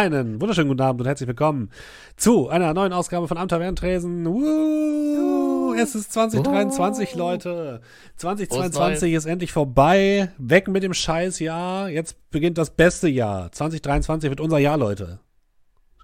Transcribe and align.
Einen 0.00 0.40
wunderschönen 0.40 0.68
guten 0.68 0.80
Abend 0.80 1.02
und 1.02 1.06
herzlich 1.06 1.28
willkommen 1.28 1.70
zu 2.16 2.48
einer 2.48 2.72
neuen 2.72 2.94
Ausgabe 2.94 3.28
von 3.28 3.36
Am 3.36 3.48
Tavernentresen. 3.48 4.24
Woo! 4.24 5.74
Es 5.74 5.94
ist 5.94 6.14
2023, 6.14 7.16
oh. 7.16 7.18
Leute. 7.18 7.82
2022 8.16 9.12
ist 9.12 9.26
endlich 9.26 9.52
vorbei. 9.52 10.32
Weg 10.38 10.68
mit 10.68 10.84
dem 10.84 10.94
Scheißjahr. 10.94 11.90
Jetzt 11.90 12.16
beginnt 12.30 12.56
das 12.56 12.70
beste 12.70 13.08
Jahr. 13.08 13.52
2023 13.52 14.30
wird 14.30 14.40
unser 14.40 14.56
Jahr, 14.56 14.78
Leute. 14.78 15.20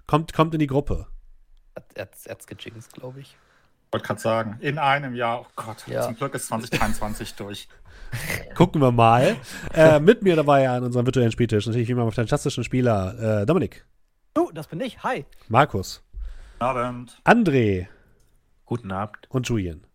Kommt, 0.05 0.31
kommt 0.31 0.53
in 0.53 0.59
die 0.59 0.67
Gruppe. 0.67 1.07
Er 1.95 2.07
hat's 2.29 2.45
gejinxt, 2.45 2.93
glaube 2.93 3.21
ich. 3.21 3.35
Ich 3.87 3.93
wollte 3.93 4.05
gerade 4.05 4.21
sagen, 4.21 4.57
in 4.59 4.77
einem 4.77 5.15
Jahr. 5.15 5.41
Oh 5.41 5.47
Gott, 5.55 5.87
ja. 5.87 6.03
zum 6.03 6.15
Glück 6.15 6.35
ist 6.35 6.49
2023 6.49 7.33
durch. 7.35 7.67
Gucken 8.55 8.81
wir 8.81 8.91
mal. 8.91 9.35
Äh, 9.73 9.99
mit 9.99 10.23
mir 10.23 10.35
dabei 10.35 10.69
an 10.69 10.83
unserem 10.83 11.05
virtuellen 11.05 11.31
Spieltisch 11.31 11.65
natürlich 11.65 11.87
wie 11.87 11.91
immer 11.93 12.11
fantastischen 12.11 12.63
Spieler 12.63 13.41
äh, 13.41 13.45
Dominik. 13.45 13.85
Oh, 14.37 14.49
das 14.53 14.67
bin 14.67 14.79
ich. 14.81 15.01
Hi. 15.03 15.25
Markus. 15.47 16.03
Guten 16.59 16.63
Abend. 16.63 17.21
André. 17.23 17.87
Guten 18.65 18.91
Abend. 18.91 19.17
Und 19.29 19.47
Julian. 19.47 19.85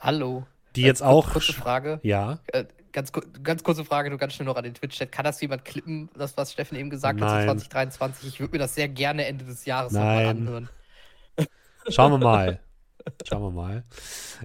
Hallo. 0.00 0.46
Die 0.76 0.82
jetzt 0.82 1.00
äh, 1.00 1.04
auch. 1.04 1.32
Kurze 1.32 1.52
Frage. 1.52 2.00
Ja. 2.02 2.38
Äh, 2.48 2.64
ganz, 2.92 3.12
ganz 3.42 3.62
kurze 3.62 3.84
Frage, 3.84 4.10
nur 4.10 4.18
ganz 4.18 4.34
schnell 4.34 4.46
noch 4.46 4.56
an 4.56 4.64
den 4.64 4.74
Twitch-Chat. 4.74 5.12
Kann 5.12 5.24
das 5.24 5.40
jemand 5.40 5.64
klippen, 5.64 6.08
das, 6.16 6.36
was 6.36 6.52
Steffen 6.52 6.76
eben 6.76 6.90
gesagt 6.90 7.20
Nein. 7.20 7.48
hat, 7.48 7.60
zu 7.60 7.68
2023? 7.68 8.28
Ich 8.28 8.40
würde 8.40 8.52
mir 8.52 8.58
das 8.58 8.74
sehr 8.74 8.88
gerne 8.88 9.26
Ende 9.26 9.44
des 9.44 9.64
Jahres 9.64 9.92
nochmal 9.92 10.26
anhören. 10.26 10.68
Schauen 11.88 12.12
wir 12.12 12.18
mal. 12.18 12.60
Schauen 13.26 13.42
wir 13.42 13.50
mal. 13.50 13.84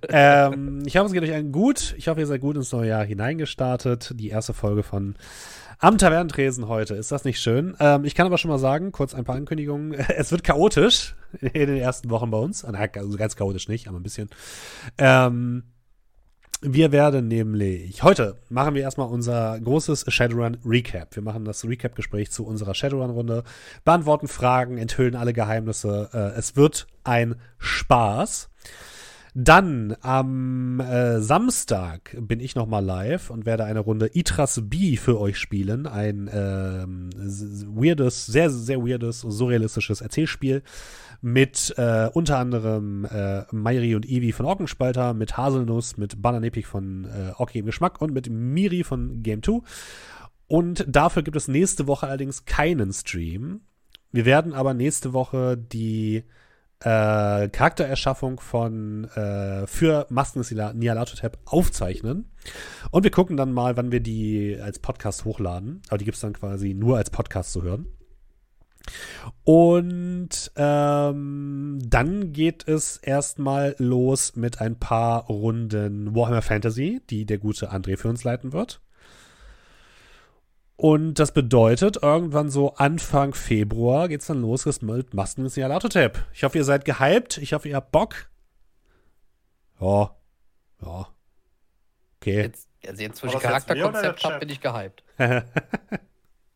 Ähm, 0.10 0.84
ich 0.86 0.98
hoffe, 0.98 1.08
es 1.08 1.14
geht 1.14 1.24
euch 1.24 1.34
allen 1.34 1.52
gut. 1.52 1.94
Ich 1.98 2.08
hoffe, 2.08 2.20
ihr 2.20 2.28
seid 2.28 2.42
gut 2.42 2.56
ins 2.56 2.72
neue 2.72 2.90
Jahr 2.90 3.04
hineingestartet. 3.06 4.14
Die 4.16 4.30
erste 4.30 4.54
Folge 4.54 4.84
von 4.84 5.16
Am 5.80 5.98
Tavernentresen 5.98 6.68
heute. 6.68 6.96
Ist 6.96 7.12
das 7.12 7.24
nicht 7.26 7.40
schön? 7.40 7.76
Ähm, 7.80 8.06
ich 8.06 8.16
kann 8.16 8.26
aber 8.26 8.38
schon 8.38 8.52
mal 8.52 8.60
sagen, 8.60 8.92
kurz 8.92 9.14
ein 9.14 9.26
paar 9.26 9.36
Ankündigungen. 9.36 9.94
Es 10.16 10.32
wird 10.32 10.44
chaotisch 10.44 11.16
in 11.42 11.68
den 11.68 11.78
ersten 11.78 12.10
Wochen 12.10 12.32
bei 12.32 12.38
uns. 12.38 12.64
Also 12.64 13.18
ganz 13.18 13.36
chaotisch 13.36 13.68
nicht, 13.68 13.88
aber 13.88 14.00
ein 14.00 14.04
bisschen. 14.04 14.30
Ähm, 14.98 15.64
wir 16.66 16.92
werden 16.94 17.28
nämlich, 17.28 18.04
heute 18.04 18.38
machen 18.50 18.74
wir 18.74 18.82
erstmal 18.82 19.10
unser 19.10 19.60
großes 19.60 20.06
Shadowrun 20.08 20.58
Recap. 20.66 21.14
Wir 21.16 21.22
machen 21.22 21.44
das 21.44 21.66
Recap-Gespräch 21.66 22.32
zu 22.32 22.46
unserer 22.46 22.74
Shadowrun-Runde, 22.74 23.44
beantworten 23.84 24.30
Fragen, 24.30 24.78
enthüllen 24.78 25.16
alle 25.16 25.34
Geheimnisse. 25.34 26.10
Äh, 26.14 26.40
es 26.40 26.56
wird 26.56 26.88
ein 27.04 27.36
Spaß. 27.58 28.50
Dann 29.36 29.96
am 30.02 30.80
äh, 30.80 31.20
Samstag 31.20 32.16
bin 32.20 32.40
ich 32.40 32.54
nochmal 32.54 32.86
live 32.86 33.32
und 33.32 33.48
werde 33.48 33.66
eine 33.66 33.80
Runde 33.80 34.12
Itras 34.14 34.62
B 34.66 34.96
für 34.96 35.20
euch 35.20 35.40
spielen. 35.40 35.88
Ein 35.88 36.30
ähm, 36.32 37.10
weirdes, 37.68 38.28
sehr, 38.28 38.52
sehr 38.52 38.86
weirdes, 38.86 39.22
surrealistisches 39.22 40.02
Erzählspiel 40.02 40.62
mit 41.22 41.74
äh, 41.78 42.10
unter 42.14 42.38
anderem 42.38 43.06
äh, 43.06 43.44
Mayri 43.52 43.96
und 43.96 44.08
Ivi 44.08 44.34
von 44.34 44.46
Orkenspalter, 44.46 45.16
mit 45.16 45.36
Haselnuss, 45.36 45.98
mit 45.98 46.22
Bananepik 46.22 46.68
von 46.68 47.06
äh, 47.06 47.32
Orki 47.38 47.60
im 47.60 47.66
Geschmack 47.66 48.02
und 48.02 48.14
mit 48.14 48.30
Miri 48.30 48.84
von 48.84 49.24
Game 49.24 49.42
2. 49.42 49.62
Und 50.48 50.86
dafür 50.88 51.24
gibt 51.24 51.38
es 51.38 51.48
nächste 51.48 51.88
Woche 51.88 52.06
allerdings 52.06 52.46
keinen 52.46 52.94
Stream. 52.94 53.62
Wir 54.12 54.26
werden 54.26 54.54
aber 54.54 54.76
nächste 54.76 55.14
Woche 55.14 55.58
die 55.58 56.24
äh, 56.84 57.50
Charaktererschaffung 57.50 58.40
von 58.40 59.06
äh, 59.16 59.66
für 59.68 60.06
Masken 60.10 60.44
Nialatotep 60.78 61.38
aufzeichnen. 61.46 62.30
Und 62.92 63.04
wir 63.04 63.12
gucken 63.12 63.38
dann 63.38 63.54
mal, 63.54 63.78
wann 63.78 63.92
wir 63.92 64.02
die 64.02 64.58
als 64.62 64.80
Podcast 64.80 65.26
hochladen. 65.26 65.82
Aber 65.88 65.98
die 65.98 66.06
gibt 66.06 66.16
es 66.16 66.22
dann 66.22 66.34
quasi 66.34 66.74
nur 66.74 66.98
als 66.98 67.10
Podcast 67.10 67.54
zu 67.54 67.64
hören. 67.64 67.88
Und 69.46 70.52
ähm, 70.58 71.80
dann 71.86 72.34
geht 72.34 72.68
es 72.68 72.98
erstmal 72.98 73.76
los 73.78 74.36
mit 74.36 74.60
ein 74.60 74.78
paar 74.78 75.28
Runden 75.28 76.14
Warhammer 76.14 76.42
Fantasy, 76.42 77.02
die 77.10 77.26
der 77.26 77.38
gute 77.38 77.72
André 77.72 77.96
für 77.98 78.10
uns 78.10 78.26
leiten 78.26 78.52
wird. 78.52 78.82
Und 80.76 81.16
das 81.16 81.32
bedeutet, 81.34 82.02
irgendwann 82.02 82.50
so 82.50 82.74
Anfang 82.76 83.34
Februar 83.34 84.08
geht 84.08 84.22
es 84.22 84.28
dann 84.28 84.42
los 84.42 84.66
mit 84.82 85.14
Masken 85.14 85.44
des 85.44 85.56
Tab. 85.56 86.26
Ich 86.34 86.44
hoffe, 86.44 86.58
ihr 86.58 86.64
seid 86.64 86.84
gehypt. 86.84 87.38
Ich 87.38 87.54
hoffe, 87.54 87.70
ihr 87.70 87.76
habt 87.76 87.92
Bock. 87.92 88.30
Ja. 89.80 90.16
Ja. 90.82 91.08
Okay. 92.20 92.42
Jetzt, 92.42 92.68
also 92.88 93.02
jetzt, 93.02 93.24
wo 93.24 93.28
ich 93.28 93.34
Charakterkonzept 93.40 94.24
habe, 94.24 94.40
bin 94.40 94.50
ich 94.50 94.62
gehypt. 94.62 95.04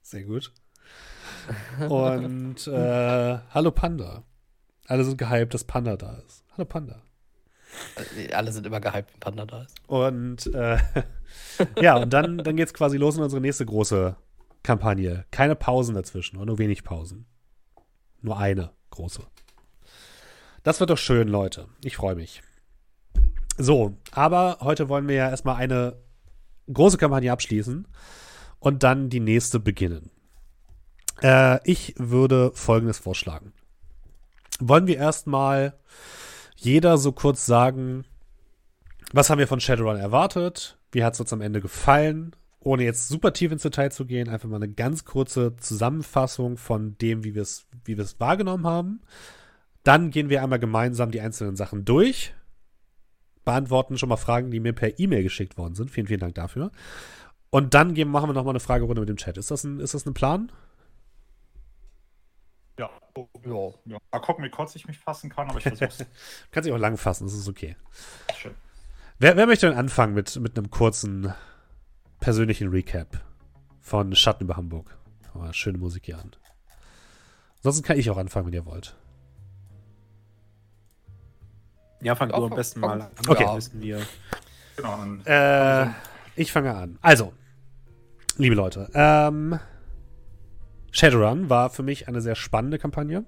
Sehr 0.02 0.24
gut. 0.24 0.52
Und 1.88 2.68
äh, 2.68 3.38
hallo 3.54 3.72
Panda. 3.72 4.24
Alle 4.88 5.04
sind 5.04 5.18
gehypt, 5.18 5.54
dass 5.54 5.64
Panda 5.64 5.96
da 5.96 6.18
ist. 6.26 6.44
Hallo 6.54 6.66
Panda. 6.66 7.02
Äh, 8.18 8.34
alle 8.34 8.52
sind 8.52 8.66
immer 8.66 8.80
gehypt, 8.80 9.12
wenn 9.14 9.20
Panda 9.20 9.46
da 9.46 9.64
ist. 9.64 9.76
Und 9.88 10.54
äh, 10.54 10.78
ja, 11.82 11.98
und 11.98 12.12
dann, 12.12 12.40
dann 12.40 12.56
geht 12.56 12.68
es 12.68 12.74
quasi 12.74 12.98
los 12.98 13.18
in 13.18 13.24
unsere 13.24 13.42
nächste 13.42 13.66
große 13.66 14.16
Kampagne. 14.64 15.26
Keine 15.32 15.56
Pausen 15.56 15.96
dazwischen, 15.96 16.44
nur 16.44 16.58
wenig 16.58 16.84
Pausen. 16.84 17.26
Nur 18.22 18.38
eine 18.38 18.72
große. 18.92 19.24
Das 20.64 20.80
wird 20.80 20.90
doch 20.90 20.98
schön, 20.98 21.28
Leute. 21.28 21.68
Ich 21.84 21.96
freue 21.96 22.16
mich. 22.16 22.42
So, 23.58 23.98
aber 24.12 24.58
heute 24.62 24.90
wollen 24.90 25.08
wir 25.08 25.16
ja 25.16 25.30
erstmal 25.30 25.56
eine 25.56 25.98
große 26.72 26.98
Kampagne 26.98 27.32
abschließen 27.32 27.88
und 28.60 28.84
dann 28.84 29.10
die 29.10 29.20
nächste 29.20 29.60
beginnen. 29.60 30.12
Äh, 31.22 31.60
ich 31.64 31.96
würde 31.98 32.52
Folgendes 32.54 33.00
vorschlagen. 33.00 33.54
Wollen 34.60 34.88
wir 34.88 34.98
erstmal 34.98 35.74
jeder 36.58 36.98
so 36.98 37.12
kurz 37.12 37.46
sagen, 37.46 38.06
was 39.14 39.30
haben 39.30 39.40
wir 39.40 39.48
von 39.48 39.60
Shadowrun 39.60 39.98
erwartet? 39.98 40.78
Wie 40.92 41.04
hat 41.04 41.14
es 41.14 41.20
uns 41.20 41.32
am 41.34 41.42
Ende 41.42 41.62
gefallen? 41.62 42.36
Ohne 42.60 42.84
jetzt 42.84 43.08
super 43.08 43.32
tief 43.32 43.52
ins 43.52 43.62
Detail 43.62 43.92
zu 43.92 44.06
gehen, 44.06 44.28
einfach 44.28 44.50
mal 44.50 44.58
eine 44.58 44.68
ganz 44.68 45.06
kurze 45.06 45.56
Zusammenfassung 45.56 46.58
von 46.58 46.98
dem, 46.98 47.24
wie 47.24 47.36
wir 47.36 47.44
es 47.44 47.68
wie 47.86 47.98
wahrgenommen 47.98 48.68
haben. 48.68 49.02
Dann 49.84 50.10
gehen 50.10 50.30
wir 50.30 50.44
einmal 50.44 50.60
gemeinsam 50.60 51.12
die 51.12 51.22
einzelnen 51.22 51.56
Sachen 51.56 51.86
durch, 51.86 52.34
beantworten 53.46 53.98
schon 53.98 54.10
mal 54.10 54.18
Fragen, 54.18 54.52
die 54.52 54.60
mir 54.60 54.74
per 54.74 55.00
E-Mail 55.00 55.24
geschickt 55.24 55.58
worden 55.58 55.76
sind. 55.76 55.92
Vielen, 55.92 56.08
vielen 56.08 56.20
Dank 56.20 56.36
dafür. 56.36 56.72
Und 57.50 57.74
dann 57.74 57.94
gehen, 57.94 58.10
machen 58.10 58.30
wir 58.30 58.34
nochmal 58.34 58.52
eine 58.52 58.60
Fragerunde 58.60 59.00
mit 59.02 59.10
dem 59.10 59.16
Chat. 59.16 59.38
Ist 59.38 59.52
das 59.52 59.64
ein, 59.64 59.80
ist 59.80 59.94
das 59.94 60.06
ein 60.06 60.14
Plan? 60.14 60.52
Ja. 62.78 62.90
ja. 63.46 63.72
ja. 63.86 63.98
Mal 64.12 64.20
gucken, 64.20 64.44
wie 64.44 64.50
kurz 64.50 64.76
ich 64.76 64.88
mich 64.88 65.00
fassen 65.00 65.30
kann, 65.30 65.50
aber 65.50 65.58
ich 65.58 65.64
versuch's. 65.64 66.06
Kannst 66.52 66.68
dich 66.68 66.74
auch 66.74 66.80
lang 66.80 66.98
fassen, 66.98 67.26
das 67.26 67.34
ist 67.34 67.48
okay. 67.48 67.76
Schön. 68.38 68.54
Wer, 69.20 69.36
wer 69.36 69.48
möchte 69.48 69.68
denn 69.68 69.78
anfangen 69.78 70.14
mit, 70.14 70.36
mit 70.40 70.58
einem 70.58 70.70
kurzen 70.70 71.34
persönlichen 72.20 72.70
Recap 72.70 73.20
von 73.82 74.16
Schatten 74.16 74.44
über 74.44 74.58
Hamburg? 74.58 74.96
Oh, 75.34 75.52
schöne 75.52 75.80
Musik 75.80 76.06
hier 76.06 76.20
an. 76.20 76.32
Ansonsten 77.58 77.84
kann 77.84 77.98
ich 77.98 78.10
auch 78.10 78.18
anfangen, 78.18 78.48
wenn 78.48 78.54
ihr 78.54 78.66
wollt. 78.66 78.96
Ja, 82.02 82.16
fang 82.16 82.30
du 82.30 82.36
am 82.36 82.52
besten 82.52 82.80
mal 82.80 83.02
an. 83.02 83.12
Okay. 83.28 83.44
Ja, 83.44 83.58
wir. 83.74 84.06
Genau. 84.76 85.16
Äh, 85.26 85.88
ich 86.36 86.52
fange 86.52 86.76
an. 86.76 87.00
Also, 87.02 87.34
liebe 88.38 88.54
Leute, 88.54 88.90
ähm, 88.94 89.60
Shadowrun 90.98 91.50
war 91.50 91.70
für 91.70 91.84
mich 91.84 92.08
eine 92.08 92.22
sehr 92.22 92.36
spannende 92.36 92.80
Kampagne. 92.80 93.24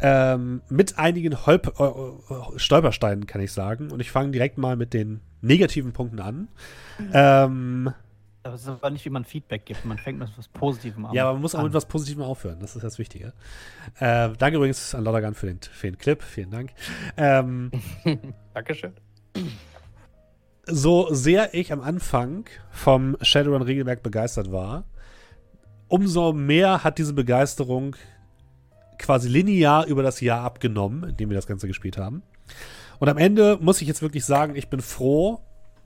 Ähm, 0.00 0.60
mit 0.68 0.98
einigen 0.98 1.46
Holp 1.46 1.80
äh, 1.80 2.58
Stolpersteinen, 2.58 3.26
kann 3.26 3.40
ich 3.40 3.52
sagen. 3.52 3.90
Und 3.90 4.00
ich 4.00 4.10
fange 4.10 4.32
direkt 4.32 4.58
mal 4.58 4.76
mit 4.76 4.92
den 4.92 5.20
negativen 5.40 5.92
Punkten 5.92 6.20
an. 6.20 6.48
Ähm, 7.12 7.92
das 8.42 8.62
ist 8.62 8.68
aber 8.68 8.90
nicht, 8.90 9.04
wie 9.04 9.10
man 9.10 9.24
Feedback 9.24 9.64
gibt. 9.64 9.84
Man 9.86 9.96
fängt 9.96 10.18
mit 10.18 10.28
etwas 10.28 10.48
Positivem 10.48 11.06
an. 11.06 11.14
Ja, 11.14 11.24
aber 11.24 11.32
man 11.32 11.42
muss 11.42 11.54
auch 11.54 11.62
mit 11.62 11.70
etwas 11.70 11.86
Positivem 11.86 12.22
aufhören. 12.22 12.58
Das 12.60 12.76
ist 12.76 12.82
das 12.82 12.98
Wichtige. 12.98 13.32
Äh, 13.98 14.30
danke 14.38 14.56
übrigens 14.56 14.94
an 14.94 15.04
Loddergan 15.04 15.34
für 15.34 15.46
den, 15.46 15.60
für 15.60 15.90
den 15.90 15.98
Clip. 15.98 16.22
Vielen 16.22 16.50
Dank. 16.50 16.70
Ähm, 17.16 17.70
Dankeschön. 18.54 18.92
So 20.66 21.08
sehr 21.12 21.54
ich 21.54 21.72
am 21.72 21.80
Anfang 21.80 22.44
vom 22.70 23.16
Shadowrun-Regelwerk 23.22 24.02
begeistert 24.02 24.52
war, 24.52 24.84
umso 25.88 26.32
mehr 26.32 26.84
hat 26.84 26.98
diese 26.98 27.12
Begeisterung 27.12 27.96
quasi 28.98 29.28
linear 29.28 29.86
über 29.86 30.02
das 30.02 30.20
Jahr 30.20 30.42
abgenommen, 30.42 31.10
in 31.10 31.16
dem 31.16 31.30
wir 31.30 31.36
das 31.36 31.46
Ganze 31.46 31.66
gespielt 31.66 31.96
haben. 31.96 32.22
Und 32.98 33.08
am 33.08 33.18
Ende 33.18 33.58
muss 33.60 33.80
ich 33.80 33.88
jetzt 33.88 34.02
wirklich 34.02 34.24
sagen, 34.24 34.56
ich 34.56 34.68
bin 34.68 34.80
froh, 34.80 35.40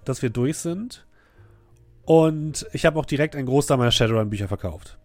dass 0.05 0.23
wir 0.23 0.31
durch 0.31 0.59
sind. 0.59 1.07
Und 2.05 2.67
ich 2.73 2.85
habe 2.85 2.99
auch 2.99 3.05
direkt 3.05 3.37
einen 3.37 3.47
Großteil 3.47 3.77
meiner 3.77 3.93
Shadowrun-Bücher 3.93 4.49
verkauft. 4.49 4.99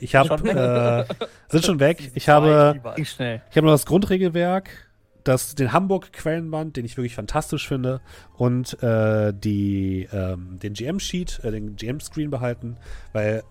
Ich 0.00 0.16
habe 0.16 1.06
äh, 1.08 1.14
sind 1.48 1.64
schon 1.64 1.80
weg. 1.80 2.10
Ich 2.14 2.28
habe 2.28 2.80
ich 2.96 3.20
habe 3.20 3.66
noch 3.66 3.72
das 3.72 3.86
Grundregelwerk, 3.86 4.90
das 5.22 5.54
den 5.54 5.72
Hamburg 5.72 6.12
Quellenband, 6.12 6.76
den 6.76 6.84
ich 6.84 6.96
wirklich 6.96 7.14
fantastisch 7.14 7.68
finde, 7.68 8.00
und 8.36 8.82
äh, 8.82 9.32
die 9.32 10.08
ähm, 10.12 10.58
den 10.58 10.74
GM 10.74 10.98
Sheet, 10.98 11.40
äh, 11.44 11.52
den 11.52 11.76
GM 11.76 12.00
Screen 12.00 12.30
behalten, 12.30 12.76
weil 13.12 13.44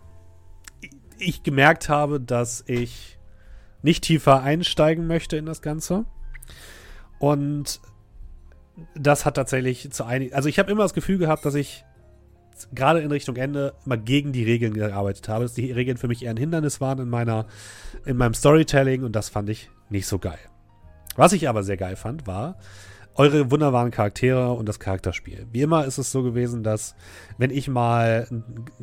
ich 1.22 1.44
gemerkt 1.44 1.90
habe, 1.90 2.20
dass 2.20 2.64
ich 2.68 3.18
nicht 3.82 4.04
tiefer 4.04 4.42
einsteigen 4.42 5.08
möchte 5.08 5.38
in 5.38 5.46
das 5.46 5.62
Ganze. 5.62 6.06
Und 7.20 7.82
das 8.96 9.26
hat 9.26 9.36
tatsächlich 9.36 9.92
zu 9.92 10.04
einigen. 10.04 10.34
Also 10.34 10.50
ich 10.50 10.60
habe 10.60 10.72
immer 10.72 10.84
das 10.84 10.94
Gefühl 10.94 11.18
gehabt, 11.18 11.46
dass 11.46 11.56
ich 11.56 11.86
gerade 12.74 13.00
in 13.00 13.12
Richtung 13.12 13.36
Ende 13.36 13.74
mal 13.86 13.98
gegen 13.98 14.34
die 14.34 14.44
Regeln 14.44 14.74
gearbeitet 14.74 15.28
habe, 15.30 15.46
dass 15.46 15.54
die 15.54 15.72
Regeln 15.72 15.98
für 15.98 16.08
mich 16.08 16.24
eher 16.24 16.32
ein 16.32 16.38
Hindernis 16.38 16.82
waren 16.82 17.00
in 17.00 17.10
meiner, 17.10 17.46
in 18.06 18.18
meinem 18.18 18.34
Storytelling 18.34 19.04
und 19.04 19.16
das 19.16 19.30
fand 19.30 19.50
ich 19.50 19.70
nicht 19.90 20.08
so 20.08 20.20
geil. 20.20 20.40
Was 21.16 21.34
ich 21.34 21.50
aber 21.50 21.64
sehr 21.64 21.78
geil 21.78 21.96
fand, 21.96 22.28
war, 22.28 22.58
eure 23.16 23.52
wunderbaren 23.52 23.92
Charaktere 23.92 24.54
und 24.54 24.68
das 24.68 24.80
Charakterspiel. 24.80 25.46
Wie 25.52 25.62
immer 25.62 25.86
ist 25.86 25.98
es 25.98 26.12
so 26.12 26.24
gewesen, 26.24 26.64
dass 26.64 26.96
wenn 27.38 27.52
ich 27.52 27.68
mal 27.68 28.28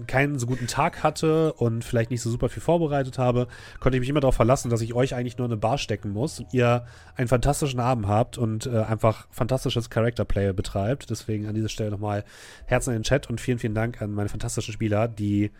keinen 0.06 0.38
so 0.38 0.46
guten 0.46 0.66
Tag 0.66 1.02
hatte 1.02 1.54
und 1.54 1.84
vielleicht 1.84 2.10
nicht 2.10 2.20
so 2.20 2.30
super 2.30 2.48
viel 2.48 2.62
vorbereitet 2.62 3.18
habe, 3.18 3.48
konnte 3.80 3.96
ich 3.96 4.00
mich 4.00 4.10
immer 4.10 4.20
darauf 4.20 4.34
verlassen, 4.34 4.70
dass 4.70 4.82
ich 4.82 4.94
euch 4.94 5.14
eigentlich 5.14 5.38
nur 5.38 5.46
in 5.46 5.52
eine 5.52 5.60
Bar 5.60 5.78
stecken 5.78 6.10
muss 6.10 6.40
und 6.40 6.52
ihr 6.52 6.84
einen 7.16 7.28
fantastischen 7.28 7.80
Abend 7.80 8.06
habt 8.06 8.36
und 8.36 8.66
äh, 8.66 8.80
einfach 8.80 9.26
fantastisches 9.30 9.88
Characterplay 9.88 10.52
betreibt. 10.52 11.08
Deswegen 11.08 11.46
an 11.46 11.54
dieser 11.54 11.70
Stelle 11.70 11.90
nochmal 11.90 12.24
Herzen 12.66 12.90
in 12.90 12.98
den 12.98 13.04
Chat 13.04 13.30
und 13.30 13.40
vielen, 13.40 13.58
vielen 13.58 13.74
Dank 13.74 14.02
an 14.02 14.12
meine 14.12 14.28
fantastischen 14.28 14.74
Spieler, 14.74 15.08
die 15.08 15.50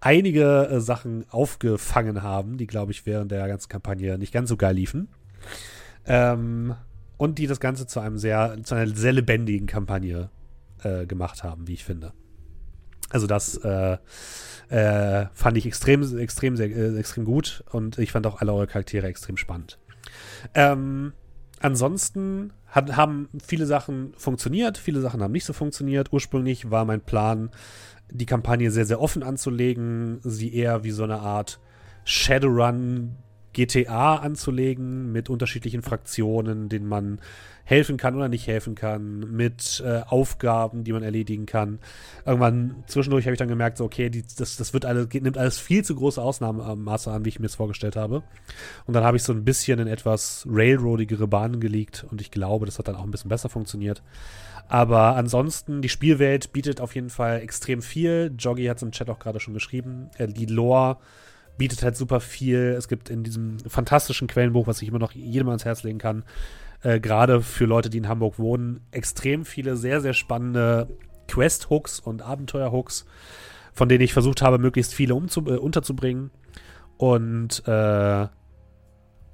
einige 0.00 0.68
äh, 0.68 0.80
Sachen 0.80 1.26
aufgefangen 1.30 2.22
haben, 2.22 2.56
die, 2.56 2.66
glaube 2.66 2.90
ich, 2.92 3.06
während 3.06 3.30
der 3.30 3.46
ganzen 3.46 3.68
Kampagne 3.68 4.18
nicht 4.18 4.32
ganz 4.32 4.48
so 4.48 4.56
geil 4.56 4.74
liefen. 4.74 5.08
Ähm, 6.06 6.74
und 7.20 7.36
die 7.36 7.46
das 7.46 7.60
Ganze 7.60 7.86
zu 7.86 8.00
einem 8.00 8.16
sehr, 8.16 8.56
zu 8.62 8.74
einer 8.74 8.96
sehr 8.96 9.12
lebendigen 9.12 9.66
Kampagne 9.66 10.30
äh, 10.82 11.04
gemacht 11.04 11.44
haben, 11.44 11.68
wie 11.68 11.74
ich 11.74 11.84
finde. 11.84 12.14
Also 13.10 13.26
das 13.26 13.58
äh, 13.58 13.98
äh, 14.70 15.26
fand 15.34 15.58
ich 15.58 15.66
extrem, 15.66 16.18
extrem, 16.18 16.56
sehr, 16.56 16.74
äh, 16.74 16.96
extrem 16.96 17.26
gut 17.26 17.62
und 17.72 17.98
ich 17.98 18.10
fand 18.10 18.26
auch 18.26 18.40
alle 18.40 18.54
eure 18.54 18.66
Charaktere 18.66 19.06
extrem 19.06 19.36
spannend. 19.36 19.78
Ähm, 20.54 21.12
ansonsten 21.60 22.54
hat, 22.66 22.96
haben 22.96 23.28
viele 23.44 23.66
Sachen 23.66 24.14
funktioniert, 24.16 24.78
viele 24.78 25.02
Sachen 25.02 25.22
haben 25.22 25.32
nicht 25.32 25.44
so 25.44 25.52
funktioniert. 25.52 26.14
Ursprünglich 26.14 26.70
war 26.70 26.86
mein 26.86 27.02
Plan, 27.02 27.50
die 28.10 28.24
Kampagne 28.24 28.70
sehr, 28.70 28.86
sehr 28.86 28.98
offen 28.98 29.22
anzulegen, 29.22 30.20
sie 30.22 30.54
eher 30.54 30.84
wie 30.84 30.90
so 30.90 31.04
eine 31.04 31.20
Art 31.20 31.60
Shadowrun 32.04 33.16
GTA 33.52 34.16
anzulegen 34.16 35.12
mit 35.12 35.28
unterschiedlichen 35.28 35.82
Fraktionen, 35.82 36.68
denen 36.68 36.86
man 36.86 37.20
helfen 37.64 37.96
kann 37.96 38.16
oder 38.16 38.28
nicht 38.28 38.48
helfen 38.48 38.74
kann, 38.74 39.20
mit 39.30 39.82
äh, 39.86 40.00
Aufgaben, 40.06 40.82
die 40.82 40.92
man 40.92 41.04
erledigen 41.04 41.46
kann. 41.46 41.78
Irgendwann 42.26 42.82
zwischendurch 42.86 43.26
habe 43.26 43.34
ich 43.34 43.38
dann 43.38 43.48
gemerkt, 43.48 43.78
so, 43.78 43.84
okay, 43.84 44.10
die, 44.10 44.24
das, 44.36 44.56
das 44.56 44.72
wird 44.72 44.84
alles, 44.84 45.08
nimmt 45.12 45.38
alles 45.38 45.60
viel 45.60 45.84
zu 45.84 45.94
große 45.94 46.20
Ausnahmemaße 46.20 47.12
an, 47.12 47.24
wie 47.24 47.28
ich 47.28 47.38
mir 47.38 47.46
es 47.46 47.54
vorgestellt 47.54 47.94
habe. 47.94 48.24
Und 48.86 48.94
dann 48.94 49.04
habe 49.04 49.16
ich 49.16 49.22
so 49.22 49.32
ein 49.32 49.44
bisschen 49.44 49.78
in 49.78 49.86
etwas 49.86 50.46
railroadigere 50.50 51.28
Bahnen 51.28 51.60
gelegt 51.60 52.04
und 52.10 52.20
ich 52.20 52.32
glaube, 52.32 52.66
das 52.66 52.78
hat 52.78 52.88
dann 52.88 52.96
auch 52.96 53.04
ein 53.04 53.12
bisschen 53.12 53.30
besser 53.30 53.48
funktioniert. 53.48 54.02
Aber 54.66 55.16
ansonsten, 55.16 55.82
die 55.82 55.88
Spielwelt 55.88 56.52
bietet 56.52 56.80
auf 56.80 56.94
jeden 56.94 57.10
Fall 57.10 57.40
extrem 57.40 57.82
viel. 57.82 58.32
Joggy 58.36 58.66
hat 58.66 58.76
es 58.76 58.82
im 58.84 58.92
Chat 58.92 59.10
auch 59.10 59.18
gerade 59.18 59.40
schon 59.40 59.54
geschrieben. 59.54 60.10
Äh, 60.16 60.28
die 60.28 60.46
Lore 60.46 60.98
bietet 61.56 61.82
halt 61.82 61.96
super 61.96 62.20
viel. 62.20 62.74
Es 62.76 62.88
gibt 62.88 63.10
in 63.10 63.22
diesem 63.22 63.58
fantastischen 63.60 64.28
Quellenbuch, 64.28 64.66
was 64.66 64.80
ich 64.82 64.88
immer 64.88 64.98
noch 64.98 65.12
jedem 65.12 65.48
ans 65.48 65.64
Herz 65.64 65.82
legen 65.82 65.98
kann, 65.98 66.24
äh, 66.82 67.00
gerade 67.00 67.42
für 67.42 67.66
Leute, 67.66 67.90
die 67.90 67.98
in 67.98 68.08
Hamburg 68.08 68.38
wohnen, 68.38 68.80
extrem 68.90 69.44
viele 69.44 69.76
sehr, 69.76 70.00
sehr 70.00 70.14
spannende 70.14 70.88
Quest-Hooks 71.28 72.00
und 72.00 72.22
Abenteuer-Hooks, 72.22 73.04
von 73.72 73.88
denen 73.88 74.02
ich 74.02 74.12
versucht 74.12 74.42
habe, 74.42 74.58
möglichst 74.58 74.94
viele 74.94 75.14
äh, 75.14 75.16
unterzubringen. 75.16 76.30
Und 76.96 77.66
äh, 77.68 78.26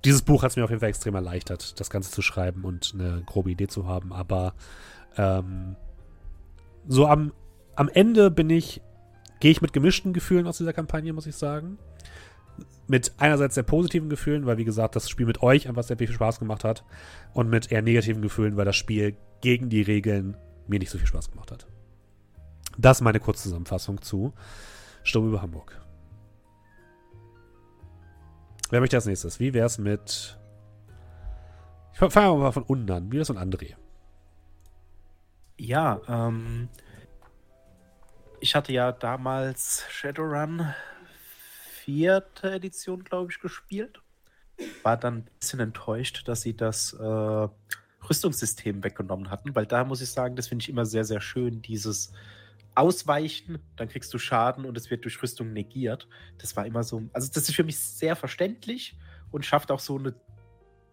dieses 0.04 0.22
Buch 0.22 0.42
hat 0.42 0.50
es 0.50 0.56
mir 0.56 0.64
auf 0.64 0.70
jeden 0.70 0.80
Fall 0.80 0.88
extrem 0.88 1.14
erleichtert, 1.14 1.78
das 1.80 1.90
Ganze 1.90 2.10
zu 2.10 2.22
schreiben 2.22 2.64
und 2.64 2.92
eine 2.94 3.22
grobe 3.24 3.50
Idee 3.50 3.68
zu 3.68 3.86
haben. 3.86 4.12
Aber 4.12 4.54
ähm, 5.16 5.76
so 6.86 7.06
am, 7.06 7.32
am 7.76 7.88
Ende 7.88 8.30
bin 8.30 8.50
ich, 8.50 8.82
gehe 9.40 9.50
ich 9.50 9.62
mit 9.62 9.72
gemischten 9.72 10.12
Gefühlen 10.12 10.46
aus 10.46 10.58
dieser 10.58 10.72
Kampagne, 10.72 11.12
muss 11.12 11.26
ich 11.26 11.36
sagen 11.36 11.78
mit 12.88 13.12
einerseits 13.18 13.54
sehr 13.54 13.64
positiven 13.64 14.08
Gefühlen, 14.08 14.46
weil 14.46 14.58
wie 14.58 14.64
gesagt, 14.64 14.96
das 14.96 15.10
Spiel 15.10 15.26
mit 15.26 15.42
euch 15.42 15.68
einfach 15.68 15.82
sehr 15.82 15.96
viel 15.96 16.10
Spaß 16.10 16.38
gemacht 16.38 16.64
hat 16.64 16.84
und 17.34 17.48
mit 17.48 17.72
eher 17.72 17.82
negativen 17.82 18.22
Gefühlen, 18.22 18.56
weil 18.56 18.64
das 18.64 18.76
Spiel 18.76 19.16
gegen 19.40 19.68
die 19.68 19.82
Regeln 19.82 20.36
mir 20.68 20.78
nicht 20.78 20.90
so 20.90 20.98
viel 20.98 21.06
Spaß 21.06 21.30
gemacht 21.30 21.50
hat. 21.50 21.66
Das 22.78 22.98
ist 22.98 23.02
meine 23.02 23.20
Kurzzusammenfassung 23.20 24.02
zu 24.02 24.34
Sturm 25.02 25.28
über 25.28 25.42
Hamburg. 25.42 25.80
Wer 28.70 28.80
möchte 28.80 28.96
als 28.96 29.06
nächstes? 29.06 29.38
Wie 29.38 29.54
wäre 29.54 29.66
es 29.66 29.78
mit. 29.78 30.38
Ich 31.92 31.98
fange 31.98 32.36
mal 32.36 32.52
von 32.52 32.64
unten 32.64 32.90
an. 32.90 33.06
Wie 33.08 33.12
wäre 33.12 33.22
es 33.22 33.28
mit 33.28 33.38
André? 33.38 33.74
Ja, 35.56 36.00
ähm. 36.08 36.68
Ich 38.40 38.54
hatte 38.54 38.72
ja 38.72 38.92
damals 38.92 39.84
Shadowrun 39.88 40.74
vierte 41.86 42.50
Edition, 42.50 43.04
glaube 43.04 43.30
ich, 43.30 43.38
gespielt. 43.38 44.00
War 44.82 44.96
dann 44.96 45.18
ein 45.18 45.28
bisschen 45.38 45.60
enttäuscht, 45.60 46.26
dass 46.26 46.42
sie 46.42 46.56
das 46.56 46.92
äh, 46.94 47.48
Rüstungssystem 48.08 48.82
weggenommen 48.82 49.30
hatten, 49.30 49.54
weil 49.54 49.66
da 49.66 49.84
muss 49.84 50.02
ich 50.02 50.10
sagen, 50.10 50.34
das 50.34 50.48
finde 50.48 50.64
ich 50.64 50.68
immer 50.68 50.84
sehr, 50.84 51.04
sehr 51.04 51.20
schön, 51.20 51.62
dieses 51.62 52.12
Ausweichen, 52.74 53.60
dann 53.76 53.88
kriegst 53.88 54.12
du 54.12 54.18
Schaden 54.18 54.64
und 54.64 54.76
es 54.76 54.90
wird 54.90 55.04
durch 55.04 55.22
Rüstung 55.22 55.52
negiert. 55.52 56.08
Das 56.38 56.56
war 56.56 56.66
immer 56.66 56.82
so, 56.82 57.04
also 57.12 57.30
das 57.32 57.48
ist 57.48 57.54
für 57.54 57.64
mich 57.64 57.78
sehr 57.78 58.16
verständlich 58.16 58.98
und 59.30 59.46
schafft 59.46 59.70
auch 59.70 59.80
so 59.80 59.96
eine 59.96 60.14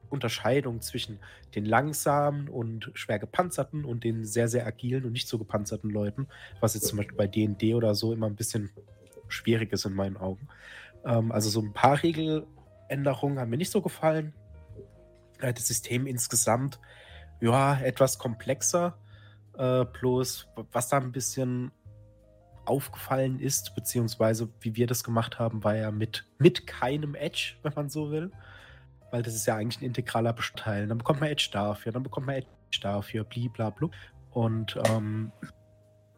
Unterscheidung 0.10 0.80
zwischen 0.82 1.20
den 1.56 1.66
langsamen 1.66 2.48
und 2.50 2.92
schwer 2.94 3.18
gepanzerten 3.18 3.84
und 3.84 4.04
den 4.04 4.26
sehr, 4.26 4.48
sehr 4.48 4.68
agilen 4.68 5.06
und 5.06 5.12
nicht 5.12 5.28
so 5.28 5.40
gepanzerten 5.40 5.90
Leuten, 5.90 6.28
was 6.60 6.76
jetzt 6.76 6.88
zum 6.88 6.98
Beispiel 6.98 7.18
bei 7.18 7.28
DD 7.28 7.74
oder 7.74 7.96
so 7.96 8.14
immer 8.14 8.28
ein 8.28 8.36
bisschen 8.36 8.70
schwierig 9.28 9.74
ist 9.74 9.86
in 9.86 9.94
meinen 9.94 10.18
Augen. 10.18 10.48
Ähm, 11.06 11.32
also 11.32 11.50
so 11.50 11.62
ein 11.62 11.74
paar 11.74 12.02
Regeländerungen 12.02 13.40
haben 13.40 13.50
mir 13.50 13.58
nicht 13.58 13.72
so 13.72 13.82
gefallen. 13.82 14.34
Äh, 15.40 15.54
das 15.54 15.68
System 15.68 16.08
insgesamt, 16.08 16.80
ja, 17.42 17.80
etwas 17.80 18.18
komplexer. 18.18 18.98
Äh, 19.58 19.86
bloß, 19.86 20.48
was 20.72 20.90
da 20.90 20.98
ein 20.98 21.12
bisschen 21.12 21.72
aufgefallen 22.66 23.40
ist, 23.40 23.76
beziehungsweise 23.76 24.50
wie 24.62 24.76
wir 24.76 24.88
das 24.88 25.04
gemacht 25.04 25.38
haben, 25.40 25.64
war 25.64 25.76
ja 25.76 25.92
mit, 25.92 26.26
mit 26.38 26.66
keinem 26.66 27.16
Edge, 27.16 27.56
wenn 27.64 27.74
man 27.74 27.90
so 27.90 28.12
will. 28.12 28.32
Weil 29.12 29.22
das 29.22 29.36
ist 29.36 29.46
ja 29.46 29.56
eigentlich 29.56 29.82
ein 29.82 29.86
integraler 29.86 30.34
Bestandteil. 30.34 30.88
Dann 30.88 30.98
bekommt 30.98 31.20
man 31.20 31.30
Edge 31.30 31.50
dafür, 31.52 31.92
dann 31.92 32.04
bekommt 32.04 32.28
man 32.28 32.36
Edge 32.36 32.80
dafür, 32.82 33.24
blablabla. 33.24 33.90
Und 34.32 34.80
ähm, 34.90 35.32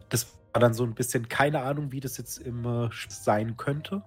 das 0.07 0.27
war 0.53 0.61
dann 0.61 0.73
so 0.73 0.85
ein 0.85 0.95
bisschen 0.95 1.27
keine 1.27 1.61
Ahnung, 1.61 1.91
wie 1.91 1.99
das 1.99 2.17
jetzt 2.17 2.37
immer 2.37 2.89
sein 3.09 3.57
könnte. 3.57 4.01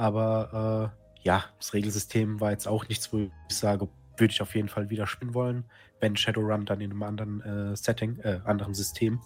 Aber 0.00 0.94
äh, 0.96 1.26
ja, 1.26 1.44
das 1.58 1.74
Regelsystem 1.74 2.40
war 2.40 2.52
jetzt 2.52 2.66
auch 2.66 2.88
nichts, 2.88 3.12
wo 3.12 3.18
ich 3.18 3.30
sage, 3.50 3.86
würde 4.16 4.32
ich 4.32 4.40
auf 4.40 4.54
jeden 4.54 4.70
Fall 4.70 4.88
wieder 4.88 5.06
spielen 5.06 5.34
wollen, 5.34 5.64
wenn 6.00 6.16
Shadowrun 6.16 6.64
dann 6.64 6.80
in 6.80 6.90
einem 6.90 7.02
anderen 7.02 7.42
äh, 7.42 7.76
Setting, 7.76 8.18
äh, 8.20 8.40
anderen 8.46 8.72
System. 8.72 9.20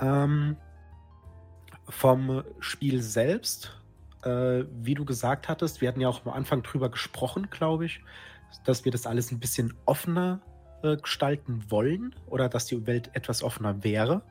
Ähm, 0.00 0.56
vom 1.90 2.42
Spiel 2.58 3.02
selbst, 3.02 3.78
äh, 4.24 4.64
wie 4.80 4.94
du 4.94 5.04
gesagt 5.04 5.50
hattest, 5.50 5.82
wir 5.82 5.88
hatten 5.88 6.00
ja 6.00 6.08
auch 6.08 6.24
am 6.24 6.32
Anfang 6.32 6.62
drüber 6.62 6.88
gesprochen, 6.88 7.50
glaube 7.50 7.84
ich, 7.84 8.02
dass 8.64 8.86
wir 8.86 8.92
das 8.92 9.06
alles 9.06 9.30
ein 9.30 9.40
bisschen 9.40 9.74
offener 9.84 10.40
äh, 10.82 10.96
gestalten 10.96 11.70
wollen 11.70 12.14
oder 12.28 12.48
dass 12.48 12.64
die 12.64 12.86
Welt 12.86 13.10
etwas 13.12 13.42
offener 13.42 13.84
wäre. 13.84 14.22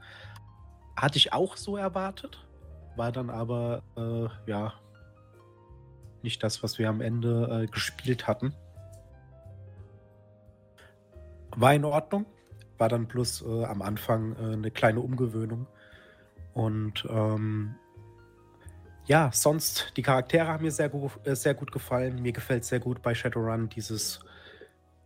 Hatte 0.95 1.17
ich 1.19 1.33
auch 1.33 1.55
so 1.55 1.77
erwartet 1.77 2.46
war 2.97 3.11
dann 3.11 3.29
aber 3.29 3.83
äh, 3.95 4.49
ja 4.49 4.73
nicht 6.23 6.43
das, 6.43 6.63
was 6.63 6.79
wir 6.79 6.89
am 6.89 7.01
Ende 7.01 7.63
äh, 7.63 7.67
gespielt 7.67 8.27
hatten. 8.27 8.53
War 11.55 11.73
in 11.73 11.85
Ordnung, 11.85 12.25
war 12.77 12.89
dann 12.89 13.07
bloß 13.07 13.43
äh, 13.43 13.63
am 13.65 13.81
Anfang 13.81 14.35
äh, 14.35 14.53
eine 14.53 14.71
kleine 14.71 14.99
Umgewöhnung. 14.99 15.67
Und 16.53 17.07
ähm, 17.09 17.75
ja, 19.05 19.31
sonst, 19.33 19.93
die 19.95 20.01
Charaktere 20.01 20.47
haben 20.47 20.63
mir 20.63 20.71
sehr, 20.71 20.89
gu 20.89 21.09
äh, 21.23 21.35
sehr 21.35 21.53
gut 21.53 21.71
gefallen. 21.71 22.21
Mir 22.21 22.33
gefällt 22.33 22.65
sehr 22.65 22.79
gut 22.79 23.01
bei 23.01 23.15
Shadowrun 23.15 23.69
dieses, 23.69 24.19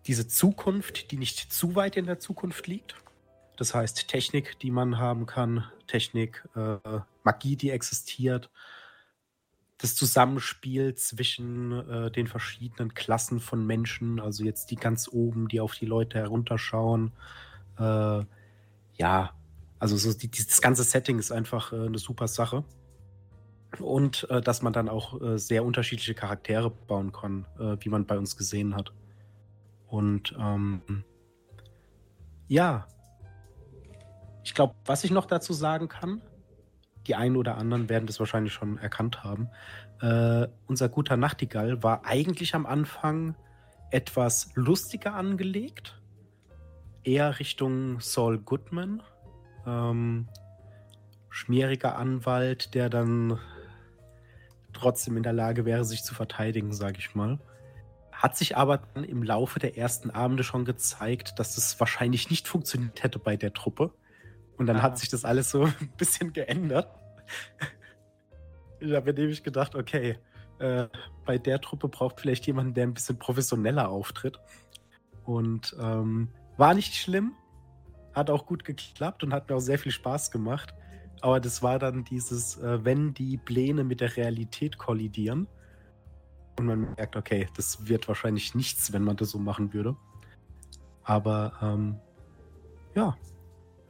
diese 0.07 0.27
Zukunft, 0.27 1.12
die 1.12 1.17
nicht 1.17 1.53
zu 1.53 1.75
weit 1.75 1.98
in 1.98 2.05
der 2.05 2.19
Zukunft 2.19 2.67
liegt. 2.67 2.95
Das 3.57 3.75
heißt, 3.75 4.07
Technik, 4.07 4.57
die 4.60 4.71
man 4.71 4.98
haben 4.98 5.27
kann, 5.27 5.65
Technik, 5.88 6.48
äh, 6.55 6.77
Magie, 7.24 7.56
die 7.56 7.72
existiert, 7.72 8.50
das 9.78 9.96
Zusammenspiel 9.96 10.94
zwischen 10.96 11.72
äh, 11.90 12.12
den 12.12 12.28
verschiedenen 12.28 12.94
Klassen 12.94 13.40
von 13.40 13.66
Menschen, 13.66 14.20
also 14.20 14.44
jetzt 14.44 14.70
die 14.70 14.75
ganz 14.75 15.10
oben, 15.12 15.48
die 15.48 15.60
auf 15.60 15.74
die 15.74 15.88
Leute 15.88 16.20
herunterschauen. 16.20 17.13
Äh, 17.80 18.24
ja, 18.94 19.32
Also 19.80 19.98
so 19.98 20.13
die, 20.13 20.28
dieses 20.30 20.62
ganze 20.62 20.84
Setting 20.84 21.18
ist 21.18 21.32
einfach 21.32 21.74
äh, 21.74 21.88
eine 21.88 21.98
super 21.98 22.28
Sache. 22.28 22.63
Und 23.80 24.30
äh, 24.30 24.42
dass 24.42 24.62
man 24.62 24.74
dann 24.74 24.90
auch 24.90 25.20
äh, 25.20 25.40
sehr 25.40 25.66
unterschiedliche 25.66 26.13
Charaktere 26.13 26.70
bauen 26.70 27.12
kann, 27.12 27.48
äh, 27.58 27.78
wie 27.80 27.90
man 27.90 28.06
bei 28.06 28.20
uns 28.20 28.38
gesehen 28.38 28.75
hat. 28.75 28.94
Und 29.88 30.36
ähm, 30.38 31.04
ja, 32.48 32.86
ich 34.44 34.54
glaube, 34.54 34.75
was 34.86 35.04
ich 35.04 35.10
noch 35.10 35.25
dazu 35.25 35.54
sagen 35.54 35.88
kann, 35.88 36.22
die 37.08 37.15
einen 37.15 37.36
oder 37.36 37.58
anderen 37.58 37.89
werden 37.89 38.05
das 38.05 38.20
wahrscheinlich 38.20 38.53
schon 38.53 38.77
erkannt 38.77 39.24
haben. 39.24 39.50
Äh, 40.01 40.48
unser 40.67 40.89
guter 40.89 41.17
Nachtigall 41.17 41.84
war 41.84 42.05
eigentlich 42.05 42.55
am 42.55 42.65
Anfang 42.65 43.36
etwas 43.89 44.50
lustiger 44.55 45.15
angelegt, 45.15 46.00
eher 47.03 47.39
Richtung 47.39 48.00
Saul 48.00 48.39
Goodman, 48.39 49.03
ähm, 49.65 50.27
schmieriger 51.29 51.98
Anwalt, 51.98 52.74
der 52.74 52.89
dann 52.89 53.39
trotzdem 54.74 55.17
in 55.17 55.24
der 55.24 55.34
Lage 55.34 55.65
wäre, 55.65 55.84
sich 55.84 56.03
zu 56.03 56.13
verteidigen, 56.13 56.74
sage 56.74 56.98
ich 57.00 57.15
mal. 57.15 57.39
Hat 58.12 58.38
sich 58.38 58.55
aber 58.55 58.77
dann 58.93 59.03
im 59.03 59.24
Laufe 59.24 59.60
der 59.60 59.77
ersten 59.77 60.12
Abende 60.12 60.43
schon 60.43 60.65
gezeigt, 60.65 61.39
dass 61.39 61.55
das 61.55 61.79
wahrscheinlich 61.79 62.29
nicht 62.29 62.48
funktioniert 62.48 63.03
hätte 63.03 63.20
bei 63.20 63.36
der 63.36 63.53
Truppe. 63.53 63.91
Und 64.62 64.68
dann 64.68 64.77
ah. 64.77 64.84
hat 64.84 65.00
sich 65.00 65.10
das 65.10 65.25
alles 65.25 65.50
so 65.50 65.63
ein 65.80 65.91
bisschen 65.98 66.34
geändert. 66.34 66.88
da 68.80 68.96
habe 68.96 69.12
ich 69.12 69.41
gedacht, 69.41 69.74
okay, 69.74 70.20
äh, 70.60 70.86
bei 71.25 71.39
der 71.39 71.60
Truppe 71.60 71.88
braucht 71.88 72.20
vielleicht 72.20 72.46
jemanden, 72.46 72.75
der 72.75 72.84
ein 72.84 72.94
bisschen 72.94 73.18
professioneller 73.18 73.89
auftritt. 73.89 74.39
Und 75.25 75.75
ähm, 75.82 76.30
war 76.58 76.75
nicht 76.75 76.94
schlimm, 76.94 77.32
hat 78.13 78.30
auch 78.30 78.46
gut 78.46 78.63
geklappt 78.63 79.24
und 79.24 79.34
hat 79.34 79.50
mir 79.50 79.56
auch 79.56 79.62
sehr 79.62 79.80
viel 79.80 79.91
Spaß 79.91 80.30
gemacht. 80.30 80.75
Aber 81.22 81.39
das 81.39 81.63
war 81.63 81.80
dann 81.80 82.03
dieses, 82.03 82.60
äh, 82.60 82.86
wenn 82.86 83.15
die 83.15 83.38
Pläne 83.38 83.84
mit 83.84 84.00
der 84.00 84.15
Realität 84.15 84.77
kollidieren 84.77 85.48
und 86.60 86.68
man 86.68 86.82
merkt, 86.82 87.15
okay, 87.15 87.48
das 87.56 87.88
wird 87.88 88.08
wahrscheinlich 88.08 88.53
nichts, 88.53 88.94
wenn 88.94 89.03
man 89.03 89.18
das 89.18 89.32
so 89.32 89.39
machen 89.39 89.74
würde. 89.74 89.96
Aber 91.03 91.53
ähm, 91.63 92.00
ja, 92.94 93.18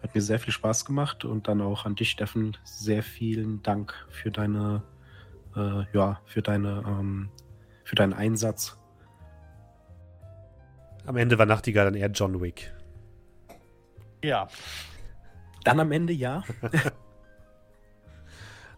hat 0.01 0.15
mir 0.15 0.21
sehr 0.21 0.39
viel 0.39 0.53
Spaß 0.53 0.85
gemacht 0.85 1.25
und 1.25 1.47
dann 1.47 1.61
auch 1.61 1.85
an 1.85 1.95
dich, 1.95 2.09
Steffen, 2.11 2.57
sehr 2.63 3.03
vielen 3.03 3.61
Dank 3.61 3.93
für 4.09 4.31
deine, 4.31 4.83
äh, 5.55 5.83
ja, 5.93 6.21
für 6.25 6.41
deine, 6.41 6.83
ähm, 6.87 7.29
für 7.83 7.95
deinen 7.95 8.13
Einsatz. 8.13 8.77
Am 11.05 11.17
Ende 11.17 11.37
war 11.37 11.45
Nachtigall 11.45 11.85
dann 11.85 11.95
eher 11.95 12.09
John 12.09 12.41
Wick. 12.41 12.73
Ja. 14.23 14.47
Dann 15.63 15.79
am 15.79 15.91
Ende 15.91 16.13
ja. 16.13 16.43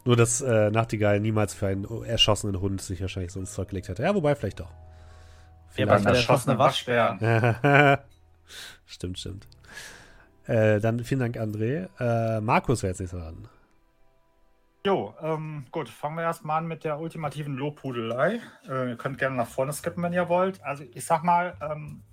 Nur, 0.05 0.17
dass 0.17 0.41
äh, 0.41 0.69
Nachtigall 0.69 1.19
niemals 1.21 1.53
für 1.53 1.67
einen 1.67 1.85
erschossenen 2.03 2.59
Hund 2.59 2.81
sich 2.81 2.99
wahrscheinlich 3.01 3.31
so 3.31 3.39
ins 3.39 3.53
Zeug 3.53 3.69
gelegt 3.69 3.87
hätte. 3.87 4.03
Ja, 4.03 4.13
wobei, 4.13 4.35
vielleicht 4.35 4.59
doch. 4.59 4.71
Vielleicht 5.69 5.89
ja, 5.89 5.97
beim 5.97 6.05
erschossenen 6.05 6.57
Waschbären. 6.57 7.19
stimmt, 8.85 9.19
stimmt. 9.19 9.47
Äh, 10.47 10.79
dann 10.79 10.99
vielen 11.03 11.21
Dank, 11.21 11.37
André. 11.37 11.87
Äh, 11.99 12.41
Markus 12.41 12.83
wäre 12.83 12.91
jetzt 12.91 12.99
nicht 12.99 13.13
dran. 13.13 13.47
Jo, 14.85 15.13
ähm, 15.21 15.65
gut, 15.71 15.87
fangen 15.87 16.17
wir 16.17 16.23
erstmal 16.23 16.57
an 16.57 16.67
mit 16.67 16.83
der 16.83 16.99
ultimativen 16.99 17.55
Lobhudelei. 17.55 18.41
Äh, 18.67 18.89
ihr 18.89 18.97
könnt 18.97 19.17
gerne 19.17 19.37
nach 19.37 19.47
vorne 19.47 19.71
skippen, 19.71 20.03
wenn 20.03 20.11
ihr 20.11 20.27
wollt. 20.27 20.61
Also 20.61 20.83
ich 20.93 21.05
sag 21.05 21.23
mal, 21.23 21.55
ähm, 21.61 22.03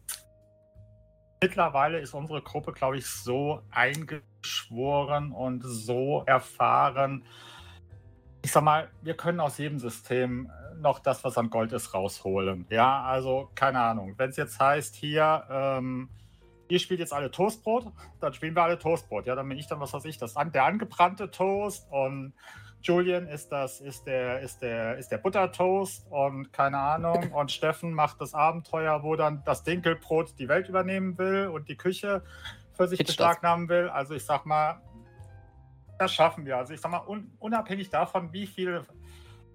mittlerweile 1.42 1.98
ist 1.98 2.14
unsere 2.14 2.42
Gruppe, 2.42 2.72
glaube 2.72 2.98
ich, 2.98 3.06
so 3.06 3.62
eingeschworen 3.72 5.32
und 5.32 5.62
so 5.64 6.22
erfahren. 6.26 7.24
Ich 8.42 8.52
sag 8.52 8.62
mal, 8.62 8.88
wir 9.02 9.14
können 9.16 9.40
aus 9.40 9.58
jedem 9.58 9.80
System 9.80 10.48
noch 10.78 11.00
das, 11.00 11.24
was 11.24 11.36
an 11.36 11.50
Gold 11.50 11.72
ist, 11.72 11.92
rausholen. 11.92 12.66
Ja, 12.70 13.02
also 13.02 13.50
keine 13.56 13.80
Ahnung. 13.80 14.14
Wenn 14.16 14.30
es 14.30 14.36
jetzt 14.36 14.60
heißt, 14.60 14.94
hier, 14.94 15.44
ähm, 15.50 16.08
ihr 16.70 16.78
spielt 16.78 17.00
jetzt 17.00 17.12
alle 17.12 17.30
Toastbrot, 17.30 17.92
dann 18.20 18.32
spielen 18.32 18.54
wir 18.54 18.62
alle 18.62 18.78
Toastbrot. 18.78 19.26
Ja, 19.26 19.34
dann 19.34 19.48
bin 19.48 19.58
ich 19.58 19.66
dann, 19.66 19.80
was 19.80 19.92
weiß 19.92 20.04
ich, 20.04 20.18
das 20.18 20.34
der 20.34 20.64
angebrannte 20.64 21.30
Toast 21.30 21.86
und 21.90 22.32
Julian 22.82 23.26
ist 23.26 23.52
das, 23.52 23.80
ist 23.80 24.06
der, 24.06 24.40
ist 24.40 24.62
der, 24.62 24.96
ist 24.96 25.08
der 25.08 25.18
Buttertoast 25.18 26.06
und 26.10 26.52
keine 26.52 26.78
Ahnung. 26.78 27.32
Und 27.32 27.52
Steffen 27.52 27.92
macht 27.92 28.20
das 28.20 28.32
Abenteuer, 28.32 29.02
wo 29.02 29.16
dann 29.16 29.42
das 29.44 29.64
Dinkelbrot 29.64 30.38
die 30.38 30.48
Welt 30.48 30.68
übernehmen 30.68 31.18
will 31.18 31.48
und 31.48 31.68
die 31.68 31.76
Küche 31.76 32.22
für 32.72 32.88
sich 32.88 33.04
beschlagnahmen 33.04 33.68
will. 33.68 33.90
Also 33.90 34.14
ich 34.14 34.24
sag 34.24 34.46
mal, 34.46 34.80
das 35.98 36.14
schaffen 36.14 36.46
wir. 36.46 36.56
Also 36.56 36.72
ich 36.72 36.80
sag 36.80 36.90
mal, 36.90 37.06
un 37.06 37.30
unabhängig 37.38 37.90
davon, 37.90 38.32
wie 38.32 38.46
viel 38.46 38.86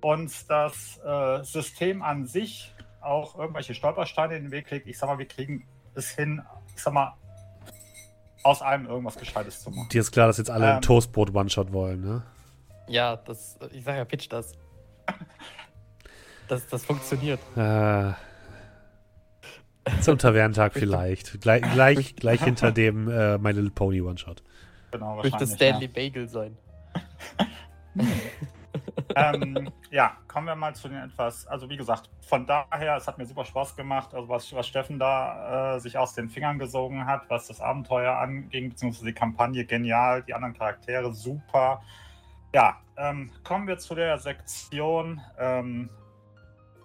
uns 0.02 0.46
das 0.46 1.00
äh, 1.04 1.44
System 1.44 2.04
an 2.04 2.28
sich 2.28 2.76
auch 3.02 3.38
irgendwelche 3.38 3.74
Stolpersteine 3.74 4.36
in 4.36 4.44
den 4.46 4.52
Weg 4.52 4.70
legt, 4.70 4.88
ich 4.88 4.98
sag 4.98 5.08
mal, 5.08 5.18
wir 5.18 5.28
kriegen 5.28 5.68
es 5.96 6.10
hin, 6.10 6.44
ich 6.76 6.82
sag 6.82 6.94
mal, 6.94 7.16
aus 8.44 8.62
allem 8.62 8.86
irgendwas 8.86 9.18
Gescheites 9.18 9.64
zu 9.64 9.72
machen. 9.72 9.90
Dir 9.90 10.02
ist 10.02 10.12
klar, 10.12 10.28
dass 10.28 10.38
jetzt 10.38 10.52
alle 10.52 10.70
ähm, 10.70 10.76
ein 10.76 10.82
Toastbrot 10.82 11.34
One-Shot 11.34 11.74
wollen, 11.74 12.02
ne? 12.02 12.24
Ja, 12.88 13.16
das, 13.16 13.58
ich 13.72 13.84
sag 13.84 13.98
ja, 13.98 14.06
pitch 14.06 14.28
das. 14.30 14.54
das, 16.48 16.68
das 16.68 16.86
funktioniert. 16.86 17.40
Äh, 17.56 18.14
zum 20.02 20.18
Tavernentag 20.18 20.74
vielleicht. 20.74 21.42
Gleich, 21.42 21.64
gleich, 21.74 22.16
gleich 22.16 22.44
hinter 22.44 22.72
dem 22.72 23.10
äh, 23.10 23.38
My 23.40 23.52
Little 23.52 23.72
Pony 23.72 24.02
One-Shot. 24.02 24.44
Genau, 24.92 25.18
wahrscheinlich. 25.18 25.40
Möchte 25.40 25.48
Stanley 25.56 25.86
ja. 25.88 25.92
Bagel 25.92 26.28
sein. 26.28 26.58
ähm, 29.16 29.70
ja, 29.92 30.18
kommen 30.28 30.48
wir 30.48 30.56
mal 30.56 30.76
zu 30.76 30.90
den 30.90 30.98
etwas, 30.98 31.48
also 31.48 31.70
wie 31.70 31.78
gesagt, 31.78 32.10
von 32.22 32.46
daher, 32.46 32.98
es 32.98 33.08
hat 33.08 33.18
mir 33.18 33.26
super 33.26 33.46
Spaß 33.46 33.76
gemacht, 33.76 34.14
also 34.14 34.30
was, 34.30 34.52
was 34.54 34.68
Steffen 34.68 35.00
da 35.00 35.76
äh, 35.76 35.80
sich 35.80 35.98
aus 35.98 36.14
den 36.14 36.30
Fingern 36.30 36.60
gesogen 36.60 37.06
hat, 37.06 37.30
was 37.30 37.48
das 37.48 37.62
Abenteuer 37.62 38.18
anging, 38.18 38.70
beziehungsweise 38.70 39.06
die 39.06 39.14
Kampagne 39.14 39.66
genial, 39.66 40.24
die 40.24 40.34
anderen 40.34 40.54
Charaktere 40.54 41.14
super. 41.14 41.82
Ja, 42.54 42.78
ähm, 42.98 43.32
kommen 43.44 43.68
wir 43.68 43.78
zu 43.78 43.96
der 43.96 44.18
Sektion 44.18 45.22
ähm, 45.38 45.90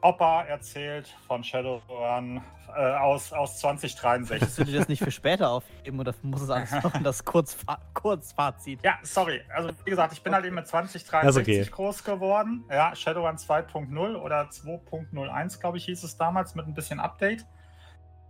Opa 0.03 0.45
erzählt 0.45 1.15
von 1.27 1.45
Shadowrun 1.45 2.41
äh, 2.75 2.95
aus, 2.95 3.33
aus 3.33 3.59
2063. 3.59 4.41
Kannst 4.41 4.59
du 4.59 4.65
dir 4.65 4.79
das 4.79 4.89
nicht 4.89 5.03
für 5.03 5.11
später 5.11 5.51
aufheben 5.51 6.01
oder 6.01 6.15
muss 6.23 6.43
es 6.43 6.51
alles 6.51 6.73
noch 6.83 6.95
in 6.95 7.05
das 7.05 7.25
Kurzfa 7.25 7.79
Kurzfazit? 7.93 8.83
Ja, 8.83 8.99
sorry. 9.03 9.43
Also 9.55 9.71
wie 9.85 9.91
gesagt, 9.91 10.13
ich 10.13 10.23
bin 10.23 10.35
halt 10.35 10.45
eben 10.45 10.55
mit 10.55 10.67
2063 10.67 11.41
okay. 11.41 11.71
groß 11.71 12.05
geworden. 12.05 12.65
Ja, 12.71 12.95
Shadowrun 12.95 13.37
2.0 13.37 14.17
oder 14.17 14.43
2.01, 14.43 15.61
glaube 15.61 15.79
ich, 15.79 15.85
hieß 15.85 16.03
es 16.03 16.17
damals 16.17 16.55
mit 16.55 16.67
ein 16.67 16.75
bisschen 16.75 17.01
Update. 17.01 17.45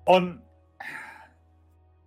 Und 0.04 0.42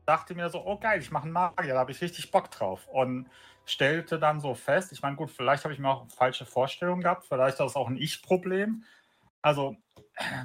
dachte 0.06 0.36
mir 0.36 0.50
so, 0.50 0.66
oh 0.66 0.78
geil, 0.78 1.00
ich 1.00 1.12
mache 1.12 1.24
einen 1.24 1.32
Magier, 1.32 1.74
da 1.74 1.80
habe 1.80 1.92
ich 1.92 2.02
richtig 2.02 2.32
Bock 2.32 2.52
drauf. 2.52 2.88
Und 2.88 3.30
stellte 3.66 4.20
dann 4.20 4.42
so 4.42 4.56
fest, 4.56 4.92
ich 4.92 5.02
meine, 5.02 5.16
gut, 5.16 5.32
vielleicht 5.32 5.64
habe 5.64 5.74
ich 5.74 5.80
mir 5.80 5.90
auch 5.90 6.06
falsche 6.10 6.46
Vorstellungen 6.46 7.02
gehabt, 7.02 7.26
vielleicht 7.26 7.54
ist 7.54 7.60
das 7.60 7.76
auch 7.78 7.88
ein 7.88 7.96
Ich-Problem 7.96 8.84
also, 9.44 9.76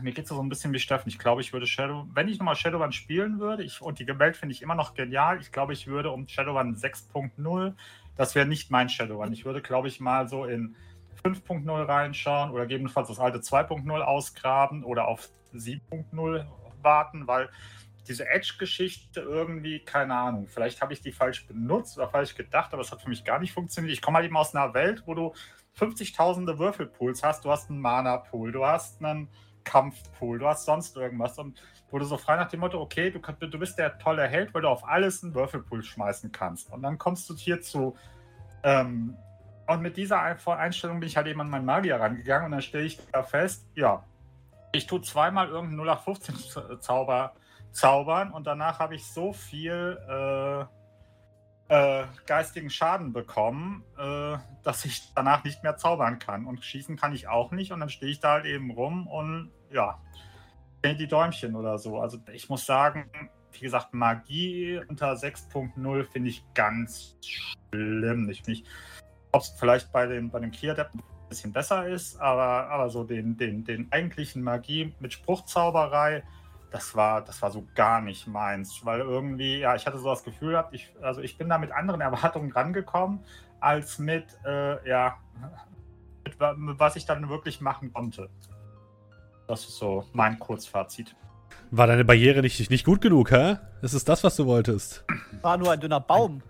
mir 0.02 0.12
geht 0.12 0.24
es 0.24 0.30
so 0.30 0.42
ein 0.42 0.48
bisschen 0.48 0.72
wie 0.72 0.78
Steffen. 0.78 1.08
Ich 1.08 1.18
glaube, 1.18 1.40
ich 1.40 1.52
würde 1.52 1.66
Shadow, 1.66 2.06
wenn 2.12 2.28
ich 2.28 2.38
nochmal 2.38 2.56
Shadowrun 2.56 2.92
spielen 2.92 3.38
würde, 3.38 3.62
ich, 3.62 3.80
und 3.80 3.98
die 3.98 4.18
Welt 4.18 4.36
finde 4.36 4.54
ich 4.54 4.60
immer 4.60 4.74
noch 4.74 4.94
genial, 4.94 5.40
ich 5.40 5.52
glaube, 5.52 5.72
ich 5.72 5.86
würde 5.86 6.10
um 6.10 6.26
Shadowrun 6.26 6.74
6.0, 6.74 7.74
das 8.16 8.34
wäre 8.34 8.46
nicht 8.46 8.70
mein 8.70 8.88
Shadowrun. 8.88 9.32
Ich 9.32 9.44
würde, 9.44 9.62
glaube 9.62 9.88
ich, 9.88 10.00
mal 10.00 10.28
so 10.28 10.44
in 10.44 10.74
5.0 11.22 11.88
reinschauen 11.88 12.50
oder 12.50 12.62
gegebenenfalls 12.62 13.08
das 13.08 13.20
alte 13.20 13.38
2.0 13.38 14.00
ausgraben 14.00 14.84
oder 14.84 15.06
auf 15.06 15.28
7.0 15.54 16.46
warten, 16.82 17.26
weil 17.26 17.48
diese 18.08 18.28
Edge-Geschichte 18.28 19.20
irgendwie, 19.20 19.80
keine 19.80 20.14
Ahnung, 20.14 20.48
vielleicht 20.48 20.80
habe 20.80 20.92
ich 20.92 21.02
die 21.02 21.12
falsch 21.12 21.46
benutzt 21.46 21.98
oder 21.98 22.08
falsch 22.08 22.34
gedacht, 22.34 22.72
aber 22.72 22.82
es 22.82 22.90
hat 22.90 23.02
für 23.02 23.08
mich 23.10 23.24
gar 23.24 23.38
nicht 23.38 23.52
funktioniert. 23.52 23.92
Ich 23.92 24.00
komme 24.00 24.16
halt 24.16 24.26
eben 24.26 24.36
aus 24.36 24.56
einer 24.56 24.72
Welt, 24.74 25.02
wo 25.06 25.14
du 25.14 25.34
50.000 25.78 26.58
Würfelpools 26.58 27.22
hast, 27.22 27.44
du 27.44 27.50
hast 27.50 27.70
einen 27.70 27.80
Mana-Pool, 27.80 28.52
du 28.52 28.64
hast 28.64 29.02
einen 29.02 29.28
Kampfpool, 29.64 30.38
du 30.38 30.46
hast 30.46 30.64
sonst 30.64 30.96
irgendwas 30.96 31.38
und 31.38 31.60
wo 31.90 31.98
du 31.98 32.04
so 32.04 32.16
frei 32.16 32.36
nach 32.36 32.48
dem 32.48 32.60
Motto, 32.60 32.80
okay, 32.80 33.10
du, 33.10 33.20
du 33.20 33.58
bist 33.58 33.78
der 33.78 33.98
tolle 33.98 34.26
Held, 34.26 34.52
weil 34.54 34.62
du 34.62 34.68
auf 34.68 34.86
alles 34.86 35.22
einen 35.22 35.34
Würfelpool 35.34 35.82
schmeißen 35.82 36.32
kannst. 36.32 36.70
Und 36.70 36.82
dann 36.82 36.98
kommst 36.98 37.28
du 37.30 37.34
hier 37.34 37.60
zu 37.60 37.96
ähm, 38.62 39.16
und 39.68 39.82
mit 39.82 39.98
dieser 39.98 40.22
Einstellung 40.22 40.98
bin 40.98 41.08
ich 41.08 41.16
halt 41.18 41.26
eben 41.26 41.42
an 41.42 41.50
meinen 41.50 41.66
Magier 41.66 42.00
rangegangen 42.00 42.46
und 42.46 42.52
dann 42.52 42.62
stelle 42.62 42.84
ich 42.84 42.98
da 43.12 43.22
fest, 43.22 43.66
ja, 43.74 44.02
ich 44.72 44.86
tue 44.86 45.02
zweimal 45.02 45.48
irgendeinen 45.48 45.86
0815 45.88 46.80
Zauber 46.80 47.34
zaubern 47.70 48.32
und 48.32 48.46
danach 48.46 48.78
habe 48.78 48.94
ich 48.94 49.04
so 49.04 49.34
viel 49.34 49.98
äh, 50.08 50.77
äh, 51.68 52.04
geistigen 52.26 52.70
Schaden 52.70 53.12
bekommen, 53.12 53.84
äh, 53.98 54.38
dass 54.62 54.84
ich 54.84 55.12
danach 55.14 55.44
nicht 55.44 55.62
mehr 55.62 55.76
zaubern 55.76 56.18
kann. 56.18 56.46
Und 56.46 56.64
schießen 56.64 56.96
kann 56.96 57.12
ich 57.12 57.28
auch 57.28 57.50
nicht. 57.50 57.72
Und 57.72 57.80
dann 57.80 57.90
stehe 57.90 58.10
ich 58.10 58.20
da 58.20 58.32
halt 58.32 58.46
eben 58.46 58.70
rum 58.70 59.06
und 59.06 59.50
ja, 59.70 60.00
die 60.84 61.06
Däumchen 61.06 61.54
oder 61.54 61.78
so. 61.78 62.00
Also 62.00 62.18
ich 62.32 62.48
muss 62.48 62.64
sagen, 62.64 63.10
wie 63.52 63.60
gesagt, 63.60 63.92
Magie 63.92 64.80
unter 64.88 65.12
6.0 65.12 66.04
finde 66.04 66.30
ich 66.30 66.44
ganz 66.54 67.16
schlimm. 67.20 68.30
Ich 68.30 68.42
finde, 68.42 68.62
ob 69.32 69.42
es 69.42 69.50
vielleicht 69.58 69.92
bei 69.92 70.06
dem, 70.06 70.30
bei 70.30 70.40
dem 70.40 70.50
Key-Adept 70.50 70.94
ein 70.94 71.02
bisschen 71.28 71.52
besser 71.52 71.86
ist, 71.86 72.18
aber, 72.20 72.68
aber 72.70 72.88
so 72.88 73.04
den, 73.04 73.36
den, 73.36 73.64
den 73.64 73.90
eigentlichen 73.92 74.42
Magie 74.42 74.94
mit 75.00 75.12
Spruchzauberei, 75.12 76.22
das 76.70 76.94
war, 76.94 77.22
das 77.22 77.40
war 77.42 77.50
so 77.50 77.66
gar 77.74 78.00
nicht 78.00 78.26
meins. 78.26 78.80
Weil 78.84 79.00
irgendwie, 79.00 79.60
ja, 79.60 79.74
ich 79.74 79.86
hatte 79.86 79.98
so 79.98 80.08
das 80.08 80.24
Gefühl 80.24 80.52
gehabt, 80.52 80.74
ich, 80.74 80.92
also 81.00 81.20
ich 81.20 81.38
bin 81.38 81.48
da 81.48 81.58
mit 81.58 81.72
anderen 81.72 82.00
Erwartungen 82.00 82.52
rangekommen, 82.52 83.20
als 83.60 83.98
mit, 83.98 84.26
äh, 84.44 84.88
ja, 84.88 85.16
mit, 86.24 86.38
mit 86.58 86.78
was 86.78 86.96
ich 86.96 87.06
dann 87.06 87.28
wirklich 87.28 87.60
machen 87.60 87.92
konnte. 87.92 88.28
Das 89.46 89.60
ist 89.64 89.76
so 89.76 90.04
mein 90.12 90.38
Kurzfazit. 90.38 91.16
War 91.70 91.86
deine 91.86 92.04
Barriere 92.04 92.40
nicht, 92.40 92.70
nicht 92.70 92.84
gut 92.84 93.00
genug, 93.00 93.30
hä? 93.30 93.56
Ist 93.82 93.94
es 93.94 94.04
das, 94.04 94.22
was 94.24 94.36
du 94.36 94.46
wolltest? 94.46 95.04
War 95.42 95.56
nur 95.56 95.72
ein 95.72 95.80
dünner 95.80 96.00
Baum. 96.00 96.42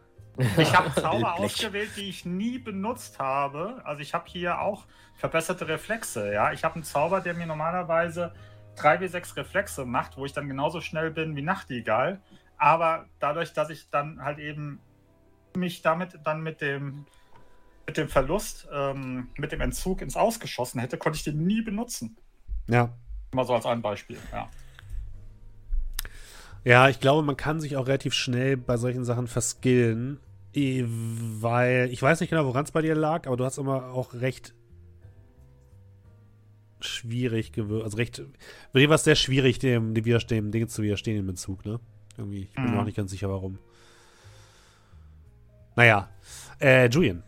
Ich 0.56 0.76
habe 0.76 0.94
Zauber 1.00 1.34
ausgewählt, 1.38 1.90
die 1.96 2.08
ich 2.08 2.24
nie 2.24 2.58
benutzt 2.58 3.18
habe. 3.18 3.80
Also 3.84 4.02
ich 4.02 4.14
habe 4.14 4.24
hier 4.28 4.60
auch 4.60 4.84
verbesserte 5.14 5.66
Reflexe. 5.66 6.32
Ja, 6.32 6.52
ich 6.52 6.64
habe 6.64 6.76
einen 6.76 6.84
Zauber, 6.84 7.20
der 7.20 7.34
mir 7.34 7.46
normalerweise 7.46 8.32
3 8.78 8.98
bis 8.98 9.12
6 9.12 9.36
Reflexe 9.36 9.84
macht, 9.84 10.16
wo 10.16 10.24
ich 10.24 10.32
dann 10.32 10.48
genauso 10.48 10.80
schnell 10.80 11.10
bin 11.10 11.36
wie 11.36 11.42
Nachtigall. 11.42 12.20
Aber 12.56 13.06
dadurch, 13.20 13.52
dass 13.52 13.70
ich 13.70 13.90
dann 13.90 14.22
halt 14.22 14.38
eben 14.38 14.80
mich 15.56 15.82
damit 15.82 16.18
dann 16.24 16.42
mit 16.42 16.60
dem 16.60 17.06
mit 17.86 17.96
dem 17.96 18.08
Verlust, 18.08 18.68
ähm, 18.70 19.28
mit 19.38 19.50
dem 19.50 19.62
Entzug 19.62 20.02
ins 20.02 20.14
Ausgeschossen 20.14 20.78
hätte, 20.78 20.98
konnte 20.98 21.16
ich 21.16 21.24
den 21.24 21.46
nie 21.46 21.62
benutzen. 21.62 22.18
Ja. 22.68 22.90
Mal 23.32 23.46
so 23.46 23.54
als 23.54 23.64
ein 23.64 23.80
Beispiel, 23.80 24.18
ja. 24.30 24.50
Ja, 26.64 26.90
ich 26.90 27.00
glaube, 27.00 27.22
man 27.22 27.38
kann 27.38 27.60
sich 27.60 27.78
auch 27.78 27.86
relativ 27.86 28.12
schnell 28.12 28.58
bei 28.58 28.76
solchen 28.76 29.06
Sachen 29.06 29.26
verskillen, 29.26 30.20
weil 30.54 31.88
ich 31.90 32.02
weiß 32.02 32.20
nicht 32.20 32.28
genau, 32.28 32.44
woran 32.44 32.64
es 32.64 32.72
bei 32.72 32.82
dir 32.82 32.94
lag, 32.94 33.26
aber 33.26 33.38
du 33.38 33.44
hast 33.46 33.56
immer 33.56 33.86
auch 33.92 34.12
recht 34.12 34.52
schwierig 36.80 37.52
gewirkt, 37.52 37.84
also 37.84 37.96
recht, 37.96 38.22
bei 38.72 38.80
dir 38.80 38.88
war 38.88 38.96
es 38.96 39.04
sehr 39.04 39.16
schwierig, 39.16 39.58
dem, 39.58 39.94
dem, 39.94 40.04
dem 40.04 40.50
Ding 40.50 40.68
zu 40.68 40.82
widerstehen 40.82 41.18
im 41.18 41.26
Bezug, 41.26 41.64
ne? 41.64 41.80
Irgendwie, 42.16 42.42
ich 42.42 42.54
bin 42.54 42.64
mhm. 42.64 42.70
mir 42.72 42.80
auch 42.80 42.84
nicht 42.84 42.96
ganz 42.96 43.10
sicher, 43.10 43.28
warum. 43.28 43.58
Naja, 45.76 46.08
äh, 46.60 46.88
Julian. 46.88 47.22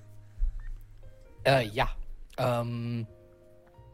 Äh, 1.45 1.67
ja. 1.69 1.89
Ähm, 2.37 3.07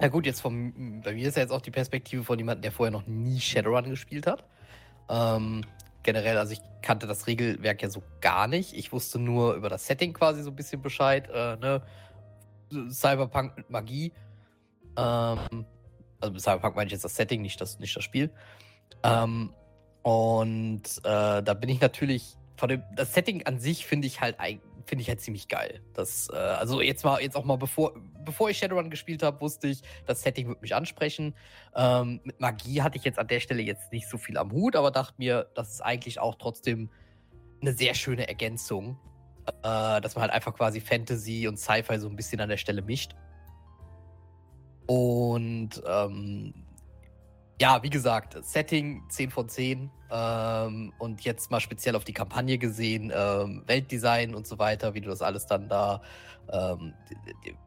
na 0.00 0.08
gut, 0.08 0.26
jetzt 0.26 0.40
vom, 0.40 1.02
bei 1.02 1.14
mir 1.14 1.28
ist 1.28 1.36
ja 1.36 1.42
jetzt 1.42 1.52
auch 1.52 1.60
die 1.60 1.70
Perspektive 1.70 2.24
von 2.24 2.38
jemandem, 2.38 2.62
der 2.62 2.72
vorher 2.72 2.90
noch 2.90 3.06
nie 3.06 3.40
Shadowrun 3.40 3.90
gespielt 3.90 4.26
hat. 4.26 4.44
Ähm, 5.08 5.62
generell, 6.02 6.38
also 6.38 6.52
ich 6.52 6.60
kannte 6.82 7.06
das 7.06 7.26
Regelwerk 7.26 7.82
ja 7.82 7.90
so 7.90 8.02
gar 8.20 8.46
nicht. 8.46 8.74
Ich 8.74 8.92
wusste 8.92 9.18
nur 9.18 9.54
über 9.54 9.68
das 9.68 9.86
Setting 9.86 10.12
quasi 10.12 10.42
so 10.42 10.50
ein 10.50 10.56
bisschen 10.56 10.80
Bescheid. 10.80 11.28
Äh, 11.32 11.56
ne? 11.56 11.82
Cyberpunk 12.90 13.56
mit 13.56 13.70
Magie. 13.70 14.12
Ähm, 14.96 15.66
also 16.20 16.38
Cyberpunk 16.38 16.76
meine 16.76 16.86
ich 16.86 16.92
jetzt 16.92 17.04
das 17.04 17.16
Setting, 17.16 17.42
nicht 17.42 17.60
das, 17.60 17.78
nicht 17.78 17.96
das 17.96 18.04
Spiel. 18.04 18.30
Ähm, 19.02 19.52
und 20.02 20.82
äh, 20.98 21.42
da 21.42 21.54
bin 21.54 21.68
ich 21.70 21.80
natürlich 21.80 22.36
von 22.56 22.68
dem, 22.68 22.82
das 22.94 23.12
Setting 23.12 23.44
an 23.44 23.58
sich 23.58 23.86
finde 23.86 24.06
ich 24.06 24.20
halt 24.20 24.36
finde 24.86 25.02
ich 25.02 25.08
halt 25.08 25.20
ziemlich 25.20 25.48
geil. 25.48 25.80
Das, 25.94 26.28
äh, 26.32 26.36
also 26.36 26.80
jetzt 26.80 27.04
mal, 27.04 27.20
jetzt 27.20 27.36
auch 27.36 27.44
mal 27.44 27.56
bevor, 27.56 27.92
bevor 28.24 28.50
ich 28.50 28.58
Shadowrun 28.58 28.88
gespielt 28.88 29.22
habe, 29.22 29.40
wusste 29.40 29.66
ich, 29.66 29.82
das 30.06 30.22
Setting 30.22 30.48
wird 30.48 30.62
mich 30.62 30.74
ansprechen. 30.74 31.34
Ähm, 31.74 32.20
mit 32.22 32.40
Magie 32.40 32.82
hatte 32.82 32.96
ich 32.96 33.04
jetzt 33.04 33.18
an 33.18 33.26
der 33.26 33.40
Stelle 33.40 33.62
jetzt 33.62 33.92
nicht 33.92 34.08
so 34.08 34.16
viel 34.16 34.38
am 34.38 34.52
Hut, 34.52 34.76
aber 34.76 34.92
dachte 34.92 35.14
mir, 35.18 35.50
das 35.54 35.72
ist 35.72 35.80
eigentlich 35.80 36.20
auch 36.20 36.36
trotzdem 36.36 36.88
eine 37.60 37.72
sehr 37.72 37.94
schöne 37.94 38.28
Ergänzung. 38.28 38.96
Äh, 39.62 40.00
dass 40.00 40.14
man 40.14 40.22
halt 40.22 40.32
einfach 40.32 40.54
quasi 40.54 40.80
Fantasy 40.80 41.46
und 41.46 41.56
Sci-Fi 41.56 41.98
so 41.98 42.08
ein 42.08 42.16
bisschen 42.16 42.40
an 42.40 42.48
der 42.48 42.56
Stelle 42.56 42.82
mischt. 42.82 43.14
Und 44.86 45.82
ähm, 45.86 46.54
ja, 47.60 47.82
wie 47.82 47.90
gesagt, 47.90 48.36
Setting 48.44 49.02
10 49.08 49.30
von 49.30 49.48
10. 49.48 49.90
Ähm, 50.10 50.92
und 50.98 51.22
jetzt 51.22 51.50
mal 51.50 51.60
speziell 51.60 51.96
auf 51.96 52.04
die 52.04 52.12
Kampagne 52.12 52.58
gesehen, 52.58 53.12
ähm, 53.14 53.62
Weltdesign 53.66 54.34
und 54.34 54.46
so 54.46 54.58
weiter, 54.58 54.94
wie 54.94 55.00
du 55.00 55.08
das 55.08 55.22
alles 55.22 55.46
dann 55.46 55.68
da 55.68 56.02
ähm, 56.52 56.94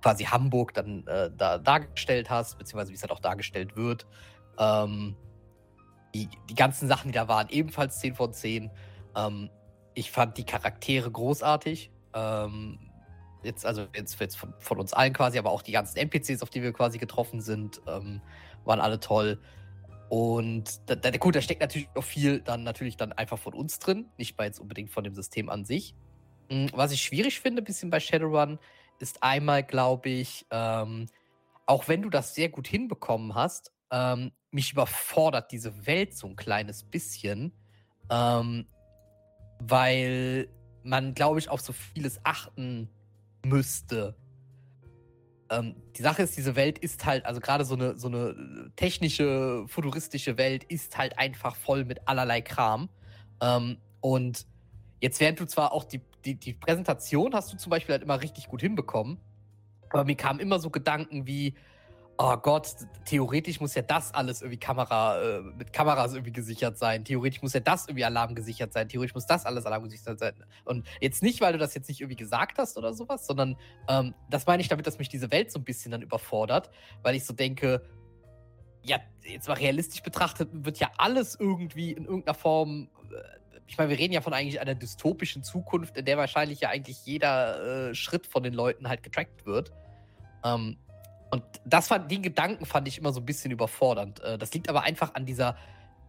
quasi 0.02 0.24
Hamburg 0.26 0.74
dann 0.74 1.06
äh, 1.08 1.30
da 1.36 1.58
dargestellt 1.58 2.30
hast, 2.30 2.58
beziehungsweise 2.58 2.92
wie 2.92 2.96
es 2.96 3.02
halt 3.02 3.12
auch 3.12 3.20
dargestellt 3.20 3.76
wird. 3.76 4.06
Ähm, 4.58 5.16
die, 6.14 6.30
die 6.50 6.56
ganzen 6.56 6.88
Sachen, 6.88 7.12
die 7.12 7.16
da 7.18 7.28
waren, 7.28 7.50
ebenfalls 7.50 8.00
10 8.00 8.16
von 8.16 8.32
10. 8.32 8.72
Ähm, 9.16 9.50
ich 9.94 10.12
fand 10.12 10.38
die 10.38 10.46
Charaktere 10.46 11.12
großartig. 11.12 11.92
Ähm, 12.14 12.80
jetzt, 13.44 13.66
also 13.66 13.88
jetzt, 13.96 14.20
jetzt 14.20 14.38
von, 14.38 14.54
von, 14.60 14.80
uns 14.80 14.94
allen 14.94 15.14
quasi, 15.14 15.38
aber 15.38 15.52
auch 15.52 15.62
die 15.62 15.72
ganzen 15.72 15.98
NPCs, 15.98 16.42
auf 16.42 16.50
die 16.50 16.62
wir 16.62 16.74
quasi 16.74 16.98
getroffen 16.98 17.42
sind, 17.42 17.82
waren 17.86 18.22
alle 18.66 19.00
toll. 19.00 19.40
Und 20.10 20.90
da, 20.90 20.96
da, 20.96 21.12
gut, 21.12 21.36
da 21.36 21.42
steckt 21.42 21.62
natürlich 21.62 21.88
noch 21.96 22.04
viel 22.04 22.42
dann 22.42 22.64
natürlich 22.64 22.98
dann 22.98 23.14
einfach 23.14 23.38
von 23.38 23.54
uns 23.54 23.78
drin, 23.78 24.10
nicht 24.18 24.38
mal 24.38 24.46
jetzt 24.46 24.60
unbedingt 24.60 24.90
von 24.90 25.04
dem 25.04 25.14
System 25.14 25.50
an 25.50 25.66
sich. 25.66 25.94
Hm, 26.50 26.70
was 26.74 26.92
ich 26.92 27.02
schwierig 27.02 27.40
finde, 27.40 27.62
ein 27.62 27.66
bisschen 27.66 27.92
bei 27.92 28.00
Shadowrun, 28.00 28.60
ist 29.00 29.22
einmal, 29.22 29.64
glaube 29.64 30.10
ich, 30.10 30.46
ähm, 30.50 31.06
auch 31.68 31.88
wenn 31.88 32.02
du 32.02 32.10
das 32.10 32.34
sehr 32.34 32.50
gut 32.50 32.68
hinbekommen 32.68 33.36
hast, 33.36 33.72
ähm, 33.92 34.32
mich 34.52 34.74
überfordert 34.74 35.52
diese 35.52 35.86
Welt 35.86 36.16
so 36.18 36.28
ein 36.28 36.36
kleines 36.36 36.84
bisschen, 36.84 37.54
ähm, 38.10 38.68
weil 39.60 40.50
man, 40.84 41.14
glaube 41.14 41.38
ich, 41.38 41.50
auf 41.50 41.62
so 41.62 41.72
vieles 41.72 42.20
achten 42.24 42.90
müsste. 43.46 44.16
Ähm, 45.50 45.76
die 45.98 46.02
Sache 46.02 46.24
ist, 46.24 46.38
diese 46.38 46.56
Welt 46.56 46.78
ist 46.78 47.06
halt, 47.06 47.26
also 47.26 47.40
gerade 47.40 47.66
so 47.66 47.76
eine, 47.76 47.98
so 47.98 48.08
eine 48.08 48.72
technische, 48.76 49.66
futuristische 49.68 50.38
Welt 50.38 50.64
ist 50.64 50.98
halt 50.98 51.18
einfach 51.18 51.56
voll 51.56 51.86
mit 51.86 52.08
allerlei 52.08 52.42
Kram. 52.42 52.90
Ähm, 53.42 53.78
und 54.02 54.46
jetzt 55.02 55.20
während 55.20 55.40
du 55.40 55.46
zwar 55.46 55.72
auch 55.72 55.84
die, 55.84 56.02
die, 56.26 56.36
die 56.36 56.54
Präsentation 56.54 57.34
hast 57.34 57.52
du 57.52 57.58
zum 57.58 57.70
Beispiel 57.70 57.94
halt 57.94 58.04
immer 58.04 58.22
richtig 58.22 58.48
gut 58.48 58.62
hinbekommen, 58.62 59.18
aber 59.90 60.06
mir 60.06 60.16
kamen 60.16 60.40
immer 60.40 60.60
so 60.60 60.70
Gedanken 60.70 61.26
wie, 61.26 61.56
oh 62.22 62.36
Gott, 62.36 62.76
theoretisch 63.06 63.62
muss 63.62 63.74
ja 63.76 63.82
das 63.82 64.14
alles 64.14 64.42
irgendwie 64.42 64.60
Kamera, 64.60 65.22
äh, 65.22 65.42
mit 65.42 65.72
Kameras 65.72 66.12
irgendwie 66.12 66.34
gesichert 66.34 66.78
sein. 66.78 67.06
Theoretisch 67.06 67.42
muss 67.42 67.54
ja 67.54 67.62
das 67.62 67.88
irgendwie 67.88 68.04
Alarm 68.04 68.36
gesichert 68.36 68.74
sein. 68.74 68.90
Theoretisch 68.90 69.16
muss 69.16 69.26
das 69.26 69.46
alles 69.46 69.66
Alarm 69.66 69.86
gesichert 69.86 70.20
sein. 70.20 70.34
Und 70.66 70.86
jetzt 71.00 71.24
nicht, 71.24 71.40
weil 71.40 71.54
du 71.54 71.60
das 71.60 71.74
jetzt 71.74 71.88
nicht 71.88 72.02
irgendwie 72.02 72.18
gesagt 72.18 72.58
hast 72.58 72.78
oder 72.78 72.94
sowas, 72.94 73.26
sondern 73.26 73.56
ähm, 73.88 74.14
das 74.30 74.46
meine 74.46 74.62
ich 74.62 74.68
damit, 74.68 74.86
dass 74.86 75.00
mich 75.00 75.08
diese 75.08 75.32
Welt 75.32 75.50
so 75.50 75.60
ein 75.60 75.64
bisschen 75.64 75.92
dann 75.92 76.02
überfordert, 76.02 76.70
weil 77.04 77.16
ich 77.16 77.24
so 77.24 77.34
denke, 77.34 77.84
ja, 78.84 79.00
jetzt 79.24 79.48
mal 79.48 79.54
realistisch 79.54 80.04
betrachtet, 80.04 80.50
wird 80.52 80.78
ja 80.78 80.92
alles 80.98 81.38
irgendwie 81.40 81.94
in 81.94 82.04
irgendeiner 82.04 82.36
Form. 82.36 82.90
Äh, 83.14 83.62
ich 83.66 83.78
meine, 83.78 83.92
wir 83.92 83.98
reden 83.98 84.14
ja 84.14 84.20
von 84.20 84.34
eigentlich 84.34 84.60
einer 84.60 84.76
dystopischen 84.76 85.42
Zukunft, 85.42 85.96
in 85.96 86.04
der 86.04 86.18
wahrscheinlich 86.18 86.60
ja 86.60 86.70
eigentlich 86.70 87.06
jeder 87.06 87.92
äh, 87.92 87.96
Schritt 87.96 88.28
von 88.28 88.44
den 88.44 88.54
Leuten 88.54 88.90
halt 88.90 89.04
getrackt 89.04 89.46
wird. 89.46 89.72
Ähm, 90.44 90.78
und 91.32 91.44
das 91.66 91.88
fand, 91.88 92.10
den 92.10 92.22
Gedanken 92.22 92.66
fand 92.66 92.88
ich 92.88 92.98
immer 92.98 93.14
so 93.14 93.20
ein 93.20 93.26
bisschen 93.26 93.52
überfordernd. 93.52 94.20
Äh, 94.22 94.38
das 94.38 94.54
liegt 94.54 94.70
aber 94.70 94.84
einfach 94.84 95.14
an 95.16 95.26
dieser, 95.26 95.56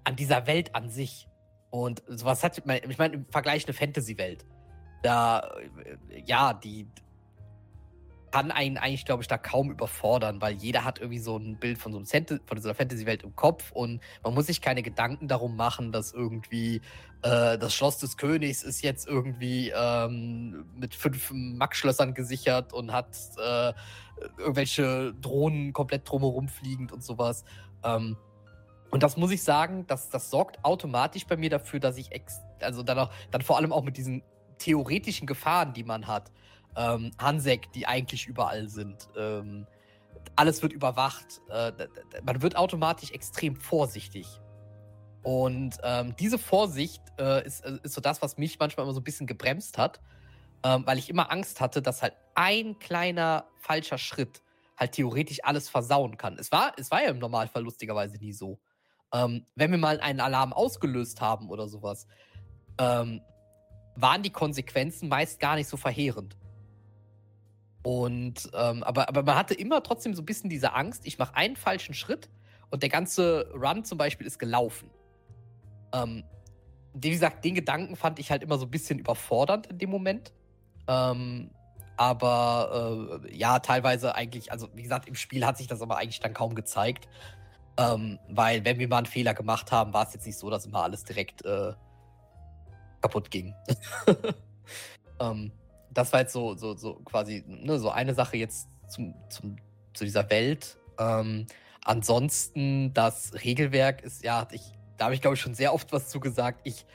an 0.04 0.16
dieser 0.16 0.46
Welt 0.46 0.74
an 0.74 0.88
sich. 0.88 1.28
Und 1.70 2.02
sowas 2.09 2.42
hat, 2.42 2.59
ich 2.59 2.64
meine, 2.64 3.14
im 3.14 3.26
Vergleich 3.26 3.66
eine 3.66 3.74
Fantasy-Welt. 3.74 4.44
Da, 5.02 5.40
äh, 6.11 6.22
ja, 6.24 6.54
die 6.54 6.88
kann 8.31 8.51
einen 8.51 8.79
eigentlich, 8.79 9.05
glaube 9.05 9.23
ich, 9.23 9.29
da 9.29 9.38
kaum 9.38 9.71
überfordern, 9.71 10.40
weil 10.40 10.55
jeder 10.55 10.85
hat 10.85 10.99
irgendwie 10.99 11.19
so 11.19 11.37
ein 11.37 11.57
Bild 11.57 11.79
von 11.79 11.93
so, 11.93 11.99
einem 11.99 12.07
von 12.47 12.61
so 12.61 12.69
einer 12.69 12.75
Fantasy-Welt 12.75 13.23
im 13.23 13.35
Kopf 13.35 13.73
und 13.73 14.01
man 14.23 14.35
muss 14.35 14.47
sich 14.47 14.61
keine 14.61 14.83
Gedanken 14.83 15.29
darum 15.29 15.57
machen, 15.57 15.93
dass 15.93 16.12
irgendwie 16.12 16.77
äh, 17.23 17.59
das 17.59 17.75
Schloss 17.75 17.99
des 17.99 18.16
Königs 18.16 18.62
ist 18.62 18.83
jetzt 18.83 19.07
irgendwie 19.07 19.73
ähm, 19.75 20.64
mit 20.77 20.95
fünf 20.95 21.31
Max-Schlössern 21.33 22.14
gesichert 22.14 22.73
und 22.73 22.93
hat 22.93 23.16
äh, 23.45 23.73
irgendwelche 24.38 25.14
Drohnen 25.21 25.73
komplett 25.73 26.09
drumherum 26.09 26.49
fliegend 26.49 26.93
und 26.93 27.03
sowas. 27.03 27.45
Ähm, 27.85 28.16
und 28.90 29.03
das 29.03 29.16
muss 29.16 29.31
ich 29.31 29.43
sagen, 29.43 29.87
das, 29.87 30.11
das 30.11 30.31
sorgt 30.31 30.64
automatisch 30.64 31.27
bei 31.27 31.37
mir 31.37 31.51
dafür, 31.51 31.81
dass 31.81 31.97
ich 31.97 32.12
ex 32.12 32.40
also 32.61 32.83
dann, 32.83 32.99
auch, 32.99 33.11
dann 33.31 33.43
vor 33.43 33.57
allem 33.57 33.73
auch 33.73 33.83
mit 33.83 33.97
diesen 33.97 34.23
theoretischen 34.59 35.27
Gefahren, 35.27 35.73
die 35.73 35.85
man 35.85 36.07
hat, 36.07 36.31
ähm, 36.76 37.11
Hansek, 37.18 37.72
die 37.72 37.87
eigentlich 37.87 38.26
überall 38.26 38.68
sind, 38.68 39.09
ähm, 39.16 39.66
alles 40.37 40.62
wird 40.62 40.72
überwacht, 40.72 41.40
äh, 41.48 41.72
man 42.22 42.42
wird 42.42 42.56
automatisch 42.56 43.11
extrem 43.11 43.56
vorsichtig. 43.56 44.26
Und 45.22 45.76
ähm, 45.83 46.14
diese 46.18 46.38
Vorsicht 46.38 47.02
äh, 47.18 47.44
ist, 47.44 47.64
äh, 47.64 47.78
ist 47.83 47.94
so 47.94 48.00
das, 48.00 48.22
was 48.22 48.38
mich 48.38 48.59
manchmal 48.59 48.85
immer 48.87 48.94
so 48.94 49.00
ein 49.00 49.04
bisschen 49.04 49.26
gebremst 49.26 49.76
hat 49.76 50.00
ähm, 50.62 50.87
weil 50.87 50.98
ich 50.98 51.09
immer 51.09 51.30
Angst 51.30 51.61
hatte, 51.61 51.83
dass 51.83 52.02
halt 52.02 52.14
ein 52.35 52.78
kleiner 52.78 53.46
falscher 53.56 53.98
Schritt 53.98 54.42
halt 54.76 54.92
theoretisch 54.92 55.38
alles 55.42 55.68
versauen 55.68 56.16
kann. 56.16 56.38
Es 56.38 56.52
war, 56.52 56.72
es 56.76 56.90
war 56.90 57.02
ja 57.02 57.11
im 57.11 57.18
Normalfall 57.18 57.62
lustigerweise 57.62 58.16
nie 58.18 58.33
so. 58.33 58.59
ähm, 59.12 59.46
wenn 59.56 59.72
wir 59.72 59.78
mal 59.78 60.00
einen 60.00 60.20
Alarm 60.20 60.52
ausgelöst 60.52 61.20
haben 61.20 61.50
oder 61.50 61.68
sowas, 61.68 62.06
ähm, 62.78 63.20
waren 63.96 64.22
die 64.22 64.30
Konsequenzen 64.30 65.09
meist 65.09 65.40
gar 65.40 65.56
nicht 65.56 65.68
so 65.68 65.76
verheerend. 65.76 66.37
Und 67.83 68.51
ähm, 68.55 68.83
aber, 68.83 69.09
aber 69.09 69.23
man 69.23 69.37
hatte 69.37 69.55
immer 69.55 69.83
trotzdem 69.83 70.14
so 70.14 70.23
ein 70.23 70.27
bisschen 70.27 70.51
diese 70.51 70.75
Angst, 70.75 71.07
ich 71.07 71.19
mache 71.19 71.35
einen 71.35 71.57
falschen 71.57 71.95
Schritt 71.95 72.29
und 72.71 72.83
der 72.83 72.90
ganze 72.90 73.51
Run 73.55 73.85
zum 73.85 73.97
Beispiel 73.97 74.27
ist 74.27 74.38
gelaufen. 74.38 74.90
Ähm, 75.93 76.25
wie 76.95 77.11
gesagt, 77.11 77.45
den 77.45 77.55
Gedanken 77.55 77.97
fand 77.97 78.19
ich 78.19 78.31
halt 78.31 78.43
immer 78.43 78.59
so 78.59 78.66
ein 78.66 78.71
bisschen 78.71 78.99
überfordernd 78.99 79.66
in 79.69 79.79
dem 79.79 79.90
Moment. 79.90 80.33
Ähm, 80.88 81.51
aber 81.97 83.21
äh, 83.25 83.37
ja, 83.37 83.59
teilweise 83.59 84.14
eigentlich, 84.14 84.51
also 84.53 84.69
wie 84.75 84.83
gesagt, 84.83 85.09
im 85.09 85.14
Spiel 85.14 85.45
hat 85.45 85.59
sich 85.59 85.66
das 85.66 85.83
aber 85.83 85.99
eigentlich 85.99 86.21
dann 86.21 86.35
kaum 86.35 86.55
gezeigt. 86.55 87.09
Ähm, 87.77 88.19
weil, 88.29 88.64
wenn 88.64 88.79
wir 88.79 88.88
mal 88.88 88.99
einen 88.99 89.07
Fehler 89.07 89.35
gemacht 89.35 89.71
haben, 89.73 89.93
war 89.93 90.07
es 90.07 90.14
jetzt 90.14 90.27
nicht 90.27 90.38
so, 90.38 90.51
dass 90.51 90.66
immer 90.66 90.83
alles 90.83 91.05
direkt 91.05 91.45
äh, 91.45 91.73
kaputt 93.01 93.31
ging. 93.31 93.55
ähm, 95.21 95.53
das 95.92 96.12
war 96.12 96.20
jetzt 96.20 96.33
so, 96.33 96.55
so, 96.55 96.76
so 96.76 96.94
quasi 97.05 97.44
ne, 97.46 97.79
so 97.79 97.90
eine 97.90 98.14
Sache 98.14 98.37
jetzt 98.37 98.68
zum, 98.88 99.14
zum, 99.29 99.57
zu 99.94 100.05
dieser 100.05 100.29
Welt. 100.31 100.79
Ähm, 100.98 101.46
ansonsten, 101.85 102.92
das 102.94 103.33
Regelwerk 103.44 104.03
ist, 104.03 104.24
ja, 104.24 104.46
ich, 104.53 104.62
da 104.96 105.07
habe 105.07 105.14
ich 105.14 105.20
glaube 105.20 105.35
ich 105.35 105.40
schon 105.40 105.55
sehr 105.55 105.74
oft 105.74 105.92
was 105.92 106.09
zu 106.09 106.20
gesagt. 106.20 106.61
Ich 106.64 106.87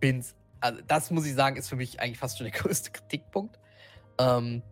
finde 0.00 0.24
also 0.62 0.80
das 0.86 1.10
muss 1.10 1.26
ich 1.26 1.34
sagen, 1.34 1.56
ist 1.56 1.68
für 1.68 1.76
mich 1.76 2.00
eigentlich 2.00 2.18
fast 2.18 2.38
schon 2.38 2.46
der 2.46 2.52
größte 2.60 2.90
Kritikpunkt. 2.90 3.58
Ähm, 4.18 4.62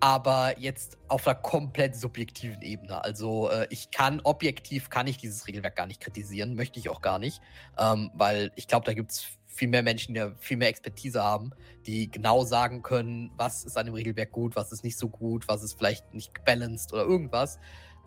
aber 0.00 0.58
jetzt 0.58 0.96
auf 1.08 1.26
einer 1.26 1.36
komplett 1.36 1.94
subjektiven 1.94 2.62
Ebene. 2.62 3.04
Also 3.04 3.50
äh, 3.50 3.66
ich 3.70 3.90
kann 3.90 4.20
objektiv 4.20 4.88
kann 4.88 5.06
ich 5.06 5.18
dieses 5.18 5.46
Regelwerk 5.46 5.76
gar 5.76 5.86
nicht 5.86 6.00
kritisieren, 6.00 6.54
möchte 6.54 6.78
ich 6.78 6.88
auch 6.88 7.02
gar 7.02 7.18
nicht, 7.18 7.42
ähm, 7.78 8.10
weil 8.14 8.50
ich 8.56 8.66
glaube, 8.66 8.86
da 8.86 8.94
gibt 8.94 9.12
es 9.12 9.26
viel 9.50 9.68
mehr 9.68 9.82
Menschen, 9.82 10.14
die 10.14 10.32
viel 10.38 10.56
mehr 10.56 10.68
Expertise 10.68 11.22
haben, 11.22 11.50
die 11.86 12.10
genau 12.10 12.44
sagen 12.44 12.82
können, 12.82 13.30
was 13.36 13.64
ist 13.64 13.76
an 13.76 13.86
dem 13.86 13.94
Regelwerk 13.94 14.32
gut, 14.32 14.56
was 14.56 14.72
ist 14.72 14.84
nicht 14.84 14.96
so 14.96 15.08
gut, 15.08 15.48
was 15.48 15.62
ist 15.62 15.74
vielleicht 15.74 16.14
nicht 16.14 16.34
gebalanced 16.34 16.92
oder 16.92 17.02
irgendwas. 17.02 17.58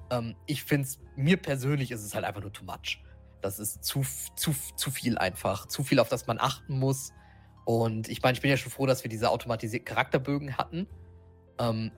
Ähm, 0.10 0.36
ich 0.46 0.64
finde 0.64 0.88
es, 0.88 1.00
mir 1.16 1.38
persönlich 1.38 1.92
ist 1.92 2.04
es 2.04 2.16
halt 2.16 2.26
einfach 2.26 2.42
nur 2.42 2.54
too 2.54 2.64
much. 2.64 3.04
Das 3.42 3.60
ist 3.60 3.84
zu, 3.84 4.06
zu, 4.36 4.56
zu 4.78 4.90
viel 4.90 5.18
einfach. 5.18 5.68
Zu 5.68 5.84
viel, 5.84 6.00
auf 6.00 6.08
das 6.08 6.28
man 6.28 6.40
achten 6.40 6.80
muss. 6.80 7.12
Und 7.66 8.08
ich 8.08 8.22
meine, 8.22 8.36
ich 8.36 8.42
bin 8.42 8.50
ja 8.50 8.58
schon 8.58 8.72
froh, 8.72 8.86
dass 8.86 9.04
wir 9.04 9.10
diese 9.10 9.30
automatisierten 9.30 9.86
Charakterbögen 9.86 10.58
hatten. 10.58 10.88
Ähm, 11.60 11.92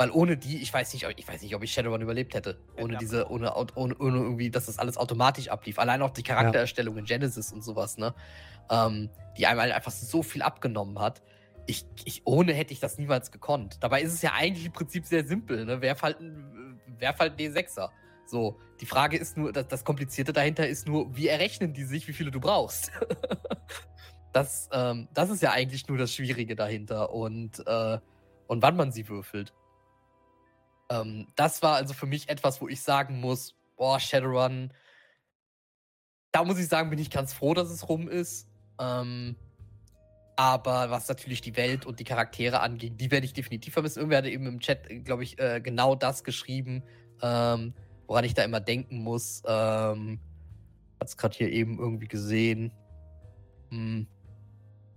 weil 0.00 0.10
ohne 0.12 0.38
die, 0.38 0.62
ich 0.62 0.72
weiß 0.72 0.94
nicht, 0.94 1.06
ich 1.18 1.28
weiß 1.28 1.42
nicht, 1.42 1.54
ob 1.54 1.62
ich 1.62 1.74
Shadowrun 1.74 2.00
überlebt 2.00 2.32
hätte. 2.32 2.56
Ohne 2.78 2.96
diese, 2.96 3.30
ohne, 3.30 3.54
ohne, 3.54 3.94
ohne, 3.98 4.16
irgendwie, 4.16 4.48
dass 4.48 4.64
das 4.64 4.78
alles 4.78 4.96
automatisch 4.96 5.48
ablief. 5.48 5.78
Allein 5.78 6.00
auch 6.00 6.08
die 6.08 6.22
Charaktererstellung 6.22 6.94
ja. 6.94 7.00
in 7.00 7.04
Genesis 7.04 7.52
und 7.52 7.62
sowas, 7.62 7.98
ne? 7.98 8.14
Ähm, 8.70 9.10
die 9.36 9.46
einmal 9.46 9.70
einfach 9.72 9.90
so 9.90 10.22
viel 10.22 10.40
abgenommen 10.40 10.98
hat. 11.00 11.20
Ich, 11.66 11.84
ich, 12.06 12.22
ohne 12.24 12.54
hätte 12.54 12.72
ich 12.72 12.80
das 12.80 12.96
niemals 12.96 13.30
gekonnt. 13.30 13.76
Dabei 13.82 14.00
ist 14.00 14.14
es 14.14 14.22
ja 14.22 14.32
eigentlich 14.32 14.64
im 14.64 14.72
Prinzip 14.72 15.04
sehr 15.04 15.26
simpel, 15.26 15.66
ne? 15.66 15.82
Werf 15.82 16.00
halt, 16.00 16.16
werf 16.98 17.18
halt 17.18 17.38
D6er. 17.38 17.90
So, 18.24 18.58
die 18.80 18.86
Frage 18.86 19.18
ist 19.18 19.36
nur, 19.36 19.52
das, 19.52 19.68
das 19.68 19.84
Komplizierte 19.84 20.32
dahinter 20.32 20.66
ist 20.66 20.88
nur, 20.88 21.14
wie 21.14 21.28
errechnen 21.28 21.74
die 21.74 21.84
sich, 21.84 22.08
wie 22.08 22.14
viele 22.14 22.30
du 22.30 22.40
brauchst? 22.40 22.90
das, 24.32 24.70
ähm, 24.72 25.08
das 25.12 25.28
ist 25.28 25.42
ja 25.42 25.50
eigentlich 25.50 25.88
nur 25.88 25.98
das 25.98 26.14
Schwierige 26.14 26.56
dahinter 26.56 27.12
und, 27.12 27.62
äh, 27.66 27.98
und 28.46 28.62
wann 28.62 28.76
man 28.76 28.92
sie 28.92 29.06
würfelt. 29.06 29.52
Ähm, 30.90 31.26
das 31.36 31.62
war 31.62 31.76
also 31.76 31.94
für 31.94 32.06
mich 32.06 32.28
etwas, 32.28 32.60
wo 32.60 32.68
ich 32.68 32.82
sagen 32.82 33.20
muss, 33.20 33.54
boah, 33.76 33.98
Shadowrun, 33.98 34.72
da 36.32 36.44
muss 36.44 36.58
ich 36.58 36.68
sagen, 36.68 36.90
bin 36.90 36.98
ich 36.98 37.10
ganz 37.10 37.32
froh, 37.32 37.54
dass 37.54 37.70
es 37.70 37.88
rum 37.88 38.08
ist. 38.08 38.48
Ähm, 38.78 39.36
aber 40.36 40.90
was 40.90 41.08
natürlich 41.08 41.40
die 41.42 41.56
Welt 41.56 41.86
und 41.86 42.00
die 42.00 42.04
Charaktere 42.04 42.60
angeht, 42.60 43.00
die 43.00 43.10
werde 43.10 43.26
ich 43.26 43.32
definitiv 43.32 43.74
vermissen. 43.74 43.98
Irgendwer 43.98 44.18
hat 44.18 44.26
eben 44.26 44.46
im 44.46 44.60
Chat, 44.60 44.88
glaube 45.04 45.22
ich, 45.22 45.38
äh, 45.38 45.60
genau 45.60 45.94
das 45.94 46.24
geschrieben, 46.24 46.82
ähm, 47.20 47.74
woran 48.06 48.24
ich 48.24 48.34
da 48.34 48.42
immer 48.42 48.60
denken 48.60 49.02
muss. 49.02 49.42
Ähm, 49.46 50.18
hat 50.98 51.08
es 51.08 51.16
gerade 51.16 51.36
hier 51.36 51.50
eben 51.50 51.78
irgendwie 51.78 52.08
gesehen. 52.08 52.72
Hm. 53.70 54.06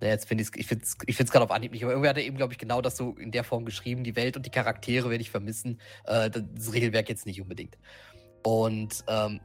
Ja, 0.04 0.10
jetzt 0.10 0.28
finde 0.28 0.44
ich 0.44 0.70
es 0.70 0.98
ich 1.06 1.18
gerade 1.18 1.46
auf 1.46 1.52
Anhieb 1.52 1.72
nicht, 1.72 1.84
aber 1.84 1.94
irgendwie 1.94 2.10
hat 2.10 2.18
er 2.18 2.26
eben, 2.26 2.36
glaube 2.36 2.52
ich, 2.52 2.60
genau 2.60 2.82
das 2.82 2.98
so 2.98 3.12
in 3.12 3.32
der 3.32 3.46
Form 3.46 3.63
geschrieben. 3.63 4.04
Die 4.04 4.18
Welt 4.18 4.36
und 4.36 4.46
die 4.46 4.50
Charaktere 4.50 5.10
werde 5.10 5.22
ich 5.22 5.32
vermissen. 5.32 5.80
Äh, 6.04 6.30
das 6.30 6.74
Regelwerk 6.74 7.08
jetzt 7.08 7.26
nicht 7.26 7.39
unbedingt. 7.39 7.78
Und 8.44 9.06
ähm, 9.08 9.39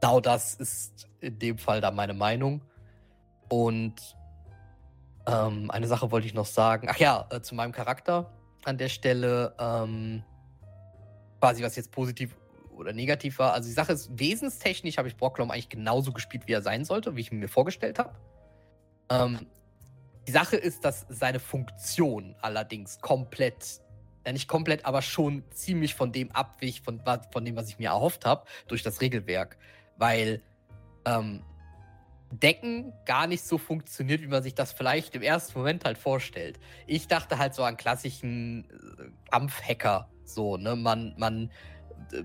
genau 0.00 0.20
das 0.20 0.54
ist 0.56 1.08
in 1.20 1.38
dem 1.38 1.56
Fall 1.56 1.80
da 1.80 1.90
meine 1.90 2.12
Meinung. 2.12 2.60
Und 3.48 3.94
ähm, 5.26 5.70
eine 5.70 5.86
Sache 5.86 6.10
wollte 6.10 6.26
ich 6.26 6.34
noch 6.34 6.44
sagen. 6.44 6.88
Ach 6.90 6.98
ja, 6.98 7.26
äh, 7.30 7.40
zu 7.40 7.54
meinem 7.54 7.72
Charakter 7.72 8.30
an 8.64 8.76
der 8.76 8.90
Stelle. 8.90 9.54
Ähm, 9.58 10.22
quasi, 11.40 11.62
was 11.62 11.76
jetzt 11.76 11.92
positiv 11.92 12.36
oder 12.76 12.92
negativ 12.92 13.38
war. 13.38 13.54
Also 13.54 13.68
die 13.68 13.74
Sache 13.74 13.92
ist, 13.92 14.18
wesenstechnisch 14.18 14.98
habe 14.98 15.08
ich 15.08 15.16
Brocklom 15.16 15.50
eigentlich 15.50 15.70
genauso 15.70 16.12
gespielt, 16.12 16.46
wie 16.46 16.52
er 16.52 16.62
sein 16.62 16.84
sollte, 16.84 17.16
wie 17.16 17.22
ich 17.22 17.32
mir 17.32 17.48
vorgestellt 17.48 17.98
habe. 17.98 18.12
Ähm, 19.10 19.46
die 20.28 20.32
Sache 20.32 20.56
ist, 20.56 20.84
dass 20.84 21.06
seine 21.08 21.40
Funktion 21.40 22.36
allerdings 22.42 23.00
komplett, 23.00 23.80
ja 24.26 24.32
nicht 24.32 24.46
komplett, 24.46 24.84
aber 24.84 25.00
schon 25.00 25.42
ziemlich 25.50 25.94
von 25.94 26.12
dem 26.12 26.30
abwich, 26.32 26.82
von, 26.82 27.00
von 27.32 27.44
dem, 27.46 27.56
was 27.56 27.70
ich 27.70 27.78
mir 27.78 27.88
erhofft 27.88 28.26
habe, 28.26 28.44
durch 28.66 28.82
das 28.82 29.00
Regelwerk. 29.00 29.56
Weil 29.96 30.42
ähm, 31.06 31.42
Decken 32.30 32.92
gar 33.06 33.26
nicht 33.26 33.42
so 33.42 33.56
funktioniert, 33.56 34.20
wie 34.20 34.26
man 34.26 34.42
sich 34.42 34.54
das 34.54 34.70
vielleicht 34.70 35.14
im 35.14 35.22
ersten 35.22 35.58
Moment 35.58 35.86
halt 35.86 35.96
vorstellt. 35.96 36.60
Ich 36.86 37.08
dachte 37.08 37.38
halt 37.38 37.54
so 37.54 37.62
an 37.62 37.78
klassischen 37.78 38.68
äh, 38.70 39.30
Kampfhacker. 39.30 40.10
So, 40.26 40.58
ne? 40.58 40.76
Man, 40.76 41.14
man 41.16 41.50
äh, 42.12 42.22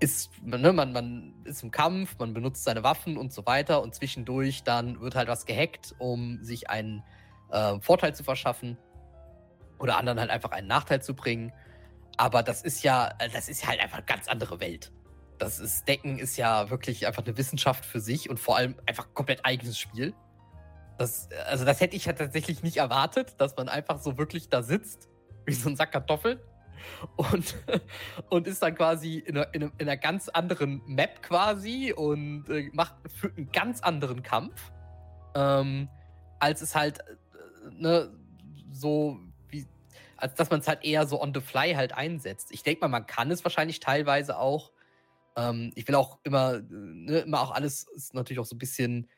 ist, 0.00 0.30
ne, 0.42 0.72
man, 0.72 0.94
man 0.94 1.34
ist 1.44 1.62
im 1.62 1.70
Kampf, 1.70 2.16
man 2.18 2.32
benutzt 2.32 2.64
seine 2.64 2.82
Waffen 2.82 3.18
und 3.18 3.30
so 3.30 3.44
weiter 3.44 3.82
und 3.82 3.94
zwischendurch 3.94 4.62
dann 4.62 5.00
wird 5.02 5.14
halt 5.14 5.28
was 5.28 5.44
gehackt, 5.44 5.94
um 5.98 6.42
sich 6.42 6.70
einen 6.70 7.02
äh, 7.50 7.80
Vorteil 7.80 8.14
zu 8.14 8.24
verschaffen 8.24 8.78
oder 9.78 9.98
anderen 9.98 10.20
halt 10.20 10.30
einfach 10.30 10.50
einen 10.50 10.66
Nachteil 10.66 11.02
zu 11.02 11.14
bringen. 11.14 11.52
Aber 12.16 12.42
das 12.42 12.62
ist 12.62 12.82
ja, 12.82 13.14
äh, 13.18 13.28
das 13.28 13.48
ist 13.48 13.66
halt 13.66 13.80
einfach 13.80 13.98
eine 13.98 14.06
ganz 14.06 14.28
andere 14.28 14.60
Welt. 14.60 14.92
Das 15.38 15.58
ist, 15.58 15.86
Decken 15.86 16.18
ist 16.18 16.36
ja 16.36 16.70
wirklich 16.70 17.06
einfach 17.06 17.24
eine 17.24 17.36
Wissenschaft 17.36 17.84
für 17.84 18.00
sich 18.00 18.30
und 18.30 18.40
vor 18.40 18.56
allem 18.56 18.76
einfach 18.86 19.12
komplett 19.12 19.44
eigenes 19.44 19.78
Spiel. 19.78 20.14
Das, 20.98 21.28
also 21.46 21.64
das 21.64 21.80
hätte 21.80 21.94
ich 21.94 22.06
ja 22.06 22.14
tatsächlich 22.14 22.62
nicht 22.62 22.78
erwartet, 22.78 23.34
dass 23.38 23.54
man 23.56 23.68
einfach 23.68 23.98
so 23.98 24.16
wirklich 24.16 24.48
da 24.48 24.62
sitzt, 24.62 25.10
wie 25.44 25.52
so 25.52 25.68
ein 25.68 25.76
Sack 25.76 25.92
Kartoffeln 25.92 26.40
und, 27.16 27.54
und 28.30 28.46
ist 28.46 28.62
dann 28.62 28.74
quasi 28.74 29.18
in 29.18 29.36
einer, 29.36 29.54
in 29.54 29.72
einer, 29.78 29.96
ganz 29.96 30.28
anderen 30.28 30.82
Map 30.86 31.22
quasi 31.22 31.92
und 31.92 32.48
äh, 32.48 32.70
macht 32.72 32.94
führt 33.14 33.36
einen 33.36 33.50
ganz 33.50 33.80
anderen 33.80 34.22
Kampf, 34.22 34.72
ähm, 35.34 35.88
als 36.38 36.62
es 36.62 36.74
halt 36.74 37.00
ne, 37.78 38.12
so 38.72 39.18
wie, 39.48 39.66
als 40.16 40.34
dass 40.34 40.50
man 40.50 40.60
es 40.60 40.68
halt 40.68 40.84
eher 40.84 41.06
so 41.06 41.20
on 41.20 41.32
the 41.34 41.40
fly 41.40 41.74
halt 41.74 41.92
einsetzt. 41.92 42.48
Ich 42.50 42.62
denke 42.62 42.80
mal, 42.80 42.88
man 42.88 43.06
kann 43.06 43.30
es 43.30 43.44
wahrscheinlich 43.44 43.80
teilweise 43.80 44.38
auch. 44.38 44.72
Ähm, 45.36 45.72
ich 45.74 45.86
will 45.88 45.94
auch 45.94 46.18
immer, 46.24 46.60
ne, 46.68 47.18
immer 47.20 47.40
auch 47.40 47.50
alles 47.50 47.84
ist 47.94 48.14
natürlich 48.14 48.40
auch 48.40 48.46
so 48.46 48.56
ein 48.56 48.58
bisschen 48.58 49.08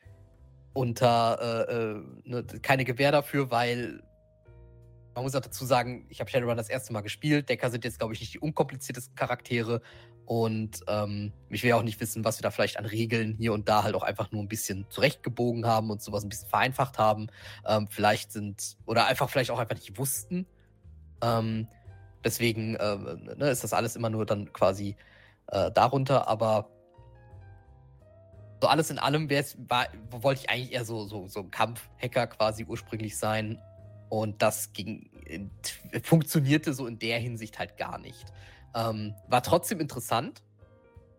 unter 0.72 1.66
äh, 1.68 1.72
äh, 1.72 2.02
ne, 2.24 2.44
keine 2.62 2.84
Gewähr 2.84 3.12
dafür, 3.12 3.50
weil 3.50 4.02
man 5.18 5.24
muss 5.24 5.34
auch 5.34 5.40
dazu 5.40 5.64
sagen, 5.64 6.06
ich 6.10 6.20
habe 6.20 6.30
Shadowrun 6.30 6.56
das 6.56 6.68
erste 6.68 6.92
Mal 6.92 7.00
gespielt. 7.00 7.48
Decker 7.48 7.70
sind 7.70 7.84
jetzt, 7.84 7.98
glaube 7.98 8.14
ich, 8.14 8.20
nicht 8.20 8.34
die 8.34 8.38
unkompliziertesten 8.38 9.16
Charaktere. 9.16 9.82
Und 10.26 10.82
ähm, 10.86 11.32
ich 11.50 11.64
will 11.64 11.72
auch 11.72 11.82
nicht 11.82 12.00
wissen, 12.00 12.24
was 12.24 12.38
wir 12.38 12.44
da 12.44 12.52
vielleicht 12.52 12.78
an 12.78 12.84
Regeln 12.84 13.34
hier 13.36 13.52
und 13.52 13.68
da 13.68 13.82
halt 13.82 13.96
auch 13.96 14.04
einfach 14.04 14.30
nur 14.30 14.40
ein 14.40 14.46
bisschen 14.46 14.86
zurechtgebogen 14.90 15.66
haben 15.66 15.90
und 15.90 16.00
sowas 16.00 16.22
ein 16.22 16.28
bisschen 16.28 16.48
vereinfacht 16.48 16.98
haben. 16.98 17.26
Ähm, 17.66 17.88
vielleicht 17.90 18.30
sind, 18.30 18.76
oder 18.86 19.06
einfach 19.06 19.28
vielleicht 19.28 19.50
auch 19.50 19.58
einfach 19.58 19.74
nicht 19.74 19.98
wussten. 19.98 20.46
Ähm, 21.20 21.66
deswegen 22.22 22.76
äh, 22.76 22.96
ne, 22.96 23.50
ist 23.50 23.64
das 23.64 23.72
alles 23.72 23.96
immer 23.96 24.10
nur 24.10 24.24
dann 24.24 24.52
quasi 24.52 24.94
äh, 25.48 25.72
darunter. 25.72 26.28
Aber 26.28 26.70
so 28.62 28.68
alles 28.68 28.90
in 28.90 29.00
allem 29.00 29.28
wollte 29.28 30.42
ich 30.42 30.48
eigentlich 30.48 30.72
eher 30.74 30.84
so, 30.84 31.06
so, 31.06 31.26
so 31.26 31.40
ein 31.40 31.50
Kampfhacker 31.50 32.28
quasi 32.28 32.64
ursprünglich 32.64 33.18
sein. 33.18 33.58
Und 34.08 34.42
das 34.42 34.72
ging, 34.72 35.10
funktionierte 36.02 36.72
so 36.72 36.86
in 36.86 36.98
der 36.98 37.18
Hinsicht 37.18 37.58
halt 37.58 37.76
gar 37.76 37.98
nicht. 37.98 38.24
Ähm, 38.74 39.14
war 39.28 39.42
trotzdem 39.42 39.80
interessant. 39.80 40.42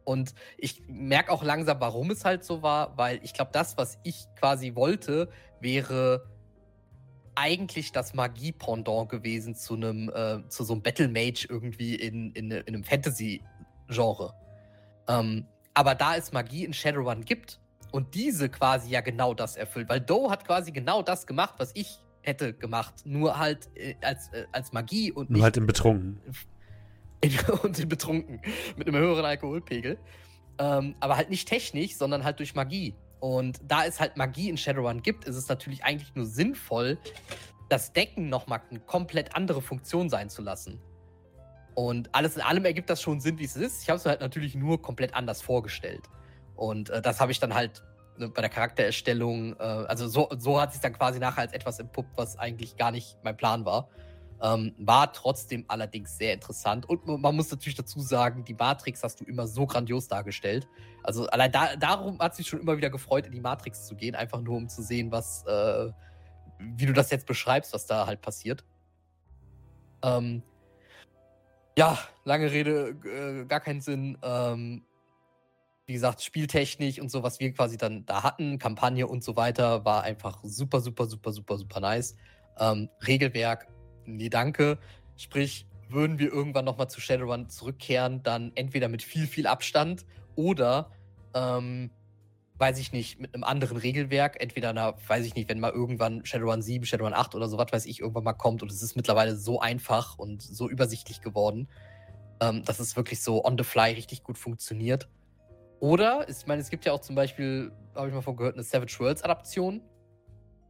Und 0.04 0.34
ich 0.58 0.82
merke 0.88 1.32
auch 1.32 1.44
langsam, 1.44 1.80
warum 1.80 2.10
es 2.10 2.26
halt 2.26 2.44
so 2.44 2.64
war, 2.64 2.98
weil 2.98 3.20
ich 3.24 3.34
glaube, 3.34 3.52
das, 3.54 3.78
was 3.78 4.00
ich 4.04 4.26
quasi 4.40 4.74
wollte, 4.76 5.30
wäre 5.60 6.26
eigentlich 7.36 7.92
das 7.92 8.14
Magie-Pendant 8.14 9.10
gewesen 9.10 9.56
zu 9.56 9.76
einem, 9.76 10.10
äh, 10.10 10.48
zu 10.50 10.64
so 10.64 10.74
einem 10.74 10.82
Battle 10.82 11.08
Mage 11.08 11.48
irgendwie 11.48 11.96
in, 11.96 12.32
in, 12.32 12.52
in 12.52 12.68
einem 12.68 12.84
Fantasy-Genre. 12.84 14.34
Ähm, 15.08 15.46
aber 15.74 15.96
da 15.96 16.16
es 16.16 16.32
Magie 16.32 16.66
in 16.66 16.74
Shadowrun 16.74 17.24
gibt 17.24 17.60
und 17.92 18.14
diese 18.16 18.50
quasi 18.50 18.90
ja 18.90 19.02
genau 19.02 19.34
das 19.34 19.56
erfüllt, 19.56 19.90
weil 19.90 20.02
Doe 20.02 20.30
hat 20.30 20.46
quasi 20.46 20.72
genau 20.72 21.02
das 21.02 21.26
gemacht, 21.28 21.56
was 21.58 21.72
ich 21.76 22.00
hätte 22.22 22.54
gemacht, 22.54 22.94
nur 23.06 23.38
halt 23.38 23.70
äh, 23.76 23.96
als, 24.02 24.30
äh, 24.30 24.46
als 24.52 24.72
Magie 24.72 25.12
und 25.12 25.30
nur 25.30 25.44
halt 25.44 25.58
im 25.58 25.68
Betrunken. 25.68 26.22
und 27.64 27.78
in 27.78 27.90
Betrunken 27.90 28.42
mit 28.78 28.88
einem 28.88 28.98
höheren 28.98 29.26
Alkoholpegel. 29.26 29.98
Ähm, 30.58 30.96
aber 31.00 31.18
halt 31.18 31.30
nicht 31.30 31.48
technisch, 31.48 31.96
sondern 31.96 32.24
halt 32.24 32.40
durch 32.40 32.56
Magie. 32.56 32.96
Und 33.20 33.60
da 33.68 33.86
es 33.86 34.00
halt 34.00 34.18
Magie 34.18 34.50
in 34.50 34.58
Shadowrun 34.58 35.02
gibt, 35.02 35.26
ist 35.26 35.36
es 35.36 35.50
natürlich 35.50 35.84
eigentlich 35.84 36.16
nur 36.16 36.26
sinnvoll, 36.26 36.98
das 37.68 37.94
Decken 37.94 38.30
nochmal 38.30 38.62
eine 38.70 38.80
komplett 38.80 39.36
andere 39.36 39.62
Funktion 39.62 40.10
sein 40.10 40.30
zu 40.30 40.42
lassen. 40.42 40.82
Und 41.76 42.14
alles 42.14 42.36
in 42.36 42.42
allem 42.42 42.66
ergibt 42.66 42.90
das 42.90 43.02
schon 43.02 43.22
Sinn, 43.22 43.38
wie 43.40 43.46
es 43.46 43.56
ist. 43.56 43.84
Ich 43.84 43.90
habe 43.90 43.98
es 43.98 44.06
halt 44.06 44.22
natürlich 44.22 44.56
nur 44.56 44.82
komplett 44.82 45.14
anders 45.14 45.42
vorgestellt. 45.42 46.02
Und 46.56 46.90
äh, 46.90 47.02
das 47.02 47.22
habe 47.22 47.32
ich 47.32 47.40
dann 47.40 47.54
halt 47.54 47.84
bei 48.28 48.42
der 48.42 48.50
Charaktererstellung, 48.50 49.54
äh, 49.54 49.64
also 49.64 50.08
so, 50.08 50.30
so 50.38 50.60
hat 50.60 50.74
sich 50.74 50.82
dann 50.82 50.94
quasi 50.94 51.20
nachher 51.20 51.42
als 51.42 51.54
etwas 51.54 51.80
entpuppt, 51.80 52.18
was 52.18 52.38
eigentlich 52.38 52.78
gar 52.78 52.92
nicht 52.92 53.18
mein 53.24 53.38
Plan 53.38 53.66
war. 53.66 53.90
Ähm, 54.42 54.74
war 54.78 55.12
trotzdem 55.12 55.66
allerdings 55.68 56.18
sehr 56.18 56.34
interessant. 56.34 56.88
Und 56.88 57.06
man 57.06 57.36
muss 57.36 57.52
natürlich 57.52 57.76
dazu 57.76 58.00
sagen, 58.00 58.46
die 58.46 58.54
Matrix 58.54 59.04
hast 59.04 59.20
du 59.20 59.26
immer 59.26 59.48
so 59.48 59.66
grandios 59.66 60.08
dargestellt. 60.08 60.68
Also 61.04 61.28
allein 61.28 61.52
da, 61.52 61.76
darum 61.76 62.20
hat 62.20 62.36
sich 62.36 62.48
schon 62.48 62.62
immer 62.62 62.78
wieder 62.78 62.90
gefreut, 62.90 63.26
in 63.26 63.34
die 63.34 63.42
Matrix 63.42 63.86
zu 63.86 63.96
gehen, 63.96 64.16
einfach 64.16 64.40
nur 64.42 64.56
um 64.56 64.70
zu 64.70 64.82
sehen, 64.82 65.12
was, 65.12 65.46
äh, 65.46 65.92
wie 66.60 66.86
du 66.86 66.94
das 66.94 67.10
jetzt 67.12 67.26
beschreibst, 67.26 67.74
was 67.74 67.86
da 67.86 68.06
halt 68.06 68.22
passiert. 68.22 68.64
Ähm, 70.04 70.42
ja, 71.78 71.98
lange 72.24 72.52
Rede, 72.52 72.96
äh, 73.06 73.46
gar 73.46 73.60
keinen 73.60 73.82
Sinn. 73.82 74.18
Ähm, 74.22 74.84
wie 75.90 75.94
gesagt, 75.94 76.22
Spieltechnik 76.22 77.02
und 77.02 77.10
so, 77.10 77.24
was 77.24 77.40
wir 77.40 77.52
quasi 77.52 77.76
dann 77.76 78.06
da 78.06 78.22
hatten, 78.24 78.60
Kampagne 78.60 79.08
und 79.08 79.24
so 79.24 79.36
weiter, 79.36 79.84
war 79.86 80.04
einfach 80.04 80.40
super, 80.44 80.82
super, 80.82 81.08
super, 81.08 81.32
super, 81.32 81.58
super 81.58 81.80
nice. 81.80 82.16
Ähm, 82.60 82.90
Regelwerk 83.06 83.68
nee, 84.10 84.30
danke. 84.30 84.78
Sprich, 85.16 85.66
würden 85.90 86.20
wir 86.20 86.32
irgendwann 86.32 86.66
nochmal 86.66 86.90
zu 86.90 87.02
Shadowrun 87.02 87.50
zurückkehren, 87.50 88.24
dann 88.24 88.52
entweder 88.56 88.88
mit 88.88 89.02
viel, 89.02 89.28
viel 89.28 89.48
Abstand 89.48 90.06
oder, 90.36 90.92
ähm, 91.34 91.92
weiß 92.58 92.78
ich 92.80 92.92
nicht, 92.92 93.20
mit 93.20 93.34
einem 93.34 93.44
anderen 93.44 93.78
Regelwerk. 93.78 94.40
Entweder, 94.42 94.74
na, 94.74 94.96
weiß 95.08 95.26
ich 95.26 95.36
nicht, 95.36 95.50
wenn 95.50 95.60
mal 95.60 95.72
irgendwann 95.72 96.26
Shadowrun 96.26 96.62
7, 96.62 96.86
Shadowrun 96.86 97.14
8 97.14 97.36
oder 97.36 97.48
so, 97.48 97.58
was 97.58 97.72
weiß 97.72 97.86
ich, 97.86 98.02
irgendwann 98.02 98.26
mal 98.26 98.34
kommt 98.34 98.62
und 98.62 98.72
es 98.72 98.84
ist 98.84 98.96
mittlerweile 98.96 99.36
so 99.36 99.60
einfach 99.60 100.18
und 100.18 100.42
so 100.42 100.70
übersichtlich 100.70 101.22
geworden, 101.22 101.68
ähm, 102.42 102.64
dass 102.64 102.80
es 102.80 102.96
wirklich 102.96 103.22
so 103.22 103.44
on 103.44 103.58
the 103.58 103.64
fly 103.64 103.94
richtig 103.94 104.24
gut 104.24 104.38
funktioniert. 104.38 105.10
Oder, 105.80 106.28
ich 106.28 106.46
meine, 106.46 106.62
es 106.62 106.70
gibt 106.70 106.86
ja 106.86 106.94
auch 106.94 107.02
zum 107.02 107.16
Beispiel, 107.16 107.72
habe 107.96 108.08
ich 108.08 108.14
mal 108.14 108.22
von 108.22 108.36
gehört, 108.36 108.56
eine 108.56 108.64
Savage 108.64 108.98
Worlds 109.00 109.24
Adaption 109.24 109.82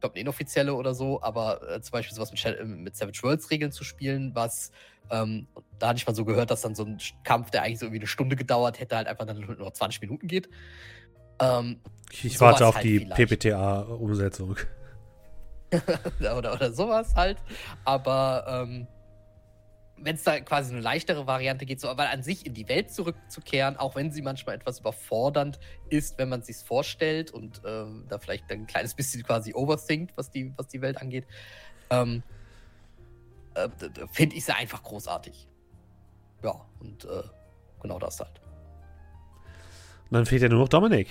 glaube, 0.00 0.14
eine 0.14 0.22
inoffizielle 0.22 0.74
oder 0.74 0.94
so, 0.94 1.22
aber 1.22 1.60
äh, 1.70 1.80
zum 1.80 1.92
Beispiel 1.92 2.14
sowas 2.14 2.32
mit, 2.32 2.44
äh, 2.44 2.64
mit 2.64 2.96
Savage 2.96 3.22
Worlds 3.22 3.50
Regeln 3.50 3.70
zu 3.70 3.84
spielen, 3.84 4.34
was, 4.34 4.72
ähm, 5.10 5.46
da 5.78 5.88
hatte 5.88 5.98
ich 5.98 6.06
mal 6.06 6.14
so 6.14 6.24
gehört, 6.24 6.50
dass 6.50 6.62
dann 6.62 6.74
so 6.74 6.84
ein 6.84 6.98
Kampf, 7.22 7.50
der 7.50 7.62
eigentlich 7.62 7.78
so 7.78 7.86
irgendwie 7.86 8.00
eine 8.00 8.06
Stunde 8.06 8.36
gedauert 8.36 8.80
hätte, 8.80 8.96
halt 8.96 9.06
einfach 9.06 9.26
dann 9.26 9.38
nur 9.40 9.72
20 9.72 10.00
Minuten 10.00 10.26
geht. 10.26 10.48
Ähm, 11.40 11.80
ich, 12.10 12.24
ich 12.24 12.40
warte 12.40 12.66
auf 12.66 12.76
halt 12.76 12.84
die 12.84 13.00
PPTA-Umsetzung. 13.00 14.56
oder, 16.20 16.52
oder 16.52 16.72
sowas 16.72 17.14
halt. 17.14 17.38
Aber 17.84 18.44
ähm, 18.66 18.88
wenn 20.02 20.16
es 20.16 20.24
da 20.24 20.40
quasi 20.40 20.72
eine 20.72 20.80
leichtere 20.80 21.26
Variante 21.26 21.66
geht, 21.66 21.80
so, 21.80 21.88
aber 21.88 22.10
an 22.10 22.22
sich 22.22 22.46
in 22.46 22.54
die 22.54 22.68
Welt 22.68 22.90
zurückzukehren, 22.90 23.76
auch 23.76 23.96
wenn 23.96 24.10
sie 24.10 24.22
manchmal 24.22 24.54
etwas 24.56 24.80
überfordernd 24.80 25.58
ist, 25.88 26.18
wenn 26.18 26.28
man 26.28 26.42
sich 26.42 26.56
vorstellt 26.56 27.30
und 27.30 27.64
äh, 27.64 27.84
da 28.08 28.18
vielleicht 28.18 28.50
ein 28.50 28.66
kleines 28.66 28.94
bisschen 28.94 29.22
quasi 29.22 29.54
overthinkt, 29.54 30.16
was 30.16 30.30
die, 30.30 30.52
was 30.56 30.68
die 30.68 30.80
Welt 30.80 31.00
angeht, 31.00 31.26
ähm, 31.90 32.22
äh, 33.54 33.68
finde 34.10 34.36
ich 34.36 34.44
sie 34.44 34.54
einfach 34.54 34.82
großartig. 34.82 35.48
Ja, 36.42 36.54
und 36.80 37.04
äh, 37.04 37.22
genau 37.82 37.98
das 37.98 38.20
halt. 38.20 38.40
Und 40.10 40.14
dann 40.14 40.26
fehlt 40.26 40.42
ja 40.42 40.48
nur 40.48 40.60
noch 40.60 40.68
Dominik. 40.68 41.08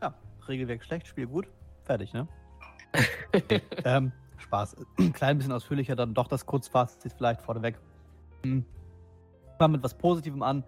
Ja, 0.00 0.14
Regelwerk 0.46 0.84
schlecht, 0.84 1.06
Spiel 1.06 1.26
gut, 1.26 1.48
fertig, 1.84 2.12
ne? 2.12 2.28
ähm, 3.84 4.12
Spaß. 4.38 4.76
Ein 4.98 5.12
klein 5.12 5.38
bisschen 5.38 5.52
ausführlicher, 5.52 5.96
dann 5.96 6.14
doch 6.14 6.28
das 6.28 6.46
Kurzfazit 6.46 7.12
vielleicht 7.12 7.42
vorneweg. 7.42 7.78
Fangen 8.42 8.64
wir 9.58 9.68
mit 9.68 9.82
was 9.82 9.94
Positivem 9.94 10.42
an. 10.42 10.64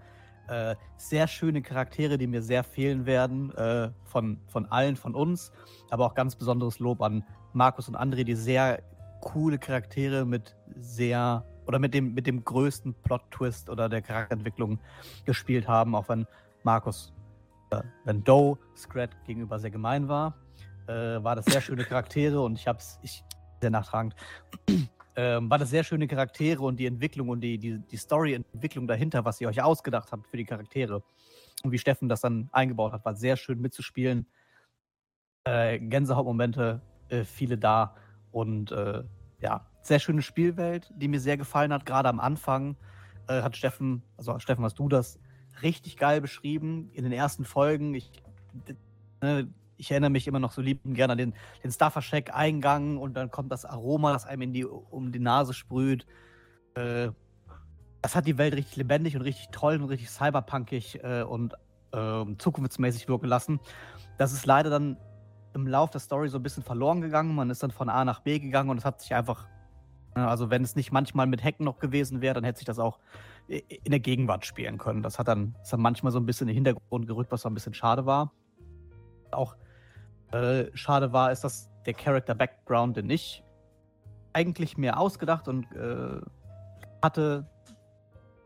Äh, 0.49 0.75
sehr 0.97 1.29
schöne 1.29 1.63
Charaktere, 1.63 2.19
die 2.19 2.27
mir 2.27 2.43
sehr 2.43 2.65
fehlen 2.65 3.07
werden, 3.07 3.55
äh, 3.55 3.91
von, 4.05 4.39
von 4.49 4.67
allen 4.67 4.97
von 4.97 5.15
uns. 5.15 5.53
Aber 5.91 6.07
auch 6.07 6.15
ganz 6.15 6.35
besonderes 6.35 6.81
Lob 6.81 7.03
an 7.03 7.25
Markus 7.53 7.89
und 7.89 7.97
André, 7.97 8.25
die 8.25 8.35
sehr 8.35 8.83
coole 9.21 9.59
Charaktere 9.59 10.25
mit 10.25 10.57
sehr 10.77 11.45
oder 11.67 11.79
mit 11.79 11.95
dem, 11.95 12.15
mit 12.15 12.27
dem 12.27 12.45
größten 12.45 12.95
Plot-Twist 12.95 13.71
oder 13.71 13.89
der 13.89 14.03
Charakterentwicklung 14.03 14.81
gespielt 15.25 15.69
haben, 15.69 15.95
auch 15.95 16.09
wenn 16.09 16.27
Markus, 16.65 17.13
äh, 17.71 17.83
wenn 18.05 18.25
Doe 18.25 18.59
Scrat 18.77 19.11
gegenüber 19.25 19.59
sehr 19.61 19.71
gemein 19.71 20.09
war, 20.09 20.35
äh, 20.89 21.23
war 21.23 21.37
das 21.37 21.45
sehr 21.45 21.61
schöne 21.61 21.85
Charaktere 21.85 22.41
und 22.41 22.59
ich 22.59 22.67
hab's 22.67 22.99
ich 23.03 23.23
sehr 23.61 23.71
nachtragend 23.71 24.17
ähm, 25.23 25.51
war 25.51 25.59
das 25.59 25.69
sehr 25.69 25.85
schöne 25.85 26.09
Charaktere 26.09 26.63
und 26.63 26.81
die 26.81 26.87
Entwicklung 26.87 27.29
und 27.29 27.43
die, 27.43 27.59
die, 27.59 27.79
die 27.79 27.97
Story-Entwicklung 27.99 28.87
dahinter, 28.87 29.23
was 29.27 29.39
ihr 29.39 29.49
euch 29.49 29.61
ausgedacht 29.63 30.13
habt 30.13 30.27
für 30.27 30.39
die 30.39 30.47
Charaktere. 30.47 31.03
Und 31.63 31.73
wie 31.73 31.79
Steffen 31.79 32.09
das 32.09 32.23
dann 32.23 32.49
eingebaut 32.53 32.93
hat, 32.93 33.05
war 33.05 33.15
sehr 33.15 33.37
schön 33.37 33.61
mitzuspielen. 33.61 34.27
Äh, 35.45 35.79
Gänsehautmomente, 35.79 36.81
äh, 37.11 37.25
viele 37.25 37.59
da. 37.59 37.97
Und 38.31 38.73
äh, 38.73 39.03
ja, 39.41 39.67
sehr 39.83 39.99
schöne 39.99 40.23
Spielwelt, 40.23 40.91
die 40.97 41.09
mir 41.09 41.21
sehr 41.21 41.37
gefallen 41.37 41.75
hat. 41.75 41.85
Gerade 41.85 42.09
am 42.09 42.19
Anfang 42.19 42.77
äh, 43.29 43.43
hat 43.43 43.59
Steffen, 43.59 44.03
also 44.17 44.39
Steffen, 44.39 44.65
hast 44.65 44.79
du 44.79 44.89
das 44.89 45.21
richtig 45.61 45.99
geil 45.99 46.23
beschrieben 46.23 46.89
in 46.95 47.05
den 47.05 47.13
ersten 47.13 47.45
Folgen. 47.45 47.95
Ich, 47.95 48.11
ne, 49.21 49.53
ich 49.81 49.91
erinnere 49.91 50.11
mich 50.11 50.29
immer 50.29 50.39
noch 50.39 50.53
so 50.53 50.61
lieb 50.61 50.85
und 50.85 50.95
gerne 50.95 51.13
an 51.13 51.19
den, 51.19 51.35
den 51.65 51.73
Staffercheck-Eingang 51.73 52.99
und 52.99 53.15
dann 53.15 53.31
kommt 53.31 53.51
das 53.51 53.65
Aroma, 53.65 54.13
das 54.13 54.27
einem 54.27 54.43
in 54.43 54.53
die, 54.53 54.65
um 54.65 55.11
die 55.11 55.19
Nase 55.19 55.55
sprüht. 55.55 56.07
Äh, 56.75 57.09
das 58.03 58.15
hat 58.15 58.27
die 58.27 58.39
Welt 58.39 58.55
richtig 58.55 58.77
lebendig 58.77 59.17
und 59.17 59.23
richtig 59.23 59.49
toll 59.51 59.81
und 59.81 59.89
richtig 59.89 60.11
cyberpunkig 60.11 61.03
äh, 61.03 61.23
und 61.23 61.55
äh, 61.93 62.25
zukunftsmäßig 62.39 63.09
wirken 63.09 63.27
lassen. 63.27 63.59
Das 64.19 64.33
ist 64.33 64.47
leider 64.47 64.71
dann 64.71 64.99
im 65.55 65.67
Lauf 65.67 65.91
der 65.91 66.01
Story 66.01 66.29
so 66.29 66.39
ein 66.39 66.43
bisschen 66.43 66.63
verloren 66.63 67.01
gegangen. 67.01 67.35
Man 67.35 67.51
ist 67.51 67.63
dann 67.63 67.71
von 67.71 67.89
A 67.89 68.05
nach 68.05 68.21
B 68.21 68.39
gegangen 68.39 68.71
und 68.71 68.79
es 68.79 68.85
hat 68.85 69.01
sich 69.01 69.15
einfach, 69.15 69.49
ne, 70.15 70.29
also 70.29 70.51
wenn 70.51 70.63
es 70.63 70.77
nicht 70.77 70.93
manchmal 70.93 71.27
mit 71.27 71.43
Hacken 71.43 71.65
noch 71.65 71.79
gewesen 71.79 72.21
wäre, 72.21 72.35
dann 72.35 72.45
hätte 72.45 72.59
sich 72.59 72.67
das 72.67 72.79
auch 72.79 73.01
in 73.49 73.91
der 73.91 74.01
Gegenwart 74.01 74.47
spielen 74.47 74.79
können. 74.79 75.03
Das 75.03 75.19
hat 75.19 75.27
dann, 75.27 75.57
ist 75.63 75.73
dann 75.73 75.81
manchmal 75.81 76.13
so 76.13 76.21
ein 76.21 76.27
bisschen 76.27 76.49
in 76.49 76.55
den 76.55 76.65
Hintergrund 76.65 77.07
gerückt, 77.07 77.33
was 77.33 77.43
so 77.43 77.49
ein 77.49 77.55
bisschen 77.55 77.75
schade 77.75 78.07
war. 78.07 78.33
Auch 79.33 79.57
äh, 80.33 80.67
schade 80.75 81.13
war, 81.13 81.33
ist, 81.33 81.43
dass 81.43 81.71
der 81.87 81.95
Character 81.95 82.35
Background, 82.35 82.97
den 82.97 83.11
ich 83.11 83.43
eigentlich 84.33 84.77
mir 84.77 84.99
ausgedacht 84.99 85.49
und 85.49 85.65
äh, 85.73 86.21
hatte, 87.03 87.47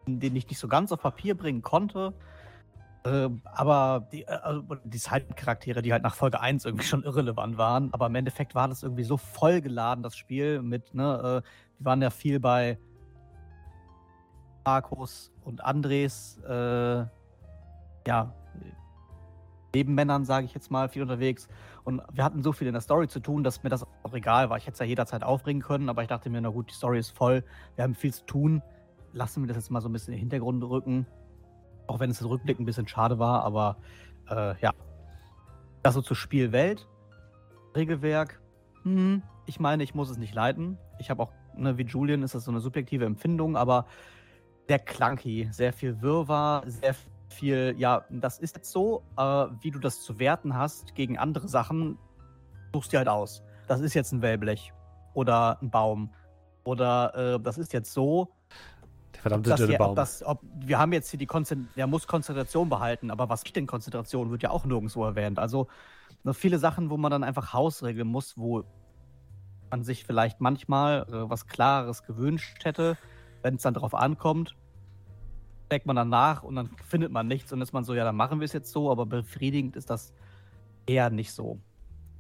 den 0.07 0.37
ich 0.37 0.49
nicht 0.49 0.59
so 0.59 0.69
ganz 0.69 0.93
auf 0.93 1.01
Papier 1.01 1.37
bringen 1.37 1.63
konnte. 1.63 2.15
Äh, 3.05 3.29
aber 3.45 4.09
die, 4.13 4.23
äh, 4.23 4.33
also 4.43 4.63
die 4.85 4.99
Side-Charaktere, 4.99 5.83
die 5.83 5.93
halt 5.93 6.03
nach 6.03 6.15
Folge 6.15 6.41
1 6.41 6.65
irgendwie 6.65 6.87
schon 6.87 7.03
irrelevant 7.03 7.59
waren, 7.59 7.93
aber 7.93 8.07
im 8.07 8.15
Endeffekt 8.15 8.55
war 8.55 8.69
das 8.69 8.83
irgendwie 8.83 9.05
so 9.05 9.17
vollgeladen, 9.17 10.03
das 10.03 10.17
Spiel, 10.17 10.63
mit, 10.63 10.95
ne, 10.95 11.43
äh, 11.45 11.49
wir 11.79 11.85
waren 11.85 12.01
ja 12.01 12.11
viel 12.11 12.41
bei 12.41 12.79
Markus 14.65 15.31
und 15.43 15.63
Andres, 15.63 16.39
äh, 16.49 17.05
ja, 18.07 18.35
Nebenmännern, 19.75 20.25
sage 20.25 20.47
ich 20.47 20.55
jetzt 20.55 20.71
mal, 20.71 20.89
viel 20.89 21.03
unterwegs. 21.03 21.49
Und 21.85 22.03
wir 22.13 22.25
hatten 22.25 22.43
so 22.43 22.53
viel 22.53 22.67
in 22.67 22.73
der 22.73 22.81
Story 22.81 23.09
zu 23.09 23.21
tun, 23.21 23.45
dass 23.45 23.63
mir 23.63 23.69
das 23.69 23.87
auch 24.03 24.15
egal 24.15 24.49
war. 24.49 24.57
Ich 24.57 24.65
hätte 24.65 24.73
es 24.73 24.79
ja 24.79 24.87
jederzeit 24.87 25.23
aufbringen 25.23 25.61
können, 25.61 25.91
aber 25.91 26.03
ich 26.03 26.09
dachte 26.09 26.31
mir, 26.31 26.41
na 26.41 26.49
gut, 26.49 26.71
die 26.71 26.75
Story 26.75 26.99
ist 26.99 27.11
voll, 27.11 27.45
wir 27.77 27.85
haben 27.85 27.95
viel 27.95 28.13
zu 28.13 28.25
tun. 28.25 28.63
Lassen 29.13 29.43
wir 29.43 29.49
das 29.49 29.59
jetzt 29.59 29.71
mal 29.71 29.81
so 29.83 29.89
ein 29.89 29.93
bisschen 29.93 30.15
in 30.15 30.19
den 30.19 30.21
Hintergrund 30.23 30.65
rücken. 30.65 31.07
Auch 31.87 32.01
wenn 32.01 32.11
es 32.11 32.21
im 32.23 32.29
Rückblick 32.29 32.59
ein 32.59 32.65
bisschen 32.65 32.89
schade 32.89 33.19
war, 33.19 33.45
aber 33.45 33.77
äh, 34.31 34.59
ja. 34.61 34.73
Das 35.83 35.95
so 35.95 36.01
zur 36.01 36.17
Spielwelt. 36.17 36.89
Regelwerk. 37.77 38.41
Hm, 38.83 39.23
ich 39.47 39.61
meine, 39.61 39.83
ich 39.83 39.95
muss 39.95 40.09
es 40.09 40.17
nicht 40.17 40.35
leiten. 40.35 40.79
Ich 40.99 41.11
habe 41.11 41.23
auch, 41.23 41.33
ne, 41.55 41.77
wie 41.77 41.83
Julian 41.83 42.23
ist 42.23 42.35
das 42.35 42.45
so 42.45 42.51
eine 42.51 42.61
subjektive 42.61 43.05
Empfindung, 43.05 43.57
aber 43.57 43.87
sehr 44.69 44.79
clunky, 44.79 45.49
sehr 45.51 45.75
viel 45.75 46.01
Wirrwarr, 46.01 46.63
sehr 46.67 46.95
viel, 46.95 47.13
ja, 47.43 48.05
das 48.11 48.39
ist 48.39 48.57
jetzt 48.57 48.71
so, 48.71 49.03
äh, 49.17 49.23
wie 49.61 49.71
du 49.71 49.79
das 49.79 50.03
zu 50.03 50.19
werten 50.19 50.55
hast 50.55 50.95
gegen 50.95 51.19
andere 51.19 51.49
Sachen, 51.49 51.99
suchst 52.73 52.93
dir 52.93 52.99
halt 52.99 53.09
aus. 53.09 53.43
Das 53.67 53.81
ist 53.81 53.95
jetzt 53.95 54.13
ein 54.13 54.23
Wellblech 54.23 54.73
oder 55.15 55.59
ein 55.63 55.71
Baum 55.71 56.11
oder 56.65 57.35
äh, 57.35 57.41
das 57.41 57.59
ist 57.59 57.73
jetzt 57.73 57.93
so. 57.93 58.29
Der 59.15 59.23
verdammte 59.23 59.55
dünne 59.55 59.79
Baum. 59.79 59.95
Das, 59.95 60.23
ob, 60.25 60.41
wir 60.61 60.79
haben 60.79 60.93
jetzt 60.93 61.11
hier 61.11 61.19
die 61.19 61.27
Konzentration, 61.27 61.75
der 61.77 61.87
muss 61.87 62.07
Konzentration 62.07 62.69
behalten, 62.69 63.11
aber 63.11 63.29
was 63.29 63.43
ist 63.43 63.55
denn 63.55 63.67
Konzentration, 63.67 64.31
wird 64.31 64.43
ja 64.43 64.51
auch 64.51 64.65
nirgendwo 64.65 65.05
erwähnt. 65.05 65.39
Also 65.39 65.69
noch 66.25 66.35
viele 66.35 66.59
Sachen, 66.59 66.91
wo 66.91 66.97
man 66.97 67.11
dann 67.11 67.23
einfach 67.23 67.53
hausregeln 67.53 68.09
muss, 68.09 68.37
wo 68.37 68.65
man 69.71 69.85
sich 69.85 70.05
vielleicht 70.05 70.41
manchmal 70.41 71.07
äh, 71.09 71.31
was 71.31 71.47
Klares 71.47 72.03
gewünscht 72.03 72.65
hätte, 72.65 72.97
wenn 73.43 73.57
es 73.57 73.63
dann 73.63 73.75
darauf 73.75 73.95
ankommt, 73.95 74.57
denkt 75.75 75.87
man 75.87 75.97
dann 75.97 76.09
nach 76.09 76.45
und 76.45 76.55
dann 76.55 76.71
findet 76.89 77.11
man 77.11 77.27
nichts 77.27 77.53
und 77.53 77.61
ist 77.61 77.73
man 77.73 77.83
so, 77.83 77.95
ja, 77.95 78.05
dann 78.05 78.15
machen 78.15 78.39
wir 78.39 78.45
es 78.45 78.53
jetzt 78.53 78.71
so, 78.71 78.93
aber 78.93 79.07
befriedigend 79.07 79.75
ist 79.75 79.91
das 79.91 80.15
eher 80.87 81.11
nicht 81.11 81.33
so 81.33 81.59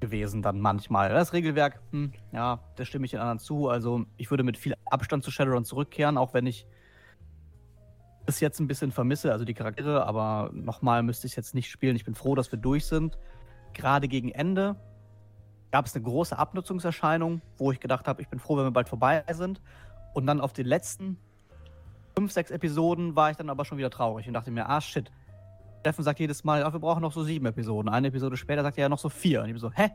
gewesen 0.01 0.43
dann 0.43 0.61
manchmal. 0.61 1.09
Das 1.11 1.33
Regelwerk, 1.33 1.81
hm, 1.93 2.12
ja, 2.33 2.59
da 2.75 2.85
stimme 2.85 3.05
ich 3.05 3.12
den 3.12 3.21
anderen 3.21 3.38
zu. 3.38 3.69
Also 3.69 4.07
ich 4.17 4.29
würde 4.31 4.43
mit 4.43 4.59
viel 4.59 4.75
Abstand 4.87 5.23
zu 5.23 5.31
Shadowrun 5.31 5.64
zurückkehren, 5.64 6.19
auch 6.19 6.35
wenn 6.35 6.47
ich 6.47 6.67
es 8.27 8.40
jetzt 8.40 8.59
ein 8.59 8.67
bisschen 8.67 8.90
vermisse, 8.90 9.31
also 9.31 9.45
die 9.45 9.55
Charaktere, 9.55 10.05
aber 10.05 10.51
nochmal 10.53 11.05
müsste 11.05 11.29
ich 11.29 11.35
es 11.35 11.37
jetzt 11.37 11.55
nicht 11.55 11.71
spielen. 11.71 11.95
Ich 11.95 12.05
bin 12.05 12.17
froh, 12.17 12.35
dass 12.35 12.51
wir 12.51 12.59
durch 12.59 12.87
sind. 12.87 13.19
Gerade 13.73 14.09
gegen 14.09 14.31
Ende 14.31 14.75
gab 15.71 15.87
es 15.87 15.95
eine 15.95 16.03
große 16.03 16.37
Abnutzungserscheinung, 16.37 17.40
wo 17.57 17.71
ich 17.71 17.79
gedacht 17.79 18.09
habe, 18.09 18.21
ich 18.21 18.29
bin 18.29 18.40
froh, 18.40 18.57
wenn 18.57 18.64
wir 18.64 18.73
bald 18.73 18.88
vorbei 18.88 19.23
sind. 19.31 19.61
Und 20.12 20.27
dann 20.27 20.40
auf 20.40 20.53
den 20.53 20.67
letzten 20.67 21.19
fünf, 22.16 22.33
sechs 22.33 22.50
Episoden 22.50 23.16
war 23.16 23.31
ich 23.31 23.37
dann 23.37 23.50
aber 23.50 23.64
schon 23.64 23.79
wieder 23.79 23.90
traurig 23.90 24.27
und 24.27 24.35
dachte 24.35 24.50
mir, 24.50 24.68
ah 24.68 24.81
shit. 24.81 25.11
Steffen 25.81 26.05
sagt 26.05 26.18
jedes 26.18 26.44
Mal, 26.44 26.72
wir 26.72 26.81
brauchen 26.81 27.03
noch 27.03 27.12
so 27.12 27.22
sieben 27.24 27.44
Episoden. 27.46 27.90
Eine 27.90 28.09
Episode 28.09 28.37
später 28.37 28.62
sagt 28.62 28.79
er 28.79 28.83
ja 28.83 28.88
noch 28.88 28.98
so 28.98 29.11
vier. 29.11 29.40
Und 29.40 29.48
ich 29.48 29.53
bin 29.53 29.61
so, 29.61 29.70
hä? 29.70 29.90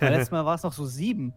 Beim 0.00 0.12
letzten 0.12 0.34
Mal 0.34 0.44
war 0.44 0.56
es 0.56 0.64
noch 0.64 0.72
so 0.72 0.84
sieben. 0.84 1.32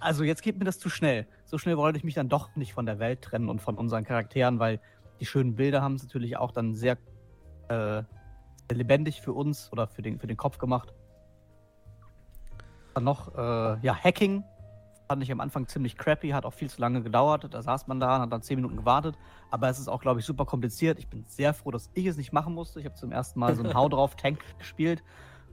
Also 0.00 0.22
jetzt 0.24 0.42
geht 0.42 0.58
mir 0.58 0.64
das 0.64 0.78
zu 0.78 0.90
schnell. 0.90 1.26
So 1.44 1.58
schnell 1.58 1.76
wollte 1.76 1.98
ich 1.98 2.04
mich 2.04 2.14
dann 2.14 2.28
doch 2.28 2.54
nicht 2.56 2.74
von 2.74 2.86
der 2.86 2.98
Welt 2.98 3.22
trennen 3.22 3.48
und 3.48 3.60
von 3.62 3.76
unseren 3.76 4.04
Charakteren, 4.04 4.58
weil 4.58 4.80
die 5.18 5.26
schönen 5.26 5.56
Bilder 5.56 5.82
haben 5.82 5.94
es 5.94 6.02
natürlich 6.02 6.36
auch 6.36 6.52
dann 6.52 6.74
sehr, 6.74 6.98
äh, 7.68 8.02
lebendig 8.70 9.20
für 9.20 9.32
uns 9.32 9.72
oder 9.72 9.86
für 9.88 10.02
den, 10.02 10.18
für 10.18 10.26
den 10.26 10.36
Kopf 10.36 10.58
gemacht. 10.58 10.92
Dann 12.94 13.04
noch, 13.04 13.34
äh, 13.34 13.78
ja, 13.80 13.94
Hacking 13.94 14.44
fand 15.10 15.24
ich 15.24 15.32
am 15.32 15.40
Anfang 15.40 15.66
ziemlich 15.66 15.98
crappy, 15.98 16.28
hat 16.28 16.46
auch 16.46 16.54
viel 16.54 16.70
zu 16.70 16.80
lange 16.80 17.02
gedauert. 17.02 17.44
Da 17.50 17.62
saß 17.62 17.88
man 17.88 17.98
da 17.98 18.14
und 18.14 18.22
hat 18.22 18.32
dann 18.32 18.42
zehn 18.42 18.54
Minuten 18.54 18.76
gewartet. 18.76 19.18
Aber 19.50 19.68
es 19.68 19.80
ist 19.80 19.88
auch, 19.88 20.00
glaube 20.00 20.20
ich, 20.20 20.24
super 20.24 20.44
kompliziert. 20.46 21.00
Ich 21.00 21.08
bin 21.08 21.24
sehr 21.26 21.52
froh, 21.52 21.72
dass 21.72 21.90
ich 21.94 22.06
es 22.06 22.16
nicht 22.16 22.32
machen 22.32 22.54
musste. 22.54 22.78
Ich 22.78 22.86
habe 22.86 22.94
zum 22.94 23.10
ersten 23.10 23.40
Mal 23.40 23.56
so 23.56 23.64
einen 23.64 23.74
Hau 23.74 23.88
drauf 23.88 24.14
Tank 24.14 24.38
gespielt 24.58 25.02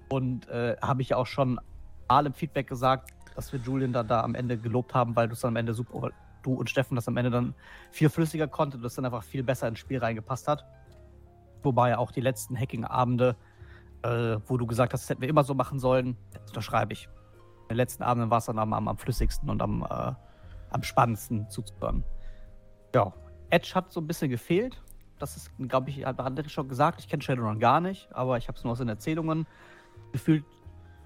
und 0.09 0.47
äh, 0.49 0.75
habe 0.79 1.01
ich 1.01 1.09
ja 1.09 1.17
auch 1.17 1.25
schon 1.25 1.59
mal 2.07 2.27
im 2.27 2.35
Feedback 2.35 2.67
gesagt, 2.67 3.09
dass 3.35 3.51
wir 3.51 3.59
Julian 3.59 3.93
da, 3.93 4.03
da 4.03 4.21
am 4.21 4.35
Ende 4.35 4.59
gelobt 4.59 4.93
haben, 4.93 5.15
weil 5.15 5.27
du 5.27 5.33
es 5.33 5.39
dann 5.39 5.49
am 5.49 5.55
Ende 5.55 5.73
super, 5.73 6.11
du 6.43 6.53
und 6.53 6.69
Steffen 6.69 6.93
das 6.93 7.07
am 7.07 7.17
Ende 7.17 7.31
dann 7.31 7.55
viel 7.89 8.09
flüssiger 8.09 8.47
konnte, 8.47 8.77
das 8.77 8.93
dann 8.93 9.05
einfach 9.05 9.23
viel 9.23 9.41
besser 9.41 9.67
ins 9.67 9.79
Spiel 9.79 9.97
reingepasst 9.97 10.47
hat. 10.47 10.65
Wobei 11.63 11.97
auch 11.97 12.11
die 12.11 12.21
letzten 12.21 12.55
Hacking-Abende, 12.55 13.35
äh, 14.03 14.37
wo 14.45 14.57
du 14.57 14.67
gesagt 14.67 14.93
hast, 14.93 15.01
das 15.01 15.09
hätten 15.09 15.21
wir 15.21 15.29
immer 15.29 15.43
so 15.43 15.55
machen 15.55 15.79
sollen, 15.79 16.15
das 16.31 16.51
unterschreibe 16.51 16.93
ich 16.93 17.09
den 17.69 17.77
letzten 17.77 18.03
Abenden 18.03 18.29
war 18.29 18.39
es 18.39 18.45
dann 18.45 18.59
am, 18.59 18.73
am, 18.73 18.97
flüssigsten 18.97 19.49
und 19.49 19.61
am, 19.61 19.83
äh, 19.83 20.13
am 20.69 20.83
spannendsten 20.83 21.49
zuzuhören. 21.49 22.03
Ja, 22.95 23.13
Edge 23.49 23.71
hat 23.75 23.91
so 23.91 23.99
ein 24.01 24.07
bisschen 24.07 24.29
gefehlt. 24.29 24.81
Das 25.19 25.35
ist, 25.35 25.51
glaube 25.57 25.89
ich, 25.89 26.05
hat 26.05 26.19
André 26.19 26.47
schon 26.49 26.67
gesagt. 26.67 26.99
Ich 26.99 27.07
kenne 27.07 27.23
Shadowrun 27.23 27.59
gar 27.59 27.81
nicht, 27.81 28.07
aber 28.13 28.37
ich 28.37 28.47
habe 28.47 28.57
es 28.57 28.63
nur 28.63 28.73
aus 28.73 28.79
den 28.79 28.89
Erzählungen. 28.89 29.47
Gefühlt, 30.11 30.45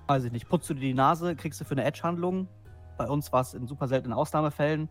weiß 0.07 0.25
ich 0.25 0.31
nicht, 0.31 0.49
putzt 0.49 0.69
du 0.69 0.73
dir 0.73 0.81
die 0.81 0.93
Nase, 0.93 1.35
kriegst 1.35 1.61
du 1.61 1.65
für 1.65 1.71
eine 1.71 1.85
Edge-Handlung. 1.85 2.47
Bei 2.97 3.07
uns 3.07 3.31
war 3.31 3.41
es 3.41 3.53
in 3.53 3.67
super 3.67 3.87
seltenen 3.87 4.13
Ausnahmefällen, 4.13 4.89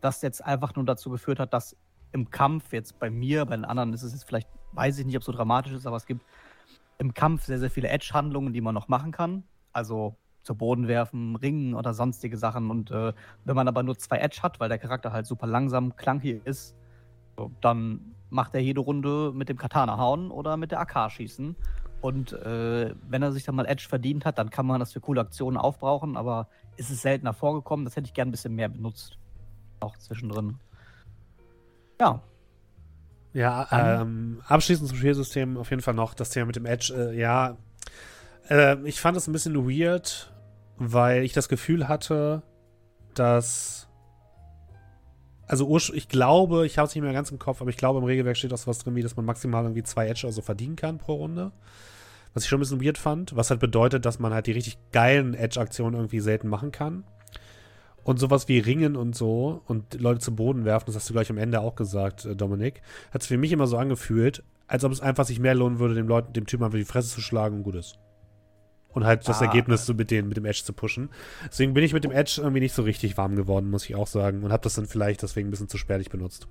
das 0.00 0.22
jetzt 0.22 0.44
einfach 0.44 0.74
nur 0.76 0.84
dazu 0.84 1.10
geführt 1.10 1.40
hat, 1.40 1.52
dass 1.52 1.76
im 2.12 2.30
Kampf, 2.30 2.72
jetzt 2.72 2.98
bei 2.98 3.10
mir, 3.10 3.44
bei 3.44 3.56
den 3.56 3.64
anderen 3.64 3.92
ist 3.92 4.02
es 4.02 4.12
jetzt 4.12 4.24
vielleicht, 4.24 4.48
weiß 4.72 4.98
ich 4.98 5.06
nicht, 5.06 5.16
ob 5.16 5.20
es 5.20 5.26
so 5.26 5.32
dramatisch 5.32 5.72
ist, 5.72 5.86
aber 5.86 5.96
es 5.96 6.06
gibt 6.06 6.24
im 6.98 7.14
Kampf 7.14 7.44
sehr, 7.44 7.58
sehr 7.58 7.70
viele 7.70 7.88
Edge-Handlungen, 7.88 8.52
die 8.52 8.60
man 8.60 8.74
noch 8.74 8.88
machen 8.88 9.12
kann. 9.12 9.44
Also 9.72 10.16
zu 10.42 10.54
Boden 10.54 10.88
werfen, 10.88 11.36
ringen 11.36 11.74
oder 11.74 11.94
sonstige 11.94 12.36
Sachen. 12.36 12.70
Und 12.70 12.90
äh, 12.90 13.12
wenn 13.44 13.56
man 13.56 13.68
aber 13.68 13.82
nur 13.82 13.98
zwei 13.98 14.18
Edge 14.18 14.40
hat, 14.42 14.60
weil 14.60 14.68
der 14.68 14.78
Charakter 14.78 15.12
halt 15.12 15.26
super 15.26 15.46
langsam, 15.46 15.96
klankig 15.96 16.40
ist, 16.44 16.74
dann 17.60 18.14
macht 18.30 18.54
er 18.54 18.60
jede 18.60 18.80
Runde 18.80 19.32
mit 19.34 19.48
dem 19.48 19.56
Katana 19.56 19.98
hauen 19.98 20.30
oder 20.30 20.56
mit 20.56 20.70
der 20.70 20.80
AK 20.80 21.10
schießen. 21.10 21.56
Und 22.00 22.32
äh, 22.32 22.94
wenn 23.08 23.22
er 23.22 23.32
sich 23.32 23.44
dann 23.44 23.54
mal 23.54 23.66
Edge 23.66 23.86
verdient 23.88 24.24
hat, 24.24 24.38
dann 24.38 24.50
kann 24.50 24.66
man 24.66 24.80
das 24.80 24.92
für 24.92 25.00
coole 25.00 25.20
Aktionen 25.20 25.56
aufbrauchen, 25.56 26.16
aber 26.16 26.48
ist 26.76 26.90
es 26.90 27.02
seltener 27.02 27.34
vorgekommen. 27.34 27.84
Das 27.84 27.96
hätte 27.96 28.06
ich 28.06 28.14
gern 28.14 28.28
ein 28.28 28.30
bisschen 28.30 28.54
mehr 28.54 28.68
benutzt. 28.68 29.18
Auch 29.80 29.96
zwischendrin. 29.98 30.58
Ja. 32.00 32.22
Ja, 33.32 33.68
ähm, 33.70 34.40
abschließend 34.46 34.88
zum 34.88 34.98
Spielsystem 34.98 35.56
auf 35.56 35.70
jeden 35.70 35.82
Fall 35.82 35.94
noch 35.94 36.14
das 36.14 36.30
Thema 36.30 36.46
mit 36.46 36.56
dem 36.56 36.66
Edge. 36.66 36.92
Äh, 36.96 37.18
ja, 37.18 37.56
äh, 38.50 38.76
ich 38.84 39.00
fand 39.00 39.16
es 39.16 39.26
ein 39.26 39.32
bisschen 39.32 39.54
weird, 39.56 40.32
weil 40.76 41.22
ich 41.22 41.32
das 41.32 41.48
Gefühl 41.48 41.88
hatte, 41.88 42.42
dass. 43.14 43.86
Also 45.46 45.76
ich 45.94 46.08
glaube, 46.08 46.64
ich 46.64 46.78
habe 46.78 46.86
es 46.86 46.94
nicht 46.94 47.02
mehr 47.02 47.12
ganz 47.12 47.32
im 47.32 47.40
Kopf, 47.40 47.60
aber 47.60 47.70
ich 47.70 47.76
glaube, 47.76 47.98
im 47.98 48.04
Regelwerk 48.04 48.36
steht 48.36 48.52
auch 48.52 48.58
so 48.58 48.68
was 48.68 48.78
drin, 48.78 48.94
wie 48.94 49.02
dass 49.02 49.16
man 49.16 49.26
maximal 49.26 49.64
irgendwie 49.64 49.82
zwei 49.82 50.06
Edge 50.06 50.24
oder 50.24 50.32
so 50.32 50.42
verdienen 50.42 50.76
kann 50.76 50.98
pro 50.98 51.14
Runde. 51.14 51.50
Was 52.34 52.44
ich 52.44 52.48
schon 52.48 52.58
ein 52.58 52.60
bisschen 52.60 52.84
weird 52.84 52.98
fand, 52.98 53.34
was 53.34 53.50
halt 53.50 53.58
bedeutet, 53.58 54.04
dass 54.04 54.20
man 54.20 54.32
halt 54.32 54.46
die 54.46 54.52
richtig 54.52 54.78
geilen 54.92 55.34
Edge-Aktionen 55.34 55.96
irgendwie 55.96 56.20
selten 56.20 56.46
machen 56.46 56.70
kann. 56.70 57.02
Und 58.04 58.20
sowas 58.20 58.46
wie 58.46 58.60
Ringen 58.60 58.94
und 58.94 59.16
so 59.16 59.60
und 59.66 60.00
Leute 60.00 60.20
zu 60.20 60.36
Boden 60.36 60.64
werfen, 60.64 60.86
das 60.86 60.94
hast 60.94 61.08
du 61.10 61.14
gleich 61.14 61.30
am 61.30 61.38
Ende 61.38 61.60
auch 61.60 61.74
gesagt, 61.74 62.24
äh, 62.24 62.36
Dominik, 62.36 62.82
hat 63.10 63.22
es 63.22 63.26
für 63.26 63.36
mich 63.36 63.50
immer 63.50 63.66
so 63.66 63.76
angefühlt, 63.76 64.44
als 64.68 64.84
ob 64.84 64.92
es 64.92 65.00
einfach 65.00 65.24
sich 65.24 65.40
mehr 65.40 65.56
lohnen 65.56 65.80
würde, 65.80 65.96
dem 65.96 66.06
Leuten, 66.06 66.32
dem 66.32 66.46
Typen 66.46 66.62
einfach 66.62 66.78
die 66.78 66.84
Fresse 66.84 67.12
zu 67.12 67.20
schlagen 67.20 67.56
und 67.56 67.62
gut 67.64 67.74
ist 67.74 67.98
und 68.92 69.04
halt 69.04 69.28
das 69.28 69.40
ah, 69.40 69.46
Ergebnis 69.46 69.86
so 69.86 69.94
mit, 69.94 70.10
den, 70.10 70.28
mit 70.28 70.36
dem 70.36 70.44
Edge 70.44 70.62
zu 70.64 70.72
pushen. 70.72 71.10
Deswegen 71.46 71.74
bin 71.74 71.84
ich 71.84 71.92
mit 71.92 72.04
dem 72.04 72.10
Edge 72.10 72.38
irgendwie 72.38 72.60
nicht 72.60 72.74
so 72.74 72.82
richtig 72.82 73.16
warm 73.16 73.36
geworden, 73.36 73.70
muss 73.70 73.88
ich 73.88 73.94
auch 73.94 74.06
sagen. 74.06 74.42
Und 74.42 74.52
habe 74.52 74.62
das 74.62 74.74
dann 74.74 74.86
vielleicht 74.86 75.22
deswegen 75.22 75.48
ein 75.48 75.50
bisschen 75.50 75.68
zu 75.68 75.78
spärlich 75.78 76.10
benutzt. 76.10 76.48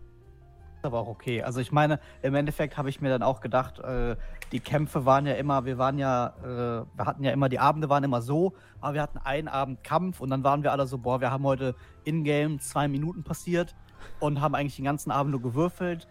Aber 0.82 1.00
auch 1.00 1.08
okay. 1.08 1.44
Also 1.44 1.60
ich 1.60 1.74
meine, 1.74 2.00
im 2.22 2.36
Endeffekt 2.36 2.78
habe 2.78 2.90
ich 2.90 3.02
mir 3.02 3.10
dann 3.10 3.22
auch 3.22 3.42
gedacht, 3.42 3.80
äh, 3.80 4.16
die 4.54 4.62
Kämpfe 4.62 5.06
waren 5.06 5.26
ja 5.26 5.34
immer, 5.34 5.66
wir 5.66 5.78
waren 5.78 5.98
ja, 5.98 6.34
äh, 6.42 6.86
wir 6.98 7.06
hatten 7.06 7.24
ja 7.24 7.32
immer, 7.32 7.50
die 7.50 7.60
Abende 7.60 7.90
waren 7.90 8.04
immer 8.04 8.22
so, 8.22 8.54
aber 8.80 8.94
wir 8.94 9.02
hatten 9.02 9.18
einen 9.18 9.50
Abend 9.50 9.84
Kampf 9.84 10.22
und 10.22 10.30
dann 10.30 10.44
waren 10.46 10.64
wir 10.64 10.72
alle 10.72 10.88
so, 10.88 10.98
boah, 10.98 11.20
wir 11.20 11.32
haben 11.32 11.44
heute 11.44 11.76
in-game 12.06 12.60
zwei 12.60 12.88
Minuten 12.88 13.24
passiert 13.24 13.76
und 14.22 14.40
haben 14.40 14.56
eigentlich 14.56 14.78
den 14.78 14.86
ganzen 14.86 15.12
Abend 15.12 15.32
nur 15.32 15.42
gewürfelt 15.42 16.08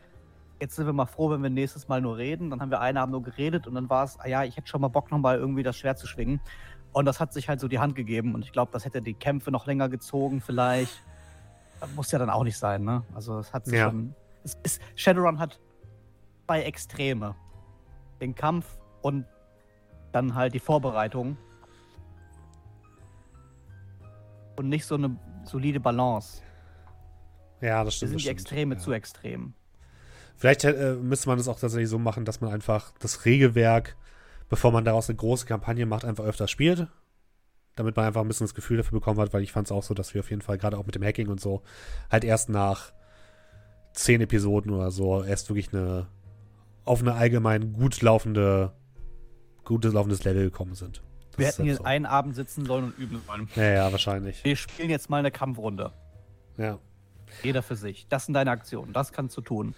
jetzt 0.60 0.76
sind 0.76 0.86
wir 0.86 0.92
mal 0.92 1.06
froh, 1.06 1.30
wenn 1.30 1.42
wir 1.42 1.50
nächstes 1.50 1.88
Mal 1.88 2.00
nur 2.00 2.16
reden. 2.16 2.50
Dann 2.50 2.60
haben 2.60 2.70
wir 2.70 2.80
einen 2.80 2.98
Abend 2.98 3.12
nur 3.12 3.22
geredet 3.22 3.66
und 3.66 3.74
dann 3.74 3.88
war 3.88 4.04
es, 4.04 4.18
ah 4.20 4.28
ja, 4.28 4.44
ich 4.44 4.56
hätte 4.56 4.68
schon 4.68 4.80
mal 4.80 4.88
Bock, 4.88 5.10
nochmal 5.10 5.38
irgendwie 5.38 5.62
das 5.62 5.76
Schwert 5.76 5.98
zu 5.98 6.06
schwingen. 6.06 6.40
Und 6.92 7.04
das 7.04 7.20
hat 7.20 7.32
sich 7.32 7.48
halt 7.48 7.60
so 7.60 7.68
die 7.68 7.78
Hand 7.78 7.94
gegeben 7.94 8.34
und 8.34 8.44
ich 8.44 8.52
glaube, 8.52 8.72
das 8.72 8.84
hätte 8.84 9.02
die 9.02 9.14
Kämpfe 9.14 9.50
noch 9.50 9.66
länger 9.66 9.88
gezogen, 9.88 10.40
vielleicht. 10.40 11.04
Das 11.80 11.94
muss 11.94 12.10
ja 12.10 12.18
dann 12.18 12.30
auch 12.30 12.44
nicht 12.44 12.58
sein, 12.58 12.82
ne? 12.82 13.04
Also, 13.14 13.38
es 13.38 13.52
hat 13.52 13.66
sich 13.66 13.74
ja. 13.74 13.88
schon. 13.88 14.14
Es 14.42 14.56
ist, 14.64 14.82
Shadowrun 14.96 15.38
hat 15.38 15.60
zwei 16.46 16.62
Extreme: 16.62 17.36
den 18.20 18.34
Kampf 18.34 18.78
und 19.02 19.26
dann 20.12 20.34
halt 20.34 20.54
die 20.54 20.58
Vorbereitung. 20.58 21.36
Und 24.56 24.68
nicht 24.68 24.86
so 24.86 24.96
eine 24.96 25.16
solide 25.44 25.78
Balance. 25.78 26.42
Ja, 27.60 27.84
das 27.84 27.94
stimmt. 27.94 28.12
Wir 28.12 28.18
sind 28.18 28.26
die 28.26 28.30
Extreme 28.30 28.74
ja. 28.74 28.80
zu 28.80 28.92
extrem. 28.92 29.54
Vielleicht 30.38 30.64
äh, 30.64 30.94
müsste 30.94 31.28
man 31.28 31.38
es 31.38 31.48
auch 31.48 31.58
tatsächlich 31.58 31.88
so 31.88 31.98
machen, 31.98 32.24
dass 32.24 32.40
man 32.40 32.52
einfach 32.52 32.92
das 33.00 33.24
Regelwerk, 33.24 33.96
bevor 34.48 34.70
man 34.70 34.84
daraus 34.84 35.08
eine 35.08 35.16
große 35.16 35.46
Kampagne 35.46 35.84
macht, 35.84 36.04
einfach 36.04 36.24
öfter 36.24 36.46
spielt. 36.46 36.86
Damit 37.74 37.96
man 37.96 38.06
einfach 38.06 38.20
ein 38.20 38.28
bisschen 38.28 38.46
das 38.46 38.54
Gefühl 38.54 38.76
dafür 38.76 38.98
bekommen 38.98 39.20
hat, 39.20 39.32
weil 39.32 39.42
ich 39.42 39.52
fand 39.52 39.66
es 39.66 39.72
auch 39.72 39.82
so, 39.82 39.94
dass 39.94 40.14
wir 40.14 40.20
auf 40.20 40.30
jeden 40.30 40.42
Fall 40.42 40.56
gerade 40.56 40.78
auch 40.78 40.86
mit 40.86 40.94
dem 40.94 41.02
Hacking 41.02 41.28
und 41.28 41.40
so 41.40 41.62
halt 42.10 42.24
erst 42.24 42.48
nach 42.48 42.92
zehn 43.92 44.20
Episoden 44.20 44.72
oder 44.72 44.90
so 44.90 45.22
erst 45.24 45.48
wirklich 45.48 45.72
eine 45.72 46.06
auf 46.84 47.02
eine 47.02 47.14
allgemein 47.14 47.72
gut 47.72 48.00
laufende, 48.00 48.72
gutes 49.64 49.92
laufendes 49.92 50.24
Level 50.24 50.44
gekommen 50.44 50.74
sind. 50.74 51.02
Das 51.32 51.38
wir 51.38 51.46
hätten 51.46 51.64
jetzt 51.66 51.78
so. 51.78 51.84
einen 51.84 52.06
Abend 52.06 52.34
sitzen 52.34 52.64
sollen 52.64 52.84
und 52.84 52.98
üben 52.98 53.20
sollen. 53.26 53.48
Ja, 53.56 53.64
ja, 53.64 53.92
wahrscheinlich. 53.92 54.42
Wir 54.44 54.56
spielen 54.56 54.88
jetzt 54.88 55.10
mal 55.10 55.18
eine 55.18 55.30
Kampfrunde. 55.30 55.92
Ja. 56.56 56.78
Jeder 57.42 57.62
für 57.62 57.76
sich. 57.76 58.06
Das 58.08 58.24
sind 58.24 58.34
deine 58.34 58.50
Aktionen. 58.50 58.92
Das 58.92 59.12
kannst 59.12 59.36
du 59.36 59.42
tun. 59.42 59.74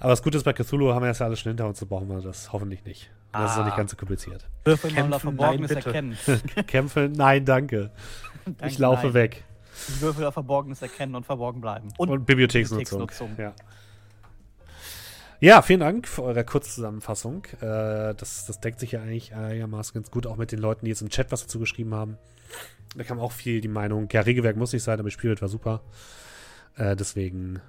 Aber 0.00 0.10
das 0.10 0.22
Gute 0.22 0.38
ist, 0.38 0.44
bei 0.44 0.54
Cthulhu 0.54 0.92
haben 0.94 1.04
wir 1.04 1.12
ja 1.12 1.24
alles 1.24 1.40
schon 1.40 1.50
hinter 1.50 1.66
uns, 1.66 1.78
so 1.78 1.86
brauchen 1.86 2.08
wir 2.08 2.20
das 2.22 2.52
hoffentlich 2.52 2.84
nicht. 2.84 3.10
Das 3.32 3.42
ah. 3.42 3.44
ist 3.44 3.58
auch 3.58 3.64
nicht 3.66 3.76
ganz 3.76 3.90
so 3.90 3.96
kompliziert. 3.96 4.48
Würfel 4.64 4.92
mal 5.04 5.18
Verborgenes 5.20 5.70
nein, 5.70 5.84
erkennen. 5.84 6.18
Kämpfe, 6.66 7.10
nein, 7.14 7.44
danke. 7.44 7.90
danke 8.44 8.66
ich 8.66 8.78
laufe 8.78 9.06
nein. 9.06 9.14
weg. 9.14 9.44
Würfel 10.00 10.24
auf 10.24 10.34
Verborgenes 10.34 10.82
erkennen 10.82 11.14
und 11.14 11.24
verborgen 11.24 11.60
bleiben. 11.60 11.88
Und, 11.98 12.08
und 12.08 12.24
Bibliotheksnutzung. 12.24 13.00
Bibliotheksnutzung. 13.00 13.36
Ja. 13.38 13.54
Ja, 15.42 15.62
vielen 15.62 15.80
Dank 15.80 16.06
für 16.06 16.22
eure 16.22 16.44
Kurzzusammenfassung. 16.44 17.44
Äh, 17.60 18.14
das, 18.14 18.44
das 18.46 18.60
deckt 18.60 18.80
sich 18.80 18.92
ja 18.92 19.00
eigentlich 19.00 19.34
einigermaßen 19.34 19.94
ganz 19.94 20.10
gut, 20.10 20.26
auch 20.26 20.36
mit 20.36 20.52
den 20.52 20.58
Leuten, 20.58 20.84
die 20.84 20.90
jetzt 20.90 21.00
im 21.00 21.08
Chat 21.08 21.32
was 21.32 21.42
dazu 21.42 21.58
geschrieben 21.58 21.94
haben. 21.94 22.18
Da 22.96 23.04
kam 23.04 23.18
auch 23.18 23.32
viel 23.32 23.60
die 23.60 23.68
Meinung, 23.68 24.08
ja, 24.12 24.20
Regelwerk 24.20 24.56
muss 24.56 24.72
nicht 24.72 24.82
sein, 24.82 24.98
aber 24.98 25.04
das 25.04 25.14
Spielwelt 25.14 25.40
war 25.40 25.48
super. 25.48 25.80
Äh, 26.76 26.94
deswegen 26.96 27.60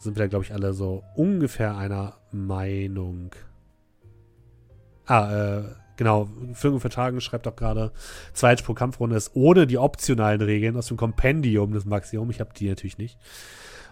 sind 0.00 0.16
wir 0.16 0.24
da, 0.24 0.28
glaube 0.28 0.44
ich, 0.44 0.52
alle 0.52 0.72
so 0.72 1.04
ungefähr 1.14 1.76
einer 1.76 2.14
Meinung. 2.32 3.34
Ah, 5.06 5.58
äh, 5.58 5.62
genau. 5.96 6.28
Führung 6.54 6.80
Vertragen 6.80 7.20
schreibt 7.20 7.46
auch 7.46 7.54
gerade, 7.54 7.92
Zweit 8.32 8.64
pro 8.64 8.72
Kampfrunde 8.74 9.16
ist 9.16 9.32
ohne 9.34 9.66
die 9.66 9.78
optionalen 9.78 10.40
Regeln 10.40 10.76
aus 10.76 10.86
dem 10.86 10.96
Kompendium 10.96 11.72
des 11.72 11.84
Maximum. 11.84 12.30
Ich 12.30 12.40
habe 12.40 12.50
die 12.56 12.68
natürlich 12.68 12.96
nicht. 12.96 13.18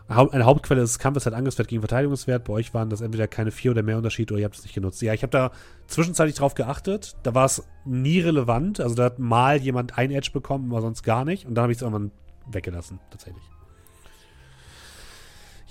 Eine 0.08 0.46
Hauptquelle 0.46 0.80
des 0.80 0.98
Kampfes 0.98 1.26
hat 1.26 1.34
Angriffswert 1.34 1.68
gegen 1.68 1.82
Verteidigungswert. 1.82 2.44
Bei 2.44 2.54
euch 2.54 2.72
waren 2.72 2.88
das 2.88 3.02
entweder 3.02 3.28
keine 3.28 3.50
vier 3.50 3.72
oder 3.72 3.82
mehr 3.82 3.98
Unterschied 3.98 4.32
oder 4.32 4.40
ihr 4.40 4.46
habt 4.46 4.56
es 4.56 4.62
nicht 4.62 4.74
genutzt. 4.74 5.02
Ja, 5.02 5.12
ich 5.12 5.22
habe 5.22 5.30
da 5.30 5.50
zwischenzeitlich 5.86 6.36
drauf 6.36 6.54
geachtet. 6.54 7.16
Da 7.24 7.34
war 7.34 7.44
es 7.44 7.68
nie 7.84 8.20
relevant. 8.20 8.80
Also 8.80 8.94
da 8.94 9.04
hat 9.04 9.18
mal 9.18 9.58
jemand 9.58 9.98
ein 9.98 10.10
Edge 10.10 10.30
bekommen, 10.32 10.70
aber 10.72 10.80
sonst 10.80 11.02
gar 11.02 11.26
nicht. 11.26 11.44
Und 11.44 11.56
dann 11.56 11.64
habe 11.64 11.72
ich 11.72 11.78
es 11.78 11.82
irgendwann 11.82 12.10
weggelassen, 12.46 13.00
tatsächlich. 13.10 13.44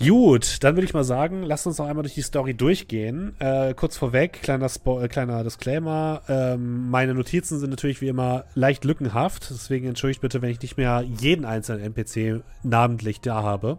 Gut, 0.00 0.62
dann 0.62 0.76
würde 0.76 0.84
ich 0.84 0.94
mal 0.94 1.02
sagen, 1.02 1.42
lasst 1.42 1.66
uns 1.66 1.78
noch 1.78 1.86
einmal 1.86 2.04
durch 2.04 2.14
die 2.14 2.22
Story 2.22 2.54
durchgehen. 2.54 3.34
Äh, 3.40 3.74
kurz 3.74 3.96
vorweg, 3.96 4.42
kleiner, 4.42 4.68
Spo 4.68 5.00
äh, 5.00 5.08
kleiner 5.08 5.42
Disclaimer. 5.42 6.22
Ähm, 6.28 6.88
meine 6.88 7.14
Notizen 7.14 7.58
sind 7.58 7.70
natürlich 7.70 8.00
wie 8.00 8.06
immer 8.06 8.44
leicht 8.54 8.84
lückenhaft. 8.84 9.50
Deswegen 9.50 9.88
entschuldigt 9.88 10.20
bitte, 10.20 10.40
wenn 10.40 10.50
ich 10.50 10.62
nicht 10.62 10.76
mehr 10.76 11.02
jeden 11.02 11.44
einzelnen 11.44 11.82
NPC 11.82 12.44
namentlich 12.62 13.20
da 13.20 13.42
habe. 13.42 13.78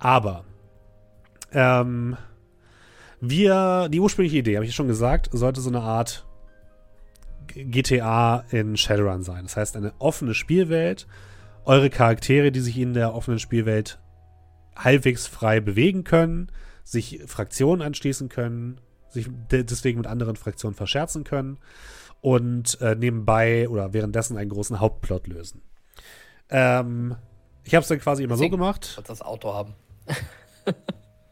Aber 0.00 0.44
ähm, 1.52 2.16
wir, 3.20 3.88
die 3.90 4.00
ursprüngliche 4.00 4.38
Idee, 4.38 4.56
habe 4.56 4.66
ich 4.66 4.74
schon 4.74 4.88
gesagt, 4.88 5.28
sollte 5.32 5.60
so 5.60 5.70
eine 5.70 5.80
Art 5.80 6.26
GTA 7.46 8.44
in 8.50 8.76
Shadowrun 8.76 9.22
sein. 9.22 9.44
Das 9.44 9.56
heißt, 9.56 9.76
eine 9.76 9.92
offene 10.00 10.34
Spielwelt, 10.34 11.06
eure 11.64 11.88
Charaktere, 11.88 12.50
die 12.50 12.60
sich 12.60 12.76
in 12.76 12.94
der 12.94 13.14
offenen 13.14 13.38
Spielwelt 13.38 14.00
halbwegs 14.76 15.26
frei 15.26 15.60
bewegen 15.60 16.04
können, 16.04 16.50
sich 16.82 17.22
Fraktionen 17.26 17.82
anschließen 17.82 18.28
können, 18.28 18.80
sich 19.08 19.28
deswegen 19.50 19.98
mit 19.98 20.06
anderen 20.06 20.36
Fraktionen 20.36 20.74
verscherzen 20.74 21.24
können 21.24 21.58
und 22.20 22.80
äh, 22.80 22.94
nebenbei 22.94 23.68
oder 23.68 23.92
währenddessen 23.92 24.36
einen 24.36 24.50
großen 24.50 24.80
Hauptplot 24.80 25.26
lösen. 25.26 25.62
Ähm, 26.50 27.16
ich 27.62 27.74
habe 27.74 27.82
es 27.82 27.88
dann 27.88 28.00
quasi 28.00 28.22
immer 28.22 28.34
deswegen 28.34 28.52
so 28.52 28.56
gemacht. 28.58 29.02
das 29.06 29.22
Auto 29.22 29.54
haben. 29.54 29.74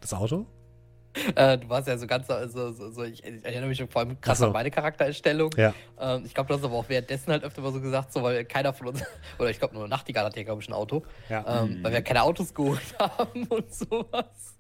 das 0.00 0.14
Auto? 0.14 0.46
Äh, 1.36 1.58
du 1.58 1.68
warst 1.68 1.88
ja 1.88 1.96
so 1.96 2.06
ganz, 2.06 2.26
so, 2.26 2.72
so, 2.72 2.90
so 2.90 3.04
ich, 3.04 3.24
ich, 3.24 3.44
erinnere 3.44 3.68
mich 3.68 3.78
schon 3.78 3.88
vor 3.88 4.02
allem 4.02 4.20
krass 4.20 4.38
so. 4.38 4.46
an 4.46 4.52
meine 4.52 4.70
Charaktererstellung. 4.70 5.50
Ja. 5.56 5.74
Ähm, 5.98 6.22
ich 6.24 6.34
glaube, 6.34 6.48
du 6.48 6.54
hast 6.54 6.64
aber 6.64 6.74
auch 6.74 6.88
währenddessen 6.88 7.32
halt 7.32 7.44
öfter 7.44 7.62
mal 7.62 7.72
so 7.72 7.80
gesagt, 7.80 8.12
so, 8.12 8.22
weil 8.22 8.44
keiner 8.44 8.72
von 8.72 8.88
uns, 8.88 9.02
oder 9.38 9.50
ich 9.50 9.58
glaube 9.58 9.74
nur 9.74 9.88
Nachtigall 9.88 10.24
hat 10.24 10.36
ja, 10.36 10.42
glaube 10.42 10.62
ich, 10.62 10.68
ein 10.68 10.72
Auto. 10.72 11.02
Ja. 11.28 11.62
Ähm, 11.62 11.78
mhm. 11.78 11.84
Weil 11.84 11.92
wir 11.92 12.02
keine 12.02 12.22
Autos 12.22 12.54
geholt 12.54 12.80
haben 12.98 13.44
und 13.44 13.72
sowas. 13.72 14.56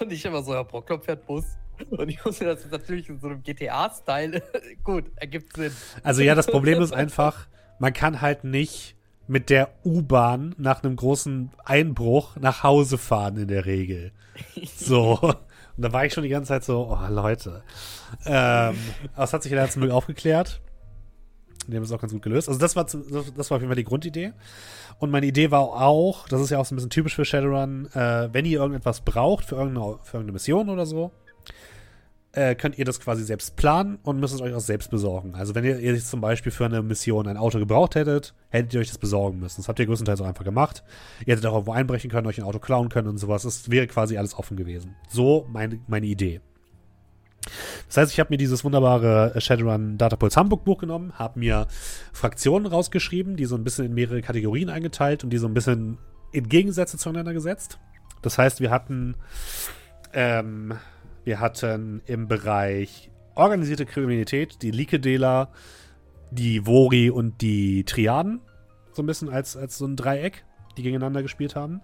und 0.00 0.12
ich 0.12 0.24
immer 0.24 0.42
so, 0.42 0.54
Herr 0.54 0.64
Brocklop 0.64 1.04
fährt 1.04 1.26
Bus. 1.26 1.44
Und 1.90 2.08
ich 2.08 2.24
wusste, 2.24 2.44
das 2.44 2.64
ist 2.64 2.70
natürlich 2.70 3.08
in 3.08 3.18
so 3.18 3.26
einem 3.26 3.42
GTA-Style. 3.42 4.42
Gut, 4.84 5.10
ergibt 5.16 5.56
Sinn. 5.56 5.72
Also 6.02 6.22
ja, 6.22 6.34
das 6.34 6.46
Problem 6.46 6.80
ist 6.80 6.92
einfach, 6.92 7.48
man 7.78 7.92
kann 7.92 8.20
halt 8.20 8.44
nicht 8.44 8.93
mit 9.26 9.50
der 9.50 9.70
U-Bahn 9.84 10.54
nach 10.58 10.82
einem 10.82 10.96
großen 10.96 11.50
Einbruch 11.64 12.36
nach 12.36 12.62
Hause 12.62 12.98
fahren 12.98 13.36
in 13.36 13.48
der 13.48 13.66
Regel. 13.66 14.12
So. 14.76 15.18
Und 15.76 15.82
da 15.82 15.92
war 15.92 16.04
ich 16.04 16.12
schon 16.12 16.22
die 16.22 16.28
ganze 16.28 16.48
Zeit 16.48 16.64
so, 16.64 16.88
oh 16.90 17.12
Leute. 17.12 17.62
Ähm, 18.26 18.76
aber 19.14 19.24
es 19.24 19.32
hat 19.32 19.42
sich 19.42 19.50
ja 19.50 19.68
zum 19.68 19.82
Glück 19.82 19.92
aufgeklärt. 19.92 20.60
Die 21.66 21.76
haben 21.76 21.82
es 21.82 21.92
auch 21.92 22.00
ganz 22.00 22.12
gut 22.12 22.22
gelöst. 22.22 22.48
Also 22.48 22.60
das 22.60 22.76
war, 22.76 22.84
das 22.84 23.50
war 23.50 23.56
auf 23.56 23.62
jeden 23.62 23.68
Fall 23.68 23.76
die 23.76 23.84
Grundidee. 23.84 24.32
Und 24.98 25.10
meine 25.10 25.26
Idee 25.26 25.50
war 25.50 25.60
auch, 25.60 26.28
das 26.28 26.40
ist 26.40 26.50
ja 26.50 26.58
auch 26.58 26.64
so 26.64 26.74
ein 26.74 26.76
bisschen 26.76 26.90
typisch 26.90 27.16
für 27.16 27.24
Shadowrun, 27.24 27.86
äh, 27.94 28.28
wenn 28.32 28.44
ihr 28.44 28.60
irgendetwas 28.60 29.00
braucht 29.00 29.46
für 29.46 29.56
irgendeine, 29.56 29.98
für 30.02 30.18
irgendeine 30.18 30.32
Mission 30.32 30.68
oder 30.68 30.86
so, 30.86 31.10
äh, 32.34 32.54
könnt 32.54 32.78
ihr 32.78 32.84
das 32.84 33.00
quasi 33.00 33.24
selbst 33.24 33.56
planen 33.56 33.98
und 34.02 34.18
müsst 34.18 34.34
es 34.34 34.40
euch 34.40 34.52
auch 34.54 34.60
selbst 34.60 34.90
besorgen. 34.90 35.34
Also 35.34 35.54
wenn 35.54 35.64
ihr, 35.64 35.78
ihr 35.78 35.98
zum 36.00 36.20
Beispiel 36.20 36.50
für 36.50 36.64
eine 36.64 36.82
Mission 36.82 37.28
ein 37.28 37.36
Auto 37.36 37.58
gebraucht 37.58 37.94
hättet, 37.94 38.34
hättet 38.48 38.74
ihr 38.74 38.80
euch 38.80 38.88
das 38.88 38.98
besorgen 38.98 39.38
müssen. 39.38 39.60
Das 39.60 39.68
habt 39.68 39.78
ihr 39.78 39.86
größtenteils 39.86 40.20
auch 40.20 40.26
einfach 40.26 40.44
gemacht. 40.44 40.82
Ihr 41.26 41.32
hättet 41.32 41.46
auch 41.46 41.54
irgendwo 41.54 41.72
einbrechen 41.72 42.10
können, 42.10 42.26
euch 42.26 42.38
ein 42.38 42.44
Auto 42.44 42.58
klauen 42.58 42.88
können 42.88 43.08
und 43.08 43.18
sowas. 43.18 43.44
Das 43.44 43.70
wäre 43.70 43.86
quasi 43.86 44.18
alles 44.18 44.36
offen 44.36 44.56
gewesen. 44.56 44.96
So 45.08 45.46
meine, 45.52 45.78
meine 45.86 46.06
Idee. 46.06 46.40
Das 47.86 47.98
heißt, 47.98 48.12
ich 48.12 48.20
habe 48.20 48.32
mir 48.32 48.38
dieses 48.38 48.64
wunderbare 48.64 49.38
Shadowrun 49.40 49.98
Datapulse 49.98 50.40
Hamburg 50.40 50.64
Buch 50.64 50.78
genommen, 50.78 51.12
habe 51.18 51.38
mir 51.38 51.66
Fraktionen 52.12 52.66
rausgeschrieben, 52.66 53.36
die 53.36 53.44
so 53.44 53.54
ein 53.54 53.64
bisschen 53.64 53.84
in 53.84 53.94
mehrere 53.94 54.22
Kategorien 54.22 54.70
eingeteilt 54.70 55.24
und 55.24 55.30
die 55.30 55.38
so 55.38 55.46
ein 55.46 55.54
bisschen 55.54 55.98
in 56.32 56.48
Gegensätze 56.48 56.98
zueinander 56.98 57.32
gesetzt. 57.32 57.78
Das 58.22 58.38
heißt, 58.38 58.60
wir 58.60 58.70
hatten 58.70 59.14
ähm, 60.14 60.74
wir 61.24 61.40
hatten 61.40 62.02
im 62.06 62.28
Bereich 62.28 63.10
organisierte 63.34 63.86
Kriminalität 63.86 64.62
die 64.62 64.70
Likedela, 64.70 65.50
die 66.30 66.66
Vori 66.66 67.10
und 67.10 67.40
die 67.40 67.84
Triaden. 67.84 68.40
So 68.92 69.02
ein 69.02 69.06
bisschen 69.06 69.28
als, 69.28 69.56
als 69.56 69.78
so 69.78 69.86
ein 69.86 69.96
Dreieck, 69.96 70.44
die 70.76 70.82
gegeneinander 70.82 71.22
gespielt 71.22 71.56
haben. 71.56 71.80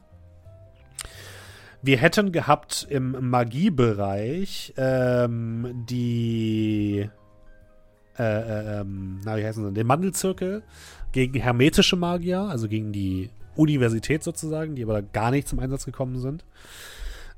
Wir 1.83 1.97
hätten 1.97 2.31
gehabt 2.31 2.87
im 2.91 3.31
Magiebereich 3.31 4.75
ähm, 4.77 5.85
die 5.89 7.09
äh, 8.19 8.23
äh, 8.23 8.81
ähm, 8.81 9.21
na, 9.25 9.39
wie 9.39 9.45
heißen 9.47 9.65
sie? 9.65 9.73
Den 9.73 9.87
Mandelzirkel 9.87 10.63
gegen 11.13 11.41
hermetische 11.41 11.97
Magier, 11.97 12.41
also 12.43 12.69
gegen 12.69 12.93
die 12.93 13.31
Universität 13.57 14.23
sozusagen, 14.23 14.75
die 14.75 14.83
aber 14.83 15.01
gar 15.01 15.31
nicht 15.31 15.49
zum 15.49 15.59
Einsatz 15.59 15.87
gekommen 15.87 16.19
sind. 16.19 16.45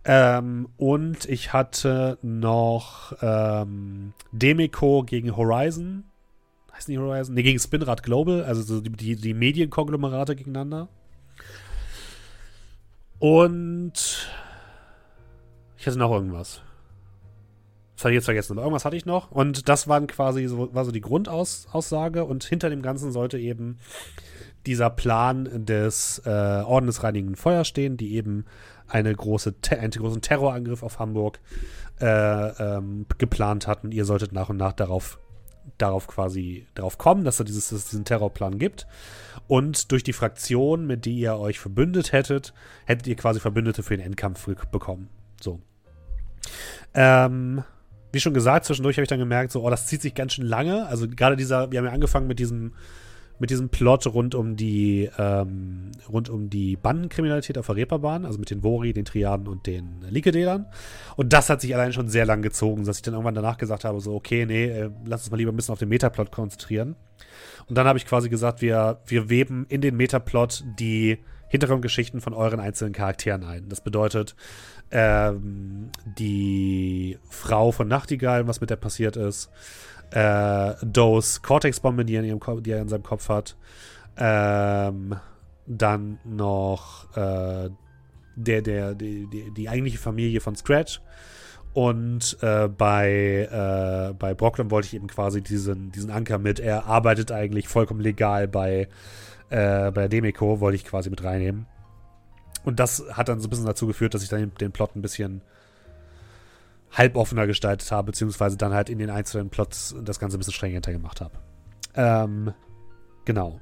Ähm, 0.05 0.69
und 0.77 1.27
ich 1.27 1.53
hatte 1.53 2.19
noch 2.23 3.13
ähm, 3.23 4.15
Demico 4.33 5.05
gegen 5.05 5.37
Horizon. 5.37 6.05
Heißt 6.73 6.89
nicht 6.89 6.99
Horizon? 6.99 7.35
Ne, 7.35 7.43
gegen 7.43 7.59
Spinrad 7.59 8.03
Global, 8.03 8.43
also 8.45 8.63
so 8.63 8.81
die, 8.81 8.91
die, 8.91 9.17
die 9.17 9.35
Medienkonglomerate 9.35 10.35
gegeneinander. 10.35 10.89
Und 13.19 14.29
ich 15.77 15.87
hatte 15.87 15.99
noch 15.99 16.11
irgendwas. 16.11 16.61
Das 17.95 18.05
habe 18.05 18.15
ich 18.15 18.17
jetzt 18.17 18.25
vergessen, 18.25 18.55
aber 18.55 18.63
irgendwas 18.63 18.85
hatte 18.85 18.97
ich 18.97 19.07
noch. 19.07 19.31
Und 19.31 19.69
das 19.69 19.87
waren 19.87 20.09
quasi 20.09 20.49
so, 20.49 20.75
war 20.75 20.85
so 20.85 20.91
die 20.91 21.01
Grundaussage. 21.01 22.25
Und 22.25 22.43
hinter 22.43 22.69
dem 22.69 22.83
Ganzen 22.83 23.13
sollte 23.13 23.39
eben 23.39 23.79
dieser 24.67 24.91
Plan 24.91 25.67
des 25.67 26.21
äh, 26.25 26.29
Orden 26.31 26.87
des 26.87 27.05
Reinigen 27.05 27.37
Feuer 27.37 27.65
stehen, 27.65 27.97
die 27.97 28.15
eben 28.15 28.45
eine 28.93 29.15
große 29.15 29.55
einen 29.71 29.91
großen 29.91 30.21
Terrorangriff 30.21 30.83
auf 30.83 30.99
Hamburg 30.99 31.41
äh, 32.01 32.07
ähm, 32.07 33.07
geplant 33.19 33.67
hatten. 33.67 33.91
Ihr 33.91 34.05
solltet 34.05 34.33
nach 34.33 34.51
und 34.51 34.59
nach 34.59 34.73
darauf, 34.73 35.19
darauf 35.79 36.07
quasi 36.07 36.67
darauf 36.75 36.99
kommen, 36.99 37.25
dass, 37.25 37.39
dieses, 37.39 37.71
dass 37.71 37.79
es 37.79 37.91
diesen 37.91 38.05
Terrorplan 38.05 38.59
gibt. 38.59 38.87
Und 39.49 39.91
durch 39.93 40.05
die 40.05 40.13
Fraktion, 40.13 40.87
mit 40.87 41.05
die 41.07 41.19
ihr 41.19 41.37
euch 41.39 41.59
verbündet 41.59 42.13
hättet, 42.13 42.53
hättet 42.85 43.07
ihr 43.07 43.17
quasi 43.17 43.41
Verbündete 43.41 43.83
für 43.83 43.97
den 43.97 44.05
Endkampf 44.05 44.47
bekommen. 44.71 45.09
So. 45.41 45.61
Ähm, 46.95 47.65
wie 48.13 48.21
schon 48.21 48.35
gesagt, 48.35 48.67
zwischendurch 48.67 48.97
habe 48.97 49.05
ich 49.05 49.09
dann 49.09 49.19
gemerkt, 49.19 49.53
so, 49.53 49.65
oh, 49.65 49.71
das 49.71 49.87
zieht 49.87 50.03
sich 50.03 50.15
ganz 50.15 50.35
schön 50.35 50.47
lange. 50.47 50.87
Also 50.87 51.09
gerade 51.09 51.37
dieser, 51.37 51.71
wir 51.71 51.79
haben 51.79 51.87
ja 51.87 51.93
angefangen 51.93 52.27
mit 52.27 52.39
diesem 52.39 52.75
mit 53.39 53.51
diesem 53.51 53.69
Plot 53.69 54.07
rund 54.07 54.35
um 54.35 54.57
die 54.57 55.11
ähm, 55.19 55.91
rund 56.09 56.29
um 56.31 56.49
die 56.49 56.77
Bandenkriminalität 56.77 57.59
auf 57.59 57.67
der 57.67 57.77
Reeperbahn, 57.77 58.25
also 58.25 58.39
mit 58.39 58.51
den 58.51 58.63
Vori, 58.63 58.93
den 58.93 59.05
Triaden 59.05 59.49
und 59.49 59.67
den 59.67 60.05
Likededern. 60.09 60.67
Und 61.17 61.33
das 61.33 61.51
hat 61.51 61.61
sich 61.61 61.75
allein 61.75 61.93
schon 61.93 62.09
sehr 62.09 62.27
lang 62.27 62.43
gezogen, 62.43 62.85
dass 62.85 62.97
ich 62.97 63.03
dann 63.03 63.15
irgendwann 63.15 63.35
danach 63.35 63.59
gesagt 63.59 63.85
habe, 63.85 64.01
so, 64.01 64.15
okay, 64.15 64.47
nee, 64.47 64.67
äh, 64.67 64.91
lass 65.05 65.23
uns 65.23 65.31
mal 65.31 65.37
lieber 65.37 65.53
ein 65.53 65.57
bisschen 65.57 65.73
auf 65.73 65.79
den 65.79 65.89
Metaplot 65.89 66.31
konzentrieren. 66.31 66.97
Und 67.69 67.79
dann 67.79 67.87
habe 67.87 67.99
ich 67.99 68.07
quasi 68.07 68.29
gesagt, 68.29 68.61
wir, 68.61 69.01
wir 69.07 69.29
weben 69.29 69.67
in 69.69 69.81
den 69.81 69.97
Metaplot 69.97 70.65
die 70.79 71.19
Hintergrundgeschichten 71.49 72.21
von 72.21 72.33
euren 72.33 72.61
einzelnen 72.61 72.95
Charakteren 72.95 73.45
ein. 73.45 73.69
Das 73.69 73.83
bedeutet, 73.83 74.35
ähm, 74.91 75.91
die 76.19 77.19
Frau 77.29 77.73
von 77.73 77.89
Nachtigall, 77.89 78.47
was 78.49 78.61
mit 78.61 78.71
der 78.71 78.77
passiert 78.77 79.17
ist, 79.17 79.51
äh, 80.13 80.75
Dose 80.83 81.41
Cortex-Bombe, 81.41 82.05
die, 82.05 82.21
die, 82.21 82.71
er 82.71 82.83
in 82.83 82.89
seinem 82.89 83.03
Kopf 83.03 83.29
hat. 83.29 83.57
Ähm, 84.17 85.17
dann 85.67 86.19
noch 86.25 87.17
äh, 87.17 87.71
der, 88.37 88.63
der, 88.63 88.95
die, 88.95 89.27
die, 89.27 89.51
die, 89.51 89.69
eigentliche 89.69 89.99
Familie 89.99 90.41
von 90.41 90.57
Scratch. 90.57 91.01
Und 91.73 92.37
äh, 92.43 92.69
bei, 92.69 93.49
äh, 93.51 94.13
bei 94.13 94.35
Brocklin 94.35 94.71
wollte 94.71 94.89
ich 94.89 94.95
eben 94.95 95.07
quasi 95.07 95.41
diesen, 95.41 95.91
diesen 95.93 96.11
Anker 96.11 96.39
mit, 96.39 96.61
er 96.61 96.87
arbeitet 96.87 97.33
eigentlich 97.33 97.69
vollkommen 97.69 98.01
legal 98.01 98.47
bei, 98.47 98.89
äh, 99.49 99.91
bei 99.91 100.09
Demico, 100.09 100.61
wollte 100.61 100.77
ich 100.77 100.85
quasi 100.85 101.09
mit 101.09 101.25
reinnehmen. 101.25 101.67
Und 102.65 102.79
das 102.79 103.03
hat 103.13 103.29
dann 103.29 103.41
so 103.41 103.47
ein 103.47 103.51
bisschen 103.51 103.67
dazu 103.67 103.87
geführt, 103.87 104.13
dass 104.13 104.23
ich 104.23 104.29
dann 104.29 104.53
den 104.61 104.73
Plot 104.73 104.95
ein 104.95 105.03
bisschen 105.03 105.41
halboffener 106.93 107.47
gestaltet 107.47 107.91
habe, 107.91 108.07
beziehungsweise 108.07 108.57
dann 108.57 108.73
halt 108.73 108.91
in 108.91 108.99
den 108.99 109.11
einzelnen 109.11 109.51
Plots 109.51 109.95
das 110.03 110.19
Ganze 110.21 110.37
ein 110.37 110.41
bisschen 110.41 110.53
stringenter 110.53 110.93
gemacht 110.93 111.21
habe. 111.21 111.33
Ähm, 111.95 112.53
genau. 113.25 113.61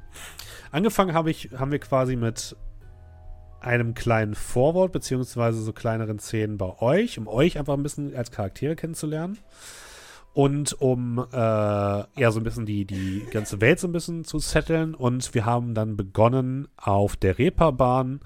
Angefangen 0.73 1.15
habe 1.15 1.31
ich, 1.31 1.51
haben 1.57 1.73
wir 1.73 1.79
quasi 1.79 2.17
mit 2.17 2.57
einem 3.61 3.95
kleinen 3.95 4.35
Vorwort, 4.35 4.93
beziehungsweise 4.93 5.61
so 5.61 5.73
kleineren 5.73 6.19
Szenen 6.19 6.57
bei 6.57 6.81
euch, 6.81 7.19
um 7.19 7.29
euch 7.29 7.59
einfach 7.59 7.75
ein 7.75 7.83
bisschen 7.83 8.15
als 8.17 8.31
Charaktere 8.31 8.75
kennenzulernen. 8.77 9.39
Und 10.33 10.81
um 10.81 11.19
äh, 11.19 11.37
ja 11.37 12.31
so 12.31 12.39
ein 12.39 12.45
bisschen 12.45 12.65
die, 12.65 12.85
die 12.85 13.27
ganze 13.31 13.61
Welt 13.61 13.81
so 13.81 13.89
ein 13.89 13.93
bisschen 13.93 14.25
zu 14.25 14.39
setteln. 14.39 14.95
Und 14.95 15.35
wir 15.35 15.45
haben 15.45 15.75
dann 15.75 15.97
begonnen 15.97 16.69
auf 16.77 17.17
der 17.17 17.39
Reeperbahn 17.39 18.21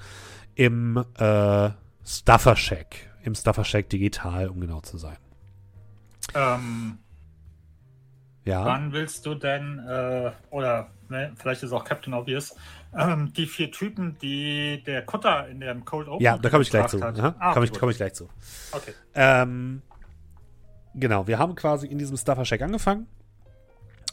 im 0.55 1.03
äh, 1.19 1.71
Stuffer 2.05 2.57
Shack. 2.57 3.14
Im 3.25 3.35
Stuffer 3.35 3.65
Shack 3.65 3.89
digital, 3.89 4.49
um 4.49 4.61
genau 4.61 4.81
zu 4.81 4.99
sein. 4.99 5.17
Ähm, 6.35 6.99
ja. 8.45 8.65
Wann 8.65 8.93
willst 8.93 9.25
du 9.25 9.35
denn, 9.35 9.79
äh, 9.79 10.31
oder 10.51 10.91
ne, 11.09 11.33
vielleicht 11.37 11.63
ist 11.63 11.73
auch 11.73 11.85
Captain 11.85 12.13
Obvious, 12.13 12.55
ähm, 12.97 13.33
die 13.33 13.47
vier 13.47 13.73
Typen, 13.73 14.19
die 14.21 14.83
der 14.85 15.05
Kutter 15.07 15.49
in 15.49 15.61
dem 15.61 15.85
Cold 15.85 16.09
Open 16.09 16.23
Ja, 16.23 16.37
da 16.37 16.51
komme 16.51 16.63
ich 16.63 16.71
gleich 16.71 16.89
zu. 16.89 17.03
Ah, 17.03 17.55
komme 17.55 17.65
ich, 17.65 17.73
komm 17.73 17.89
ich 17.91 17.97
gleich 17.97 18.13
zu. 18.13 18.29
Okay. 18.73 18.93
Ähm, 19.15 19.81
genau, 20.95 21.27
wir 21.27 21.39
haben 21.39 21.55
quasi 21.55 21.87
in 21.87 21.99
diesem 21.99 22.19
Stuffer 22.19 22.45
Shack 22.45 22.61
angefangen 22.61 23.07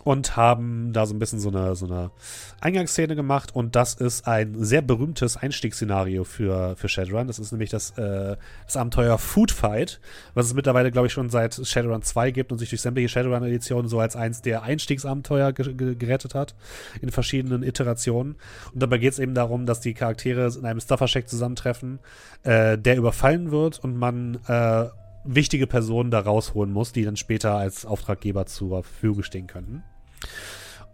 und 0.04 0.36
haben 0.36 0.94
da 0.94 1.06
so 1.06 1.14
ein 1.14 1.20
bisschen 1.20 1.40
so 1.40 1.50
eine, 1.50 1.76
so 1.76 1.86
eine 1.86 2.12
Eingangsszene 2.60 3.16
gemacht 3.16 3.56
und 3.56 3.76
das 3.76 3.94
ist 3.94 4.28
ein 4.28 4.64
sehr 4.64 4.82
berühmtes 4.82 5.38
Einstiegsszenario 5.38 6.24
für, 6.24 6.76
für 6.76 6.90
Shadowrun. 6.90 7.28
Das 7.28 7.40
ist 7.40 7.52
nämlich 7.52 7.70
das, 7.70 7.92
äh, 7.98 8.38
das 8.66 8.78
Abenteuer 8.78 9.18
Food 9.18 9.52
Fight, 9.52 10.00
was 10.34 10.48
es 10.48 10.54
mittlerweile, 10.54 10.92
glaube 10.92 11.08
ich, 11.08 11.14
schon 11.14 11.30
seit 11.30 11.56
Shadowrun 11.66 12.02
2 12.02 12.32
gibt 12.32 12.52
und 12.52 12.58
sich 12.58 12.70
durch 12.70 12.82
sämtliche 12.82 13.10
Shadowrun-Editionen 13.10 13.88
so 13.88 14.00
als 14.00 14.16
eins 14.16 14.42
der 14.42 14.64
Einstiegsabenteuer 14.64 15.54
gerettet 15.54 16.36
hat 16.36 16.56
in 17.02 17.10
verschiedenen 17.10 17.64
Iterationen. 17.64 18.36
Und 18.74 18.82
dabei 18.82 18.98
geht 18.98 19.14
es 19.14 19.20
eben 19.20 19.34
darum, 19.34 19.66
dass 19.66 19.82
die 19.82 19.94
Charaktere 19.94 20.52
in 20.58 20.66
einem 20.66 20.80
Stuffer-Shack 20.80 21.30
zusammentreffen, 21.30 22.00
äh, 22.44 22.78
der 22.78 22.98
überfallen 22.98 23.52
wird 23.52 23.80
und 23.80 23.98
man 23.98 24.40
äh, 24.48 24.88
wichtige 25.24 25.68
Personen 25.68 26.12
da 26.12 26.20
rausholen 26.20 26.74
muss, 26.74 26.92
die 26.92 27.04
dann 27.04 27.16
später 27.16 27.56
als 27.56 27.86
Auftraggeber 27.86 28.46
zur 28.46 28.84
Verfügung 28.84 29.24
stehen 29.24 29.48
könnten. 29.48 29.84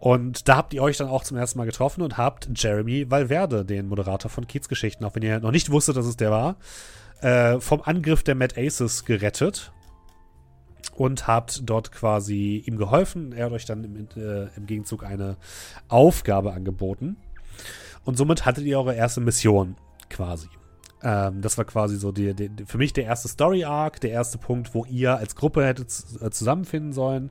Und 0.00 0.48
da 0.48 0.56
habt 0.56 0.74
ihr 0.74 0.82
euch 0.82 0.96
dann 0.96 1.08
auch 1.08 1.24
zum 1.24 1.36
ersten 1.36 1.58
Mal 1.58 1.64
getroffen 1.64 2.02
und 2.02 2.16
habt 2.16 2.48
Jeremy 2.54 3.10
Valverde, 3.10 3.64
den 3.64 3.88
Moderator 3.88 4.30
von 4.30 4.46
Kiez-Geschichten, 4.46 5.04
auch 5.04 5.14
wenn 5.14 5.22
ihr 5.22 5.40
noch 5.40 5.50
nicht 5.50 5.70
wusstet, 5.70 5.96
dass 5.96 6.06
es 6.06 6.16
der 6.16 6.30
war, 6.30 6.56
äh, 7.20 7.58
vom 7.60 7.82
Angriff 7.82 8.22
der 8.22 8.36
Mad 8.36 8.54
Aces 8.56 9.04
gerettet 9.04 9.72
und 10.94 11.26
habt 11.26 11.62
dort 11.68 11.90
quasi 11.90 12.62
ihm 12.66 12.76
geholfen. 12.76 13.32
Er 13.32 13.46
hat 13.46 13.52
euch 13.52 13.64
dann 13.64 13.84
im, 13.84 14.08
äh, 14.16 14.48
im 14.56 14.66
Gegenzug 14.66 15.04
eine 15.04 15.36
Aufgabe 15.88 16.52
angeboten. 16.52 17.16
Und 18.04 18.16
somit 18.16 18.46
hattet 18.46 18.64
ihr 18.64 18.78
eure 18.78 18.94
erste 18.94 19.20
Mission 19.20 19.76
quasi. 20.10 20.48
Ähm, 21.02 21.40
das 21.42 21.58
war 21.58 21.64
quasi 21.64 21.96
so 21.96 22.12
die, 22.12 22.34
die, 22.34 22.50
für 22.66 22.78
mich 22.78 22.92
der 22.92 23.04
erste 23.04 23.28
Story-Arc, 23.28 24.00
der 24.00 24.10
erste 24.10 24.38
Punkt, 24.38 24.74
wo 24.74 24.84
ihr 24.84 25.16
als 25.16 25.36
Gruppe 25.36 25.64
hättet 25.64 25.88
äh, 26.20 26.30
zusammenfinden 26.30 26.92
sollen. 26.92 27.30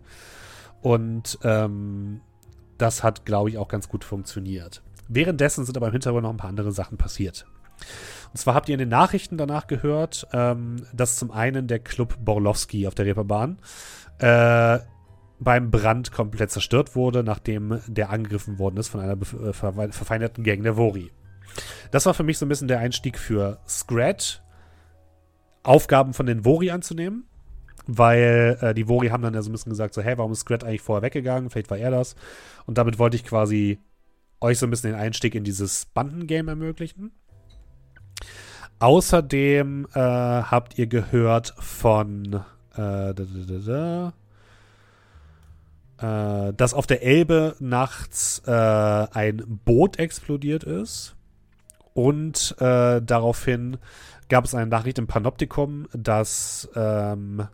Und 0.81 1.39
ähm, 1.43 2.21
das 2.77 3.03
hat, 3.03 3.25
glaube 3.25 3.49
ich, 3.49 3.57
auch 3.57 3.67
ganz 3.67 3.89
gut 3.89 4.03
funktioniert. 4.03 4.83
Währenddessen 5.07 5.65
sind 5.65 5.77
aber 5.77 5.87
im 5.87 5.93
Hintergrund 5.93 6.23
noch 6.23 6.29
ein 6.29 6.37
paar 6.37 6.49
andere 6.49 6.71
Sachen 6.71 6.97
passiert. 6.97 7.45
Und 8.31 8.37
zwar 8.37 8.55
habt 8.55 8.69
ihr 8.69 8.73
in 8.73 8.79
den 8.79 8.89
Nachrichten 8.89 9.37
danach 9.37 9.67
gehört, 9.67 10.27
ähm, 10.33 10.85
dass 10.93 11.15
zum 11.15 11.31
einen 11.31 11.67
der 11.67 11.79
Club 11.79 12.17
Borlowski 12.19 12.87
auf 12.87 12.95
der 12.95 13.05
Reeperbahn 13.05 13.59
äh, 14.19 14.79
beim 15.39 15.71
Brand 15.71 16.11
komplett 16.11 16.51
zerstört 16.51 16.95
wurde, 16.95 17.23
nachdem 17.23 17.79
der 17.87 18.09
angegriffen 18.09 18.59
worden 18.59 18.77
ist 18.77 18.89
von 18.89 19.01
einer 19.01 19.13
äh, 19.13 19.53
verfeindeten 19.53 20.43
Gang 20.43 20.63
der 20.63 20.77
Vori. 20.77 21.11
Das 21.91 22.05
war 22.05 22.13
für 22.13 22.23
mich 22.23 22.37
so 22.37 22.45
ein 22.45 22.49
bisschen 22.49 22.67
der 22.67 22.79
Einstieg 22.79 23.17
für 23.17 23.59
Scrat, 23.67 24.43
Aufgaben 25.63 26.13
von 26.13 26.25
den 26.25 26.43
Vori 26.45 26.71
anzunehmen 26.71 27.25
weil 27.87 28.57
äh, 28.61 28.73
die 28.73 28.87
Vori 28.87 29.07
haben 29.07 29.23
dann 29.23 29.33
ja 29.33 29.41
so 29.41 29.49
ein 29.49 29.53
bisschen 29.53 29.71
gesagt, 29.71 29.93
so, 29.93 30.01
hey, 30.01 30.17
warum 30.17 30.31
ist 30.33 30.41
Scrat 30.41 30.63
eigentlich 30.63 30.81
vorher 30.81 31.01
weggegangen? 31.01 31.49
Vielleicht 31.49 31.69
war 31.69 31.77
er 31.77 31.91
das. 31.91 32.15
Und 32.65 32.77
damit 32.77 32.99
wollte 32.99 33.15
ich 33.15 33.23
quasi 33.23 33.79
euch 34.41 34.59
so 34.59 34.67
ein 34.67 34.69
bisschen 34.69 34.91
den 34.91 34.99
Einstieg 34.99 35.35
in 35.35 35.43
dieses 35.43 35.85
Bandengame 35.85 36.51
ermöglichen. 36.51 37.11
Außerdem 38.79 39.87
äh, 39.93 39.99
habt 39.99 40.77
ihr 40.77 40.87
gehört 40.87 41.55
von 41.57 42.41
äh, 42.73 43.13
da, 43.13 43.13
da, 43.13 44.13
da, 45.97 46.49
äh, 46.49 46.53
dass 46.53 46.73
auf 46.75 46.85
der 46.85 47.01
Elbe 47.01 47.55
nachts 47.59 48.43
äh, 48.45 48.51
ein 48.51 49.43
Boot 49.65 49.97
explodiert 49.97 50.63
ist. 50.63 51.15
Und 51.93 52.55
äh, 52.59 53.01
daraufhin 53.01 53.77
gab 54.29 54.45
es 54.45 54.53
eine 54.53 54.67
Nachricht 54.67 54.99
im 54.99 55.07
Panoptikum, 55.07 55.87
dass 55.93 56.69
ähm, 56.75 57.47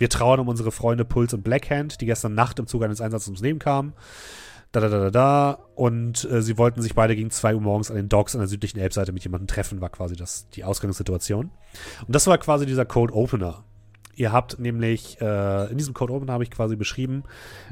wir 0.00 0.08
trauern 0.08 0.40
um 0.40 0.48
unsere 0.48 0.72
Freunde 0.72 1.04
Puls 1.04 1.34
und 1.34 1.44
Blackhand, 1.44 2.00
die 2.00 2.06
gestern 2.06 2.34
Nacht 2.34 2.58
im 2.58 2.66
Zuge 2.66 2.86
eines 2.86 3.02
Einsatzes 3.02 3.28
ums 3.28 3.42
Leben 3.42 3.58
kamen. 3.58 3.92
Da, 4.72 4.80
da, 4.80 4.88
da, 4.88 4.98
da, 4.98 5.10
da. 5.10 5.58
Und 5.74 6.24
äh, 6.30 6.42
sie 6.42 6.56
wollten 6.56 6.80
sich 6.80 6.94
beide 6.94 7.14
gegen 7.14 7.30
2 7.30 7.54
Uhr 7.54 7.60
morgens 7.60 7.90
an 7.90 7.96
den 7.96 8.08
Docks 8.08 8.34
an 8.34 8.40
der 8.40 8.48
südlichen 8.48 8.78
Elbseite 8.78 9.12
mit 9.12 9.24
jemandem 9.24 9.46
treffen, 9.48 9.80
war 9.80 9.90
quasi 9.90 10.16
das, 10.16 10.48
die 10.50 10.64
Ausgangssituation. 10.64 11.50
Und 12.06 12.14
das 12.14 12.26
war 12.26 12.38
quasi 12.38 12.64
dieser 12.64 12.86
Code 12.86 13.12
Opener. 13.12 13.64
Ihr 14.14 14.32
habt 14.32 14.58
nämlich, 14.58 15.20
äh, 15.20 15.70
in 15.70 15.76
diesem 15.76 15.92
Code 15.92 16.14
Opener 16.14 16.32
habe 16.32 16.44
ich 16.44 16.50
quasi 16.50 16.76
beschrieben, 16.76 17.24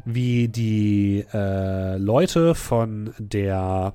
wie 0.04 0.48
die 0.48 1.24
äh, 1.32 1.96
Leute 1.96 2.54
von 2.54 3.14
der 3.18 3.94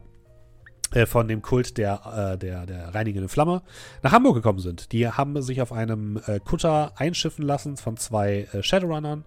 äh, 0.94 1.06
von 1.06 1.28
dem 1.28 1.42
Kult 1.42 1.78
der, 1.78 2.34
äh, 2.34 2.38
der, 2.38 2.66
der 2.66 2.94
reinigenden 2.94 3.30
Flamme 3.30 3.62
nach 4.02 4.12
Hamburg 4.12 4.36
gekommen 4.36 4.60
sind. 4.60 4.92
Die 4.92 5.08
haben 5.08 5.42
sich 5.42 5.62
auf 5.62 5.72
einem 5.72 6.20
äh, 6.28 6.40
Kutter 6.40 6.94
einschiffen 6.96 7.46
lassen 7.46 7.78
von 7.78 7.98
zwei 7.98 8.48
äh, 8.54 8.64
Shadowrunnern 8.64 9.26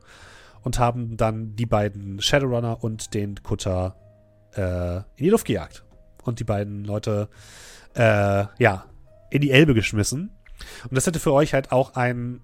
und 0.62 0.78
haben 0.78 1.16
dann 1.16 1.56
die 1.56 1.66
beiden 1.66 2.20
Shadowrunner 2.20 2.82
und 2.82 3.14
den 3.14 3.42
Kutter 3.42 3.96
äh, 4.54 4.96
in 4.96 5.24
die 5.24 5.30
Luft 5.30 5.46
gejagt. 5.46 5.84
Und 6.24 6.40
die 6.40 6.44
beiden 6.44 6.84
Leute, 6.84 7.28
äh, 7.94 8.44
ja, 8.58 8.84
in 9.30 9.40
die 9.40 9.50
Elbe 9.50 9.74
geschmissen. 9.74 10.30
Und 10.84 10.94
das 10.96 11.06
hätte 11.06 11.20
für 11.20 11.32
euch 11.32 11.54
halt 11.54 11.72
auch 11.72 11.94
ein 11.94 12.40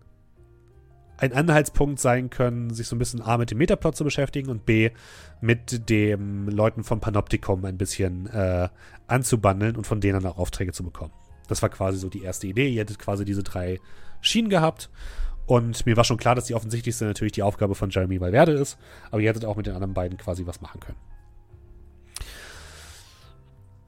ein 1.22 1.32
Anhaltspunkt 1.32 2.00
sein 2.00 2.30
können, 2.30 2.70
sich 2.74 2.88
so 2.88 2.96
ein 2.96 2.98
bisschen 2.98 3.22
A 3.22 3.38
mit 3.38 3.52
dem 3.52 3.58
Metaplot 3.58 3.94
zu 3.94 4.02
beschäftigen 4.02 4.50
und 4.50 4.66
B 4.66 4.90
mit 5.40 5.88
den 5.88 6.48
Leuten 6.48 6.82
vom 6.82 7.00
Panoptikum 7.00 7.64
ein 7.64 7.78
bisschen 7.78 8.26
äh, 8.26 8.68
anzubandeln 9.06 9.76
und 9.76 9.86
von 9.86 10.00
denen 10.00 10.26
auch 10.26 10.36
Aufträge 10.36 10.72
zu 10.72 10.82
bekommen. 10.82 11.12
Das 11.46 11.62
war 11.62 11.68
quasi 11.68 11.98
so 11.98 12.08
die 12.08 12.22
erste 12.22 12.48
Idee. 12.48 12.68
Ihr 12.68 12.80
hättet 12.80 12.98
quasi 12.98 13.24
diese 13.24 13.44
drei 13.44 13.78
Schienen 14.20 14.48
gehabt. 14.48 14.90
Und 15.46 15.86
mir 15.86 15.96
war 15.96 16.02
schon 16.02 16.16
klar, 16.16 16.34
dass 16.34 16.46
die 16.46 16.54
offensichtlichste 16.54 17.04
natürlich 17.04 17.32
die 17.32 17.44
Aufgabe 17.44 17.76
von 17.76 17.90
Jeremy 17.90 18.20
Valverde 18.20 18.52
ist. 18.52 18.76
Aber 19.12 19.20
ihr 19.20 19.28
hättet 19.28 19.44
auch 19.44 19.56
mit 19.56 19.66
den 19.66 19.74
anderen 19.74 19.94
beiden 19.94 20.18
quasi 20.18 20.44
was 20.46 20.60
machen 20.60 20.80
können. 20.80 20.98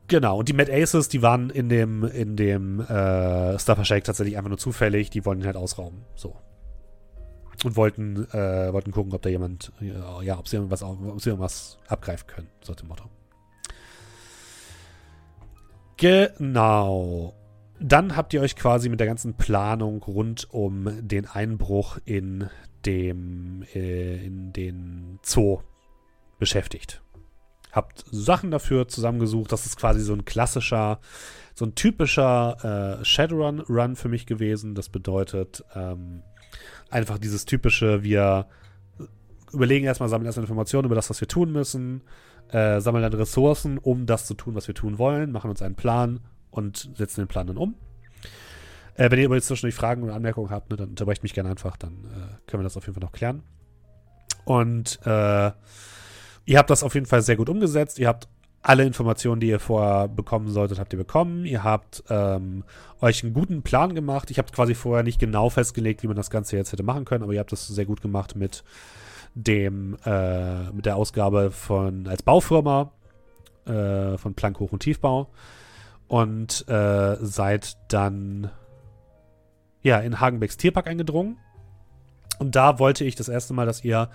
Genau, 0.06 0.38
und 0.38 0.48
die 0.48 0.52
Mad 0.52 0.72
Aces, 0.72 1.08
die 1.08 1.22
waren 1.22 1.50
in 1.50 1.68
dem, 1.68 2.04
in 2.04 2.36
dem 2.36 2.78
äh, 2.80 3.58
Stuffer 3.58 3.84
Shake 3.84 4.04
tatsächlich 4.04 4.36
einfach 4.36 4.50
nur 4.50 4.58
zufällig, 4.58 5.10
die 5.10 5.24
wollen 5.24 5.40
ihn 5.40 5.46
halt 5.46 5.56
ausrauben. 5.56 6.02
So 6.14 6.36
und 7.62 7.76
wollten, 7.76 8.28
äh, 8.32 8.72
wollten 8.72 8.90
gucken, 8.90 9.12
ob 9.12 9.22
da 9.22 9.28
jemand, 9.28 9.72
ja, 9.80 10.38
ob 10.38 10.48
sie 10.48 10.56
irgendwas, 10.56 10.82
ob 10.82 11.20
sie 11.20 11.30
irgendwas 11.30 11.78
abgreifen 11.88 12.26
können, 12.26 12.48
so 12.62 12.74
dem 12.74 12.88
Motto. 12.88 13.04
Genau. 15.96 17.34
Dann 17.80 18.16
habt 18.16 18.32
ihr 18.32 18.40
euch 18.40 18.56
quasi 18.56 18.88
mit 18.88 19.00
der 19.00 19.06
ganzen 19.06 19.34
Planung 19.34 20.02
rund 20.02 20.48
um 20.52 20.88
den 21.06 21.26
Einbruch 21.26 21.98
in 22.04 22.48
dem, 22.86 23.64
äh, 23.74 24.24
in 24.24 24.52
den 24.52 25.18
Zoo 25.22 25.60
beschäftigt. 26.38 27.02
Habt 27.72 28.04
Sachen 28.10 28.50
dafür 28.50 28.86
zusammengesucht. 28.86 29.50
Das 29.50 29.66
ist 29.66 29.76
quasi 29.76 30.00
so 30.00 30.12
ein 30.12 30.24
klassischer, 30.24 31.00
so 31.54 31.64
ein 31.64 31.74
typischer 31.74 33.00
äh, 33.00 33.04
Shadowrun-Run 33.04 33.96
für 33.96 34.08
mich 34.08 34.26
gewesen. 34.26 34.74
Das 34.74 34.88
bedeutet, 34.88 35.64
ähm, 35.74 36.22
einfach 36.94 37.18
dieses 37.18 37.44
typische, 37.44 38.02
wir 38.02 38.46
überlegen 39.52 39.84
erstmal, 39.84 40.08
sammeln 40.08 40.26
erstmal 40.26 40.44
Informationen 40.44 40.86
über 40.86 40.94
das, 40.94 41.10
was 41.10 41.20
wir 41.20 41.28
tun 41.28 41.52
müssen, 41.52 42.02
äh, 42.50 42.80
sammeln 42.80 43.02
dann 43.02 43.12
Ressourcen, 43.12 43.78
um 43.78 44.06
das 44.06 44.26
zu 44.26 44.34
tun, 44.34 44.54
was 44.54 44.68
wir 44.68 44.74
tun 44.74 44.98
wollen, 44.98 45.32
machen 45.32 45.50
uns 45.50 45.60
einen 45.60 45.74
Plan 45.74 46.20
und 46.50 46.90
setzen 46.94 47.22
den 47.22 47.28
Plan 47.28 47.46
dann 47.46 47.56
um. 47.56 47.74
Äh, 48.94 49.10
wenn 49.10 49.18
ihr 49.18 49.26
aber 49.26 49.34
jetzt 49.34 49.48
zwischendurch 49.48 49.74
Fragen 49.74 50.02
oder 50.04 50.14
Anmerkungen 50.14 50.50
habt, 50.50 50.70
ne, 50.70 50.76
dann 50.76 50.90
unterbrecht 50.90 51.22
mich 51.22 51.34
gerne 51.34 51.50
einfach, 51.50 51.76
dann 51.76 52.04
äh, 52.04 52.46
können 52.46 52.62
wir 52.62 52.64
das 52.64 52.76
auf 52.76 52.86
jeden 52.86 52.94
Fall 52.94 53.04
noch 53.04 53.12
klären. 53.12 53.42
Und 54.44 55.00
äh, 55.04 55.50
ihr 56.44 56.58
habt 56.58 56.70
das 56.70 56.82
auf 56.82 56.94
jeden 56.94 57.06
Fall 57.06 57.22
sehr 57.22 57.36
gut 57.36 57.48
umgesetzt. 57.48 57.98
Ihr 57.98 58.08
habt 58.08 58.28
alle 58.64 58.84
Informationen, 58.84 59.40
die 59.40 59.48
ihr 59.48 59.60
vorher 59.60 60.08
bekommen 60.08 60.48
solltet, 60.48 60.78
habt 60.78 60.90
ihr 60.94 60.98
bekommen. 60.98 61.44
Ihr 61.44 61.62
habt 61.62 62.02
ähm, 62.08 62.64
euch 63.02 63.22
einen 63.22 63.34
guten 63.34 63.62
Plan 63.62 63.94
gemacht. 63.94 64.30
Ich 64.30 64.38
habe 64.38 64.50
quasi 64.50 64.74
vorher 64.74 65.04
nicht 65.04 65.18
genau 65.18 65.50
festgelegt, 65.50 66.02
wie 66.02 66.06
man 66.06 66.16
das 66.16 66.30
Ganze 66.30 66.56
jetzt 66.56 66.72
hätte 66.72 66.82
machen 66.82 67.04
können, 67.04 67.22
aber 67.22 67.34
ihr 67.34 67.40
habt 67.40 67.52
das 67.52 67.66
sehr 67.68 67.84
gut 67.84 68.00
gemacht 68.00 68.36
mit 68.36 68.64
dem 69.34 69.98
äh, 70.06 70.70
mit 70.72 70.86
der 70.86 70.96
Ausgabe 70.96 71.50
von 71.50 72.06
als 72.06 72.22
Baufirma 72.22 72.90
äh, 73.66 74.16
von 74.16 74.34
Plank 74.34 74.58
Hoch- 74.60 74.72
und 74.72 74.80
Tiefbau. 74.80 75.28
und 76.08 76.66
äh, 76.66 77.16
seid 77.20 77.76
dann 77.88 78.50
ja 79.82 79.98
in 79.98 80.20
Hagenbecks 80.20 80.56
Tierpark 80.56 80.86
eingedrungen. 80.86 81.36
Und 82.38 82.56
da 82.56 82.78
wollte 82.78 83.04
ich 83.04 83.14
das 83.14 83.28
erste 83.28 83.52
Mal, 83.52 83.66
dass 83.66 83.84
ihr 83.84 84.08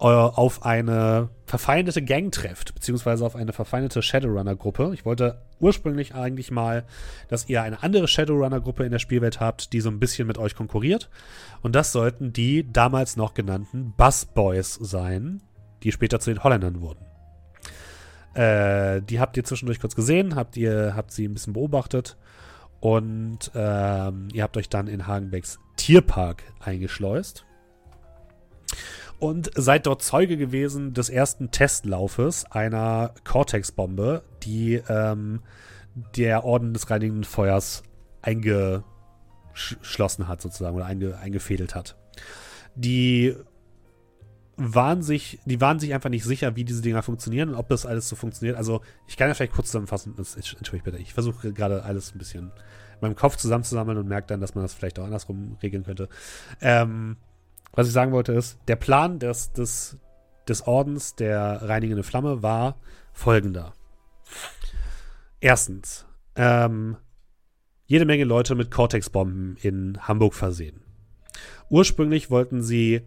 auf 0.00 0.64
eine 0.64 1.28
verfeindete 1.44 2.00
Gang 2.02 2.32
trefft, 2.32 2.74
beziehungsweise 2.74 3.24
auf 3.24 3.36
eine 3.36 3.52
verfeindete 3.52 4.02
Shadowrunner-Gruppe. 4.02 4.92
Ich 4.94 5.04
wollte 5.04 5.42
ursprünglich 5.58 6.14
eigentlich 6.14 6.50
mal, 6.50 6.84
dass 7.28 7.48
ihr 7.48 7.62
eine 7.62 7.82
andere 7.82 8.08
Shadowrunner-Gruppe 8.08 8.84
in 8.84 8.92
der 8.92 8.98
Spielwelt 8.98 9.40
habt, 9.40 9.74
die 9.74 9.80
so 9.80 9.90
ein 9.90 10.00
bisschen 10.00 10.26
mit 10.26 10.38
euch 10.38 10.54
konkurriert. 10.54 11.10
Und 11.60 11.74
das 11.74 11.92
sollten 11.92 12.32
die 12.32 12.70
damals 12.72 13.16
noch 13.16 13.34
genannten 13.34 13.92
Busboys 13.96 14.74
sein, 14.74 15.42
die 15.82 15.92
später 15.92 16.18
zu 16.18 16.30
den 16.30 16.42
Holländern 16.42 16.80
wurden. 16.80 17.04
Äh, 18.34 19.02
die 19.02 19.20
habt 19.20 19.36
ihr 19.36 19.44
zwischendurch 19.44 19.80
kurz 19.80 19.94
gesehen, 19.94 20.34
habt 20.34 20.56
ihr 20.56 20.94
habt 20.96 21.10
sie 21.10 21.26
ein 21.26 21.34
bisschen 21.34 21.52
beobachtet 21.52 22.16
und 22.78 23.50
ähm, 23.54 24.28
ihr 24.32 24.44
habt 24.44 24.56
euch 24.56 24.68
dann 24.68 24.86
in 24.86 25.06
Hagenbecks 25.06 25.58
Tierpark 25.76 26.44
eingeschleust 26.60 27.44
und 29.20 29.50
seid 29.54 29.86
dort 29.86 30.02
Zeuge 30.02 30.36
gewesen 30.36 30.94
des 30.94 31.10
ersten 31.10 31.50
Testlaufes 31.50 32.50
einer 32.50 33.14
Cortex-Bombe, 33.24 34.24
die 34.42 34.82
ähm, 34.88 35.42
der 36.16 36.44
Orden 36.44 36.72
des 36.72 36.90
reinigenden 36.90 37.24
Feuers 37.24 37.82
eingeschlossen 38.22 40.26
hat, 40.26 40.40
sozusagen, 40.40 40.74
oder 40.74 40.86
einge 40.86 41.18
eingefädelt 41.18 41.74
hat. 41.74 41.96
Die 42.74 43.36
waren 44.56 45.02
sich, 45.02 45.38
die 45.44 45.60
waren 45.60 45.78
sich 45.78 45.94
einfach 45.94 46.10
nicht 46.10 46.24
sicher, 46.24 46.56
wie 46.56 46.64
diese 46.64 46.82
Dinger 46.82 47.02
funktionieren 47.02 47.50
und 47.50 47.54
ob 47.56 47.68
das 47.68 47.86
alles 47.86 48.08
so 48.08 48.16
funktioniert. 48.16 48.56
Also, 48.56 48.80
ich 49.06 49.16
kann 49.16 49.28
ja 49.28 49.34
vielleicht 49.34 49.52
kurz 49.52 49.68
zusammenfassen. 49.68 50.14
Entschuldigung 50.16 50.80
bitte, 50.84 50.98
ich 50.98 51.14
versuche 51.14 51.52
gerade 51.52 51.82
alles 51.82 52.14
ein 52.14 52.18
bisschen 52.18 52.44
in 52.44 53.00
meinem 53.00 53.16
Kopf 53.16 53.36
zusammenzusammeln 53.36 53.98
und 53.98 54.08
merke 54.08 54.28
dann, 54.28 54.40
dass 54.40 54.54
man 54.54 54.64
das 54.64 54.74
vielleicht 54.74 54.98
auch 54.98 55.04
andersrum 55.04 55.56
regeln 55.62 55.84
könnte. 55.84 56.08
Ähm, 56.60 57.16
was 57.72 57.86
ich 57.86 57.92
sagen 57.92 58.12
wollte 58.12 58.32
ist, 58.32 58.58
der 58.68 58.76
Plan 58.76 59.18
des, 59.18 59.52
des, 59.52 59.96
des 60.48 60.66
Ordens 60.66 61.14
der 61.14 61.62
reinigenden 61.62 62.04
Flamme 62.04 62.42
war 62.42 62.76
folgender. 63.12 63.74
Erstens, 65.40 66.06
ähm, 66.36 66.96
jede 67.86 68.04
Menge 68.04 68.24
Leute 68.24 68.54
mit 68.54 68.70
Cortex-Bomben 68.70 69.56
in 69.60 69.98
Hamburg 70.06 70.34
versehen. 70.34 70.82
Ursprünglich 71.68 72.30
wollten 72.30 72.62
sie 72.62 73.02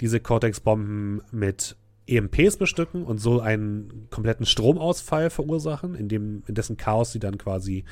diese 0.00 0.20
Cortex-Bomben 0.20 1.22
mit 1.30 1.76
EMPs 2.08 2.56
bestücken 2.56 3.04
und 3.04 3.18
so 3.18 3.40
einen 3.40 4.08
kompletten 4.10 4.46
Stromausfall 4.46 5.30
verursachen, 5.30 5.94
in, 5.94 6.08
dem, 6.08 6.42
in 6.46 6.54
dessen 6.54 6.76
Chaos 6.76 7.12
sie 7.12 7.18
dann 7.18 7.38
quasi 7.38 7.84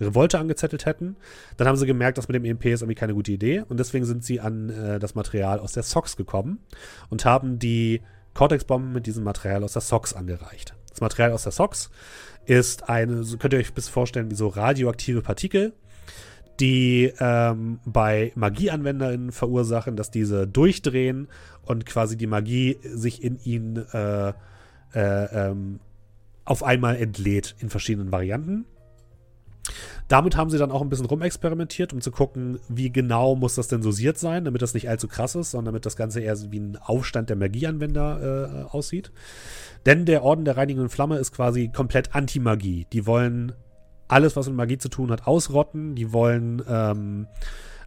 Revolte 0.00 0.38
angezettelt 0.38 0.86
hätten. 0.86 1.16
Dann 1.56 1.66
haben 1.66 1.76
sie 1.76 1.86
gemerkt, 1.86 2.18
dass 2.18 2.28
mit 2.28 2.36
dem 2.36 2.44
EMP 2.44 2.66
ist 2.66 2.82
irgendwie 2.82 2.94
keine 2.94 3.14
gute 3.14 3.32
Idee 3.32 3.64
und 3.68 3.78
deswegen 3.80 4.04
sind 4.04 4.24
sie 4.24 4.40
an 4.40 4.70
äh, 4.70 4.98
das 4.98 5.14
Material 5.14 5.58
aus 5.58 5.72
der 5.72 5.82
SOX 5.82 6.16
gekommen 6.16 6.60
und 7.10 7.24
haben 7.24 7.58
die 7.58 8.00
Cortex-Bomben 8.34 8.92
mit 8.92 9.06
diesem 9.06 9.24
Material 9.24 9.64
aus 9.64 9.72
der 9.72 9.82
SOX 9.82 10.12
angereicht. 10.12 10.74
Das 10.90 11.00
Material 11.00 11.32
aus 11.32 11.42
der 11.42 11.52
SOX 11.52 11.90
ist 12.46 12.88
eine, 12.88 13.24
könnt 13.38 13.52
ihr 13.52 13.58
euch 13.58 13.72
bisschen 13.74 13.92
vorstellen, 13.92 14.30
wie 14.30 14.36
so 14.36 14.48
radioaktive 14.48 15.22
Partikel, 15.22 15.72
die 16.60 17.12
ähm, 17.18 17.80
bei 17.84 18.32
Magieanwenderinnen 18.34 19.32
verursachen, 19.32 19.96
dass 19.96 20.10
diese 20.10 20.46
durchdrehen 20.46 21.28
und 21.62 21.86
quasi 21.86 22.16
die 22.16 22.26
Magie 22.26 22.78
sich 22.82 23.22
in 23.22 23.38
ihnen 23.44 23.76
äh, 23.92 24.32
äh, 24.94 25.48
ähm, 25.50 25.80
auf 26.44 26.62
einmal 26.62 26.96
entlädt 26.96 27.56
in 27.58 27.70
verschiedenen 27.70 28.12
Varianten. 28.12 28.66
Damit 30.08 30.36
haben 30.36 30.50
sie 30.50 30.58
dann 30.58 30.70
auch 30.70 30.82
ein 30.82 30.90
bisschen 30.90 31.06
rumexperimentiert, 31.06 31.94
um 31.94 32.02
zu 32.02 32.10
gucken, 32.10 32.58
wie 32.68 32.92
genau 32.92 33.34
muss 33.34 33.54
das 33.54 33.68
denn 33.68 33.80
dosiert 33.80 34.18
sein, 34.18 34.44
damit 34.44 34.60
das 34.60 34.74
nicht 34.74 34.90
allzu 34.90 35.08
krass 35.08 35.34
ist, 35.34 35.52
sondern 35.52 35.72
damit 35.72 35.86
das 35.86 35.96
Ganze 35.96 36.20
eher 36.20 36.36
wie 36.52 36.60
ein 36.60 36.76
Aufstand 36.76 37.30
der 37.30 37.36
Magieanwender 37.36 38.66
äh, 38.70 38.76
aussieht. 38.76 39.10
Denn 39.86 40.04
der 40.04 40.22
Orden 40.22 40.44
der 40.44 40.58
Reinigenden 40.58 40.90
Flamme 40.90 41.16
ist 41.16 41.32
quasi 41.32 41.68
komplett 41.68 42.14
Anti-Magie. 42.14 42.86
Die 42.92 43.06
wollen 43.06 43.52
alles, 44.08 44.36
was 44.36 44.46
mit 44.46 44.56
Magie 44.56 44.78
zu 44.78 44.88
tun 44.88 45.10
hat, 45.10 45.26
ausrotten. 45.26 45.94
Die 45.94 46.12
wollen 46.12 46.62
ähm, 46.68 47.26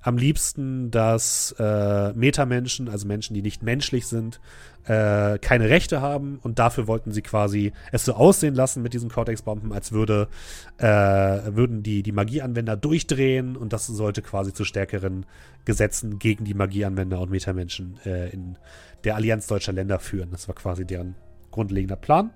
am 0.02 0.18
liebsten, 0.18 0.90
dass 0.90 1.54
äh, 1.60 2.14
Metamenschen, 2.14 2.90
also 2.90 3.08
Menschen, 3.08 3.34
die 3.34 3.42
nicht 3.42 3.62
menschlich 3.62 4.08
sind, 4.08 4.40
äh, 4.86 5.38
keine 5.40 5.70
Rechte 5.70 6.02
haben 6.02 6.40
und 6.42 6.60
dafür 6.60 6.88
wollten 6.88 7.12
sie 7.12 7.22
quasi 7.22 7.74
es 7.92 8.06
so 8.06 8.14
aussehen 8.14 8.56
lassen 8.56 8.82
mit 8.82 8.94
diesen 8.94 9.10
Cortex-Bomben, 9.10 9.74
als 9.74 9.92
würde, 9.92 10.30
äh, 10.78 10.86
würden 10.86 11.84
die, 11.84 12.04
die 12.04 12.14
Magieanwender 12.14 12.78
durchdrehen 12.78 13.58
und 13.58 13.74
das 13.74 13.88
sollte 13.88 14.22
quasi 14.22 14.54
zu 14.54 14.64
stärkeren 14.64 15.26
Gesetzen 15.66 16.20
gegen 16.20 16.46
die 16.46 16.54
Magieanwender 16.54 17.20
und 17.20 17.32
Metamenschen 17.32 18.00
äh, 18.06 18.30
in 18.30 18.58
der 19.04 19.16
Allianz 19.16 19.48
deutscher 19.48 19.74
Länder 19.74 20.00
führen. 20.00 20.32
Das 20.32 20.48
war 20.48 20.56
quasi 20.56 20.86
deren 20.86 21.16
grundlegender 21.52 21.98
Plan. 21.98 22.32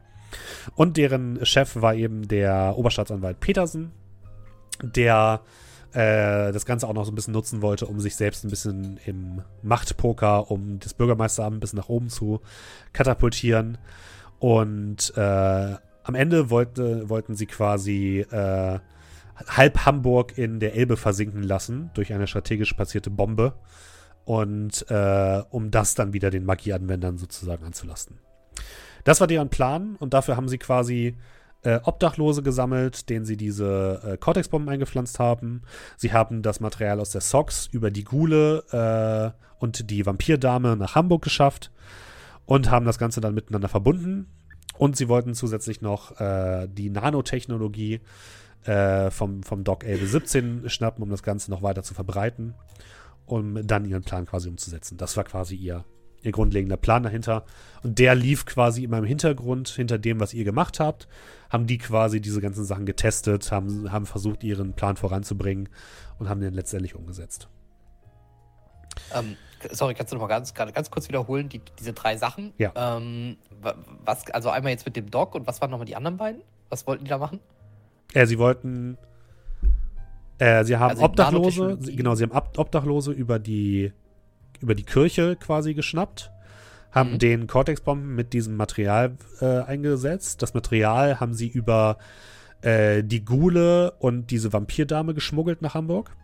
Und 0.75 0.97
deren 0.97 1.45
Chef 1.45 1.75
war 1.75 1.95
eben 1.95 2.27
der 2.27 2.75
Oberstaatsanwalt 2.77 3.39
Petersen, 3.39 3.91
der 4.81 5.41
äh, 5.93 6.51
das 6.51 6.65
Ganze 6.65 6.87
auch 6.87 6.93
noch 6.93 7.05
so 7.05 7.11
ein 7.11 7.15
bisschen 7.15 7.33
nutzen 7.33 7.61
wollte, 7.61 7.85
um 7.85 7.99
sich 7.99 8.15
selbst 8.15 8.43
ein 8.43 8.49
bisschen 8.49 8.99
im 9.05 9.41
Machtpoker, 9.61 10.49
um 10.49 10.79
das 10.79 10.93
Bürgermeisteramt 10.93 11.57
ein 11.57 11.59
bisschen 11.59 11.79
nach 11.79 11.89
oben 11.89 12.09
zu 12.09 12.41
katapultieren. 12.93 13.77
Und 14.39 15.13
äh, 15.17 15.75
am 16.03 16.15
Ende 16.15 16.49
wollte, 16.49 17.09
wollten 17.09 17.35
sie 17.35 17.45
quasi 17.45 18.25
äh, 18.31 18.79
halb 19.47 19.85
Hamburg 19.85 20.37
in 20.37 20.59
der 20.59 20.75
Elbe 20.75 20.97
versinken 20.97 21.43
lassen 21.43 21.91
durch 21.93 22.13
eine 22.13 22.27
strategisch 22.27 22.73
platzierte 22.73 23.09
Bombe. 23.09 23.53
Und 24.23 24.85
äh, 24.89 25.43
um 25.49 25.71
das 25.71 25.95
dann 25.95 26.13
wieder 26.13 26.29
den 26.29 26.45
Magieanwendern 26.45 27.17
sozusagen 27.17 27.65
anzulasten. 27.65 28.19
Das 29.03 29.19
war 29.19 29.27
deren 29.27 29.49
Plan 29.49 29.95
und 29.97 30.13
dafür 30.13 30.37
haben 30.37 30.47
sie 30.47 30.57
quasi 30.57 31.15
äh, 31.63 31.79
Obdachlose 31.83 32.43
gesammelt, 32.43 33.09
denen 33.09 33.25
sie 33.25 33.37
diese 33.37 34.01
äh, 34.03 34.17
Cortex-Bomben 34.17 34.69
eingepflanzt 34.69 35.19
haben. 35.19 35.61
Sie 35.97 36.13
haben 36.13 36.41
das 36.41 36.59
Material 36.59 36.99
aus 36.99 37.11
der 37.11 37.21
Sox 37.21 37.67
über 37.67 37.91
die 37.91 38.03
Gule 38.03 38.63
äh, 38.71 39.37
und 39.59 39.89
die 39.89 40.05
Vampirdame 40.05 40.75
nach 40.75 40.95
Hamburg 40.95 41.23
geschafft 41.23 41.71
und 42.45 42.71
haben 42.71 42.85
das 42.85 42.97
Ganze 42.97 43.21
dann 43.21 43.35
miteinander 43.35 43.69
verbunden. 43.69 44.27
Und 44.77 44.97
sie 44.97 45.07
wollten 45.07 45.35
zusätzlich 45.35 45.81
noch 45.81 46.19
äh, 46.19 46.67
die 46.67 46.89
Nanotechnologie 46.89 48.01
äh, 48.63 49.11
vom, 49.11 49.43
vom 49.43 49.63
Doc 49.63 49.83
Elbe 49.83 50.07
17 50.07 50.69
schnappen, 50.69 51.03
um 51.03 51.09
das 51.09 51.23
Ganze 51.23 51.51
noch 51.51 51.61
weiter 51.61 51.83
zu 51.83 51.93
verbreiten, 51.93 52.55
um 53.25 53.65
dann 53.67 53.85
ihren 53.85 54.03
Plan 54.03 54.25
quasi 54.25 54.49
umzusetzen. 54.49 54.97
Das 54.97 55.15
war 55.17 55.23
quasi 55.23 55.55
ihr 55.55 55.85
ihr 56.23 56.31
grundlegender 56.31 56.77
Plan 56.77 57.03
dahinter. 57.03 57.45
Und 57.83 57.99
der 57.99 58.15
lief 58.15 58.45
quasi 58.45 58.83
immer 58.83 58.97
im 58.97 59.05
Hintergrund, 59.05 59.69
hinter 59.69 59.97
dem, 59.97 60.19
was 60.19 60.33
ihr 60.33 60.43
gemacht 60.43 60.79
habt. 60.79 61.07
Haben 61.49 61.67
die 61.67 61.77
quasi 61.77 62.21
diese 62.21 62.41
ganzen 62.41 62.63
Sachen 62.63 62.85
getestet, 62.85 63.51
haben, 63.51 63.91
haben 63.91 64.05
versucht, 64.05 64.43
ihren 64.43 64.73
Plan 64.73 64.95
voranzubringen 64.95 65.69
und 66.19 66.29
haben 66.29 66.41
den 66.41 66.53
letztendlich 66.53 66.95
umgesetzt. 66.95 67.49
Ähm, 69.13 69.35
sorry, 69.71 69.93
kannst 69.93 70.11
du 70.11 70.15
noch 70.15 70.21
mal 70.21 70.27
ganz, 70.27 70.53
ganz 70.53 70.91
kurz 70.91 71.07
wiederholen, 71.07 71.49
die, 71.49 71.61
diese 71.79 71.93
drei 71.93 72.17
Sachen? 72.17 72.53
Ja. 72.57 72.71
Ähm, 72.75 73.37
was, 74.05 74.29
also 74.31 74.49
einmal 74.49 74.71
jetzt 74.71 74.85
mit 74.85 74.95
dem 74.95 75.09
Doc 75.09 75.35
und 75.35 75.47
was 75.47 75.61
waren 75.61 75.71
nochmal 75.71 75.85
die 75.85 75.95
anderen 75.95 76.17
beiden? 76.17 76.41
Was 76.69 76.87
wollten 76.87 77.03
die 77.03 77.09
da 77.09 77.17
machen? 77.17 77.39
Ja, 78.13 78.25
sie 78.25 78.37
wollten. 78.37 78.97
Äh, 80.37 80.63
sie 80.63 80.77
haben 80.77 80.91
also 80.91 81.03
Obdachlose, 81.03 81.77
genau, 81.77 82.15
sie 82.15 82.23
haben 82.23 82.31
Obdachlose 82.31 83.11
über 83.11 83.39
die 83.39 83.93
über 84.61 84.75
die 84.75 84.83
Kirche 84.83 85.35
quasi 85.35 85.73
geschnappt, 85.73 86.31
haben 86.91 87.13
mhm. 87.13 87.19
den 87.19 87.47
Cortex-Bomben 87.47 88.15
mit 88.15 88.33
diesem 88.33 88.55
Material 88.55 89.17
äh, 89.39 89.61
eingesetzt. 89.61 90.41
Das 90.41 90.53
Material 90.53 91.19
haben 91.19 91.33
sie 91.33 91.47
über 91.47 91.97
äh, 92.61 93.03
die 93.03 93.25
Gule 93.25 93.91
und 93.99 94.31
diese 94.31 94.53
Vampirdame 94.53 95.13
geschmuggelt 95.13 95.61
nach 95.61 95.73
Hamburg. 95.73 96.15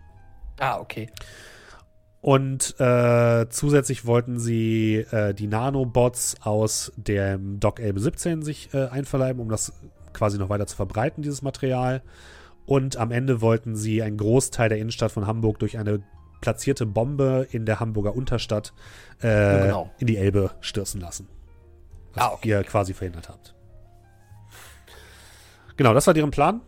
Ah, 0.60 0.80
okay. 0.80 1.10
Und 2.22 2.80
äh, 2.80 3.48
zusätzlich 3.50 4.06
wollten 4.06 4.40
sie 4.40 5.06
äh, 5.12 5.34
die 5.34 5.48
Nanobots 5.48 6.36
aus 6.42 6.92
dem 6.98 7.60
Doc 7.60 7.80
Elbe 7.80 8.00
17 8.00 8.42
sich 8.42 8.74
äh, 8.74 8.88
einverleiben, 8.88 9.42
um 9.42 9.50
das 9.50 9.74
quasi 10.14 10.38
noch 10.38 10.50
weiter 10.50 10.68
zu 10.68 10.76
verbreiten, 10.76 11.22
dieses 11.22 11.42
Material. 11.42 12.02
Und 12.66 12.98
am 12.98 13.12
Ende 13.12 13.40
wollten 13.40 13.76
sie 13.76 14.02
einen 14.02 14.18
Großteil 14.18 14.68
der 14.68 14.80
Innenstadt 14.80 15.12
von 15.12 15.26
Hamburg 15.26 15.60
durch 15.60 15.78
eine 15.78 16.02
platzierte 16.42 16.86
Bombe 16.86 17.48
in 17.52 17.66
der 17.66 17.80
Hamburger 17.80 18.16
Unterstadt 18.16 18.74
äh, 19.22 19.28
ja, 19.28 19.66
genau. 19.66 19.92
in 19.98 20.08
die 20.08 20.18
Elbe 20.18 20.52
stürzen 20.62 21.02
lassen. 21.02 21.28
Was 22.14 22.24
ah, 22.24 22.34
okay. 22.34 22.50
ihr 22.50 22.64
quasi 22.64 22.94
verhindert 22.94 23.30
habt. 23.30 23.56
Genau, 25.76 25.94
das 25.94 26.08
war 26.08 26.14
deren 26.14 26.32
Plan. 26.32 26.62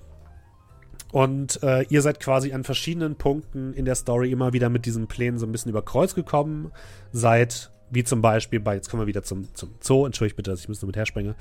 Und 1.11 1.63
äh, 1.63 1.83
ihr 1.89 2.03
seid 2.03 2.19
quasi 2.19 2.53
an 2.53 2.63
verschiedenen 2.63 3.15
Punkten 3.15 3.73
in 3.73 3.85
der 3.85 3.95
Story 3.95 4.31
immer 4.31 4.53
wieder 4.53 4.69
mit 4.69 4.85
diesen 4.85 5.07
Plänen 5.07 5.39
so 5.39 5.47
ein 5.47 5.51
bisschen 5.51 5.71
über 5.71 5.81
Kreuz 5.81 6.13
gekommen. 6.13 6.71
Seid 7.11 7.71
Wie 7.91 8.03
zum 8.03 8.21
Beispiel 8.21 8.59
bei, 8.59 8.75
jetzt 8.75 8.89
kommen 8.89 9.01
wir 9.01 9.07
wieder 9.07 9.23
zum, 9.23 9.53
zum 9.55 9.69
Zoo, 9.79 10.05
entschuldigt 10.05 10.35
bitte, 10.35 10.51
dass 10.51 10.61
ich 10.61 10.67
ein 10.67 10.71
bisschen 10.71 10.87
mit 10.87 10.95
herspringe. 10.95 11.35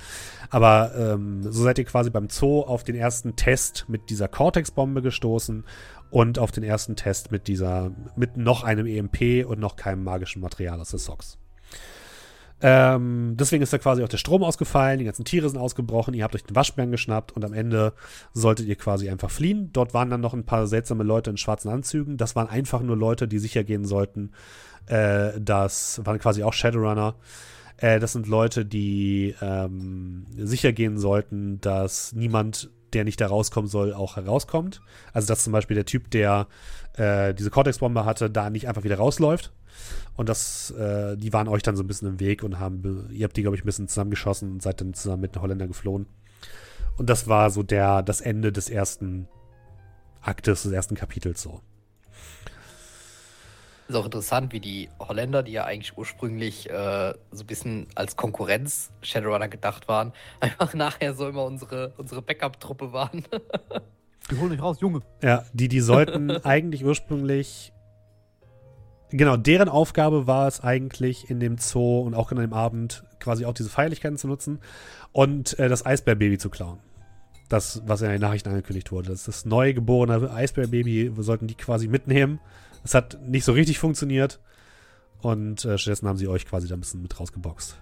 Aber 0.51 0.93
ähm, 0.97 1.43
so 1.43 1.63
seid 1.63 1.79
ihr 1.79 1.85
quasi 1.85 2.11
beim 2.11 2.29
Zoo 2.29 2.63
auf 2.63 2.85
den 2.85 2.97
ersten 2.97 3.37
Test 3.37 3.87
mit 3.89 4.11
dieser 4.11 4.29
Cortex-Bombe 4.29 5.03
gestoßen 5.03 5.65
und 6.11 6.39
auf 6.39 6.53
den 6.53 6.65
ersten 6.65 6.97
Test 6.97 7.31
mit 7.31 7.49
dieser, 7.49 7.93
mit 8.17 8.37
noch 8.37 8.65
einem 8.65 8.87
EMP 8.87 9.47
und 9.47 9.61
noch 9.61 9.77
keinem 9.77 10.05
magischen 10.05 10.41
Material 10.41 10.81
aus 10.81 10.91
der 10.91 10.99
Socks. 10.99 11.39
Ähm, 12.61 13.37
deswegen 13.39 13.63
ist 13.63 13.73
da 13.73 13.79
quasi 13.79 14.03
auch 14.03 14.09
der 14.09 14.17
Strom 14.17 14.43
ausgefallen, 14.43 14.99
die 14.99 15.05
ganzen 15.05 15.25
Tiere 15.25 15.49
sind 15.49 15.61
ausgebrochen, 15.61 16.13
ihr 16.15 16.25
habt 16.25 16.35
euch 16.35 16.43
den 16.43 16.57
Waschbären 16.57 16.91
geschnappt 16.91 17.31
und 17.31 17.45
am 17.45 17.53
Ende 17.53 17.93
solltet 18.33 18.67
ihr 18.67 18.75
quasi 18.75 19.09
einfach 19.09 19.31
fliehen. 19.31 19.71
Dort 19.73 19.95
waren 19.95 20.11
dann 20.11 20.21
noch 20.21 20.35
ein 20.35 20.45
paar 20.45 20.67
seltsame 20.67 21.05
Leute 21.05 21.31
in 21.31 21.37
schwarzen 21.37 21.69
Anzügen. 21.69 22.17
Das 22.17 22.35
waren 22.35 22.49
einfach 22.49 22.83
nur 22.83 22.97
Leute, 22.97 23.29
die 23.29 23.39
sicher 23.39 23.63
gehen 23.63 23.85
sollten. 23.85 24.33
Äh, 24.87 25.41
das 25.41 26.01
waren 26.05 26.19
quasi 26.19 26.43
auch 26.43 26.53
Shadowrunner. 26.53 27.15
Äh, 27.77 28.01
das 28.01 28.13
sind 28.13 28.27
Leute, 28.27 28.65
die 28.65 29.35
ähm, 29.41 30.27
sicher 30.37 30.73
gehen 30.73 30.99
sollten, 30.99 31.61
dass 31.61 32.13
niemand, 32.13 32.71
der 32.93 33.05
nicht 33.05 33.21
da 33.21 33.27
rauskommen 33.27 33.69
soll, 33.69 33.93
auch 33.93 34.17
herauskommt. 34.17 34.81
Also 35.13 35.29
dass 35.29 35.45
zum 35.45 35.53
Beispiel 35.53 35.75
der 35.75 35.87
Typ, 35.87 36.11
der 36.11 36.47
äh, 36.95 37.35
diese 37.35 37.51
Cortex-Bombe 37.51 38.05
hatte, 38.05 38.31
da 38.31 38.51
nicht 38.51 38.69
einfach 38.69 38.85
wieder 38.85 38.97
rausläuft, 38.97 39.53
und 40.17 40.29
das, 40.29 40.71
äh, 40.73 41.17
die 41.17 41.33
waren 41.33 41.49
euch 41.49 41.63
dann 41.63 41.77
so 41.77 41.83
ein 41.83 41.87
bisschen 41.87 42.09
im 42.09 42.21
Weg 42.21 42.43
und 42.43 42.59
haben, 42.59 43.09
ihr 43.13 43.25
habt 43.25 43.37
die, 43.37 43.43
glaube 43.43 43.57
ich, 43.57 43.63
ein 43.63 43.67
bisschen 43.67 43.89
zusammengeschossen 43.89 44.53
und 44.53 44.63
seid 44.63 44.81
dann 44.81 44.95
zusammen 44.95 45.23
mit 45.23 45.35
den 45.35 45.43
Holländern 45.43 45.69
geflohen. 45.69 46.07
Und 46.97 47.09
das 47.09 47.29
war 47.29 47.51
so 47.51 47.63
der, 47.63 48.03
das 48.03 48.21
Ende 48.21 48.53
des 48.53 48.69
ersten 48.69 49.29
Aktes, 50.21 50.65
des 50.65 50.73
ersten 50.73 50.97
Kapitels 50.97 51.41
so. 51.41 51.61
Ist 53.89 53.95
auch 53.95 54.05
interessant, 54.05 54.53
wie 54.53 54.61
die 54.61 54.91
Holländer, 55.01 55.43
die 55.43 55.53
ja 55.53 55.65
eigentlich 55.65 55.97
ursprünglich 55.97 56.69
äh, 56.69 57.15
so 57.33 57.43
ein 57.43 57.47
bisschen 57.47 57.87
als 57.95 58.17
Konkurrenz 58.17 58.91
Shadowrunner 59.01 59.49
gedacht 59.49 59.89
waren, 59.89 60.13
einfach 60.41 60.75
nachher 60.75 61.15
so 61.15 61.27
immer 61.27 61.45
unsere, 61.45 61.95
unsere 61.97 62.21
Backup-Truppe 62.21 62.93
waren. 62.93 63.25
die 64.31 64.37
holen 64.37 64.51
dich 64.51 64.61
raus, 64.61 64.81
Junge. 64.81 65.01
Ja, 65.23 65.45
die, 65.55 65.69
die 65.69 65.81
sollten 65.81 66.31
eigentlich 66.45 66.85
ursprünglich 66.85 67.73
Genau, 69.11 69.39
deren 69.39 69.71
Aufgabe 69.71 70.27
war 70.27 70.47
es 70.49 70.61
eigentlich 70.61 71.31
in 71.31 71.41
dem 71.41 71.57
Zoo 71.57 72.01
und 72.01 72.15
auch 72.15 72.31
an 72.31 72.37
dem 72.37 72.53
Abend 72.53 73.05
quasi 73.21 73.47
auch 73.47 73.55
diese 73.55 73.71
Feierlichkeiten 73.71 74.19
zu 74.19 74.29
nutzen 74.29 74.59
und 75.13 75.59
äh, 75.59 75.71
das 75.71 75.87
Eisbärbaby 75.87 76.37
zu 76.37 76.51
klauen. 76.51 76.79
Das, 77.49 77.83
was 77.87 78.03
in 78.03 78.11
den 78.11 78.21
Nachrichten 78.21 78.51
angekündigt 78.51 78.93
wurde. 78.93 79.09
Das 79.09 79.21
ist 79.21 79.29
das 79.29 79.45
neu 79.47 79.73
geborene 79.73 80.31
Eisbärbaby. 80.31 81.17
Wir 81.17 81.23
sollten 81.23 81.47
die 81.47 81.55
quasi 81.55 81.89
mitnehmen. 81.89 82.41
Es 82.85 82.95
hat 82.95 83.19
nicht 83.23 83.45
so 83.45 83.53
richtig 83.53 83.79
funktioniert. 83.79 84.41
Und 85.21 85.65
äh, 85.65 85.79
stattdessen 85.79 86.09
haben 86.09 86.17
sie 86.17 86.29
euch 86.29 86.47
quasi 86.47 86.69
da 86.69 86.75
ein 86.75 86.81
bisschen 86.81 87.03
mit 87.03 87.19
rausgeboxt. 87.19 87.77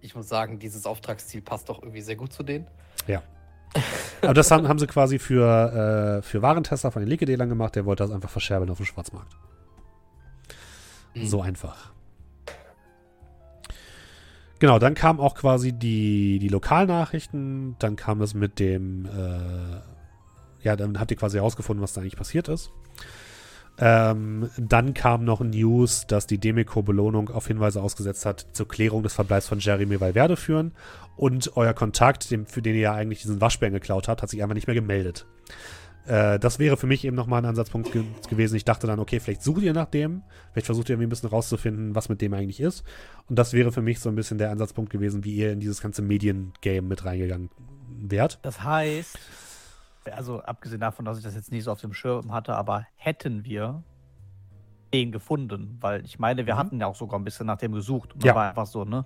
Ich 0.00 0.14
muss 0.14 0.28
sagen, 0.28 0.58
dieses 0.58 0.86
Auftragsziel 0.86 1.42
passt 1.42 1.68
doch 1.68 1.82
irgendwie 1.82 2.00
sehr 2.00 2.16
gut 2.16 2.32
zu 2.32 2.42
denen. 2.42 2.66
Ja. 3.06 3.22
Aber 4.22 4.34
das 4.34 4.50
haben, 4.50 4.68
haben 4.68 4.78
sie 4.78 4.86
quasi 4.86 5.18
für, 5.18 6.18
äh, 6.18 6.22
für 6.22 6.42
Warentester 6.42 6.90
von 6.90 7.02
den 7.02 7.08
Liquiddelern 7.08 7.48
gemacht. 7.48 7.76
Der 7.76 7.84
wollte 7.84 8.04
das 8.04 8.12
einfach 8.12 8.30
verscherbeln 8.30 8.70
auf 8.70 8.78
dem 8.78 8.86
Schwarzmarkt. 8.86 9.36
Mhm. 11.14 11.26
So 11.26 11.40
einfach. 11.40 11.92
Genau, 14.58 14.78
dann 14.78 14.94
kamen 14.94 15.20
auch 15.20 15.34
quasi 15.34 15.72
die, 15.72 16.38
die 16.38 16.48
Lokalnachrichten. 16.48 17.76
Dann 17.78 17.96
kam 17.96 18.22
es 18.22 18.34
mit 18.34 18.58
dem, 18.58 19.06
äh, 19.06 19.80
ja, 20.62 20.76
dann 20.76 20.98
habt 20.98 21.10
ihr 21.10 21.16
quasi 21.16 21.36
herausgefunden, 21.36 21.82
was 21.82 21.92
da 21.92 22.00
eigentlich 22.00 22.16
passiert 22.16 22.48
ist. 22.48 22.70
Ähm, 23.78 24.48
dann 24.56 24.94
kam 24.94 25.24
noch 25.24 25.40
News, 25.40 26.06
dass 26.06 26.26
die 26.26 26.38
Demeco-Belohnung 26.38 27.28
auf 27.28 27.46
Hinweise 27.46 27.82
ausgesetzt 27.82 28.24
hat, 28.24 28.46
zur 28.52 28.68
Klärung 28.68 29.02
des 29.02 29.14
Verbleibs 29.14 29.48
von 29.48 29.58
Jeremy 29.58 30.00
Valverde 30.00 30.36
führen. 30.36 30.72
Und 31.16 31.56
euer 31.56 31.74
Kontakt, 31.74 32.30
dem, 32.30 32.46
für 32.46 32.62
den 32.62 32.74
ihr 32.74 32.82
ja 32.82 32.94
eigentlich 32.94 33.22
diesen 33.22 33.40
Waschbären 33.40 33.74
geklaut 33.74 34.08
habt, 34.08 34.22
hat 34.22 34.30
sich 34.30 34.42
einfach 34.42 34.54
nicht 34.54 34.66
mehr 34.66 34.74
gemeldet. 34.74 35.26
Äh, 36.06 36.38
das 36.38 36.58
wäre 36.58 36.76
für 36.76 36.86
mich 36.86 37.04
eben 37.04 37.16
nochmal 37.16 37.42
ein 37.42 37.46
Ansatzpunkt 37.46 37.92
ge 37.92 38.04
gewesen. 38.30 38.56
Ich 38.56 38.64
dachte 38.64 38.86
dann, 38.86 38.98
okay, 38.98 39.20
vielleicht 39.20 39.42
sucht 39.42 39.62
ihr 39.62 39.72
nach 39.72 39.86
dem, 39.86 40.22
vielleicht 40.52 40.66
versucht 40.66 40.88
ihr 40.88 40.94
irgendwie 40.94 41.08
ein 41.08 41.10
bisschen 41.10 41.28
rauszufinden, 41.28 41.94
was 41.94 42.08
mit 42.08 42.20
dem 42.20 42.32
eigentlich 42.34 42.60
ist. 42.60 42.84
Und 43.28 43.38
das 43.38 43.52
wäre 43.52 43.72
für 43.72 43.82
mich 43.82 44.00
so 44.00 44.08
ein 44.08 44.14
bisschen 44.14 44.38
der 44.38 44.50
Ansatzpunkt 44.50 44.90
gewesen, 44.90 45.24
wie 45.24 45.34
ihr 45.34 45.52
in 45.52 45.60
dieses 45.60 45.80
ganze 45.80 46.02
Mediengame 46.02 46.82
mit 46.82 47.04
reingegangen 47.04 47.50
wärt. 47.98 48.38
Das 48.42 48.62
heißt, 48.62 49.18
also 50.12 50.40
abgesehen 50.40 50.80
davon, 50.80 51.04
dass 51.04 51.18
ich 51.18 51.24
das 51.24 51.34
jetzt 51.34 51.50
nicht 51.50 51.64
so 51.64 51.72
auf 51.72 51.80
dem 51.80 51.92
Schirm 51.92 52.32
hatte, 52.32 52.54
aber 52.54 52.86
hätten 52.96 53.44
wir 53.44 53.82
den 54.92 55.12
gefunden, 55.12 55.78
weil 55.80 56.04
ich 56.04 56.18
meine, 56.18 56.46
wir 56.46 56.54
mhm. 56.54 56.58
hatten 56.58 56.80
ja 56.80 56.86
auch 56.86 56.96
sogar 56.96 57.18
ein 57.18 57.24
bisschen 57.24 57.46
nach 57.46 57.58
dem 57.58 57.72
gesucht. 57.72 58.14
Und 58.14 58.24
ja. 58.24 58.34
war 58.34 58.48
einfach 58.48 58.66
so, 58.66 58.84
ne? 58.84 59.04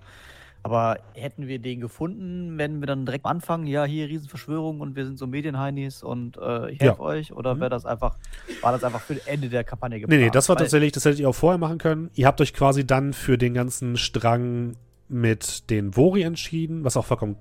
Aber 0.63 0.99
hätten 1.15 1.47
wir 1.47 1.59
den 1.59 1.81
gefunden, 1.81 2.59
wenn 2.59 2.81
wir 2.81 2.87
dann 2.87 3.07
direkt 3.07 3.25
anfangen, 3.25 3.67
ja, 3.67 3.85
hier 3.85 4.09
Riesenverschwörung 4.09 4.81
und 4.81 4.95
wir 4.95 5.07
sind 5.07 5.19
so 5.19 5.27
Medienheinis 5.27 6.03
und 6.03 6.37
äh, 6.37 6.71
ich 6.71 6.81
helfe 6.81 6.99
ja. 6.99 7.01
euch? 7.01 7.33
Oder 7.33 7.55
mhm. 7.55 7.61
wäre 7.61 7.71
das 7.71 7.87
einfach, 7.87 8.19
war 8.61 8.73
das 8.73 8.85
einfach 8.85 9.01
für 9.01 9.15
das 9.15 9.27
Ende 9.27 9.49
der 9.49 9.65
Kampagne 9.65 10.01
geplant? 10.01 10.21
Nee, 10.21 10.27
nee, 10.27 10.31
das 10.31 10.51
war 10.51 10.57
tatsächlich, 10.57 10.93
das 10.93 11.07
hättet 11.07 11.21
ihr 11.21 11.31
auch 11.31 11.35
vorher 11.35 11.57
machen 11.57 11.79
können. 11.79 12.11
Ihr 12.15 12.27
habt 12.27 12.43
euch 12.43 12.53
quasi 12.53 12.87
dann 12.87 13.15
für 13.15 13.39
den 13.39 13.55
ganzen 13.55 13.97
Strang 13.97 14.77
mit 15.09 15.71
den 15.71 15.97
Vori 15.97 16.23
entschieden, 16.23 16.85
was 16.85 16.97
auch 16.99 17.07
vollkommen 17.07 17.37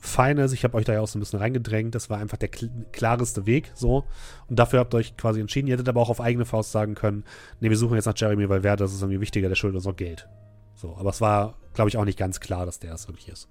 fein 0.00 0.38
ist. 0.38 0.52
Ich 0.52 0.64
habe 0.64 0.76
euch 0.76 0.84
da 0.84 0.92
ja 0.92 1.00
auch 1.00 1.08
so 1.08 1.18
ein 1.18 1.20
bisschen 1.20 1.38
reingedrängt. 1.38 1.94
Das 1.94 2.10
war 2.10 2.18
einfach 2.18 2.36
der 2.36 2.48
kl 2.48 2.70
klareste 2.92 3.46
Weg, 3.46 3.70
so. 3.74 4.04
Und 4.48 4.58
dafür 4.58 4.80
habt 4.80 4.94
ihr 4.94 4.98
euch 4.98 5.16
quasi 5.16 5.40
entschieden. 5.40 5.68
Ihr 5.68 5.74
hättet 5.74 5.88
aber 5.88 6.00
auch 6.00 6.10
auf 6.10 6.20
eigene 6.20 6.44
Faust 6.44 6.72
sagen 6.72 6.94
können, 6.94 7.24
nee, 7.60 7.70
wir 7.70 7.76
suchen 7.76 7.94
jetzt 7.94 8.06
nach 8.06 8.16
Jeremy, 8.16 8.48
weil 8.48 8.62
wer, 8.62 8.76
das 8.76 8.92
ist 8.92 9.02
irgendwie 9.02 9.20
wichtiger, 9.20 9.48
der 9.48 9.56
schuldet 9.56 9.76
uns 9.76 9.86
auch 9.86 9.96
Geld. 9.96 10.28
So, 10.74 10.96
aber 10.96 11.10
es 11.10 11.20
war, 11.20 11.54
glaube 11.74 11.88
ich, 11.88 11.96
auch 11.96 12.04
nicht 12.04 12.18
ganz 12.18 12.40
klar, 12.40 12.64
dass 12.66 12.78
der 12.78 12.94
es 12.94 13.08
wirklich 13.08 13.28
ist. 13.28 13.48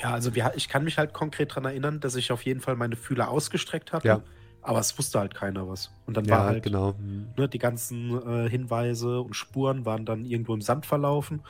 Ja, 0.00 0.12
also 0.12 0.34
wir, 0.34 0.52
ich 0.54 0.68
kann 0.68 0.84
mich 0.84 0.98
halt 0.98 1.12
konkret 1.12 1.50
daran 1.50 1.64
erinnern, 1.64 2.00
dass 2.00 2.14
ich 2.14 2.30
auf 2.30 2.42
jeden 2.42 2.60
Fall 2.60 2.76
meine 2.76 2.96
Fühler 2.96 3.30
ausgestreckt 3.30 3.92
hatte. 3.92 4.08
Ja. 4.08 4.22
Aber 4.62 4.80
es 4.80 4.98
wusste 4.98 5.18
halt 5.18 5.34
keiner 5.34 5.68
was. 5.68 5.90
Und 6.06 6.16
dann 6.16 6.24
ja, 6.24 6.38
war 6.38 6.44
halt, 6.46 6.62
genau. 6.62 6.94
ne, 7.36 7.48
die 7.48 7.58
ganzen 7.58 8.10
äh, 8.26 8.48
Hinweise 8.50 9.20
und 9.20 9.34
Spuren 9.34 9.84
waren 9.86 10.04
dann 10.04 10.24
irgendwo 10.24 10.54
im 10.54 10.60
Sand 10.60 10.84
verlaufen. 10.84 11.42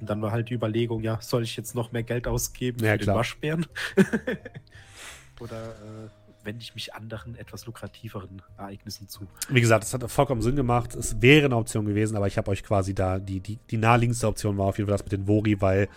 Und 0.00 0.10
dann 0.10 0.20
war 0.22 0.30
halt 0.30 0.50
die 0.50 0.54
Überlegung, 0.54 1.02
ja, 1.02 1.18
soll 1.20 1.42
ich 1.42 1.56
jetzt 1.56 1.74
noch 1.74 1.92
mehr 1.92 2.02
Geld 2.02 2.26
ausgeben 2.26 2.84
ja, 2.84 2.92
für 2.92 2.98
klar. 2.98 3.14
den 3.14 3.18
Waschbären? 3.18 3.66
Oder 5.40 5.68
äh, 5.68 6.08
wende 6.46 6.62
ich 6.62 6.74
mich 6.74 6.94
anderen, 6.94 7.34
etwas 7.36 7.66
lukrativeren 7.66 8.40
Ereignissen 8.56 9.08
zu. 9.08 9.26
Wie 9.50 9.60
gesagt, 9.60 9.84
es 9.84 9.92
hat 9.92 10.08
vollkommen 10.10 10.40
Sinn 10.40 10.56
gemacht. 10.56 10.94
Es 10.94 11.20
wäre 11.20 11.46
eine 11.46 11.56
Option 11.56 11.84
gewesen, 11.84 12.16
aber 12.16 12.26
ich 12.26 12.38
habe 12.38 12.50
euch 12.50 12.62
quasi 12.62 12.94
da, 12.94 13.18
die, 13.18 13.40
die, 13.40 13.58
die 13.70 13.76
naheliegendste 13.76 14.28
Option 14.28 14.56
war 14.56 14.66
auf 14.66 14.78
jeden 14.78 14.88
Fall 14.88 14.96
das 14.96 15.04
mit 15.04 15.12
den 15.12 15.26
Vori, 15.26 15.60
weil 15.60 15.88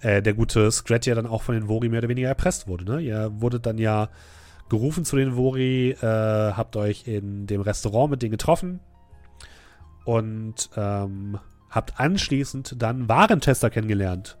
äh, 0.00 0.22
der 0.22 0.34
gute 0.34 0.70
Scratch 0.70 1.08
ja 1.08 1.14
dann 1.14 1.26
auch 1.26 1.42
von 1.42 1.54
den 1.54 1.68
Vori 1.68 1.88
mehr 1.88 1.98
oder 1.98 2.08
weniger 2.08 2.28
erpresst 2.28 2.68
wurde. 2.68 2.84
Ne? 2.84 3.00
Ihr 3.00 3.32
wurdet 3.40 3.66
dann 3.66 3.78
ja 3.78 4.10
gerufen 4.68 5.04
zu 5.04 5.16
den 5.16 5.36
Vori, 5.36 5.90
äh, 5.90 6.06
habt 6.06 6.76
euch 6.76 7.06
in 7.06 7.46
dem 7.46 7.60
Restaurant 7.60 8.10
mit 8.10 8.22
denen 8.22 8.32
getroffen 8.32 8.80
und 10.04 10.70
ähm, 10.76 11.38
habt 11.74 11.98
anschließend 11.98 12.80
dann 12.80 13.08
Warentester 13.08 13.68
kennengelernt, 13.68 14.38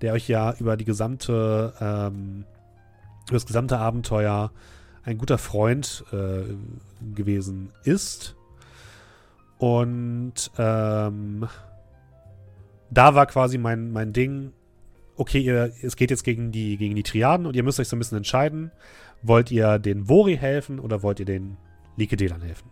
der 0.00 0.14
euch 0.14 0.28
ja 0.28 0.54
über 0.58 0.76
die 0.76 0.86
gesamte, 0.86 1.74
ähm, 1.80 2.44
über 3.28 3.36
das 3.36 3.46
gesamte 3.46 3.78
Abenteuer 3.78 4.50
ein 5.02 5.18
guter 5.18 5.38
Freund 5.38 6.04
äh, 6.12 6.54
gewesen 7.14 7.70
ist. 7.84 8.34
Und 9.58 10.50
ähm, 10.56 11.46
da 12.90 13.14
war 13.14 13.26
quasi 13.26 13.58
mein, 13.58 13.92
mein 13.92 14.14
Ding, 14.14 14.52
okay, 15.16 15.40
ihr, 15.40 15.72
es 15.82 15.96
geht 15.96 16.10
jetzt 16.10 16.24
gegen 16.24 16.50
die, 16.50 16.78
gegen 16.78 16.96
die 16.96 17.02
Triaden 17.02 17.46
und 17.46 17.54
ihr 17.54 17.62
müsst 17.62 17.78
euch 17.78 17.88
so 17.88 17.96
ein 17.96 17.98
bisschen 17.98 18.16
entscheiden, 18.16 18.72
wollt 19.22 19.50
ihr 19.50 19.78
den 19.78 20.08
Vori 20.08 20.36
helfen 20.38 20.80
oder 20.80 21.02
wollt 21.02 21.20
ihr 21.20 21.26
den 21.26 21.58
Likedilern 21.96 22.40
helfen? 22.40 22.70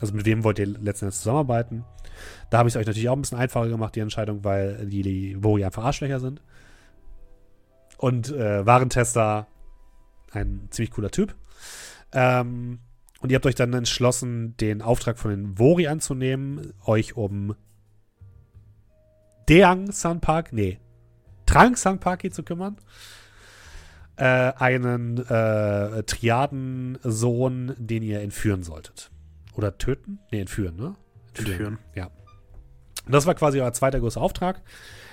Also 0.00 0.14
mit 0.14 0.26
wem 0.26 0.44
wollt 0.44 0.58
ihr 0.58 0.66
letzten 0.66 1.06
Endes 1.06 1.18
zusammenarbeiten? 1.18 1.84
Da 2.50 2.58
habe 2.58 2.68
ich 2.68 2.74
es 2.74 2.80
euch 2.80 2.86
natürlich 2.86 3.08
auch 3.08 3.16
ein 3.16 3.20
bisschen 3.20 3.38
einfacher 3.38 3.68
gemacht, 3.68 3.94
die 3.96 4.00
Entscheidung, 4.00 4.44
weil 4.44 4.86
die, 4.86 5.02
die 5.02 5.42
Vori 5.42 5.64
einfach 5.64 5.84
Arschlöcher 5.84 6.20
sind. 6.20 6.42
Und 7.96 8.30
äh, 8.30 8.64
Warentester 8.64 9.48
ein 10.30 10.68
ziemlich 10.70 10.92
cooler 10.92 11.10
Typ. 11.10 11.34
Ähm, 12.12 12.78
und 13.20 13.32
ihr 13.32 13.36
habt 13.36 13.46
euch 13.46 13.56
dann 13.56 13.72
entschlossen, 13.72 14.56
den 14.58 14.82
Auftrag 14.82 15.18
von 15.18 15.30
den 15.30 15.58
Vori 15.58 15.88
anzunehmen, 15.88 16.72
euch 16.84 17.16
um 17.16 17.56
Deang 19.48 19.90
Sanpak, 19.90 20.52
nee, 20.52 20.78
Trang 21.46 21.74
Sanpaki 21.76 22.30
zu 22.30 22.42
kümmern. 22.42 22.76
Äh, 24.16 24.52
einen 24.56 25.18
äh, 25.26 26.02
Triadensohn, 26.02 27.74
den 27.78 28.02
ihr 28.02 28.20
entführen 28.20 28.62
solltet. 28.62 29.10
Oder 29.58 29.76
töten? 29.76 30.20
Nee, 30.32 30.40
entführen, 30.40 30.76
ne? 30.76 30.94
Entführen. 31.34 31.50
entführen. 31.50 31.78
Ja. 31.94 32.10
Das 33.06 33.26
war 33.26 33.34
quasi 33.34 33.60
euer 33.60 33.72
zweiter 33.72 34.00
großer 34.00 34.20
Auftrag 34.20 34.62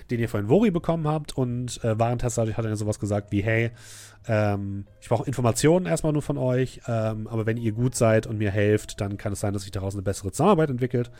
den 0.10 0.20
ihr 0.20 0.30
von 0.30 0.48
Vori 0.48 0.72
bekommen 0.72 1.08
habt. 1.08 1.38
Und 1.38 1.84
äh, 1.84 1.98
Warentester 1.98 2.46
hat 2.46 2.66
dann 2.66 2.76
sowas 2.76 3.00
gesagt 3.00 3.32
wie, 3.32 3.44
hey, 3.44 3.72
ähm, 4.28 4.86
ich 5.02 5.10
brauche 5.10 5.26
Informationen 5.26 5.86
erstmal 5.86 6.14
nur 6.14 6.22
von 6.22 6.38
euch, 6.38 6.82
ähm, 6.88 7.28
aber 7.28 7.46
wenn 7.46 7.58
ihr 7.58 7.72
gut 7.72 7.96
seid 7.96 8.28
und 8.28 8.38
mir 8.38 8.52
helft, 8.52 9.02
dann 9.02 9.18
kann 9.18 9.34
es 9.34 9.40
sein, 9.40 9.54
dass 9.54 9.64
sich 9.64 9.72
daraus 9.72 9.94
eine 9.94 10.04
bessere 10.04 10.32
Zusammenarbeit 10.32 10.70
entwickelt. 10.70 11.12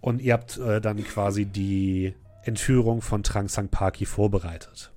Und 0.00 0.20
ihr 0.20 0.34
habt 0.34 0.58
äh, 0.58 0.80
dann 0.80 1.02
quasi 1.04 1.46
die 1.46 2.14
Entführung 2.42 3.02
von 3.02 3.22
Trang 3.22 3.48
Sang 3.48 3.68
Paki 3.68 4.06
vorbereitet. 4.06 4.92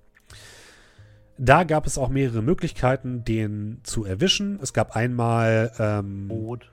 Da 1.38 1.64
gab 1.64 1.88
es 1.88 1.98
auch 1.98 2.10
mehrere 2.10 2.42
Möglichkeiten, 2.42 3.24
den 3.24 3.80
zu 3.84 4.04
erwischen. 4.04 4.60
Es 4.62 4.74
gab 4.74 4.96
einmal. 4.96 5.72
Ähm, 5.80 6.28
Boot. 6.28 6.72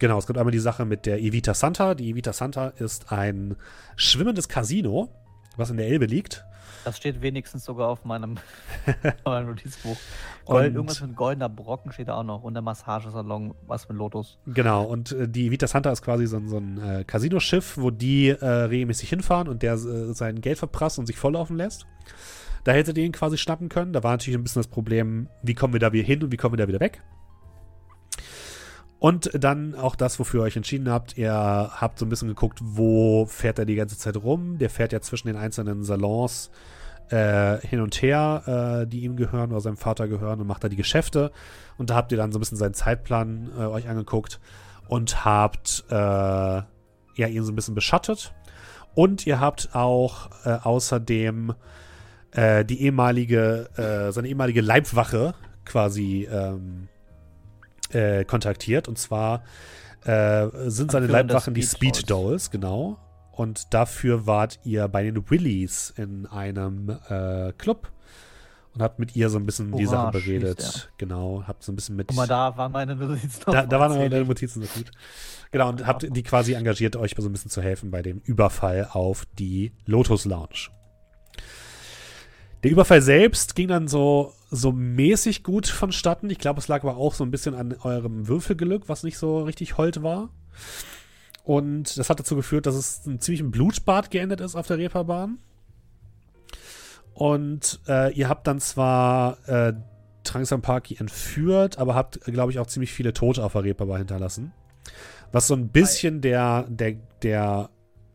Genau, 0.00 0.18
es 0.18 0.26
gibt 0.26 0.38
einmal 0.38 0.50
die 0.50 0.58
Sache 0.58 0.86
mit 0.86 1.04
der 1.04 1.20
Evita 1.20 1.52
Santa. 1.52 1.94
Die 1.94 2.08
Evita 2.08 2.32
Santa 2.32 2.68
ist 2.68 3.12
ein 3.12 3.56
schwimmendes 3.96 4.48
Casino, 4.48 5.10
was 5.58 5.68
in 5.68 5.76
der 5.76 5.88
Elbe 5.88 6.06
liegt. 6.06 6.42
Das 6.84 6.96
steht 6.96 7.20
wenigstens 7.20 7.66
sogar 7.66 7.88
auf 7.88 8.06
meinem, 8.06 8.38
meinem 9.26 9.48
Notizbuch. 9.48 9.98
Gold, 10.46 10.74
irgendwas 10.74 11.02
mit 11.02 11.14
goldener 11.14 11.50
Brocken 11.50 11.92
steht 11.92 12.08
da 12.08 12.14
auch 12.14 12.24
noch 12.24 12.42
und 12.42 12.54
der 12.54 12.62
Massagesalon, 12.62 13.54
was 13.66 13.90
mit 13.90 13.98
Lotus. 13.98 14.38
Genau, 14.46 14.84
und 14.84 15.12
äh, 15.12 15.28
die 15.28 15.50
Vita 15.50 15.66
Santa 15.66 15.92
ist 15.92 16.00
quasi 16.00 16.26
so, 16.26 16.38
ein, 16.38 16.48
so 16.48 16.56
ein 16.56 16.78
äh, 16.78 17.04
Casino-Schiff, 17.04 17.76
wo 17.76 17.90
die 17.90 18.28
äh, 18.28 18.46
regelmäßig 18.46 19.10
hinfahren 19.10 19.48
und 19.48 19.62
der 19.62 19.74
äh, 19.74 20.14
sein 20.14 20.40
Geld 20.40 20.56
verprasst 20.56 20.98
und 20.98 21.04
sich 21.04 21.18
volllaufen 21.18 21.58
lässt. 21.58 21.84
Da 22.64 22.72
hättet 22.72 22.96
ihr 22.96 23.04
ihn 23.04 23.12
quasi 23.12 23.36
schnappen 23.36 23.68
können. 23.68 23.92
Da 23.92 24.02
war 24.02 24.12
natürlich 24.12 24.38
ein 24.38 24.42
bisschen 24.42 24.60
das 24.60 24.68
Problem, 24.68 25.28
wie 25.42 25.54
kommen 25.54 25.74
wir 25.74 25.80
da 25.80 25.92
wieder 25.92 26.06
hin 26.06 26.22
und 26.22 26.32
wie 26.32 26.38
kommen 26.38 26.54
wir 26.54 26.64
da 26.64 26.68
wieder 26.68 26.80
weg. 26.80 27.02
Und 29.00 29.30
dann 29.32 29.74
auch 29.74 29.96
das, 29.96 30.18
wofür 30.18 30.42
ihr 30.42 30.44
euch 30.44 30.56
entschieden 30.56 30.90
habt. 30.90 31.16
Ihr 31.16 31.32
habt 31.32 31.98
so 31.98 32.04
ein 32.04 32.10
bisschen 32.10 32.28
geguckt, 32.28 32.58
wo 32.62 33.24
fährt 33.24 33.58
er 33.58 33.64
die 33.64 33.74
ganze 33.74 33.96
Zeit 33.96 34.18
rum. 34.18 34.58
Der 34.58 34.68
fährt 34.68 34.92
ja 34.92 35.00
zwischen 35.00 35.28
den 35.28 35.36
einzelnen 35.36 35.82
Salons 35.84 36.50
äh, 37.08 37.58
hin 37.66 37.80
und 37.80 38.02
her, 38.02 38.82
äh, 38.82 38.86
die 38.86 39.00
ihm 39.00 39.16
gehören 39.16 39.52
oder 39.52 39.62
seinem 39.62 39.78
Vater 39.78 40.06
gehören 40.06 40.38
und 40.38 40.46
macht 40.46 40.62
da 40.62 40.68
die 40.68 40.76
Geschäfte. 40.76 41.32
Und 41.78 41.88
da 41.88 41.94
habt 41.94 42.12
ihr 42.12 42.18
dann 42.18 42.30
so 42.30 42.38
ein 42.38 42.40
bisschen 42.40 42.58
seinen 42.58 42.74
Zeitplan 42.74 43.50
äh, 43.58 43.62
euch 43.62 43.88
angeguckt 43.88 44.38
und 44.86 45.24
habt 45.24 45.82
äh, 45.88 45.94
ja 45.94 46.66
ihn 47.16 47.42
so 47.42 47.52
ein 47.52 47.56
bisschen 47.56 47.74
beschattet. 47.74 48.34
Und 48.94 49.26
ihr 49.26 49.40
habt 49.40 49.70
auch 49.72 50.28
äh, 50.44 50.58
außerdem 50.62 51.54
äh, 52.32 52.66
die 52.66 52.82
ehemalige, 52.82 54.10
seine 54.10 54.28
ehemalige 54.28 54.60
Leibwache 54.60 55.34
quasi 55.64 56.28
ähm, 56.30 56.89
äh, 57.92 58.24
kontaktiert. 58.24 58.88
Und 58.88 58.98
zwar 58.98 59.42
äh, 60.04 60.48
sind 60.66 60.90
seine 60.90 61.06
Leibwachen 61.06 61.54
die 61.54 61.62
Speed 61.62 62.10
Dolls, 62.10 62.50
genau. 62.50 62.98
Und 63.32 63.72
dafür 63.72 64.26
wart 64.26 64.60
ihr 64.64 64.86
bei 64.88 65.02
den 65.02 65.30
Willies 65.30 65.92
in 65.96 66.26
einem 66.26 66.98
äh, 67.08 67.52
Club 67.52 67.90
und 68.74 68.82
habt 68.82 68.98
mit 68.98 69.16
ihr 69.16 69.30
so 69.30 69.38
ein 69.38 69.46
bisschen 69.46 69.72
Orange 69.72 69.80
die 69.80 69.86
Sachen 69.86 70.10
beredet. 70.12 70.92
Genau, 70.98 71.44
habt 71.46 71.62
so 71.62 71.72
ein 71.72 71.76
bisschen 71.76 71.96
mit. 71.96 72.08
Guck 72.08 72.16
mal, 72.16 72.26
da 72.26 72.56
waren 72.56 72.72
meine 72.72 72.94
Notizen 72.94 73.42
noch. 73.46 73.54
Da, 73.54 73.66
da 73.66 73.80
waren 73.80 73.96
meine 73.96 74.24
Notizen 74.24 74.62
so 74.62 74.68
gut. 74.74 74.90
Genau, 75.50 75.68
und 75.68 75.86
habt 75.86 76.06
die 76.08 76.22
quasi 76.22 76.52
engagiert, 76.52 76.96
euch 76.96 77.14
so 77.16 77.28
ein 77.28 77.32
bisschen 77.32 77.50
zu 77.50 77.62
helfen 77.62 77.90
bei 77.90 78.02
dem 78.02 78.20
Überfall 78.20 78.88
auf 78.92 79.26
die 79.38 79.72
Lotus 79.86 80.24
Lounge. 80.24 80.68
Der 82.62 82.70
Überfall 82.70 83.00
selbst 83.00 83.54
ging 83.54 83.68
dann 83.68 83.88
so, 83.88 84.34
so 84.50 84.72
mäßig 84.72 85.42
gut 85.42 85.66
vonstatten. 85.66 86.28
Ich 86.28 86.38
glaube, 86.38 86.60
es 86.60 86.68
lag 86.68 86.82
aber 86.82 86.96
auch 86.96 87.14
so 87.14 87.24
ein 87.24 87.30
bisschen 87.30 87.54
an 87.54 87.74
eurem 87.82 88.28
Würfelglück, 88.28 88.88
was 88.88 89.02
nicht 89.02 89.16
so 89.16 89.42
richtig 89.42 89.78
hold 89.78 90.02
war. 90.02 90.28
Und 91.42 91.96
das 91.96 92.10
hat 92.10 92.20
dazu 92.20 92.36
geführt, 92.36 92.66
dass 92.66 92.74
es 92.74 93.06
ein 93.06 93.20
ziemlichen 93.20 93.50
Blutbad 93.50 94.10
geendet 94.10 94.40
ist 94.40 94.56
auf 94.56 94.66
der 94.66 94.78
Reeperbahn. 94.78 95.38
Und 97.14 97.80
äh, 97.88 98.12
ihr 98.12 98.28
habt 98.28 98.46
dann 98.46 98.60
zwar 98.60 99.38
äh, 99.48 99.72
Trangsam 100.22 100.60
Parky 100.60 100.96
entführt, 100.96 101.78
aber 101.78 101.94
habt, 101.94 102.20
glaube 102.24 102.52
ich, 102.52 102.58
auch 102.58 102.66
ziemlich 102.66 102.92
viele 102.92 103.14
Tote 103.14 103.42
auf 103.42 103.52
der 103.52 103.64
Reeperbahn 103.64 103.98
hinterlassen. 103.98 104.52
Was 105.32 105.46
so 105.46 105.54
ein 105.54 105.68
bisschen 105.68 106.20
der, 106.20 106.66
der, 106.68 106.96
der 107.22 107.70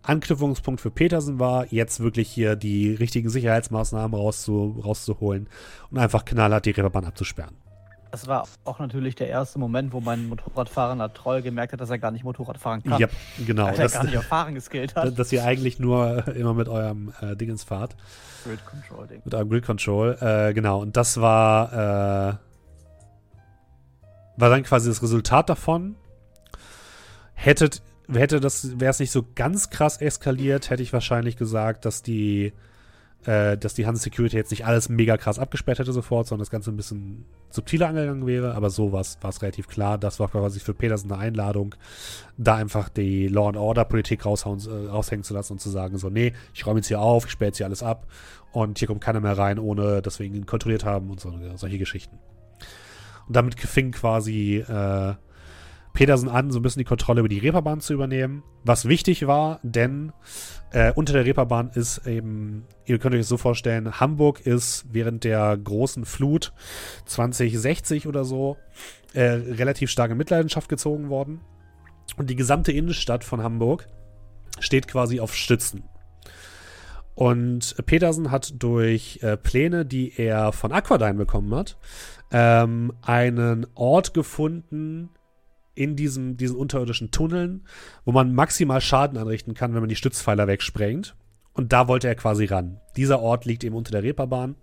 Anknüpfungspunkt 0.08 0.82
für 0.82 0.92
Petersen 0.92 1.40
war, 1.40 1.72
jetzt 1.72 2.00
wirklich 2.00 2.30
hier 2.30 2.56
die 2.56 2.94
richtigen 2.94 3.30
Sicherheitsmaßnahmen 3.30 4.20
rauszu, 4.20 4.82
rauszuholen 4.84 5.50
und 5.92 5.98
einfach 5.98 6.26
knallhart 6.26 6.66
die 6.66 6.72
Reeperbahn 6.72 7.06
abzusperren. 7.06 7.56
Das 8.12 8.28
war 8.28 8.48
auch 8.64 8.80
natürlich 8.80 9.16
der 9.16 9.28
erste 9.28 9.60
Moment, 9.60 9.92
wo 9.92 10.00
mein 10.00 10.30
Motorradfahrender 10.30 11.14
Troll 11.14 11.42
gemerkt 11.42 11.74
hat, 11.74 11.82
dass 11.82 11.90
er 11.90 11.98
gar 11.98 12.12
nicht 12.12 12.24
Motorrad 12.24 12.58
fahren 12.58 12.82
kann. 12.82 12.98
Ja, 12.98 13.10
genau. 13.46 13.66
Weil 13.68 13.78
er 13.78 13.90
gar 13.90 14.06
nicht 14.06 14.18
auf 14.18 14.24
Fahren 14.24 14.56
geskillt 14.56 14.96
hat. 14.96 15.20
Dass 15.20 15.34
ihr 15.34 15.44
eigentlich 15.44 15.80
nur 15.80 16.26
immer 16.30 16.54
mit 16.54 16.70
eurem 16.70 17.12
äh, 17.20 17.36
Dingens 17.36 17.66
fahrt. 17.66 17.98
Grid 18.46 18.66
Control 18.66 19.08
Ding. 19.08 19.22
Mit 19.26 19.34
eurem 19.34 19.50
Grid 19.50 19.66
Control, 19.66 20.18
äh, 20.22 20.54
genau. 20.54 20.82
Und 20.82 20.96
das 20.96 21.20
war, 21.20 21.74
äh, 21.74 22.38
war 24.38 24.50
dann 24.50 24.64
quasi 24.64 24.88
das 24.88 25.04
Resultat 25.04 25.50
davon. 25.50 25.96
Hättet 27.34 27.82
hätte 28.14 28.40
das, 28.40 28.80
wäre 28.80 28.92
es 28.92 29.00
nicht 29.00 29.12
so 29.12 29.26
ganz 29.36 29.70
krass 29.70 29.98
eskaliert, 29.98 30.70
hätte 30.70 30.84
ich 30.84 30.94
wahrscheinlich 30.94 31.38
gesagt, 31.38 31.86
dass 31.86 32.04
die, 32.04 32.54
äh, 33.26 33.58
dass 33.58 33.74
die 33.74 33.88
Hans 33.88 34.04
Security 34.04 34.38
jetzt 34.38 34.52
nicht 34.52 34.66
alles 34.66 34.90
mega 34.90 35.18
krass 35.18 35.40
abgesperrt 35.40 35.80
hätte 35.80 35.94
sofort, 35.94 36.28
sondern 36.28 36.42
das 36.42 36.50
Ganze 36.52 36.72
ein 36.72 36.78
bisschen 36.78 37.26
subtiler 37.50 37.88
angegangen 37.88 38.28
wäre. 38.28 38.54
Aber 38.56 38.70
so 38.70 38.92
war 38.92 39.02
es 39.02 39.42
relativ 39.42 39.68
klar. 39.68 39.98
Das 39.98 40.20
war 40.20 40.30
quasi 40.30 40.60
für 40.60 40.74
Petersen 40.74 41.12
eine 41.12 41.22
Einladung, 41.22 41.76
da 42.38 42.56
einfach 42.56 42.90
die 42.90 43.28
Law 43.28 43.48
and 43.48 43.58
Order 43.58 43.86
Politik 43.86 44.26
raushauen, 44.26 44.60
äh, 44.60 44.90
raushängen 44.90 45.24
zu 45.24 45.34
lassen 45.34 45.54
und 45.54 45.60
zu 45.60 45.70
sagen, 45.70 45.98
so, 45.98 46.10
nee, 46.10 46.34
ich 46.54 46.66
räume 46.66 46.80
jetzt 46.80 46.88
hier 46.88 47.02
auf, 47.02 47.26
ich 47.26 47.32
sperre 47.32 47.50
jetzt 47.50 47.58
hier 47.58 47.66
alles 47.66 47.84
ab 47.84 48.08
und 48.52 48.80
hier 48.80 48.88
kommt 48.88 49.02
keiner 49.02 49.20
mehr 49.20 49.38
rein, 49.38 49.60
ohne 49.60 50.02
dass 50.02 50.20
wir 50.20 50.26
ihn 50.26 50.46
kontrolliert 50.46 50.86
haben 50.86 51.10
und 51.10 51.20
so, 51.20 51.34
solche 51.56 51.78
Geschichten. 51.78 52.20
Und 53.28 53.36
damit 53.36 53.60
fing 53.60 53.92
quasi 53.92 54.58
äh, 54.58 55.16
Petersen 55.96 56.30
an, 56.30 56.52
so 56.52 56.60
ein 56.60 56.62
bisschen 56.62 56.82
die 56.82 56.86
Kontrolle 56.86 57.22
über 57.22 57.30
die 57.30 57.40
Reeperbahn 57.40 57.80
zu 57.80 57.94
übernehmen. 57.94 58.44
Was 58.64 58.88
wichtig 58.88 59.26
war, 59.26 59.60
denn 59.64 60.12
äh, 60.72 60.92
unter 60.94 61.14
der 61.14 61.26
Reeperbahn 61.26 61.72
ist 61.74 62.06
eben, 62.06 62.66
ihr 62.86 63.00
könnt 63.00 63.16
euch 63.16 63.22
das 63.22 63.30
so 63.30 63.38
vorstellen, 63.38 64.00
Hamburg 64.00 64.42
ist 64.42 64.86
während 64.92 65.24
der 65.24 65.58
großen 65.58 66.06
Flut 66.06 66.54
2060 67.06 68.08
oder 68.08 68.24
so 68.26 68.58
äh, 69.14 69.24
relativ 69.24 69.90
stark 69.90 70.12
in 70.12 70.18
Mitleidenschaft 70.18 70.70
gezogen 70.70 71.10
worden. 71.10 71.42
Und 72.18 72.30
die 72.30 72.36
gesamte 72.36 72.72
Innenstadt 72.72 73.24
von 73.24 73.42
Hamburg 73.42 73.88
steht 74.60 74.88
quasi 74.88 75.20
auf 75.20 75.34
Stützen. 75.34 75.84
Und 77.16 77.76
Petersen 77.86 78.30
hat 78.30 78.62
durch 78.62 79.20
äh, 79.22 79.38
Pläne, 79.38 79.86
die 79.86 80.14
er 80.18 80.52
von 80.52 80.74
Aquadyne 80.74 81.14
bekommen 81.14 81.56
hat, 81.56 81.78
ähm, 82.32 82.92
einen 83.02 83.66
Ort 83.74 84.14
gefunden, 84.14 85.10
in 85.76 85.96
diesem, 85.96 86.38
diesen 86.38 86.56
unterirdischen 86.56 87.12
Tunneln, 87.12 87.66
wo 88.06 88.12
man 88.12 88.34
maximal 88.34 88.82
Schaden 88.82 89.18
anrichten 89.18 89.54
kann, 89.54 89.74
wenn 89.74 89.82
man 89.82 89.90
die 89.90 89.96
Stützpfeiler 89.96 90.48
wegsprengt. 90.48 91.16
Und 91.54 91.72
da 91.72 91.88
wollte 91.88 92.08
er 92.08 92.16
quasi 92.16 92.46
ran. 92.46 92.82
Dieser 92.98 93.22
Ort 93.22 93.46
liegt 93.46 93.64
eben 93.64 93.76
unter 93.76 93.92
der 93.92 94.04
Reeperbahn. 94.04 94.56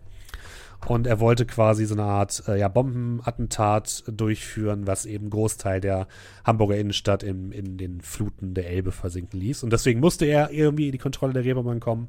Und 0.87 1.07
er 1.07 1.21
wollte 1.21 1.47
quasi 1.47 1.85
so 1.85 1.95
eine 1.95 2.03
Art 2.03 2.43
äh, 2.49 2.59
ja, 2.59 2.69
Bombenattentat 2.69 4.05
durchführen, 4.07 4.87
was 4.87 5.07
eben 5.07 5.31
Großteil 5.31 5.81
der 5.81 6.09
Hamburger 6.45 6.77
Innenstadt 6.77 7.23
im, 7.23 7.53
in 7.53 7.79
den 7.79 8.01
Fluten 8.01 8.55
der 8.55 8.69
Elbe 8.69 8.91
versinken 8.91 9.39
ließ. 9.39 9.63
Und 9.63 9.73
deswegen 9.73 10.01
musste 10.01 10.25
er 10.25 10.51
irgendwie 10.51 10.87
in 10.87 10.93
die 10.93 10.99
Kontrolle 10.99 11.33
der 11.33 11.45
Reeperbahn 11.45 11.81
kommen. 11.81 12.09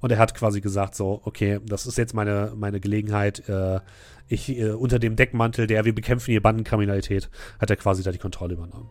Und 0.00 0.10
er 0.10 0.18
hat 0.18 0.34
quasi 0.34 0.60
gesagt, 0.60 0.94
so, 0.94 1.20
okay, 1.24 1.60
das 1.64 1.86
ist 1.86 1.98
jetzt 1.98 2.14
meine, 2.14 2.52
meine 2.56 2.80
Gelegenheit. 2.80 3.48
Äh, 3.48 3.80
ich, 4.28 4.48
äh, 4.50 4.70
unter 4.70 4.98
dem 4.98 5.16
Deckmantel 5.16 5.66
der 5.66 5.84
wir 5.84 5.94
bekämpfen 5.94 6.30
hier 6.30 6.42
Bandenkriminalität, 6.42 7.30
hat 7.58 7.70
er 7.70 7.76
quasi 7.76 8.02
da 8.02 8.12
die 8.12 8.18
Kontrolle 8.18 8.54
übernommen. 8.54 8.90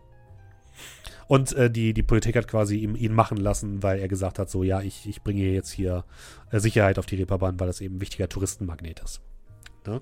Und 1.28 1.52
äh, 1.52 1.70
die, 1.70 1.92
die 1.92 2.02
Politik 2.02 2.36
hat 2.36 2.48
quasi 2.48 2.78
ihm, 2.78 2.96
ihn 2.96 3.12
machen 3.12 3.36
lassen, 3.36 3.82
weil 3.82 4.00
er 4.00 4.08
gesagt 4.08 4.38
hat, 4.38 4.50
so, 4.50 4.64
ja, 4.64 4.80
ich, 4.80 5.06
ich 5.06 5.22
bringe 5.22 5.42
jetzt 5.42 5.70
hier 5.70 6.04
äh, 6.50 6.58
Sicherheit 6.58 6.98
auf 6.98 7.06
die 7.06 7.16
Reeperbahn, 7.16 7.60
weil 7.60 7.66
das 7.66 7.82
eben 7.82 7.96
ein 7.96 8.00
wichtiger 8.00 8.28
Touristenmagnet 8.28 9.00
ist. 9.00 9.20
Ne? 9.86 10.00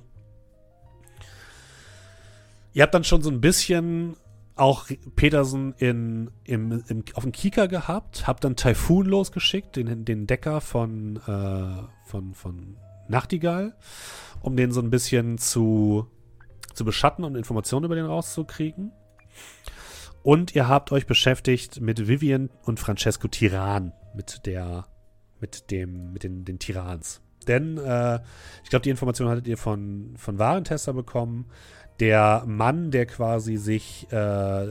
Ihr 2.72 2.82
habt 2.84 2.94
dann 2.94 3.04
schon 3.04 3.22
so 3.22 3.30
ein 3.30 3.40
bisschen 3.40 4.16
auch 4.54 4.86
Petersen 5.16 5.74
in, 5.78 6.30
im, 6.44 6.84
im, 6.86 7.04
auf 7.14 7.24
dem 7.24 7.32
Kika 7.32 7.66
gehabt, 7.66 8.26
hab 8.26 8.40
dann 8.40 8.54
Typhoon 8.54 9.06
losgeschickt, 9.06 9.76
den, 9.76 10.04
den 10.04 10.26
Decker 10.26 10.60
von, 10.60 11.16
äh, 11.26 12.08
von, 12.08 12.34
von 12.34 12.76
Nachtigall, 13.08 13.74
um 14.40 14.56
den 14.56 14.70
so 14.72 14.80
ein 14.80 14.90
bisschen 14.90 15.38
zu, 15.38 16.06
zu 16.72 16.84
beschatten 16.84 17.24
und 17.24 17.34
Informationen 17.34 17.84
über 17.84 17.96
den 17.96 18.06
rauszukriegen. 18.06 18.92
Und 20.26 20.56
ihr 20.56 20.66
habt 20.66 20.90
euch 20.90 21.06
beschäftigt 21.06 21.80
mit 21.80 22.08
Vivian 22.08 22.50
und 22.64 22.80
Francesco 22.80 23.28
Tiran, 23.28 23.92
mit 24.12 24.44
der, 24.44 24.88
mit 25.38 25.70
dem, 25.70 26.12
mit 26.12 26.24
den, 26.24 26.44
den 26.44 26.58
Tirans. 26.58 27.20
Denn 27.46 27.78
äh, 27.78 28.18
ich 28.64 28.70
glaube, 28.70 28.82
die 28.82 28.90
Information 28.90 29.28
hattet 29.28 29.46
ihr 29.46 29.56
von, 29.56 30.14
von 30.16 30.36
Warentester 30.40 30.92
bekommen, 30.94 31.46
der 32.00 32.42
Mann, 32.44 32.90
der 32.90 33.06
quasi 33.06 33.56
sich 33.56 34.10
äh, 34.10 34.66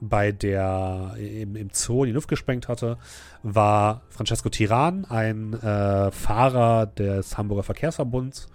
bei 0.00 0.30
der 0.30 1.16
im, 1.18 1.56
im 1.56 1.70
Zoo 1.72 2.04
in 2.04 2.10
die 2.10 2.14
Luft 2.14 2.28
gesprengt 2.28 2.68
hatte, 2.68 2.96
war 3.42 4.02
Francesco 4.10 4.50
Tiran, 4.50 5.04
ein 5.04 5.52
äh, 5.54 6.12
Fahrer 6.12 6.86
des 6.86 7.36
Hamburger 7.36 7.64
Verkehrsverbunds, 7.64 8.46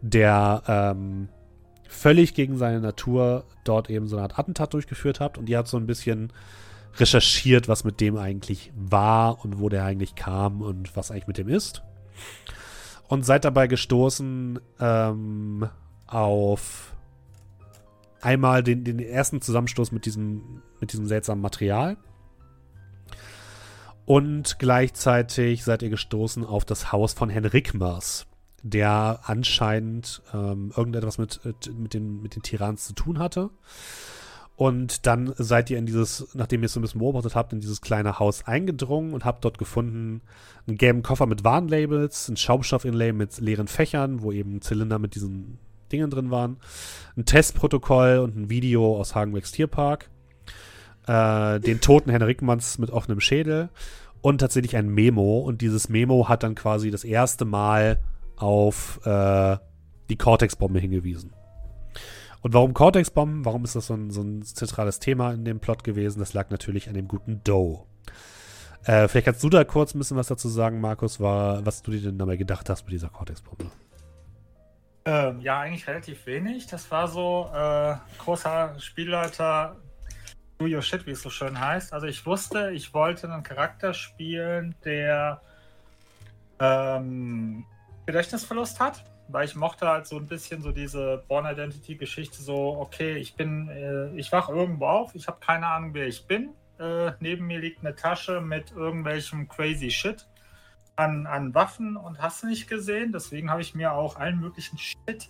der 0.00 0.62
ähm, 0.66 1.28
völlig 1.88 2.34
gegen 2.34 2.56
seine 2.56 2.80
Natur 2.80 3.44
dort 3.64 3.90
eben 3.90 4.06
so 4.06 4.16
eine 4.16 4.24
Art 4.24 4.38
Attentat 4.38 4.74
durchgeführt 4.74 5.18
hat 5.18 5.38
und 5.38 5.46
die 5.46 5.56
hat 5.56 5.66
so 5.66 5.76
ein 5.76 5.86
bisschen 5.86 6.32
recherchiert, 6.96 7.66
was 7.66 7.84
mit 7.84 8.00
dem 8.00 8.16
eigentlich 8.16 8.70
war 8.76 9.44
und 9.44 9.58
wo 9.58 9.68
der 9.68 9.84
eigentlich 9.84 10.14
kam 10.14 10.60
und 10.60 10.96
was 10.96 11.10
eigentlich 11.10 11.26
mit 11.26 11.38
dem 11.38 11.48
ist. 11.48 11.82
Und 13.08 13.24
seid 13.24 13.44
dabei 13.44 13.66
gestoßen 13.66 14.60
ähm, 14.80 15.68
auf 16.06 16.94
einmal 18.20 18.62
den, 18.62 18.84
den 18.84 18.98
ersten 18.98 19.40
Zusammenstoß 19.40 19.92
mit 19.92 20.04
diesem, 20.04 20.62
mit 20.80 20.92
diesem 20.92 21.06
seltsamen 21.06 21.40
Material. 21.40 21.96
Und 24.04 24.58
gleichzeitig 24.58 25.64
seid 25.64 25.82
ihr 25.82 25.90
gestoßen 25.90 26.44
auf 26.44 26.64
das 26.64 26.92
Haus 26.92 27.12
von 27.12 27.30
Herrn 27.30 27.44
Rickmers, 27.44 28.26
der 28.62 29.20
anscheinend 29.24 30.22
ähm, 30.34 30.72
irgendetwas 30.76 31.18
mit, 31.18 31.40
äh, 31.44 31.52
mit, 31.70 31.94
den, 31.94 32.22
mit 32.22 32.34
den 32.34 32.42
Tirans 32.42 32.86
zu 32.86 32.94
tun 32.94 33.18
hatte. 33.18 33.50
Und 34.56 35.06
dann 35.06 35.32
seid 35.36 35.70
ihr 35.70 35.78
in 35.78 35.86
dieses, 35.86 36.34
nachdem 36.34 36.62
ihr 36.62 36.66
es 36.66 36.72
so 36.72 36.80
ein 36.80 36.82
bisschen 36.82 36.98
beobachtet 36.98 37.36
habt, 37.36 37.52
in 37.52 37.60
dieses 37.60 37.80
kleine 37.80 38.18
Haus 38.18 38.44
eingedrungen 38.44 39.14
und 39.14 39.24
habt 39.24 39.44
dort 39.44 39.56
gefunden 39.56 40.20
einen 40.66 40.76
gelben 40.76 41.02
Koffer 41.02 41.26
mit 41.26 41.44
Warnlabels, 41.44 42.28
ein 42.28 42.36
Schaumstoffinlay 42.36 43.12
mit 43.12 43.38
leeren 43.38 43.68
Fächern, 43.68 44.20
wo 44.20 44.32
eben 44.32 44.60
Zylinder 44.60 44.98
mit 44.98 45.14
diesen 45.14 45.58
Dingen 45.92 46.10
drin 46.10 46.32
waren, 46.32 46.56
ein 47.16 47.24
Testprotokoll 47.24 48.18
und 48.18 48.36
ein 48.36 48.50
Video 48.50 48.98
aus 48.98 49.14
Hagenbecks 49.14 49.52
Tierpark, 49.52 50.10
äh, 51.06 51.60
den 51.60 51.80
toten 51.80 52.10
Herrn 52.10 52.22
Rickmanns 52.22 52.78
mit 52.78 52.90
offenem 52.90 53.20
Schädel 53.20 53.68
und 54.22 54.38
tatsächlich 54.38 54.76
ein 54.76 54.88
Memo. 54.88 55.38
Und 55.38 55.60
dieses 55.60 55.88
Memo 55.88 56.28
hat 56.28 56.42
dann 56.42 56.56
quasi 56.56 56.90
das 56.90 57.04
erste 57.04 57.44
Mal 57.44 58.00
auf 58.40 59.04
äh, 59.04 59.56
die 60.08 60.16
Cortex-Bombe 60.16 60.78
hingewiesen. 60.78 61.32
Und 62.40 62.54
warum 62.54 62.72
Cortex-Bomben? 62.72 63.44
Warum 63.44 63.64
ist 63.64 63.74
das 63.74 63.86
so 63.86 63.94
ein, 63.94 64.10
so 64.10 64.22
ein, 64.22 64.42
zentrales 64.42 65.00
Thema 65.00 65.32
in 65.32 65.44
dem 65.44 65.60
Plot 65.60 65.84
gewesen? 65.84 66.20
Das 66.20 66.34
lag 66.34 66.50
natürlich 66.50 66.88
an 66.88 66.94
dem 66.94 67.08
guten 67.08 67.42
Doe. 67.42 67.84
Äh, 68.84 69.08
vielleicht 69.08 69.26
kannst 69.26 69.42
du 69.42 69.48
da 69.48 69.64
kurz 69.64 69.94
ein 69.94 69.98
bisschen 69.98 70.16
was 70.16 70.28
dazu 70.28 70.48
sagen, 70.48 70.80
Markus, 70.80 71.20
war, 71.20 71.66
was 71.66 71.82
du 71.82 71.90
dir 71.90 72.00
denn 72.00 72.18
dabei 72.18 72.36
gedacht 72.36 72.70
hast 72.70 72.84
mit 72.84 72.92
dieser 72.92 73.08
Cortex-Bombe. 73.08 73.70
Ähm, 75.04 75.40
ja, 75.40 75.60
eigentlich 75.60 75.86
relativ 75.88 76.26
wenig. 76.26 76.66
Das 76.66 76.90
war 76.90 77.08
so 77.08 77.50
äh, 77.54 77.96
großer 78.18 78.78
Spielleiter 78.78 79.76
Do 80.58 80.66
Your 80.66 80.82
Shit, 80.82 81.06
wie 81.06 81.12
es 81.12 81.22
so 81.22 81.30
schön 81.30 81.58
heißt. 81.58 81.92
Also 81.92 82.06
ich 82.06 82.24
wusste, 82.26 82.70
ich 82.72 82.92
wollte 82.92 83.32
einen 83.32 83.42
Charakter 83.42 83.94
spielen, 83.94 84.74
der 84.84 85.40
ähm, 86.60 87.64
Gedächtnisverlust 88.08 88.80
hat 88.80 89.04
weil 89.28 89.44
ich 89.44 89.54
mochte 89.54 89.86
halt 89.86 90.06
so 90.06 90.16
ein 90.16 90.26
bisschen 90.26 90.62
so 90.62 90.72
diese 90.72 91.22
Born 91.28 91.46
Identity 91.46 91.96
Geschichte 91.96 92.42
so, 92.42 92.78
okay, 92.80 93.16
ich 93.16 93.36
bin, 93.36 93.68
äh, 93.68 94.08
ich 94.16 94.32
wach 94.32 94.48
irgendwo 94.48 94.86
auf, 94.86 95.14
ich 95.14 95.28
habe 95.28 95.38
keine 95.40 95.66
Ahnung, 95.66 95.92
wer 95.92 96.06
ich 96.06 96.26
bin. 96.26 96.54
Äh, 96.78 97.12
neben 97.20 97.46
mir 97.46 97.58
liegt 97.58 97.80
eine 97.80 97.94
Tasche 97.94 98.40
mit 98.40 98.72
irgendwelchem 98.72 99.48
crazy 99.48 99.90
Shit 99.90 100.26
an, 100.96 101.26
an 101.26 101.54
Waffen 101.54 101.96
und 101.96 102.20
hast 102.20 102.42
du 102.42 102.46
nicht 102.46 102.68
gesehen. 102.68 103.12
Deswegen 103.12 103.50
habe 103.50 103.60
ich 103.60 103.74
mir 103.74 103.92
auch 103.92 104.16
allen 104.16 104.40
möglichen 104.40 104.78
Shit, 104.78 105.28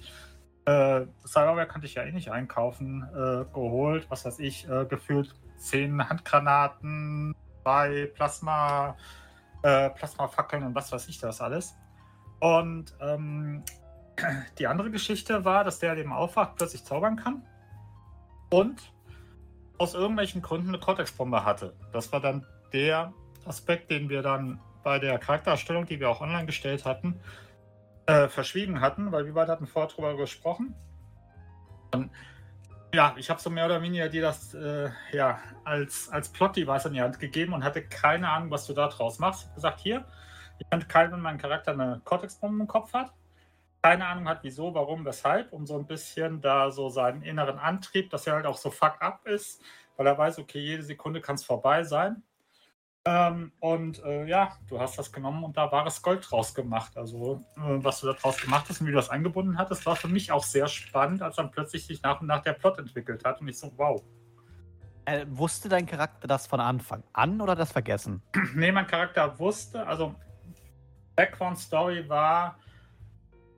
äh, 0.66 1.06
Cyberware 1.26 1.66
kannte 1.66 1.86
ich 1.86 1.94
ja 1.94 2.04
eh 2.04 2.12
nicht 2.12 2.30
einkaufen, 2.30 3.02
äh, 3.12 3.44
geholt. 3.52 4.06
Was 4.10 4.24
weiß 4.24 4.38
ich, 4.38 4.68
äh, 4.68 4.84
gefühlt 4.84 5.34
zehn 5.56 6.08
Handgranaten, 6.08 7.34
zwei 7.62 8.10
Plasma, 8.14 8.96
äh, 9.62 9.90
Plasmafackeln 9.90 10.62
und 10.62 10.74
was 10.74 10.92
weiß 10.92 11.08
ich 11.08 11.18
das 11.18 11.40
alles. 11.40 11.74
Und 12.41 12.95
ähm, 13.01 13.64
die 14.59 14.66
andere 14.66 14.91
Geschichte 14.91 15.45
war, 15.45 15.64
dass 15.64 15.78
der 15.78 15.95
dem 15.95 16.12
aufwacht, 16.12 16.57
plötzlich 16.57 16.84
zaubern 16.84 17.16
kann 17.16 17.43
und 18.51 18.93
aus 19.78 19.95
irgendwelchen 19.95 20.43
Gründen 20.43 20.68
eine 20.68 20.78
Cortex-Bombe 20.78 21.45
hatte. 21.45 21.74
Das 21.93 22.12
war 22.12 22.20
dann 22.20 22.45
der 22.72 23.12
Aspekt, 23.45 23.91
den 23.91 24.09
wir 24.09 24.22
dann 24.22 24.61
bei 24.82 24.99
der 24.99 25.18
Charaktererstellung, 25.18 25.86
die 25.86 26.01
wir 26.01 26.11
auch 26.11 26.20
online 26.20 26.47
gestellt 26.47 26.84
hatten, 26.84 27.20
äh, 28.07 28.28
verschwiegen 28.28 28.80
hatten, 28.80 29.12
weil 29.12 29.26
wir 29.26 29.34
beide 29.34 29.53
hatten 29.53 29.66
vorher 29.66 29.91
darüber 29.91 30.16
gesprochen. 30.16 30.74
Und, 31.95 32.11
ja, 32.95 33.14
ich 33.18 33.28
habe 33.28 33.41
so 33.41 33.51
mehr 33.51 33.66
oder 33.66 33.82
weniger 33.82 34.09
dir 34.09 34.22
das 34.22 34.55
äh, 34.55 34.91
ja, 35.12 35.39
als, 35.64 36.09
als 36.09 36.30
Plot-Device 36.30 36.86
in 36.86 36.95
die 36.95 37.03
Hand 37.03 37.20
gegeben 37.20 37.53
und 37.53 37.64
hatte 37.64 37.82
keine 37.82 38.30
Ahnung, 38.30 38.51
was 38.51 38.66
du 38.66 38.72
da 38.72 38.89
draus 38.89 39.18
machst. 39.18 39.47
Ich 39.49 39.55
gesagt, 39.55 39.80
hier, 39.80 40.05
ich 40.59 40.66
fand 40.70 40.88
kalt, 40.88 41.12
wenn 41.12 41.20
mein 41.20 41.38
Charakter 41.38 41.72
eine 41.72 42.00
Cortex-Bombe 42.04 42.62
im 42.62 42.68
Kopf 42.68 42.92
hat 42.92 43.12
keine 43.82 44.06
Ahnung 44.06 44.28
hat, 44.28 44.40
wieso, 44.42 44.74
warum, 44.74 45.04
weshalb, 45.04 45.52
um 45.52 45.66
so 45.66 45.78
ein 45.78 45.86
bisschen 45.86 46.40
da 46.40 46.70
so 46.70 46.88
seinen 46.88 47.22
inneren 47.22 47.59
Antrieb, 47.59 48.11
dass 48.11 48.26
er 48.26 48.34
halt 48.34 48.46
auch 48.46 48.56
so 48.56 48.70
fuck 48.70 49.00
up 49.00 49.26
ist, 49.26 49.62
weil 49.96 50.06
er 50.06 50.18
weiß, 50.18 50.38
okay, 50.38 50.59
jede 50.59 50.82
Sekunde 50.82 51.20
kann 51.20 51.36
es 51.36 51.44
vorbei 51.44 51.84
sein. 51.84 52.22
Ähm, 53.04 53.52
und 53.61 54.02
äh, 54.04 54.26
ja, 54.26 54.56
du 54.68 54.80
hast 54.80 54.98
das 54.98 55.12
genommen 55.12 55.44
und 55.44 55.56
da 55.56 55.70
wahres 55.70 56.02
Gold 56.02 56.28
draus 56.28 56.54
gemacht. 56.54 56.96
Also, 56.96 57.40
äh, 57.56 57.82
was 57.82 58.00
du 58.00 58.09
da 58.09 58.12
draus 58.12 58.38
gemacht 58.38 58.66
hast 58.68 58.80
und 58.80 58.88
wie 58.88 58.90
du 58.90 58.96
das 58.96 59.09
angebunden 59.09 59.56
hattest, 59.56 59.86
war 59.86 59.96
für 59.96 60.09
mich 60.09 60.32
auch 60.32 60.42
sehr 60.42 60.66
spannend, 60.66 61.22
als 61.22 61.36
dann 61.36 61.50
plötzlich 61.50 61.86
sich 61.86 62.02
nach 62.02 62.20
und 62.20 62.26
nach 62.26 62.42
der 62.42 62.54
Plot 62.54 62.78
entwickelt 62.78 63.24
hat 63.24 63.40
und 63.40 63.48
ich 63.48 63.59
so, 63.59 63.72
wow. 63.76 64.02
Äh, 65.04 65.24
wusste 65.30 65.70
dein 65.70 65.86
Charakter 65.86 66.26
das 66.26 66.46
von 66.46 66.61
Anfang 66.61 67.02
an 67.14 67.40
oder 67.40 67.54
das 67.54 67.72
vergessen? 67.72 68.22
nee, 68.54 68.72
mein 68.72 68.86
Charakter 68.86 69.38
wusste, 69.38 69.86
also 69.86 70.14
Background 71.18 71.58
Story 71.58 72.08
war, 72.08 72.58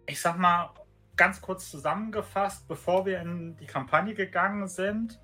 ich 0.06 0.18
sag 0.18 0.38
mal, 0.38 0.70
ganz 1.14 1.42
kurz 1.42 1.70
zusammengefasst, 1.70 2.66
bevor 2.66 3.04
wir 3.04 3.20
in 3.20 3.54
die 3.58 3.66
Kampagne 3.66 4.14
gegangen 4.14 4.66
sind, 4.66 5.20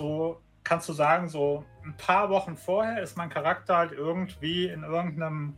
so 0.00 0.42
kannst 0.64 0.88
du 0.88 0.92
sagen, 0.92 1.28
so 1.28 1.64
ein 1.84 1.96
paar 1.96 2.30
Wochen 2.30 2.56
vorher 2.56 3.00
ist 3.00 3.16
mein 3.16 3.30
Charakter 3.30 3.76
halt 3.76 3.92
irgendwie 3.92 4.66
in 4.66 4.82
irgendeinem, 4.82 5.56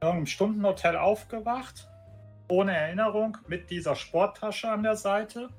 irgendeinem 0.00 0.24
Stundenhotel 0.24 0.96
aufgewacht, 0.96 1.90
ohne 2.48 2.74
Erinnerung, 2.74 3.36
mit 3.46 3.68
dieser 3.68 3.96
Sporttasche 3.96 4.70
an 4.70 4.82
der 4.82 4.96
Seite. 4.96 5.50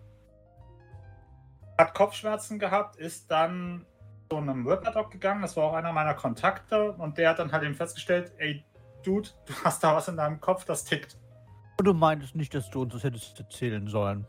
Hat 1.78 1.94
Kopfschmerzen 1.94 2.58
gehabt, 2.58 2.96
ist 2.96 3.30
dann 3.30 3.86
zu 4.32 4.38
einem 4.38 4.66
Whipperdoc 4.66 5.12
gegangen, 5.12 5.44
das 5.44 5.56
war 5.56 5.66
auch 5.66 5.74
einer 5.74 5.94
meiner 5.94 6.16
Kontakte, 6.16 6.92
und 6.94 7.20
der 7.20 7.30
hat 7.30 7.38
dann 7.38 7.52
halt 7.52 7.62
eben 7.62 7.76
festgestellt, 7.76 8.32
ey, 8.40 8.66
Dude, 9.04 9.30
du 9.46 9.54
hast 9.64 9.84
da 9.84 9.96
was 9.96 10.08
in 10.08 10.18
deinem 10.18 10.40
Kopf, 10.40 10.66
das 10.66 10.84
tickt. 10.84 11.18
Und 11.78 11.86
du 11.86 11.94
meintest 11.94 12.36
nicht, 12.36 12.54
dass 12.54 12.70
du 12.70 12.84
uns 12.84 12.94
das 12.94 13.04
hättest 13.04 13.40
erzählen 13.40 13.88
sollen. 13.88 14.26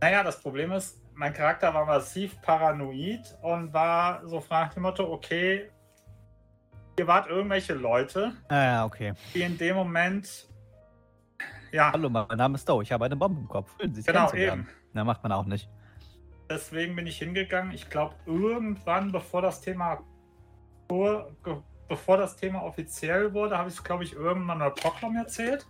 Naja, 0.00 0.22
das 0.22 0.40
Problem 0.40 0.72
ist, 0.72 1.00
mein 1.14 1.32
Charakter 1.32 1.72
war 1.72 1.86
massiv 1.86 2.40
paranoid 2.42 3.38
und 3.42 3.72
war 3.72 4.26
so 4.26 4.40
fragt 4.40 4.76
dem 4.76 4.82
Motto, 4.82 5.10
okay, 5.10 5.70
ihr 6.98 7.06
wart 7.06 7.28
irgendwelche 7.28 7.74
Leute, 7.74 8.32
ah, 8.48 8.84
okay. 8.84 9.14
die 9.32 9.42
in 9.42 9.56
dem 9.56 9.76
Moment 9.76 10.48
ja. 11.74 11.90
Hallo, 11.92 12.08
mein 12.08 12.28
Name 12.28 12.54
ist 12.54 12.68
Doe, 12.68 12.84
ich 12.84 12.92
habe 12.92 13.04
eine 13.04 13.16
Bombe 13.16 13.40
im 13.40 13.48
Kopf. 13.48 13.74
Schön, 13.80 13.92
Sie 13.92 14.04
genau, 14.04 14.32
eben. 14.32 14.68
Na, 14.92 15.02
macht 15.02 15.24
man 15.24 15.32
auch 15.32 15.44
nicht. 15.44 15.68
Deswegen 16.48 16.94
bin 16.94 17.08
ich 17.08 17.18
hingegangen. 17.18 17.72
Ich 17.72 17.90
glaube, 17.90 18.14
irgendwann, 18.26 19.10
bevor 19.10 19.42
das 19.42 19.60
Thema 19.60 20.00
bevor 21.88 22.16
das 22.16 22.36
Thema 22.36 22.62
offiziell 22.62 23.32
wurde, 23.32 23.58
habe 23.58 23.68
ich 23.68 23.76
es, 23.76 23.84
glaube 23.84 24.04
ich, 24.04 24.14
irgendwann 24.14 24.58
mal 24.58 24.70
Proclam 24.70 25.16
erzählt. 25.16 25.66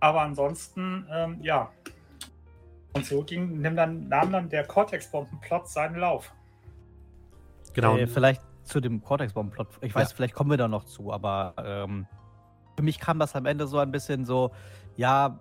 Aber 0.00 0.22
ansonsten, 0.22 1.06
ähm, 1.10 1.38
ja. 1.40 1.70
Und 2.92 3.04
so 3.04 3.22
ging, 3.22 3.60
nimm 3.60 3.76
dann, 3.76 4.08
nahm 4.08 4.32
dann 4.32 4.48
der 4.48 4.64
Cortex-Bombenplot 4.64 5.68
seinen 5.68 5.96
Lauf. 5.96 6.32
Genau. 7.74 7.96
Äh, 7.96 8.06
vielleicht 8.06 8.42
zu 8.64 8.80
dem 8.80 9.02
Cortex-Bombenplot. 9.02 9.68
Ich 9.82 9.94
weiß, 9.94 10.10
ja. 10.10 10.16
vielleicht 10.16 10.34
kommen 10.34 10.50
wir 10.50 10.56
da 10.56 10.68
noch 10.68 10.84
zu, 10.84 11.12
aber 11.12 11.54
ähm, 11.58 12.06
für 12.76 12.82
mich 12.82 12.98
kam 12.98 13.18
das 13.18 13.34
am 13.34 13.46
Ende 13.46 13.66
so 13.66 13.78
ein 13.78 13.90
bisschen 13.90 14.24
so, 14.24 14.50
ja, 14.96 15.38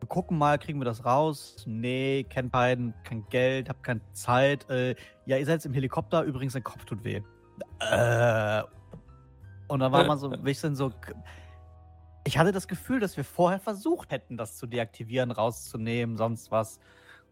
wir 0.00 0.08
gucken 0.08 0.38
mal, 0.38 0.58
kriegen 0.58 0.78
wir 0.78 0.84
das 0.84 1.04
raus? 1.04 1.64
Nee, 1.66 2.24
kennt 2.28 2.52
beiden, 2.52 2.94
kein 3.04 3.26
Geld, 3.28 3.68
hab 3.68 3.82
keine 3.82 4.00
Zeit. 4.12 4.68
Äh, 4.70 4.94
ja, 5.24 5.36
ihr 5.36 5.46
seid 5.46 5.54
jetzt 5.54 5.66
im 5.66 5.72
Helikopter, 5.72 6.22
übrigens, 6.22 6.52
dein 6.52 6.64
Kopf 6.64 6.84
tut 6.84 7.02
weh. 7.04 7.22
Äh, 7.80 8.62
und 9.68 9.80
dann 9.80 9.92
war 9.92 10.04
man 10.04 10.18
so 10.18 10.30
ein 10.30 10.42
bisschen 10.44 10.74
so, 10.76 10.92
ich 12.24 12.38
hatte 12.38 12.52
das 12.52 12.68
Gefühl, 12.68 13.00
dass 13.00 13.16
wir 13.16 13.24
vorher 13.24 13.60
versucht 13.60 14.10
hätten, 14.10 14.36
das 14.36 14.56
zu 14.56 14.66
deaktivieren, 14.66 15.30
rauszunehmen, 15.30 16.16
sonst 16.16 16.50
was. 16.50 16.80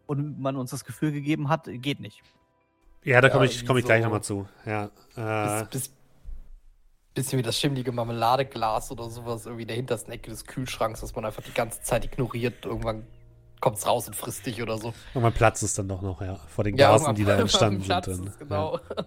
Und 0.07 0.39
man 0.39 0.55
uns 0.55 0.71
das 0.71 0.85
Gefühl 0.85 1.11
gegeben 1.11 1.49
hat, 1.49 1.67
geht 1.67 1.99
nicht. 1.99 2.21
Ja, 3.03 3.21
da 3.21 3.29
komme 3.29 3.45
ich, 3.45 3.65
komm 3.65 3.77
ich 3.77 3.83
so 3.83 3.87
gleich 3.87 4.03
nochmal 4.03 4.23
zu. 4.23 4.47
Ja, 4.65 4.89
äh, 5.15 5.65
bis, 5.65 5.69
bis, 5.69 5.93
bisschen 7.15 7.39
wie 7.39 7.43
das 7.43 7.57
schimmlige 7.57 7.91
Marmeladeglas 7.91 8.91
oder 8.91 9.09
sowas 9.09 9.45
irgendwie 9.45 9.63
in 9.63 9.67
der 9.67 9.77
hintersten 9.77 10.13
Ecke 10.13 10.29
des 10.29 10.45
Kühlschranks, 10.45 11.01
dass 11.01 11.15
man 11.15 11.25
einfach 11.25 11.43
die 11.43 11.53
ganze 11.53 11.81
Zeit 11.81 12.05
ignoriert. 12.05 12.65
Irgendwann 12.65 13.07
kommt 13.59 13.77
es 13.77 13.87
raus 13.87 14.07
und 14.07 14.15
frisst 14.15 14.45
dich 14.45 14.61
oder 14.61 14.77
so. 14.77 14.93
Und 15.13 15.21
man 15.21 15.33
platzt 15.33 15.63
es 15.63 15.73
dann 15.73 15.87
doch 15.87 16.01
noch, 16.01 16.21
ja, 16.21 16.35
vor 16.35 16.63
den 16.63 16.77
ja, 16.77 16.91
Gasen, 16.91 17.15
die 17.15 17.25
da 17.25 17.35
entstanden 17.39 17.81
sind. 17.81 18.07
Dann, 18.07 18.33
genau. 18.39 18.79
Ja. 18.79 19.05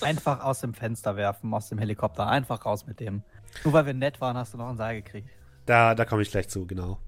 Einfach 0.00 0.42
aus 0.42 0.60
dem 0.60 0.74
Fenster 0.74 1.16
werfen, 1.16 1.52
aus 1.54 1.68
dem 1.68 1.78
Helikopter, 1.78 2.26
einfach 2.26 2.64
raus 2.64 2.86
mit 2.86 3.00
dem. 3.00 3.22
Nur 3.64 3.72
weil 3.72 3.86
wir 3.86 3.94
nett 3.94 4.20
waren, 4.20 4.36
hast 4.36 4.54
du 4.54 4.58
noch 4.58 4.68
einen 4.68 4.78
Seil 4.78 5.02
gekriegt. 5.02 5.28
Da, 5.66 5.94
da 5.94 6.04
komme 6.04 6.22
ich 6.22 6.30
gleich 6.30 6.48
zu, 6.48 6.66
genau. 6.66 6.98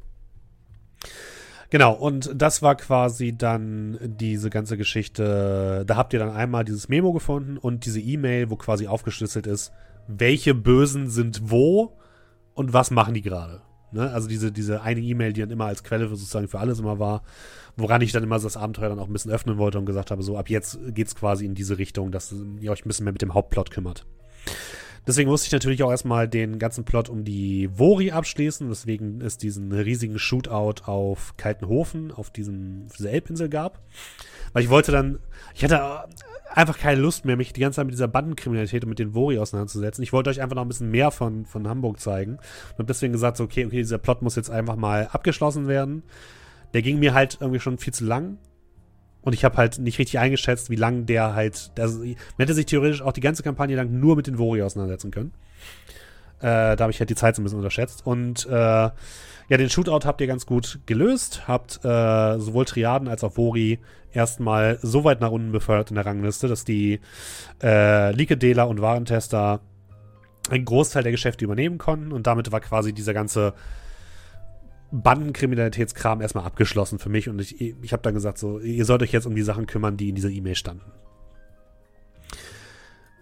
Genau, 1.70 1.94
und 1.94 2.30
das 2.34 2.60
war 2.60 2.74
quasi 2.74 3.36
dann 3.36 3.98
diese 4.02 4.50
ganze 4.50 4.76
Geschichte. 4.76 5.84
Da 5.86 5.96
habt 5.96 6.12
ihr 6.12 6.18
dann 6.18 6.30
einmal 6.30 6.64
dieses 6.64 6.90
Memo 6.90 7.14
gefunden 7.14 7.56
und 7.56 7.86
diese 7.86 7.98
E-Mail, 7.98 8.50
wo 8.50 8.56
quasi 8.56 8.86
aufgeschlüsselt 8.86 9.46
ist, 9.46 9.72
welche 10.06 10.54
Bösen 10.54 11.08
sind 11.08 11.50
wo 11.50 11.96
und 12.52 12.74
was 12.74 12.90
machen 12.90 13.14
die 13.14 13.22
gerade. 13.22 13.62
Ne? 13.92 14.10
Also 14.10 14.28
diese, 14.28 14.52
diese 14.52 14.82
eine 14.82 15.00
E-Mail, 15.00 15.32
die 15.32 15.40
dann 15.40 15.50
immer 15.50 15.66
als 15.66 15.84
Quelle 15.84 16.08
für 16.08 16.16
sozusagen 16.16 16.48
für 16.48 16.58
alles 16.58 16.78
immer 16.78 16.98
war, 16.98 17.22
woran 17.76 18.02
ich 18.02 18.12
dann 18.12 18.22
immer 18.22 18.38
so 18.38 18.46
das 18.46 18.56
Abenteuer 18.56 18.88
dann 18.88 18.98
auch 18.98 19.06
ein 19.06 19.12
bisschen 19.12 19.30
öffnen 19.30 19.58
wollte 19.58 19.78
und 19.78 19.86
gesagt 19.86 20.10
habe, 20.10 20.22
so 20.22 20.36
ab 20.36 20.50
jetzt 20.50 20.78
geht 20.88 21.06
es 21.06 21.14
quasi 21.14 21.44
in 21.44 21.54
diese 21.54 21.78
Richtung, 21.78 22.10
dass 22.12 22.34
ihr 22.60 22.70
euch 22.70 22.84
ein 22.84 22.88
bisschen 22.88 23.04
mehr 23.04 23.12
mit 23.12 23.22
dem 23.22 23.34
Hauptplot 23.34 23.70
kümmert. 23.70 24.06
Deswegen 25.06 25.30
musste 25.30 25.46
ich 25.46 25.52
natürlich 25.52 25.82
auch 25.82 25.90
erstmal 25.90 26.28
den 26.28 26.60
ganzen 26.60 26.84
Plot 26.84 27.08
um 27.08 27.24
die 27.24 27.68
Vori 27.76 28.12
abschließen, 28.12 28.70
weswegen 28.70 29.20
es 29.20 29.36
diesen 29.36 29.72
riesigen 29.72 30.18
Shootout 30.18 30.84
auf 30.84 31.36
Kaltenhofen, 31.36 32.12
auf 32.12 32.30
diesem, 32.30 32.86
dieser 32.96 33.10
Elbinsel 33.10 33.48
gab. 33.48 33.80
Weil 34.52 34.62
ich 34.62 34.70
wollte 34.70 34.92
dann, 34.92 35.18
ich 35.54 35.64
hatte 35.64 36.04
einfach 36.54 36.78
keine 36.78 37.00
Lust 37.00 37.24
mehr, 37.24 37.36
mich 37.36 37.52
die 37.52 37.60
ganze 37.60 37.76
Zeit 37.76 37.86
mit 37.86 37.94
dieser 37.94 38.08
Bandenkriminalität 38.08 38.84
und 38.84 38.90
mit 38.90 38.98
den 38.98 39.14
Vori 39.14 39.38
auseinanderzusetzen. 39.38 40.02
Ich 40.02 40.12
wollte 40.12 40.30
euch 40.30 40.40
einfach 40.40 40.56
noch 40.56 40.62
ein 40.62 40.68
bisschen 40.68 40.90
mehr 40.90 41.10
von, 41.10 41.46
von 41.46 41.68
Hamburg 41.68 42.00
zeigen. 42.00 42.34
Und 42.34 42.78
habe 42.78 42.84
deswegen 42.84 43.12
gesagt, 43.12 43.36
so, 43.36 43.44
okay, 43.44 43.64
okay, 43.64 43.76
dieser 43.76 43.98
Plot 43.98 44.22
muss 44.22 44.36
jetzt 44.36 44.50
einfach 44.50 44.76
mal 44.76 45.08
abgeschlossen 45.10 45.68
werden. 45.68 46.02
Der 46.74 46.82
ging 46.82 46.98
mir 46.98 47.14
halt 47.14 47.38
irgendwie 47.40 47.60
schon 47.60 47.78
viel 47.78 47.92
zu 47.92 48.04
lang. 48.04 48.38
Und 49.22 49.34
ich 49.34 49.44
habe 49.44 49.56
halt 49.56 49.78
nicht 49.78 49.98
richtig 49.98 50.18
eingeschätzt, 50.18 50.68
wie 50.68 50.76
lang 50.76 51.06
der 51.06 51.34
halt. 51.34 51.70
Also, 51.78 52.00
man 52.00 52.16
hätte 52.38 52.54
sich 52.54 52.66
theoretisch 52.66 53.02
auch 53.02 53.12
die 53.12 53.20
ganze 53.20 53.42
Kampagne 53.42 53.76
lang 53.76 54.00
nur 54.00 54.16
mit 54.16 54.26
den 54.26 54.38
Vori 54.38 54.62
auseinandersetzen 54.62 55.12
können. 55.12 55.32
Äh, 56.40 56.76
da 56.76 56.78
habe 56.80 56.90
ich 56.90 56.98
halt 56.98 57.08
die 57.08 57.14
Zeit 57.14 57.36
so 57.36 57.42
ein 57.42 57.44
bisschen 57.44 57.58
unterschätzt. 57.58 58.04
Und 58.04 58.46
äh, 58.46 58.90
ja, 59.52 59.58
den 59.58 59.68
Shootout 59.68 60.06
habt 60.06 60.22
ihr 60.22 60.26
ganz 60.26 60.46
gut 60.46 60.80
gelöst. 60.86 61.46
Habt 61.46 61.84
äh, 61.84 62.38
sowohl 62.38 62.64
Triaden 62.64 63.06
als 63.06 63.22
auch 63.22 63.36
Vori 63.36 63.80
erstmal 64.10 64.78
so 64.80 65.04
weit 65.04 65.20
nach 65.20 65.30
unten 65.30 65.52
befördert 65.52 65.90
in 65.90 65.96
der 65.96 66.06
Rangliste, 66.06 66.48
dass 66.48 66.64
die 66.64 67.00
äh, 67.62 68.12
Likedela 68.12 68.62
und 68.62 68.80
Warentester 68.80 69.60
einen 70.48 70.64
Großteil 70.64 71.02
der 71.02 71.12
Geschäfte 71.12 71.44
übernehmen 71.44 71.76
konnten. 71.76 72.12
Und 72.12 72.26
damit 72.26 72.50
war 72.50 72.60
quasi 72.60 72.94
dieser 72.94 73.12
ganze 73.12 73.52
Bandenkriminalitätskram 74.90 76.22
erstmal 76.22 76.46
abgeschlossen 76.46 76.98
für 76.98 77.10
mich 77.10 77.28
und 77.28 77.38
ich, 77.38 77.60
ich 77.60 77.92
habe 77.92 78.02
dann 78.02 78.14
gesagt, 78.14 78.38
so, 78.38 78.58
ihr 78.58 78.86
sollt 78.86 79.02
euch 79.02 79.12
jetzt 79.12 79.26
um 79.26 79.34
die 79.34 79.42
Sachen 79.42 79.66
kümmern, 79.66 79.98
die 79.98 80.08
in 80.08 80.14
dieser 80.14 80.30
E-Mail 80.30 80.54
standen. 80.54 80.90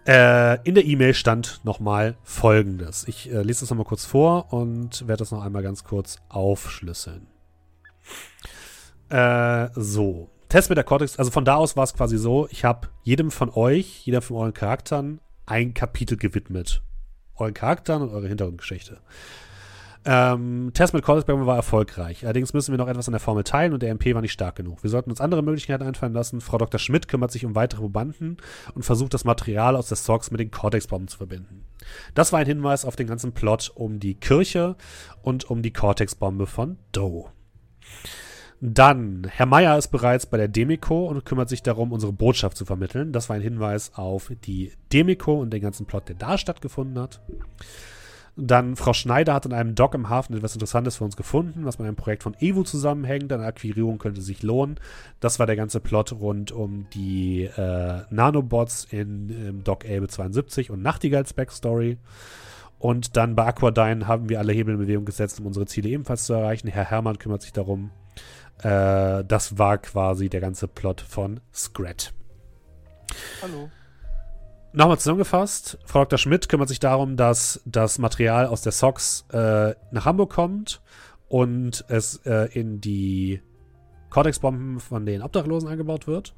Äh, 0.07 0.63
in 0.67 0.75
der 0.75 0.85
E-Mail 0.85 1.15
stand 1.15 1.61
nochmal 1.65 2.17
folgendes. 2.23 3.07
Ich 3.07 3.31
äh, 3.31 3.43
lese 3.43 3.61
das 3.61 3.71
nochmal 3.71 3.87
kurz 3.87 4.05
vor 4.05 4.53
und 4.53 5.07
werde 5.07 5.19
das 5.19 5.31
noch 5.31 5.45
einmal 5.45 5.63
ganz 5.63 5.85
kurz 5.85 6.19
aufschlüsseln. 6.29 7.27
Äh, 9.11 9.69
so. 9.75 10.31
Test 10.49 10.69
mit 10.69 10.77
der 10.77 10.85
Cortex, 10.85 11.17
also 11.19 11.31
von 11.31 11.45
da 11.45 11.57
aus 11.57 11.77
war 11.77 11.85
es 11.85 11.95
quasi 11.95 12.19
so, 12.19 12.49
ich 12.51 12.65
habe 12.65 12.89
jedem 13.05 13.31
von 13.31 13.51
euch, 13.51 14.05
jeder 14.05 14.21
von 14.21 14.37
euren 14.37 14.55
Charakteren, 14.55 15.21
ein 15.47 15.75
Kapitel 15.75 16.17
gewidmet. 16.17 16.83
Euren 17.37 17.55
Charakteren 17.55 18.03
und 18.03 18.11
eure 18.11 18.27
Hintergrundgeschichte. 18.27 19.01
Ähm, 20.07 20.71
Test 20.73 20.95
mit 20.95 21.05
Callsback 21.05 21.37
war 21.45 21.57
erfolgreich. 21.57 22.25
Allerdings 22.25 22.55
müssen 22.55 22.73
wir 22.73 22.79
noch 22.79 22.89
etwas 22.89 23.09
an 23.09 23.13
der 23.13 23.21
Formel 23.21 23.45
teilen 23.45 23.75
und 23.75 23.83
der 23.83 23.91
MP 23.91 24.15
war 24.15 24.23
nicht 24.23 24.33
stark 24.33 24.57
genug. 24.57 24.83
Wir 24.83 24.89
sollten 24.89 25.11
uns 25.11 25.21
andere 25.21 25.43
Möglichkeiten 25.43 25.83
einfallen 25.83 26.15
lassen. 26.15 26.41
Frau 26.41 26.57
Dr. 26.57 26.79
Schmidt 26.79 27.07
kümmert 27.07 27.31
sich 27.31 27.45
um 27.45 27.55
weitere 27.55 27.83
Probanden 27.83 28.39
und 28.75 28.83
versucht 28.83 29.13
das 29.13 29.25
Material 29.25 29.77
aus 29.77 29.89
der 29.89 29.99
Socks 29.99 30.31
mit 30.31 30.41
den 30.41 30.51
Cortex-Bomben 30.51 31.09
zu 31.09 31.19
verbinden. 31.19 31.67
Das 32.15 32.33
war 32.33 32.41
ein 32.41 32.47
Hinweis 32.47 32.87
auf 32.87 32.97
den 32.97 33.09
ganzen 33.09 33.33
Plot 33.33 33.73
um 33.75 34.01
die 34.01 34.15
Kirche 34.15 34.77
und 35.23 35.51
um 35.51 35.61
die 35.61 35.73
Cortex-Bombe 35.73 36.47
von 36.47 36.79
Doe. 36.93 37.27
Dann, 38.63 39.27
Herr 39.31 39.47
Meyer 39.47 39.79
ist 39.79 39.89
bereits 39.89 40.27
bei 40.27 40.37
der 40.37 40.49
Demiko 40.49 41.07
und 41.07 41.25
kümmert 41.25 41.49
sich 41.49 41.63
darum, 41.63 41.93
unsere 41.93 42.13
Botschaft 42.13 42.57
zu 42.57 42.67
vermitteln. 42.67 43.13
Das 43.13 43.29
war 43.29 43.37
ein 43.37 43.43
Hinweis 43.43 43.93
auf 43.95 44.31
die 44.45 44.73
Demiko 44.93 45.41
und 45.41 45.51
den 45.51 45.63
ganzen 45.63 45.87
Plot, 45.87 46.09
der 46.09 46.17
da 46.17 46.37
stattgefunden 46.37 47.03
hat. 47.03 47.21
Dann 48.37 48.77
Frau 48.77 48.93
Schneider 48.93 49.35
hat 49.35 49.47
in 49.47 49.53
einem 49.53 49.75
Dock 49.75 49.95
im 49.95 50.09
Hafen 50.09 50.37
etwas 50.37 50.55
Interessantes 50.55 50.97
für 50.97 51.05
uns 51.05 51.17
gefunden, 51.17 51.65
was 51.65 51.79
mit 51.79 51.87
einem 51.87 51.97
Projekt 51.97 52.23
von 52.23 52.37
Evo 52.41 52.63
zusammenhängt. 52.63 53.33
Eine 53.33 53.45
Akquirierung 53.45 53.99
könnte 53.99 54.23
sich 54.23 54.43
lohnen. 54.43 54.79
Das 55.21 55.39
war 55.39 55.47
der 55.47 55.57
ganze 55.57 55.81
Plot 55.81 56.13
rund 56.13 56.53
um 56.53 56.87
die 56.95 57.45
äh, 57.45 58.03
Nanobots 58.11 58.85
in 58.91 59.31
im 59.31 59.65
Dock 59.65 59.85
Elbe 59.85 60.09
72 60.09 60.71
und 60.71 60.83
Nachtigalls 60.83 61.33
Backstory. 61.33 61.99
Und 62.79 63.17
dann 63.17 63.37
bei 63.37 63.45
Aquadyne 63.45 64.07
haben 64.07 64.31
wir 64.31 64.39
alle 64.39 64.53
Hebel 64.53 64.75
in 64.75 64.81
Bewegung 64.81 65.05
gesetzt, 65.05 65.39
um 65.39 65.47
unsere 65.47 65.67
Ziele 65.67 65.91
ebenfalls 65.91 66.25
zu 66.25 66.33
erreichen. 66.33 66.69
Herr 66.69 66.89
Hermann 66.89 67.19
kümmert 67.19 67.43
sich 67.43 67.53
darum. 67.53 67.91
Äh, 68.63 69.23
das 69.25 69.59
war 69.59 69.79
quasi 69.79 70.31
der 70.31 70.41
ganze 70.41 70.67
Plot 70.67 71.01
von 71.03 71.41
Scrat. 71.53 72.15
Hallo. 73.43 73.71
Nochmal 74.73 74.99
zusammengefasst, 74.99 75.79
Frau 75.85 76.05
Dr. 76.05 76.19
Schmidt 76.19 76.49
kümmert 76.49 76.69
sich 76.69 76.79
darum, 76.79 77.17
dass 77.17 77.61
das 77.65 77.99
Material 77.99 78.47
aus 78.47 78.63
der 78.63 78.71
SOX 78.71 79.25
äh, 79.33 79.75
nach 79.91 80.05
Hamburg 80.05 80.33
kommt 80.33 80.81
und 81.29 81.85
es 81.89 82.19
äh, 82.25 82.49
in 82.53 82.81
die 82.81 83.43
Cortex-Bomben 84.11 84.79
von 84.79 85.07
den 85.07 85.23
Obdachlosen 85.23 85.69
eingebaut 85.69 86.07
wird. 86.07 86.35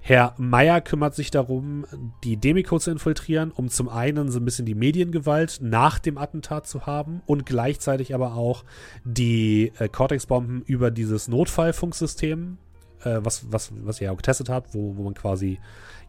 Herr 0.00 0.34
Meyer 0.38 0.80
kümmert 0.80 1.14
sich 1.14 1.30
darum, 1.30 1.84
die 2.24 2.38
Demiko 2.38 2.78
zu 2.78 2.90
infiltrieren, 2.90 3.50
um 3.50 3.68
zum 3.68 3.90
einen 3.90 4.30
so 4.30 4.38
ein 4.38 4.44
bisschen 4.46 4.64
die 4.64 4.74
Mediengewalt 4.74 5.58
nach 5.60 5.98
dem 5.98 6.16
Attentat 6.16 6.66
zu 6.66 6.86
haben 6.86 7.20
und 7.26 7.44
gleichzeitig 7.44 8.14
aber 8.14 8.36
auch 8.36 8.64
die 9.04 9.72
äh, 9.78 9.90
Cortex-Bomben 9.90 10.62
über 10.62 10.90
dieses 10.90 11.28
Notfallfunksystem, 11.28 12.56
äh, 13.04 13.18
was, 13.22 13.52
was, 13.52 13.70
was 13.84 14.00
ihr 14.00 14.06
ja 14.06 14.12
auch 14.12 14.16
getestet 14.16 14.48
habt, 14.48 14.72
wo, 14.72 14.96
wo 14.96 15.02
man 15.02 15.12
quasi 15.12 15.58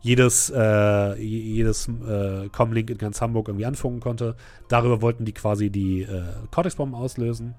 jedes, 0.01 0.49
äh, 0.55 1.21
jedes 1.21 1.87
äh, 1.87 2.49
Comlink 2.49 2.89
in 2.89 2.97
ganz 2.97 3.21
Hamburg 3.21 3.47
irgendwie 3.47 3.65
anfunken 3.65 3.99
konnte. 3.99 4.35
Darüber 4.67 5.01
wollten 5.01 5.25
die 5.25 5.33
quasi 5.33 5.69
die 5.69 6.03
äh, 6.03 6.23
Cortex-Bomben 6.51 6.95
auslösen. 6.95 7.55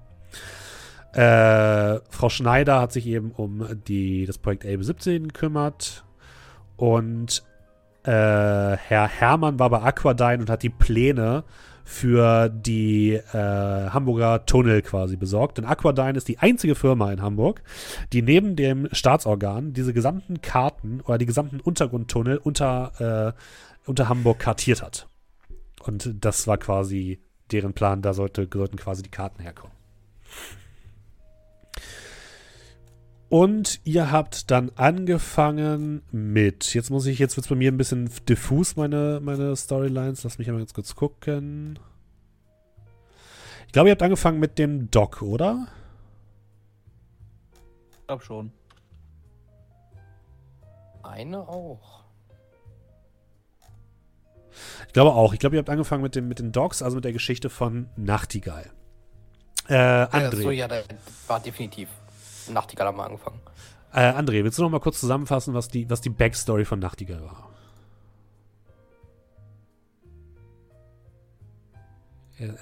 Äh, 1.13 1.99
Frau 2.09 2.29
Schneider 2.29 2.79
hat 2.79 2.93
sich 2.93 3.05
eben 3.05 3.31
um 3.31 3.65
die, 3.87 4.25
das 4.25 4.37
Projekt 4.37 4.65
Elbe 4.65 4.83
17 4.83 5.27
gekümmert. 5.27 6.03
Und 6.77 7.43
äh, 8.03 8.11
Herr 8.11 9.07
Hermann 9.07 9.59
war 9.59 9.69
bei 9.69 9.81
Aquadyne 9.81 10.39
und 10.39 10.49
hat 10.49 10.63
die 10.63 10.69
Pläne 10.69 11.43
für 11.83 12.49
die 12.49 13.13
äh, 13.13 13.33
Hamburger 13.33 14.45
Tunnel 14.45 14.81
quasi 14.81 15.17
besorgt. 15.17 15.57
Denn 15.57 15.65
Aquadyne 15.65 16.17
ist 16.17 16.27
die 16.27 16.39
einzige 16.39 16.75
Firma 16.75 17.11
in 17.11 17.21
Hamburg, 17.21 17.61
die 18.13 18.21
neben 18.21 18.55
dem 18.55 18.87
Staatsorgan 18.91 19.73
diese 19.73 19.93
gesamten 19.93 20.41
Karten 20.41 21.01
oder 21.01 21.17
die 21.17 21.25
gesamten 21.25 21.59
Untergrundtunnel 21.59 22.37
unter, 22.37 23.35
äh, 23.35 23.89
unter 23.89 24.09
Hamburg 24.09 24.39
kartiert 24.39 24.81
hat. 24.81 25.07
Und 25.83 26.13
das 26.21 26.47
war 26.47 26.57
quasi 26.57 27.19
deren 27.51 27.73
Plan, 27.73 28.01
da 28.01 28.13
sollte, 28.13 28.47
sollten 28.51 28.77
quasi 28.77 29.03
die 29.03 29.11
Karten 29.11 29.41
herkommen. 29.41 29.75
Und 33.31 33.79
ihr 33.85 34.11
habt 34.11 34.51
dann 34.51 34.71
angefangen 34.75 36.01
mit, 36.11 36.73
jetzt 36.73 36.89
muss 36.89 37.05
ich, 37.05 37.17
jetzt 37.17 37.37
wird 37.37 37.45
es 37.45 37.49
bei 37.49 37.55
mir 37.55 37.71
ein 37.71 37.77
bisschen 37.77 38.09
diffus, 38.27 38.75
meine, 38.75 39.21
meine 39.23 39.55
Storylines. 39.55 40.25
Lass 40.25 40.37
mich 40.37 40.49
einmal 40.49 40.59
ganz 40.59 40.73
kurz 40.73 40.95
gucken. 40.95 41.79
Ich 43.67 43.71
glaube, 43.71 43.87
ihr 43.87 43.93
habt 43.93 44.03
angefangen 44.03 44.37
mit 44.37 44.59
dem 44.59 44.91
Doc, 44.91 45.21
oder? 45.21 45.65
Ich 48.01 48.07
glaube 48.07 48.21
schon. 48.25 48.51
Eine 51.01 51.47
auch. 51.47 52.03
Ich 54.87 54.91
glaube 54.91 55.13
auch. 55.13 55.31
Ich 55.31 55.39
glaube, 55.39 55.55
ihr 55.55 55.59
habt 55.59 55.69
angefangen 55.69 56.03
mit, 56.03 56.15
dem, 56.15 56.27
mit 56.27 56.39
den 56.39 56.51
Docs, 56.51 56.81
also 56.81 56.95
mit 56.95 57.05
der 57.05 57.13
Geschichte 57.13 57.49
von 57.49 57.87
Nachtigall. 57.95 58.69
Äh, 59.69 59.75
André. 59.75 60.19
Ja, 60.19 60.31
so, 60.35 60.51
ja, 60.51 60.67
das 60.67 60.85
war 61.27 61.39
definitiv. 61.39 61.87
Nachtigall 62.49 62.87
haben 62.87 62.97
wir 62.97 63.05
angefangen. 63.05 63.39
Äh, 63.93 64.13
André, 64.13 64.43
willst 64.43 64.57
du 64.57 64.63
noch 64.63 64.69
mal 64.69 64.79
kurz 64.79 64.99
zusammenfassen, 64.99 65.53
was 65.53 65.67
die, 65.67 65.89
was 65.89 66.01
die 66.01 66.09
Backstory 66.09 66.65
von 66.65 66.79
Nachtigall 66.79 67.21
war? 67.21 67.49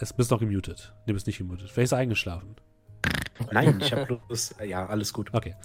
Es 0.01 0.11
bist 0.11 0.29
noch 0.31 0.39
gemutet. 0.39 0.93
Du 1.05 1.13
bist 1.13 1.25
nicht 1.25 1.37
gemutet. 1.37 1.69
Vielleicht 1.69 1.85
ist 1.85 1.91
er 1.93 1.99
eingeschlafen. 1.99 2.55
Nein, 3.51 3.79
ich 3.79 3.93
habe 3.93 4.05
bloß. 4.05 4.55
Ja, 4.65 4.85
alles 4.87 5.13
gut. 5.13 5.33
Okay. 5.33 5.55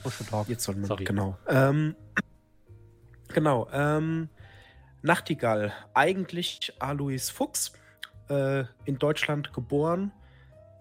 Jetzt 0.47 0.63
soll 0.63 0.77
man. 0.77 0.85
Sorry. 0.85 1.05
Genau. 1.05 1.37
Ähm, 1.49 1.97
genau. 3.29 3.69
Ähm, 3.73 4.29
Nachtigall. 5.03 5.73
Eigentlich 5.95 6.73
Alois 6.79 7.31
Fuchs. 7.33 7.73
Äh, 8.29 8.65
in 8.85 8.99
Deutschland 8.99 9.53
geboren 9.53 10.13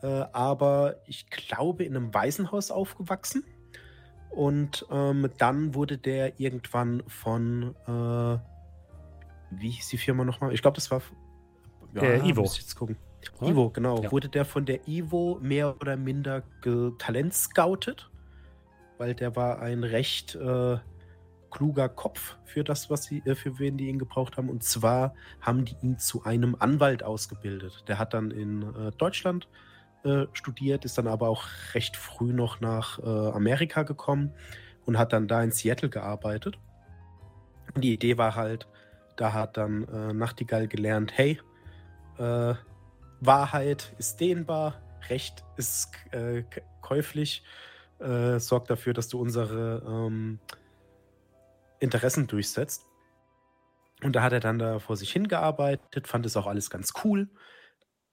äh, 0.03 0.25
aber 0.31 0.97
ich 1.07 1.29
glaube 1.29 1.83
in 1.83 1.95
einem 1.95 2.13
Waisenhaus 2.13 2.69
aufgewachsen. 2.69 3.43
Und 4.29 4.85
ähm, 4.91 5.29
dann 5.37 5.73
wurde 5.73 5.97
der 5.97 6.39
irgendwann 6.39 7.03
von, 7.07 7.75
äh, 7.87 8.37
wie 9.51 9.69
hieß 9.69 9.89
die 9.89 9.97
Firma 9.97 10.23
nochmal? 10.25 10.53
Ich 10.53 10.61
glaube, 10.61 10.75
das 10.75 10.91
war 10.91 11.01
ja, 11.93 12.01
äh, 12.01 12.29
Ivo. 12.29 12.43
Jetzt 12.43 12.75
gucken. 12.75 12.97
Oder? 13.39 13.49
Ivo, 13.51 13.69
genau. 13.69 14.01
Ja. 14.01 14.11
Wurde 14.11 14.29
der 14.29 14.45
von 14.45 14.65
der 14.65 14.87
Ivo 14.87 15.39
mehr 15.41 15.75
oder 15.79 15.97
minder 15.97 16.43
Talent 16.97 17.33
scoutet 17.33 18.09
weil 18.97 19.13
der 19.13 19.35
war 19.35 19.59
ein 19.59 19.83
recht 19.83 20.35
äh, 20.35 20.77
kluger 21.51 21.89
Kopf 21.89 22.37
für 22.45 22.63
das, 22.63 22.89
was 22.89 23.03
sie, 23.03 23.21
äh, 23.25 23.35
für 23.35 23.59
wen 23.59 23.77
die 23.77 23.87
ihn 23.87 23.99
gebraucht 23.99 24.37
haben. 24.37 24.49
Und 24.49 24.63
zwar 24.63 25.13
haben 25.41 25.65
die 25.65 25.75
ihn 25.81 25.99
zu 25.99 26.23
einem 26.23 26.55
Anwalt 26.57 27.03
ausgebildet. 27.03 27.83
Der 27.87 27.99
hat 27.99 28.13
dann 28.13 28.31
in 28.31 28.61
äh, 28.61 28.91
Deutschland 28.97 29.47
äh, 30.03 30.27
studiert, 30.33 30.83
ist 30.83 30.97
dann 30.97 31.07
aber 31.07 31.29
auch 31.29 31.45
recht 31.73 31.95
früh 31.95 32.33
noch 32.33 32.59
nach 32.59 32.99
äh, 32.99 33.07
Amerika 33.07 33.83
gekommen 33.83 34.33
und 34.85 34.97
hat 34.97 35.13
dann 35.13 35.27
da 35.27 35.41
in 35.41 35.51
Seattle 35.51 35.89
gearbeitet. 35.89 36.59
Und 37.73 37.83
die 37.83 37.93
Idee 37.93 38.17
war 38.17 38.35
halt, 38.35 38.67
da 39.15 39.31
hat 39.31 39.55
dann 39.55 39.87
äh, 39.87 40.13
Nachtigall 40.13 40.67
gelernt, 40.67 41.13
hey, 41.15 41.39
äh, 42.17 42.53
Wahrheit 43.21 43.93
ist 43.97 44.19
dehnbar, 44.19 44.81
Recht 45.09 45.43
ist 45.57 45.91
käuflich, 46.81 47.43
sorgt 47.99 48.69
dafür, 48.69 48.93
dass 48.93 49.07
du 49.07 49.19
unsere 49.19 49.81
ähm, 49.85 50.39
Interessen 51.79 52.27
durchsetzt. 52.27 52.85
Und 54.01 54.15
da 54.15 54.23
hat 54.23 54.33
er 54.33 54.39
dann 54.41 54.59
da 54.59 54.79
vor 54.79 54.97
sich 54.97 55.11
hingearbeitet, 55.11 56.07
fand 56.07 56.25
es 56.25 56.35
auch 56.35 56.47
alles 56.47 56.69
ganz 56.69 56.93
cool 57.03 57.29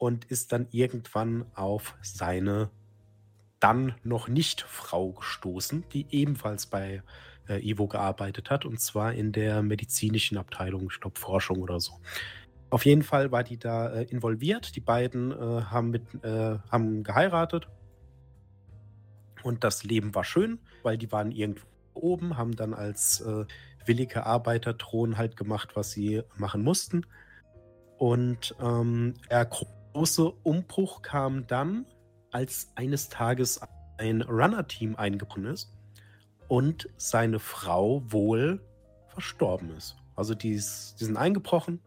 und 0.01 0.24
ist 0.24 0.51
dann 0.51 0.66
irgendwann 0.70 1.44
auf 1.55 1.94
seine 2.01 2.70
dann 3.60 3.94
noch 4.02 4.28
nicht 4.28 4.62
Frau 4.62 5.12
gestoßen, 5.12 5.85
die 5.93 6.06
ebenfalls 6.10 6.64
bei 6.64 7.02
äh, 7.47 7.60
Ivo 7.60 7.86
gearbeitet 7.86 8.48
hat 8.48 8.64
und 8.64 8.81
zwar 8.81 9.12
in 9.12 9.31
der 9.32 9.62
medizinischen 9.62 10.39
Abteilung, 10.39 10.89
ich 10.90 10.98
glaube 11.01 11.20
Forschung 11.20 11.59
oder 11.59 11.81
so. 11.81 12.01
Auf 12.70 12.86
jeden 12.86 13.02
Fall 13.02 13.31
war 13.31 13.44
die 13.44 13.59
da 13.59 13.90
äh, 13.90 14.05
involviert. 14.05 14.74
Die 14.74 14.81
beiden 14.81 15.32
äh, 15.32 15.64
haben, 15.64 15.90
mit, 15.90 16.02
äh, 16.24 16.56
haben 16.70 17.02
geheiratet 17.02 17.68
und 19.43 19.64
das 19.64 19.85
Leben 19.85 20.14
war 20.14 20.24
schön, 20.24 20.60
weil 20.82 20.97
die 20.97 21.12
waren 21.12 21.31
irgendwo 21.31 21.66
oben, 21.93 22.39
haben 22.39 22.56
dann 22.56 22.72
als 22.72 23.20
äh, 23.20 23.44
willige 23.85 24.24
Arbeiterthron 24.24 25.18
halt 25.18 25.36
gemacht, 25.36 25.77
was 25.77 25.90
sie 25.90 26.22
machen 26.36 26.62
mussten. 26.62 27.05
Und 27.98 28.55
ähm, 28.62 29.12
der 29.31 29.44
große 29.93 30.31
Umbruch 30.43 31.03
kam 31.03 31.47
dann, 31.47 31.87
als 32.31 32.69
eines 32.77 33.09
Tages 33.09 33.61
ein 33.99 34.23
Runner-Team 34.23 34.97
eingebrochen 34.97 35.47
ist 35.47 35.73
und 36.49 36.89
seine 36.97 37.39
Frau 37.39 38.03
wohl 38.07 38.65
verstorben 39.09 39.71
ist. 39.77 39.97
Also 40.17 40.35
die, 40.35 40.53
die 40.53 40.59
sind 41.05 41.17
eingebrochen, 41.17 41.81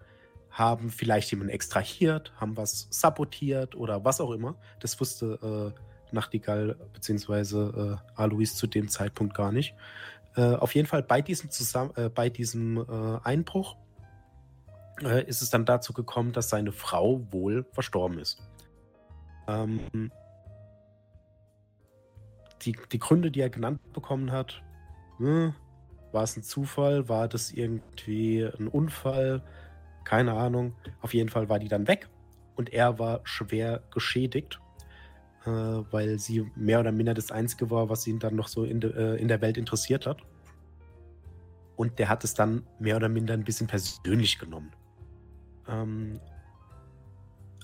haben 0.50 0.90
vielleicht 0.90 1.32
jemanden 1.32 1.54
extrahiert, 1.54 2.34
haben 2.40 2.58
was 2.58 2.88
sabotiert 2.92 3.76
oder 3.76 4.06
was 4.06 4.22
auch 4.22 4.32
immer. 4.32 4.56
Das 4.80 5.00
wusste 5.00 5.74
äh, 5.74 6.14
Nachtigall 6.14 6.76
bzw. 6.94 7.58
Äh, 7.58 7.96
Alois 8.16 8.56
zu 8.56 8.68
dem 8.68 8.88
Zeitpunkt 8.88 9.34
gar 9.34 9.52
nicht. 9.52 9.74
Äh, 10.36 10.56
auf 10.56 10.76
jeden 10.76 10.88
Fall 10.88 11.04
bei 11.04 11.22
diesem, 11.22 11.50
Zusamm 11.50 11.92
äh, 11.96 12.10
bei 12.10 12.30
diesem 12.30 12.78
äh, 12.78 13.20
Einbruch 13.24 13.78
äh, 15.02 15.26
ist 15.26 15.42
es 15.42 15.50
dann 15.50 15.66
dazu 15.66 15.94
gekommen, 15.94 16.34
dass 16.34 16.50
seine 16.50 16.72
Frau 16.72 17.22
wohl 17.32 17.66
verstorben 17.72 18.20
ist. 18.20 18.42
Ähm, 19.48 20.12
die, 22.62 22.76
die 22.92 23.00
Gründe, 23.00 23.32
die 23.32 23.42
er 23.42 23.50
genannt 23.50 23.82
bekommen 23.94 24.32
hat, 24.32 24.62
hm, 25.18 25.54
war 26.12 26.24
es 26.24 26.38
ein 26.38 26.44
Zufall, 26.44 27.10
war 27.10 27.28
das 27.28 27.52
irgendwie 27.52 28.44
ein 28.44 28.68
Unfall, 28.68 29.44
keine 30.04 30.34
Ahnung. 30.34 30.76
Auf 31.02 31.14
jeden 31.14 31.30
Fall 31.30 31.50
war 31.50 31.60
die 31.60 31.68
dann 31.68 31.88
weg 31.88 32.08
und 32.56 32.72
er 32.72 33.00
war 33.00 33.22
schwer 33.24 33.82
geschädigt 33.92 34.60
äh, 35.46 35.50
weil 35.50 36.20
sie 36.20 36.50
mehr 36.56 36.80
oder 36.80 36.92
minder 36.92 37.14
das 37.14 37.32
Einzige 37.32 37.70
war, 37.70 37.90
was 37.90 38.08
ihn 38.08 38.20
dann 38.20 38.36
noch 38.36 38.48
so 38.48 38.64
in, 38.64 38.80
de, 38.80 38.92
äh, 38.94 39.22
in 39.22 39.28
der 39.28 39.42
Welt 39.42 39.58
interessiert 39.58 40.06
hat. 40.06 40.22
Und 41.76 42.00
der 42.00 42.10
hat 42.10 42.24
es 42.24 42.34
dann 42.34 42.64
mehr 42.80 42.96
oder 42.96 43.10
minder 43.10 43.34
ein 43.34 43.44
bisschen 43.44 43.68
persönlich 43.68 44.40
genommen. 44.40 44.72
Ähm, 45.68 46.20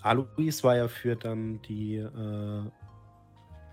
Alois 0.02 0.64
war 0.64 0.78
ja 0.78 0.88
für 0.88 1.16
dann 1.16 1.62
die 1.64 1.98
äh, 1.98 2.64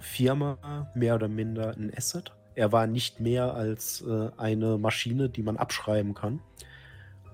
Firma 0.00 0.90
mehr 0.94 1.14
oder 1.14 1.28
minder 1.28 1.74
ein 1.76 1.92
Asset. 1.96 2.32
Er 2.54 2.72
war 2.72 2.86
nicht 2.86 3.20
mehr 3.20 3.54
als 3.54 4.02
äh, 4.02 4.30
eine 4.36 4.78
Maschine, 4.78 5.28
die 5.28 5.42
man 5.42 5.56
abschreiben 5.56 6.14
kann. 6.14 6.40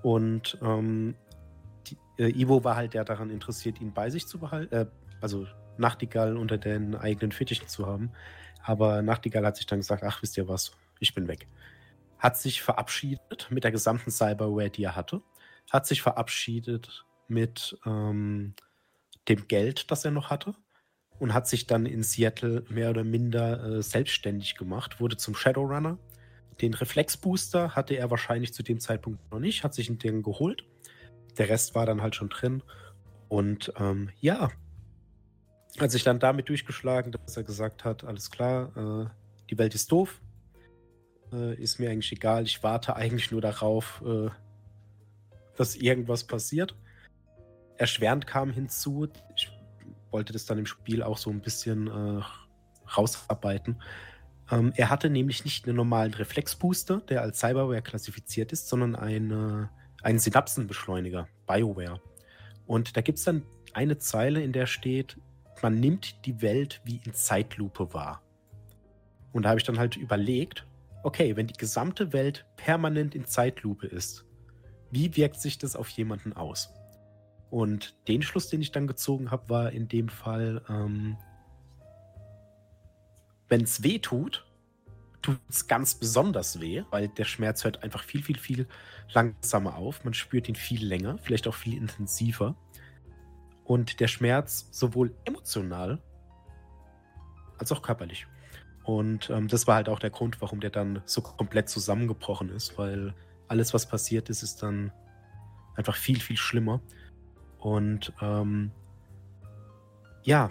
Und 0.01 0.57
ähm, 0.61 1.15
die, 1.87 1.97
äh, 2.17 2.29
Ivo 2.29 2.63
war 2.63 2.75
halt 2.75 2.93
der 2.93 3.05
daran 3.05 3.29
interessiert, 3.29 3.79
ihn 3.79 3.93
bei 3.93 4.09
sich 4.09 4.27
zu 4.27 4.37
behalten, 4.37 4.75
äh, 4.75 4.85
also 5.21 5.47
Nachtigall 5.77 6.37
unter 6.37 6.57
den 6.57 6.95
eigenen 6.95 7.31
Fittichen 7.31 7.67
zu 7.67 7.87
haben. 7.87 8.11
Aber 8.61 9.01
Nachtigall 9.01 9.45
hat 9.45 9.57
sich 9.57 9.65
dann 9.65 9.79
gesagt, 9.79 10.03
ach, 10.03 10.21
wisst 10.21 10.37
ihr 10.37 10.47
was, 10.47 10.73
ich 10.99 11.13
bin 11.13 11.27
weg. 11.27 11.47
Hat 12.19 12.37
sich 12.37 12.61
verabschiedet 12.61 13.47
mit 13.49 13.63
der 13.63 13.71
gesamten 13.71 14.11
Cyberware, 14.11 14.69
die 14.69 14.83
er 14.83 14.95
hatte. 14.95 15.21
Hat 15.71 15.87
sich 15.87 16.01
verabschiedet 16.01 17.05
mit 17.27 17.77
ähm, 17.85 18.53
dem 19.27 19.47
Geld, 19.47 19.89
das 19.91 20.05
er 20.05 20.11
noch 20.11 20.29
hatte. 20.29 20.53
Und 21.19 21.33
hat 21.33 21.47
sich 21.47 21.67
dann 21.67 21.85
in 21.85 22.03
Seattle 22.03 22.65
mehr 22.69 22.89
oder 22.89 23.03
minder 23.03 23.63
äh, 23.63 23.83
selbstständig 23.83 24.55
gemacht, 24.55 24.99
wurde 24.99 25.15
zum 25.15 25.35
Shadowrunner. 25.35 25.97
Den 26.61 26.73
Reflexbooster 26.73 27.75
hatte 27.75 27.95
er 27.95 28.11
wahrscheinlich 28.11 28.53
zu 28.53 28.63
dem 28.63 28.79
Zeitpunkt 28.79 29.31
noch 29.31 29.39
nicht, 29.39 29.63
hat 29.63 29.73
sich 29.73 29.95
Ding 29.97 30.23
geholt. 30.23 30.65
Der 31.37 31.49
Rest 31.49 31.75
war 31.75 31.85
dann 31.85 32.01
halt 32.01 32.15
schon 32.15 32.29
drin. 32.29 32.63
Und 33.29 33.73
ähm, 33.77 34.09
ja, 34.19 34.51
hat 35.79 35.91
sich 35.91 36.03
dann 36.03 36.19
damit 36.19 36.49
durchgeschlagen, 36.49 37.11
dass 37.11 37.37
er 37.37 37.43
gesagt 37.43 37.83
hat, 37.83 38.03
alles 38.03 38.29
klar, 38.29 38.71
äh, 38.77 39.09
die 39.49 39.57
Welt 39.57 39.73
ist 39.73 39.91
doof, 39.91 40.21
äh, 41.31 41.55
ist 41.55 41.79
mir 41.79 41.89
eigentlich 41.89 42.11
egal, 42.11 42.43
ich 42.43 42.61
warte 42.61 42.95
eigentlich 42.95 43.31
nur 43.31 43.41
darauf, 43.41 44.03
äh, 44.05 44.29
dass 45.55 45.75
irgendwas 45.75 46.23
passiert. 46.23 46.75
Erschwerend 47.77 48.27
kam 48.27 48.51
hinzu, 48.51 49.07
ich 49.35 49.51
wollte 50.11 50.33
das 50.33 50.45
dann 50.45 50.59
im 50.59 50.65
Spiel 50.65 51.03
auch 51.03 51.17
so 51.17 51.29
ein 51.29 51.41
bisschen 51.41 51.87
äh, 51.87 52.21
rausarbeiten. 52.95 53.81
Ähm, 54.51 54.73
er 54.75 54.89
hatte 54.89 55.09
nämlich 55.09 55.43
nicht 55.43 55.67
einen 55.67 55.75
normalen 55.75 56.13
Reflexbooster, 56.13 57.01
der 57.01 57.21
als 57.21 57.39
Cyberware 57.39 57.81
klassifiziert 57.81 58.51
ist, 58.51 58.67
sondern 58.67 58.95
eine, 58.95 59.69
einen 60.01 60.19
Synapsenbeschleuniger, 60.19 61.27
BioWare. 61.47 61.99
Und 62.65 62.95
da 62.95 63.01
gibt 63.01 63.17
es 63.17 63.25
dann 63.25 63.43
eine 63.73 63.97
Zeile, 63.97 64.41
in 64.41 64.53
der 64.53 64.67
steht, 64.67 65.17
man 65.61 65.79
nimmt 65.79 66.25
die 66.25 66.41
Welt 66.41 66.81
wie 66.83 67.01
in 67.05 67.13
Zeitlupe 67.13 67.93
wahr. 67.93 68.21
Und 69.31 69.43
da 69.43 69.49
habe 69.49 69.59
ich 69.59 69.65
dann 69.65 69.79
halt 69.79 69.95
überlegt, 69.95 70.67
okay, 71.03 71.35
wenn 71.35 71.47
die 71.47 71.53
gesamte 71.53 72.13
Welt 72.13 72.45
permanent 72.55 73.15
in 73.15 73.25
Zeitlupe 73.25 73.87
ist, 73.87 74.25
wie 74.93 75.15
wirkt 75.17 75.41
sich 75.41 75.57
das 75.57 75.75
auf 75.75 75.89
jemanden 75.89 76.33
aus? 76.33 76.69
Und 77.49 77.95
den 78.07 78.21
Schluss, 78.21 78.47
den 78.47 78.61
ich 78.61 78.71
dann 78.71 78.87
gezogen 78.87 79.31
habe, 79.31 79.49
war 79.49 79.71
in 79.71 79.87
dem 79.87 80.07
Fall, 80.07 80.63
ähm, 80.69 81.17
wenn 83.49 83.61
es 83.61 83.83
weh 83.83 83.99
tut, 83.99 84.45
tut 85.21 85.39
es 85.49 85.67
ganz 85.67 85.95
besonders 85.95 86.59
weh, 86.59 86.83
weil 86.91 87.07
der 87.07 87.25
Schmerz 87.25 87.63
hört 87.63 87.81
einfach 87.83 88.03
viel, 88.03 88.23
viel, 88.23 88.37
viel 88.37 88.67
langsamer 89.13 89.75
auf. 89.75 90.03
Man 90.03 90.13
spürt 90.13 90.47
ihn 90.49 90.55
viel 90.55 90.85
länger, 90.85 91.17
vielleicht 91.17 91.47
auch 91.47 91.55
viel 91.55 91.77
intensiver. 91.77 92.55
Und 93.63 93.99
der 93.99 94.07
Schmerz 94.07 94.67
sowohl 94.71 95.15
emotional 95.25 96.01
als 97.57 97.71
auch 97.71 97.81
körperlich. 97.81 98.27
Und 98.83 99.29
ähm, 99.29 99.47
das 99.47 99.65
war 99.65 99.75
halt 99.75 99.89
auch 99.89 99.99
der 99.99 100.09
Grund, 100.09 100.41
warum 100.41 100.59
der 100.59 100.69
dann 100.69 101.01
so 101.05 101.21
komplett 101.21 101.69
zusammengebrochen 101.69 102.49
ist, 102.49 102.77
weil 102.77 103.13
alles, 103.53 103.71
was 103.71 103.85
passiert 103.85 104.31
ist, 104.31 104.41
ist 104.41 104.63
dann 104.63 104.91
einfach 105.75 105.95
viel, 105.95 106.19
viel 106.19 106.37
schlimmer. 106.37 106.81
Und 107.59 108.11
ähm, 108.19 108.71
ja, 110.23 110.49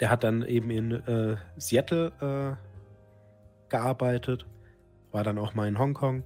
der 0.00 0.10
hat 0.10 0.22
dann 0.22 0.42
eben 0.42 0.70
in 0.70 0.90
äh, 0.92 1.38
Seattle 1.56 2.12
äh, 2.20 3.70
gearbeitet, 3.70 4.46
war 5.12 5.24
dann 5.24 5.38
auch 5.38 5.54
mal 5.54 5.66
in 5.66 5.78
Hongkong. 5.78 6.24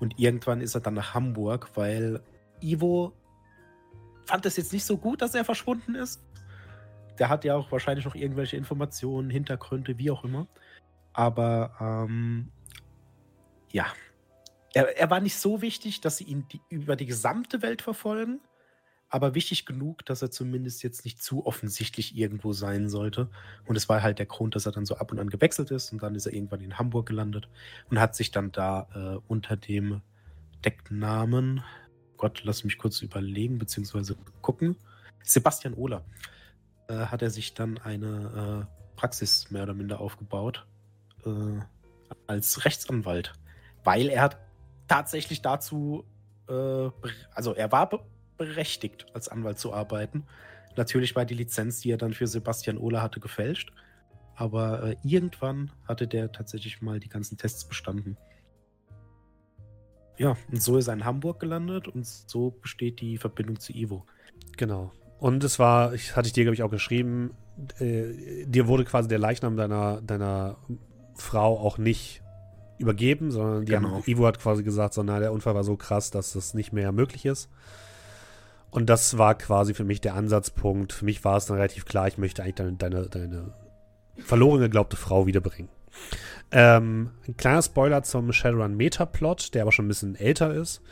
Und 0.00 0.18
irgendwann 0.18 0.62
ist 0.62 0.74
er 0.74 0.80
dann 0.80 0.94
nach 0.94 1.12
Hamburg, 1.12 1.68
weil 1.74 2.22
Ivo 2.62 3.12
fand 4.24 4.46
es 4.46 4.56
jetzt 4.56 4.72
nicht 4.72 4.86
so 4.86 4.96
gut, 4.96 5.20
dass 5.20 5.34
er 5.34 5.44
verschwunden 5.44 5.94
ist. 5.94 6.22
Der 7.18 7.28
hat 7.28 7.44
ja 7.44 7.56
auch 7.56 7.70
wahrscheinlich 7.70 8.06
noch 8.06 8.14
irgendwelche 8.14 8.56
Informationen, 8.56 9.28
Hintergründe, 9.28 9.98
wie 9.98 10.10
auch 10.10 10.24
immer. 10.24 10.46
Aber 11.12 12.06
ähm, 12.08 12.50
ja, 13.70 13.84
er, 14.74 14.96
er, 14.98 15.10
war 15.10 15.20
nicht 15.20 15.36
so 15.36 15.62
wichtig, 15.62 16.00
dass 16.00 16.18
sie 16.18 16.24
ihn 16.24 16.46
die, 16.48 16.60
über 16.68 16.96
die 16.96 17.06
gesamte 17.06 17.62
Welt 17.62 17.82
verfolgen, 17.82 18.40
aber 19.08 19.34
wichtig 19.34 19.66
genug, 19.66 20.04
dass 20.06 20.22
er 20.22 20.30
zumindest 20.30 20.82
jetzt 20.82 21.04
nicht 21.04 21.22
zu 21.22 21.44
offensichtlich 21.44 22.16
irgendwo 22.16 22.52
sein 22.52 22.88
sollte. 22.88 23.28
Und 23.66 23.76
es 23.76 23.88
war 23.88 24.02
halt 24.02 24.20
der 24.20 24.26
Grund, 24.26 24.54
dass 24.54 24.66
er 24.66 24.72
dann 24.72 24.86
so 24.86 24.96
ab 24.96 25.10
und 25.10 25.18
an 25.18 25.30
gewechselt 25.30 25.70
ist 25.72 25.92
und 25.92 26.02
dann 26.02 26.14
ist 26.14 26.26
er 26.26 26.32
irgendwann 26.32 26.60
in 26.60 26.78
Hamburg 26.78 27.06
gelandet 27.06 27.48
und 27.90 27.98
hat 27.98 28.14
sich 28.14 28.30
dann 28.30 28.52
da 28.52 28.88
äh, 28.94 29.20
unter 29.26 29.56
dem 29.56 30.02
Decknamen 30.64 31.62
Gott, 32.20 32.42
lass 32.44 32.64
mich 32.64 32.76
kurz 32.76 33.00
überlegen, 33.00 33.56
beziehungsweise 33.56 34.14
gucken. 34.42 34.76
Sebastian 35.22 35.72
Ohler 35.72 36.04
äh, 36.86 37.06
hat 37.06 37.22
er 37.22 37.30
sich 37.30 37.54
dann 37.54 37.78
eine 37.78 38.66
äh, 38.68 38.94
Praxis 38.94 39.50
mehr 39.50 39.62
oder 39.62 39.72
minder 39.72 40.00
aufgebaut. 40.00 40.66
äh, 41.24 41.60
als 42.26 42.64
Rechtsanwalt, 42.64 43.32
weil 43.84 44.08
er 44.08 44.24
tatsächlich 44.90 45.40
dazu, 45.40 46.04
äh, 46.48 46.90
also 47.32 47.54
er 47.54 47.70
war 47.70 47.88
berechtigt, 48.36 49.06
als 49.14 49.28
Anwalt 49.28 49.58
zu 49.58 49.72
arbeiten. 49.72 50.24
Natürlich 50.76 51.14
war 51.14 51.24
die 51.24 51.34
Lizenz, 51.34 51.80
die 51.80 51.92
er 51.92 51.96
dann 51.96 52.12
für 52.12 52.26
Sebastian 52.26 52.76
Ohler 52.76 53.00
hatte, 53.00 53.20
gefälscht. 53.20 53.72
Aber 54.34 54.82
äh, 54.82 54.96
irgendwann 55.04 55.70
hatte 55.86 56.08
der 56.08 56.32
tatsächlich 56.32 56.82
mal 56.82 56.98
die 56.98 57.08
ganzen 57.08 57.38
Tests 57.38 57.68
bestanden. 57.68 58.16
Ja, 60.16 60.36
und 60.50 60.60
so 60.60 60.76
ist 60.76 60.88
er 60.88 60.94
in 60.94 61.04
Hamburg 61.04 61.38
gelandet 61.38 61.86
und 61.86 62.04
so 62.04 62.50
besteht 62.50 63.00
die 63.00 63.16
Verbindung 63.16 63.60
zu 63.60 63.72
Ivo. 63.72 64.06
Genau. 64.56 64.92
Und 65.18 65.44
es 65.44 65.58
war, 65.60 65.94
ich 65.94 66.16
hatte 66.16 66.26
ich 66.26 66.32
dir, 66.32 66.44
glaube 66.44 66.54
ich, 66.54 66.62
auch 66.64 66.70
geschrieben, 66.70 67.36
äh, 67.78 68.44
dir 68.44 68.66
wurde 68.66 68.84
quasi 68.84 69.08
der 69.08 69.18
Leichnam 69.18 69.56
deiner, 69.56 70.00
deiner 70.02 70.56
Frau 71.14 71.58
auch 71.58 71.78
nicht 71.78 72.22
übergeben, 72.80 73.30
sondern 73.30 73.64
die 73.64 73.72
genau. 73.72 73.90
haben, 73.90 74.02
Ivo 74.06 74.26
hat 74.26 74.40
quasi 74.40 74.62
gesagt, 74.62 74.94
so, 74.94 75.02
na, 75.02 75.20
der 75.20 75.32
Unfall 75.32 75.54
war 75.54 75.64
so 75.64 75.76
krass, 75.76 76.10
dass 76.10 76.32
das 76.32 76.54
nicht 76.54 76.72
mehr 76.72 76.92
möglich 76.92 77.26
ist. 77.26 77.48
Und 78.70 78.88
das 78.88 79.18
war 79.18 79.34
quasi 79.34 79.74
für 79.74 79.84
mich 79.84 80.00
der 80.00 80.14
Ansatzpunkt. 80.14 80.92
Für 80.92 81.04
mich 81.04 81.24
war 81.24 81.36
es 81.36 81.46
dann 81.46 81.56
relativ 81.56 81.84
klar, 81.84 82.06
ich 82.08 82.18
möchte 82.18 82.42
eigentlich 82.42 82.54
deine, 82.54 82.72
deine, 82.72 83.08
deine 83.08 83.52
verloren 84.18 84.60
geglaubte 84.60 84.96
Frau 84.96 85.26
wiederbringen. 85.26 85.70
Ähm, 86.52 87.10
ein 87.26 87.36
kleiner 87.36 87.62
Spoiler 87.62 88.02
zum 88.02 88.32
Shadowrun 88.32 88.76
Metaplot, 88.76 89.54
der 89.54 89.62
aber 89.62 89.72
schon 89.72 89.86
ein 89.86 89.88
bisschen 89.88 90.14
älter 90.14 90.54
ist. 90.54 90.82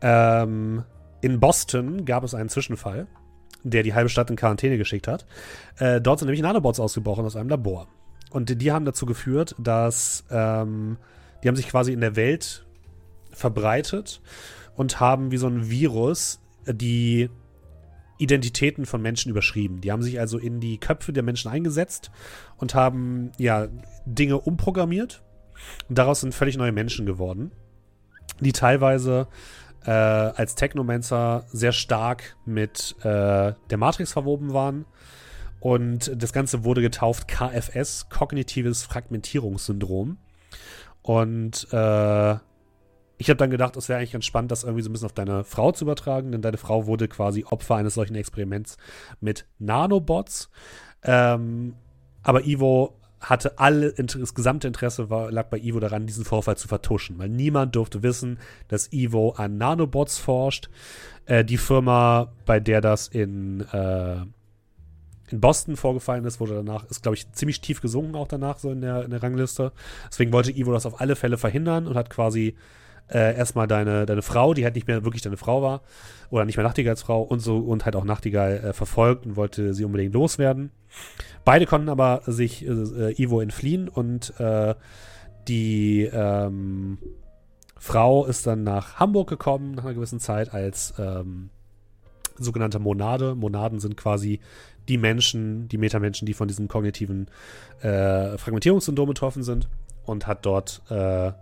Ähm, 0.00 0.84
in 1.20 1.40
Boston 1.40 2.04
gab 2.04 2.24
es 2.24 2.34
einen 2.34 2.48
Zwischenfall, 2.48 3.06
der 3.62 3.82
die 3.82 3.94
halbe 3.94 4.08
Stadt 4.08 4.30
in 4.30 4.36
Quarantäne 4.36 4.78
geschickt 4.78 5.08
hat. 5.08 5.26
Äh, 5.78 6.00
dort 6.00 6.18
sind 6.18 6.26
nämlich 6.26 6.42
Nanobots 6.42 6.80
ausgebrochen 6.80 7.24
aus 7.24 7.36
einem 7.36 7.48
Labor. 7.48 7.88
Und 8.30 8.60
die, 8.60 8.72
haben 8.72 8.86
dazu 8.86 9.04
geführt, 9.04 9.54
dass 9.58 10.24
ähm, 10.30 10.96
die 11.42 11.48
haben 11.48 11.56
sich 11.56 11.68
quasi 11.68 11.92
in 11.92 12.00
der 12.00 12.16
Welt 12.16 12.64
verbreitet 13.30 14.20
und 14.74 15.00
haben 15.00 15.30
wie 15.32 15.38
so 15.38 15.46
ein 15.46 15.68
Virus 15.70 16.40
die 16.66 17.28
Identitäten 18.18 18.86
von 18.86 19.02
Menschen 19.02 19.30
überschrieben. 19.30 19.80
Die 19.80 19.90
haben 19.90 20.02
sich 20.02 20.20
also 20.20 20.38
in 20.38 20.60
die 20.60 20.78
Köpfe 20.78 21.12
der 21.12 21.22
Menschen 21.22 21.50
eingesetzt 21.50 22.10
und 22.56 22.74
haben 22.74 23.32
ja 23.36 23.68
Dinge 24.06 24.38
umprogrammiert. 24.38 25.22
Und 25.88 25.98
daraus 25.98 26.20
sind 26.20 26.34
völlig 26.34 26.56
neue 26.56 26.72
Menschen 26.72 27.06
geworden, 27.06 27.52
die 28.40 28.52
teilweise 28.52 29.28
äh, 29.84 29.90
als 29.90 30.54
Technomancer 30.54 31.46
sehr 31.50 31.72
stark 31.72 32.36
mit 32.44 32.94
äh, 33.00 33.52
der 33.70 33.78
Matrix 33.78 34.12
verwoben 34.12 34.52
waren. 34.52 34.84
Und 35.60 36.12
das 36.20 36.32
Ganze 36.32 36.64
wurde 36.64 36.82
getauft 36.82 37.28
KFS, 37.28 38.08
kognitives 38.08 38.82
Fragmentierungssyndrom. 38.82 40.18
Und 41.02 41.66
äh, 41.72 42.36
ich 43.18 43.28
habe 43.28 43.36
dann 43.36 43.50
gedacht, 43.50 43.76
es 43.76 43.88
wäre 43.88 43.98
eigentlich 43.98 44.12
ganz 44.12 44.24
spannend, 44.24 44.50
das 44.50 44.64
irgendwie 44.64 44.82
so 44.82 44.90
ein 44.90 44.92
bisschen 44.92 45.06
auf 45.06 45.12
deine 45.12 45.44
Frau 45.44 45.72
zu 45.72 45.84
übertragen, 45.84 46.32
denn 46.32 46.42
deine 46.42 46.56
Frau 46.56 46.86
wurde 46.86 47.08
quasi 47.08 47.44
Opfer 47.44 47.76
eines 47.76 47.94
solchen 47.94 48.14
Experiments 48.14 48.76
mit 49.20 49.46
Nanobots. 49.58 50.50
Ähm, 51.02 51.74
aber 52.22 52.44
Ivo 52.46 52.98
hatte 53.20 53.58
alle, 53.58 53.92
das 53.92 54.34
gesamte 54.34 54.66
Interesse 54.66 55.08
war, 55.08 55.30
lag 55.30 55.48
bei 55.48 55.58
Ivo 55.58 55.78
daran, 55.78 56.06
diesen 56.06 56.24
Vorfall 56.24 56.56
zu 56.56 56.66
vertuschen, 56.66 57.18
weil 57.18 57.28
niemand 57.28 57.76
durfte 57.76 58.02
wissen, 58.02 58.38
dass 58.68 58.92
Ivo 58.92 59.30
an 59.36 59.56
Nanobots 59.56 60.18
forscht. 60.18 60.68
Äh, 61.26 61.44
die 61.44 61.58
Firma, 61.58 62.32
bei 62.44 62.58
der 62.58 62.80
das 62.80 63.06
in, 63.06 63.60
äh, 63.72 64.16
in 65.32 65.40
Boston 65.40 65.76
vorgefallen 65.76 66.24
ist, 66.24 66.40
wurde 66.40 66.54
danach, 66.54 66.88
ist, 66.90 67.02
glaube 67.02 67.16
ich, 67.16 67.30
ziemlich 67.32 67.60
tief 67.60 67.80
gesunken 67.80 68.14
auch 68.14 68.28
danach, 68.28 68.58
so 68.58 68.70
in 68.70 68.80
der, 68.80 69.04
in 69.04 69.10
der 69.10 69.22
Rangliste. 69.22 69.72
Deswegen 70.08 70.32
wollte 70.32 70.56
Ivo 70.56 70.72
das 70.72 70.86
auf 70.86 71.00
alle 71.00 71.16
Fälle 71.16 71.38
verhindern 71.38 71.86
und 71.86 71.96
hat 71.96 72.10
quasi 72.10 72.56
äh, 73.08 73.36
erstmal 73.36 73.66
deine, 73.66 74.06
deine 74.06 74.22
Frau, 74.22 74.54
die 74.54 74.64
halt 74.64 74.74
nicht 74.74 74.86
mehr 74.86 75.04
wirklich 75.04 75.22
deine 75.22 75.36
Frau 75.36 75.62
war, 75.62 75.82
oder 76.30 76.44
nicht 76.44 76.56
mehr 76.56 76.64
Nachtigalsfrau 76.64 77.22
und 77.22 77.40
so 77.40 77.58
und 77.58 77.84
halt 77.84 77.96
auch 77.96 78.04
Nachtigall 78.04 78.58
äh, 78.58 78.72
verfolgt 78.72 79.26
und 79.26 79.36
wollte 79.36 79.74
sie 79.74 79.84
unbedingt 79.84 80.14
loswerden. 80.14 80.70
Beide 81.44 81.66
konnten 81.66 81.88
aber 81.88 82.22
sich 82.26 82.66
äh, 82.66 83.22
Ivo 83.22 83.40
entfliehen 83.40 83.88
und 83.88 84.38
äh, 84.38 84.74
die 85.48 86.08
ähm, 86.12 86.98
Frau 87.76 88.24
ist 88.26 88.46
dann 88.46 88.62
nach 88.62 89.00
Hamburg 89.00 89.28
gekommen 89.28 89.72
nach 89.72 89.84
einer 89.84 89.94
gewissen 89.94 90.20
Zeit 90.20 90.54
als 90.54 90.94
ähm, 90.98 91.50
sogenannte 92.38 92.78
Monade. 92.78 93.34
Monaden 93.34 93.80
sind 93.80 93.96
quasi 93.96 94.40
die 94.88 94.98
Menschen, 94.98 95.68
die 95.68 95.78
Metamenschen, 95.78 96.26
die 96.26 96.34
von 96.34 96.48
diesem 96.48 96.68
kognitiven 96.68 97.28
äh, 97.80 98.36
Fragmentierungssyndrom 98.38 99.08
betroffen 99.08 99.42
sind 99.42 99.68
und 100.04 100.26
hat 100.26 100.44
dort 100.44 100.82
äh, 100.90 101.32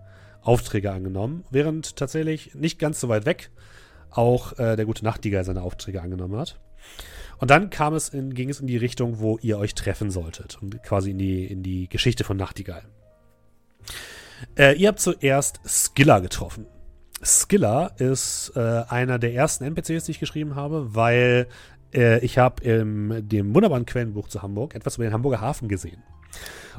Aufträge 0.42 0.90
angenommen, 0.92 1.44
während 1.50 1.96
tatsächlich 1.96 2.54
nicht 2.54 2.78
ganz 2.78 3.00
so 3.00 3.08
weit 3.08 3.26
weg 3.26 3.50
auch 4.10 4.58
äh, 4.58 4.76
der 4.76 4.86
gute 4.86 5.04
Nachtigall 5.04 5.44
seine 5.44 5.62
Aufträge 5.62 6.02
angenommen 6.02 6.36
hat. 6.36 6.58
Und 7.38 7.50
dann 7.50 7.70
kam 7.70 7.94
es 7.94 8.08
in, 8.10 8.34
ging 8.34 8.50
es 8.50 8.60
in 8.60 8.66
die 8.66 8.76
Richtung, 8.76 9.20
wo 9.20 9.38
ihr 9.40 9.58
euch 9.58 9.74
treffen 9.74 10.10
solltet 10.10 10.58
und 10.60 10.82
quasi 10.82 11.12
in 11.12 11.18
die, 11.18 11.46
in 11.46 11.62
die 11.62 11.88
Geschichte 11.88 12.24
von 12.24 12.36
Nachtigall. 12.36 12.82
Äh, 14.58 14.76
ihr 14.76 14.88
habt 14.88 15.00
zuerst 15.00 15.60
Skiller 15.64 16.20
getroffen. 16.20 16.66
Skiller 17.22 17.92
ist 17.98 18.52
äh, 18.56 18.82
einer 18.88 19.18
der 19.18 19.34
ersten 19.34 19.64
NPCs, 19.64 20.04
die 20.04 20.12
ich 20.12 20.20
geschrieben 20.20 20.54
habe, 20.54 20.94
weil 20.94 21.48
äh, 21.94 22.18
ich 22.20 22.38
habe 22.38 22.62
in 22.64 23.28
dem 23.28 23.54
wunderbaren 23.54 23.86
Quellenbuch 23.86 24.28
zu 24.28 24.42
Hamburg 24.42 24.74
etwas 24.74 24.96
über 24.96 25.04
den 25.04 25.12
Hamburger 25.12 25.40
Hafen 25.40 25.68
gesehen. 25.68 26.02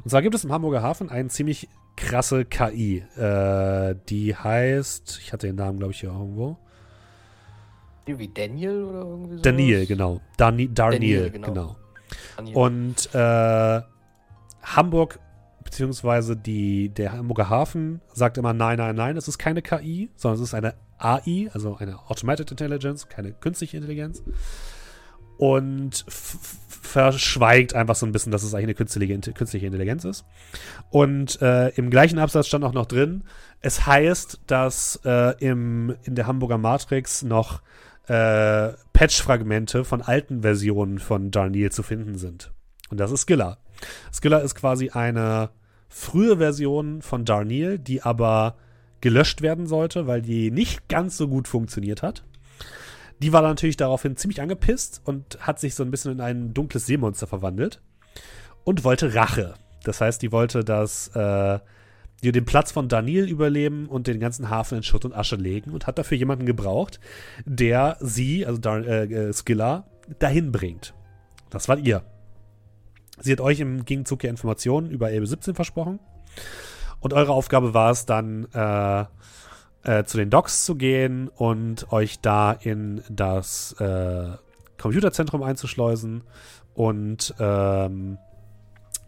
Und 0.03 0.09
zwar 0.09 0.21
gibt 0.21 0.35
es 0.35 0.43
im 0.43 0.51
Hamburger 0.51 0.81
Hafen 0.81 1.09
einen 1.09 1.29
ziemlich 1.29 1.67
krasse 1.95 2.45
KI. 2.45 3.03
Äh, 3.17 3.95
die 4.09 4.35
heißt, 4.35 5.19
ich 5.21 5.33
hatte 5.33 5.47
den 5.47 5.55
Namen, 5.55 5.79
glaube 5.79 5.93
ich, 5.93 5.99
hier 5.99 6.09
irgendwo. 6.09 6.57
Wie 8.05 8.27
Daniel 8.27 8.83
oder 8.83 8.99
irgendwie 8.99 9.37
so? 9.37 9.41
Daniel, 9.41 9.85
genau. 9.85 10.19
Dani 10.35 10.73
Darniel, 10.73 11.29
genau. 11.29 11.47
genau. 11.47 11.77
Und 12.53 13.13
äh, 13.13 13.81
Hamburg, 14.63 15.19
beziehungsweise 15.63 16.35
die, 16.35 16.89
der 16.89 17.13
Hamburger 17.13 17.49
Hafen, 17.49 18.01
sagt 18.13 18.37
immer: 18.37 18.53
Nein, 18.53 18.79
nein, 18.79 18.95
nein, 18.95 19.15
es 19.15 19.27
ist 19.27 19.37
keine 19.37 19.61
KI, 19.61 20.09
sondern 20.15 20.41
es 20.41 20.49
ist 20.49 20.53
eine 20.53 20.73
AI, 20.97 21.49
also 21.53 21.77
eine 21.77 21.99
Automated 22.09 22.51
Intelligence, 22.51 23.07
keine 23.07 23.31
künstliche 23.31 23.77
Intelligenz. 23.77 24.23
Und 25.41 26.05
verschweigt 26.07 27.73
einfach 27.73 27.95
so 27.95 28.05
ein 28.05 28.11
bisschen, 28.11 28.31
dass 28.31 28.43
es 28.43 28.53
eigentlich 28.53 28.65
eine 28.65 28.73
künstliche, 28.75 29.33
künstliche 29.33 29.65
Intelligenz 29.65 30.05
ist. 30.05 30.23
Und 30.91 31.41
äh, 31.41 31.69
im 31.69 31.89
gleichen 31.89 32.19
Absatz 32.19 32.45
stand 32.45 32.63
auch 32.63 32.73
noch 32.73 32.85
drin, 32.85 33.23
es 33.59 33.87
heißt, 33.87 34.41
dass 34.45 34.99
äh, 35.03 35.33
im, 35.39 35.95
in 36.03 36.13
der 36.13 36.27
Hamburger 36.27 36.59
Matrix 36.59 37.23
noch 37.23 37.61
äh, 38.07 38.73
Patch-Fragmente 38.93 39.83
von 39.83 40.03
alten 40.03 40.43
Versionen 40.43 40.99
von 40.99 41.31
Darniel 41.31 41.71
zu 41.71 41.81
finden 41.81 42.19
sind. 42.19 42.51
Und 42.91 42.99
das 42.99 43.11
ist 43.11 43.21
Skilla. 43.21 43.57
Skilla 44.13 44.37
ist 44.37 44.53
quasi 44.53 44.91
eine 44.91 45.49
frühe 45.89 46.37
Version 46.37 47.01
von 47.01 47.25
Darniel, 47.25 47.79
die 47.79 48.03
aber 48.03 48.57
gelöscht 48.99 49.41
werden 49.41 49.65
sollte, 49.65 50.05
weil 50.05 50.21
die 50.21 50.51
nicht 50.51 50.87
ganz 50.87 51.17
so 51.17 51.27
gut 51.27 51.47
funktioniert 51.47 52.03
hat. 52.03 52.23
Die 53.21 53.31
war 53.31 53.43
natürlich 53.43 53.77
daraufhin 53.77 54.17
ziemlich 54.17 54.41
angepisst 54.41 55.01
und 55.05 55.37
hat 55.45 55.59
sich 55.59 55.75
so 55.75 55.83
ein 55.83 55.91
bisschen 55.91 56.13
in 56.13 56.21
ein 56.21 56.53
dunkles 56.55 56.87
Seemonster 56.87 57.27
verwandelt 57.27 57.79
und 58.63 58.83
wollte 58.83 59.13
Rache. 59.13 59.53
Das 59.83 60.01
heißt, 60.01 60.21
die 60.23 60.31
wollte, 60.31 60.63
dass 60.63 61.09
äh, 61.09 61.59
die 62.23 62.31
den 62.31 62.45
Platz 62.45 62.71
von 62.71 62.87
Daniel 62.87 63.27
überleben 63.27 63.87
und 63.87 64.07
den 64.07 64.19
ganzen 64.19 64.49
Hafen 64.49 64.77
in 64.77 64.83
Schutt 64.83 65.05
und 65.05 65.13
Asche 65.13 65.35
legen 65.35 65.71
und 65.71 65.85
hat 65.85 65.99
dafür 65.99 66.17
jemanden 66.17 66.47
gebraucht, 66.47 66.99
der 67.45 67.97
sie, 67.99 68.45
also 68.45 68.59
Dar 68.59 68.85
äh, 68.85 69.03
äh, 69.05 69.33
Skilla, 69.33 69.85
dahin 70.17 70.51
bringt. 70.51 70.95
Das 71.51 71.69
war 71.69 71.77
ihr. 71.77 72.03
Sie 73.19 73.31
hat 73.31 73.41
euch 73.41 73.59
im 73.59 73.85
Gegenzug 73.85 74.23
ja 74.23 74.31
Informationen 74.31 74.89
über 74.89 75.11
Elbe 75.11 75.27
17 75.27 75.53
versprochen. 75.53 75.99
Und 76.99 77.13
eure 77.13 77.33
Aufgabe 77.33 77.73
war 77.73 77.91
es 77.91 78.05
dann, 78.05 78.45
äh, 78.53 79.05
äh, 79.83 80.03
zu 80.03 80.17
den 80.17 80.29
Docks 80.29 80.65
zu 80.65 80.75
gehen 80.75 81.27
und 81.27 81.91
euch 81.91 82.19
da 82.19 82.51
in 82.51 83.03
das 83.09 83.73
äh, 83.79 84.29
Computerzentrum 84.77 85.43
einzuschleusen 85.43 86.23
und 86.73 87.33
ähm, 87.39 88.17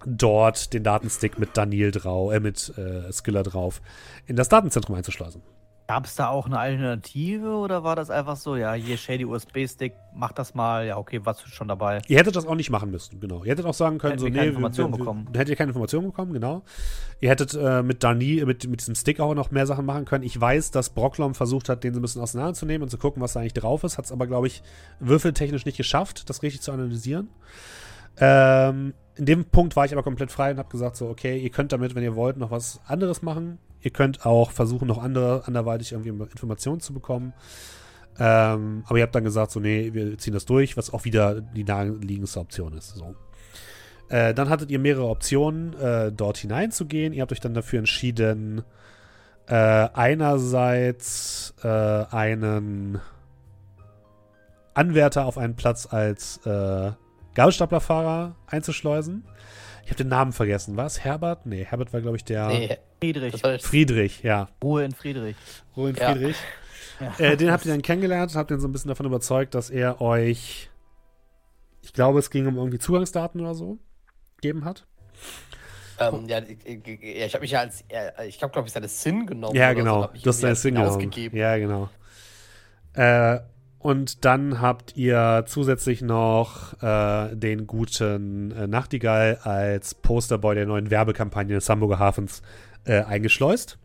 dort 0.06 0.74
den 0.74 0.84
Datenstick 0.84 1.40
mit 1.40 1.56
Daniel 1.56 1.92
drauf, 1.92 2.34
äh, 2.34 2.40
mit 2.40 2.78
äh, 2.78 3.12
Skiller 3.12 3.44
drauf 3.44 3.82
in 4.28 4.36
das 4.36 4.50
Datenzentrum 4.50 4.96
einzuschleusen. 4.96 5.42
Gab 5.86 6.06
es 6.06 6.16
da 6.16 6.30
auch 6.30 6.46
eine 6.46 6.58
Alternative 6.60 7.56
oder 7.56 7.84
war 7.84 7.98
das 7.98 8.10
einfach 8.10 8.38
so, 8.38 8.56
ja, 8.56 8.74
hier 8.74 8.96
Shady 8.96 9.26
USB-Stick, 9.26 9.94
mach 10.16 10.32
das 10.32 10.54
mal, 10.54 10.88
ja, 10.88 10.98
okay, 10.98 11.20
was 11.24 11.42
schon 11.42 11.68
dabei? 11.68 12.02
Ihr 12.08 12.18
hättet 12.18 12.38
das 12.38 12.48
auch 12.48 12.56
nicht 12.56 12.70
machen 12.70 12.90
müssen, 12.90 13.20
genau. 13.20 13.44
Ihr 13.44 13.52
hättet 13.52 13.66
auch 13.66 13.74
sagen 13.74 13.98
können, 13.98 14.14
hätten 14.14 14.22
so, 14.22 14.28
nee, 14.28 14.38
keine 14.38 14.50
Informationen 14.50 14.92
bekommen. 14.92 15.28
Hättet 15.34 15.50
ihr 15.50 15.56
keine 15.58 15.70
Informationen 15.70 16.08
bekommen, 16.08 16.32
genau. 16.32 16.64
Ihr 17.20 17.30
hättet 17.30 17.54
äh, 17.54 17.84
mit 17.84 18.02
Dani, 18.02 18.44
mit, 18.46 18.66
mit 18.68 18.80
diesem 18.80 18.96
Stick 18.96 19.20
auch 19.20 19.36
noch 19.36 19.52
mehr 19.52 19.68
Sachen 19.68 19.86
machen 19.86 20.06
können. 20.06 20.24
Ich 20.24 20.40
weiß, 20.40 20.72
dass 20.72 20.90
Brocklom 20.90 21.36
versucht 21.36 21.68
hat, 21.68 21.84
den 21.84 21.94
so 21.94 22.00
ein 22.00 22.02
bisschen 22.02 22.22
auseinanderzunehmen 22.22 22.84
und 22.84 22.90
zu 22.90 22.98
gucken, 22.98 23.22
was 23.22 23.34
da 23.34 23.42
eigentlich 23.42 23.54
drauf 23.54 23.84
ist, 23.84 23.98
hat 23.98 24.06
es 24.06 24.14
aber, 24.14 24.26
glaube 24.26 24.48
ich, 24.48 24.64
würfeltechnisch 25.02 25.66
nicht 25.66 25.78
geschafft, 25.78 26.30
das 26.30 26.44
richtig 26.44 26.62
zu 26.62 26.72
analysieren. 26.72 27.28
Ähm, 28.18 28.94
in 29.16 29.26
dem 29.26 29.46
Punkt 29.46 29.76
war 29.76 29.86
ich 29.86 29.92
aber 29.92 30.04
komplett 30.04 30.32
frei 30.32 30.52
und 30.52 30.58
habe 30.60 30.70
gesagt 30.70 30.96
so, 30.96 31.10
okay, 31.10 31.38
ihr 31.38 31.50
könnt 31.50 31.72
damit, 31.72 31.94
wenn 31.94 32.04
ihr 32.04 32.16
wollt, 32.16 32.38
noch 32.38 32.52
was 32.52 32.80
anderes 32.88 33.22
machen. 33.22 33.58
Ihr 33.84 33.92
könnt 33.92 34.26
auch 34.26 34.52
versuchen, 34.52 34.88
noch 34.88 34.98
andere, 34.98 35.44
anderweitig 35.46 35.92
irgendwie 35.92 36.10
Informationen 36.10 36.80
zu 36.80 36.94
bekommen. 36.94 37.34
Ähm, 38.18 38.84
aber 38.88 38.98
ihr 38.98 39.04
habt 39.04 39.14
dann 39.14 39.24
gesagt 39.24 39.52
so, 39.52 39.60
nee, 39.60 39.94
wir 39.94 40.18
ziehen 40.18 40.34
das 40.34 40.46
durch, 40.46 40.78
was 40.78 40.94
auch 40.94 41.04
wieder 41.06 41.42
die 41.42 41.64
naheliegendste 41.64 42.40
Option 42.40 42.74
ist. 42.74 42.96
So. 42.96 43.16
Äh, 44.10 44.34
dann 44.34 44.50
hattet 44.50 44.72
ihr 44.72 44.80
mehrere 44.80 45.08
Optionen, 45.08 45.74
äh, 45.80 46.12
dort 46.12 46.38
hineinzugehen. 46.38 47.14
Ihr 47.14 47.22
habt 47.22 47.32
euch 47.32 47.40
dann 47.40 47.54
dafür 47.54 47.80
entschieden, 47.80 48.64
äh, 49.48 49.56
einerseits 49.56 51.54
äh, 51.64 51.68
einen 51.68 53.02
Anwärter 54.74 55.26
auf 55.26 55.38
einen 55.38 55.56
Platz 55.56 55.88
als 55.92 56.38
äh, 56.46 56.92
Gabelstaplerfahrer 57.34 58.36
einzuschleusen. 58.48 59.26
Ich 59.84 59.90
habe 59.90 59.98
den 59.98 60.08
Namen 60.08 60.32
vergessen. 60.32 60.78
Was? 60.78 61.04
Herbert? 61.04 61.46
Nee, 61.46 61.66
Herbert 61.66 61.92
war, 61.94 62.02
glaube 62.02 62.18
ich, 62.18 62.24
der. 62.24 62.48
Nee, 62.48 62.78
Friedrich. 63.02 63.42
Friedrich, 63.62 64.24
ja. 64.24 64.48
Ruhe 64.64 64.86
in 64.86 64.94
Friedrich. 64.94 65.36
Ruhe 65.76 65.90
in 65.90 65.96
Friedrich. 65.96 66.38
Ja. 67.00 67.26
Äh, 67.26 67.38
den 67.38 67.52
habt 67.52 67.66
ihr 67.66 67.72
dann 67.72 67.82
kennengelernt, 67.82 68.34
habt 68.36 68.52
ihn 68.52 68.60
so 68.60 68.68
ein 68.68 68.72
bisschen 68.72 68.90
davon 68.90 69.06
überzeugt, 69.06 69.56
dass 69.56 69.70
er 69.70 70.00
euch, 70.00 70.70
ich 71.82 71.92
glaube, 71.92 72.20
es 72.20 72.30
ging 72.30 72.48
um 72.48 72.56
irgendwie 72.56 72.80
Zugangsdaten 72.80 73.42
oder 73.42 73.56
so, 73.56 73.78
gegeben 74.38 74.64
hat. 74.64 74.86
Ähm, 76.00 76.28
ja, 76.28 76.40
ich, 76.40 76.88
ich 77.02 77.34
habe 77.34 77.42
mich 77.42 77.52
ja 77.52 77.60
als, 77.60 77.84
ich 78.26 78.42
habe, 78.42 78.54
glaube 78.54 78.68
ich, 78.68 78.74
seine 78.74 78.88
Sinn 78.88 79.26
genommen. 79.26 79.56
Ja, 79.56 79.74
genau. 79.74 80.04
So, 80.04 80.22
du 80.24 80.30
hast 80.30 80.40
seine 80.40 80.56
Sinn 80.56 80.76
genommen. 80.76 81.12
Ja, 81.34 81.58
genau. 81.58 81.90
Äh, 82.94 83.40
und 83.84 84.24
dann 84.24 84.62
habt 84.62 84.96
ihr 84.96 85.44
zusätzlich 85.46 86.02
noch 86.02 86.82
äh, 86.82 87.36
den 87.36 87.68
guten 87.68 88.52
äh, 88.52 88.66
Nachtigall 88.66 89.40
als 89.44 89.94
Posterboy 89.94 90.56
der 90.56 90.66
neuen 90.66 90.90
Werbekampagne 90.90 91.54
des 91.54 91.68
Hamburger 91.68 92.00
Hafens 92.00 92.42
äh, 92.86 93.04
eingeschleust. 93.04 93.78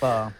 War 0.00 0.32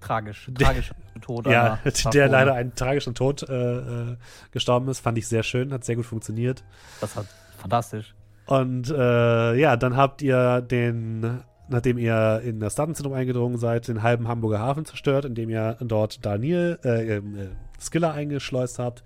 tragisch. 0.00 0.50
Tragischer 0.54 0.94
Tod. 1.22 1.46
ja, 1.46 1.78
der 2.12 2.28
leider 2.28 2.52
einen 2.52 2.74
tragischen 2.74 3.14
Tod 3.14 3.42
äh, 3.48 3.54
äh, 3.54 4.16
gestorben 4.50 4.86
ist. 4.88 5.00
Fand 5.00 5.16
ich 5.16 5.26
sehr 5.26 5.42
schön, 5.42 5.72
hat 5.72 5.86
sehr 5.86 5.96
gut 5.96 6.04
funktioniert. 6.04 6.62
Das 7.00 7.16
hat 7.16 7.26
fantastisch. 7.56 8.14
Und 8.44 8.90
äh, 8.90 9.54
ja, 9.54 9.78
dann 9.78 9.96
habt 9.96 10.20
ihr 10.20 10.60
den 10.60 11.42
nachdem 11.68 11.98
ihr 11.98 12.42
in 12.44 12.60
das 12.60 12.74
Datenzentrum 12.74 13.14
eingedrungen 13.14 13.58
seid, 13.58 13.88
den 13.88 14.02
halben 14.02 14.28
Hamburger 14.28 14.58
Hafen 14.58 14.84
zerstört, 14.84 15.24
indem 15.24 15.50
ihr 15.50 15.76
dort 15.80 16.24
Daniel, 16.24 16.78
äh, 16.84 17.16
äh, 17.16 17.22
Skiller 17.84 18.12
eingeschleust 18.12 18.78
habt. 18.78 19.04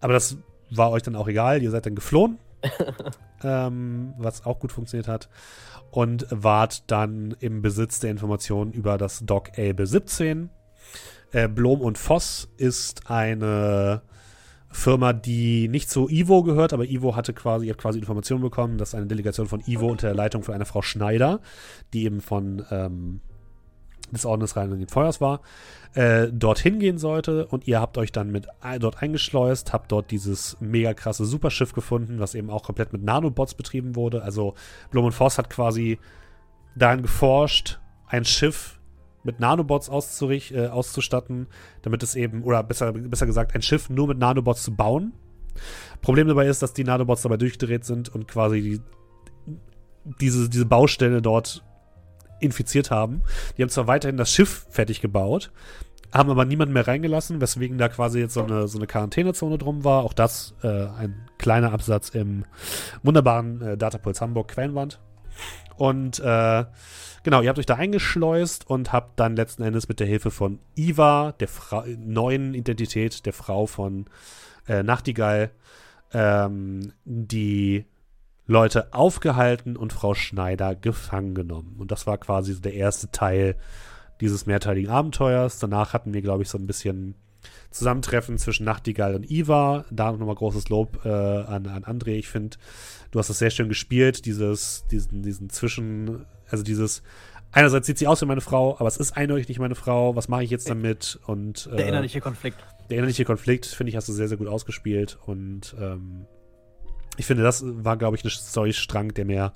Aber 0.00 0.12
das 0.12 0.36
war 0.70 0.90
euch 0.90 1.02
dann 1.02 1.16
auch 1.16 1.28
egal. 1.28 1.62
Ihr 1.62 1.70
seid 1.70 1.86
dann 1.86 1.94
geflohen, 1.94 2.38
ähm, 3.44 4.14
was 4.18 4.44
auch 4.46 4.58
gut 4.60 4.72
funktioniert 4.72 5.08
hat. 5.08 5.28
Und 5.90 6.26
wart 6.30 6.90
dann 6.90 7.34
im 7.40 7.62
Besitz 7.62 7.98
der 7.98 8.10
Informationen 8.10 8.72
über 8.72 8.96
das 8.96 9.24
Dock 9.24 9.58
Elbe 9.58 9.86
17. 9.86 10.50
Äh, 11.32 11.48
Blom 11.48 11.80
und 11.80 11.98
Voss 11.98 12.48
ist 12.56 13.10
eine 13.10 14.02
Firma, 14.72 15.12
die 15.12 15.68
nicht 15.68 15.90
zu 15.90 16.08
Ivo 16.08 16.44
gehört, 16.44 16.72
aber 16.72 16.84
Ivo 16.84 17.16
hatte 17.16 17.32
quasi, 17.32 17.66
ihr 17.66 17.72
habt 17.72 17.82
quasi 17.82 17.98
Informationen 17.98 18.42
bekommen, 18.42 18.78
dass 18.78 18.94
eine 18.94 19.06
Delegation 19.06 19.48
von 19.48 19.60
Ivo 19.66 19.88
unter 19.88 20.06
der 20.06 20.14
Leitung 20.14 20.44
von 20.44 20.54
einer 20.54 20.64
Frau 20.64 20.80
Schneider, 20.80 21.40
die 21.92 22.04
eben 22.04 22.20
von 22.20 22.64
ähm, 22.70 23.20
des 24.14 24.26
Ordnens 24.26 24.56
Reinigen 24.56 24.88
Feuers 24.88 25.20
war, 25.20 25.40
äh, 25.94 26.28
dorthin 26.32 26.78
gehen 26.78 26.98
sollte 26.98 27.46
und 27.46 27.66
ihr 27.66 27.80
habt 27.80 27.98
euch 27.98 28.12
dann 28.12 28.30
mit 28.30 28.46
dort 28.80 29.02
eingeschleust, 29.02 29.72
habt 29.72 29.90
dort 29.90 30.10
dieses 30.10 30.56
mega 30.60 30.94
krasse 30.94 31.24
Superschiff 31.24 31.72
gefunden, 31.72 32.20
was 32.20 32.34
eben 32.34 32.50
auch 32.50 32.62
komplett 32.62 32.92
mit 32.92 33.02
Nanobots 33.02 33.54
betrieben 33.54 33.96
wurde. 33.96 34.22
Also 34.22 34.54
Blum 34.90 35.06
und 35.06 35.12
Voss 35.12 35.38
hat 35.38 35.50
quasi 35.50 35.98
daran 36.76 37.02
geforscht, 37.02 37.80
ein 38.06 38.24
Schiff 38.24 38.78
mit 39.22 39.40
Nanobots 39.40 39.88
äh, 39.88 40.66
auszustatten, 40.68 41.46
damit 41.82 42.02
es 42.02 42.14
eben, 42.14 42.42
oder 42.42 42.62
besser, 42.62 42.92
besser 42.92 43.26
gesagt, 43.26 43.54
ein 43.54 43.62
Schiff 43.62 43.90
nur 43.90 44.08
mit 44.08 44.18
Nanobots 44.18 44.62
zu 44.62 44.74
bauen. 44.74 45.12
Problem 46.00 46.28
dabei 46.28 46.46
ist, 46.46 46.62
dass 46.62 46.72
die 46.72 46.84
Nanobots 46.84 47.22
dabei 47.22 47.36
durchgedreht 47.36 47.84
sind 47.84 48.08
und 48.08 48.28
quasi 48.28 48.62
die, 48.62 48.80
diese, 50.20 50.48
diese 50.48 50.66
Baustelle 50.66 51.20
dort 51.20 51.64
infiziert 52.40 52.90
haben. 52.90 53.22
Die 53.56 53.62
haben 53.62 53.70
zwar 53.70 53.86
weiterhin 53.86 54.16
das 54.16 54.30
Schiff 54.30 54.66
fertig 54.70 55.00
gebaut, 55.00 55.50
haben 56.12 56.30
aber 56.30 56.44
niemanden 56.44 56.74
mehr 56.74 56.88
reingelassen, 56.88 57.40
weswegen 57.40 57.78
da 57.78 57.88
quasi 57.88 58.18
jetzt 58.18 58.34
so 58.34 58.42
eine, 58.42 58.66
so 58.68 58.78
eine 58.78 58.86
Quarantänezone 58.86 59.58
drum 59.58 59.84
war. 59.84 60.04
Auch 60.04 60.12
das 60.12 60.54
äh, 60.62 60.86
ein 60.86 61.28
kleiner 61.38 61.72
Absatz 61.72 62.10
im 62.10 62.44
wunderbaren 63.02 63.62
äh, 63.62 63.76
Datapulse 63.76 64.20
Hamburg 64.20 64.48
Quellenwand. 64.48 65.00
Und 65.76 66.18
äh, 66.18 66.64
genau, 67.22 67.40
ihr 67.40 67.48
habt 67.48 67.58
euch 67.58 67.66
da 67.66 67.76
eingeschleust 67.76 68.68
und 68.68 68.92
habt 68.92 69.18
dann 69.18 69.36
letzten 69.36 69.62
Endes 69.62 69.88
mit 69.88 70.00
der 70.00 70.06
Hilfe 70.06 70.30
von 70.30 70.58
Iva, 70.74 71.32
der 71.40 71.48
Fra 71.48 71.84
neuen 71.98 72.54
Identität 72.54 73.24
der 73.24 73.32
Frau 73.32 73.66
von 73.66 74.06
äh, 74.68 74.82
Nachtigall, 74.82 75.50
ähm, 76.12 76.92
die 77.04 77.86
Leute 78.50 78.92
aufgehalten 78.92 79.76
und 79.76 79.92
Frau 79.92 80.14
Schneider 80.14 80.74
gefangen 80.74 81.36
genommen. 81.36 81.76
Und 81.78 81.92
das 81.92 82.08
war 82.08 82.18
quasi 82.18 82.52
so 82.52 82.60
der 82.60 82.74
erste 82.74 83.08
Teil 83.12 83.54
dieses 84.20 84.44
mehrteiligen 84.44 84.90
Abenteuers. 84.90 85.60
Danach 85.60 85.92
hatten 85.92 86.12
wir, 86.12 86.20
glaube 86.20 86.42
ich, 86.42 86.48
so 86.48 86.58
ein 86.58 86.66
bisschen 86.66 87.14
Zusammentreffen 87.70 88.38
zwischen 88.38 88.64
Nachtigall 88.64 89.14
und 89.14 89.30
Iva. 89.30 89.84
Da 89.92 90.10
nochmal 90.10 90.34
großes 90.34 90.68
Lob 90.68 91.04
äh, 91.04 91.08
an, 91.08 91.68
an 91.68 91.84
André. 91.84 92.14
Ich 92.14 92.28
finde, 92.28 92.56
du 93.12 93.20
hast 93.20 93.30
das 93.30 93.38
sehr 93.38 93.50
schön 93.50 93.68
gespielt, 93.68 94.26
dieses, 94.26 94.84
diesen, 94.90 95.22
diesen 95.22 95.48
Zwischen, 95.48 96.26
also 96.50 96.64
dieses, 96.64 97.04
einerseits 97.52 97.86
sieht 97.86 97.98
sie 97.98 98.08
aus 98.08 98.20
wie 98.20 98.26
meine 98.26 98.40
Frau, 98.40 98.74
aber 98.80 98.88
es 98.88 98.96
ist 98.96 99.16
eindeutig 99.16 99.46
nicht 99.46 99.60
meine 99.60 99.76
Frau. 99.76 100.16
Was 100.16 100.26
mache 100.26 100.42
ich 100.42 100.50
jetzt 100.50 100.68
damit? 100.68 101.20
Und 101.24 101.68
äh, 101.72 101.76
der 101.76 101.86
innerliche 101.86 102.20
Konflikt. 102.20 102.58
Der 102.90 102.98
innerliche 102.98 103.24
Konflikt, 103.24 103.66
finde 103.66 103.90
ich, 103.90 103.96
hast 103.96 104.08
du 104.08 104.12
sehr, 104.12 104.26
sehr 104.26 104.38
gut 104.38 104.48
ausgespielt. 104.48 105.18
Und 105.24 105.76
ähm, 105.80 106.26
ich 107.16 107.26
finde, 107.26 107.42
das 107.42 107.62
war, 107.64 107.96
glaube 107.96 108.16
ich, 108.16 108.24
ein 108.24 108.30
Storystrang, 108.30 109.14
der 109.14 109.24
mir 109.24 109.52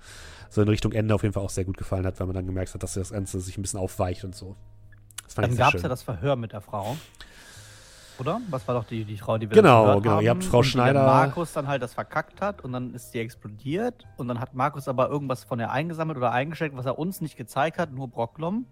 so 0.50 0.62
in 0.62 0.68
Richtung 0.68 0.92
Ende 0.92 1.14
auf 1.14 1.22
jeden 1.22 1.32
Fall 1.32 1.42
auch 1.42 1.50
sehr 1.50 1.64
gut 1.64 1.76
gefallen 1.76 2.06
hat, 2.06 2.20
weil 2.20 2.26
man 2.26 2.34
dann 2.34 2.46
gemerkt 2.46 2.74
hat, 2.74 2.82
dass 2.82 2.94
das 2.94 3.10
Ganze 3.10 3.40
sich 3.40 3.58
ein 3.58 3.62
bisschen 3.62 3.80
aufweicht 3.80 4.24
und 4.24 4.34
so. 4.34 4.56
dann 5.34 5.56
gab 5.56 5.74
es 5.74 5.82
ja 5.82 5.88
das 5.88 6.02
Verhör 6.02 6.36
mit 6.36 6.52
der 6.52 6.60
Frau. 6.60 6.96
Oder? 8.18 8.40
Was 8.48 8.68
war 8.68 8.76
doch 8.76 8.84
die, 8.84 9.04
die 9.04 9.16
Frau, 9.16 9.38
die 9.38 9.50
wir 9.50 9.54
Genau, 9.54 10.00
genau. 10.00 10.16
Haben, 10.16 10.24
Ihr 10.24 10.30
habt 10.30 10.44
Frau 10.44 10.62
Schneider. 10.62 11.04
Markus 11.04 11.52
dann 11.52 11.66
halt 11.66 11.82
das 11.82 11.94
verkackt 11.94 12.40
hat 12.40 12.62
und 12.62 12.72
dann 12.72 12.94
ist 12.94 13.10
sie 13.10 13.18
explodiert 13.18 14.06
und 14.16 14.28
dann 14.28 14.40
hat 14.40 14.54
Markus 14.54 14.86
aber 14.86 15.08
irgendwas 15.08 15.42
von 15.42 15.58
ihr 15.58 15.70
eingesammelt 15.70 16.16
oder 16.16 16.30
eingeschickt, 16.30 16.76
was 16.76 16.86
er 16.86 16.98
uns 16.98 17.20
nicht 17.20 17.36
gezeigt 17.36 17.78
hat, 17.78 17.92
nur 17.92 18.08
Brocklom. 18.08 18.66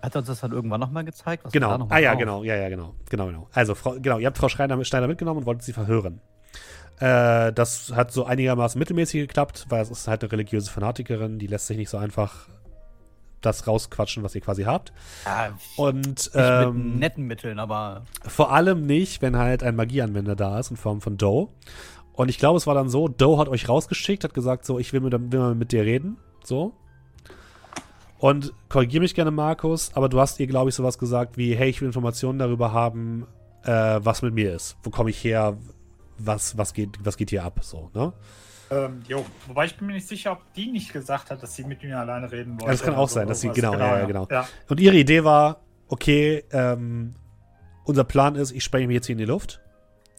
Hat 0.00 0.14
er 0.14 0.20
uns 0.20 0.28
das 0.28 0.40
dann 0.40 0.52
irgendwann 0.52 0.80
nochmal 0.80 1.04
gezeigt? 1.04 1.44
Was 1.44 1.52
genau. 1.52 1.86
ah 1.88 1.98
ja, 1.98 2.10
drauf? 2.10 2.20
genau, 2.20 2.44
ja, 2.44 2.54
ja, 2.54 2.68
genau. 2.68 2.94
Genau, 3.10 3.26
genau. 3.26 3.48
Also, 3.52 3.74
Frau, 3.74 3.96
genau, 4.00 4.18
ihr 4.18 4.28
habt 4.28 4.38
Frau 4.38 4.48
Schneider, 4.48 4.82
Schneider 4.84 5.08
mitgenommen 5.08 5.40
und 5.40 5.46
wolltet 5.46 5.64
sie 5.64 5.72
verhören. 5.72 6.20
Äh, 7.00 7.52
das 7.52 7.92
hat 7.94 8.12
so 8.12 8.24
einigermaßen 8.24 8.78
mittelmäßig 8.78 9.22
geklappt, 9.22 9.66
weil 9.68 9.82
es 9.82 9.90
ist 9.90 10.06
halt 10.06 10.22
eine 10.22 10.32
religiöse 10.32 10.70
Fanatikerin, 10.70 11.38
die 11.38 11.46
lässt 11.46 11.66
sich 11.66 11.76
nicht 11.76 11.90
so 11.90 11.96
einfach 11.96 12.48
das 13.40 13.66
rausquatschen, 13.66 14.22
was 14.22 14.34
ihr 14.34 14.42
quasi 14.42 14.64
habt. 14.64 14.92
Ja, 15.24 15.56
und 15.76 16.30
ähm, 16.34 16.90
mit 16.90 16.98
netten 16.98 17.26
Mitteln, 17.26 17.58
aber. 17.58 18.02
Vor 18.26 18.52
allem 18.52 18.84
nicht, 18.84 19.22
wenn 19.22 19.36
halt 19.36 19.62
ein 19.62 19.76
Magieanwender 19.76 20.36
da 20.36 20.58
ist 20.58 20.70
in 20.70 20.76
Form 20.76 21.00
von 21.00 21.16
Doe. 21.16 21.48
Und 22.12 22.28
ich 22.28 22.38
glaube, 22.38 22.58
es 22.58 22.66
war 22.66 22.74
dann 22.74 22.90
so, 22.90 23.08
Doe 23.08 23.38
hat 23.38 23.48
euch 23.48 23.66
rausgeschickt, 23.66 24.24
hat 24.24 24.34
gesagt, 24.34 24.66
so, 24.66 24.78
ich 24.78 24.92
will, 24.92 25.00
mit, 25.00 25.12
will 25.12 25.38
mal 25.38 25.54
mit 25.54 25.72
dir 25.72 25.84
reden. 25.84 26.18
So. 26.44 26.74
Und 28.18 28.52
korrigiere 28.68 29.00
mich 29.00 29.14
gerne, 29.14 29.30
Markus, 29.30 29.92
aber 29.94 30.10
du 30.10 30.20
hast 30.20 30.38
ihr, 30.38 30.46
glaube 30.46 30.68
ich, 30.68 30.74
sowas 30.74 30.98
gesagt 30.98 31.38
wie, 31.38 31.54
hey, 31.54 31.70
ich 31.70 31.80
will 31.80 31.86
Informationen 31.86 32.38
darüber 32.38 32.72
haben, 32.74 33.26
äh, 33.64 34.00
was 34.02 34.20
mit 34.20 34.34
mir 34.34 34.54
ist. 34.54 34.76
Wo 34.82 34.90
komme 34.90 35.08
ich 35.08 35.24
her? 35.24 35.56
Was, 36.22 36.56
was, 36.58 36.74
geht, 36.74 36.98
was 37.02 37.16
geht 37.16 37.30
hier 37.30 37.44
ab? 37.44 37.60
So, 37.62 37.90
ne? 37.94 38.12
Ähm, 38.70 39.02
jo, 39.08 39.24
wobei 39.48 39.66
ich 39.66 39.76
bin 39.76 39.88
mir 39.88 39.94
nicht 39.94 40.06
sicher, 40.06 40.32
ob 40.32 40.54
die 40.54 40.70
nicht 40.70 40.92
gesagt 40.92 41.30
hat, 41.30 41.42
dass 41.42 41.56
sie 41.56 41.64
mit 41.64 41.82
mir 41.82 41.98
alleine 41.98 42.30
reden 42.30 42.52
wollte. 42.52 42.66
Ja, 42.66 42.70
das 42.70 42.82
kann 42.82 42.94
auch 42.94 43.08
sein, 43.08 43.26
dass 43.26 43.40
sie, 43.40 43.48
genau, 43.48 43.72
genau, 43.72 43.84
ja, 43.84 44.04
genau. 44.04 44.28
Ja. 44.30 44.46
Und 44.68 44.78
ihre 44.78 44.96
Idee 44.96 45.24
war, 45.24 45.62
okay, 45.88 46.44
ähm, 46.52 47.14
unser 47.84 48.04
Plan 48.04 48.36
ist, 48.36 48.52
ich 48.52 48.62
spreche 48.62 48.86
mich 48.86 48.94
jetzt 48.94 49.06
hier 49.06 49.14
in 49.14 49.18
die 49.18 49.24
Luft. 49.24 49.60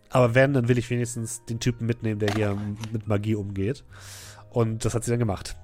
Aber 0.09 0.35
wenn, 0.35 0.53
dann 0.53 0.67
will 0.67 0.77
ich 0.77 0.89
wenigstens 0.89 1.45
den 1.45 1.59
Typen 1.61 1.85
mitnehmen, 1.85 2.19
der 2.19 2.33
hier 2.33 2.57
mit 2.91 3.07
Magie 3.07 3.35
umgeht. 3.35 3.85
Und 4.49 4.83
das 4.83 4.93
hat 4.93 5.05
sie 5.05 5.11
dann 5.11 5.19
gemacht. 5.19 5.55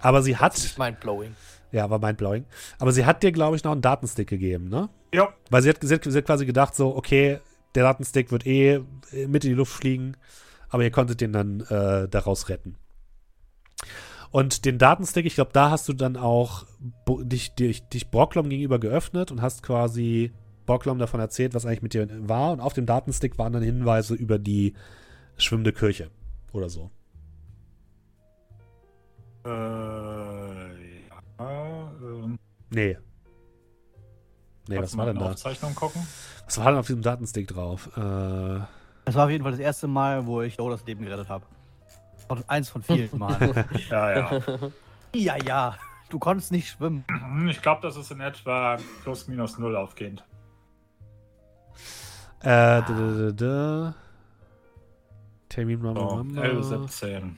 Aber 0.00 0.22
sie 0.22 0.36
hat. 0.36 0.52
Das 0.54 0.64
ist 0.64 0.78
mindblowing. 0.78 1.34
Ja, 1.72 1.90
war 1.90 1.98
mindblowing. 1.98 2.44
Aber 2.78 2.92
sie 2.92 3.04
hat 3.04 3.24
dir, 3.24 3.32
glaube 3.32 3.56
ich, 3.56 3.64
noch 3.64 3.72
einen 3.72 3.82
Datenstick 3.82 4.28
gegeben, 4.28 4.68
ne? 4.68 4.88
Ja. 5.12 5.34
Weil 5.50 5.62
sie 5.62 5.70
hat, 5.70 5.78
sie 5.82 5.92
hat, 5.92 6.04
sie 6.04 6.16
hat 6.16 6.24
quasi 6.24 6.46
gedacht, 6.46 6.76
so, 6.76 6.94
okay, 6.94 7.40
der 7.74 7.84
Datenstick 7.84 8.32
wird 8.32 8.46
eh 8.46 8.80
mit 9.26 9.44
in 9.44 9.50
die 9.50 9.56
Luft 9.56 9.72
fliegen 9.72 10.16
aber 10.68 10.82
ihr 10.82 10.90
konntet 10.90 11.20
den 11.20 11.32
dann 11.32 11.60
äh, 11.60 12.08
daraus 12.08 12.48
retten. 12.48 12.76
Und 14.30 14.66
den 14.66 14.78
Datenstick, 14.78 15.24
ich 15.24 15.34
glaube, 15.34 15.52
da 15.54 15.70
hast 15.70 15.88
du 15.88 15.94
dann 15.94 16.16
auch 16.16 16.66
dich, 17.06 17.54
dich, 17.54 17.88
dich 17.88 18.10
Brocklom 18.10 18.50
gegenüber 18.50 18.78
geöffnet 18.78 19.30
und 19.30 19.40
hast 19.40 19.62
quasi 19.62 20.32
Brocklom 20.66 20.98
davon 20.98 21.20
erzählt, 21.20 21.54
was 21.54 21.64
eigentlich 21.64 21.82
mit 21.82 21.94
dir 21.94 22.06
war. 22.28 22.52
Und 22.52 22.60
auf 22.60 22.74
dem 22.74 22.84
Datenstick 22.84 23.38
waren 23.38 23.54
dann 23.54 23.62
Hinweise 23.62 24.14
über 24.14 24.38
die 24.38 24.74
schwimmende 25.38 25.72
Kirche 25.72 26.10
oder 26.52 26.68
so. 26.68 26.90
Äh, 29.46 29.48
ja, 29.48 31.92
ähm, 32.02 32.38
Nee. 32.70 32.98
Nee, 34.68 34.78
was 34.78 34.94
war 34.94 35.06
denn 35.06 35.18
da? 35.18 35.30
Aufzeichnung 35.30 35.74
gucken. 35.74 36.06
Was 36.48 36.58
war 36.58 36.66
denn 36.70 36.80
auf 36.80 36.86
diesem 36.86 37.02
Datenstick 37.02 37.46
drauf? 37.48 37.88
Äh, 37.96 38.00
Das 39.04 39.14
war 39.14 39.24
auf 39.26 39.30
jeden 39.30 39.42
Fall 39.44 39.52
das 39.52 39.60
erste 39.60 39.86
Mal, 39.86 40.26
wo 40.26 40.42
ich 40.42 40.56
Joe 40.56 40.70
das 40.70 40.84
Leben 40.86 41.04
gerettet 41.04 41.28
habe. 41.28 41.44
Und 42.28 42.48
eins 42.48 42.68
von 42.70 42.82
vielen 42.82 43.10
Mal. 43.18 43.66
Ja, 43.90 44.10
ja. 44.18 44.40
ja, 45.14 45.36
ja. 45.44 45.76
Du 46.08 46.18
konntest 46.18 46.52
nicht 46.52 46.68
schwimmen. 46.70 47.04
Hm, 47.10 47.48
Ich 47.48 47.60
glaube, 47.60 47.82
das 47.82 47.96
ist 47.96 48.10
in 48.10 48.20
etwa 48.20 48.78
plus 49.02 49.28
minus 49.28 49.58
null 49.58 49.76
aufgehend. 49.76 50.24
äh, 52.40 52.46
da, 52.46 52.80
da, 52.82 53.12
da, 53.12 53.32
da. 53.32 53.94
Termin 55.50 55.82
Mama 55.82 56.00
So, 56.00 56.16
Mama. 56.24 56.42
L17. 56.42 57.34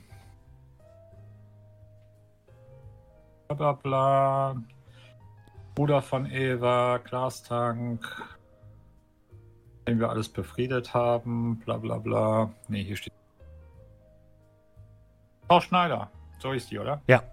Bla 3.49 3.55
bla 3.55 3.71
bla. 3.73 4.55
Bruder 5.75 6.01
von 6.01 6.25
Eva, 6.27 6.97
Glastank. 7.03 8.05
Den 9.87 9.99
wir 9.99 10.09
alles 10.09 10.29
befriedet 10.29 10.93
haben. 10.93 11.59
Bla 11.65 11.77
bla 11.77 11.97
bla. 11.97 12.51
Ne, 12.67 12.79
hier 12.83 12.95
steht. 12.95 13.13
Frau 15.47 15.59
Schneider. 15.59 16.09
So 16.39 16.51
ist 16.53 16.71
die, 16.71 16.79
oder? 16.79 17.01
Ja. 17.07 17.23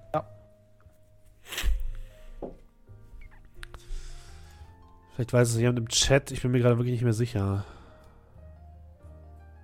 Vielleicht 5.19 5.33
weiß 5.33 5.49
es 5.51 5.57
jemand 5.57 5.81
im 5.81 5.89
Chat, 5.89 6.31
ich 6.31 6.43
bin 6.43 6.53
mir 6.53 6.61
gerade 6.61 6.79
wirklich 6.79 6.93
nicht 6.93 7.03
mehr 7.03 7.13
sicher. 7.13 7.65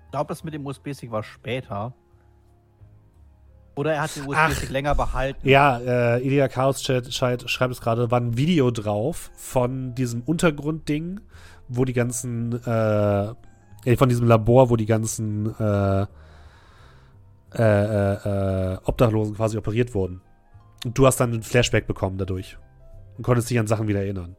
Ich 0.03 0.11
glaube, 0.11 0.27
das 0.27 0.43
mit 0.43 0.53
dem 0.53 0.65
USB-Stick 0.65 1.11
war 1.11 1.23
später. 1.23 1.93
Oder 3.75 3.93
er 3.93 4.01
hat 4.01 4.15
den. 4.17 4.27
USB-Stick 4.27 4.69
länger 4.69 4.95
behalten. 4.95 5.47
Ja, 5.47 5.79
äh, 5.79 6.25
Ilia 6.25 6.49
Chaos 6.49 6.81
Chat 6.81 7.13
schreibt, 7.13 7.49
schreibt 7.49 7.71
es 7.71 7.79
gerade, 7.79 8.11
war 8.11 8.19
ein 8.19 8.35
Video 8.35 8.69
drauf 8.69 9.31
von 9.35 9.95
diesem 9.95 10.23
Untergrundding, 10.23 11.21
wo 11.67 11.85
die 11.85 11.93
ganzen, 11.93 12.61
äh, 12.65 13.33
äh, 13.85 13.97
von 13.97 14.09
diesem 14.09 14.27
Labor, 14.27 14.69
wo 14.69 14.75
die 14.75 14.85
ganzen 14.85 15.53
äh, 15.59 16.05
äh, 17.53 17.63
äh, 17.63 18.73
äh, 18.73 18.77
Obdachlosen 18.83 19.35
quasi 19.35 19.57
operiert 19.57 19.93
wurden. 19.93 20.21
Und 20.83 20.97
du 20.97 21.07
hast 21.07 21.17
dann 21.17 21.33
ein 21.33 21.43
Flashback 21.43 21.87
bekommen 21.87 22.17
dadurch. 22.17 22.57
Und 23.17 23.23
konntest 23.23 23.49
dich 23.49 23.57
an 23.59 23.67
Sachen 23.67 23.87
wieder 23.87 24.01
erinnern. 24.01 24.35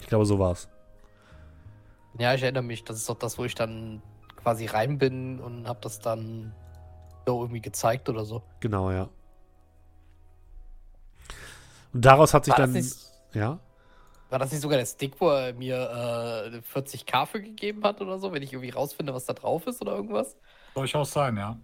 Ich 0.00 0.06
glaube, 0.06 0.24
so 0.24 0.38
war's. 0.38 0.68
Ja, 2.18 2.34
ich 2.34 2.42
erinnere 2.42 2.62
mich, 2.62 2.84
das 2.84 2.96
ist 2.96 3.08
doch 3.08 3.18
das, 3.18 3.36
wo 3.36 3.44
ich 3.44 3.54
dann 3.54 4.00
quasi 4.36 4.66
rein 4.66 4.98
bin 4.98 5.40
und 5.40 5.68
hab 5.68 5.82
das 5.82 5.98
dann 5.98 6.54
so 7.26 7.42
irgendwie 7.42 7.60
gezeigt 7.60 8.08
oder 8.08 8.24
so. 8.24 8.42
Genau, 8.60 8.90
ja. 8.90 9.08
Und 11.92 12.04
daraus 12.04 12.34
hat 12.34 12.44
sich 12.44 12.52
War 12.52 12.58
dann. 12.58 12.74
das, 12.74 12.84
nicht, 12.84 12.96
Ja? 13.34 13.58
war 14.30 14.38
das 14.38 14.52
nicht 14.52 14.60
sogar 14.60 14.78
der 14.78 14.86
Stick, 14.86 15.14
wo 15.20 15.30
er 15.30 15.54
mir 15.54 16.52
äh, 16.52 16.78
40k 16.78 17.26
für 17.26 17.40
gegeben 17.40 17.82
hat 17.84 18.00
oder 18.00 18.18
so, 18.18 18.32
wenn 18.32 18.42
ich 18.42 18.52
irgendwie 18.52 18.70
rausfinde, 18.70 19.14
was 19.14 19.24
da 19.24 19.32
drauf 19.32 19.66
ist 19.66 19.80
oder 19.80 19.92
irgendwas? 19.92 20.36
Durchaus 20.74 21.12
sein, 21.12 21.36
ja. 21.36 21.56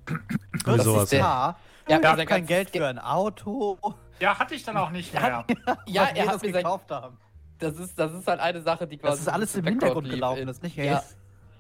Das 0.65 0.85
sowas. 0.85 1.05
ist 1.05 1.13
der- 1.13 1.19
Ja, 1.21 1.57
Ja, 1.87 1.99
ich 1.99 2.05
habe 2.07 2.17
dieser 2.17 2.27
kein 2.27 2.47
Geld 2.47 2.71
für 2.71 2.87
ein 2.87 2.99
Auto. 2.99 3.79
Ja, 4.19 4.39
hatte 4.39 4.55
ich 4.55 4.63
dann 4.65 4.77
auch 4.79 4.91
nicht 4.91 5.13
mehr. 5.13 5.45
Ja, 5.87 6.05
er 6.15 6.27
hat 6.27 6.35
das 6.37 6.43
mir 6.43 6.53
sein, 6.53 6.63
gekauft 6.63 6.91
haben. 6.91 7.19
das 7.59 7.77
ist, 7.77 7.99
das 7.99 8.13
ist 8.15 8.27
halt 8.27 8.41
eine 8.41 8.63
Sache, 8.63 8.87
die 8.87 8.97
quasi. 8.97 9.13
Das 9.13 9.21
ist 9.21 9.29
alles 9.29 9.55
im 9.57 9.67
Hintergrund 9.67 10.09
gelaufen, 10.09 10.47
das 10.47 10.57
ist 10.57 10.63
nicht. 10.63 10.77
Ja. 10.77 11.03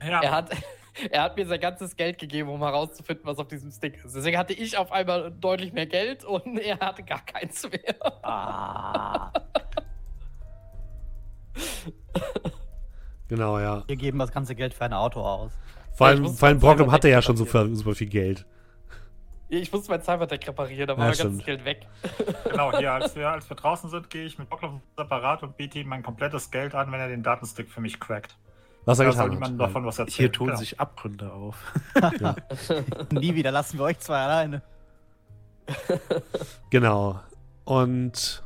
Er 0.00 0.30
hat, 0.30 0.50
er 1.10 1.22
hat 1.22 1.36
mir 1.36 1.46
sein 1.46 1.60
ganzes 1.60 1.96
Geld 1.96 2.18
gegeben, 2.18 2.48
um 2.48 2.60
herauszufinden, 2.62 3.26
was 3.26 3.38
auf 3.38 3.48
diesem 3.48 3.70
Stick 3.70 4.04
ist. 4.04 4.14
Deswegen 4.14 4.38
hatte 4.38 4.52
ich 4.52 4.76
auf 4.78 4.92
einmal 4.92 5.30
deutlich 5.32 5.72
mehr 5.72 5.86
Geld 5.86 6.24
und 6.24 6.58
er 6.58 6.78
hatte 6.80 7.02
gar 7.02 7.24
keins 7.24 7.68
mehr. 7.70 8.24
Ah, 8.24 9.32
Genau, 13.28 13.58
ja. 13.58 13.84
wir 13.86 13.96
geben 13.96 14.18
das 14.18 14.32
ganze 14.32 14.54
Geld 14.54 14.74
für 14.74 14.84
ein 14.84 14.92
Auto 14.92 15.20
aus. 15.20 15.52
Vor 15.94 16.08
Ja, 16.08 16.14
allem, 16.14 16.28
vor 16.34 16.48
allem 16.48 16.58
Brockham 16.58 16.78
selber 16.78 16.92
hatte 16.92 17.08
ja 17.08 17.22
schon 17.22 17.36
viel, 17.36 17.74
super 17.74 17.94
viel 17.94 18.08
Geld. 18.08 18.46
Ich 19.48 19.72
musste 19.72 19.90
mein 19.90 20.02
Cyberdeck 20.02 20.46
reparieren, 20.48 20.88
da 20.88 20.94
Ja, 20.94 20.98
war 20.98 21.06
mein 21.06 21.14
stimmt. 21.14 21.30
ganzes 21.30 21.46
Geld 21.46 21.64
weg. 21.64 21.86
Genau, 22.50 22.76
hier, 22.76 22.92
als 22.94 23.14
wir, 23.16 23.30
als 23.30 23.48
wir 23.48 23.56
draußen 23.56 23.88
sind, 23.90 24.10
gehe 24.10 24.24
ich 24.24 24.38
mit 24.38 24.48
ein 24.52 24.82
Separat 24.96 25.42
und 25.42 25.56
biete 25.56 25.78
ihm 25.78 25.88
mein 25.88 26.02
komplettes 26.02 26.50
Geld 26.50 26.74
an, 26.74 26.90
wenn 26.92 27.00
er 27.00 27.08
den 27.08 27.22
Datenstick 27.22 27.70
für 27.70 27.80
mich 27.80 28.00
crackt. 28.00 28.36
Was 28.84 28.98
er 28.98 29.06
Da 29.06 29.12
soll 29.12 29.30
getan 29.30 29.52
hat. 29.52 29.60
davon 29.60 29.86
was 29.86 29.98
erzählen. 29.98 30.16
Hier 30.16 30.32
tun 30.32 30.46
Genau. 30.48 30.58
sich 30.58 30.78
Abgründe 30.80 31.32
auf. 31.32 31.56
Nie 33.12 33.34
wieder 33.34 33.50
lassen 33.50 33.78
wir 33.78 33.84
euch 33.84 33.98
zwei 33.98 34.18
alleine. 34.18 34.62
Genau. 36.70 37.20
Und 37.64 38.42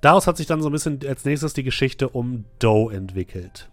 daraus 0.00 0.26
hat 0.26 0.36
sich 0.36 0.46
dann 0.46 0.60
so 0.62 0.68
ein 0.68 0.72
bisschen 0.72 1.00
als 1.06 1.24
nächstes 1.24 1.52
die 1.52 1.62
Geschichte 1.62 2.08
um 2.08 2.44
Doe 2.58 2.92
entwickelt. 2.92 3.68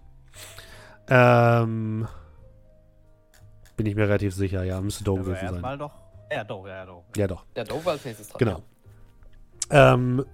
Ähm, 1.08 2.08
bin 3.78 3.86
ich 3.88 3.96
mir 3.96 4.04
relativ 4.08 4.34
sicher, 4.36 4.64
ja, 4.64 4.80
müsste 4.82 5.04
Doe 5.04 5.20
gewesen 5.24 5.62
sein. 5.62 5.80
doch. 5.80 5.94
Ja, 6.32 6.44
doch, 6.44 6.68
ja, 6.68 6.86
doch. 6.86 7.04
Ja, 7.16 7.28
doch. 7.28 7.46
Der 7.56 7.64
Dove 7.64 7.86
war 7.86 7.94
als 7.94 8.06
nächstes 8.06 8.30
dran. 8.30 8.40
Genau. 8.40 8.62
Ähm, 9.70 10.26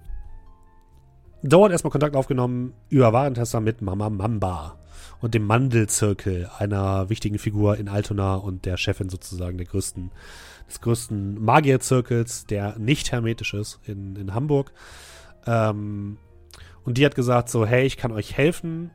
Doe 1.42 1.64
hat 1.64 1.72
erstmal 1.72 1.90
Kontakt 1.90 2.16
aufgenommen 2.16 2.74
über 2.88 3.12
Warentester 3.12 3.60
mit 3.60 3.80
Mama 3.82 4.10
Mamba 4.10 4.76
und 5.22 5.34
dem 5.34 5.46
Mandelzirkel, 5.46 6.50
einer 6.58 7.08
wichtigen 7.08 7.38
Figur 7.38 7.78
in 7.78 7.88
Altona 7.88 8.34
und 8.34 8.66
der 8.66 8.76
Chefin 8.76 9.08
sozusagen 9.08 9.56
der 9.56 9.66
größten, 9.66 10.10
des 10.68 10.80
größten 10.80 11.42
Magierzirkels, 11.42 12.46
der 12.46 12.76
nicht 12.78 13.12
hermetisch 13.12 13.54
ist 13.54 13.78
in, 13.84 14.16
in 14.16 14.34
Hamburg. 14.34 14.72
Ähm, 15.46 16.18
und 16.84 16.98
die 16.98 17.06
hat 17.06 17.14
gesagt 17.14 17.48
so, 17.48 17.64
hey, 17.64 17.86
ich 17.86 17.96
kann 17.96 18.10
euch 18.10 18.36
helfen. 18.36 18.90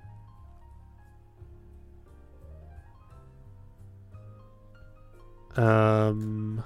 Ähm, 5.56 6.62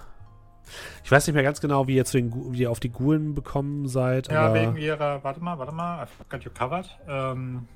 ich 1.03 1.11
weiß 1.11 1.27
nicht 1.27 1.35
mehr 1.35 1.43
ganz 1.43 1.61
genau, 1.61 1.87
wie 1.87 1.97
ihr, 1.97 2.05
zu 2.05 2.17
den, 2.17 2.53
wie 2.53 2.61
ihr 2.61 2.71
auf 2.71 2.79
die 2.79 2.89
Gulen 2.89 3.35
bekommen 3.35 3.87
seid. 3.87 4.31
Ja, 4.31 4.55
wegen 4.55 4.75
ihrer, 4.75 5.23
warte 5.23 5.39
mal, 5.39 5.59
warte 5.59 5.71
mal, 5.71 6.03
I've 6.03 6.29
got 6.29 6.43
you 6.43 6.49
covered. 6.51 6.89
Ähm, 7.07 7.67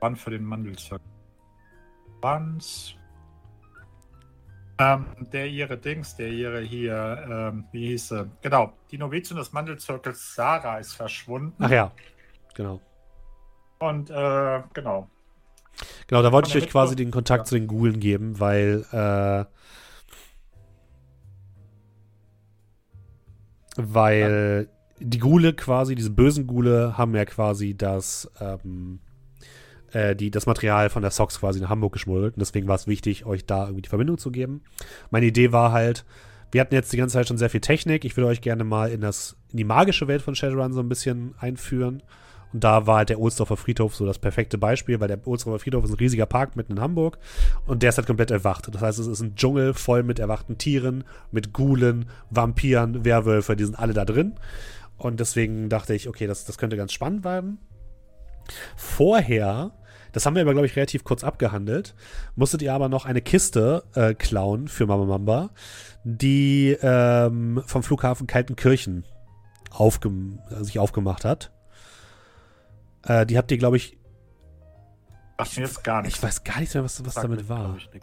wann 0.00 0.16
für 0.16 0.30
den 0.30 0.44
Mandelzirkel? 0.44 1.06
Wanns? 2.20 2.94
Ähm, 4.80 5.06
der 5.32 5.48
ihre 5.48 5.76
Dings, 5.76 6.14
der 6.16 6.28
ihre 6.28 6.60
hier, 6.60 7.26
ähm, 7.28 7.64
wie 7.72 7.88
hieß 7.88 8.08
sie? 8.08 8.30
Genau, 8.42 8.72
die 8.90 8.98
Novizin 8.98 9.36
des 9.36 9.52
Mandelzirkels 9.52 10.34
Sarah 10.34 10.78
ist 10.78 10.94
verschwunden. 10.94 11.56
Ach 11.58 11.70
ja, 11.70 11.90
genau. 12.54 12.80
Und, 13.80 14.10
äh, 14.10 14.62
genau. 14.72 15.08
Genau, 16.06 16.22
da 16.22 16.32
wollte 16.32 16.48
ich 16.48 16.56
euch 16.56 16.70
quasi 16.70 16.96
den 16.96 17.10
Kontakt 17.10 17.42
Ja. 17.42 17.44
zu 17.44 17.54
den 17.56 17.66
Gulen 17.66 18.00
geben, 18.00 18.38
weil 18.40 18.84
äh, 18.92 19.44
weil 23.76 24.68
die 24.98 25.18
Gule 25.18 25.54
quasi, 25.54 25.94
diese 25.94 26.10
bösen 26.10 26.46
Gule 26.46 26.98
haben 26.98 27.14
ja 27.14 27.24
quasi 27.24 27.76
das 27.76 28.30
ähm, 28.40 28.98
äh, 29.92 30.14
die, 30.14 30.30
das 30.30 30.46
Material 30.46 30.90
von 30.90 31.02
der 31.02 31.10
Sox 31.10 31.40
quasi 31.40 31.60
nach 31.60 31.70
Hamburg 31.70 31.92
geschmuggelt 31.92 32.34
und 32.34 32.40
deswegen 32.40 32.68
war 32.68 32.76
es 32.76 32.86
wichtig, 32.86 33.26
euch 33.26 33.46
da 33.46 33.64
irgendwie 33.64 33.82
die 33.82 33.88
Verbindung 33.88 34.18
zu 34.18 34.30
geben. 34.30 34.62
Meine 35.10 35.26
Idee 35.26 35.52
war 35.52 35.72
halt, 35.72 36.04
wir 36.50 36.60
hatten 36.60 36.74
jetzt 36.74 36.92
die 36.92 36.96
ganze 36.96 37.14
Zeit 37.14 37.28
schon 37.28 37.38
sehr 37.38 37.50
viel 37.50 37.60
Technik. 37.60 38.04
Ich 38.04 38.16
würde 38.16 38.28
euch 38.28 38.40
gerne 38.40 38.64
mal 38.64 38.90
in 38.90 39.00
das 39.00 39.36
in 39.50 39.58
die 39.58 39.64
magische 39.64 40.08
Welt 40.08 40.22
von 40.22 40.34
Shadowrun 40.34 40.72
so 40.72 40.80
ein 40.80 40.88
bisschen 40.88 41.34
einführen. 41.38 42.02
Und 42.52 42.64
da 42.64 42.86
war 42.86 42.98
halt 42.98 43.10
der 43.10 43.20
Ohlsdorfer 43.20 43.58
Friedhof 43.58 43.94
so 43.94 44.06
das 44.06 44.18
perfekte 44.18 44.56
Beispiel, 44.56 45.00
weil 45.00 45.08
der 45.08 45.26
Ohlsdorfer 45.26 45.58
Friedhof 45.58 45.84
ist 45.84 45.90
ein 45.90 45.98
riesiger 45.98 46.24
Park 46.24 46.56
mitten 46.56 46.72
in 46.72 46.80
Hamburg 46.80 47.18
und 47.66 47.82
der 47.82 47.90
ist 47.90 47.98
halt 47.98 48.06
komplett 48.06 48.30
erwacht. 48.30 48.74
Das 48.74 48.80
heißt, 48.80 48.98
es 48.98 49.06
ist 49.06 49.20
ein 49.20 49.34
Dschungel 49.36 49.74
voll 49.74 50.02
mit 50.02 50.18
erwachten 50.18 50.56
Tieren, 50.56 51.04
mit 51.30 51.52
Gulen, 51.52 52.06
Vampiren, 52.30 53.04
Werwölfe, 53.04 53.54
die 53.54 53.64
sind 53.64 53.78
alle 53.78 53.92
da 53.92 54.06
drin. 54.06 54.34
Und 54.96 55.20
deswegen 55.20 55.68
dachte 55.68 55.94
ich, 55.94 56.08
okay, 56.08 56.26
das, 56.26 56.46
das 56.46 56.56
könnte 56.56 56.76
ganz 56.76 56.92
spannend 56.92 57.22
werden. 57.24 57.58
Vorher, 58.76 59.72
das 60.12 60.26
haben 60.26 60.34
wir 60.34 60.42
aber, 60.42 60.52
glaube 60.52 60.66
ich, 60.66 60.76
relativ 60.76 61.04
kurz 61.04 61.24
abgehandelt, 61.24 61.94
musstet 62.36 62.62
ihr 62.62 62.72
aber 62.74 62.88
noch 62.88 63.04
eine 63.04 63.20
Kiste 63.20 63.84
äh, 63.94 64.14
klauen 64.14 64.68
für 64.68 64.86
Mama 64.86 65.04
Mamba, 65.04 65.50
die 66.04 66.76
ähm, 66.80 67.62
vom 67.66 67.82
Flughafen 67.82 68.26
Kaltenkirchen 68.26 69.04
aufgem 69.70 70.40
äh, 70.50 70.64
sich 70.64 70.78
aufgemacht 70.78 71.24
hat. 71.24 71.52
Äh, 73.04 73.26
die 73.26 73.38
habt 73.38 73.50
ihr, 73.50 73.58
glaube 73.58 73.76
ich, 73.76 73.98
Sagt 75.38 75.56
mir 75.56 75.62
jetzt 75.64 75.84
gar 75.84 76.00
ich 76.00 76.06
nichts. 76.06 76.22
weiß 76.22 76.42
gar 76.42 76.58
nicht 76.58 76.74
mehr, 76.74 76.82
was, 76.82 77.04
was 77.04 77.14
damit 77.14 77.42
mir, 77.42 77.48
war. 77.48 77.76
Ich. 77.76 78.02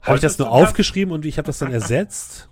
Habe 0.00 0.16
ich 0.16 0.22
das 0.22 0.38
nur 0.38 0.50
aufgeschrieben 0.50 1.12
und 1.12 1.26
ich 1.26 1.36
habe 1.36 1.46
das 1.46 1.58
dann 1.58 1.70
ersetzt? 1.70 2.48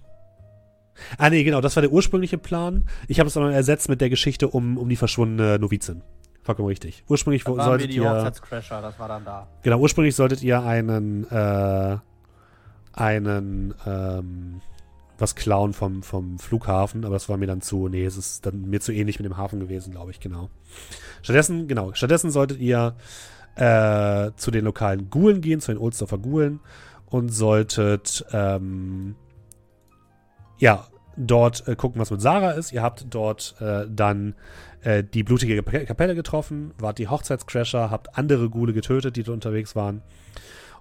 Ah, 1.16 1.30
nee, 1.30 1.42
genau, 1.42 1.62
das 1.62 1.76
war 1.76 1.80
der 1.80 1.90
ursprüngliche 1.90 2.36
Plan. 2.36 2.84
Ich 3.08 3.18
habe 3.18 3.28
es 3.28 3.34
dann 3.34 3.50
ersetzt 3.50 3.88
mit 3.88 4.02
der 4.02 4.10
Geschichte 4.10 4.48
um, 4.48 4.76
um 4.76 4.88
die 4.90 4.96
verschwundene 4.96 5.58
Novizin. 5.58 6.02
Vollkommen 6.42 6.68
richtig. 6.68 7.04
Ursprünglich 7.08 7.44
Da 7.44 7.50
waren 7.50 7.58
wir 7.58 7.64
solltet 7.64 7.90
die 7.90 7.96
ihr. 7.96 8.10
Hochzeitscrasher, 8.10 8.80
das 8.80 8.98
war 8.98 9.08
dann 9.08 9.24
da. 9.24 9.46
Genau, 9.62 9.78
ursprünglich 9.78 10.16
solltet 10.16 10.42
ihr 10.42 10.62
einen, 10.62 11.30
äh, 11.30 11.98
einen 12.92 13.74
ähm, 13.86 14.60
was 15.18 15.34
klauen 15.34 15.74
vom, 15.74 16.02
vom 16.02 16.38
Flughafen, 16.38 17.04
aber 17.04 17.14
das 17.14 17.28
war 17.28 17.36
mir 17.36 17.46
dann 17.46 17.60
zu, 17.60 17.88
nee, 17.88 18.04
es 18.04 18.16
ist 18.16 18.46
dann 18.46 18.62
mir 18.70 18.80
zu 18.80 18.92
ähnlich 18.92 19.18
mit 19.18 19.26
dem 19.26 19.36
Hafen 19.36 19.60
gewesen, 19.60 19.90
glaube 19.90 20.10
ich, 20.12 20.20
genau. 20.20 20.48
Stattdessen, 21.22 21.68
genau, 21.68 21.92
stattdessen 21.92 22.30
solltet 22.30 22.58
ihr 22.58 22.96
äh, 23.56 24.30
zu 24.36 24.50
den 24.50 24.64
lokalen 24.64 25.10
Gulen 25.10 25.42
gehen, 25.42 25.60
zu 25.60 25.72
den 25.72 25.78
Ohlsdorfer 25.78 26.18
Gulen 26.18 26.60
und 27.06 27.28
solltet, 27.28 28.24
ähm, 28.32 29.14
ja, 30.58 30.86
dort 31.16 31.66
äh, 31.68 31.76
gucken, 31.76 32.00
was 32.00 32.10
mit 32.10 32.22
Sarah 32.22 32.52
ist. 32.52 32.72
Ihr 32.72 32.82
habt 32.82 33.06
dort 33.10 33.56
äh, 33.60 33.86
dann 33.88 34.34
äh, 34.82 35.04
die 35.04 35.22
blutige 35.22 35.62
Kapelle 35.62 36.14
getroffen, 36.14 36.72
wart 36.78 36.98
die 36.98 37.08
Hochzeitscrasher, 37.08 37.90
habt 37.90 38.16
andere 38.16 38.48
Gule 38.48 38.72
getötet, 38.72 39.16
die 39.16 39.22
dort 39.22 39.34
unterwegs 39.34 39.76
waren 39.76 40.02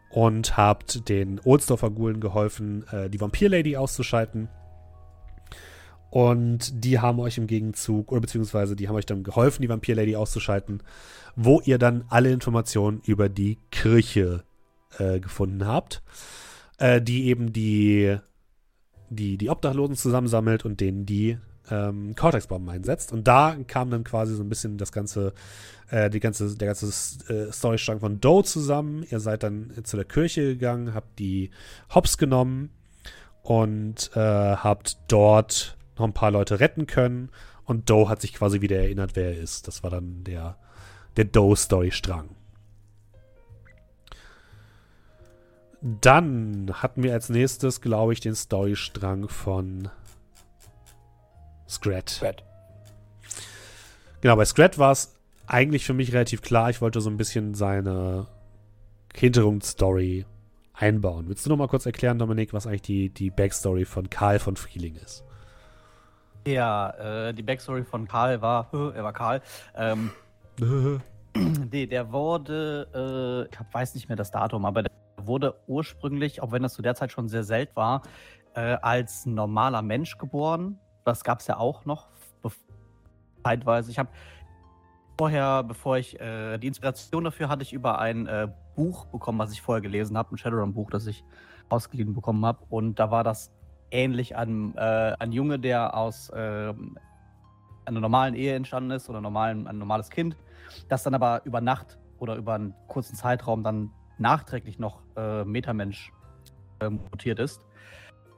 und 0.09 0.57
habt 0.57 1.07
den 1.09 1.39
Ohlsdorfer 1.43 1.91
Gulen 1.91 2.19
geholfen, 2.19 2.85
äh, 2.91 3.09
die 3.09 3.21
Vampir-Lady 3.21 3.77
auszuschalten. 3.77 4.49
Und 6.09 6.83
die 6.83 6.99
haben 6.99 7.19
euch 7.19 7.37
im 7.37 7.45
Gegenzug, 7.45 8.11
oder 8.11 8.21
beziehungsweise 8.21 8.75
die 8.75 8.87
haben 8.87 8.95
euch 8.95 9.05
dann 9.05 9.23
geholfen, 9.23 9.61
die 9.61 9.69
Vampir-Lady 9.69 10.15
auszuschalten, 10.15 10.81
wo 11.35 11.61
ihr 11.63 11.77
dann 11.77 12.05
alle 12.09 12.31
Informationen 12.31 13.01
über 13.05 13.29
die 13.29 13.59
Kirche 13.69 14.43
äh, 14.97 15.19
gefunden 15.19 15.67
habt, 15.67 16.01
äh, 16.79 16.99
die 16.99 17.25
eben 17.27 17.53
die, 17.53 18.17
die, 19.09 19.37
die 19.37 19.49
Obdachlosen 19.49 19.95
zusammensammelt 19.95 20.65
und 20.65 20.79
denen 20.79 21.05
die 21.05 21.37
ähm, 21.69 22.15
Cortex-Bomben 22.15 22.69
einsetzt. 22.69 23.11
Und 23.11 23.27
da 23.27 23.55
kam 23.67 23.89
dann 23.89 24.03
quasi 24.03 24.35
so 24.35 24.43
ein 24.43 24.49
bisschen 24.49 24.77
das 24.77 24.91
ganze, 24.91 25.33
äh, 25.89 26.09
die 26.09 26.19
ganze, 26.19 26.55
der 26.55 26.67
ganze 26.67 26.87
äh, 27.33 27.51
Storystrang 27.51 27.99
von 27.99 28.19
Doe 28.19 28.43
zusammen. 28.43 29.05
Ihr 29.09 29.19
seid 29.19 29.43
dann 29.43 29.73
zu 29.83 29.95
der 29.95 30.05
Kirche 30.05 30.43
gegangen, 30.43 30.93
habt 30.93 31.19
die 31.19 31.51
Hops 31.93 32.17
genommen 32.17 32.69
und 33.43 34.11
äh, 34.15 34.19
habt 34.19 34.97
dort 35.07 35.77
noch 35.97 36.05
ein 36.05 36.13
paar 36.13 36.31
Leute 36.31 36.59
retten 36.59 36.87
können. 36.87 37.29
Und 37.65 37.89
Doe 37.89 38.09
hat 38.09 38.21
sich 38.21 38.33
quasi 38.33 38.61
wieder 38.61 38.77
erinnert, 38.77 39.15
wer 39.15 39.35
er 39.35 39.37
ist. 39.37 39.67
Das 39.67 39.83
war 39.83 39.91
dann 39.91 40.23
der, 40.23 40.57
der 41.17 41.25
Doe-Story-Strang. 41.25 42.29
Dann 45.81 46.71
hatten 46.73 47.03
wir 47.03 47.13
als 47.13 47.29
nächstes, 47.29 47.79
glaube 47.79 48.13
ich, 48.13 48.19
den 48.19 48.35
Storystrang 48.35 49.29
von 49.29 49.89
Scrat. 51.69 52.09
Scrat. 52.09 52.43
Genau, 54.21 54.35
bei 54.35 54.45
Scrat 54.45 54.77
war 54.77 54.91
es 54.91 55.15
eigentlich 55.47 55.85
für 55.85 55.93
mich 55.93 56.13
relativ 56.13 56.41
klar. 56.41 56.69
Ich 56.69 56.81
wollte 56.81 56.99
so 56.99 57.09
ein 57.09 57.17
bisschen 57.17 57.53
seine 57.53 58.27
Hintergrundstory 59.15 60.25
einbauen. 60.73 61.27
Willst 61.27 61.45
du 61.45 61.49
noch 61.49 61.57
mal 61.57 61.67
kurz 61.67 61.85
erklären, 61.85 62.19
Dominik, 62.19 62.53
was 62.53 62.67
eigentlich 62.67 62.81
die, 62.81 63.09
die 63.09 63.29
Backstory 63.29 63.85
von 63.85 64.09
Karl 64.09 64.39
von 64.39 64.55
Frieling 64.55 64.95
ist? 64.95 65.23
Ja, 66.47 67.27
äh, 67.27 67.33
die 67.33 67.43
Backstory 67.43 67.83
von 67.83 68.07
Karl 68.07 68.41
war, 68.41 68.69
er 68.95 69.03
war 69.03 69.13
Karl. 69.13 69.41
Ähm, 69.75 70.11
nee, 71.71 71.85
der 71.85 72.11
wurde, 72.11 73.47
äh, 73.49 73.53
ich 73.53 73.73
weiß 73.73 73.95
nicht 73.95 74.09
mehr 74.09 74.17
das 74.17 74.31
Datum, 74.31 74.65
aber 74.65 74.83
der 74.83 74.91
wurde 75.17 75.55
ursprünglich, 75.67 76.41
auch 76.41 76.51
wenn 76.51 76.63
das 76.63 76.73
zu 76.73 76.81
der 76.81 76.95
Zeit 76.95 77.11
schon 77.11 77.27
sehr 77.27 77.43
selten 77.43 77.75
war, 77.75 78.01
äh, 78.55 78.77
als 78.81 79.25
normaler 79.25 79.81
Mensch 79.81 80.17
geboren 80.17 80.79
das 81.09 81.23
gab 81.23 81.39
es 81.39 81.47
ja 81.47 81.57
auch 81.57 81.85
noch 81.85 82.07
zeitweise. 83.43 83.91
Ich 83.91 83.99
habe 83.99 84.09
vorher, 85.17 85.63
bevor 85.63 85.97
ich 85.97 86.19
äh, 86.19 86.57
die 86.57 86.67
Inspiration 86.67 87.23
dafür 87.23 87.49
hatte, 87.49 87.63
ich 87.63 87.73
über 87.73 87.99
ein 87.99 88.27
äh, 88.27 88.47
Buch 88.75 89.05
bekommen, 89.05 89.39
was 89.39 89.51
ich 89.51 89.61
vorher 89.61 89.81
gelesen 89.81 90.17
habe, 90.17 90.33
ein 90.33 90.37
Shadowrun-Buch, 90.37 90.89
das 90.91 91.07
ich 91.07 91.23
ausgeliehen 91.69 92.13
bekommen 92.13 92.45
habe. 92.45 92.59
Und 92.69 92.99
da 92.99 93.11
war 93.11 93.23
das 93.23 93.51
ähnlich 93.91 94.37
an 94.37 94.75
äh, 94.75 95.15
ein 95.19 95.31
Junge, 95.31 95.59
der 95.59 95.95
aus 95.95 96.29
äh, 96.29 96.73
einer 97.85 97.99
normalen 97.99 98.35
Ehe 98.35 98.55
entstanden 98.55 98.91
ist 98.91 99.09
oder 99.09 99.19
normalen, 99.19 99.67
ein 99.67 99.77
normales 99.77 100.09
Kind, 100.09 100.37
das 100.89 101.03
dann 101.03 101.15
aber 101.15 101.41
über 101.45 101.59
Nacht 101.59 101.97
oder 102.19 102.35
über 102.35 102.53
einen 102.53 102.73
kurzen 102.87 103.15
Zeitraum 103.15 103.63
dann 103.63 103.91
nachträglich 104.19 104.79
noch 104.79 105.01
äh, 105.15 105.43
Metamensch 105.43 106.11
äh, 106.79 106.89
mutiert 106.89 107.39
ist, 107.39 107.65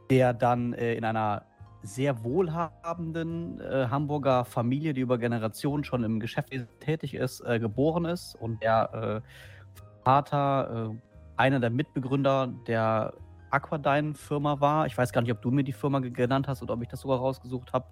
der 0.09 0.33
dann 0.33 0.73
äh, 0.73 0.93
in 0.93 1.03
einer 1.03 1.43
sehr 1.83 2.23
wohlhabenden 2.23 3.59
äh, 3.59 3.87
Hamburger 3.89 4.45
Familie, 4.45 4.93
die 4.93 5.01
über 5.01 5.17
Generationen 5.17 5.83
schon 5.83 6.03
im 6.03 6.19
Geschäft 6.19 6.49
tätig 6.79 7.13
ist, 7.13 7.41
äh, 7.41 7.59
geboren 7.59 8.05
ist 8.05 8.35
und 8.35 8.61
der 8.61 9.23
äh, 9.23 10.03
Vater 10.03 10.91
äh, 10.91 10.95
einer 11.37 11.59
der 11.59 11.69
Mitbegründer 11.69 12.53
der 12.67 13.13
Aquadyne-Firma 13.49 14.59
war. 14.59 14.85
Ich 14.85 14.97
weiß 14.97 15.11
gar 15.11 15.21
nicht, 15.21 15.31
ob 15.31 15.41
du 15.41 15.51
mir 15.51 15.63
die 15.63 15.73
Firma 15.73 15.99
genannt 15.99 16.47
hast 16.47 16.61
oder 16.61 16.75
ob 16.75 16.81
ich 16.81 16.87
das 16.87 17.01
sogar 17.01 17.17
rausgesucht 17.17 17.73
habe. 17.73 17.85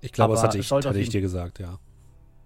Ich 0.00 0.12
glaube, 0.12 0.34
das 0.34 0.42
hatte 0.42 0.58
ich, 0.58 0.70
hatte 0.70 0.98
ich 0.98 1.08
dir 1.08 1.20
gesagt, 1.20 1.58
ja 1.58 1.78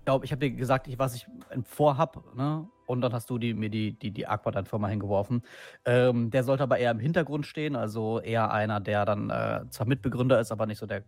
glaube, 0.08 0.24
ich 0.24 0.32
habe 0.32 0.40
dir 0.40 0.50
gesagt, 0.52 0.88
ich, 0.88 0.98
was 0.98 1.14
ich 1.14 1.26
vorhab, 1.64 2.34
ne? 2.34 2.66
Und 2.88 3.02
dann 3.02 3.12
hast 3.12 3.28
du 3.28 3.36
die, 3.38 3.52
mir 3.52 3.68
die, 3.68 3.92
die, 3.98 4.10
die 4.10 4.26
Aquadan-Firma 4.26 4.88
hingeworfen. 4.88 5.42
Ähm, 5.84 6.30
der 6.30 6.42
sollte 6.42 6.62
aber 6.62 6.78
eher 6.78 6.90
im 6.90 6.98
Hintergrund 6.98 7.46
stehen, 7.46 7.76
also 7.76 8.18
eher 8.18 8.50
einer, 8.50 8.80
der 8.80 9.04
dann 9.04 9.28
äh, 9.28 9.60
zwar 9.68 9.86
Mitbegründer 9.86 10.40
ist, 10.40 10.50
aber 10.50 10.64
nicht 10.64 10.78
so 10.78 10.86
der, 10.86 11.02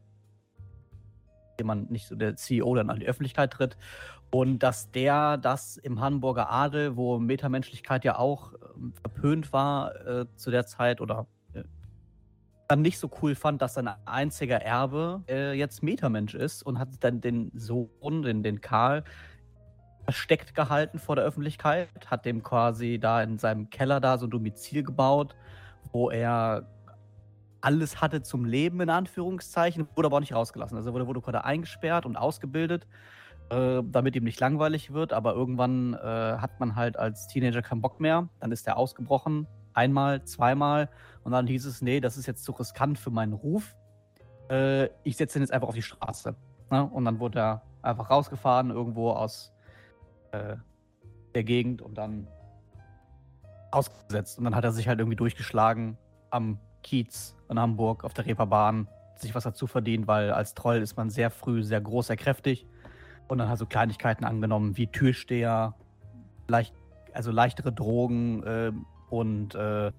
jemand, 1.58 1.90
nicht 1.90 2.06
so 2.06 2.14
der 2.16 2.36
CEO 2.36 2.74
dann 2.74 2.90
an 2.90 3.00
die 3.00 3.06
Öffentlichkeit 3.06 3.52
tritt. 3.52 3.78
Und 4.30 4.58
dass 4.58 4.90
der 4.90 5.38
das 5.38 5.78
im 5.78 6.00
Hamburger 6.00 6.50
Adel, 6.50 6.96
wo 6.96 7.18
Metamenschlichkeit 7.18 8.04
ja 8.04 8.18
auch 8.18 8.52
äh, 8.52 8.56
verpönt 9.00 9.52
war 9.54 10.06
äh, 10.06 10.26
zu 10.36 10.50
der 10.50 10.66
Zeit 10.66 11.00
oder 11.00 11.26
dann 12.70 12.82
nicht 12.82 13.00
so 13.00 13.10
cool 13.20 13.34
fand, 13.34 13.60
dass 13.62 13.74
sein 13.74 13.90
einziger 14.04 14.62
Erbe 14.62 15.24
äh, 15.28 15.54
jetzt 15.54 15.82
Metamensch 15.82 16.34
ist 16.34 16.62
und 16.62 16.78
hat 16.78 16.88
dann 17.00 17.20
den 17.20 17.50
Sohn, 17.52 18.22
den, 18.22 18.44
den 18.44 18.60
Karl, 18.60 19.02
versteckt 20.10 20.56
gehalten 20.56 20.98
vor 20.98 21.14
der 21.14 21.24
Öffentlichkeit, 21.24 21.88
hat 22.06 22.24
dem 22.24 22.42
quasi 22.42 22.98
da 22.98 23.22
in 23.22 23.38
seinem 23.38 23.70
Keller 23.70 24.00
da 24.00 24.18
so 24.18 24.26
ein 24.26 24.30
Domizil 24.30 24.82
gebaut, 24.82 25.36
wo 25.92 26.10
er 26.10 26.66
alles 27.60 28.00
hatte 28.00 28.20
zum 28.20 28.44
Leben, 28.44 28.80
in 28.80 28.90
Anführungszeichen, 28.90 29.86
wurde 29.94 30.06
aber 30.06 30.16
auch 30.16 30.20
nicht 30.20 30.34
rausgelassen. 30.34 30.76
Also 30.76 30.92
wurde, 30.92 31.06
wurde 31.06 31.20
gerade 31.20 31.44
eingesperrt 31.44 32.06
und 32.06 32.16
ausgebildet, 32.16 32.88
äh, 33.50 33.82
damit 33.84 34.16
ihm 34.16 34.24
nicht 34.24 34.40
langweilig 34.40 34.92
wird, 34.92 35.12
aber 35.12 35.34
irgendwann 35.34 35.94
äh, 35.94 35.98
hat 35.98 36.58
man 36.58 36.74
halt 36.74 36.96
als 36.96 37.28
Teenager 37.28 37.62
keinen 37.62 37.80
Bock 37.80 38.00
mehr, 38.00 38.28
dann 38.40 38.50
ist 38.50 38.66
er 38.66 38.78
ausgebrochen, 38.78 39.46
einmal, 39.74 40.24
zweimal 40.24 40.88
und 41.22 41.30
dann 41.30 41.46
hieß 41.46 41.66
es, 41.66 41.82
nee, 41.82 42.00
das 42.00 42.16
ist 42.16 42.26
jetzt 42.26 42.42
zu 42.42 42.50
riskant 42.50 42.98
für 42.98 43.12
meinen 43.12 43.34
Ruf. 43.34 43.76
Äh, 44.50 44.86
ich 45.04 45.16
setze 45.16 45.38
ihn 45.38 45.42
jetzt 45.42 45.52
einfach 45.52 45.68
auf 45.68 45.76
die 45.76 45.82
Straße. 45.82 46.34
Ne? 46.72 46.84
Und 46.84 47.04
dann 47.04 47.20
wurde 47.20 47.38
er 47.38 47.62
einfach 47.82 48.10
rausgefahren, 48.10 48.70
irgendwo 48.70 49.12
aus 49.12 49.52
äh, 50.32 50.56
der 51.34 51.44
Gegend 51.44 51.82
und 51.82 51.96
dann 51.96 52.26
ausgesetzt. 53.70 54.38
Und 54.38 54.44
dann 54.44 54.54
hat 54.54 54.64
er 54.64 54.72
sich 54.72 54.88
halt 54.88 54.98
irgendwie 54.98 55.16
durchgeschlagen 55.16 55.96
am 56.30 56.58
Kiez 56.82 57.36
in 57.48 57.58
Hamburg 57.58 58.04
auf 58.04 58.14
der 58.14 58.26
Reeperbahn, 58.26 58.88
sich 59.16 59.34
was 59.34 59.44
dazu 59.44 59.66
verdient, 59.66 60.06
weil 60.06 60.32
als 60.32 60.54
Troll 60.54 60.78
ist 60.78 60.96
man 60.96 61.10
sehr 61.10 61.30
früh 61.30 61.62
sehr 61.62 61.80
groß, 61.80 62.08
sehr 62.08 62.16
kräftig. 62.16 62.66
Und 63.28 63.38
dann 63.38 63.48
hat 63.48 63.58
so 63.58 63.66
Kleinigkeiten 63.66 64.24
angenommen 64.24 64.76
wie 64.76 64.86
Türsteher, 64.88 65.74
leicht, 66.48 66.74
also 67.12 67.30
leichtere 67.30 67.72
Drogen 67.72 68.42
äh, 68.42 68.72
und 69.08 69.54
äh, 69.54 69.92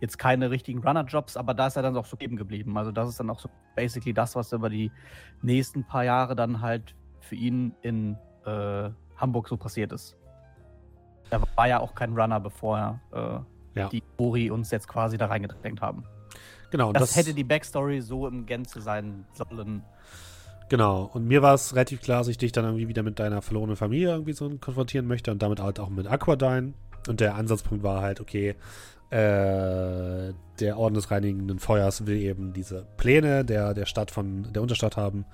jetzt 0.00 0.18
keine 0.18 0.50
richtigen 0.50 0.80
Runner-Jobs, 0.80 1.36
aber 1.36 1.54
da 1.54 1.68
ist 1.68 1.76
er 1.76 1.82
dann 1.82 1.96
auch 1.96 2.04
so 2.04 2.16
eben 2.18 2.36
geblieben. 2.36 2.76
Also 2.76 2.92
das 2.92 3.08
ist 3.08 3.20
dann 3.20 3.30
auch 3.30 3.38
so 3.38 3.48
basically 3.74 4.12
das, 4.12 4.36
was 4.36 4.52
über 4.52 4.68
die 4.68 4.92
nächsten 5.40 5.84
paar 5.84 6.04
Jahre 6.04 6.36
dann 6.36 6.60
halt 6.60 6.94
für 7.20 7.36
ihn 7.36 7.74
in 7.80 8.18
äh, 8.44 8.90
Hamburg 9.16 9.48
so 9.48 9.56
passiert 9.56 9.92
ist. 9.92 10.16
Er 11.30 11.42
war 11.56 11.68
ja 11.68 11.80
auch 11.80 11.94
kein 11.94 12.14
Runner, 12.14 12.40
bevor 12.40 13.00
äh, 13.12 13.78
ja. 13.78 13.88
die 13.88 14.02
Uri 14.18 14.50
uns 14.50 14.70
jetzt 14.70 14.88
quasi 14.88 15.16
da 15.16 15.26
reingedrängt 15.26 15.80
haben. 15.80 16.04
Genau. 16.70 16.92
Das, 16.92 17.02
das, 17.02 17.16
hätte 17.16 17.34
die 17.34 17.44
Backstory 17.44 18.00
so 18.00 18.26
im 18.26 18.46
Gänze 18.46 18.80
sein 18.80 19.26
sollen. 19.32 19.84
Genau. 20.68 21.10
Und 21.12 21.26
mir 21.26 21.42
war 21.42 21.54
es 21.54 21.74
relativ 21.74 22.00
klar, 22.02 22.18
dass 22.18 22.28
ich 22.28 22.38
dich 22.38 22.52
dann 22.52 22.64
irgendwie 22.64 22.88
wieder 22.88 23.02
mit 23.02 23.18
deiner 23.18 23.42
verlorenen 23.42 23.76
Familie 23.76 24.10
irgendwie 24.10 24.32
so 24.32 24.48
konfrontieren 24.58 25.06
möchte 25.06 25.30
und 25.30 25.42
damit 25.42 25.60
halt 25.60 25.78
auch 25.78 25.88
mit 25.88 26.06
Aquadyne. 26.06 26.74
Und 27.06 27.20
der 27.20 27.34
Ansatzpunkt 27.34 27.84
war 27.84 28.00
halt, 28.00 28.20
okay, 28.20 28.56
äh, 29.10 30.32
der 30.58 30.78
Orden 30.78 30.94
des 30.94 31.10
Reinigenden 31.10 31.58
Feuers 31.58 32.06
will 32.06 32.16
eben 32.16 32.52
diese 32.52 32.86
Pläne 32.96 33.44
der, 33.44 33.74
der 33.74 33.86
Stadt 33.86 34.10
von 34.10 34.52
der 34.52 34.62
Unterstadt 34.62 34.96
haben. 34.96 35.26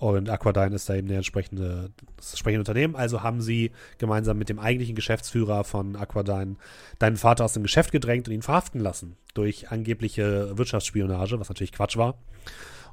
Und 0.00 0.30
Aquadyne 0.30 0.74
ist 0.74 0.88
da 0.88 0.94
eben 0.94 1.08
der 1.08 1.18
entsprechende, 1.18 1.90
das 2.16 2.30
entsprechende 2.30 2.60
Unternehmen. 2.62 2.96
Also 2.96 3.22
haben 3.22 3.42
sie 3.42 3.70
gemeinsam 3.98 4.38
mit 4.38 4.48
dem 4.48 4.58
eigentlichen 4.58 4.94
Geschäftsführer 4.94 5.62
von 5.62 5.94
Aquadyne 5.94 6.56
deinen 6.98 7.18
Vater 7.18 7.44
aus 7.44 7.52
dem 7.52 7.62
Geschäft 7.62 7.92
gedrängt 7.92 8.26
und 8.26 8.32
ihn 8.32 8.40
verhaften 8.40 8.80
lassen. 8.80 9.18
Durch 9.34 9.70
angebliche 9.70 10.56
Wirtschaftsspionage, 10.56 11.38
was 11.38 11.50
natürlich 11.50 11.72
Quatsch 11.72 11.98
war. 11.98 12.14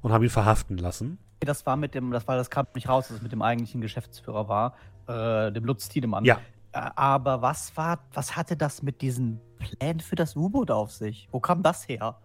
Und 0.01 0.11
haben 0.11 0.21
ihn 0.21 0.29
verhaften 0.29 0.77
lassen. 0.77 1.17
Das 1.39 1.65
war 1.65 1.77
mit 1.77 1.95
dem, 1.95 2.11
das 2.11 2.27
war, 2.27 2.35
das 2.35 2.49
kam 2.49 2.67
nicht 2.75 2.89
raus, 2.89 3.07
dass 3.07 3.17
es 3.17 3.23
mit 3.23 3.31
dem 3.31 3.41
eigentlichen 3.41 3.79
Geschäftsführer 3.79 4.49
war, 4.49 4.75
äh, 5.07 5.49
dem 5.53 5.63
Lutz 5.63 5.87
Tiedemann. 5.87 6.25
Ja. 6.25 6.41
Aber 6.73 7.41
was 7.41 7.75
war, 7.77 7.99
was 8.11 8.35
hatte 8.35 8.57
das 8.57 8.83
mit 8.83 9.01
diesem 9.01 9.39
Plan 9.59 10.01
für 10.01 10.17
das 10.17 10.35
U-Boot 10.35 10.71
auf 10.71 10.91
sich? 10.91 11.29
Wo 11.31 11.39
kam 11.39 11.63
das 11.63 11.87
her? 11.87 12.17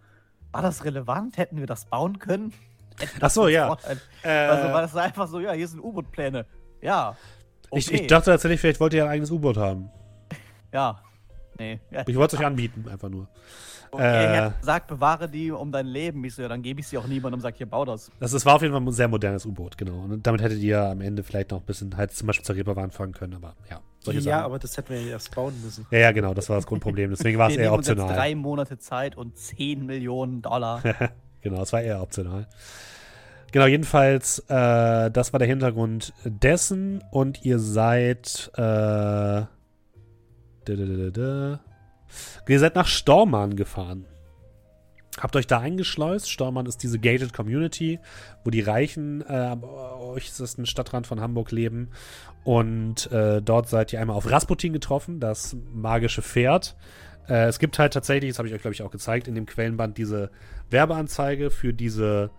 War 0.50 0.62
das 0.62 0.84
relevant? 0.84 1.38
Hätten 1.38 1.58
wir 1.58 1.66
das 1.66 1.84
bauen 1.84 2.18
können? 2.18 2.52
Ach 3.20 3.30
so, 3.30 3.48
ja. 3.48 3.76
Äh, 4.22 4.28
also 4.28 4.72
war 4.72 4.82
das 4.82 4.96
einfach 4.96 5.28
so, 5.28 5.40
ja, 5.40 5.52
hier 5.52 5.68
sind 5.68 5.80
U-Boot-Pläne. 5.80 6.46
Ja. 6.80 7.16
Okay. 7.70 7.78
Ich, 7.78 7.92
ich, 7.92 8.06
dachte 8.06 8.30
tatsächlich, 8.30 8.60
vielleicht 8.60 8.80
wollt 8.80 8.94
ihr 8.94 9.04
ein 9.04 9.10
eigenes 9.10 9.30
U-Boot 9.30 9.56
haben. 9.56 9.90
Ja. 10.74 11.02
Nee. 11.58 11.80
Ich 12.06 12.16
wollte 12.16 12.34
es 12.34 12.40
euch 12.40 12.46
anbieten, 12.46 12.88
einfach 12.88 13.10
nur. 13.10 13.28
Okay, 13.94 14.02
äh, 14.02 14.36
er 14.36 14.44
hat 14.46 14.60
gesagt, 14.60 14.86
bewahre 14.86 15.28
die 15.28 15.50
um 15.50 15.70
dein 15.70 15.86
Leben. 15.86 16.24
Ich 16.24 16.34
so, 16.34 16.40
ja, 16.40 16.48
dann 16.48 16.62
gebe 16.62 16.80
ich 16.80 16.88
sie 16.88 16.96
auch 16.96 17.06
niemandem 17.06 17.34
und 17.34 17.40
sage, 17.42 17.58
hier, 17.58 17.66
bau 17.66 17.84
das. 17.84 18.10
Das 18.20 18.32
ist, 18.32 18.46
war 18.46 18.54
auf 18.54 18.62
jeden 18.62 18.72
Fall 18.72 18.80
ein 18.80 18.90
sehr 18.90 19.06
modernes 19.06 19.44
U-Boot, 19.44 19.76
genau. 19.76 19.98
Und 20.04 20.26
damit 20.26 20.40
hättet 20.40 20.60
ihr 20.60 20.80
am 20.80 21.02
Ende 21.02 21.22
vielleicht 21.22 21.50
noch 21.50 21.60
ein 21.60 21.66
bisschen 21.66 21.94
halt 21.94 22.10
zum 22.12 22.26
Beispiel 22.26 22.42
zur 22.42 22.56
Reeperbahn 22.56 22.90
fahren 22.90 23.12
können, 23.12 23.34
aber 23.34 23.54
ja. 23.68 23.80
ja, 24.10 24.20
Sachen. 24.22 24.44
aber 24.44 24.58
das 24.58 24.78
hätten 24.78 24.88
wir 24.88 25.02
ja 25.02 25.10
erst 25.10 25.34
bauen 25.34 25.54
müssen. 25.62 25.86
Ja, 25.90 25.98
ja, 25.98 26.12
genau, 26.12 26.32
das 26.32 26.48
war 26.48 26.56
das 26.56 26.66
Grundproblem. 26.66 27.10
Deswegen 27.10 27.38
war 27.38 27.50
es 27.50 27.56
eher 27.56 27.70
optional. 27.70 28.04
Uns 28.04 28.10
jetzt 28.10 28.18
drei 28.18 28.34
Monate 28.34 28.78
Zeit 28.78 29.14
und 29.14 29.36
10 29.36 29.84
Millionen 29.84 30.40
Dollar. 30.40 30.82
genau, 31.42 31.62
es 31.62 31.72
war 31.72 31.82
eher 31.82 32.00
optional. 32.00 32.46
Genau, 33.52 33.66
jedenfalls, 33.66 34.38
äh, 34.48 35.10
das 35.10 35.32
war 35.32 35.38
der 35.38 35.48
Hintergrund 35.48 36.14
dessen 36.24 37.02
und 37.10 37.44
ihr 37.44 37.58
seid, 37.58 38.50
äh, 38.54 38.60
da, 38.60 39.48
da, 40.64 41.10
da, 41.10 41.60
Ihr 42.48 42.58
seid 42.58 42.74
nach 42.74 42.86
Stormann 42.86 43.56
gefahren. 43.56 44.06
Habt 45.18 45.36
euch 45.36 45.46
da 45.46 45.58
eingeschleust. 45.58 46.30
Stormann 46.30 46.66
ist 46.66 46.82
diese 46.82 46.98
gated 46.98 47.34
Community, 47.34 48.00
wo 48.44 48.50
die 48.50 48.62
Reichen 48.62 49.20
äh, 49.22 49.56
das 50.38 50.58
ein 50.58 50.66
Stadtrand 50.66 51.06
von 51.06 51.20
Hamburg 51.20 51.52
leben. 51.52 51.90
Und 52.44 53.10
äh, 53.12 53.42
dort 53.42 53.68
seid 53.68 53.92
ihr 53.92 54.00
einmal 54.00 54.16
auf 54.16 54.30
Rasputin 54.30 54.72
getroffen, 54.72 55.20
das 55.20 55.56
magische 55.72 56.22
Pferd. 56.22 56.76
Äh, 57.28 57.46
es 57.46 57.58
gibt 57.58 57.78
halt 57.78 57.92
tatsächlich, 57.92 58.30
das 58.30 58.38
habe 58.38 58.48
ich 58.48 58.54
euch, 58.54 58.62
glaube 58.62 58.74
ich, 58.74 58.82
auch 58.82 58.90
gezeigt, 58.90 59.28
in 59.28 59.34
dem 59.34 59.46
Quellenband 59.46 59.98
diese 59.98 60.30
Werbeanzeige 60.70 61.50
für 61.50 61.72
diese 61.72 62.30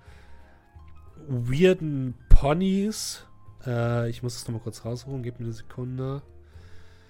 weirden 1.27 2.15
Ponys. 2.30 3.26
Äh, 3.65 4.10
ich 4.10 4.23
muss 4.23 4.35
es 4.35 4.47
nochmal 4.47 4.61
kurz 4.61 4.84
raussuchen, 4.85 5.23
gib 5.23 5.39
mir 5.39 5.45
eine 5.45 5.53
Sekunde. 5.53 6.22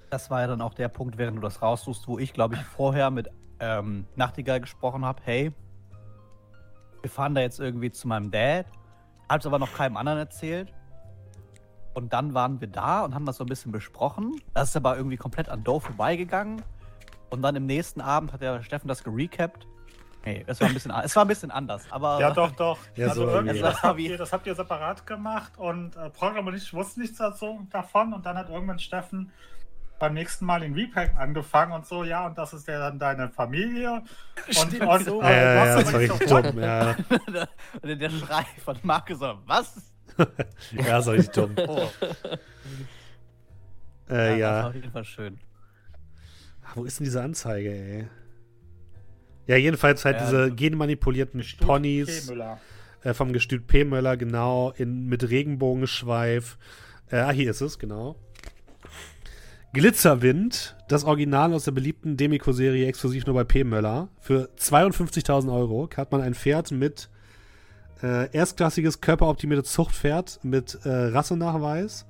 Das 0.09 0.29
war 0.29 0.41
ja 0.41 0.47
dann 0.47 0.61
auch 0.61 0.75
der 0.75 0.89
Punkt, 0.89 1.17
während 1.17 1.37
du 1.37 1.41
das 1.41 1.61
raussuchst, 1.61 2.07
wo 2.07 2.19
ich, 2.19 2.33
glaube 2.33 2.55
ich, 2.55 2.61
vorher 2.61 3.09
mit 3.09 3.29
ähm, 3.59 4.05
Nachtigall 4.15 4.61
gesprochen 4.61 5.05
habe. 5.05 5.21
Hey, 5.25 5.51
wir 7.01 7.09
fahren 7.09 7.33
da 7.33 7.41
jetzt 7.41 7.59
irgendwie 7.59 7.91
zu 7.91 8.07
meinem 8.07 8.29
Dad. 8.29 8.65
Hab's 9.27 9.45
aber 9.45 9.57
noch 9.57 9.73
keinem 9.73 9.97
anderen 9.97 10.19
erzählt. 10.19 10.73
Und 11.93 12.13
dann 12.13 12.33
waren 12.33 12.61
wir 12.61 12.67
da 12.67 13.03
und 13.03 13.13
haben 13.13 13.25
das 13.25 13.37
so 13.37 13.43
ein 13.43 13.47
bisschen 13.47 13.71
besprochen. 13.71 14.41
Das 14.53 14.69
ist 14.69 14.75
aber 14.75 14.97
irgendwie 14.97 15.17
komplett 15.17 15.49
an 15.49 15.63
Doe 15.63 15.79
vorbeigegangen. 15.79 16.61
Und 17.33 17.41
dann 17.41 17.55
im 17.55 17.65
nächsten 17.65 17.99
Abend 17.99 18.31
hat 18.31 18.43
der 18.43 18.61
Steffen 18.61 18.87
das 18.87 19.03
gerecapt. 19.03 19.65
Nee, 20.23 20.43
es 20.45 20.61
war 20.61 20.67
ein 20.67 20.75
bisschen, 20.75 20.91
es 21.03 21.15
war 21.15 21.25
ein 21.25 21.27
bisschen 21.27 21.49
anders. 21.49 21.83
Aber 21.89 22.19
ja, 22.19 22.29
doch, 22.29 22.51
doch. 22.51 22.77
Ja, 22.95 23.07
also 23.07 23.25
so 23.25 23.31
irgendwie, 23.31 23.59
das, 23.59 23.81
habt 23.81 23.99
ihr, 23.99 24.17
das 24.19 24.31
habt 24.31 24.45
ihr 24.45 24.53
separat 24.53 25.07
gemacht 25.07 25.53
und 25.57 25.95
äh, 25.95 26.11
Program 26.11 26.45
und 26.45 26.53
ich 26.53 26.71
wussten 26.75 27.01
nichts 27.01 27.17
dazu, 27.17 27.67
davon. 27.71 28.13
Und 28.13 28.27
dann 28.27 28.37
hat 28.37 28.51
irgendwann 28.51 28.77
Steffen 28.77 29.31
beim 29.97 30.13
nächsten 30.13 30.45
Mal 30.45 30.59
den 30.59 30.75
Repack 30.75 31.15
angefangen 31.17 31.71
und 31.71 31.87
so, 31.87 32.03
ja, 32.03 32.27
und 32.27 32.37
das 32.37 32.53
ist 32.53 32.67
ja 32.67 32.77
dann 32.77 32.99
deine 32.99 33.29
Familie. 33.29 34.03
Und, 34.55 34.79
und 34.79 35.03
so. 35.03 35.21
Äh, 35.23 35.25
ja, 35.25 35.65
ja, 35.65 35.81
das 35.81 35.91
war 35.91 35.99
richtig 36.01 36.27
dumm, 36.27 36.59
ja. 36.59 36.95
und 37.81 37.99
der 37.99 38.09
Schrei 38.11 38.45
von 38.63 38.77
Marco 38.83 39.15
so, 39.15 39.39
was? 39.47 39.91
ja, 40.71 40.83
das 40.83 41.07
war 41.07 41.13
richtig 41.13 41.33
dumm. 41.33 41.55
Oh. 41.67 41.89
Äh, 44.07 44.31
ja, 44.31 44.35
ja. 44.35 44.51
Das 44.51 44.61
war 44.61 44.69
auf 44.69 44.75
jeden 44.75 44.91
Fall 44.91 45.05
schön. 45.05 45.39
Ach, 46.65 46.75
wo 46.77 46.85
ist 46.85 46.99
denn 46.99 47.05
diese 47.05 47.21
Anzeige, 47.21 47.71
ey? 47.71 48.07
Ja, 49.47 49.57
jedenfalls 49.57 50.05
halt 50.05 50.17
ja, 50.17 50.25
diese 50.25 50.51
genmanipulierten 50.51 51.43
Ponys 51.59 52.31
äh, 53.03 53.13
vom 53.13 53.33
Gestüt 53.33 53.67
P. 53.67 53.83
Möller, 53.83 54.15
genau, 54.15 54.71
in, 54.77 55.07
mit 55.07 55.29
Regenbogenschweif. 55.29 56.57
Äh, 57.11 57.17
ah, 57.17 57.31
hier 57.31 57.51
ist 57.51 57.61
es, 57.61 57.77
genau. 57.77 58.15
Glitzerwind, 59.73 60.75
das 60.87 61.03
Original 61.03 61.53
aus 61.53 61.65
der 61.65 61.71
beliebten 61.71 62.15
Demico-Serie 62.15 62.85
exklusiv 62.87 63.25
nur 63.25 63.35
bei 63.35 63.43
P. 63.43 63.63
Möller. 63.63 64.09
Für 64.19 64.49
52.000 64.59 65.51
Euro 65.51 65.89
hat 65.97 66.11
man 66.11 66.21
ein 66.21 66.35
Pferd 66.35 66.71
mit 66.71 67.09
äh, 68.03 68.31
erstklassiges 68.31 69.01
körperoptimiertes 69.01 69.71
Zuchtpferd 69.71 70.39
mit 70.43 70.77
äh, 70.83 70.89
Rassenachweis. 70.89 72.05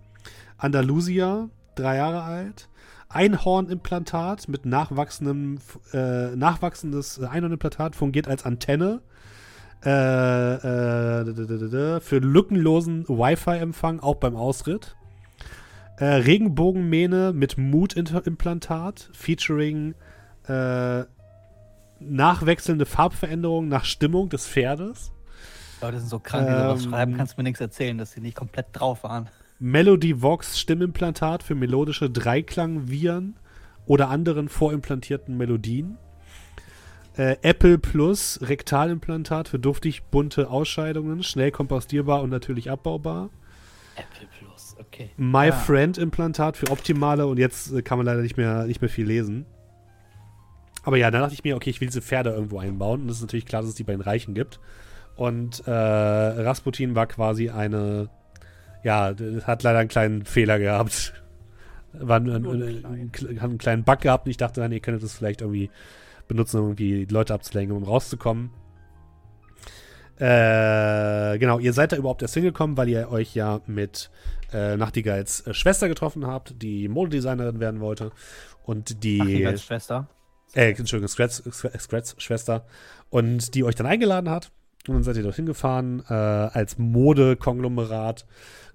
Andalusia, 0.57 1.49
drei 1.75 1.97
Jahre 1.97 2.23
alt. 2.23 2.67
Einhornimplantat 3.14 4.48
mit 4.48 4.65
nachwachsendem, 4.65 5.60
äh, 5.94 6.35
nachwachsendes 6.35 7.22
Einhornimplantat 7.22 7.95
fungiert 7.95 8.27
als 8.27 8.45
Antenne. 8.45 9.02
Äh, 9.85 9.90
äh, 9.90 11.99
für 11.99 12.19
lückenlosen 12.19 13.07
Wi-Fi-Empfang 13.07 13.99
auch 13.99 14.15
beim 14.15 14.35
Ausritt. 14.35 14.95
Äh, 15.98 16.06
Regenbogenmähne 16.06 17.34
mit 17.34 17.57
Mutimplantat, 17.57 19.10
featuring 19.14 19.94
äh, 20.48 21.03
nachwechselnde 21.99 22.85
Farbveränderungen 22.85 23.69
nach 23.69 23.85
Stimmung 23.85 24.30
des 24.30 24.48
Pferdes. 24.48 25.11
Leute 25.81 25.99
sind 25.99 26.10
so 26.10 26.19
krank, 26.19 26.48
die 26.48 26.53
sowas 26.53 26.84
ähm, 26.84 26.90
schreiben, 26.90 27.18
kannst 27.18 27.34
du 27.34 27.41
mir 27.41 27.44
nichts 27.44 27.61
erzählen, 27.61 27.98
dass 27.98 28.11
sie 28.11 28.22
nicht 28.22 28.35
komplett 28.35 28.68
drauf 28.72 29.03
waren. 29.03 29.30
Melody 29.59 30.21
Vox 30.21 30.59
Stimmimplantat 30.59 31.43
für 31.43 31.55
melodische 31.55 32.09
Dreiklangviren 32.09 33.35
oder 33.85 34.09
anderen 34.09 34.49
vorimplantierten 34.49 35.38
Melodien. 35.38 35.97
Äh, 37.15 37.38
Apple 37.43 37.77
Plus 37.77 38.39
Rektalimplantat 38.41 39.47
für 39.47 39.59
duftig 39.59 40.03
bunte 40.03 40.49
Ausscheidungen, 40.49 41.21
schnell 41.21 41.51
kompostierbar 41.51 42.23
und 42.23 42.30
natürlich 42.30 42.71
abbaubar. 42.71 43.30
Apple 43.95 44.27
Plus, 44.39 44.75
okay. 44.80 45.11
My 45.17 45.47
ja. 45.47 45.51
Friend 45.51 45.97
Implantat 45.97 46.57
für 46.57 46.71
optimale 46.71 47.27
und 47.27 47.38
jetzt 47.38 47.71
äh, 47.71 47.84
kann 47.84 47.99
man 47.99 48.07
leider 48.07 48.21
nicht 48.21 48.38
mehr, 48.38 48.65
nicht 48.65 48.81
mehr 48.81 48.89
viel 48.89 49.05
lesen. 49.05 49.45
Aber 50.84 50.97
ja, 50.97 51.11
dann 51.11 51.21
dachte 51.21 51.35
ich 51.35 51.43
mir, 51.43 51.55
okay, 51.55 51.69
ich 51.69 51.80
will 51.80 51.88
diese 51.88 52.01
Pferde 52.01 52.31
irgendwo 52.31 52.59
einbauen 52.59 53.03
und 53.03 53.09
es 53.09 53.17
ist 53.17 53.21
natürlich 53.21 53.45
klar, 53.45 53.61
dass 53.61 53.69
es 53.69 53.75
die 53.75 53.84
bei 53.84 53.93
den 53.93 54.01
Reichen 54.01 54.34
gibt. 54.34 54.59
Und 55.15 55.65
äh, 55.67 55.71
Rasputin 55.71 56.95
war 56.95 57.05
quasi 57.07 57.49
eine, 57.49 58.09
ja, 58.84 59.14
hat 59.43 59.64
leider 59.64 59.80
einen 59.80 59.89
kleinen 59.89 60.26
Fehler 60.26 60.60
gehabt. 60.60 61.14
War 61.93 62.19
ein, 62.19 62.30
ein, 62.30 62.45
ein, 62.45 63.11
hat 63.41 63.49
einen 63.49 63.57
kleinen 63.57 63.84
Bug 63.84 64.01
gehabt 64.01 64.26
und 64.26 64.31
ich 64.31 64.38
dachte 64.38 64.61
dann, 64.61 64.72
ihr 64.72 64.80
könntet 64.80 65.03
das 65.03 65.14
vielleicht 65.14 65.41
irgendwie 65.41 65.69
benutzen, 66.27 66.60
um 66.60 66.65
irgendwie 66.65 67.05
Leute 67.05 67.34
abzulenken, 67.34 67.76
um 67.76 67.84
rauszukommen. 67.84 68.49
Äh, 70.18 71.38
genau, 71.39 71.60
ihr 71.60 71.73
seid 71.73 71.91
da 71.91 71.97
überhaupt 71.97 72.22
erst 72.22 72.35
hingekommen, 72.35 72.77
weil 72.77 72.89
ihr 72.89 73.11
euch 73.11 73.35
ja 73.35 73.61
mit 73.65 74.10
äh, 74.53 74.77
Nachtigalls 74.77 75.45
äh, 75.47 75.53
Schwester 75.53 75.88
getroffen 75.88 76.27
habt, 76.27 76.61
die 76.61 76.88
Modedesignerin 76.88 77.60
werden 77.60 77.80
wollte. 77.80 78.11
Und 78.64 79.03
die. 79.03 79.18
Nachtigalls 79.18 79.64
Schwester. 79.64 80.07
Äh, 80.53 80.72
Entschuldigung, 80.72 81.07
Scratch, 81.07 81.41
Scratch 81.80 82.14
Schwester. 82.18 82.65
Und 83.10 83.55
die 83.55 83.64
euch 83.64 83.76
dann 83.76 83.88
eingeladen 83.88 84.30
hat. 84.30 84.51
Und 84.88 84.95
dann 84.95 85.03
seid 85.03 85.15
ihr 85.15 85.23
dorthin 85.23 85.45
gefahren 85.45 86.03
äh, 86.10 86.14
als 86.14 86.77
Modekonglomerat. 86.77 88.26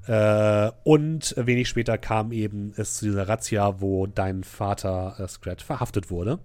Äh, 0.06 0.70
und 0.85 1.35
wenig 1.36 1.68
später 1.68 1.98
kam 1.98 2.32
eben 2.32 2.72
es 2.76 2.94
zu 2.94 3.05
dieser 3.05 3.28
Razzia, 3.28 3.80
wo 3.80 4.06
dein 4.06 4.43
Vater 4.43 5.16
äh, 5.18 5.28
Scratch 5.28 5.64
verhaftet 5.64 6.10
wurde. 6.10 6.39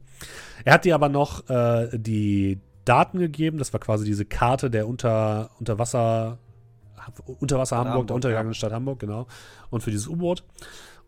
Er 0.66 0.74
hat 0.74 0.86
dir 0.86 0.96
aber 0.96 1.08
noch 1.08 1.50
äh, 1.50 1.98
die 1.98 2.60
Daten 2.84 3.20
gegeben. 3.20 3.58
Das 3.58 3.72
war 3.72 3.80
quasi 3.80 4.04
diese 4.04 4.26
Karte 4.26 4.70
der 4.70 4.86
Unter, 4.86 5.52
Unterwasser, 5.60 6.40
Unterwasser 7.40 7.78
Hamburg, 7.78 7.92
Hamburg, 7.92 8.08
der 8.08 8.16
untergegangenen. 8.16 8.54
Stadt 8.54 8.74
Hamburg, 8.74 9.00
genau. 9.00 9.28
Und 9.70 9.82
für 9.82 9.92
dieses 9.92 10.08
U-Boot. 10.08 10.44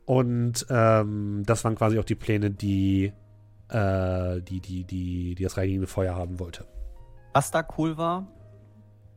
Und 0.06 0.66
ähm, 0.70 1.44
das 1.46 1.64
waren 1.66 1.76
quasi 1.76 2.00
auch 2.00 2.06
die 2.06 2.16
Pläne, 2.16 2.52
die, 2.52 3.12
äh, 3.70 4.42
die, 4.42 4.62
die, 4.62 4.86
die, 4.86 5.36
die 5.36 5.44
das 5.44 5.58
reinigende 5.58 5.88
Feuer 5.88 6.16
haben 6.16 6.40
wollte. 6.40 6.66
Was 7.34 7.52
da 7.52 7.68
cool 7.78 7.98
war, 7.98 8.28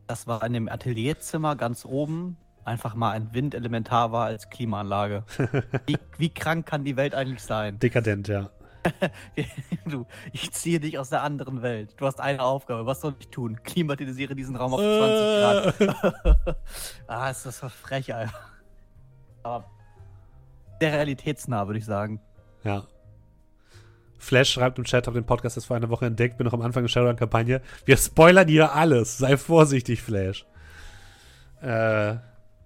das 0.08 0.26
war 0.26 0.42
in 0.42 0.52
dem 0.52 0.68
Atelierzimmer 0.68 1.54
ganz 1.54 1.84
oben 1.84 2.36
einfach 2.64 2.94
mal 2.94 3.12
ein 3.12 3.32
Windelementar 3.32 4.12
war 4.12 4.26
als 4.26 4.50
Klimaanlage. 4.50 5.24
wie, 5.86 5.96
wie 6.18 6.28
krank 6.28 6.66
kann 6.66 6.84
die 6.84 6.96
Welt 6.96 7.14
eigentlich 7.14 7.42
sein? 7.42 7.78
Dekadent, 7.78 8.28
ja. 8.28 8.50
du, 9.86 10.06
ich 10.32 10.52
ziehe 10.52 10.80
dich 10.80 10.98
aus 10.98 11.10
der 11.10 11.22
anderen 11.22 11.62
Welt. 11.62 11.94
Du 11.98 12.06
hast 12.06 12.20
eine 12.20 12.42
Aufgabe. 12.42 12.86
Was 12.86 13.00
soll 13.00 13.14
ich 13.18 13.28
tun? 13.28 13.62
Klimatisiere 13.62 14.34
diesen 14.34 14.56
Raum 14.56 14.74
auf 14.74 14.80
20 14.80 15.78
Grad. 15.78 16.56
ah, 17.06 17.30
ist 17.30 17.44
das 17.44 17.58
frech, 17.58 18.14
Alter. 18.14 18.32
Aber 19.42 19.70
sehr 20.80 20.92
realitätsnah, 20.92 21.66
würde 21.66 21.78
ich 21.78 21.84
sagen. 21.84 22.20
Ja. 22.62 22.84
Flash 24.18 24.50
schreibt 24.50 24.78
im 24.78 24.84
Chat, 24.84 25.06
habe 25.06 25.20
den 25.20 25.26
Podcast 25.26 25.56
erst 25.56 25.68
vor 25.68 25.76
einer 25.76 25.88
Woche 25.88 26.06
entdeckt, 26.06 26.38
bin 26.38 26.44
noch 26.44 26.52
am 26.52 26.62
Anfang 26.62 26.82
der 26.82 26.88
Shadowrun-Kampagne. 26.88 27.62
Wir 27.84 27.96
spoilern 27.96 28.48
hier 28.48 28.74
alles. 28.74 29.18
Sei 29.18 29.36
vorsichtig, 29.36 30.02
Flash. 30.02 30.44
Äh, 31.62 32.16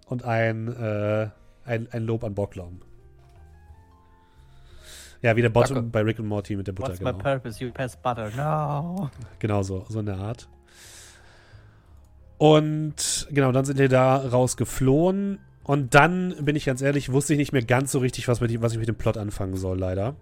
und 0.06 0.24
ein, 0.24 0.68
äh, 0.68 1.28
ein, 1.64 1.88
ein 1.90 2.04
Lob 2.04 2.24
an 2.24 2.34
Bocklaum. 2.34 2.80
Ja, 5.22 5.36
wie 5.36 5.42
der 5.42 5.50
Bottom 5.50 5.90
bei 5.90 6.00
Rick 6.00 6.18
und 6.18 6.26
Morty 6.26 6.56
mit 6.56 6.66
der 6.66 6.72
Butter. 6.72 6.88
What's 6.88 6.98
genau. 6.98 7.12
my 7.12 7.22
purpose? 7.22 7.62
You 7.64 7.70
pass 7.70 7.96
butter. 7.96 8.30
No. 8.36 9.08
Genau 9.38 9.62
so, 9.62 9.86
so 9.88 10.00
eine 10.00 10.16
Art. 10.16 10.48
Und 12.38 13.28
genau, 13.30 13.52
dann 13.52 13.64
sind 13.64 13.78
wir 13.78 13.88
da 13.88 14.16
rausgeflohen. 14.16 15.38
Und 15.62 15.94
dann, 15.94 16.34
bin 16.44 16.56
ich 16.56 16.64
ganz 16.64 16.82
ehrlich, 16.82 17.12
wusste 17.12 17.34
ich 17.34 17.38
nicht 17.38 17.52
mehr 17.52 17.62
ganz 17.62 17.92
so 17.92 18.00
richtig, 18.00 18.26
was, 18.26 18.40
mit, 18.40 18.60
was 18.60 18.72
ich 18.72 18.78
mit 18.78 18.88
dem 18.88 18.96
Plot 18.96 19.16
anfangen 19.16 19.56
soll, 19.56 19.78
leider. 19.78 20.16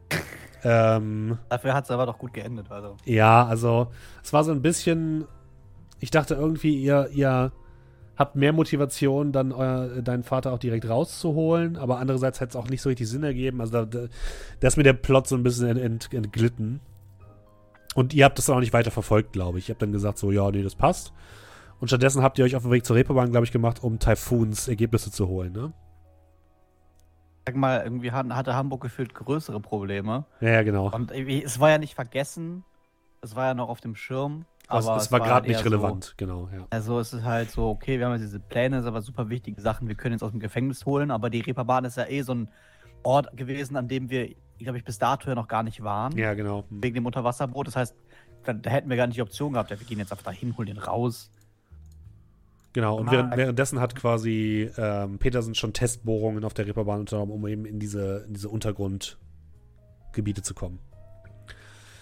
Ähm, 0.65 1.39
Dafür 1.49 1.75
hat 1.75 1.85
es 1.85 1.91
aber 1.91 2.07
doch 2.07 2.19
gut 2.19 2.33
geendet, 2.33 2.71
also. 2.71 2.97
Ja, 3.05 3.47
also, 3.47 3.89
es 4.23 4.33
war 4.33 4.45
so 4.45 4.53
ein 4.53 4.63
bisschen. 4.63 5.27
Ich 5.99 6.11
dachte 6.11 6.35
irgendwie, 6.35 6.75
ihr, 6.83 7.09
ihr 7.13 7.53
habt 8.17 8.37
mehr 8.37 8.53
Motivation, 8.53 9.33
dann 9.33 9.53
euer, 9.53 10.03
deinen 10.03 10.23
Vater 10.23 10.53
auch 10.53 10.59
direkt 10.59 10.89
rauszuholen, 10.89 11.77
aber 11.77 11.99
andererseits 11.99 12.41
hätte 12.41 12.51
es 12.51 12.57
auch 12.57 12.69
nicht 12.69 12.83
so 12.83 12.89
richtig 12.89 13.09
Sinn 13.09 13.23
ergeben. 13.23 13.61
Also, 13.61 13.73
da, 13.73 13.85
da, 13.85 14.07
da 14.61 14.69
ist 14.69 14.77
mir 14.77 14.83
der 14.83 14.93
Plot 14.95 15.29
so 15.29 15.37
ein 15.37 15.43
bisschen 15.43 15.77
ent, 15.77 16.13
entglitten. 16.13 16.81
Und 17.95 18.15
ihr 18.15 18.25
habt 18.25 18.39
das 18.39 18.49
auch 18.49 18.61
nicht 18.61 18.73
weiter 18.73 18.91
verfolgt, 18.91 19.33
glaube 19.33 19.59
ich. 19.59 19.65
Ich 19.65 19.71
habe 19.71 19.81
dann 19.81 19.93
gesagt, 19.93 20.19
so, 20.19 20.31
ja, 20.31 20.51
nee, 20.51 20.63
das 20.63 20.77
passt. 20.77 21.13
Und 21.81 21.89
stattdessen 21.89 22.23
habt 22.23 22.39
ihr 22.39 22.45
euch 22.45 22.55
auf 22.55 22.63
den 22.63 22.71
Weg 22.71 22.85
zur 22.85 22.97
Reeperbahn, 22.97 23.31
glaube 23.31 23.47
ich, 23.47 23.53
gemacht, 23.53 23.83
um 23.83 23.99
Typhoons 23.99 24.69
Ergebnisse 24.69 25.11
zu 25.11 25.29
holen, 25.29 25.53
ne? 25.53 25.73
Sag 27.47 27.57
mal, 27.57 27.83
irgendwie 27.83 28.13
hatte 28.13 28.55
Hamburg 28.55 28.83
gefühlt 28.83 29.15
größere 29.15 29.61
Probleme. 29.61 30.25
Ja, 30.41 30.51
ja 30.51 30.63
genau. 30.63 30.91
Und 30.91 31.11
es 31.11 31.59
war 31.59 31.71
ja 31.71 31.79
nicht 31.79 31.95
vergessen, 31.95 32.65
es 33.23 33.35
war 33.35 33.47
ja 33.47 33.55
noch 33.55 33.69
auf 33.69 33.81
dem 33.81 33.97
Schirm. 33.97 34.45
Aber 34.69 34.97
es, 34.97 35.05
es 35.05 35.13
war, 35.13 35.21
war 35.21 35.27
gerade 35.27 35.49
nicht 35.49 35.65
relevant, 35.65 36.05
so, 36.05 36.13
genau, 36.17 36.49
ja. 36.55 36.65
Also 36.71 37.01
es 37.01 37.13
ist 37.13 37.25
halt 37.25 37.51
so, 37.51 37.69
okay, 37.71 37.99
wir 37.99 38.07
haben 38.07 38.13
jetzt 38.13 38.23
diese 38.23 38.39
Pläne, 38.39 38.79
ist 38.79 38.87
aber 38.87 39.03
super 39.03 39.29
wichtige 39.29 39.61
Sachen, 39.61 39.89
wir 39.89 39.97
können 39.97 40.13
jetzt 40.13 40.23
aus 40.23 40.31
dem 40.31 40.39
Gefängnis 40.39 40.87
holen, 40.87 41.11
aber 41.11 41.29
die 41.29 41.41
Reeperbahn 41.41 41.85
ist 41.85 41.97
ja 41.97 42.07
eh 42.07 42.23
so 42.23 42.35
ein 42.35 42.49
Ort 43.03 43.37
gewesen, 43.37 43.77
an 43.77 43.89
dem 43.89 44.11
wir, 44.11 44.33
glaube 44.59 44.79
ich, 44.79 44.85
bis 44.85 44.99
dato 44.99 45.29
ja 45.29 45.35
noch 45.35 45.49
gar 45.49 45.65
nicht 45.65 45.83
waren. 45.83 46.17
Ja, 46.17 46.35
genau. 46.35 46.65
Wegen 46.71 46.95
dem 46.95 47.07
Unterwasserboot. 47.07 47.67
Das 47.67 47.75
heißt, 47.75 47.97
da, 48.45 48.53
da 48.53 48.71
hätten 48.71 48.89
wir 48.89 48.97
gar 48.97 49.07
nicht 49.07 49.17
die 49.17 49.23
Option 49.23 49.55
gehabt, 49.55 49.71
ja, 49.71 49.81
wir 49.81 49.87
gehen 49.87 49.99
jetzt 49.99 50.13
einfach 50.13 50.25
dahin, 50.25 50.57
holen 50.57 50.67
den 50.67 50.79
raus. 50.79 51.33
Genau, 52.73 52.99
und 52.99 53.11
während, 53.11 53.37
währenddessen 53.37 53.81
hat 53.81 53.97
quasi 53.97 54.71
ähm, 54.77 55.19
Petersen 55.19 55.55
schon 55.55 55.73
Testbohrungen 55.73 56.45
auf 56.45 56.55
der 56.55 56.67
Reeperbahn 56.67 57.01
unternommen, 57.01 57.33
um 57.33 57.47
eben 57.49 57.65
in 57.65 57.81
diese, 57.81 58.25
in 58.29 58.35
diese 58.35 58.49
Untergrundgebiete 58.49 60.43
zu 60.43 60.55
kommen. 60.55 60.79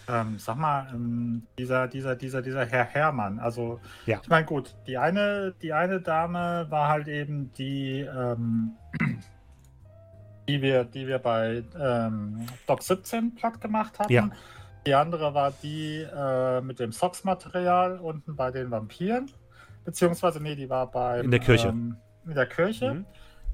Ähm, 0.09 0.39
sag 0.39 0.57
mal, 0.57 0.89
ähm, 0.93 1.47
dieser, 1.59 1.87
dieser, 1.87 2.17
dieser, 2.17 2.43
dieser 2.43 2.65
Herr 2.65 2.85
Herrmann, 2.85 3.39
also 3.39 3.81
ja. 4.07 4.21
ich 4.23 4.29
meine, 4.29 4.47
gut, 4.47 4.75
die 4.87 4.97
eine, 4.97 5.55
die 5.61 5.73
eine 5.73 6.01
Dame 6.01 6.67
war 6.71 6.89
halt 6.89 7.09
eben 7.09 7.53
die, 7.55 8.01
ähm, 8.01 8.73
die 10.49 10.63
wir, 10.63 10.85
die 10.85 11.07
wir 11.07 11.19
bei 11.19 11.63
ähm, 11.79 12.47
Doc 12.67 12.83
17 12.83 13.35
platt 13.35 13.61
gemacht 13.61 13.99
hatten. 13.99 14.13
Ja. 14.13 14.31
Die 14.87 14.95
andere 14.95 15.35
war 15.35 15.53
die 15.63 16.07
äh, 16.11 16.63
mit 16.63 16.81
dem 16.81 16.93
Socks-Material 16.93 17.99
unten 17.99 18.35
bei 18.37 18.51
den 18.51 18.71
Vampiren. 18.71 19.31
Beziehungsweise, 19.89 20.39
nee, 20.43 20.55
die 20.55 20.69
war 20.69 20.91
bei. 20.91 21.21
In 21.21 21.31
der 21.31 21.41
Kirche. 21.41 21.69
Ähm, 21.69 21.97
in 22.27 22.35
der 22.35 22.45
Kirche. 22.45 22.93
Mhm. 22.93 23.07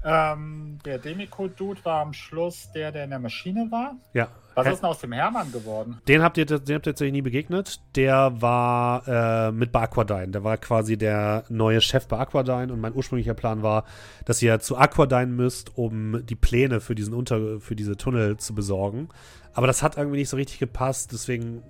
Ähm, 0.03 0.79
der 0.83 0.97
Demico-Dude 0.97 1.79
war 1.85 2.01
am 2.01 2.11
Schluss 2.11 2.69
der, 2.73 2.91
der 2.91 3.05
in 3.05 3.11
der 3.11 3.19
Maschine 3.19 3.71
war. 3.71 3.95
Ja. 4.11 4.27
Was 4.53 4.67
ist 4.67 4.81
denn 4.81 4.89
aus 4.89 4.99
dem 4.99 5.13
Hermann 5.13 5.53
geworden? 5.53 6.01
Den 6.09 6.21
habt 6.21 6.37
ihr, 6.37 6.45
den 6.45 6.57
habt 6.57 6.69
ihr 6.69 6.81
tatsächlich 6.81 7.13
nie 7.13 7.21
begegnet. 7.21 7.79
Der 7.95 8.41
war 8.41 9.07
äh, 9.07 9.51
mit 9.53 9.71
bei 9.71 9.83
Aquadine. 9.83 10.27
Der 10.27 10.43
war 10.43 10.57
quasi 10.57 10.97
der 10.97 11.45
neue 11.47 11.79
Chef 11.79 12.05
bei 12.05 12.17
Aquadine 12.17 12.73
und 12.73 12.81
mein 12.81 12.93
ursprünglicher 12.93 13.33
Plan 13.33 13.63
war, 13.63 13.85
dass 14.25 14.41
ihr 14.41 14.59
zu 14.59 14.77
Aquadine 14.77 15.27
müsst, 15.27 15.77
um 15.77 16.25
die 16.25 16.35
Pläne 16.35 16.81
für 16.81 16.95
diesen 16.95 17.13
Unter 17.13 17.61
für 17.61 17.77
diese 17.77 17.95
Tunnel 17.95 18.35
zu 18.35 18.53
besorgen. 18.53 19.07
Aber 19.53 19.67
das 19.67 19.81
hat 19.81 19.95
irgendwie 19.95 20.17
nicht 20.17 20.29
so 20.29 20.35
richtig 20.35 20.59
gepasst, 20.59 21.13
deswegen 21.13 21.63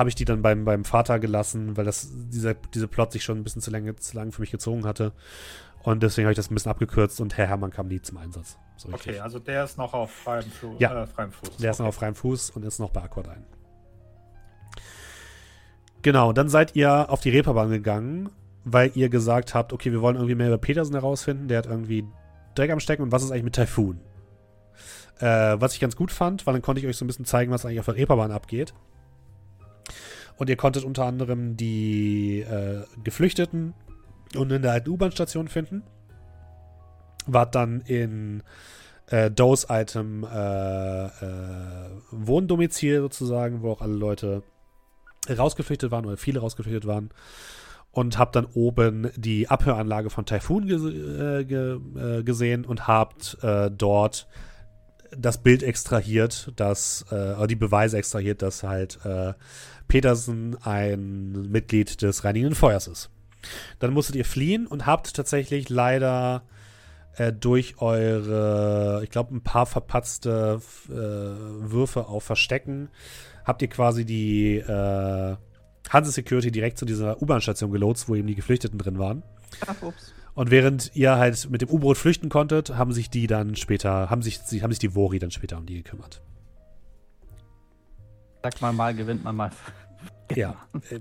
habe 0.00 0.08
ich 0.08 0.14
die 0.14 0.24
dann 0.24 0.40
beim, 0.40 0.64
beim 0.64 0.84
Vater 0.84 1.18
gelassen, 1.18 1.76
weil 1.76 1.84
das, 1.84 2.08
dieser, 2.10 2.54
diese 2.54 2.88
Plot 2.88 3.12
sich 3.12 3.22
schon 3.22 3.38
ein 3.38 3.44
bisschen 3.44 3.60
zu 3.60 3.70
lange, 3.70 3.94
zu 3.96 4.16
lange 4.16 4.32
für 4.32 4.40
mich 4.40 4.50
gezogen 4.50 4.86
hatte. 4.86 5.12
Und 5.82 6.02
deswegen 6.02 6.24
habe 6.26 6.32
ich 6.32 6.36
das 6.36 6.50
ein 6.50 6.54
bisschen 6.54 6.70
abgekürzt 6.70 7.20
und 7.20 7.36
Herr 7.36 7.46
Hermann 7.46 7.70
kam 7.70 7.88
nie 7.88 8.00
zum 8.00 8.16
Einsatz. 8.16 8.58
So 8.76 8.88
okay, 8.92 9.20
also 9.20 9.38
der 9.38 9.64
ist 9.64 9.76
noch 9.76 9.92
auf 9.92 10.10
freiem, 10.10 10.50
Fu 10.50 10.74
ja, 10.78 11.02
äh, 11.02 11.06
freiem 11.06 11.32
Fuß. 11.32 11.50
Der 11.50 11.58
okay. 11.58 11.70
ist 11.70 11.78
noch 11.80 11.86
auf 11.86 11.94
freiem 11.94 12.14
Fuß 12.14 12.50
und 12.50 12.64
ist 12.64 12.78
noch 12.78 12.90
bei 12.90 13.02
Aquadine. 13.02 13.44
Genau, 16.02 16.32
dann 16.32 16.48
seid 16.48 16.76
ihr 16.76 17.10
auf 17.10 17.20
die 17.20 17.28
Reeperbahn 17.28 17.68
gegangen, 17.70 18.30
weil 18.64 18.90
ihr 18.94 19.10
gesagt 19.10 19.54
habt, 19.54 19.74
okay, 19.74 19.92
wir 19.92 20.00
wollen 20.00 20.16
irgendwie 20.16 20.34
mehr 20.34 20.48
über 20.48 20.58
Petersen 20.58 20.94
herausfinden. 20.94 21.48
Der 21.48 21.58
hat 21.58 21.66
irgendwie 21.66 22.06
Dreck 22.54 22.70
am 22.70 22.80
Stecken 22.80 23.02
und 23.02 23.12
was 23.12 23.22
ist 23.22 23.30
eigentlich 23.30 23.44
mit 23.44 23.54
Typhoon? 23.54 24.00
Äh, 25.18 25.60
was 25.60 25.74
ich 25.74 25.80
ganz 25.80 25.94
gut 25.94 26.10
fand, 26.10 26.46
weil 26.46 26.54
dann 26.54 26.62
konnte 26.62 26.80
ich 26.80 26.86
euch 26.86 26.96
so 26.96 27.04
ein 27.04 27.08
bisschen 27.08 27.26
zeigen, 27.26 27.52
was 27.52 27.66
eigentlich 27.66 27.80
auf 27.80 27.86
der 27.86 27.96
Reeperbahn 27.96 28.32
abgeht. 28.32 28.72
Und 30.40 30.48
ihr 30.48 30.56
konntet 30.56 30.84
unter 30.84 31.04
anderem 31.04 31.58
die 31.58 32.40
äh, 32.40 32.84
Geflüchteten 33.04 33.74
und 34.34 34.50
in 34.50 34.62
der 34.62 34.72
alten 34.72 34.88
U-Bahn-Station 34.88 35.48
finden. 35.48 35.82
Wart 37.26 37.54
dann 37.54 37.82
in 37.82 38.42
äh, 39.08 39.30
Dose 39.30 39.66
Item 39.68 40.24
äh, 40.24 41.04
äh, 41.08 41.90
Wohndomizil 42.10 43.02
sozusagen, 43.02 43.60
wo 43.60 43.70
auch 43.70 43.82
alle 43.82 43.92
Leute 43.92 44.42
rausgeflüchtet 45.28 45.90
waren 45.90 46.06
oder 46.06 46.16
viele 46.16 46.40
rausgeflüchtet 46.40 46.86
waren. 46.86 47.10
Und 47.92 48.16
habt 48.16 48.34
dann 48.34 48.46
oben 48.46 49.10
die 49.16 49.46
Abhöranlage 49.48 50.08
von 50.08 50.24
Typhoon 50.24 50.66
ge 50.66 50.78
äh, 50.78 51.42
äh, 51.42 52.22
gesehen 52.22 52.64
und 52.64 52.88
habt 52.88 53.36
äh, 53.42 53.70
dort 53.70 54.26
das 55.16 55.42
Bild 55.42 55.62
extrahiert, 55.62 56.52
dass, 56.56 57.04
äh, 57.10 57.46
die 57.46 57.56
Beweise 57.56 57.98
extrahiert, 57.98 58.42
dass 58.42 58.62
halt 58.62 58.98
äh, 59.04 59.34
Petersen 59.88 60.56
ein 60.62 61.50
Mitglied 61.50 62.02
des 62.02 62.24
Reinigen 62.24 62.54
Feuers 62.54 62.86
ist. 62.86 63.10
Dann 63.78 63.92
musstet 63.92 64.16
ihr 64.16 64.24
fliehen 64.24 64.66
und 64.66 64.86
habt 64.86 65.14
tatsächlich 65.14 65.68
leider 65.68 66.42
äh, 67.16 67.32
durch 67.32 67.80
eure, 67.80 69.00
ich 69.02 69.10
glaube, 69.10 69.34
ein 69.34 69.42
paar 69.42 69.66
verpatzte 69.66 70.60
äh, 70.88 70.92
Würfe 70.92 72.06
auf 72.06 72.24
Verstecken, 72.24 72.90
habt 73.44 73.62
ihr 73.62 73.68
quasi 73.68 74.04
die 74.04 74.58
äh, 74.58 75.36
Hanse 75.88 76.12
Security 76.12 76.52
direkt 76.52 76.78
zu 76.78 76.84
dieser 76.84 77.20
U-Bahn-Station 77.20 77.72
gelotst, 77.72 78.08
wo 78.08 78.14
eben 78.14 78.28
die 78.28 78.36
Geflüchteten 78.36 78.78
drin 78.78 78.98
waren. 78.98 79.22
Ach, 79.66 79.82
ups. 79.82 80.12
Und 80.34 80.50
während 80.50 80.94
ihr 80.94 81.16
halt 81.16 81.50
mit 81.50 81.62
dem 81.62 81.70
U-Boot 81.70 81.96
flüchten 81.96 82.28
konntet, 82.28 82.70
haben 82.76 82.92
sich 82.92 83.10
die 83.10 83.26
dann 83.26 83.56
später, 83.56 84.10
haben 84.10 84.22
sich, 84.22 84.40
haben 84.62 84.70
sich 84.70 84.78
die 84.78 84.94
Vori 84.94 85.18
dann 85.18 85.30
später 85.30 85.58
um 85.58 85.66
die 85.66 85.82
gekümmert. 85.82 86.22
Sag 88.42 88.60
mal, 88.60 88.72
mal 88.72 88.94
gewinnt 88.94 89.24
man, 89.24 89.36
mal. 89.36 89.50
Ja. 90.34 90.56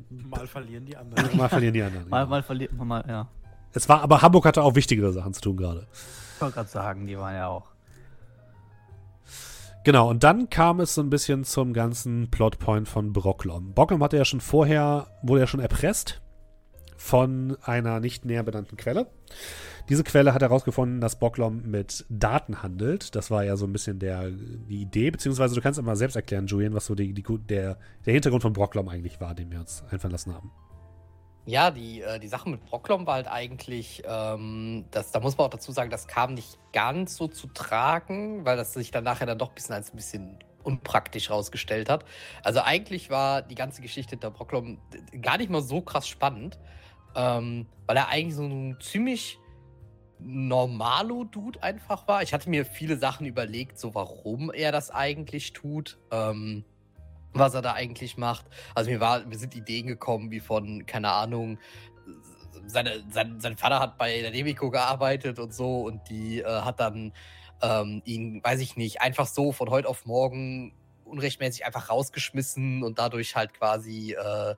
mal 0.10 0.48
verlieren 0.48 0.86
die 0.86 0.98
anderen. 0.98 1.38
Mal 1.38 1.50
verlieren 1.50 1.74
die 1.74 1.84
anderen. 1.84 2.10
mal, 2.10 2.26
mal 2.26 2.44
verliert 2.44 2.74
man 2.74 2.88
mal, 2.88 3.06
ja. 3.08 3.28
Es 3.74 3.88
war, 3.88 4.02
aber 4.02 4.22
Hamburg 4.22 4.46
hatte 4.46 4.64
auch 4.64 4.76
wichtigere 4.76 5.14
Sachen 5.14 5.34
zu 5.34 5.42
tun 5.42 5.58
gerade. 5.58 5.88
Ich 6.36 6.42
wollte 6.42 6.56
gerade 6.56 6.70
sagen, 6.70 7.06
die 7.06 7.18
waren 7.18 7.36
ja 7.36 7.48
auch. 7.48 7.68
Genau, 9.86 10.10
und 10.10 10.24
dann 10.24 10.50
kam 10.50 10.80
es 10.82 10.96
so 10.96 11.02
ein 11.02 11.10
bisschen 11.10 11.44
zum 11.46 11.74
ganzen 11.74 12.30
Plotpoint 12.30 12.90
von 12.90 13.14
Brocklom. 13.14 13.74
Brocklom 13.74 14.04
hatte 14.04 14.18
ja 14.18 14.26
schon 14.26 14.42
vorher, 14.42 15.08
wurde 15.22 15.42
ja 15.42 15.48
schon 15.48 15.62
erpresst 15.62 16.22
von 17.00 17.58
einer 17.64 18.02
nicht 18.02 18.26
näher 18.26 18.44
benannten 18.44 18.76
Quelle. 18.76 19.08
Diese 19.88 20.04
Quelle 20.04 20.34
hat 20.34 20.42
herausgefunden, 20.42 21.00
dass 21.00 21.18
Bocklom 21.18 21.64
mit 21.64 22.06
Daten 22.10 22.62
handelt. 22.62 23.16
Das 23.16 23.32
war 23.32 23.46
ja 23.46 23.56
so 23.56 23.66
ein 23.66 23.72
bisschen 23.72 24.00
der, 24.00 24.30
die 24.30 24.82
Idee, 24.82 25.10
beziehungsweise 25.10 25.56
du 25.56 25.62
kannst 25.62 25.80
immer 25.80 25.96
selbst 25.96 26.18
erklären, 26.18 26.46
Julian, 26.46 26.74
was 26.74 26.86
so 26.86 26.96
die, 26.96 27.14
die, 27.14 27.24
der, 27.24 27.78
der 28.06 28.14
Hintergrund 28.14 28.44
von 28.44 28.52
Brocklom 28.52 28.90
eigentlich 28.90 29.22
war, 29.22 29.34
den 29.34 29.50
wir 29.50 29.62
uns 29.62 29.82
einfallen 29.90 30.12
lassen 30.12 30.36
haben. 30.36 30.52
Ja, 31.46 31.72
die, 31.72 32.02
äh, 32.02 32.20
die 32.20 32.28
Sache 32.28 32.50
mit 32.50 32.66
Brocklom 32.66 33.08
war 33.08 33.16
halt 33.16 33.28
eigentlich, 33.28 34.04
ähm, 34.06 34.84
das, 34.92 35.12
da 35.12 35.22
muss 35.22 35.38
man 35.38 35.48
auch 35.48 35.52
dazu 35.52 35.72
sagen, 35.72 35.90
das 35.90 36.06
kam 36.06 36.34
nicht 36.34 36.60
ganz 36.74 37.16
so 37.16 37.30
zu 37.30 37.48
tragen, 37.48 38.46
weil 38.46 38.58
das 38.58 38.74
sich 38.74 38.92
dann 38.92 39.06
nachher 39.06 39.26
dann 39.26 39.38
doch 39.38 39.50
ein 39.50 39.56
bisschen 39.56 39.74
als 39.74 39.94
ein 39.94 39.96
bisschen 39.96 40.38
unpraktisch 40.64 41.32
rausgestellt 41.32 41.90
hat. 41.90 42.04
Also 42.44 42.60
eigentlich 42.60 43.10
war 43.10 43.42
die 43.42 43.56
ganze 43.56 43.82
Geschichte 43.82 44.18
der 44.18 44.32
Brocklom 44.32 44.80
gar 45.22 45.38
nicht 45.38 45.50
mal 45.50 45.62
so 45.62 45.82
krass 45.82 46.08
spannend, 46.08 46.60
ähm, 47.16 47.68
weil 47.86 47.98
er 47.98 48.10
eigentlich 48.10 48.36
so 48.36 48.44
ein 48.44 48.78
ziemlich 48.80 49.40
normalo-Dude 50.20 51.64
einfach 51.64 52.08
war. 52.08 52.22
Ich 52.22 52.34
hatte 52.34 52.50
mir 52.50 52.66
viele 52.66 52.98
Sachen 52.98 53.26
überlegt, 53.26 53.80
so 53.80 53.96
warum 53.96 54.52
er 54.52 54.72
das 54.72 54.92
eigentlich 54.92 55.54
tut, 55.54 55.98
ähm, 56.12 56.66
was 57.34 57.54
er 57.54 57.62
da 57.62 57.74
eigentlich 57.74 58.18
macht. 58.18 58.46
Also 58.76 58.90
mir 58.92 59.00
war, 59.00 59.26
mir 59.26 59.38
sind 59.38 59.56
Ideen 59.56 59.88
gekommen, 59.88 60.32
wie 60.32 60.40
von, 60.40 60.86
keine 60.86 61.12
Ahnung, 61.12 61.58
seine, 62.66 63.04
sein, 63.10 63.40
sein 63.40 63.58
Vater 63.58 63.80
hat 63.80 63.98
bei 63.98 64.22
der 64.22 64.32
Demico 64.32 64.70
gearbeitet 64.70 65.40
und 65.40 65.54
so 65.54 65.82
und 65.82 66.10
die 66.10 66.42
äh, 66.42 66.62
hat 66.62 66.80
dann 66.80 67.14
ähm, 67.62 68.02
ihn, 68.06 68.44
weiß 68.44 68.60
ich 68.62 68.78
nicht, 68.78 69.02
einfach 69.02 69.28
so 69.28 69.52
von 69.52 69.70
heute 69.70 69.88
auf 69.88 70.06
morgen 70.06 70.74
unrechtmäßig 71.10 71.66
einfach 71.66 71.90
rausgeschmissen 71.90 72.84
und 72.84 73.00
dadurch 73.00 73.36
halt 73.36 73.54
quasi 73.54 74.14
äh, 74.14 74.56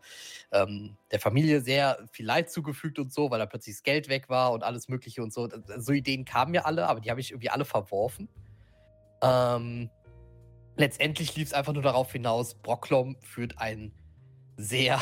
ähm, 0.51 0.97
der 1.11 1.19
Familie 1.19 1.61
sehr 1.61 2.05
viel 2.11 2.25
Leid 2.25 2.51
zugefügt 2.51 2.99
und 2.99 3.13
so, 3.13 3.31
weil 3.31 3.39
da 3.39 3.45
plötzlich 3.45 3.75
das 3.75 3.83
Geld 3.83 4.09
weg 4.09 4.29
war 4.29 4.51
und 4.51 4.63
alles 4.63 4.87
Mögliche 4.87 5.23
und 5.23 5.33
so. 5.33 5.49
So 5.77 5.91
Ideen 5.91 6.25
kamen 6.25 6.51
mir 6.51 6.65
alle, 6.65 6.87
aber 6.87 6.99
die 6.99 7.09
habe 7.09 7.19
ich 7.21 7.31
irgendwie 7.31 7.49
alle 7.49 7.65
verworfen. 7.65 8.29
Ähm, 9.21 9.89
letztendlich 10.75 11.35
lief 11.35 11.47
es 11.47 11.53
einfach 11.53 11.73
nur 11.73 11.83
darauf 11.83 12.11
hinaus, 12.11 12.55
Brocklom 12.55 13.17
führt 13.21 13.57
ein 13.57 13.93
sehr 14.57 14.99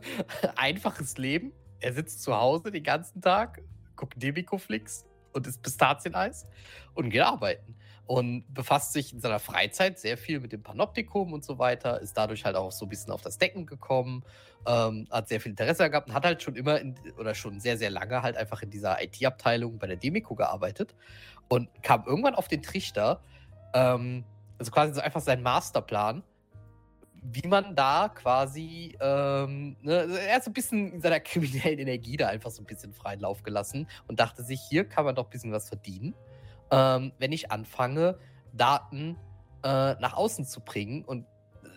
einfaches 0.56 1.16
Leben. 1.18 1.52
Er 1.80 1.92
sitzt 1.92 2.22
zu 2.22 2.34
Hause 2.34 2.70
den 2.70 2.82
ganzen 2.82 3.20
Tag, 3.20 3.60
guckt 3.96 4.14
Demiko-Flix 4.22 5.04
und 5.32 5.46
isst 5.46 5.62
Pistazieneis 5.62 6.46
und 6.94 7.10
geht 7.10 7.22
arbeiten. 7.22 7.73
Und 8.06 8.44
befasst 8.52 8.92
sich 8.92 9.14
in 9.14 9.20
seiner 9.20 9.38
Freizeit 9.38 9.98
sehr 9.98 10.18
viel 10.18 10.40
mit 10.40 10.52
dem 10.52 10.62
Panoptikum 10.62 11.32
und 11.32 11.42
so 11.42 11.58
weiter, 11.58 12.00
ist 12.02 12.16
dadurch 12.16 12.44
halt 12.44 12.54
auch 12.54 12.70
so 12.70 12.84
ein 12.84 12.90
bisschen 12.90 13.12
auf 13.12 13.22
das 13.22 13.38
Decken 13.38 13.64
gekommen, 13.64 14.24
ähm, 14.66 15.08
hat 15.10 15.28
sehr 15.28 15.40
viel 15.40 15.50
Interesse 15.50 15.88
gehabt 15.88 16.08
und 16.08 16.14
hat 16.14 16.26
halt 16.26 16.42
schon 16.42 16.54
immer 16.54 16.78
in, 16.80 16.94
oder 17.18 17.34
schon 17.34 17.60
sehr, 17.60 17.78
sehr 17.78 17.88
lange 17.88 18.22
halt 18.22 18.36
einfach 18.36 18.60
in 18.60 18.70
dieser 18.70 19.02
IT-Abteilung 19.02 19.78
bei 19.78 19.86
der 19.86 19.96
Demiko 19.96 20.34
gearbeitet 20.34 20.94
und 21.48 21.68
kam 21.82 22.04
irgendwann 22.06 22.34
auf 22.34 22.48
den 22.48 22.62
Trichter, 22.62 23.22
ähm, 23.72 24.24
also 24.58 24.70
quasi 24.70 24.92
so 24.92 25.00
einfach 25.00 25.20
sein 25.22 25.42
Masterplan, 25.42 26.22
wie 27.22 27.48
man 27.48 27.74
da 27.74 28.10
quasi, 28.14 28.96
ähm, 29.00 29.76
ne, 29.80 30.00
also 30.00 30.14
er 30.14 30.36
hat 30.36 30.44
so 30.44 30.50
ein 30.50 30.54
bisschen 30.54 30.92
in 30.92 31.00
seiner 31.00 31.20
kriminellen 31.20 31.78
Energie 31.78 32.16
da 32.16 32.28
einfach 32.28 32.50
so 32.50 32.62
ein 32.62 32.66
bisschen 32.66 32.92
freien 32.92 33.20
Lauf 33.20 33.42
gelassen 33.42 33.88
und 34.08 34.20
dachte 34.20 34.42
sich, 34.42 34.60
hier 34.60 34.84
kann 34.84 35.04
man 35.04 35.14
doch 35.14 35.24
ein 35.24 35.30
bisschen 35.30 35.52
was 35.52 35.68
verdienen, 35.68 36.14
ähm, 36.74 37.12
wenn 37.18 37.30
ich 37.30 37.52
anfange, 37.52 38.18
Daten 38.52 39.16
äh, 39.62 39.94
nach 39.94 40.14
außen 40.14 40.44
zu 40.44 40.60
bringen. 40.60 41.04
Und 41.04 41.26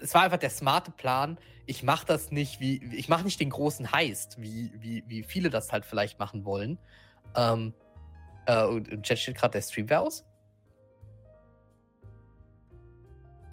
es 0.01 0.13
war 0.13 0.23
einfach 0.23 0.37
der 0.37 0.49
smarte 0.49 0.91
Plan. 0.91 1.37
Ich 1.67 1.83
mache 1.83 2.05
das 2.05 2.31
nicht 2.31 2.59
wie, 2.59 2.83
ich 2.95 3.07
mache 3.07 3.23
nicht 3.23 3.39
den 3.39 3.51
großen 3.51 3.91
Heist, 3.91 4.41
wie, 4.41 4.71
wie, 4.79 5.03
wie 5.07 5.23
viele 5.23 5.49
das 5.49 5.71
halt 5.71 5.85
vielleicht 5.85 6.17
machen 6.19 6.45
wollen. 6.45 6.79
Ähm, 7.35 7.73
äh, 8.47 8.65
und 8.65 8.87
im 8.87 9.03
Chat 9.03 9.19
steht 9.19 9.37
gerade, 9.37 9.51
der 9.51 9.61
Stream 9.61 9.87
wäre 9.89 10.01
aus. 10.01 10.25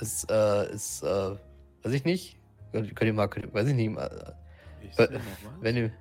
Ist, 0.00 0.30
äh, 0.30 0.72
ist, 0.72 1.02
äh, 1.02 1.36
weiß 1.82 1.92
ich 1.92 2.04
nicht. 2.04 2.38
Könnt, 2.72 2.96
könnt 2.96 3.08
ihr 3.08 3.14
mal, 3.14 3.28
könnt, 3.28 3.52
weiß 3.52 3.68
ich 3.68 3.74
nicht. 3.74 3.90
Mal, 3.90 4.36
Ich 4.80 4.98
äh, 4.98 5.20
wenn 5.60 5.76
ihr, 5.76 5.92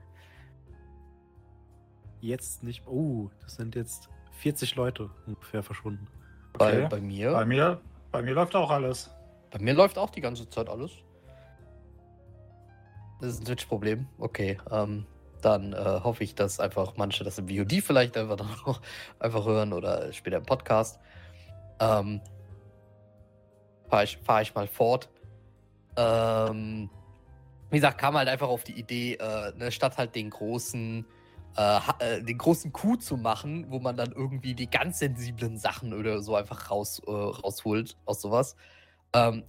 Jetzt 2.21 2.63
nicht. 2.63 2.87
Oh, 2.87 3.29
das 3.41 3.55
sind 3.55 3.75
jetzt 3.75 4.07
40 4.39 4.75
Leute 4.75 5.09
ungefähr 5.25 5.63
verschwunden. 5.63 6.07
bei, 6.53 6.77
Okay. 6.77 6.87
bei 6.89 7.01
mir, 7.01 7.31
Bei 7.31 7.45
mir, 7.45 7.81
bei 8.11 8.21
mir 8.21 8.33
läuft 8.33 8.55
auch 8.55 8.69
alles. 8.69 9.09
bei 9.51 9.59
mir 9.59 9.73
läuft 9.73 9.97
auch 9.97 10.09
die 10.09 10.21
ganze 10.21 10.49
Zeit 10.49 10.69
alles. 10.69 10.91
Das 13.21 13.31
ist 13.33 13.39
ein 13.41 13.45
Twitch-Problem. 13.45 14.07
Okay, 14.17 14.59
ähm, 14.69 15.05
dann 15.41 15.73
äh, 15.73 15.77
hoffe 16.03 16.23
ich, 16.23 16.35
dass 16.35 16.59
einfach 16.59 16.93
manche 16.97 17.23
das 17.23 17.37
im 17.37 17.47
VOD 17.49 17.81
vielleicht 17.81 18.17
einfach 18.17 18.35
dann 18.35 18.49
noch 18.65 18.81
einfach 19.19 19.45
hören 19.45 19.73
oder 19.73 20.11
später 20.13 20.37
im 20.37 20.45
Podcast. 20.45 20.99
Ähm, 21.79 22.21
Fahre 23.89 24.03
ich, 24.05 24.17
fahr 24.17 24.41
ich 24.41 24.53
mal 24.55 24.67
fort. 24.67 25.09
Ähm, 25.95 26.89
wie 27.69 27.77
gesagt, 27.77 27.97
kam 27.99 28.15
halt 28.15 28.27
einfach 28.27 28.47
auf 28.47 28.63
die 28.63 28.73
Idee, 28.79 29.15
äh, 29.15 29.53
ne, 29.55 29.71
statt 29.71 29.97
halt 29.97 30.15
den 30.15 30.29
großen, 30.29 31.05
äh, 31.55 31.79
äh, 31.99 32.23
den 32.23 32.37
großen 32.37 32.73
Coup 32.73 32.99
zu 33.01 33.15
machen, 33.15 33.65
wo 33.69 33.79
man 33.79 33.95
dann 33.95 34.11
irgendwie 34.11 34.55
die 34.55 34.69
ganz 34.69 34.99
sensiblen 34.99 35.57
Sachen 35.57 35.93
oder 35.93 36.21
so 36.23 36.35
einfach 36.35 36.71
raus, 36.71 36.99
äh, 37.05 37.11
rausholt 37.11 37.95
aus 38.05 38.21
sowas, 38.21 38.55
ähm, 39.13 39.43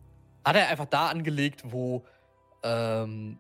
hat 0.45 0.57
er 0.57 0.69
einfach 0.69 0.85
da 0.87 1.09
angelegt, 1.09 1.63
wo, 1.65 2.05
ähm, 2.63 3.39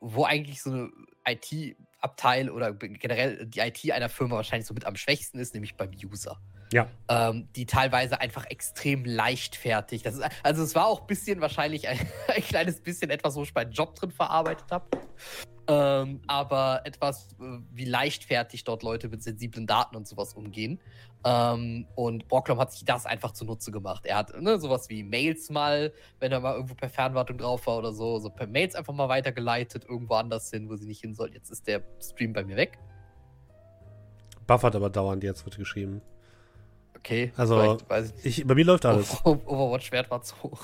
wo, 0.00 0.24
eigentlich 0.24 0.62
so 0.62 0.70
eine 0.70 0.90
IT-Abteil 1.26 2.50
oder 2.50 2.72
generell 2.72 3.46
die 3.46 3.58
IT 3.58 3.90
einer 3.90 4.08
Firma 4.08 4.36
wahrscheinlich 4.36 4.66
so 4.66 4.74
mit 4.74 4.84
am 4.84 4.94
schwächsten 4.94 5.40
ist, 5.40 5.54
nämlich 5.54 5.76
beim 5.76 5.90
User 5.90 6.40
Ja. 6.72 6.88
ähm, 7.08 7.48
die 7.56 7.66
teilweise 7.66 8.20
einfach 8.20 8.46
extrem 8.46 9.04
leichtfertig. 9.04 10.02
Das 10.02 10.14
ist, 10.14 10.24
also 10.44 10.62
es 10.62 10.76
war 10.76 10.86
auch 10.86 11.00
ein 11.00 11.06
bisschen 11.08 11.40
wahrscheinlich 11.40 11.88
ein, 11.88 11.98
ein 12.28 12.42
kleines 12.42 12.80
bisschen 12.80 13.10
etwas, 13.10 13.34
wo 13.34 13.42
ich 13.42 13.52
meinen 13.52 13.72
Job 13.72 13.96
drin 13.96 14.12
verarbeitet 14.12 14.70
habe. 14.70 14.86
Ähm, 15.70 16.20
aber 16.26 16.80
etwas, 16.84 17.28
äh, 17.40 17.58
wie 17.70 17.84
leichtfertig 17.84 18.64
dort 18.64 18.82
Leute 18.82 19.08
mit 19.08 19.22
sensiblen 19.22 19.68
Daten 19.68 19.94
und 19.94 20.08
sowas 20.08 20.34
umgehen. 20.34 20.80
Ähm, 21.24 21.86
und 21.94 22.26
Brocklom 22.26 22.58
hat 22.58 22.72
sich 22.72 22.84
das 22.84 23.06
einfach 23.06 23.30
zunutze 23.30 23.70
gemacht. 23.70 24.04
Er 24.04 24.16
hat 24.16 24.40
ne, 24.40 24.58
sowas 24.58 24.88
wie 24.88 25.04
Mails 25.04 25.48
mal, 25.48 25.92
wenn 26.18 26.32
er 26.32 26.40
mal 26.40 26.54
irgendwo 26.54 26.74
per 26.74 26.88
Fernwartung 26.88 27.38
drauf 27.38 27.68
war 27.68 27.78
oder 27.78 27.92
so, 27.92 28.18
so 28.18 28.30
per 28.30 28.48
Mails 28.48 28.74
einfach 28.74 28.92
mal 28.92 29.08
weitergeleitet, 29.08 29.84
irgendwo 29.88 30.14
anders 30.14 30.50
hin, 30.50 30.68
wo 30.68 30.74
sie 30.74 30.88
nicht 30.88 31.02
hin 31.02 31.14
soll. 31.14 31.32
Jetzt 31.32 31.50
ist 31.50 31.68
der 31.68 31.84
Stream 32.02 32.32
bei 32.32 32.42
mir 32.42 32.56
weg. 32.56 32.76
Buffert 34.48 34.74
aber 34.74 34.90
dauernd 34.90 35.22
jetzt, 35.22 35.44
wird 35.44 35.56
geschrieben. 35.56 36.02
Okay, 36.96 37.32
Also, 37.36 37.78
ich 37.78 38.14
nicht. 38.24 38.26
Ich, 38.26 38.44
bei 38.44 38.56
mir 38.56 38.64
läuft 38.64 38.86
alles. 38.86 39.24
Overwatch-Wert 39.24 40.10
war 40.10 40.20
zu 40.22 40.34
hoch. 40.42 40.62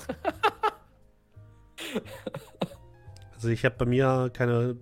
Also 3.37 3.49
ich 3.51 3.65
habe 3.65 3.77
bei 3.77 3.85
mir 3.85 4.31
keine 4.33 4.77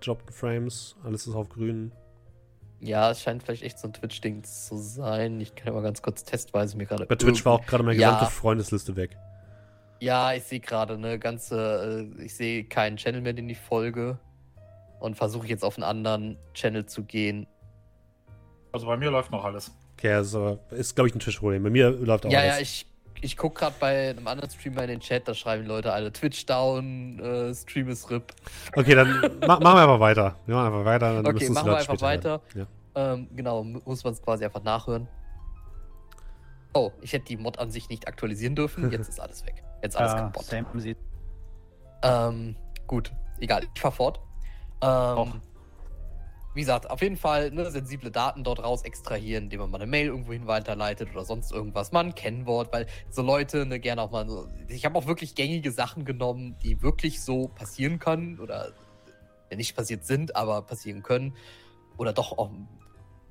gedroppten 0.00 0.32
Frames, 0.32 0.96
alles 1.04 1.26
ist 1.26 1.34
auf 1.34 1.48
grün. 1.48 1.92
Ja, 2.80 3.10
es 3.10 3.20
scheint 3.22 3.42
vielleicht 3.42 3.62
echt 3.62 3.78
so 3.78 3.88
ein 3.88 3.92
Twitch-Ding 3.92 4.42
zu 4.42 4.76
sein. 4.78 5.38
Ich 5.40 5.54
kann 5.54 5.66
ja 5.68 5.72
mal 5.74 5.82
ganz 5.82 6.00
kurz 6.00 6.24
testweise 6.24 6.76
mir 6.78 6.86
gerade. 6.86 7.04
Bei 7.06 7.14
Twitch 7.16 7.44
war 7.44 7.52
auch 7.54 7.66
gerade 7.66 7.82
meine 7.84 7.98
Ja. 7.98 8.12
gesamte 8.12 8.32
Freundesliste 8.34 8.96
weg. 8.96 9.16
Ja, 10.00 10.32
ich 10.32 10.44
sehe 10.44 10.60
gerade 10.60 10.94
eine 10.94 11.18
ganze. 11.18 12.08
äh, 12.18 12.24
Ich 12.24 12.34
sehe 12.34 12.64
keinen 12.64 12.96
Channel 12.96 13.20
mehr, 13.20 13.34
den 13.34 13.50
ich 13.50 13.58
folge. 13.58 14.18
Und 14.98 15.14
versuche 15.16 15.46
jetzt 15.46 15.62
auf 15.62 15.76
einen 15.76 15.84
anderen 15.84 16.38
Channel 16.54 16.86
zu 16.86 17.04
gehen. 17.04 17.46
Also 18.72 18.86
bei 18.86 18.96
mir 18.96 19.10
läuft 19.10 19.30
noch 19.30 19.44
alles. 19.44 19.72
Okay, 19.98 20.12
also 20.12 20.58
ist, 20.70 20.94
glaube 20.94 21.08
ich, 21.08 21.14
ein 21.14 21.20
Twitch-Problem. 21.20 21.62
Bei 21.62 21.70
mir 21.70 21.90
läuft 21.90 22.24
auch 22.24 22.30
ja, 22.30 22.40
alles. 22.40 22.54
ja, 22.56 22.60
ich, 22.62 22.86
ich 23.22 23.36
gucke 23.36 23.60
gerade 23.60 23.74
bei 23.78 24.10
einem 24.10 24.26
anderen 24.26 24.50
Streamer 24.50 24.82
in 24.82 24.88
den 24.88 25.00
Chat, 25.00 25.26
da 25.28 25.34
schreiben 25.34 25.66
Leute 25.66 25.92
alle 25.92 26.12
Twitch 26.12 26.46
down, 26.46 27.18
äh, 27.18 27.54
Stream 27.54 27.88
ist 27.88 28.10
RIP. 28.10 28.32
Okay, 28.74 28.94
dann 28.94 29.08
ma 29.46 29.58
machen 29.60 29.76
wir 29.76 29.82
einfach 29.82 30.00
weiter. 30.00 30.36
Wir 30.46 30.54
machen 30.54 30.66
einfach 30.68 30.84
weiter. 30.84 31.14
Dann 31.14 31.26
Okay, 31.26 31.32
müssen 31.48 31.52
machen 31.54 31.66
wir 31.70 31.76
einfach 31.78 32.00
weiter. 32.00 32.40
Ja. 32.54 32.66
Ähm, 32.94 33.28
genau, 33.36 33.62
mu- 33.64 33.80
muss 33.84 34.02
man 34.04 34.12
es 34.12 34.22
quasi 34.22 34.44
einfach 34.44 34.62
nachhören. 34.62 35.06
Oh, 36.72 36.92
ich 37.00 37.12
hätte 37.12 37.24
die 37.26 37.36
Mod 37.36 37.58
an 37.58 37.70
sich 37.70 37.88
nicht 37.88 38.06
aktualisieren 38.06 38.54
dürfen. 38.54 38.90
Jetzt 38.90 39.08
ist 39.08 39.20
alles 39.20 39.44
weg. 39.44 39.62
Jetzt 39.82 39.96
alles 39.96 40.12
Ja, 40.12 40.20
kaputt. 40.20 40.44
same. 40.44 40.66
Ähm, 42.02 42.56
gut, 42.86 43.12
egal, 43.40 43.62
ich 43.74 43.80
fahr 43.80 43.92
fort. 43.92 44.20
Ähm, 44.82 45.40
wie 46.54 46.60
gesagt, 46.60 46.90
auf 46.90 47.00
jeden 47.00 47.16
Fall 47.16 47.50
ne, 47.50 47.70
sensible 47.70 48.10
Daten 48.10 48.42
dort 48.42 48.62
raus 48.62 48.82
extrahieren, 48.82 49.44
indem 49.44 49.60
man 49.60 49.70
mal 49.70 49.80
eine 49.80 49.90
Mail 49.90 50.06
irgendwo 50.06 50.32
hin 50.32 50.46
weiterleitet 50.46 51.10
oder 51.12 51.24
sonst 51.24 51.52
irgendwas. 51.52 51.92
Mal 51.92 52.06
ein 52.06 52.14
Kennwort, 52.14 52.72
weil 52.72 52.86
so 53.08 53.22
Leute 53.22 53.66
ne, 53.66 53.78
gerne 53.78 54.02
auch 54.02 54.10
mal 54.10 54.28
so. 54.28 54.48
Ich 54.68 54.84
habe 54.84 54.98
auch 54.98 55.06
wirklich 55.06 55.34
gängige 55.34 55.70
Sachen 55.70 56.04
genommen, 56.04 56.56
die 56.62 56.82
wirklich 56.82 57.22
so 57.22 57.48
passieren 57.48 57.98
können 57.98 58.40
oder 58.40 58.72
ja, 59.50 59.56
nicht 59.56 59.76
passiert 59.76 60.04
sind, 60.04 60.34
aber 60.34 60.62
passieren 60.62 61.02
können. 61.02 61.36
Oder 61.96 62.12
doch 62.12 62.36
auch 62.36 62.50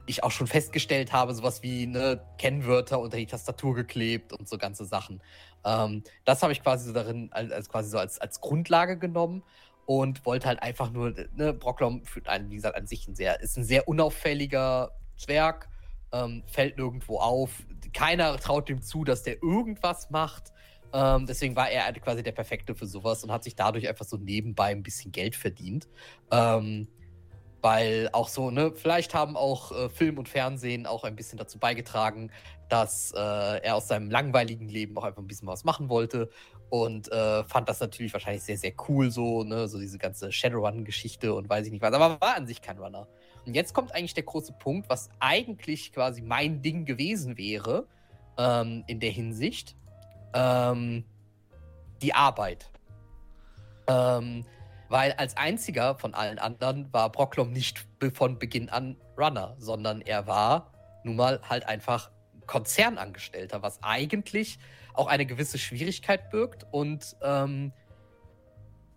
ich 0.09 0.23
auch 0.23 0.31
schon 0.31 0.47
festgestellt 0.47 1.13
habe, 1.13 1.35
sowas 1.35 1.61
wie 1.61 1.85
ne, 1.85 2.21
Kennwörter 2.39 2.99
unter 2.99 3.17
die 3.17 3.27
Tastatur 3.27 3.75
geklebt 3.75 4.33
und 4.33 4.49
so 4.49 4.57
ganze 4.57 4.85
Sachen. 4.85 5.21
Ähm, 5.63 6.03
das 6.25 6.41
habe 6.41 6.51
ich 6.51 6.63
quasi 6.63 6.87
so 6.87 6.93
darin, 6.93 7.29
als, 7.31 7.51
als 7.51 7.69
quasi 7.69 7.89
so 7.89 7.99
als, 7.99 8.19
als 8.19 8.41
Grundlage 8.41 8.97
genommen 8.97 9.43
und 9.89 10.23
wollte 10.23 10.47
halt 10.47 10.61
einfach 10.61 10.91
nur, 10.91 11.15
ne, 11.35 11.51
Brocklom 11.51 12.05
führt 12.05 12.27
einen, 12.27 12.51
wie 12.51 12.57
gesagt, 12.57 12.77
an 12.77 12.85
sich 12.85 13.07
ein 13.07 13.15
sehr, 13.15 13.41
ist 13.41 13.57
ein 13.57 13.63
sehr 13.63 13.87
unauffälliger 13.87 14.91
Zwerg, 15.17 15.67
ähm, 16.11 16.43
fällt 16.45 16.77
nirgendwo 16.77 17.17
auf. 17.17 17.65
Keiner 17.91 18.37
traut 18.37 18.69
ihm 18.69 18.83
zu, 18.83 19.03
dass 19.03 19.23
der 19.23 19.41
irgendwas 19.41 20.11
macht. 20.11 20.53
Ähm, 20.93 21.25
deswegen 21.25 21.55
war 21.55 21.71
er 21.71 21.91
quasi 21.93 22.21
der 22.21 22.33
Perfekte 22.33 22.75
für 22.75 22.85
sowas 22.85 23.23
und 23.23 23.31
hat 23.31 23.43
sich 23.43 23.55
dadurch 23.55 23.89
einfach 23.89 24.05
so 24.05 24.17
nebenbei 24.17 24.67
ein 24.67 24.83
bisschen 24.83 25.11
Geld 25.11 25.35
verdient. 25.35 25.87
Ähm, 26.29 26.87
weil 27.63 28.09
auch 28.13 28.27
so, 28.27 28.51
ne, 28.51 28.71
vielleicht 28.75 29.15
haben 29.15 29.35
auch 29.35 29.71
äh, 29.71 29.89
Film 29.89 30.19
und 30.19 30.29
Fernsehen 30.29 30.85
auch 30.85 31.03
ein 31.03 31.15
bisschen 31.15 31.39
dazu 31.39 31.57
beigetragen, 31.57 32.29
dass 32.69 33.11
äh, 33.11 33.17
er 33.17 33.75
aus 33.75 33.87
seinem 33.87 34.11
langweiligen 34.11 34.69
Leben 34.69 34.95
auch 34.99 35.03
einfach 35.03 35.23
ein 35.23 35.27
bisschen 35.27 35.47
was 35.47 35.63
machen 35.63 35.89
wollte 35.89 36.29
und 36.69 37.11
äh, 37.11 37.43
fand 37.45 37.67
das 37.67 37.79
natürlich 37.79 38.13
wahrscheinlich 38.13 38.43
sehr, 38.43 38.57
sehr 38.57 38.73
cool, 38.87 39.11
so, 39.11 39.43
ne, 39.43 39.67
so 39.67 39.79
diese 39.79 39.97
ganze 39.97 40.31
Shadowrun-Geschichte 40.31 41.33
und 41.33 41.49
weiß 41.49 41.65
ich 41.65 41.71
nicht 41.71 41.81
was, 41.81 41.93
aber 41.93 42.19
war 42.21 42.35
an 42.35 42.47
sich 42.47 42.61
kein 42.61 42.77
Runner. 42.77 43.07
Und 43.45 43.55
jetzt 43.55 43.73
kommt 43.73 43.93
eigentlich 43.93 44.13
der 44.13 44.23
große 44.23 44.53
Punkt, 44.53 44.89
was 44.89 45.09
eigentlich 45.19 45.91
quasi 45.91 46.21
mein 46.21 46.61
Ding 46.61 46.85
gewesen 46.85 47.37
wäre, 47.37 47.87
ähm, 48.37 48.83
in 48.87 48.99
der 48.99 49.11
Hinsicht, 49.11 49.75
ähm, 50.33 51.03
die 52.01 52.13
Arbeit. 52.13 52.69
Ähm, 53.87 54.45
weil 54.89 55.13
als 55.13 55.37
einziger 55.37 55.95
von 55.95 56.13
allen 56.13 56.39
anderen 56.39 56.91
war 56.93 57.11
Brocklom 57.11 57.51
nicht 57.51 57.85
von 58.13 58.39
Beginn 58.39 58.69
an 58.69 58.97
Runner, 59.17 59.55
sondern 59.59 60.01
er 60.01 60.27
war 60.27 60.71
nun 61.03 61.15
mal 61.15 61.39
halt 61.47 61.65
einfach 61.65 62.11
Konzernangestellter, 62.49 63.61
was 63.61 63.81
eigentlich 63.83 64.59
auch 64.93 65.07
eine 65.07 65.25
gewisse 65.25 65.57
Schwierigkeit 65.57 66.29
birgt 66.31 66.65
und 66.71 67.15
ähm, 67.21 67.71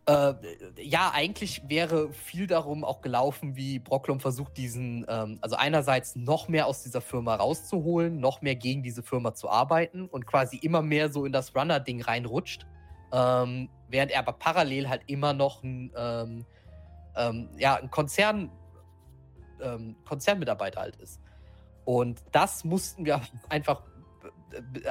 Äh, 0.05 0.35
ja, 0.83 1.13
eigentlich 1.15 1.63
wäre 1.69 2.13
viel 2.13 2.49
darum 2.49 2.83
auch 2.83 3.03
gelaufen, 3.03 3.55
wie 3.55 3.79
Brocklom 3.79 4.19
versucht, 4.19 4.57
diesen, 4.57 5.07
ähm, 5.09 5.39
also 5.43 5.55
einerseits 5.55 6.17
noch 6.17 6.49
mehr 6.49 6.67
aus 6.67 6.83
dieser 6.83 7.01
Firma 7.01 7.37
rauszuholen, 7.37 8.19
noch 8.19 8.43
mehr 8.43 8.57
gegen 8.57 8.83
diese 8.83 9.05
Firma 9.05 9.33
zu 9.33 9.49
arbeiten 9.49 10.09
und 10.09 10.27
quasi 10.27 10.57
immer 10.57 10.83
mehr 10.83 11.13
so 11.13 11.25
in 11.25 11.31
das 11.33 11.55
Runner-Ding 11.55 12.03
reinrutscht, 12.03 12.67
ähm, 13.13 13.69
während 13.91 14.11
er 14.11 14.19
aber 14.27 14.33
parallel 14.33 14.89
halt 14.89 15.03
immer 15.07 15.35
noch 15.35 15.63
ein, 15.63 15.93
ähm, 15.97 16.45
ähm 17.15 17.49
ja, 17.57 17.77
ein 17.77 17.89
Konzern, 17.89 18.51
ähm, 19.63 19.95
Konzernmitarbeiter 20.05 20.81
halt 20.81 20.97
ist. 20.97 21.21
Und 21.85 22.23
das 22.33 22.65
mussten 22.65 23.05
wir 23.05 23.21
einfach 23.49 23.83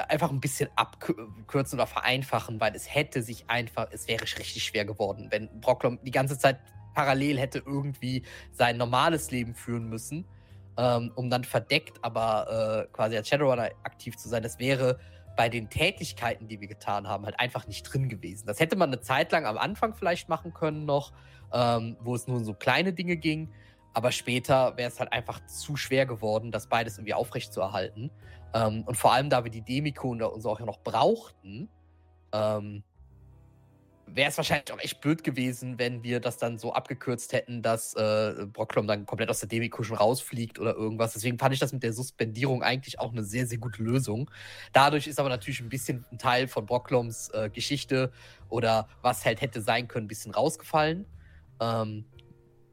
einfach 0.08 0.30
ein 0.30 0.40
bisschen 0.40 0.68
abkürzen 0.74 1.78
oder 1.78 1.86
vereinfachen, 1.86 2.60
weil 2.60 2.74
es 2.74 2.92
hätte 2.92 3.22
sich 3.22 3.48
einfach, 3.48 3.86
es 3.92 4.08
wäre 4.08 4.22
richtig 4.22 4.64
schwer 4.64 4.84
geworden, 4.84 5.28
wenn 5.30 5.48
Brocklom 5.60 6.00
die 6.02 6.10
ganze 6.10 6.36
Zeit 6.36 6.58
parallel 6.94 7.38
hätte 7.38 7.62
irgendwie 7.64 8.22
sein 8.50 8.76
normales 8.76 9.30
Leben 9.30 9.54
führen 9.54 9.88
müssen, 9.88 10.26
ähm, 10.76 11.12
um 11.14 11.30
dann 11.30 11.44
verdeckt 11.44 12.02
aber 12.02 12.88
äh, 12.88 12.92
quasi 12.92 13.16
als 13.16 13.28
Shadowrunner 13.28 13.70
aktiv 13.84 14.16
zu 14.16 14.28
sein. 14.28 14.42
Das 14.42 14.58
wäre 14.58 14.98
bei 15.36 15.48
den 15.48 15.70
Tätigkeiten, 15.70 16.48
die 16.48 16.60
wir 16.60 16.68
getan 16.68 17.08
haben, 17.08 17.24
halt 17.24 17.40
einfach 17.40 17.66
nicht 17.66 17.82
drin 17.84 18.08
gewesen. 18.08 18.46
Das 18.46 18.60
hätte 18.60 18.76
man 18.76 18.90
eine 18.90 19.00
Zeit 19.00 19.32
lang 19.32 19.46
am 19.46 19.56
Anfang 19.56 19.94
vielleicht 19.94 20.28
machen 20.28 20.52
können 20.52 20.84
noch, 20.84 21.12
ähm, 21.52 21.96
wo 22.00 22.14
es 22.14 22.26
nur 22.26 22.36
um 22.36 22.44
so 22.44 22.52
kleine 22.52 22.92
Dinge 22.92 23.16
ging. 23.16 23.52
Aber 23.94 24.12
später 24.12 24.76
wäre 24.76 24.88
es 24.88 24.98
halt 24.98 25.12
einfach 25.12 25.44
zu 25.46 25.76
schwer 25.76 26.06
geworden, 26.06 26.50
das 26.50 26.66
beides 26.66 26.98
irgendwie 26.98 27.14
aufrecht 27.14 27.52
zu 27.52 27.60
erhalten. 27.60 28.10
Ähm, 28.54 28.84
und 28.86 28.96
vor 28.96 29.12
allem, 29.12 29.30
da 29.30 29.44
wir 29.44 29.50
die 29.50 29.62
Demiko 29.62 30.10
und 30.10 30.42
so 30.42 30.50
auch 30.50 30.60
noch 30.60 30.80
brauchten, 30.80 31.68
ähm, 32.32 32.82
wäre 34.14 34.28
es 34.28 34.36
wahrscheinlich 34.36 34.72
auch 34.72 34.78
echt 34.78 35.00
blöd 35.00 35.24
gewesen, 35.24 35.78
wenn 35.78 36.02
wir 36.02 36.20
das 36.20 36.36
dann 36.36 36.58
so 36.58 36.72
abgekürzt 36.72 37.32
hätten, 37.32 37.62
dass 37.62 37.94
äh, 37.94 38.46
Brocklom 38.52 38.86
dann 38.86 39.06
komplett 39.06 39.30
aus 39.30 39.40
der 39.40 39.48
Demiko 39.48 39.82
schon 39.82 39.96
rausfliegt 39.96 40.58
oder 40.58 40.74
irgendwas. 40.74 41.14
Deswegen 41.14 41.38
fand 41.38 41.54
ich 41.54 41.60
das 41.60 41.72
mit 41.72 41.82
der 41.82 41.92
Suspendierung 41.92 42.62
eigentlich 42.62 42.98
auch 42.98 43.12
eine 43.12 43.24
sehr, 43.24 43.46
sehr 43.46 43.58
gute 43.58 43.82
Lösung. 43.82 44.30
Dadurch 44.72 45.06
ist 45.06 45.18
aber 45.18 45.28
natürlich 45.28 45.60
ein 45.60 45.68
bisschen 45.68 46.04
ein 46.10 46.18
Teil 46.18 46.48
von 46.48 46.66
Brockloms 46.66 47.30
äh, 47.30 47.50
Geschichte 47.50 48.12
oder 48.48 48.88
was 49.00 49.24
halt 49.24 49.40
hätte 49.40 49.62
sein 49.62 49.88
können, 49.88 50.06
ein 50.06 50.08
bisschen 50.08 50.32
rausgefallen. 50.32 51.06
Ähm, 51.60 52.04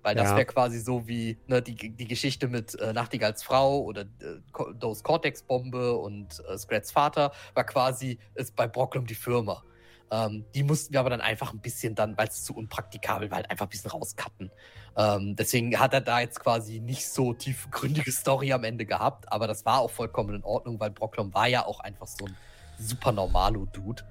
weil 0.02 0.16
das 0.16 0.30
ja. 0.30 0.36
wäre 0.36 0.46
quasi 0.46 0.80
so 0.80 1.08
wie 1.08 1.38
ne, 1.48 1.62
die, 1.62 1.76
die 1.76 2.08
Geschichte 2.08 2.48
mit 2.48 2.76
äh, 2.80 2.94
Nachtigalls 2.94 3.44
Frau 3.44 3.82
oder 3.82 4.02
äh, 4.02 4.74
Dose 4.80 5.04
Cortex-Bombe 5.04 5.96
und 5.98 6.42
äh, 6.48 6.58
Scrats 6.58 6.92
Vater 6.92 7.32
war 7.54 7.64
quasi 7.64 8.20
ist 8.36 8.56
bei 8.56 8.68
Brocklum 8.68 9.06
die 9.06 9.16
Firma. 9.16 9.64
Ähm, 10.12 10.46
die 10.56 10.64
mussten 10.64 10.94
wir 10.94 11.02
aber 11.02 11.12
dann 11.12 11.22
einfach 11.22 11.54
ein 11.54 11.60
bisschen 11.60 11.94
dann, 11.94 12.18
weil 12.18 12.28
es 12.28 12.44
zu 12.44 12.56
unpraktikabel 12.56 13.30
war, 13.30 13.38
halt 13.38 13.52
einfach 13.52 13.68
ein 13.68 13.70
bisschen 13.70 13.92
rauscutten. 13.92 14.52
Ähm, 14.98 15.36
deswegen 15.36 15.80
hat 15.80 15.94
er 15.94 16.02
da 16.02 16.20
jetzt 16.20 16.40
quasi 16.40 16.80
nicht 16.80 17.08
so 17.08 17.34
tiefgründige 17.34 18.12
Story 18.12 18.52
am 18.54 18.64
Ende 18.64 18.86
gehabt, 18.86 19.32
aber 19.32 19.48
das 19.48 19.66
war 19.66 19.80
auch 19.80 19.92
vollkommen 19.92 20.36
in 20.36 20.44
Ordnung, 20.44 20.80
weil 20.80 20.90
Brocklum 20.90 21.34
war 21.34 21.48
ja 21.48 21.66
auch 21.66 21.80
einfach 21.80 22.08
so 22.08 22.26
ein 22.26 22.36
super 22.80 23.12
normalo-Dude. 23.12 24.04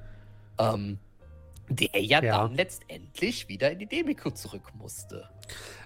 Ähm, 0.59 0.99
der 1.69 2.03
ja, 2.03 2.23
ja, 2.23 2.39
dann 2.39 2.55
letztendlich 2.55 3.49
wieder 3.49 3.71
in 3.71 3.79
die 3.79 3.87
Demiko 3.87 4.31
zurück 4.31 4.73
musste. 4.75 5.29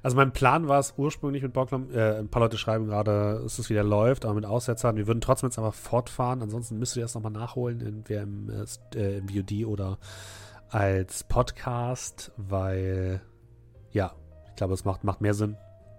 Also 0.02 0.16
mein 0.16 0.32
Plan 0.32 0.68
war 0.68 0.78
es 0.78 0.94
ursprünglich 0.96 1.42
mit 1.42 1.52
Borglum, 1.52 1.92
äh, 1.94 2.18
ein 2.18 2.28
paar 2.28 2.42
Leute 2.42 2.59
schreiben 2.59 2.86
gerade, 2.86 3.40
dass 3.42 3.59
es 3.59 3.70
wieder 3.70 3.84
läuft, 3.84 4.24
aber 4.24 4.34
mit 4.34 4.44
Aussetzern. 4.44 4.96
Wir 4.96 5.06
würden 5.06 5.20
trotzdem 5.20 5.48
jetzt 5.48 5.59
einfach 5.59 5.74
fortfahren. 5.74 6.42
Ansonsten 6.42 6.78
müsst 6.78 6.96
ihr 6.96 7.02
das 7.02 7.14
nochmal 7.14 7.32
nachholen, 7.32 7.80
entweder 7.80 8.22
im, 8.22 8.50
äh, 8.94 9.18
im 9.18 9.28
VOD 9.28 9.66
oder 9.66 9.98
als 10.68 11.24
Podcast, 11.24 12.32
weil 12.36 13.20
ja, 13.92 14.14
ich 14.48 14.56
glaube, 14.56 14.74
es 14.74 14.84
macht, 14.84 15.04
macht 15.04 15.20
mehr 15.20 15.34
Sinn, 15.34 15.56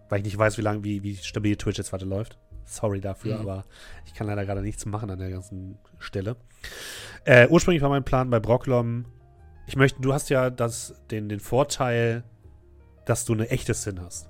weil 0.10 0.20
ich 0.20 0.26
nicht 0.26 0.38
weiß, 0.38 0.58
wie 0.58 0.62
lange, 0.62 0.84
wie, 0.84 1.04
wie 1.04 1.16
stabil 1.16 1.56
Twitch 1.56 1.78
jetzt 1.78 1.94
weiter 1.94 2.06
läuft. 2.06 2.40
Sorry 2.66 3.02
dafür, 3.02 3.36
mhm. 3.36 3.42
aber 3.42 3.66
ich 4.06 4.14
kann 4.14 4.28
leider 4.28 4.46
gerade 4.46 4.62
nichts 4.62 4.86
machen 4.86 5.10
an 5.10 5.20
der 5.20 5.30
ganzen 5.30 5.78
Stelle. 6.00 6.38
Äh, 7.26 7.48
ursprünglich 7.50 7.82
war 7.82 7.90
mein 7.90 8.06
Plan 8.06 8.30
bei 8.30 8.40
Brocklom 8.40 9.06
ich 9.66 9.76
möchte, 9.76 10.02
du 10.02 10.14
hast 10.14 10.30
ja 10.30 10.50
das, 10.50 10.96
den, 11.12 11.30
den 11.30 11.40
Vorteil, 11.40 12.24
dass 13.06 13.26
du 13.26 13.34
eine 13.34 13.50
echte 13.50 13.74
Sin 13.74 14.02
hast. 14.02 14.30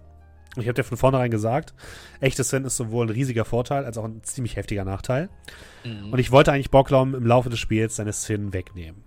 Und 0.55 0.61
ich 0.61 0.67
habe 0.67 0.75
dir 0.75 0.83
von 0.83 0.97
vornherein 0.97 1.31
gesagt, 1.31 1.73
echte 2.19 2.43
Sin 2.43 2.63
ist 2.65 2.77
sowohl 2.77 3.07
ein 3.07 3.09
riesiger 3.09 3.45
Vorteil 3.45 3.85
als 3.85 3.97
auch 3.97 4.05
ein 4.05 4.23
ziemlich 4.23 4.55
heftiger 4.55 4.85
Nachteil. 4.85 5.29
Mhm. 5.83 6.13
Und 6.13 6.19
ich 6.19 6.31
wollte 6.31 6.51
eigentlich 6.51 6.71
Bocklaum 6.71 7.15
im 7.15 7.25
Laufe 7.25 7.49
des 7.49 7.59
Spiels 7.59 7.95
seine 7.95 8.13
Sin 8.13 8.53
wegnehmen. 8.53 9.03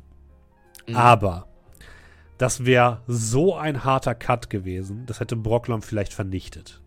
Mhm. 0.89 0.97
Aber 0.97 1.47
das 2.39 2.65
wäre 2.65 3.03
so 3.07 3.55
ein 3.55 3.85
harter 3.85 4.15
Cut 4.15 4.51
gewesen, 4.51 5.07
das 5.07 5.21
hätte 5.21 5.37
Brocklom 5.37 5.83
vielleicht 5.83 6.13
vernichtet. 6.13 6.83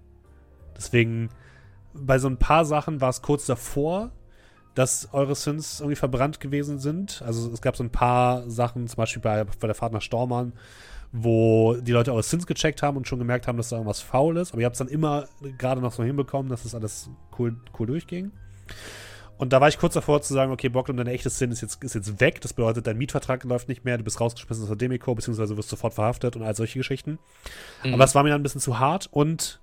Deswegen, 0.76 1.30
bei 1.94 2.20
so 2.20 2.28
ein 2.28 2.38
paar 2.38 2.66
Sachen 2.66 3.02
war 3.02 3.10
es 3.10 3.22
kurz 3.22 3.46
davor, 3.46 4.12
dass 4.80 5.10
eure 5.12 5.36
Sins 5.36 5.82
irgendwie 5.82 5.98
verbrannt 5.98 6.40
gewesen 6.40 6.80
sind. 6.80 7.22
Also 7.26 7.52
es 7.52 7.62
gab 7.62 7.76
so 7.76 7.84
ein 7.84 7.90
paar 7.90 8.50
Sachen, 8.50 8.88
zum 8.88 8.96
Beispiel 8.96 9.22
bei, 9.22 9.44
bei 9.44 9.68
der 9.68 9.76
Fahrt 9.76 9.92
nach 9.92 10.02
Stormann, 10.02 10.54
wo 11.12 11.76
die 11.82 11.92
Leute 11.92 12.14
eure 12.14 12.24
Sins 12.24 12.48
gecheckt 12.48 12.82
haben 12.82 12.96
und 12.96 13.06
schon 13.06 13.20
gemerkt 13.20 13.46
haben, 13.46 13.58
dass 13.58 13.68
da 13.68 13.76
irgendwas 13.76 14.00
faul 14.00 14.38
ist. 14.38 14.54
Aber 14.54 14.62
ihr 14.62 14.66
habt 14.66 14.76
es 14.76 14.78
dann 14.78 14.88
immer 14.88 15.28
gerade 15.58 15.82
noch 15.82 15.92
so 15.92 16.02
hinbekommen, 16.02 16.50
dass 16.50 16.64
das 16.64 16.76
alles 16.76 17.10
cool, 17.38 17.58
cool 17.78 17.88
durchging. 17.88 18.32
Und 19.38 19.52
da 19.52 19.60
war 19.60 19.68
ich 19.68 19.80
kurz 19.80 19.96
davor 19.96 20.22
zu 20.22 20.34
sagen, 20.34 20.54
okay, 20.54 20.70
Bocklum, 20.70 20.96
deine 20.96 21.12
echte 21.12 21.30
Sin 21.30 21.52
ist 21.52 21.60
jetzt, 21.60 21.84
ist 21.84 21.96
jetzt 21.96 22.22
weg. 22.22 22.40
Das 22.40 22.54
bedeutet, 22.54 22.88
dein 22.88 22.98
Mietvertrag 22.98 23.44
läuft 23.44 23.68
nicht 23.68 23.84
mehr, 23.84 23.98
du 23.98 24.06
bist 24.06 24.22
rausgeschmissen 24.22 24.64
aus 24.64 24.70
der 24.70 24.78
Demiko, 24.78 25.14
beziehungsweise 25.14 25.58
wirst 25.58 25.68
sofort 25.68 25.94
verhaftet 25.94 26.38
und 26.38 26.44
all 26.44 26.56
solche 26.56 26.80
Geschichten. 26.80 27.20
Mhm. 27.84 27.96
Aber 27.96 28.06
es 28.06 28.16
war 28.16 28.24
mir 28.24 28.30
dann 28.30 28.40
ein 28.40 28.44
bisschen 28.44 28.62
zu 28.62 28.80
hart 28.80 29.10
und 29.12 29.60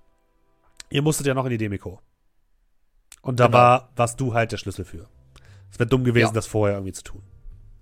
ihr 0.90 1.00
musstet 1.00 1.26
ja 1.26 1.32
noch 1.32 1.46
in 1.46 1.52
die 1.52 1.58
Demiko. 1.58 2.00
Und 3.26 3.40
da 3.40 3.46
genau. 3.46 3.58
war, 3.58 3.88
warst 3.96 4.20
du 4.20 4.34
halt 4.34 4.52
der 4.52 4.56
Schlüssel 4.56 4.84
für. 4.84 5.08
Es 5.72 5.80
wäre 5.80 5.88
dumm 5.88 6.04
gewesen, 6.04 6.28
ja. 6.28 6.32
das 6.32 6.46
vorher 6.46 6.76
irgendwie 6.76 6.92
zu 6.92 7.02
tun. 7.02 7.22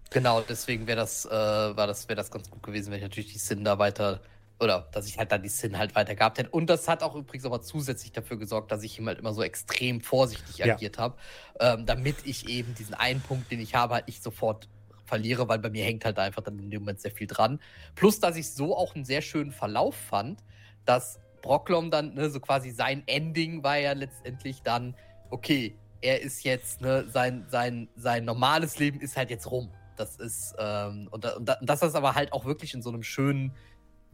Genau, 0.08 0.40
deswegen 0.40 0.86
wäre 0.86 0.96
das, 0.96 1.26
äh, 1.26 1.30
war 1.30 1.86
das, 1.86 2.08
wäre 2.08 2.16
das 2.16 2.30
ganz 2.30 2.50
gut 2.50 2.62
gewesen, 2.62 2.90
wenn 2.90 2.96
ich 2.96 3.02
natürlich 3.02 3.34
die 3.34 3.38
Sin 3.38 3.62
da 3.62 3.78
weiter, 3.78 4.22
oder 4.58 4.88
dass 4.92 5.06
ich 5.06 5.18
halt 5.18 5.32
dann 5.32 5.42
die 5.42 5.50
Sin 5.50 5.76
halt 5.76 5.94
weiter 5.94 6.14
gehabt 6.14 6.38
hätte. 6.38 6.48
Und 6.48 6.70
das 6.70 6.88
hat 6.88 7.02
auch 7.02 7.14
übrigens 7.14 7.44
aber 7.44 7.60
zusätzlich 7.60 8.10
dafür 8.12 8.38
gesorgt, 8.38 8.72
dass 8.72 8.82
ich 8.82 8.98
ihm 8.98 9.06
halt 9.06 9.18
immer 9.18 9.34
so 9.34 9.42
extrem 9.42 10.00
vorsichtig 10.00 10.56
ja. 10.56 10.74
agiert 10.74 10.96
habe, 10.96 11.16
ähm, 11.60 11.84
damit 11.84 12.16
ich 12.24 12.48
eben 12.48 12.74
diesen 12.74 12.94
einen 12.94 13.20
Punkt, 13.20 13.50
den 13.50 13.60
ich 13.60 13.74
habe, 13.74 13.92
halt 13.92 14.06
nicht 14.06 14.22
sofort 14.22 14.70
verliere, 15.04 15.46
weil 15.46 15.58
bei 15.58 15.68
mir 15.68 15.84
hängt 15.84 16.06
halt 16.06 16.18
einfach 16.18 16.42
dann 16.42 16.58
in 16.58 16.70
dem 16.70 16.80
Moment 16.80 17.02
sehr 17.02 17.10
viel 17.10 17.26
dran. 17.26 17.60
Plus, 17.96 18.18
dass 18.18 18.36
ich 18.36 18.50
so 18.50 18.74
auch 18.74 18.94
einen 18.94 19.04
sehr 19.04 19.20
schönen 19.20 19.52
Verlauf 19.52 19.94
fand, 19.94 20.42
dass 20.86 21.18
Brocklom 21.42 21.90
dann, 21.90 22.14
ne, 22.14 22.30
so 22.30 22.40
quasi 22.40 22.70
sein 22.70 23.02
Ending 23.04 23.62
war 23.62 23.76
ja 23.76 23.92
letztendlich 23.92 24.62
dann, 24.62 24.94
okay, 25.30 25.76
er 26.00 26.20
ist 26.20 26.44
jetzt, 26.44 26.80
ne, 26.80 27.06
sein, 27.08 27.46
sein, 27.48 27.88
sein 27.96 28.24
normales 28.24 28.78
Leben 28.78 29.00
ist 29.00 29.16
halt 29.16 29.30
jetzt 29.30 29.50
rum. 29.50 29.70
Das 29.96 30.16
ist, 30.16 30.54
ähm, 30.58 31.08
und, 31.10 31.24
und, 31.24 31.50
und 31.60 31.70
dass 31.70 31.80
das 31.80 31.94
aber 31.94 32.14
halt 32.14 32.32
auch 32.32 32.44
wirklich 32.44 32.74
in 32.74 32.82
so 32.82 32.90
einem 32.90 33.02
schönen 33.02 33.52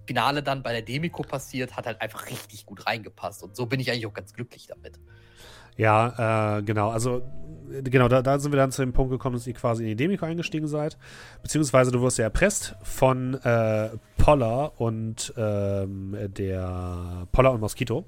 Finale 0.06 0.42
dann 0.42 0.62
bei 0.62 0.72
der 0.72 0.82
Demiko 0.82 1.22
passiert, 1.22 1.76
hat 1.76 1.86
halt 1.86 2.00
einfach 2.00 2.26
richtig 2.26 2.66
gut 2.66 2.86
reingepasst. 2.86 3.42
Und 3.42 3.56
so 3.56 3.66
bin 3.66 3.80
ich 3.80 3.90
eigentlich 3.90 4.06
auch 4.06 4.14
ganz 4.14 4.32
glücklich 4.32 4.66
damit. 4.66 4.98
Ja, 5.76 6.58
äh, 6.58 6.62
genau. 6.62 6.90
Also, 6.90 7.22
genau, 7.82 8.08
da, 8.08 8.22
da, 8.22 8.38
sind 8.38 8.52
wir 8.52 8.58
dann 8.58 8.72
zu 8.72 8.82
dem 8.82 8.92
Punkt 8.92 9.10
gekommen, 9.10 9.36
dass 9.36 9.46
ihr 9.46 9.54
quasi 9.54 9.82
in 9.82 9.88
die 9.88 9.96
Demiko 9.96 10.26
eingestiegen 10.26 10.66
seid. 10.66 10.98
Beziehungsweise 11.42 11.90
du 11.90 12.02
wirst 12.02 12.18
ja 12.18 12.24
erpresst 12.24 12.76
von 12.82 13.34
äh, 13.34 13.90
Poller 14.18 14.78
und 14.80 15.32
ähm, 15.36 16.16
der 16.36 17.26
Poller 17.32 17.52
und 17.52 17.60
Mosquito. 17.60 18.04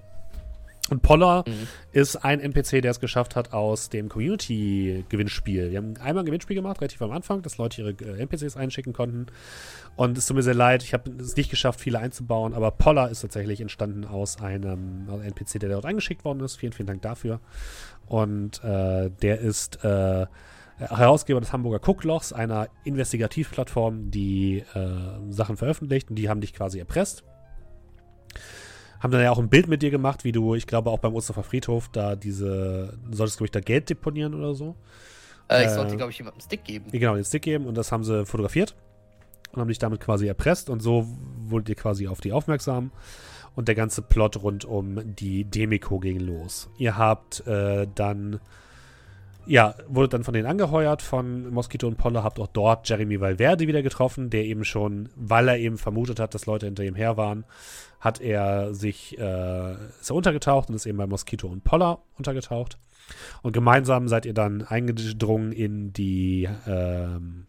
Und 0.90 1.00
Poller 1.02 1.44
mhm. 1.46 1.68
ist 1.92 2.16
ein 2.16 2.40
NPC, 2.40 2.82
der 2.82 2.90
es 2.90 2.98
geschafft 2.98 3.36
hat 3.36 3.52
aus 3.52 3.88
dem 3.88 4.08
Community-Gewinnspiel. 4.08 5.70
Wir 5.70 5.78
haben 5.78 5.96
einmal 5.98 6.24
ein 6.24 6.26
Gewinnspiel 6.26 6.56
gemacht, 6.56 6.80
relativ 6.80 7.00
am 7.02 7.12
Anfang, 7.12 7.40
dass 7.42 7.56
Leute 7.56 7.82
ihre 7.82 7.90
äh, 7.90 8.20
NPCs 8.20 8.56
einschicken 8.56 8.92
konnten. 8.92 9.26
Und 9.94 10.18
es 10.18 10.26
tut 10.26 10.36
mir 10.36 10.42
sehr 10.42 10.54
leid, 10.54 10.82
ich 10.82 10.92
habe 10.92 11.10
es 11.20 11.36
nicht 11.36 11.50
geschafft, 11.50 11.80
viele 11.80 12.00
einzubauen, 12.00 12.52
aber 12.52 12.72
Poller 12.72 13.10
ist 13.10 13.20
tatsächlich 13.20 13.60
entstanden 13.60 14.04
aus 14.04 14.40
einem 14.40 15.08
NPC, 15.22 15.60
der 15.60 15.70
dort 15.70 15.86
eingeschickt 15.86 16.24
worden 16.24 16.40
ist. 16.40 16.56
Vielen, 16.56 16.72
vielen 16.72 16.88
Dank 16.88 17.02
dafür. 17.02 17.40
Und 18.06 18.62
äh, 18.64 19.10
der 19.22 19.38
ist 19.38 19.84
äh, 19.84 20.26
Herausgeber 20.78 21.40
des 21.40 21.52
Hamburger 21.52 21.78
Gucklochs, 21.78 22.32
einer 22.32 22.68
Investigativplattform, 22.82 24.10
die 24.10 24.64
äh, 24.74 25.30
Sachen 25.30 25.56
veröffentlicht 25.56 26.10
und 26.10 26.16
die 26.16 26.28
haben 26.28 26.40
dich 26.40 26.52
quasi 26.52 26.80
erpresst 26.80 27.22
haben 29.02 29.10
dann 29.10 29.22
ja 29.22 29.32
auch 29.32 29.38
ein 29.38 29.48
Bild 29.48 29.66
mit 29.66 29.82
dir 29.82 29.90
gemacht, 29.90 30.22
wie 30.24 30.30
du, 30.30 30.54
ich 30.54 30.66
glaube 30.66 30.90
auch 30.90 31.00
beim 31.00 31.14
Osterfer 31.14 31.42
Friedhof, 31.42 31.88
da 31.88 32.14
diese, 32.14 32.96
du 33.10 33.16
solltest, 33.16 33.38
glaube 33.38 33.46
ich, 33.46 33.50
da 33.50 33.60
Geld 33.60 33.90
deponieren 33.90 34.34
oder 34.34 34.54
so. 34.54 34.76
Äh, 35.48 35.62
ich 35.62 35.68
äh, 35.68 35.74
sollte, 35.74 35.96
glaube 35.96 36.12
ich, 36.12 36.18
jemandem 36.18 36.38
einen 36.38 36.46
Stick 36.46 36.64
geben. 36.64 36.86
Genau, 36.92 37.14
den 37.16 37.24
Stick 37.24 37.42
geben 37.42 37.66
und 37.66 37.76
das 37.76 37.90
haben 37.90 38.04
sie 38.04 38.24
fotografiert 38.24 38.76
und 39.52 39.60
haben 39.60 39.68
dich 39.68 39.80
damit 39.80 40.00
quasi 40.00 40.28
erpresst 40.28 40.70
und 40.70 40.80
so 40.80 41.08
wurdet 41.48 41.70
ihr 41.70 41.74
quasi 41.74 42.06
auf 42.06 42.20
die 42.20 42.32
aufmerksam 42.32 42.92
und 43.56 43.66
der 43.66 43.74
ganze 43.74 44.02
Plot 44.02 44.40
rund 44.42 44.64
um 44.64 45.14
die 45.16 45.44
Demiko 45.44 45.98
ging 45.98 46.20
los. 46.20 46.70
Ihr 46.78 46.96
habt 46.96 47.44
äh, 47.46 47.88
dann 47.94 48.40
ja, 49.44 49.74
wurde 49.88 50.10
dann 50.10 50.24
von 50.24 50.34
denen 50.34 50.46
angeheuert, 50.46 51.02
von 51.02 51.52
Mosquito 51.52 51.88
und 51.88 51.96
Polle, 51.96 52.22
habt 52.22 52.38
auch 52.38 52.46
dort 52.46 52.88
Jeremy 52.88 53.20
Valverde 53.20 53.66
wieder 53.66 53.82
getroffen, 53.82 54.30
der 54.30 54.44
eben 54.44 54.64
schon, 54.64 55.08
weil 55.16 55.48
er 55.48 55.58
eben 55.58 55.78
vermutet 55.78 56.20
hat, 56.20 56.34
dass 56.34 56.46
Leute 56.46 56.66
hinter 56.66 56.84
ihm 56.84 56.94
her 56.94 57.16
waren, 57.16 57.44
hat 58.02 58.20
er 58.20 58.74
sich, 58.74 59.16
äh, 59.16 59.72
ist 60.00 60.10
er 60.10 60.16
untergetaucht 60.16 60.68
und 60.68 60.74
ist 60.74 60.86
eben 60.86 60.98
bei 60.98 61.06
Mosquito 61.06 61.46
und 61.46 61.62
Poller 61.62 62.00
untergetaucht. 62.18 62.76
Und 63.42 63.52
gemeinsam 63.52 64.08
seid 64.08 64.26
ihr 64.26 64.34
dann 64.34 64.62
eingedrungen 64.62 65.52
in 65.52 65.92
die, 65.92 66.48
ähm, 66.66 67.46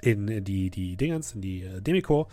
in 0.00 0.44
die, 0.44 0.70
die 0.70 0.96
Dingens, 0.96 1.34
in 1.34 1.42
die 1.42 1.62
äh, 1.62 1.82
Demiko. 1.82 2.28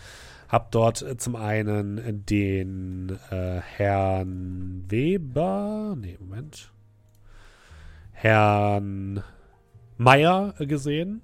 Habt 0.48 0.74
dort 0.74 1.02
äh, 1.02 1.18
zum 1.18 1.36
einen 1.36 2.26
den 2.26 3.20
äh, 3.30 3.60
Herrn 3.60 4.86
Weber, 4.88 5.98
nee, 6.00 6.18
Moment, 6.22 6.72
Herrn 8.14 9.22
Meyer 9.98 10.54
gesehen 10.60 11.22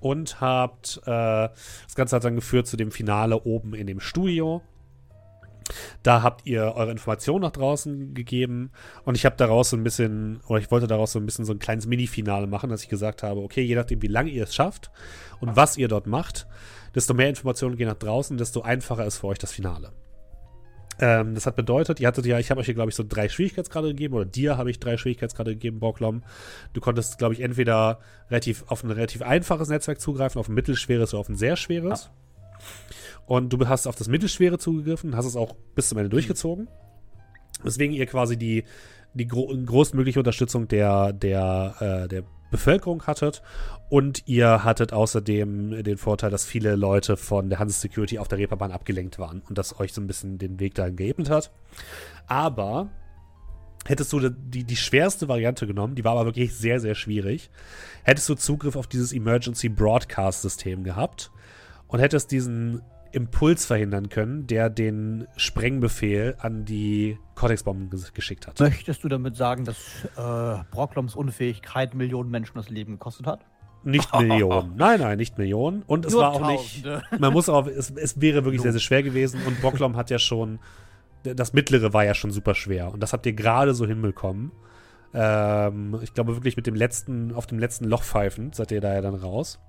und 0.00 0.40
habt, 0.40 1.00
äh, 1.04 1.10
das 1.86 1.94
Ganze 1.94 2.16
hat 2.16 2.24
dann 2.24 2.34
geführt 2.34 2.66
zu 2.66 2.76
dem 2.76 2.90
Finale 2.90 3.42
oben 3.42 3.74
in 3.74 3.86
dem 3.86 4.00
Studio. 4.00 4.60
Da 6.02 6.22
habt 6.22 6.46
ihr 6.46 6.74
eure 6.76 6.90
Informationen 6.90 7.42
nach 7.42 7.52
draußen 7.52 8.14
gegeben 8.14 8.70
und 9.04 9.16
ich 9.16 9.24
habe 9.24 9.36
daraus 9.36 9.70
so 9.70 9.76
ein 9.76 9.82
bisschen, 9.82 10.40
oder 10.46 10.60
ich 10.60 10.70
wollte 10.70 10.86
daraus 10.86 11.12
so 11.12 11.18
ein 11.18 11.26
bisschen 11.26 11.44
so 11.44 11.52
ein 11.52 11.58
kleines 11.58 11.86
Mini-Finale 11.86 12.46
machen, 12.46 12.70
dass 12.70 12.82
ich 12.82 12.88
gesagt 12.88 13.22
habe, 13.22 13.40
okay, 13.40 13.62
je 13.62 13.74
nachdem, 13.74 14.02
wie 14.02 14.08
lange 14.08 14.30
ihr 14.30 14.44
es 14.44 14.54
schafft 14.54 14.90
und 15.40 15.56
was 15.56 15.76
ihr 15.76 15.88
dort 15.88 16.06
macht, 16.06 16.46
desto 16.94 17.14
mehr 17.14 17.28
Informationen 17.28 17.76
gehen 17.76 17.88
nach 17.88 17.94
draußen, 17.94 18.36
desto 18.38 18.62
einfacher 18.62 19.04
ist 19.04 19.18
für 19.18 19.26
euch 19.28 19.38
das 19.38 19.52
Finale. 19.52 19.92
Ähm, 20.98 21.34
das 21.34 21.46
hat 21.46 21.56
bedeutet, 21.56 22.00
ihr 22.00 22.08
hattet 22.08 22.24
ja, 22.24 22.38
ich 22.38 22.50
habe 22.50 22.60
euch 22.60 22.66
hier, 22.66 22.74
glaube 22.74 22.90
ich, 22.90 22.96
so 22.96 23.04
drei 23.06 23.28
Schwierigkeitsgrade 23.28 23.88
gegeben, 23.88 24.14
oder 24.14 24.24
dir 24.24 24.56
habe 24.56 24.70
ich 24.70 24.80
drei 24.80 24.96
Schwierigkeitsgrade 24.96 25.52
gegeben, 25.52 25.78
Borglom. 25.78 26.22
Du 26.72 26.80
konntest, 26.80 27.18
glaube 27.18 27.34
ich, 27.34 27.40
entweder 27.40 28.00
relativ 28.30 28.64
auf 28.68 28.82
ein 28.82 28.90
relativ 28.90 29.20
einfaches 29.20 29.68
Netzwerk 29.68 30.00
zugreifen, 30.00 30.38
auf 30.38 30.48
ein 30.48 30.54
mittelschweres 30.54 31.12
oder 31.12 31.20
auf 31.20 31.28
ein 31.28 31.36
sehr 31.36 31.56
schweres. 31.56 32.04
Ja. 32.04 32.25
Und 33.26 33.52
du 33.52 33.68
hast 33.68 33.86
auf 33.86 33.96
das 33.96 34.08
Mittelschwere 34.08 34.58
zugegriffen, 34.58 35.16
hast 35.16 35.26
es 35.26 35.36
auch 35.36 35.54
bis 35.74 35.88
zum 35.88 35.98
Ende 35.98 36.10
durchgezogen. 36.10 36.68
Weswegen 37.62 37.94
ihr 37.94 38.06
quasi 38.06 38.36
die, 38.36 38.64
die 39.14 39.26
gro 39.26 39.46
großmögliche 39.46 40.20
Unterstützung 40.20 40.68
der, 40.68 41.12
der, 41.12 41.74
äh, 41.80 42.08
der 42.08 42.22
Bevölkerung 42.50 43.02
hattet. 43.06 43.42
Und 43.88 44.22
ihr 44.26 44.64
hattet 44.64 44.92
außerdem 44.92 45.82
den 45.82 45.96
Vorteil, 45.96 46.30
dass 46.30 46.44
viele 46.44 46.76
Leute 46.76 47.16
von 47.16 47.50
der 47.50 47.58
Hanse 47.58 47.78
Security 47.78 48.18
auf 48.18 48.28
der 48.28 48.38
Reeperbahn 48.38 48.72
abgelenkt 48.72 49.18
waren 49.18 49.42
und 49.48 49.58
das 49.58 49.78
euch 49.80 49.92
so 49.92 50.00
ein 50.00 50.06
bisschen 50.06 50.38
den 50.38 50.60
Weg 50.60 50.74
dahin 50.74 50.96
geebnet 50.96 51.30
hat. 51.30 51.50
Aber 52.26 52.90
hättest 53.84 54.12
du 54.12 54.28
die, 54.28 54.64
die 54.64 54.76
schwerste 54.76 55.28
Variante 55.28 55.66
genommen, 55.66 55.94
die 55.94 56.04
war 56.04 56.12
aber 56.12 56.26
wirklich 56.26 56.54
sehr, 56.54 56.80
sehr 56.80 56.94
schwierig, 56.94 57.50
hättest 58.02 58.28
du 58.28 58.34
Zugriff 58.34 58.76
auf 58.76 58.88
dieses 58.88 59.12
Emergency 59.12 59.68
Broadcast 59.68 60.42
System 60.42 60.82
gehabt 60.82 61.30
und 61.88 62.00
hättest 62.00 62.30
diesen 62.30 62.82
Impuls 63.12 63.64
verhindern 63.64 64.08
können, 64.08 64.46
der 64.46 64.68
den 64.68 65.26
Sprengbefehl 65.36 66.36
an 66.38 66.64
die 66.64 67.18
Cortex-Bomben 67.34 67.90
geschickt 68.12 68.46
hat. 68.46 68.60
Möchtest 68.60 69.04
du 69.04 69.08
damit 69.08 69.36
sagen, 69.36 69.64
dass 69.64 69.76
äh, 70.16 70.64
Brockloms 70.70 71.14
Unfähigkeit 71.14 71.94
Millionen 71.94 72.30
Menschen 72.30 72.56
das 72.56 72.68
Leben 72.68 72.92
gekostet 72.92 73.26
hat? 73.26 73.40
Nicht 73.84 74.12
Millionen. 74.18 74.74
Nein, 74.76 75.00
nein, 75.00 75.16
nicht 75.16 75.38
Millionen. 75.38 75.82
Und 75.82 76.04
es 76.06 76.12
Nur 76.12 76.22
war 76.22 76.32
auch 76.32 76.40
Tausende. 76.40 77.02
nicht. 77.10 77.20
Man 77.20 77.32
muss 77.32 77.48
auch, 77.48 77.68
es, 77.68 77.90
es 77.90 78.20
wäre 78.20 78.44
wirklich 78.44 78.60
sehr, 78.60 78.72
sehr 78.72 78.80
schwer 78.80 79.04
gewesen. 79.04 79.40
Und 79.46 79.62
Bocklom 79.62 79.96
hat 79.96 80.10
ja 80.10 80.18
schon, 80.18 80.58
das 81.22 81.52
mittlere 81.52 81.92
war 81.92 82.04
ja 82.04 82.12
schon 82.12 82.32
super 82.32 82.56
schwer. 82.56 82.92
Und 82.92 83.00
das 83.00 83.12
habt 83.12 83.24
ihr 83.26 83.32
gerade 83.32 83.74
so 83.74 83.86
hinbekommen. 83.86 84.50
Ähm, 85.14 86.00
ich 86.02 86.14
glaube 86.14 86.34
wirklich 86.34 86.56
mit 86.56 86.66
dem 86.66 86.74
letzten, 86.74 87.32
auf 87.32 87.46
dem 87.46 87.60
letzten 87.60 87.84
Loch 87.84 88.02
pfeifend 88.02 88.56
seid 88.56 88.72
ihr 88.72 88.80
da 88.80 88.92
ja 88.92 89.00
dann 89.00 89.14
raus. 89.14 89.60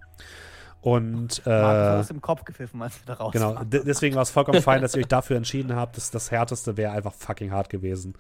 Und 0.82 1.42
äh, 1.46 1.50
aus 1.50 2.08
dem 2.08 2.22
Kopf 2.22 2.46
gepfiffen, 2.46 2.82
als 2.82 2.96
wir 3.00 3.06
da 3.06 3.14
raus 3.16 3.34
Genau, 3.34 3.62
deswegen 3.64 4.16
war 4.16 4.22
es 4.22 4.30
vollkommen 4.30 4.62
fein, 4.62 4.82
dass 4.82 4.96
ihr 4.96 5.02
euch 5.02 5.08
dafür 5.08 5.36
entschieden 5.36 5.76
habt. 5.76 5.98
Das, 5.98 6.12
das 6.12 6.32
härteste 6.32 6.78
wäre 6.78 6.94
einfach 6.94 7.14
fucking 7.14 7.52
hart 7.52 7.70
gewesen. 7.70 8.16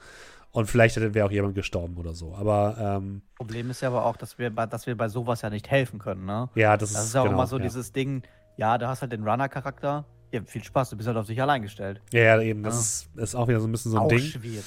Und 0.51 0.65
vielleicht 0.65 0.95
wäre 1.13 1.25
auch 1.25 1.31
jemand 1.31 1.55
gestorben 1.55 1.97
oder 1.97 2.13
so. 2.13 2.33
Aber 2.33 2.75
ähm, 2.79 3.21
Problem 3.35 3.69
ist 3.69 3.81
ja 3.81 3.89
aber 3.89 4.05
auch, 4.05 4.17
dass 4.17 4.39
wir, 4.39 4.49
bei, 4.49 4.65
dass 4.65 4.87
wir 4.87 4.97
bei 4.97 5.07
sowas 5.07 5.41
ja 5.41 5.49
nicht 5.49 5.69
helfen 5.69 5.99
können, 5.99 6.25
ne? 6.25 6.49
Ja, 6.55 6.77
das, 6.77 6.93
das 6.93 7.05
ist, 7.05 7.13
ja 7.13 7.21
auch 7.21 7.25
genau, 7.25 7.37
immer 7.37 7.47
so 7.47 7.57
ja. 7.57 7.63
dieses 7.63 7.91
Ding, 7.91 8.23
ja, 8.55 8.77
du 8.77 8.87
hast 8.87 9.01
halt 9.01 9.11
den 9.11 9.27
Runner-Charakter. 9.27 10.05
Ja, 10.31 10.41
viel 10.45 10.63
Spaß, 10.63 10.89
du 10.89 10.97
bist 10.97 11.07
halt 11.07 11.17
auf 11.17 11.27
dich 11.27 11.41
allein 11.41 11.61
gestellt. 11.61 12.01
Ja, 12.11 12.21
ja 12.21 12.41
eben, 12.41 12.63
das 12.63 12.73
ja. 13.15 13.21
Ist, 13.21 13.29
ist 13.29 13.35
auch 13.35 13.47
wieder 13.47 13.59
so 13.59 13.67
ein 13.67 13.71
bisschen 13.71 13.91
so 13.91 13.97
ein 13.97 14.03
auch 14.03 14.07
Ding. 14.07 14.19
schwierig. 14.19 14.65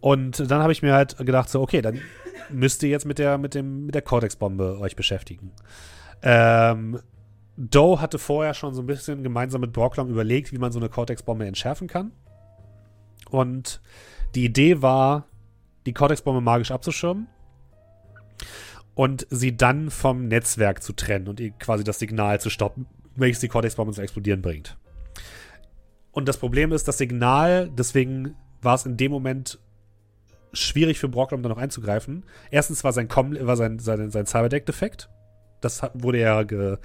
Und 0.00 0.50
dann 0.50 0.60
habe 0.60 0.72
ich 0.72 0.82
mir 0.82 0.94
halt 0.94 1.16
gedacht, 1.18 1.48
so, 1.48 1.62
okay, 1.62 1.80
dann 1.82 2.00
müsst 2.50 2.82
ihr 2.82 2.88
jetzt 2.88 3.06
mit 3.06 3.18
der, 3.18 3.38
mit 3.38 3.54
dem, 3.54 3.86
mit 3.86 3.94
der 3.94 4.02
Cortex-Bombe 4.02 4.78
euch 4.80 4.96
beschäftigen. 4.96 5.52
Ähm, 6.22 7.00
Doe 7.56 8.00
hatte 8.00 8.18
vorher 8.18 8.54
schon 8.54 8.74
so 8.74 8.82
ein 8.82 8.86
bisschen 8.86 9.22
gemeinsam 9.22 9.60
mit 9.60 9.72
Brocklom 9.72 10.08
überlegt, 10.08 10.52
wie 10.52 10.58
man 10.58 10.72
so 10.72 10.78
eine 10.78 10.88
Cortex-Bombe 10.88 11.46
entschärfen 11.46 11.86
kann. 11.86 12.12
Und 13.30 13.80
die 14.34 14.44
Idee 14.44 14.82
war, 14.82 15.26
die 15.86 15.92
Cortex-Bombe 15.92 16.40
magisch 16.40 16.70
abzuschirmen 16.70 17.28
und 18.94 19.26
sie 19.30 19.56
dann 19.56 19.90
vom 19.90 20.28
Netzwerk 20.28 20.82
zu 20.82 20.92
trennen 20.92 21.28
und 21.28 21.40
quasi 21.58 21.84
das 21.84 21.98
Signal 21.98 22.40
zu 22.40 22.50
stoppen, 22.50 22.86
welches 23.16 23.40
die 23.40 23.48
Cortex-Bombe 23.48 23.92
zum 23.92 24.04
Explodieren 24.04 24.42
bringt. 24.42 24.76
Und 26.10 26.28
das 26.28 26.36
Problem 26.36 26.72
ist, 26.72 26.88
das 26.88 26.98
Signal, 26.98 27.70
deswegen 27.70 28.34
war 28.60 28.74
es 28.74 28.86
in 28.86 28.96
dem 28.96 29.10
Moment 29.10 29.58
schwierig 30.52 30.98
für 30.98 31.08
Brocklom 31.08 31.42
da 31.42 31.48
noch 31.48 31.58
einzugreifen. 31.58 32.24
Erstens 32.50 32.84
war 32.84 32.92
sein, 32.92 33.08
Com 33.08 33.34
war 33.40 33.56
sein, 33.56 33.78
sein, 33.78 34.10
sein 34.10 34.26
Cyberdeck-Defekt. 34.26 35.08
Das 35.62 35.82
wurde 35.94 36.20
ja 36.20 36.42
ge, 36.42 36.76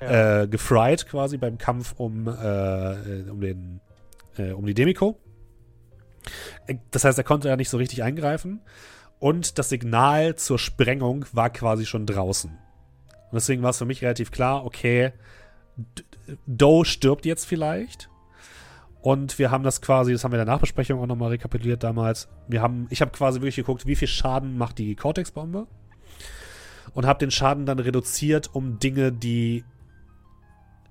ja. 0.00 0.42
Äh, 0.42 0.48
gefried 0.48 1.06
quasi 1.06 1.38
beim 1.38 1.58
Kampf 1.58 1.94
um, 1.96 2.28
äh, 2.28 3.30
um, 3.30 3.40
den, 3.40 3.80
äh, 4.36 4.52
um 4.52 4.66
die 4.66 4.74
Demiko. 4.74 5.18
Das 6.90 7.04
heißt, 7.04 7.18
er 7.18 7.24
konnte 7.24 7.48
ja 7.48 7.56
nicht 7.56 7.70
so 7.70 7.78
richtig 7.78 8.02
eingreifen. 8.02 8.60
Und 9.18 9.58
das 9.58 9.68
Signal 9.68 10.36
zur 10.36 10.58
Sprengung 10.58 11.24
war 11.32 11.50
quasi 11.50 11.86
schon 11.86 12.06
draußen. 12.06 12.50
Und 12.50 13.34
deswegen 13.34 13.62
war 13.62 13.70
es 13.70 13.78
für 13.78 13.84
mich 13.84 14.02
relativ 14.02 14.30
klar, 14.30 14.64
okay, 14.64 15.12
Doe 16.46 16.84
stirbt 16.84 17.26
jetzt 17.26 17.46
vielleicht. 17.46 18.08
Und 19.00 19.38
wir 19.38 19.50
haben 19.50 19.64
das 19.64 19.80
quasi, 19.80 20.12
das 20.12 20.24
haben 20.24 20.32
wir 20.32 20.40
in 20.40 20.46
der 20.46 20.54
Nachbesprechung 20.54 21.00
auch 21.00 21.06
nochmal 21.06 21.30
rekapituliert 21.30 21.82
damals. 21.82 22.28
Wir 22.48 22.62
haben, 22.62 22.86
ich 22.90 23.00
habe 23.00 23.12
quasi 23.12 23.40
wirklich 23.40 23.56
geguckt, 23.56 23.86
wie 23.86 23.96
viel 23.96 24.08
Schaden 24.08 24.58
macht 24.58 24.78
die 24.78 24.94
Cortex-Bombe. 24.94 25.66
Und 26.94 27.06
habe 27.06 27.18
den 27.18 27.30
Schaden 27.30 27.66
dann 27.66 27.78
reduziert 27.78 28.54
um 28.54 28.78
Dinge, 28.78 29.12
die 29.12 29.64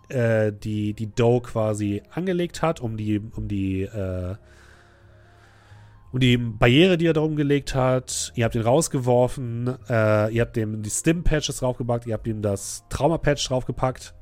äh, 0.10 0.52
die, 0.54 0.94
die 0.94 1.14
Doe 1.14 1.42
quasi 1.42 2.02
angelegt 2.12 2.62
hat, 2.62 2.82
um 2.82 2.98
die, 2.98 3.20
um 3.20 3.48
die, 3.48 3.84
äh, 3.84 4.36
um 6.12 6.20
die 6.20 6.38
Barriere, 6.38 6.98
die 6.98 7.08
er 7.08 7.14
darum 7.14 7.36
gelegt 7.36 7.76
hat. 7.76 8.32
Ihr 8.36 8.46
habt 8.46 8.56
ihn 8.56 8.62
rausgeworfen, 8.62 9.78
äh, 9.90 10.34
ihr 10.34 10.42
habt 10.42 10.58
ihm 10.58 10.82
die 10.82 10.90
Stim-Patches 10.90 11.58
draufgepackt, 11.58 12.08
ihr 12.08 12.14
habt 12.14 12.28
ihm 12.28 12.42
das 12.42 12.84
Trauma-Patch 12.90 13.48
draufgepackt 13.48 14.14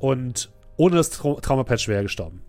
und 0.00 0.50
ohne 0.76 0.96
das 0.96 1.10
Tra 1.10 1.34
Trauma-Patch 1.34 1.88
wäre 1.88 2.00
er 2.00 2.02
gestorben. 2.04 2.42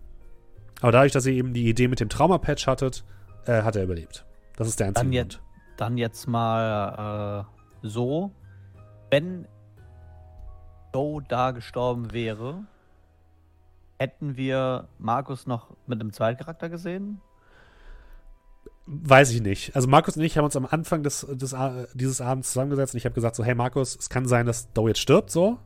Aber 0.80 0.92
dadurch, 0.92 1.12
dass 1.12 1.26
ihr 1.26 1.32
eben 1.34 1.54
die 1.54 1.68
Idee 1.68 1.88
mit 1.88 2.00
dem 2.00 2.08
Trauma-Patch 2.08 2.66
hattet, 2.66 3.04
äh, 3.46 3.62
hat 3.62 3.76
er 3.76 3.84
überlebt. 3.84 4.26
Das 4.56 4.68
ist 4.68 4.80
der 4.80 4.88
einzige 4.88 5.10
dann 5.10 5.28
Grund. 5.28 5.42
dann 5.76 5.96
jetzt 5.96 6.26
mal 6.26 7.46
äh, 7.82 7.86
so, 7.86 8.32
wenn 9.10 9.46
Joe 10.96 11.22
da 11.28 11.50
gestorben 11.50 12.14
wäre, 12.14 12.64
hätten 13.98 14.38
wir 14.38 14.88
Markus 14.98 15.46
noch 15.46 15.76
mit 15.86 16.00
einem 16.00 16.10
Zweitcharakter 16.10 16.70
gesehen? 16.70 17.20
Weiß 18.86 19.30
ich 19.32 19.42
nicht. 19.42 19.76
Also 19.76 19.88
Markus 19.88 20.16
und 20.16 20.22
ich 20.22 20.38
haben 20.38 20.46
uns 20.46 20.56
am 20.56 20.64
Anfang 20.64 21.02
des, 21.02 21.26
des, 21.28 21.54
dieses 21.92 22.20
Abends 22.22 22.50
zusammengesetzt 22.50 22.94
und 22.94 22.98
ich 22.98 23.04
habe 23.04 23.14
gesagt 23.14 23.36
so, 23.36 23.44
hey 23.44 23.54
Markus, 23.54 23.94
es 23.94 24.08
kann 24.08 24.26
sein, 24.26 24.46
dass 24.46 24.72
Doe 24.72 24.88
jetzt 24.88 25.00
stirbt, 25.00 25.30
so. 25.30 25.58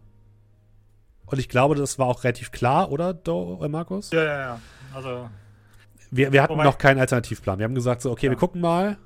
Und 1.26 1.38
ich 1.38 1.48
glaube, 1.48 1.76
das 1.76 1.96
war 2.00 2.08
auch 2.08 2.24
relativ 2.24 2.50
klar, 2.50 2.90
oder, 2.90 3.14
Doe, 3.14 3.64
äh, 3.64 3.68
Markus? 3.68 4.10
Ja, 4.10 4.24
ja, 4.24 4.38
ja. 4.38 4.60
Also. 4.92 5.30
Wir, 6.10 6.32
wir 6.32 6.42
hatten 6.42 6.56
noch 6.56 6.78
keinen 6.78 6.98
Alternativplan. 6.98 7.60
Wir 7.60 7.66
haben 7.66 7.76
gesagt 7.76 8.02
so, 8.02 8.10
okay, 8.10 8.26
ja. 8.26 8.32
wir 8.32 8.36
gucken 8.36 8.60
mal 8.60 8.98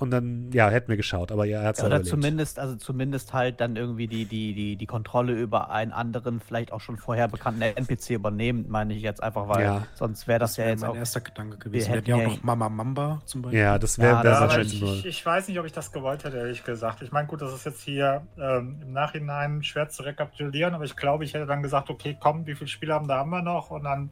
und 0.00 0.10
dann, 0.10 0.50
ja, 0.52 0.68
hätten 0.70 0.88
wir 0.88 0.96
geschaut, 0.96 1.30
aber 1.30 1.44
ja, 1.44 1.60
er 1.60 1.68
hat 1.68 1.76
es 1.76 1.82
ja, 1.82 1.86
Oder 1.86 2.02
zumindest, 2.02 2.58
also 2.58 2.76
zumindest 2.76 3.32
halt 3.32 3.60
dann 3.60 3.76
irgendwie 3.76 4.06
die, 4.06 4.24
die, 4.24 4.54
die, 4.54 4.76
die 4.76 4.86
Kontrolle 4.86 5.32
über 5.32 5.70
einen 5.70 5.92
anderen, 5.92 6.40
vielleicht 6.40 6.72
auch 6.72 6.80
schon 6.80 6.96
vorher 6.96 7.28
bekannten 7.28 7.62
NPC 7.62 8.10
übernehmen, 8.10 8.66
meine 8.68 8.94
ich 8.94 9.02
jetzt 9.02 9.22
einfach, 9.22 9.48
weil 9.48 9.62
ja. 9.62 9.86
sonst 9.94 10.26
wäre 10.26 10.38
das, 10.38 10.52
das 10.52 10.58
wär 10.58 10.64
ja 10.64 10.70
jetzt 10.72 10.80
mein 10.80 10.90
auch. 10.90 10.96
erster 10.96 11.20
Gedanke 11.20 11.58
gewesen. 11.58 11.88
Wir 11.88 11.96
hätten 11.96 12.10
ja 12.10 12.16
auch 12.16 12.22
noch 12.22 12.42
Mama 12.42 12.68
Mamba 12.68 13.22
zum 13.26 13.42
Beispiel. 13.42 13.60
Ja, 13.60 13.78
das 13.78 13.98
wäre 13.98 14.24
wär 14.24 14.32
ja, 14.32 14.40
wahrscheinlich 14.40 14.82
ich, 14.82 15.06
ich, 15.06 15.26
weiß 15.26 15.48
nicht, 15.48 15.58
ob 15.58 15.66
ich 15.66 15.72
das 15.72 15.92
gewollt 15.92 16.24
hätte, 16.24 16.38
ehrlich 16.38 16.64
gesagt. 16.64 17.02
Ich 17.02 17.12
meine, 17.12 17.28
gut, 17.28 17.42
das 17.42 17.52
ist 17.52 17.66
jetzt 17.66 17.82
hier 17.82 18.22
ähm, 18.38 18.78
im 18.82 18.92
Nachhinein 18.92 19.62
schwer 19.62 19.88
zu 19.88 20.02
rekapitulieren, 20.02 20.74
aber 20.74 20.84
ich 20.84 20.96
glaube, 20.96 21.24
ich 21.24 21.34
hätte 21.34 21.46
dann 21.46 21.62
gesagt, 21.62 21.90
okay, 21.90 22.16
komm, 22.18 22.46
wie 22.46 22.54
viele 22.54 22.68
Spiele 22.68 22.94
haben 22.94 23.08
da 23.08 23.18
haben 23.18 23.30
wir 23.30 23.42
noch? 23.42 23.70
Und 23.70 23.84
dann, 23.84 24.10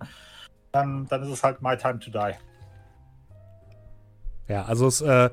dann, 0.72 1.06
dann 1.06 1.22
ist 1.22 1.30
es 1.30 1.42
halt 1.42 1.62
my 1.62 1.76
time 1.76 1.98
to 1.98 2.10
die. 2.10 2.34
Ja, 4.48 4.64
also 4.64 4.86
es, 4.86 5.00
äh, 5.00 5.30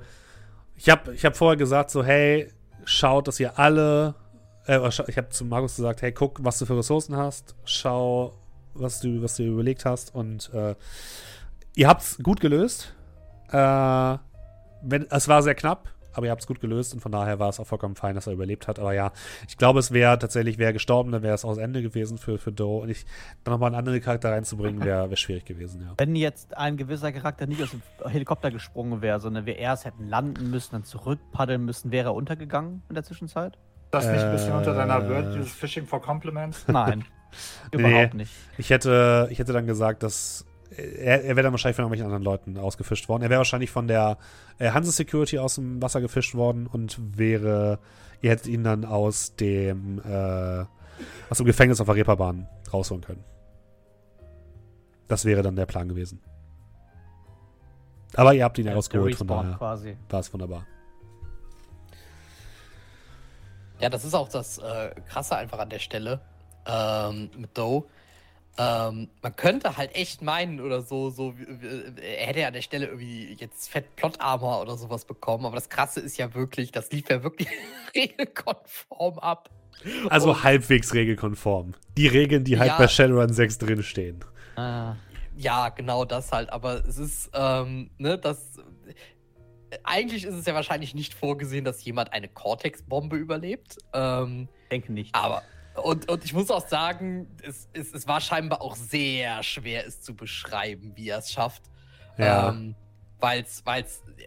Ich 0.77 0.89
habe 0.89 1.13
ich 1.13 1.25
hab 1.25 1.35
vorher 1.35 1.57
gesagt, 1.57 1.89
so, 1.91 2.03
hey, 2.03 2.51
schaut, 2.83 3.27
dass 3.27 3.39
ihr 3.39 3.57
alle. 3.57 4.15
Äh, 4.67 4.87
ich 4.87 5.17
habe 5.17 5.29
zu 5.29 5.45
Markus 5.45 5.75
gesagt, 5.75 6.01
hey, 6.01 6.11
guck, 6.11 6.43
was 6.43 6.59
du 6.59 6.65
für 6.65 6.77
Ressourcen 6.77 7.15
hast. 7.15 7.55
Schau, 7.65 8.33
was 8.73 8.99
du, 8.99 9.21
was 9.21 9.35
du 9.35 9.43
überlegt 9.43 9.85
hast. 9.85 10.13
Und 10.13 10.53
äh, 10.53 10.75
ihr 11.75 11.87
habt 11.87 12.01
es 12.01 12.17
gut 12.21 12.39
gelöst. 12.39 12.93
Äh, 13.49 14.17
wenn, 14.81 15.07
es 15.09 15.27
war 15.27 15.41
sehr 15.41 15.55
knapp 15.55 15.89
aber 16.15 16.27
ihr 16.27 16.31
habt 16.31 16.41
es 16.41 16.47
gut 16.47 16.59
gelöst 16.59 16.93
und 16.93 16.99
von 16.99 17.11
daher 17.11 17.39
war 17.39 17.49
es 17.49 17.59
auch 17.59 17.67
vollkommen 17.67 17.95
fein, 17.95 18.15
dass 18.15 18.27
er 18.27 18.33
überlebt 18.33 18.67
hat. 18.67 18.79
Aber 18.79 18.93
ja, 18.93 19.11
ich 19.47 19.57
glaube, 19.57 19.79
es 19.79 19.91
wäre 19.91 20.17
tatsächlich, 20.19 20.57
wäre 20.57 20.73
gestorben, 20.73 21.11
dann 21.11 21.23
wäre 21.23 21.35
es 21.35 21.45
auch 21.45 21.49
das 21.49 21.57
Ende 21.57 21.81
gewesen 21.81 22.17
für, 22.17 22.37
für 22.37 22.51
Doe. 22.51 22.81
Und 22.81 22.89
ich 22.89 23.05
dann 23.43 23.53
nochmal 23.53 23.67
einen 23.67 23.77
anderen 23.77 24.01
Charakter 24.01 24.31
reinzubringen, 24.31 24.83
wäre 24.83 25.09
wär 25.09 25.17
schwierig 25.17 25.45
gewesen, 25.45 25.81
ja. 25.81 25.93
Wenn 25.97 26.15
jetzt 26.15 26.55
ein 26.57 26.77
gewisser 26.77 27.11
Charakter 27.11 27.47
nicht 27.47 27.61
aus 27.61 27.71
dem 27.71 27.81
Helikopter 28.07 28.51
gesprungen 28.51 29.01
wäre, 29.01 29.19
sondern 29.19 29.45
wir 29.45 29.57
erst 29.57 29.85
hätten 29.85 30.07
landen 30.07 30.49
müssen, 30.49 30.73
dann 30.73 30.83
zurückpaddeln 30.83 31.63
müssen, 31.63 31.91
wäre 31.91 32.09
er 32.09 32.15
untergegangen 32.15 32.83
in 32.89 32.95
der 32.95 33.03
Zwischenzeit? 33.03 33.57
Das 33.91 34.07
nicht 34.07 34.21
ein 34.21 34.31
bisschen 34.31 34.53
unter 34.53 34.73
deiner 34.73 35.07
Word, 35.07 35.35
dieses 35.35 35.53
Fishing 35.53 35.85
for 35.85 36.01
Compliments? 36.01 36.65
Nein. 36.67 37.05
überhaupt 37.71 38.13
nee, 38.13 38.23
nicht. 38.23 38.33
Ich 38.57 38.69
hätte, 38.69 39.27
ich 39.31 39.39
hätte 39.39 39.53
dann 39.53 39.67
gesagt, 39.67 40.03
dass 40.03 40.45
er, 40.71 41.23
er 41.23 41.35
wäre 41.35 41.43
dann 41.43 41.53
wahrscheinlich 41.53 41.75
von 41.75 41.83
irgendwelchen 41.83 42.05
anderen 42.05 42.23
Leuten 42.23 42.57
ausgefischt 42.57 43.07
worden. 43.09 43.23
Er 43.23 43.29
wäre 43.29 43.39
wahrscheinlich 43.39 43.71
von 43.71 43.87
der 43.87 44.17
äh, 44.59 44.71
Hanse 44.71 44.91
Security 44.91 45.39
aus 45.39 45.55
dem 45.55 45.81
Wasser 45.81 46.01
gefischt 46.01 46.35
worden 46.35 46.67
und 46.67 47.17
wäre, 47.17 47.79
ihr 48.21 48.31
hättet 48.31 48.47
ihn 48.47 48.63
dann 48.63 48.85
aus 48.85 49.35
dem, 49.35 49.99
äh, 49.99 50.65
aus 51.29 51.37
dem 51.37 51.45
Gefängnis 51.45 51.79
auf 51.81 51.87
der 51.87 51.95
Reeperbahn 51.95 52.47
rausholen 52.71 53.03
können. 53.03 53.23
Das 55.07 55.25
wäre 55.25 55.43
dann 55.43 55.55
der 55.55 55.65
Plan 55.65 55.87
gewesen. 55.87 56.21
Aber 58.15 58.33
ihr 58.33 58.43
habt 58.43 58.57
ihn 58.57 58.65
ja 58.65 58.73
rausgeholt, 58.73 59.15
von 59.15 59.27
daher 59.27 59.55
quasi. 59.57 59.97
war 60.09 60.19
es 60.19 60.33
wunderbar. 60.33 60.65
Ja, 63.79 63.89
das 63.89 64.05
ist 64.05 64.13
auch 64.13 64.29
das 64.29 64.57
äh, 64.57 64.91
Krasse 65.07 65.35
einfach 65.35 65.59
an 65.59 65.69
der 65.69 65.79
Stelle 65.79 66.21
ähm, 66.65 67.29
mit 67.37 67.57
Doe 67.57 67.83
ähm, 68.57 69.09
man 69.21 69.35
könnte 69.35 69.75
halt 69.75 69.95
echt 69.95 70.21
meinen 70.21 70.61
oder 70.61 70.81
so, 70.81 71.09
so 71.09 71.33
er 72.01 72.27
hätte 72.27 72.39
ja 72.39 72.47
an 72.47 72.53
der 72.53 72.61
Stelle 72.61 72.85
irgendwie 72.87 73.35
jetzt 73.37 73.69
Fett 73.69 73.95
Plot 73.97 74.21
Armor 74.21 74.61
oder 74.61 74.77
sowas 74.77 75.05
bekommen, 75.05 75.45
aber 75.45 75.55
das 75.55 75.69
Krasse 75.69 75.99
ist 75.99 76.17
ja 76.17 76.33
wirklich, 76.33 76.71
das 76.71 76.91
lief 76.91 77.09
ja 77.09 77.23
wirklich 77.23 77.49
regelkonform 77.95 79.19
ab. 79.19 79.49
Also 80.09 80.29
Und, 80.29 80.43
halbwegs 80.43 80.93
regelkonform. 80.93 81.73
Die 81.97 82.07
Regeln, 82.07 82.45
die 82.45 82.57
halt 82.57 82.71
ja, 82.71 82.77
bei 82.77 82.87
Shadowrun 82.87 83.33
6 83.33 83.57
drinstehen. 83.57 84.23
Ah. 84.55 84.95
Ja, 85.37 85.69
genau 85.69 86.05
das 86.05 86.31
halt, 86.31 86.49
aber 86.49 86.85
es 86.85 86.97
ist, 86.97 87.31
ähm, 87.33 87.89
ne, 87.97 88.17
das. 88.17 88.57
Eigentlich 89.83 90.23
ist 90.23 90.35
es 90.35 90.45
ja 90.45 90.53
wahrscheinlich 90.53 90.95
nicht 90.95 91.13
vorgesehen, 91.13 91.65
dass 91.65 91.83
jemand 91.83 92.13
eine 92.13 92.29
Cortex-Bombe 92.29 93.17
überlebt. 93.17 93.77
Ähm, 93.93 94.47
denke 94.71 94.93
nicht. 94.93 95.13
Aber 95.13 95.43
und, 95.83 96.09
und 96.09 96.23
ich 96.23 96.33
muss 96.33 96.51
auch 96.51 96.67
sagen, 96.67 97.27
es, 97.43 97.67
es, 97.73 97.93
es 97.93 98.07
war 98.07 98.21
scheinbar 98.21 98.61
auch 98.61 98.75
sehr 98.75 99.43
schwer, 99.43 99.85
es 99.85 100.01
zu 100.01 100.15
beschreiben, 100.15 100.93
wie 100.95 101.09
er 101.09 101.19
es 101.19 101.31
schafft. 101.31 101.63
Ja. 102.17 102.49
Ähm, 102.49 102.75
weil 103.19 103.41
es, 103.41 103.63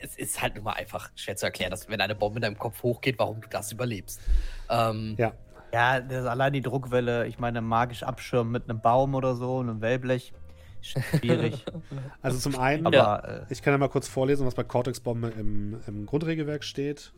es 0.02 0.16
ist 0.16 0.42
halt 0.42 0.56
immer 0.56 0.74
einfach 0.74 1.10
schwer 1.14 1.36
zu 1.36 1.46
erklären, 1.46 1.70
dass 1.70 1.88
wenn 1.88 2.00
eine 2.00 2.14
Bombe 2.14 2.38
in 2.38 2.42
deinem 2.42 2.58
Kopf 2.58 2.82
hochgeht, 2.82 3.18
warum 3.18 3.40
du 3.40 3.48
das 3.48 3.72
überlebst. 3.72 4.20
Ähm, 4.68 5.14
ja. 5.18 5.32
Ja, 5.72 6.00
das 6.00 6.22
ist 6.22 6.26
allein 6.26 6.54
die 6.54 6.62
Druckwelle, 6.62 7.26
ich 7.26 7.38
meine, 7.38 7.60
magisch 7.60 8.02
abschirmen 8.02 8.50
mit 8.50 8.64
einem 8.68 8.80
Baum 8.80 9.14
oder 9.14 9.34
so, 9.34 9.60
einem 9.60 9.80
Wellblech. 9.80 10.32
Schwierig. 10.80 11.64
Also 12.22 12.38
zum 12.38 12.58
einen, 12.58 12.86
Aber, 12.86 12.96
ja, 12.96 13.16
äh, 13.16 13.46
ich 13.50 13.62
kann 13.62 13.72
ja 13.72 13.78
mal 13.78 13.88
kurz 13.88 14.08
vorlesen, 14.08 14.46
was 14.46 14.54
bei 14.54 14.64
Cortex-Bombe 14.64 15.28
im, 15.28 15.80
im 15.86 16.06
Grundregelwerk 16.06 16.64
steht. 16.64 17.12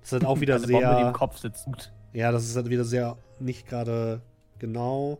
Das 0.00 0.08
ist 0.08 0.12
halt 0.12 0.24
auch 0.24 0.40
wieder 0.40 0.56
eine 0.56 0.66
sehr. 0.66 0.80
Bombe, 0.80 0.96
die 0.96 1.06
im 1.06 1.12
Kopf 1.12 1.38
sitzt. 1.38 1.92
Ja, 2.12 2.30
das 2.30 2.44
ist 2.44 2.56
halt 2.56 2.68
wieder 2.68 2.84
sehr 2.84 3.16
nicht 3.38 3.66
gerade 3.66 4.20
genau. 4.58 5.18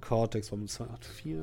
Cortex 0.00 0.48
vom 0.48 0.66
284. 0.66 1.36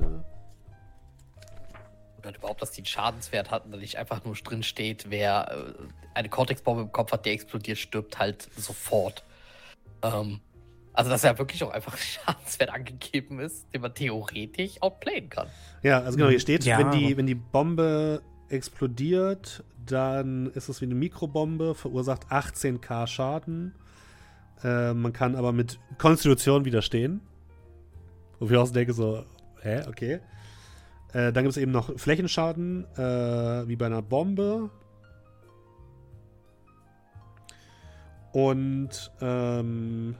Oder 2.18 2.34
überhaupt, 2.36 2.62
dass 2.62 2.72
die 2.72 2.80
einen 2.80 2.86
Schadenswert 2.86 3.50
hatten, 3.50 3.70
dass 3.70 3.80
nicht 3.80 3.96
einfach 3.96 4.24
nur 4.24 4.34
drin 4.34 4.62
steht, 4.62 5.06
wer 5.08 5.74
äh, 5.78 5.82
eine 6.14 6.28
Cortex-Bombe 6.28 6.82
im 6.82 6.92
Kopf 6.92 7.12
hat, 7.12 7.26
der 7.26 7.32
explodiert, 7.32 7.78
stirbt 7.78 8.18
halt 8.18 8.48
sofort. 8.56 9.24
Ähm, 10.02 10.40
also, 10.92 11.10
dass 11.10 11.22
ja 11.22 11.38
wirklich 11.38 11.62
auch 11.62 11.70
einfach 11.70 11.92
ein 11.92 11.98
Schadenswert 12.26 12.70
angegeben 12.70 13.38
ist, 13.38 13.72
den 13.72 13.82
man 13.82 13.94
theoretisch 13.94 14.82
outplayen 14.82 15.30
kann. 15.30 15.48
Ja, 15.82 16.00
also 16.00 16.16
genau, 16.16 16.28
hier 16.28 16.40
steht, 16.40 16.64
ja. 16.64 16.78
wenn, 16.78 16.90
die, 16.90 17.16
wenn 17.16 17.26
die 17.26 17.36
Bombe 17.36 18.20
explodiert, 18.48 19.62
dann 19.92 20.50
ist 20.52 20.68
es 20.68 20.80
wie 20.80 20.86
eine 20.86 20.94
Mikrobombe, 20.94 21.74
verursacht 21.74 22.26
18k 22.30 23.06
Schaden. 23.06 23.74
Äh, 24.62 24.94
man 24.94 25.12
kann 25.12 25.34
aber 25.34 25.52
mit 25.52 25.78
Konstitution 25.98 26.64
widerstehen. 26.64 27.20
Wo 28.38 28.46
ich 28.46 28.56
auch 28.56 28.70
denke, 28.70 28.92
so, 28.92 29.24
hä, 29.62 29.82
okay. 29.88 30.20
Äh, 31.12 31.32
dann 31.32 31.44
gibt 31.44 31.48
es 31.48 31.56
eben 31.56 31.72
noch 31.72 31.98
Flächenschaden, 31.98 32.84
äh, 32.96 33.68
wie 33.68 33.76
bei 33.76 33.86
einer 33.86 34.02
Bombe. 34.02 34.70
Und, 38.32 39.10
ähm, 39.20 40.14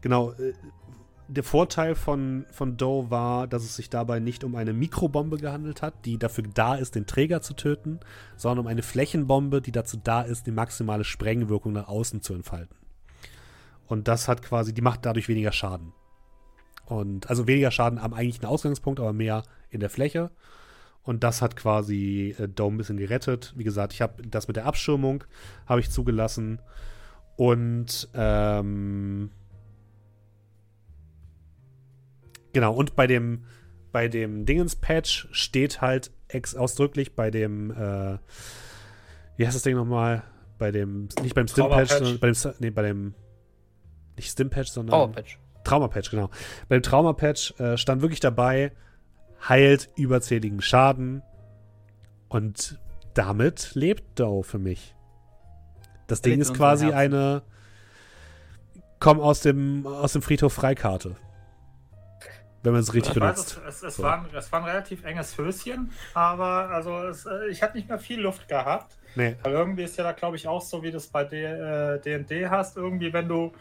genau, 0.00 0.32
äh, 0.32 0.54
der 1.30 1.44
Vorteil 1.44 1.94
von, 1.94 2.44
von 2.50 2.76
Doe 2.76 3.10
war, 3.10 3.46
dass 3.46 3.62
es 3.62 3.76
sich 3.76 3.88
dabei 3.88 4.18
nicht 4.18 4.42
um 4.42 4.56
eine 4.56 4.72
Mikrobombe 4.72 5.36
gehandelt 5.38 5.80
hat, 5.80 6.04
die 6.04 6.18
dafür 6.18 6.44
da 6.52 6.74
ist, 6.74 6.96
den 6.96 7.06
Träger 7.06 7.40
zu 7.40 7.54
töten, 7.54 8.00
sondern 8.36 8.64
um 8.64 8.66
eine 8.66 8.82
Flächenbombe, 8.82 9.60
die 9.60 9.72
dazu 9.72 9.96
da 10.02 10.22
ist, 10.22 10.46
die 10.46 10.50
maximale 10.50 11.04
Sprengwirkung 11.04 11.72
nach 11.72 11.88
außen 11.88 12.20
zu 12.20 12.34
entfalten. 12.34 12.76
Und 13.86 14.08
das 14.08 14.28
hat 14.28 14.42
quasi, 14.42 14.74
die 14.74 14.82
macht 14.82 15.06
dadurch 15.06 15.28
weniger 15.28 15.52
Schaden. 15.52 15.92
Und 16.86 17.30
also 17.30 17.46
weniger 17.46 17.70
Schaden 17.70 17.98
am 17.98 18.12
eigentlichen 18.12 18.46
Ausgangspunkt, 18.46 18.98
aber 18.98 19.12
mehr 19.12 19.44
in 19.70 19.80
der 19.80 19.90
Fläche. 19.90 20.30
Und 21.02 21.22
das 21.22 21.42
hat 21.42 21.56
quasi 21.56 22.34
äh, 22.38 22.48
Dome 22.48 22.74
ein 22.74 22.78
bisschen 22.78 22.96
gerettet. 22.96 23.54
Wie 23.56 23.64
gesagt, 23.64 23.92
ich 23.92 24.02
habe 24.02 24.22
das 24.26 24.48
mit 24.48 24.56
der 24.56 24.66
Abschirmung 24.66 25.24
habe 25.66 25.80
ich 25.80 25.90
zugelassen. 25.90 26.60
Und 27.36 28.08
ähm, 28.14 29.30
Genau, 32.52 32.74
und 32.74 32.96
bei 32.96 33.06
dem, 33.06 33.44
bei 33.92 34.08
dem 34.08 34.46
Dingens-Patch 34.46 35.28
steht 35.32 35.80
halt 35.80 36.10
ex 36.28 36.54
ausdrücklich 36.54 37.14
bei 37.14 37.30
dem, 37.30 37.70
äh, 37.70 38.18
wie 39.36 39.46
heißt 39.46 39.56
das 39.56 39.62
Ding 39.62 39.76
nochmal? 39.76 40.22
Bei 40.58 40.70
dem, 40.70 41.08
nicht 41.22 41.34
beim 41.34 41.48
Stim-Patch, 41.48 41.90
sondern 41.90 42.18
bei 42.18 42.30
dem, 42.30 42.54
nee, 42.58 42.70
bei 42.70 42.82
dem, 42.82 43.14
nicht 44.16 44.30
Stim-Patch, 44.30 44.70
sondern 44.70 44.92
Trauma-Patch. 44.92 45.38
Trauma-Patch, 45.64 46.10
genau. 46.10 46.30
Bei 46.68 46.78
dem 46.78 46.82
Trauma-Patch 46.82 47.58
äh, 47.58 47.76
stand 47.76 48.02
wirklich 48.02 48.20
dabei, 48.20 48.72
heilt 49.48 49.90
überzähligen 49.96 50.60
Schaden 50.60 51.22
und 52.28 52.78
damit 53.14 53.74
lebt 53.74 54.18
Doe 54.18 54.42
für 54.42 54.58
mich. 54.58 54.94
Das 56.06 56.22
Ding 56.22 56.40
ist 56.40 56.54
quasi 56.54 56.86
eine 56.92 57.42
komm 58.98 59.18
aus 59.18 59.40
dem, 59.40 59.86
aus 59.86 60.12
dem 60.12 60.22
Friedhof 60.22 60.52
Freikarte 60.52 61.16
wenn 62.62 62.72
man 62.72 62.80
es 62.82 62.92
richtig 62.92 63.14
ich 63.14 63.20
benutzt. 63.20 63.58
Weiß, 63.64 63.76
es, 63.76 63.82
es, 63.82 63.96
so. 63.96 64.02
war 64.02 64.18
ein, 64.18 64.26
es, 64.34 64.52
war 64.52 64.60
ein, 64.60 64.66
relativ 64.66 65.04
enges 65.04 65.36
Höschen, 65.38 65.92
aber 66.14 66.70
also 66.70 66.98
äh, 66.98 67.48
ich 67.48 67.62
hatte 67.62 67.76
nicht 67.76 67.88
mehr 67.88 67.98
viel 67.98 68.20
Luft 68.20 68.48
gehabt. 68.48 68.96
Nee. 69.16 69.36
Weil 69.42 69.52
irgendwie 69.52 69.84
ist 69.84 69.96
ja 69.96 70.04
da, 70.04 70.12
glaube 70.12 70.36
ich, 70.36 70.46
auch 70.46 70.62
so, 70.62 70.82
wie 70.82 70.90
du 70.90 70.98
es 70.98 71.08
bei 71.08 71.24
DD 71.24 72.30
äh, 72.30 72.48
hast. 72.48 72.76
Irgendwie, 72.76 73.12
wenn 73.12 73.28
du, 73.28 73.52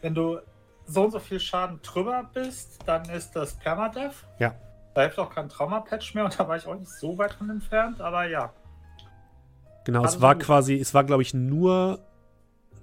wenn 0.00 0.14
du 0.14 0.38
so 0.86 1.04
und 1.04 1.10
so 1.10 1.18
viel 1.18 1.40
Schaden 1.40 1.80
drüber 1.82 2.30
bist, 2.32 2.78
dann 2.86 3.08
ist 3.10 3.36
das 3.36 3.54
Permadeath. 3.54 4.14
Ja. 4.38 4.54
Da 4.94 5.02
hilft 5.02 5.18
auch 5.18 5.30
kein 5.30 5.48
Trauma-Patch 5.48 6.14
mehr 6.14 6.24
und 6.24 6.38
da 6.38 6.46
war 6.46 6.56
ich 6.56 6.66
auch 6.66 6.78
nicht 6.78 6.90
so 6.90 7.18
weit 7.18 7.34
von 7.34 7.50
entfernt, 7.50 8.00
aber 8.00 8.26
ja. 8.26 8.52
Genau, 9.84 10.02
also 10.02 10.16
es 10.16 10.22
war 10.22 10.36
quasi, 10.36 10.78
es 10.78 10.94
war, 10.94 11.04
glaube 11.04 11.22
ich, 11.22 11.34
nur 11.34 11.98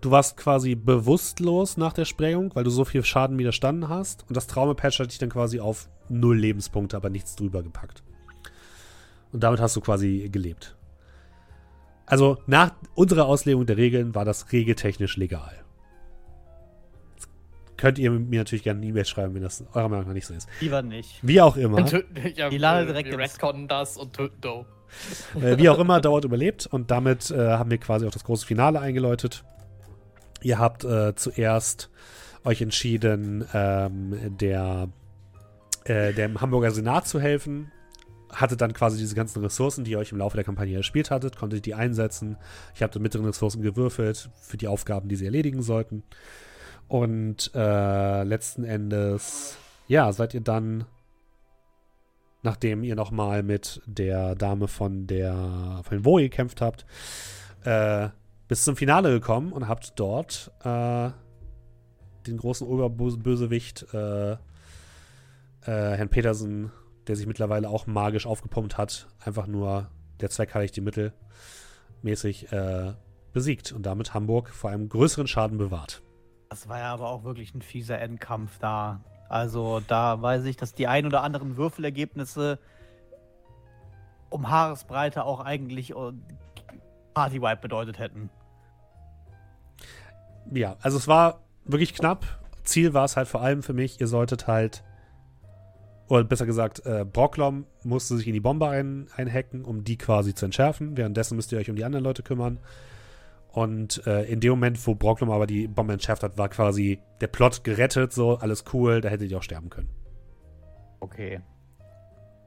du 0.02 0.12
warst 0.12 0.36
quasi 0.38 0.76
bewusstlos 0.76 1.78
nach 1.78 1.94
der 1.94 2.06
Sprengung, 2.06 2.54
weil 2.56 2.64
du 2.64 2.70
so 2.70 2.86
viel 2.86 3.04
Schaden 3.04 3.38
widerstanden 3.38 3.90
hast. 3.90 4.26
Und 4.28 4.36
das 4.36 4.48
Traumapatch 4.48 5.00
hat 5.00 5.12
dich 5.12 5.20
dann 5.20 5.30
quasi 5.30 5.60
auf 5.60 5.90
null 6.10 6.38
Lebenspunkte, 6.38 6.98
aber 6.98 7.10
nichts 7.10 7.36
drüber 7.36 7.64
gepackt. 7.64 8.04
Und 9.32 9.44
damit 9.44 9.62
hast 9.62 9.76
du 9.76 9.82
quasi 9.82 10.30
gelebt. 10.32 10.76
Also 12.06 12.40
nach 12.46 12.74
unserer 12.96 13.26
Auslegung 13.26 13.66
der 13.66 13.78
Regeln 13.78 14.14
war 14.16 14.26
das 14.26 14.52
regeltechnisch 14.52 15.16
legal. 15.16 15.64
Jetzt 17.16 17.30
könnt 17.78 18.00
ihr 18.00 18.12
mir 18.12 18.42
natürlich 18.42 18.64
gerne 18.64 18.80
eine 18.80 18.88
E-Mail 18.88 19.06
schreiben, 19.06 19.34
wenn 19.36 19.44
das 19.44 19.64
eurer 19.74 19.88
Meinung 19.88 20.08
nach 20.08 20.14
nicht 20.14 20.26
so 20.26 20.34
ist. 20.34 20.50
Lieber 20.60 20.82
nicht. 20.82 21.20
Wie 21.22 21.40
auch 21.40 21.56
immer. 21.56 21.86
ja, 22.36 22.50
die 22.50 22.58
lade 22.58 22.88
direkt 22.88 23.12
wir 23.12 23.20
retconnen 23.20 23.68
das 23.70 23.96
und 23.96 24.14
töten 24.14 24.42
Doe. 24.42 24.66
Äh, 25.42 25.58
wie 25.58 25.70
auch 25.70 25.80
immer, 25.80 26.02
dauert 26.02 26.26
überlebt 26.26 26.68
und 26.68 26.92
damit 26.92 27.32
äh, 27.32 27.38
haben 27.52 27.72
wir 27.72 27.78
quasi 27.78 28.06
auch 28.06 28.12
das 28.12 28.26
große 28.26 28.46
Finale 28.46 28.82
eingeläutet. 28.82 29.46
Ihr 30.42 30.60
habt 30.60 30.84
äh, 30.84 31.16
zuerst 31.16 31.90
euch 32.44 32.62
entschieden, 32.62 33.46
ähm, 33.54 34.38
der 34.38 34.90
äh, 35.86 36.14
dem 36.14 36.42
Hamburger 36.42 36.72
Senat 36.72 37.08
zu 37.08 37.20
helfen. 37.20 37.72
Hattet 38.32 38.62
dann 38.62 38.74
quasi 38.74 38.98
diese 38.98 39.16
ganzen 39.16 39.44
Ressourcen, 39.44 39.84
die 39.84 39.92
ihr 39.92 40.00
euch 40.00 40.12
im 40.12 40.18
Laufe 40.18 40.38
der 40.38 40.46
Kampagne 40.46 40.78
erspielt 40.78 41.12
hattet, 41.12 41.36
konntet 41.36 41.66
die 41.66 41.74
einsetzen. 41.74 42.38
Ich 42.74 42.82
habe 42.82 42.98
mit 43.00 43.14
den 43.14 43.26
Ressourcen 43.26 43.62
gewürfelt 43.62 44.30
für 44.42 44.58
die 44.58 44.68
Aufgaben, 44.68 45.10
die 45.10 45.16
sie 45.16 45.26
erledigen 45.26 45.62
sollten. 45.62 46.04
Und 46.88 47.52
äh, 47.56 48.24
letzten 48.24 48.64
Endes, 48.64 49.58
ja, 49.88 50.12
seid 50.14 50.34
ihr 50.34 50.42
dann, 50.42 50.86
nachdem 52.42 52.84
ihr 52.84 52.96
nochmal 52.96 53.44
mit 53.44 53.82
der 53.86 54.36
Dame 54.36 54.68
von 54.68 55.08
der 55.08 55.82
von 55.84 55.98
den 55.98 56.06
Woe 56.06 56.22
gekämpft 56.22 56.62
habt, 56.62 56.86
äh, 57.64 58.10
bis 58.52 58.66
zum 58.66 58.76
Finale 58.76 59.12
gekommen 59.12 59.54
und 59.54 59.70
habt 59.70 59.94
dort 59.98 60.52
äh, 60.66 61.10
den 62.28 62.36
großen 62.36 62.68
Oberbösewicht 62.68 63.94
äh, 63.94 64.32
äh, 64.34 64.38
Herrn 65.64 66.10
Petersen, 66.10 66.70
der 67.08 67.16
sich 67.16 67.28
mittlerweile 67.28 67.70
auch 67.70 67.88
magisch 67.88 68.26
aufgepumpt 68.26 68.78
hat, 68.78 69.08
einfach 69.24 69.48
nur 69.48 69.90
der 70.20 70.32
Zweck 70.32 70.54
heiligt 70.54 70.76
die 70.76 70.82
Mittel 70.82 71.14
mäßig 72.02 72.52
äh, 72.52 72.92
besiegt 73.32 73.72
und 73.72 73.86
damit 73.86 74.14
Hamburg 74.14 74.50
vor 74.50 74.70
einem 74.70 74.90
größeren 74.90 75.28
Schaden 75.28 75.58
bewahrt. 75.58 76.02
Das 76.50 76.68
war 76.68 76.80
ja 76.80 76.92
aber 76.92 77.08
auch 77.08 77.24
wirklich 77.24 77.56
ein 77.56 77.62
fieser 77.62 78.02
Endkampf 78.02 78.60
da. 78.60 79.00
Also 79.30 79.80
da 79.88 80.22
weiß 80.22 80.44
ich, 80.44 80.58
dass 80.58 80.74
die 80.74 80.88
ein 80.88 81.06
oder 81.06 81.24
anderen 81.24 81.56
Würfelergebnisse 81.56 82.60
um 84.30 84.50
Haaresbreite 84.50 85.24
auch 85.24 85.40
eigentlich 85.40 85.92
äh, 85.92 86.12
Partywipe 87.14 87.62
bedeutet 87.62 87.98
hätten. 87.98 88.30
Ja, 90.52 90.76
also 90.82 90.98
es 90.98 91.08
war 91.08 91.42
wirklich 91.66 91.94
knapp. 91.94 92.26
Ziel 92.64 92.94
war 92.94 93.06
es 93.06 93.18
halt 93.18 93.28
vor 93.28 93.42
allem 93.42 93.64
für 93.64 93.74
mich, 93.74 94.00
ihr 94.00 94.08
solltet 94.08 94.48
halt, 94.48 94.84
oder 96.08 96.24
besser 96.24 96.46
gesagt, 96.46 96.86
äh, 96.86 97.06
Brocklom 97.06 97.66
musste 97.84 98.18
sich 98.18 98.28
in 98.28 98.34
die 98.34 98.40
Bombe 98.40 98.68
ein, 98.68 99.08
einhacken, 99.16 99.64
um 99.64 99.84
die 99.84 99.98
quasi 99.98 100.36
zu 100.36 100.46
entschärfen. 100.46 100.98
Währenddessen 100.98 101.36
müsst 101.36 101.52
ihr 101.52 101.58
euch 101.58 101.70
um 101.70 101.76
die 101.76 101.86
anderen 101.86 102.04
Leute 102.04 102.22
kümmern. 102.22 102.60
Und 103.52 104.06
äh, 104.06 104.24
in 104.24 104.40
dem 104.40 104.52
Moment, 104.52 104.86
wo 104.86 104.94
Brocklom 104.96 105.32
aber 105.32 105.48
die 105.48 105.68
Bombe 105.68 105.94
entschärft 105.94 106.24
hat, 106.24 106.38
war 106.38 106.50
quasi 106.50 107.02
der 107.22 107.28
Plot 107.28 107.64
gerettet, 107.64 108.14
so, 108.14 108.38
alles 108.38 108.66
cool, 108.74 109.02
da 109.02 109.10
hättet 109.10 109.32
ihr 109.32 109.38
auch 109.38 109.44
sterben 109.44 109.70
können. 109.70 109.90
Okay. 111.00 111.42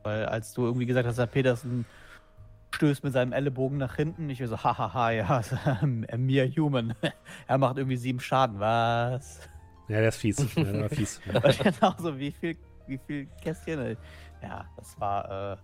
Weil 0.02 0.26
als 0.26 0.52
du 0.52 0.64
irgendwie 0.64 0.86
gesagt 0.86 1.06
hast, 1.06 1.18
Herr 1.18 1.26
Petersen 1.26 1.86
stößt 2.75 3.05
mit 3.05 3.13
seinem 3.13 3.33
Ellenbogen 3.33 3.79
nach 3.79 3.97
hinten. 3.97 4.29
Ich 4.29 4.41
will 4.41 4.49
so, 4.49 4.63
hahaha, 4.63 5.11
ja, 5.13 5.43
mir 6.17 6.49
human. 6.57 6.95
er 7.47 7.59
macht 7.59 7.79
irgendwie 7.79 7.97
sieben 7.97 8.21
Schaden, 8.21 8.61
was? 8.61 9.41
Ja, 9.89 9.99
der 9.99 10.09
ist 10.09 10.17
fies. 10.17 10.39
ja, 10.55 10.65
der 10.65 10.83
war 10.83 10.89
fies. 10.89 11.21
genau 11.63 11.95
so, 11.99 12.19
wie 12.19 12.33
viel, 12.33 12.57
wie 12.87 12.99
viel 12.99 13.27
Kästchen. 13.43 13.97
Ja, 14.43 14.65
das 14.77 14.99
war, 14.99 15.53
äh, 15.53 15.57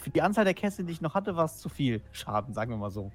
für 0.00 0.10
die 0.10 0.22
Anzahl 0.22 0.44
der 0.44 0.54
Kästchen, 0.54 0.86
die 0.86 0.92
ich 0.92 1.00
noch 1.00 1.14
hatte, 1.14 1.36
war 1.36 1.44
es 1.44 1.58
zu 1.58 1.68
viel 1.68 2.02
Schaden, 2.12 2.54
sagen 2.54 2.70
wir 2.70 2.76
mal 2.76 2.90
so. 2.90 3.12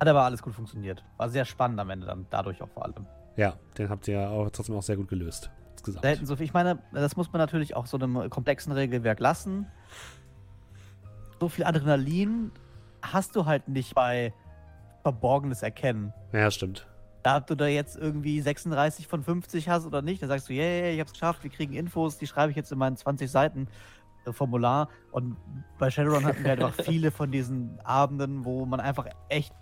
Hat 0.00 0.08
aber 0.08 0.22
alles 0.22 0.42
gut 0.42 0.54
funktioniert. 0.54 1.04
War 1.16 1.28
sehr 1.28 1.44
spannend 1.44 1.78
am 1.78 1.90
Ende 1.90 2.06
dann, 2.06 2.26
dadurch 2.30 2.62
auch 2.62 2.68
vor 2.68 2.84
allem. 2.84 3.06
Ja, 3.36 3.54
den 3.78 3.88
habt 3.88 4.08
ihr 4.08 4.28
auch 4.28 4.50
trotzdem 4.50 4.74
auch 4.74 4.82
sehr 4.82 4.96
gut 4.96 5.08
gelöst. 5.08 5.50
Selten 5.82 6.26
so 6.26 6.36
viel. 6.36 6.44
Ich 6.44 6.52
meine, 6.52 6.78
das 6.92 7.16
muss 7.16 7.32
man 7.32 7.40
natürlich 7.40 7.74
auch 7.74 7.86
so 7.86 7.96
einem 7.96 8.28
komplexen 8.28 8.72
Regelwerk 8.72 9.20
lassen 9.20 9.66
so 11.40 11.48
viel 11.48 11.64
Adrenalin 11.64 12.52
hast 13.02 13.34
du 13.34 13.46
halt 13.46 13.66
nicht 13.68 13.94
bei 13.94 14.32
Verborgenes 15.02 15.62
erkennen. 15.62 16.12
Ja, 16.32 16.50
stimmt. 16.50 16.86
Da 17.22 17.38
ob 17.38 17.46
du 17.46 17.54
da 17.54 17.66
jetzt 17.66 17.96
irgendwie 17.96 18.40
36 18.40 19.06
von 19.06 19.22
50 19.22 19.68
hast 19.68 19.86
oder 19.86 20.02
nicht, 20.02 20.22
dann 20.22 20.28
sagst 20.28 20.48
du, 20.48 20.52
yeah, 20.52 20.90
ich 20.90 21.00
hab's 21.00 21.12
geschafft, 21.12 21.42
wir 21.42 21.50
kriegen 21.50 21.74
Infos, 21.74 22.18
die 22.18 22.26
schreibe 22.26 22.50
ich 22.50 22.56
jetzt 22.56 22.72
in 22.72 22.78
meinen 22.78 22.96
20 22.96 23.30
Seiten 23.30 23.68
äh, 24.26 24.32
Formular. 24.32 24.88
Und 25.10 25.36
bei 25.78 25.90
Shadowrun 25.90 26.24
hatten 26.24 26.42
wir 26.42 26.50
halt 26.50 26.62
einfach 26.62 26.84
viele 26.84 27.10
von 27.10 27.30
diesen 27.30 27.78
Abenden, 27.80 28.44
wo 28.44 28.64
man 28.64 28.80
einfach 28.80 29.06
echt, 29.28 29.54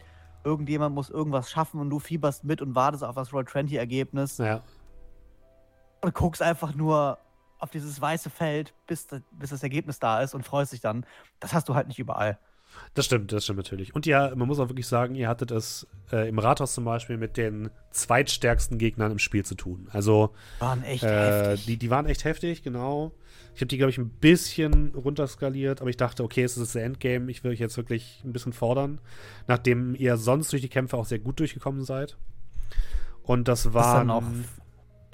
irgendjemand 0.44 0.94
muss 0.94 1.10
irgendwas 1.10 1.50
schaffen 1.50 1.80
und 1.80 1.90
du 1.90 1.98
fieberst 1.98 2.44
mit 2.44 2.62
und 2.62 2.74
wartest 2.74 3.02
auf 3.02 3.16
das 3.16 3.32
Roll 3.32 3.44
20 3.44 3.76
Ergebnis. 3.76 4.38
Ja. 4.38 4.62
Und 6.00 6.14
guckst 6.14 6.42
einfach 6.42 6.74
nur, 6.76 7.18
auf 7.58 7.70
dieses 7.70 8.00
weiße 8.00 8.30
Feld, 8.30 8.74
bis, 8.86 9.06
bis 9.32 9.50
das 9.50 9.62
Ergebnis 9.62 9.98
da 9.98 10.22
ist 10.22 10.34
und 10.34 10.44
freust 10.44 10.72
dich 10.72 10.80
dann. 10.80 11.04
Das 11.40 11.52
hast 11.52 11.68
du 11.68 11.74
halt 11.74 11.88
nicht 11.88 11.98
überall. 11.98 12.38
Das 12.94 13.06
stimmt, 13.06 13.32
das 13.32 13.44
stimmt 13.44 13.58
natürlich. 13.58 13.94
Und 13.94 14.06
ja, 14.06 14.34
man 14.34 14.46
muss 14.46 14.58
auch 14.58 14.68
wirklich 14.68 14.86
sagen, 14.86 15.14
ihr 15.14 15.28
hattet 15.28 15.50
es 15.50 15.86
äh, 16.12 16.28
im 16.28 16.38
Rathaus 16.38 16.74
zum 16.74 16.84
Beispiel 16.84 17.16
mit 17.16 17.36
den 17.36 17.70
zweitstärksten 17.90 18.78
Gegnern 18.78 19.12
im 19.12 19.18
Spiel 19.18 19.44
zu 19.44 19.54
tun. 19.54 19.88
Also 19.92 20.34
waren 20.58 20.82
echt 20.84 21.02
äh, 21.02 21.50
heftig. 21.50 21.66
Die, 21.66 21.76
die 21.78 21.90
waren 21.90 22.06
echt 22.06 22.24
heftig, 22.24 22.62
genau. 22.62 23.12
Ich 23.54 23.60
habe 23.60 23.68
die, 23.68 23.78
glaube 23.78 23.90
ich, 23.90 23.98
ein 23.98 24.10
bisschen 24.10 24.94
runterskaliert, 24.94 25.80
aber 25.80 25.90
ich 25.90 25.96
dachte, 25.96 26.22
okay, 26.22 26.44
es 26.44 26.56
ist 26.56 26.74
das 26.74 26.80
Endgame, 26.80 27.30
ich 27.30 27.42
will 27.42 27.50
euch 27.52 27.58
jetzt 27.58 27.76
wirklich 27.76 28.22
ein 28.24 28.32
bisschen 28.32 28.52
fordern, 28.52 29.00
nachdem 29.46 29.94
ihr 29.94 30.16
sonst 30.16 30.52
durch 30.52 30.62
die 30.62 30.68
Kämpfe 30.68 30.96
auch 30.96 31.06
sehr 31.06 31.18
gut 31.18 31.40
durchgekommen 31.40 31.84
seid. 31.84 32.16
Und 33.22 33.48
das 33.48 33.74
war. 33.74 34.04
Das 34.04 34.24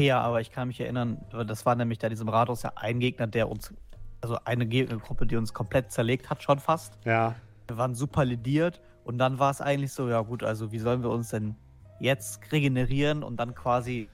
ja, 0.01 0.21
aber 0.21 0.41
ich 0.41 0.51
kann 0.51 0.69
mich 0.69 0.81
erinnern, 0.81 1.19
das 1.47 1.65
war 1.67 1.75
nämlich 1.75 1.99
da 1.99 2.09
diesem 2.09 2.29
Rathaus 2.29 2.63
ja 2.63 2.73
ein 2.77 2.99
Gegner, 2.99 3.27
der 3.27 3.49
uns, 3.49 3.73
also 4.21 4.39
eine 4.45 4.67
Gegnergruppe, 4.67 5.27
die 5.27 5.37
uns 5.37 5.53
komplett 5.53 5.93
zerlegt 5.93 6.31
hat, 6.31 6.43
schon 6.43 6.59
fast. 6.59 6.99
Ja. 7.05 7.35
Wir 7.69 7.77
waren 7.77 7.95
super 7.95 8.25
lidiert 8.25 8.81
und 9.05 9.19
dann 9.19 9.39
war 9.39 9.51
es 9.51 9.61
eigentlich 9.61 9.93
so, 9.93 10.09
ja 10.09 10.21
gut, 10.21 10.43
also 10.43 10.73
wie 10.73 10.79
sollen 10.79 11.03
wir 11.03 11.11
uns 11.11 11.31
denn 11.31 11.55
jetzt 12.01 12.41
regenerieren 12.51 13.23
und 13.23 13.37
dann 13.37 13.55
quasi 13.55 14.09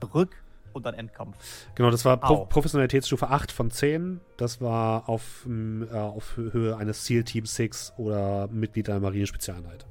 zurück 0.00 0.36
und 0.72 0.84
dann 0.86 0.94
Endkampf. 0.94 1.36
Genau, 1.74 1.90
das 1.90 2.04
war 2.04 2.16
Pro 2.16 2.46
Professionalitätsstufe 2.46 3.28
8 3.28 3.52
von 3.52 3.70
10. 3.70 4.20
Das 4.36 4.60
war 4.60 5.08
auf, 5.08 5.46
äh, 5.46 5.96
auf 5.96 6.36
Höhe 6.36 6.76
eines 6.76 7.04
SEAL 7.04 7.24
Team 7.24 7.46
6 7.46 7.94
oder 7.96 8.48
Mitglied 8.48 8.88
einer 8.90 9.00
Marine-Spezialeinheit. 9.00 9.86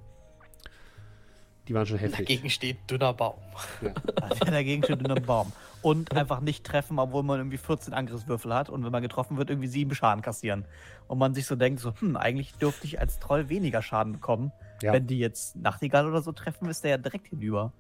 Die 1.67 1.73
waren 1.73 1.85
schon 1.85 1.97
heftig. 1.97 2.27
Dagegen 2.27 2.49
steht 2.49 2.77
dünner 2.89 3.13
Baum. 3.13 3.39
Ja. 3.81 3.93
dagegen 4.45 4.83
steht 4.83 4.99
dünner 4.99 5.19
Baum. 5.19 5.51
Und 5.81 6.15
einfach 6.15 6.41
nicht 6.41 6.65
treffen, 6.65 6.99
obwohl 6.99 7.23
man 7.23 7.39
irgendwie 7.39 7.57
14 7.57 7.93
Angriffswürfel 7.93 8.53
hat 8.53 8.69
und 8.69 8.83
wenn 8.83 8.91
man 8.91 9.01
getroffen 9.01 9.37
wird, 9.37 9.49
irgendwie 9.49 9.67
sieben 9.67 9.95
Schaden 9.95 10.21
kassieren. 10.21 10.65
Und 11.07 11.19
man 11.19 11.33
sich 11.33 11.45
so 11.45 11.55
denkt, 11.55 11.79
so, 11.79 11.93
hm, 11.99 12.17
eigentlich 12.17 12.53
dürfte 12.55 12.85
ich 12.85 12.99
als 12.99 13.19
Troll 13.19 13.49
weniger 13.49 13.81
Schaden 13.81 14.13
bekommen. 14.13 14.51
Ja. 14.81 14.93
Wenn 14.93 15.07
die 15.07 15.19
jetzt 15.19 15.55
Nachtigall 15.55 16.07
oder 16.07 16.21
so 16.21 16.31
treffen, 16.31 16.67
ist 16.69 16.83
der 16.83 16.91
ja 16.91 16.97
direkt 16.97 17.27
hinüber. 17.27 17.73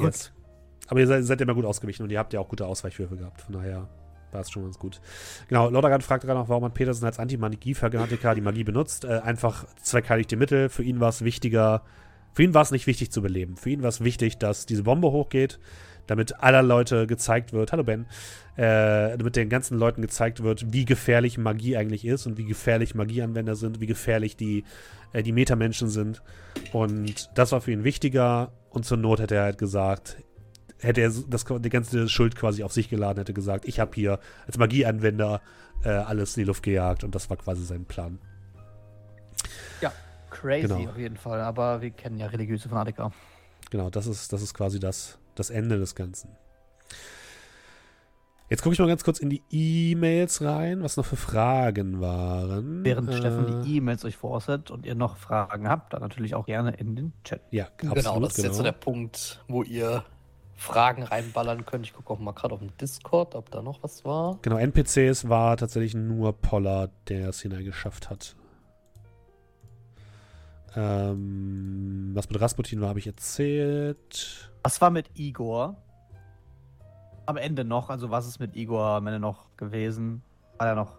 Yes. 0.00 0.32
Aber 0.88 1.00
ihr 1.00 1.06
seid, 1.06 1.24
seid 1.24 1.40
immer 1.40 1.54
gut 1.54 1.64
ausgewichen 1.64 2.02
und 2.02 2.10
ihr 2.10 2.18
habt 2.18 2.32
ja 2.32 2.40
auch 2.40 2.48
gute 2.48 2.66
Ausweichwürfe 2.66 3.16
gehabt. 3.16 3.40
Von 3.42 3.54
daher 3.54 3.88
war 4.34 4.40
es 4.40 4.50
schon 4.50 4.64
ganz 4.64 4.78
gut. 4.78 5.00
Genau, 5.48 5.70
Lordagan 5.70 6.00
fragt 6.00 6.24
gerade 6.24 6.38
noch, 6.38 6.48
warum 6.48 6.64
hat 6.64 6.74
Peterson 6.74 7.06
als 7.06 7.18
Anti-Magie-Fanatiker 7.18 8.34
die 8.34 8.40
Magie 8.40 8.64
benutzt. 8.64 9.04
Äh, 9.04 9.20
einfach 9.20 9.66
zweckheiligte 9.82 10.36
Mittel. 10.36 10.68
Für 10.68 10.82
ihn 10.82 11.00
war 11.00 11.08
es 11.08 11.24
wichtiger, 11.24 11.82
für 12.32 12.42
ihn 12.42 12.52
war 12.52 12.62
es 12.62 12.72
nicht 12.72 12.86
wichtig 12.86 13.12
zu 13.12 13.22
beleben. 13.22 13.56
Für 13.56 13.70
ihn 13.70 13.82
war 13.82 13.88
es 13.88 14.02
wichtig, 14.02 14.38
dass 14.38 14.66
diese 14.66 14.82
Bombe 14.82 15.12
hochgeht, 15.12 15.60
damit 16.06 16.42
aller 16.42 16.62
Leute 16.62 17.06
gezeigt 17.06 17.52
wird, 17.52 17.72
hallo 17.72 17.84
Ben, 17.84 18.06
äh, 18.56 19.16
damit 19.16 19.36
den 19.36 19.48
ganzen 19.48 19.78
Leuten 19.78 20.02
gezeigt 20.02 20.42
wird, 20.42 20.72
wie 20.72 20.84
gefährlich 20.84 21.38
Magie 21.38 21.76
eigentlich 21.76 22.04
ist 22.04 22.26
und 22.26 22.36
wie 22.36 22.44
gefährlich 22.44 22.94
Magieanwender 22.94 23.54
sind, 23.54 23.80
wie 23.80 23.86
gefährlich 23.86 24.36
die, 24.36 24.64
äh, 25.12 25.22
die 25.22 25.32
Metamenschen 25.32 25.88
sind. 25.88 26.22
Und 26.72 27.30
das 27.34 27.52
war 27.52 27.60
für 27.60 27.72
ihn 27.72 27.84
wichtiger. 27.84 28.52
Und 28.70 28.84
zur 28.84 28.98
Not 28.98 29.20
hätte 29.20 29.36
er 29.36 29.44
halt 29.44 29.58
gesagt, 29.58 30.18
hätte 30.84 31.00
er 31.00 31.10
das, 31.28 31.44
die 31.44 31.68
ganze 31.68 32.08
Schuld 32.08 32.36
quasi 32.36 32.62
auf 32.62 32.72
sich 32.72 32.88
geladen, 32.88 33.18
hätte 33.18 33.32
gesagt, 33.32 33.64
ich 33.66 33.80
habe 33.80 33.92
hier 33.94 34.18
als 34.46 34.58
Magieanwender 34.58 35.40
äh, 35.84 35.88
alles 35.88 36.36
in 36.36 36.42
die 36.42 36.46
Luft 36.46 36.62
gejagt 36.62 37.04
und 37.04 37.14
das 37.14 37.30
war 37.30 37.36
quasi 37.36 37.64
sein 37.64 37.84
Plan. 37.84 38.18
Ja, 39.80 39.92
crazy 40.30 40.68
genau. 40.68 40.90
auf 40.90 40.98
jeden 40.98 41.16
Fall, 41.16 41.40
aber 41.40 41.80
wir 41.80 41.90
kennen 41.90 42.18
ja 42.18 42.26
religiöse 42.26 42.68
Fanatiker. 42.68 43.12
Genau, 43.70 43.90
das 43.90 44.06
ist, 44.06 44.32
das 44.32 44.42
ist 44.42 44.54
quasi 44.54 44.78
das, 44.78 45.18
das 45.34 45.50
Ende 45.50 45.78
des 45.78 45.94
Ganzen. 45.94 46.30
Jetzt 48.50 48.62
gucke 48.62 48.74
ich 48.74 48.78
mal 48.78 48.86
ganz 48.86 49.02
kurz 49.02 49.20
in 49.20 49.30
die 49.30 49.42
E-Mails 49.50 50.42
rein, 50.42 50.82
was 50.82 50.98
noch 50.98 51.06
für 51.06 51.16
Fragen 51.16 52.00
waren. 52.00 52.84
Während 52.84 53.08
äh, 53.08 53.16
Steffen 53.16 53.62
die 53.62 53.78
E-Mails 53.78 54.04
euch 54.04 54.16
vorsetzt 54.16 54.70
und 54.70 54.84
ihr 54.84 54.94
noch 54.94 55.16
Fragen 55.16 55.68
habt, 55.68 55.94
dann 55.94 56.02
natürlich 56.02 56.34
auch 56.34 56.44
gerne 56.44 56.72
in 56.72 56.94
den 56.94 57.12
Chat. 57.24 57.40
Ja, 57.50 57.64
absolut, 57.64 57.94
genau. 57.96 58.20
Das 58.20 58.30
ist 58.30 58.36
genau. 58.36 58.48
jetzt 58.48 58.56
so 58.58 58.62
der 58.62 58.72
Punkt, 58.72 59.42
wo 59.48 59.62
ihr 59.62 60.04
Fragen 60.56 61.02
reinballern 61.02 61.66
können. 61.66 61.84
Ich 61.84 61.92
gucke 61.92 62.12
auch 62.12 62.18
mal 62.18 62.32
gerade 62.32 62.54
auf 62.54 62.60
dem 62.60 62.76
Discord, 62.78 63.34
ob 63.34 63.50
da 63.50 63.62
noch 63.62 63.82
was 63.82 64.04
war. 64.04 64.38
Genau, 64.42 64.56
NPCs 64.56 65.28
war 65.28 65.56
tatsächlich 65.56 65.94
nur 65.94 66.32
Pollard, 66.32 66.90
der 67.08 67.28
es 67.28 67.40
hineingeschafft 67.40 68.10
hat. 68.10 68.36
Ähm, 70.76 72.10
was 72.14 72.28
mit 72.28 72.40
Rasputin 72.40 72.80
war, 72.80 72.88
habe 72.88 72.98
ich 72.98 73.06
erzählt. 73.06 74.50
Was 74.62 74.80
war 74.80 74.90
mit 74.90 75.10
Igor? 75.14 75.76
Am 77.26 77.36
Ende 77.36 77.64
noch, 77.64 77.90
also 77.90 78.10
was 78.10 78.26
ist 78.26 78.38
mit 78.38 78.54
Igor 78.56 78.84
am 78.84 79.06
Ende 79.06 79.20
noch 79.20 79.46
gewesen? 79.56 80.22
War 80.58 80.68
er 80.68 80.74
noch? 80.74 80.98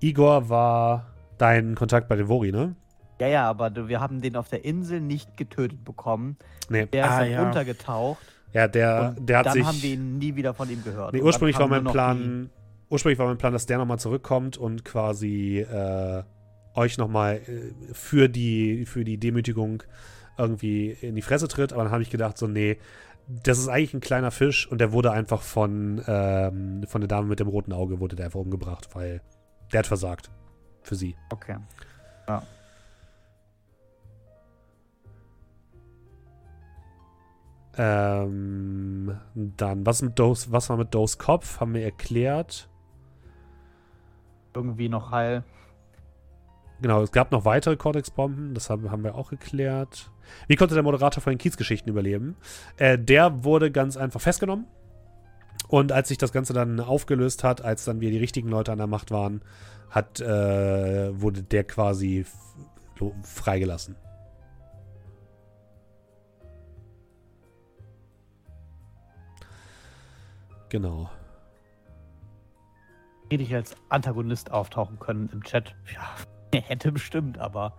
Igor 0.00 0.48
war 0.48 1.06
dein 1.38 1.74
Kontakt 1.74 2.08
bei 2.08 2.16
den 2.16 2.28
Vori, 2.28 2.52
ne? 2.52 2.74
Ja, 3.20 3.28
ja, 3.28 3.48
aber 3.48 3.88
wir 3.88 4.00
haben 4.00 4.20
den 4.20 4.36
auf 4.36 4.48
der 4.48 4.64
Insel 4.64 5.00
nicht 5.00 5.36
getötet 5.36 5.84
bekommen. 5.84 6.36
Nee. 6.68 6.86
Der 6.86 7.04
ist 7.04 7.10
ah, 7.10 7.20
dann 7.20 7.30
ja. 7.30 7.46
untergetaucht 7.46 8.22
Ja, 8.52 8.68
der, 8.68 9.14
der 9.18 9.38
hat 9.38 9.46
dann 9.46 9.52
sich. 9.52 9.64
haben 9.64 9.82
wir 9.82 9.90
ihn 9.94 10.18
nie 10.18 10.34
wieder 10.36 10.54
von 10.54 10.70
ihm 10.70 10.82
gehört. 10.82 11.12
Nee, 11.12 11.22
ursprünglich 11.22 11.56
dann 11.56 11.70
war 11.70 11.82
mein 11.82 11.92
Plan, 11.92 12.50
ursprünglich 12.88 13.18
war 13.18 13.26
mein 13.26 13.38
Plan, 13.38 13.52
dass 13.52 13.66
der 13.66 13.78
nochmal 13.78 13.98
zurückkommt 13.98 14.56
und 14.56 14.84
quasi 14.84 15.58
äh, 15.60 16.22
euch 16.74 16.98
nochmal 16.98 17.36
äh, 17.36 17.72
für 17.92 18.28
die, 18.28 18.86
für 18.86 19.04
die 19.04 19.18
Demütigung 19.18 19.82
irgendwie 20.38 20.90
in 21.00 21.14
die 21.14 21.22
Fresse 21.22 21.48
tritt. 21.48 21.72
Aber 21.72 21.84
dann 21.84 21.92
habe 21.92 22.02
ich 22.02 22.10
gedacht, 22.10 22.38
so, 22.38 22.46
nee, 22.46 22.78
das 23.28 23.58
ist 23.58 23.68
eigentlich 23.68 23.94
ein 23.94 24.00
kleiner 24.00 24.30
Fisch 24.30 24.66
und 24.70 24.80
der 24.80 24.92
wurde 24.92 25.10
einfach 25.10 25.42
von, 25.42 26.02
ähm, 26.06 26.84
von 26.86 27.00
der 27.00 27.08
Dame 27.08 27.26
mit 27.26 27.40
dem 27.40 27.48
roten 27.48 27.72
Auge, 27.72 28.00
wurde 28.00 28.16
der 28.16 28.26
einfach 28.26 28.40
umgebracht, 28.40 28.88
weil 28.94 29.20
der 29.72 29.80
hat 29.80 29.86
versagt. 29.86 30.30
Für 30.82 30.94
sie. 30.94 31.16
Okay. 31.30 31.56
Ähm, 37.78 39.18
dann, 39.34 39.84
was, 39.84 40.02
mit 40.02 40.18
Dose, 40.18 40.50
was 40.50 40.70
war 40.70 40.76
mit 40.76 40.94
Dose 40.94 41.18
Kopf? 41.18 41.60
Haben 41.60 41.74
wir 41.74 41.84
erklärt. 41.84 42.68
Irgendwie 44.54 44.88
noch 44.88 45.10
heil. 45.10 45.44
Genau, 46.80 47.02
es 47.02 47.12
gab 47.12 47.32
noch 47.32 47.44
weitere 47.44 47.76
Cortex-Bomben, 47.76 48.52
das 48.52 48.68
haben, 48.68 48.90
haben 48.90 49.02
wir 49.02 49.14
auch 49.14 49.30
geklärt. 49.30 50.10
Wie 50.46 50.56
konnte 50.56 50.74
der 50.74 50.82
Moderator 50.82 51.22
von 51.22 51.32
den 51.32 51.38
Kiezgeschichten 51.38 51.90
überleben? 51.90 52.36
Äh, 52.76 52.98
der 52.98 53.44
wurde 53.44 53.70
ganz 53.70 53.96
einfach 53.96 54.20
festgenommen. 54.20 54.66
Und 55.68 55.90
als 55.90 56.08
sich 56.08 56.18
das 56.18 56.32
Ganze 56.32 56.52
dann 56.52 56.80
aufgelöst 56.80 57.44
hat, 57.44 57.62
als 57.62 57.84
dann 57.84 58.00
wir 58.00 58.10
die 58.10 58.18
richtigen 58.18 58.48
Leute 58.48 58.72
an 58.72 58.78
der 58.78 58.86
Macht 58.86 59.10
waren, 59.10 59.42
hat, 59.90 60.20
äh, 60.20 61.20
wurde 61.20 61.42
der 61.42 61.64
quasi 61.64 62.26
freigelassen. 63.22 63.96
Genau. 70.68 71.10
Hätte 73.30 73.42
ich 73.42 73.54
als 73.54 73.74
Antagonist 73.88 74.50
auftauchen 74.52 74.98
können 74.98 75.28
im 75.32 75.42
Chat. 75.42 75.74
Ja, 75.92 76.60
hätte 76.60 76.92
bestimmt, 76.92 77.38
aber 77.38 77.76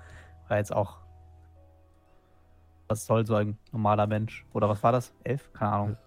war 0.47 0.57
jetzt 0.57 0.73
auch. 0.73 0.97
Was 2.89 3.05
soll 3.05 3.25
so 3.25 3.35
ein 3.35 3.57
normaler 3.71 4.07
Mensch? 4.07 4.45
Oder 4.53 4.69
was 4.69 4.81
war 4.83 4.91
das? 4.93 5.13
Elf? 5.23 5.51
Keine 5.53 5.71
Ahnung. 5.71 5.97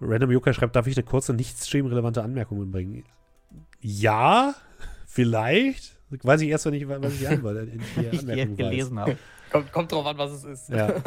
Random 0.00 0.30
Yokai 0.32 0.52
schreibt, 0.52 0.74
darf 0.74 0.86
ich 0.88 0.96
eine 0.96 1.04
kurze, 1.04 1.32
nicht 1.32 1.56
streamrelevante 1.64 2.22
Anmerkung 2.22 2.58
mitbringen? 2.58 3.04
Ja, 3.80 4.54
vielleicht. 5.06 5.96
Weiß 6.10 6.40
ich 6.40 6.48
erst, 6.48 6.66
wenn 6.66 6.74
ich, 6.74 6.88
was 6.88 7.12
ich 7.12 7.20
die 7.28 8.06
Ich 8.10 8.26
die 8.26 8.26
gelesen 8.56 8.98
habe. 8.98 9.16
Kommt, 9.52 9.72
kommt 9.72 9.92
drauf 9.92 10.06
an, 10.06 10.18
was 10.18 10.32
es 10.32 10.44
ist. 10.44 10.68
Ja. 10.70 10.92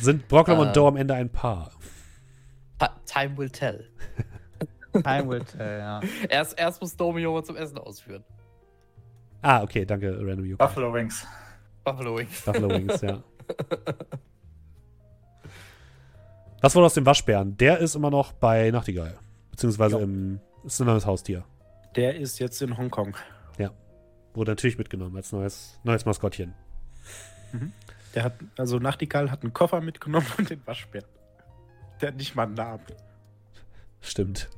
Sind 0.00 0.26
Brocklom 0.26 0.58
Äh. 0.58 0.62
und 0.62 0.76
Doe 0.76 0.88
am 0.88 0.96
Ende 0.96 1.14
ein 1.14 1.30
Paar? 1.30 1.70
Time 3.06 3.36
will 3.36 3.50
tell. 3.50 3.84
Time 4.92 5.28
will 5.28 5.44
tell, 5.44 5.78
ja. 5.78 6.00
Erst, 6.28 6.58
erst 6.58 6.80
muss 6.80 6.96
Domio 6.96 7.32
mal 7.32 7.44
zum 7.44 7.56
Essen 7.56 7.78
ausführen. 7.78 8.24
Ah, 9.42 9.62
okay, 9.62 9.84
danke, 9.84 10.10
Random 10.18 10.44
Yokai. 10.44 10.66
Buffalo 10.66 10.92
Wings. 10.94 11.26
Buffalo 11.84 12.16
Wings. 12.18 12.42
Buffalo 12.42 12.68
Wings, 12.70 13.00
ja. 13.00 13.22
Was 16.60 16.74
wurde 16.74 16.86
aus 16.86 16.94
dem 16.94 17.06
Waschbären? 17.06 17.56
Der 17.56 17.78
ist 17.78 17.94
immer 17.94 18.10
noch 18.10 18.32
bei 18.32 18.70
Nachtigall. 18.70 19.16
Beziehungsweise 19.52 19.96
Ja. 19.96 20.02
im, 20.02 20.40
ist 20.64 20.80
ein 20.80 20.86
neues 20.86 21.06
Haustier. 21.06 21.44
Der 21.94 22.16
ist 22.16 22.38
jetzt 22.40 22.60
in 22.62 22.76
Hongkong. 22.76 23.16
Wurde 24.34 24.52
natürlich 24.52 24.78
mitgenommen 24.78 25.16
als 25.16 25.32
neues, 25.32 25.80
neues 25.82 26.04
Maskottchen. 26.04 26.54
Der 28.14 28.22
hat, 28.22 28.34
also 28.56 28.78
Nachtigall 28.78 29.32
hat 29.32 29.42
einen 29.42 29.52
Koffer 29.52 29.80
mitgenommen 29.80 30.26
und 30.36 30.48
den 30.50 30.64
Waschbär. 30.64 31.02
Der 32.00 32.08
hat 32.08 32.16
nicht 32.16 32.34
mal 32.34 32.44
einen 32.44 32.54
Namen. 32.54 32.84
Stimmt. 34.00 34.48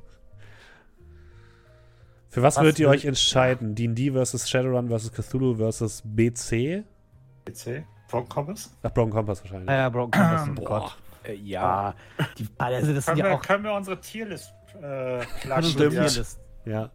Für 2.29 2.41
was, 2.41 2.55
Was 2.55 2.63
würdet 2.63 2.79
ihr 2.79 2.87
euch 2.87 3.03
entscheiden? 3.05 3.75
D&D 3.75 4.11
versus 4.11 4.49
Shadowrun 4.49 4.87
versus 4.87 5.11
Cthulhu 5.11 5.55
versus 5.55 6.01
BC? 6.05 6.83
PC. 7.45 7.83
Broken 8.09 8.29
Compass. 8.29 8.71
Ach, 8.83 8.91
Broken 8.91 9.11
Compass 9.11 9.43
wahrscheinlich. 9.43 9.69
Ja, 9.69 9.75
ja, 9.75 9.89
Broken 9.89 10.11
Compass, 10.11 10.47
oh 10.49 10.53
Boah. 10.53 10.65
Gott. 10.65 10.97
Äh, 11.23 11.35
ja. 11.35 11.93
Ah, 12.17 12.25
die, 12.37 12.47
also 12.57 12.93
das 12.93 13.05
Können, 13.05 13.17
ja 13.17 13.25
wir, 13.25 13.33
auch 13.33 13.41
können 13.41 13.63
wir 13.63 13.73
unsere 13.73 13.99
Tierlist 13.99 14.53
äh, 14.81 15.25
pluggen? 15.41 15.63
Stimmt. 15.71 15.91
Tierlist. 15.91 16.39
Ja. 16.65 16.89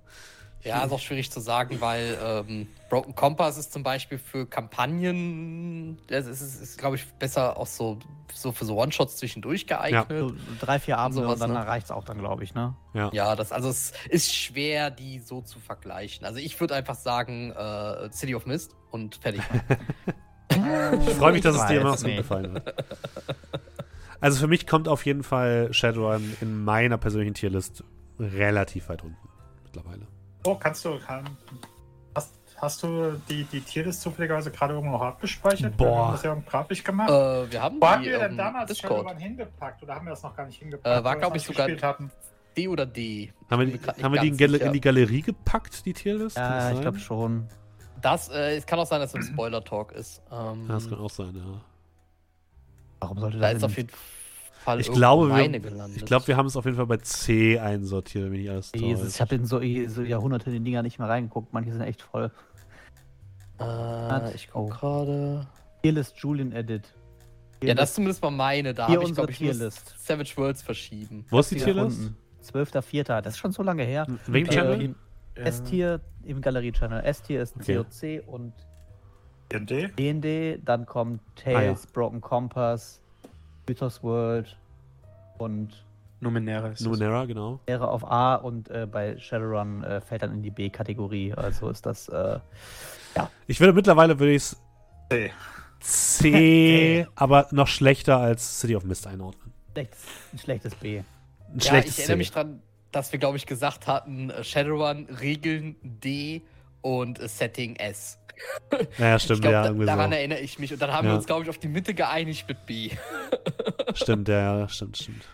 Ja, 0.62 0.84
ist 0.84 0.92
auch 0.92 1.00
schwierig 1.00 1.30
zu 1.30 1.40
sagen, 1.40 1.80
weil 1.80 2.18
ähm, 2.22 2.68
Broken 2.88 3.14
Compass 3.14 3.58
ist 3.58 3.72
zum 3.72 3.82
Beispiel 3.82 4.18
für 4.18 4.46
Kampagnen, 4.46 5.98
es 6.08 6.26
ist, 6.26 6.40
ist, 6.40 6.62
ist 6.62 6.78
glaube 6.78 6.96
ich, 6.96 7.06
besser 7.14 7.56
auch 7.56 7.66
so, 7.66 7.98
so 8.32 8.52
für 8.52 8.64
so 8.64 8.80
One-Shots 8.80 9.16
zwischendurch 9.16 9.66
geeignet. 9.66 10.06
So 10.08 10.32
drei, 10.60 10.78
vier 10.78 10.98
Abende 10.98 11.22
Sowas, 11.22 11.34
und 11.34 11.40
dann 11.40 11.52
ne? 11.52 11.66
reicht 11.66 11.86
es 11.86 11.90
auch 11.90 12.04
dann, 12.04 12.18
glaube 12.18 12.44
ich, 12.44 12.54
ne? 12.54 12.74
Ja. 12.94 13.10
Ja, 13.12 13.36
das, 13.36 13.50
also 13.50 13.68
es 13.68 13.92
ist 14.08 14.34
schwer, 14.34 14.90
die 14.90 15.18
so 15.18 15.40
zu 15.40 15.58
vergleichen. 15.58 16.24
Also 16.24 16.38
ich 16.38 16.58
würde 16.60 16.74
einfach 16.74 16.94
sagen, 16.94 17.50
äh, 17.52 18.10
City 18.12 18.34
of 18.34 18.46
Mist 18.46 18.76
und 18.90 19.16
fertig. 19.16 19.42
Ich 20.48 21.14
freue 21.14 21.32
mich, 21.32 21.42
dass 21.42 21.56
es 21.56 21.66
dir 21.66 21.80
immer 21.80 21.90
noch 21.90 21.98
so 21.98 22.06
gefallen 22.06 22.54
hat. 22.54 22.74
Also 24.20 24.40
für 24.40 24.46
mich 24.46 24.66
kommt 24.66 24.88
auf 24.88 25.04
jeden 25.04 25.22
Fall 25.22 25.72
Shadowrun 25.72 26.36
in 26.40 26.64
meiner 26.64 26.96
persönlichen 26.96 27.34
Tierlist 27.34 27.84
relativ 28.18 28.88
weit 28.88 29.02
unten 29.02 29.28
mittlerweile. 29.64 30.06
Oh, 30.44 30.54
kannst 30.54 30.84
du. 30.84 30.98
Kann, 31.00 31.28
hast, 32.60 32.82
du 32.82 33.20
die, 33.28 33.44
die 33.44 33.60
Tierlist 33.60 34.00
zufälligerweise 34.02 34.50
gerade 34.50 34.74
irgendwo 34.74 34.92
noch 34.96 35.02
abgespeichert? 35.02 35.76
Boah. 35.76 35.86
Wir 35.86 35.96
haben 35.96 36.12
das 36.12 36.22
ja 36.22 36.34
grafisch 36.46 36.84
gemacht. 36.84 37.10
äh, 37.10 37.50
wir 37.52 37.62
haben 37.62 37.80
Wo 37.80 37.86
haben 37.86 38.02
die 38.02 38.08
wir 38.10 38.18
denn 38.20 38.36
damals 38.36 38.68
Discord. 38.72 39.18
Hingepackt? 39.20 39.82
Oder 39.82 39.94
haben 39.94 40.06
wir 40.06 40.10
das 40.10 40.22
noch 40.22 40.34
gar 40.36 40.46
nicht 40.46 40.58
hingepackt? 40.58 40.86
Äh, 40.86 41.04
war, 41.04 41.12
wo 41.12 41.14
wir 41.16 41.20
glaub 41.20 41.32
das 41.34 41.42
ich, 41.42 41.48
sogar- 41.48 41.66
gespielt 41.66 41.82
hatten? 41.82 42.10
D 42.56 42.68
oder 42.68 42.86
D. 42.86 43.32
Haben 43.50 43.60
wir, 43.70 43.78
die, 43.78 44.02
haben 44.02 44.14
wir 44.14 44.20
die 44.22 44.28
in, 44.28 44.36
Gal 44.38 44.48
sicher. 44.50 44.64
in 44.66 44.72
die 44.72 44.80
Galerie 44.80 45.20
gepackt, 45.22 45.84
die 45.84 45.92
Tierlist? 45.92 46.36
Ja, 46.38 46.70
ich 46.72 46.80
glaube 46.80 46.98
schon. 46.98 47.46
Das, 48.00 48.28
äh, 48.30 48.56
es 48.56 48.64
kann 48.66 48.78
auch 48.78 48.86
sein, 48.86 49.00
dass 49.00 49.10
es 49.10 49.14
im 49.16 49.22
Spoiler-Talk 49.34 49.92
ist. 49.92 50.22
Ähm, 50.32 50.64
Ja, 50.66 50.74
das 50.74 50.88
kann 50.88 50.98
auch 50.98 51.10
sein, 51.10 51.34
ja. 51.36 51.60
Warum 53.00 53.18
sollte 53.18 53.38
da 53.38 53.42
das 53.52 53.54
ist 53.54 53.62
denn 53.62 53.70
auf 53.70 53.76
jeden 53.76 53.88
Fall 53.90 53.98
Ich 54.74 54.86
irgendwo 54.86 54.92
glaube, 54.94 55.28
meine 55.28 55.62
wir, 55.62 55.70
gelandet. 55.70 55.96
ich 55.98 56.04
glaube, 56.04 56.26
wir 56.26 56.36
haben 56.36 56.46
es 56.46 56.56
auf 56.56 56.64
jeden 56.64 56.76
Fall 56.76 56.86
bei 56.86 56.96
C 56.98 57.58
einsortiert, 57.58 58.30
wenn 58.30 58.40
ich 58.40 58.50
alles 58.50 58.72
Jesus, 58.74 59.14
ich 59.14 59.20
habe 59.20 59.34
in 59.36 59.46
so, 59.46 59.58
so 59.88 60.02
Jahrhunderte 60.02 60.50
in 60.50 60.64
die 60.64 60.70
Dinger 60.70 60.82
nicht 60.82 60.98
mehr 60.98 61.08
reingeguckt. 61.08 61.52
Manche 61.52 61.72
sind 61.72 61.82
echt 61.82 62.02
voll. 62.02 62.30
Äh, 63.60 64.34
ich 64.34 64.48
guck 64.50 64.64
Oh. 64.64 64.68
gerade. 64.68 65.46
Tierlist 65.82 66.16
Julian 66.18 66.52
Edit. 66.52 66.92
Ja, 67.62 67.74
das 67.74 67.90
ist 67.90 67.94
zumindest 67.94 68.22
mal 68.22 68.30
meine. 68.30 68.74
Da 68.74 68.88
habe 68.88 69.04
ich, 69.04 69.14
glaube 69.14 69.30
ich, 69.30 69.38
Tierlist. 69.38 69.94
Savage 69.98 70.32
Worlds 70.36 70.62
verschieben. 70.62 71.24
Wo 71.30 71.38
ist 71.38 71.50
die 71.50 71.56
Tierlist? 71.56 71.98
unten. 72.00 72.16
12.04. 72.42 73.22
Das 73.22 73.34
ist 73.34 73.38
schon 73.38 73.52
so 73.52 73.62
lange 73.62 73.82
her. 73.84 74.06
Welchen 74.26 74.50
Äh, 74.50 74.54
Channel? 74.54 74.82
im 74.82 74.94
S-Tier 75.36 76.00
im 76.24 76.40
Galerie-Channel. 76.40 77.02
S-Tier 77.04 77.42
ist 77.42 77.56
Okay. 77.56 77.76
COC 77.76 78.22
und 78.28 78.52
D&D? 79.52 79.88
D&D. 79.88 80.58
Dann 80.64 80.86
kommt 80.86 81.20
Tales, 81.36 81.86
Broken 81.86 82.20
Compass, 82.20 83.00
Mythos 83.66 84.02
World 84.02 84.56
und 85.38 85.84
Numenera 86.20 86.68
ist. 86.68 86.80
Numenera, 86.80 87.24
genau. 87.26 87.60
wäre 87.66 87.88
auf 87.90 88.04
A 88.10 88.36
und 88.36 88.70
äh, 88.70 88.86
bei 88.90 89.18
Shadowrun 89.18 89.84
äh, 89.84 90.00
fällt 90.00 90.22
dann 90.22 90.32
in 90.32 90.42
die 90.42 90.50
B-Kategorie. 90.50 91.34
Also 91.34 91.68
ist 91.68 91.84
das 91.84 92.08
äh, 92.08 92.38
Ich 93.46 93.60
würde 93.60 93.72
mittlerweile, 93.72 94.18
würde 94.18 94.32
ich 94.32 94.42
es 94.42 94.56
C. 95.10 95.32
C, 95.80 97.06
aber 97.14 97.48
noch 97.50 97.68
schlechter 97.68 98.18
als 98.18 98.60
City 98.60 98.76
of 98.76 98.84
Mist 98.84 99.06
einordnen. 99.06 99.52
schlechtes, 99.72 100.00
ein 100.32 100.38
schlechtes 100.38 100.74
B. 100.74 100.98
Ein 100.98 101.04
Ja, 101.58 101.60
schlechtes 101.60 101.92
ich 101.94 101.98
erinnere 102.00 102.16
C. 102.16 102.18
mich 102.18 102.32
dran, 102.32 102.62
dass 102.92 103.12
wir, 103.12 103.18
glaube 103.18 103.36
ich, 103.36 103.46
gesagt 103.46 103.86
hatten, 103.86 104.30
äh, 104.30 104.42
Shadowrun, 104.42 105.06
Regeln 105.20 105.76
D 105.82 106.42
und 106.80 107.20
äh, 107.20 107.28
Setting 107.28 107.76
S. 107.76 108.18
Naja, 108.98 109.16
Ich 109.16 109.22
stimmt, 109.22 109.40
glaube, 109.42 109.52
ja, 109.54 109.62
da, 109.62 109.68
irgendwie 109.68 109.86
daran 109.86 110.10
so. 110.10 110.16
erinnere 110.16 110.40
ich 110.40 110.58
mich. 110.58 110.72
Und 110.72 110.80
dann 110.82 110.92
haben 110.92 111.06
Ja. 111.06 111.12
wir 111.12 111.16
uns, 111.16 111.26
glaube 111.26 111.44
ich, 111.44 111.50
auf 111.50 111.58
die 111.58 111.68
Mitte 111.68 111.94
geeinigt 111.94 112.46
mit 112.48 112.66
B. 112.66 112.90
Stimmt, 113.94 114.28
ja, 114.28 114.68
stimmt, 114.68 114.96
stimmt. 114.98 115.24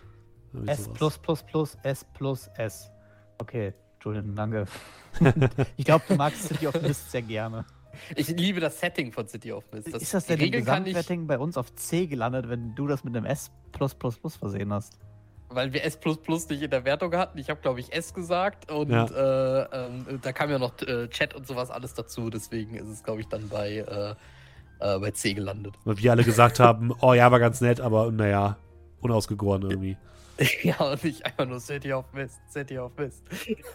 Irgendwie 0.53 0.71
S 0.73 0.85
sowas. 0.85 0.99
plus 0.99 1.19
plus 1.19 1.43
plus 1.43 1.79
S 1.83 2.07
plus 2.15 2.51
S. 2.57 2.91
Okay, 3.39 3.73
Julian, 4.03 4.35
danke. 4.37 4.67
ich 5.77 5.85
glaube, 5.85 6.05
du 6.09 6.15
magst 6.15 6.45
City 6.49 6.67
of 6.67 6.81
Mist 6.83 7.11
sehr 7.11 7.23
gerne. 7.23 7.65
Ich 8.15 8.29
liebe 8.29 8.61
das 8.61 8.79
Setting 8.79 9.13
von 9.13 9.27
City 9.27 9.53
of 9.53 9.65
Mist. 9.73 9.89
ist 9.89 10.15
das 10.15 10.27
denn 10.27 10.41
im 10.41 10.65
kann 10.65 10.87
ich, 10.87 11.27
bei 11.27 11.39
uns 11.39 11.57
auf 11.57 11.75
C 11.75 12.07
gelandet, 12.07 12.49
wenn 12.49 12.75
du 12.75 12.87
das 12.87 13.05
mit 13.05 13.17
einem 13.17 13.27
S 13.27 13.51
plus 13.73 13.95
plus 13.95 14.19
plus 14.19 14.37
versehen 14.37 14.73
hast? 14.73 14.99
Weil 15.55 15.73
wir 15.73 15.85
S 15.85 15.99
nicht 16.49 16.63
in 16.63 16.71
der 16.71 16.85
Wertung 16.85 17.15
hatten. 17.17 17.39
Ich 17.39 17.51
habe, 17.51 17.61
glaube 17.61 17.81
ich, 17.81 17.93
S 17.93 18.15
gesagt 18.15 18.71
und 18.71 18.91
Ja. 18.91 19.05
äh, 19.07 19.87
ähm, 19.87 20.21
da 20.23 20.33
kam 20.33 20.51
ja 20.51 20.59
noch 20.59 20.81
äh, 20.83 21.09
Chat 21.09 21.35
und 21.35 21.47
sowas 21.47 21.71
alles 21.71 21.95
dazu. 21.95 22.31
Deswegen 22.31 22.75
ist 22.75 22.89
es, 22.89 23.03
glaube 23.03 23.21
ich, 23.21 23.29
dann 23.29 23.49
bei, 23.49 23.77
äh, 23.79 24.15
äh, 24.81 24.99
bei 24.99 25.11
C 25.13 25.35
gelandet. 25.35 25.75
Weil 25.85 25.99
wir 25.99 26.11
alle 26.13 26.25
gesagt 26.25 26.61
haben, 26.61 26.93
oh 27.01 27.15
ja, 27.15 27.31
war 27.31 27.41
ganz 27.41 27.61
nett, 27.61 27.81
aber 27.81 28.11
naja, 28.11 28.57
unausgegoren 29.01 29.63
irgendwie. 29.63 29.97
ja, 30.63 30.77
und 30.81 31.05
nicht 31.05 31.25
einfach 31.27 31.47
nur 31.47 31.61
City 31.61 31.93
of 31.93 32.13
Mist, 32.13 32.41
City 32.51 32.79
of 32.79 32.93
Mist. 32.97 33.23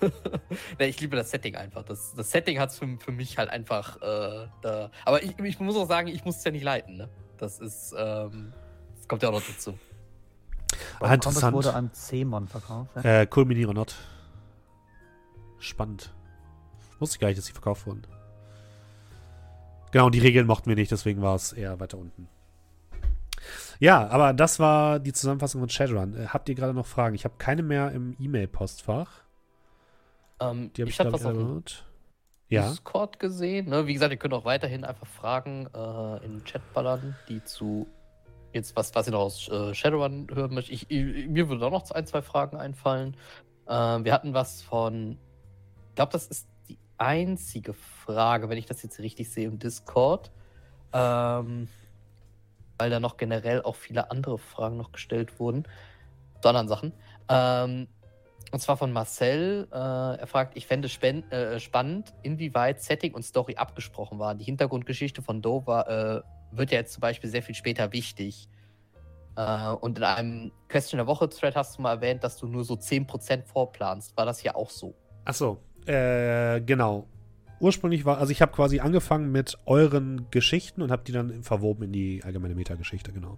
nee, 0.79 0.87
ich 0.87 0.99
liebe 0.99 1.15
das 1.15 1.29
Setting 1.31 1.55
einfach. 1.55 1.83
Das, 1.83 2.13
das 2.15 2.31
Setting 2.31 2.59
hat 2.59 2.71
es 2.71 2.79
für, 2.79 2.87
für 2.99 3.11
mich 3.11 3.37
halt 3.37 3.49
einfach 3.49 4.01
äh, 4.01 4.47
da. 4.61 4.91
Aber 5.05 5.23
ich, 5.23 5.37
ich 5.39 5.59
muss 5.59 5.77
auch 5.77 5.87
sagen, 5.87 6.07
ich 6.07 6.25
muss 6.25 6.37
es 6.37 6.43
ja 6.43 6.51
nicht 6.51 6.63
leiten, 6.63 6.97
ne? 6.97 7.09
Das 7.37 7.59
ist, 7.59 7.93
ähm, 7.97 8.53
kommt 9.07 9.21
ja 9.23 9.29
auch 9.29 9.33
noch 9.33 9.43
dazu. 9.45 9.77
Ah, 10.99 11.13
interessant. 11.13 11.53
wurde 11.55 11.73
an 11.73 11.93
C-Mon 11.93 12.47
verkauft. 12.47 12.91
Ja? 12.95 13.21
Äh, 13.21 13.27
Culmini 13.27 13.65
or 13.65 13.73
not. 13.73 13.95
Spannend. 15.59 16.13
Wusste 16.99 17.15
ich 17.15 17.19
gar 17.19 17.27
nicht, 17.27 17.37
dass 17.37 17.45
sie 17.45 17.53
verkauft 17.53 17.85
wurden. 17.87 18.03
Genau, 19.91 20.07
und 20.07 20.15
die 20.15 20.19
Regeln 20.19 20.47
mochten 20.47 20.69
wir 20.69 20.75
nicht, 20.75 20.91
deswegen 20.91 21.21
war 21.21 21.35
es 21.35 21.53
eher 21.53 21.79
weiter 21.79 21.97
unten. 21.97 22.27
Ja, 23.79 24.07
aber 24.09 24.33
das 24.33 24.59
war 24.59 24.99
die 24.99 25.13
Zusammenfassung 25.13 25.61
von 25.61 25.69
Shadowrun. 25.69 26.15
Äh, 26.15 26.27
habt 26.27 26.49
ihr 26.49 26.55
gerade 26.55 26.73
noch 26.73 26.85
Fragen? 26.85 27.15
Ich 27.15 27.23
habe 27.23 27.35
keine 27.37 27.63
mehr 27.63 27.91
im 27.91 28.15
E-Mail-Postfach. 28.19 29.21
Ähm, 30.39 30.71
Die 30.73 30.81
habe 30.81 30.89
ich 30.89 30.99
ich, 30.99 31.11
was 31.11 31.23
erhört. 31.23 31.85
Ja. 32.49 32.69
Discord 32.69 33.19
gesehen. 33.19 33.69
Ne? 33.69 33.87
Wie 33.87 33.93
gesagt, 33.93 34.11
ihr 34.11 34.17
könnt 34.17 34.33
auch 34.33 34.45
weiterhin 34.45 34.83
einfach 34.83 35.07
Fragen 35.07 35.67
äh, 35.73 36.25
in 36.25 36.37
den 36.37 36.43
Chat 36.45 36.61
ballern, 36.73 37.15
die 37.27 37.43
zu 37.43 37.87
jetzt 38.53 38.75
was, 38.75 38.93
was 38.95 39.07
ihr 39.07 39.11
noch 39.11 39.21
aus 39.21 39.49
äh, 39.49 39.73
Shadowrun 39.73 40.27
hören 40.33 40.53
möchtet. 40.53 40.73
Ich, 40.73 40.91
ich, 40.91 41.27
mir 41.27 41.49
würde 41.49 41.65
auch 41.65 41.71
noch 41.71 41.89
ein, 41.91 42.05
zwei 42.05 42.21
Fragen 42.21 42.57
einfallen. 42.57 43.17
Ähm, 43.67 44.05
wir 44.05 44.13
hatten 44.13 44.33
was 44.33 44.61
von, 44.61 45.17
ich 45.89 45.95
glaube, 45.95 46.11
das 46.11 46.27
ist 46.27 46.47
die 46.69 46.77
einzige 46.97 47.73
Frage, 47.73 48.49
wenn 48.49 48.57
ich 48.57 48.65
das 48.65 48.83
jetzt 48.83 48.99
richtig 48.99 49.29
sehe 49.31 49.47
im 49.47 49.59
Discord. 49.59 50.31
Ähm, 50.93 51.67
weil 52.77 52.89
da 52.89 52.99
noch 52.99 53.17
generell 53.17 53.61
auch 53.61 53.75
viele 53.75 54.11
andere 54.11 54.37
Fragen 54.37 54.77
noch 54.77 54.91
gestellt 54.91 55.39
wurden. 55.39 55.63
Zu 56.41 56.49
anderen 56.49 56.67
Sachen. 56.67 56.93
Ähm, 57.27 57.87
und 58.51 58.59
zwar 58.59 58.77
von 58.77 58.91
Marcel. 58.93 59.67
Äh, 59.71 59.75
er 59.75 60.27
fragt, 60.27 60.55
ich 60.55 60.67
fände 60.67 60.87
äh, 60.87 61.59
spannend, 61.59 62.13
inwieweit 62.23 62.81
Setting 62.81 63.13
und 63.13 63.23
Story 63.23 63.55
abgesprochen 63.55 64.19
waren. 64.19 64.37
Die 64.37 64.45
Hintergrundgeschichte 64.45 65.21
von 65.21 65.41
Dover 65.41 66.23
äh, 66.23 66.36
wird 66.51 66.71
ja 66.71 66.79
jetzt 66.79 66.93
zum 66.93 67.01
Beispiel 67.01 67.29
sehr 67.29 67.43
viel 67.43 67.55
später 67.55 67.91
wichtig. 67.93 68.49
Äh, 69.35 69.69
und 69.69 69.97
in 69.97 70.03
einem 70.03 70.51
Question 70.67 70.97
der 70.97 71.07
Woche-Thread 71.07 71.55
hast 71.55 71.77
du 71.77 71.81
mal 71.81 71.95
erwähnt, 71.95 72.23
dass 72.23 72.37
du 72.37 72.47
nur 72.47 72.63
so 72.63 72.73
10% 72.73 73.43
vorplanst. 73.45 74.17
War 74.17 74.25
das 74.25 74.39
hier 74.39 74.55
auch 74.55 74.69
so? 74.69 74.95
Achso, 75.25 75.59
äh, 75.85 76.61
genau. 76.61 77.07
Ursprünglich 77.59 78.05
war, 78.05 78.19
also 78.19 78.31
ich 78.31 78.41
habe 78.41 78.51
quasi 78.51 78.79
angefangen 78.79 79.31
mit 79.31 79.57
euren 79.65 80.29
Geschichten 80.29 80.81
und 80.81 80.91
habe 80.91 81.03
die 81.05 81.11
dann 81.11 81.43
verwoben 81.43 81.85
in 81.85 81.91
die 81.91 82.23
allgemeine 82.23 82.53
Metageschichte, 82.53 83.11
genau. 83.11 83.37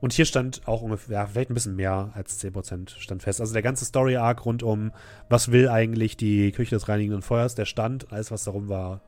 Und 0.00 0.12
hier 0.12 0.24
stand 0.24 0.66
auch 0.66 0.82
ungefähr, 0.82 1.14
ja, 1.14 1.26
vielleicht 1.26 1.50
ein 1.50 1.54
bisschen 1.54 1.74
mehr 1.74 2.12
als 2.14 2.40
10% 2.40 3.00
stand 3.00 3.22
fest. 3.22 3.40
Also 3.40 3.52
der 3.52 3.62
ganze 3.62 3.84
Story-Arc 3.84 4.44
rund 4.44 4.62
um, 4.62 4.92
was 5.28 5.50
will 5.50 5.68
eigentlich 5.68 6.16
die 6.16 6.52
Küche 6.52 6.76
des 6.76 6.88
reinigenden 6.88 7.22
Feuers, 7.22 7.56
der 7.56 7.64
stand, 7.64 8.12
alles 8.12 8.30
was 8.30 8.44
darum 8.44 8.68
war, 8.68 9.00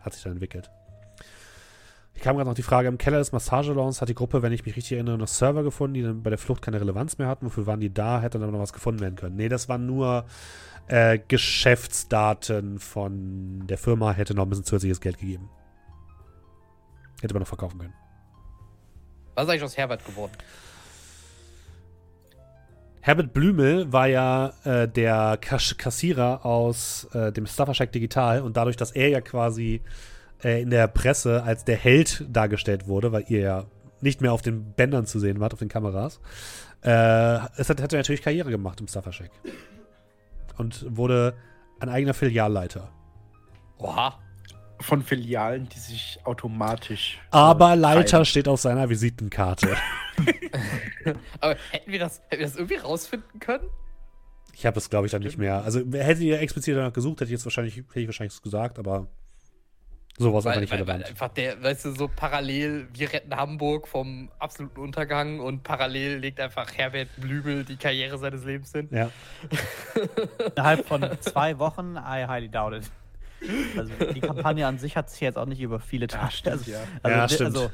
hat 0.00 0.14
sich 0.14 0.22
dann 0.22 0.32
entwickelt. 0.32 0.70
Ich 2.18 2.24
kam 2.24 2.34
gerade 2.34 2.50
noch 2.50 2.56
die 2.56 2.64
Frage, 2.64 2.88
im 2.88 2.98
Keller 2.98 3.18
des 3.18 3.30
Massagesalons 3.30 4.00
hat 4.00 4.08
die 4.08 4.14
Gruppe, 4.16 4.42
wenn 4.42 4.52
ich 4.52 4.66
mich 4.66 4.74
richtig 4.74 4.94
erinnere, 4.94 5.16
noch 5.16 5.28
Server 5.28 5.62
gefunden, 5.62 5.94
die 5.94 6.02
dann 6.02 6.20
bei 6.20 6.30
der 6.30 6.38
Flucht 6.38 6.62
keine 6.62 6.80
Relevanz 6.80 7.16
mehr 7.16 7.28
hatten. 7.28 7.46
Wofür 7.46 7.68
waren 7.68 7.78
die 7.78 7.94
da? 7.94 8.20
Hätte 8.20 8.40
dann 8.40 8.48
aber 8.48 8.56
noch 8.56 8.62
was 8.64 8.72
gefunden 8.72 8.98
werden 8.98 9.14
können. 9.14 9.36
Nee, 9.36 9.48
das 9.48 9.68
waren 9.68 9.86
nur 9.86 10.24
äh, 10.88 11.20
Geschäftsdaten 11.28 12.80
von 12.80 13.68
der 13.68 13.78
Firma, 13.78 14.10
hätte 14.10 14.34
noch 14.34 14.46
ein 14.46 14.48
bisschen 14.48 14.64
zusätzliches 14.64 15.00
Geld 15.00 15.18
gegeben. 15.18 15.48
Hätte 17.20 17.34
man 17.34 17.42
noch 17.42 17.46
verkaufen 17.46 17.78
können. 17.78 17.94
Was 19.36 19.44
ist 19.44 19.50
eigentlich 19.50 19.62
aus 19.62 19.76
Herbert 19.76 20.04
geworden? 20.04 20.32
Herbert 23.00 23.32
Blümel 23.32 23.92
war 23.92 24.08
ja 24.08 24.54
äh, 24.64 24.88
der 24.88 25.38
Kass 25.40 25.76
Kassierer 25.78 26.44
aus 26.44 27.04
äh, 27.12 27.30
dem 27.30 27.46
Stafferscheck 27.46 27.92
Digital 27.92 28.42
und 28.42 28.56
dadurch, 28.56 28.76
dass 28.76 28.90
er 28.90 29.08
ja 29.08 29.20
quasi 29.20 29.82
äh, 30.42 30.62
in 30.62 30.70
der 30.70 30.86
Presse 30.88 31.42
als 31.42 31.64
der 31.64 31.76
Held 31.76 32.24
dargestellt 32.28 32.86
wurde, 32.86 33.12
weil 33.12 33.24
ihr 33.28 33.40
ja 33.40 33.64
nicht 34.00 34.20
mehr 34.20 34.32
auf 34.32 34.42
den 34.42 34.72
Bändern 34.72 35.06
zu 35.06 35.18
sehen 35.18 35.40
wart, 35.40 35.52
auf 35.52 35.58
den 35.58 35.68
Kameras, 35.68 36.20
äh, 36.82 37.38
es 37.56 37.68
hat, 37.68 37.82
hat 37.82 37.92
er 37.92 37.98
natürlich 37.98 38.22
Karriere 38.22 38.50
gemacht 38.50 38.80
im 38.80 38.88
Stafferscheck. 38.88 39.30
Und 40.56 40.84
wurde 40.96 41.34
ein 41.80 41.88
eigener 41.88 42.14
Filialleiter. 42.14 42.90
Oha. 43.78 44.18
Von 44.80 45.02
Filialen, 45.02 45.68
die 45.68 45.78
sich 45.78 46.20
automatisch. 46.22 47.18
Aber 47.30 47.72
äh, 47.72 47.76
Leiter 47.76 48.24
steht 48.24 48.46
auf 48.46 48.60
seiner 48.60 48.88
Visitenkarte. 48.88 49.76
Aber 51.40 51.56
hätten 51.70 51.90
wir 51.90 51.98
das, 51.98 52.20
hätten 52.28 52.40
wir 52.40 52.46
das 52.46 52.54
irgendwie 52.54 52.76
rausfinden 52.76 53.40
können? 53.40 53.64
Ich 54.54 54.66
habe 54.66 54.74
das, 54.74 54.88
glaube 54.88 55.06
ich, 55.06 55.12
dann 55.12 55.22
nicht 55.22 55.38
mehr. 55.38 55.64
Also 55.64 55.80
hätte 55.92 56.22
ihr 56.22 56.40
explizit 56.40 56.76
danach 56.76 56.92
gesucht, 56.92 57.20
hätte 57.20 57.24
ich 57.24 57.32
jetzt 57.32 57.44
wahrscheinlich, 57.44 57.76
hätte 57.76 58.00
ich 58.00 58.06
wahrscheinlich 58.06 58.40
gesagt, 58.40 58.78
aber 58.78 59.08
sowas 60.18 60.44
einfach 60.46 60.56
Weil, 60.56 60.60
nicht 60.62 60.72
weil, 60.72 60.78
weil 60.80 60.86
relevant. 60.96 61.10
einfach 61.10 61.28
der, 61.28 61.62
weißt 61.62 61.84
du, 61.86 61.92
so 61.92 62.08
parallel, 62.14 62.88
wir 62.92 63.12
retten 63.12 63.34
Hamburg 63.36 63.88
vom 63.88 64.30
absoluten 64.38 64.80
Untergang 64.80 65.40
und 65.40 65.62
parallel 65.62 66.18
legt 66.18 66.40
einfach 66.40 66.68
Herbert 66.76 67.08
Blümel 67.16 67.64
die 67.64 67.76
Karriere 67.76 68.18
seines 68.18 68.44
Lebens 68.44 68.72
hin. 68.72 68.88
Ja. 68.90 69.10
Innerhalb 70.54 70.86
von 70.86 71.06
zwei 71.20 71.58
Wochen, 71.58 71.96
I 71.96 72.26
highly 72.26 72.48
doubt 72.48 72.74
it. 72.74 72.90
Also 73.76 73.92
die 74.12 74.20
Kampagne 74.20 74.66
an 74.66 74.78
sich 74.78 74.96
hat 74.96 75.10
sich 75.10 75.20
jetzt 75.20 75.38
auch 75.38 75.46
nicht 75.46 75.60
über 75.60 75.78
viele 75.78 76.08
Tage. 76.08 76.32
stimmt, 76.32 76.52
also, 76.58 76.70
ja. 76.72 76.78
also, 77.02 77.16
Ja, 77.18 77.26
die- 77.26 77.34
stimmt. 77.34 77.56
Also, 77.56 77.70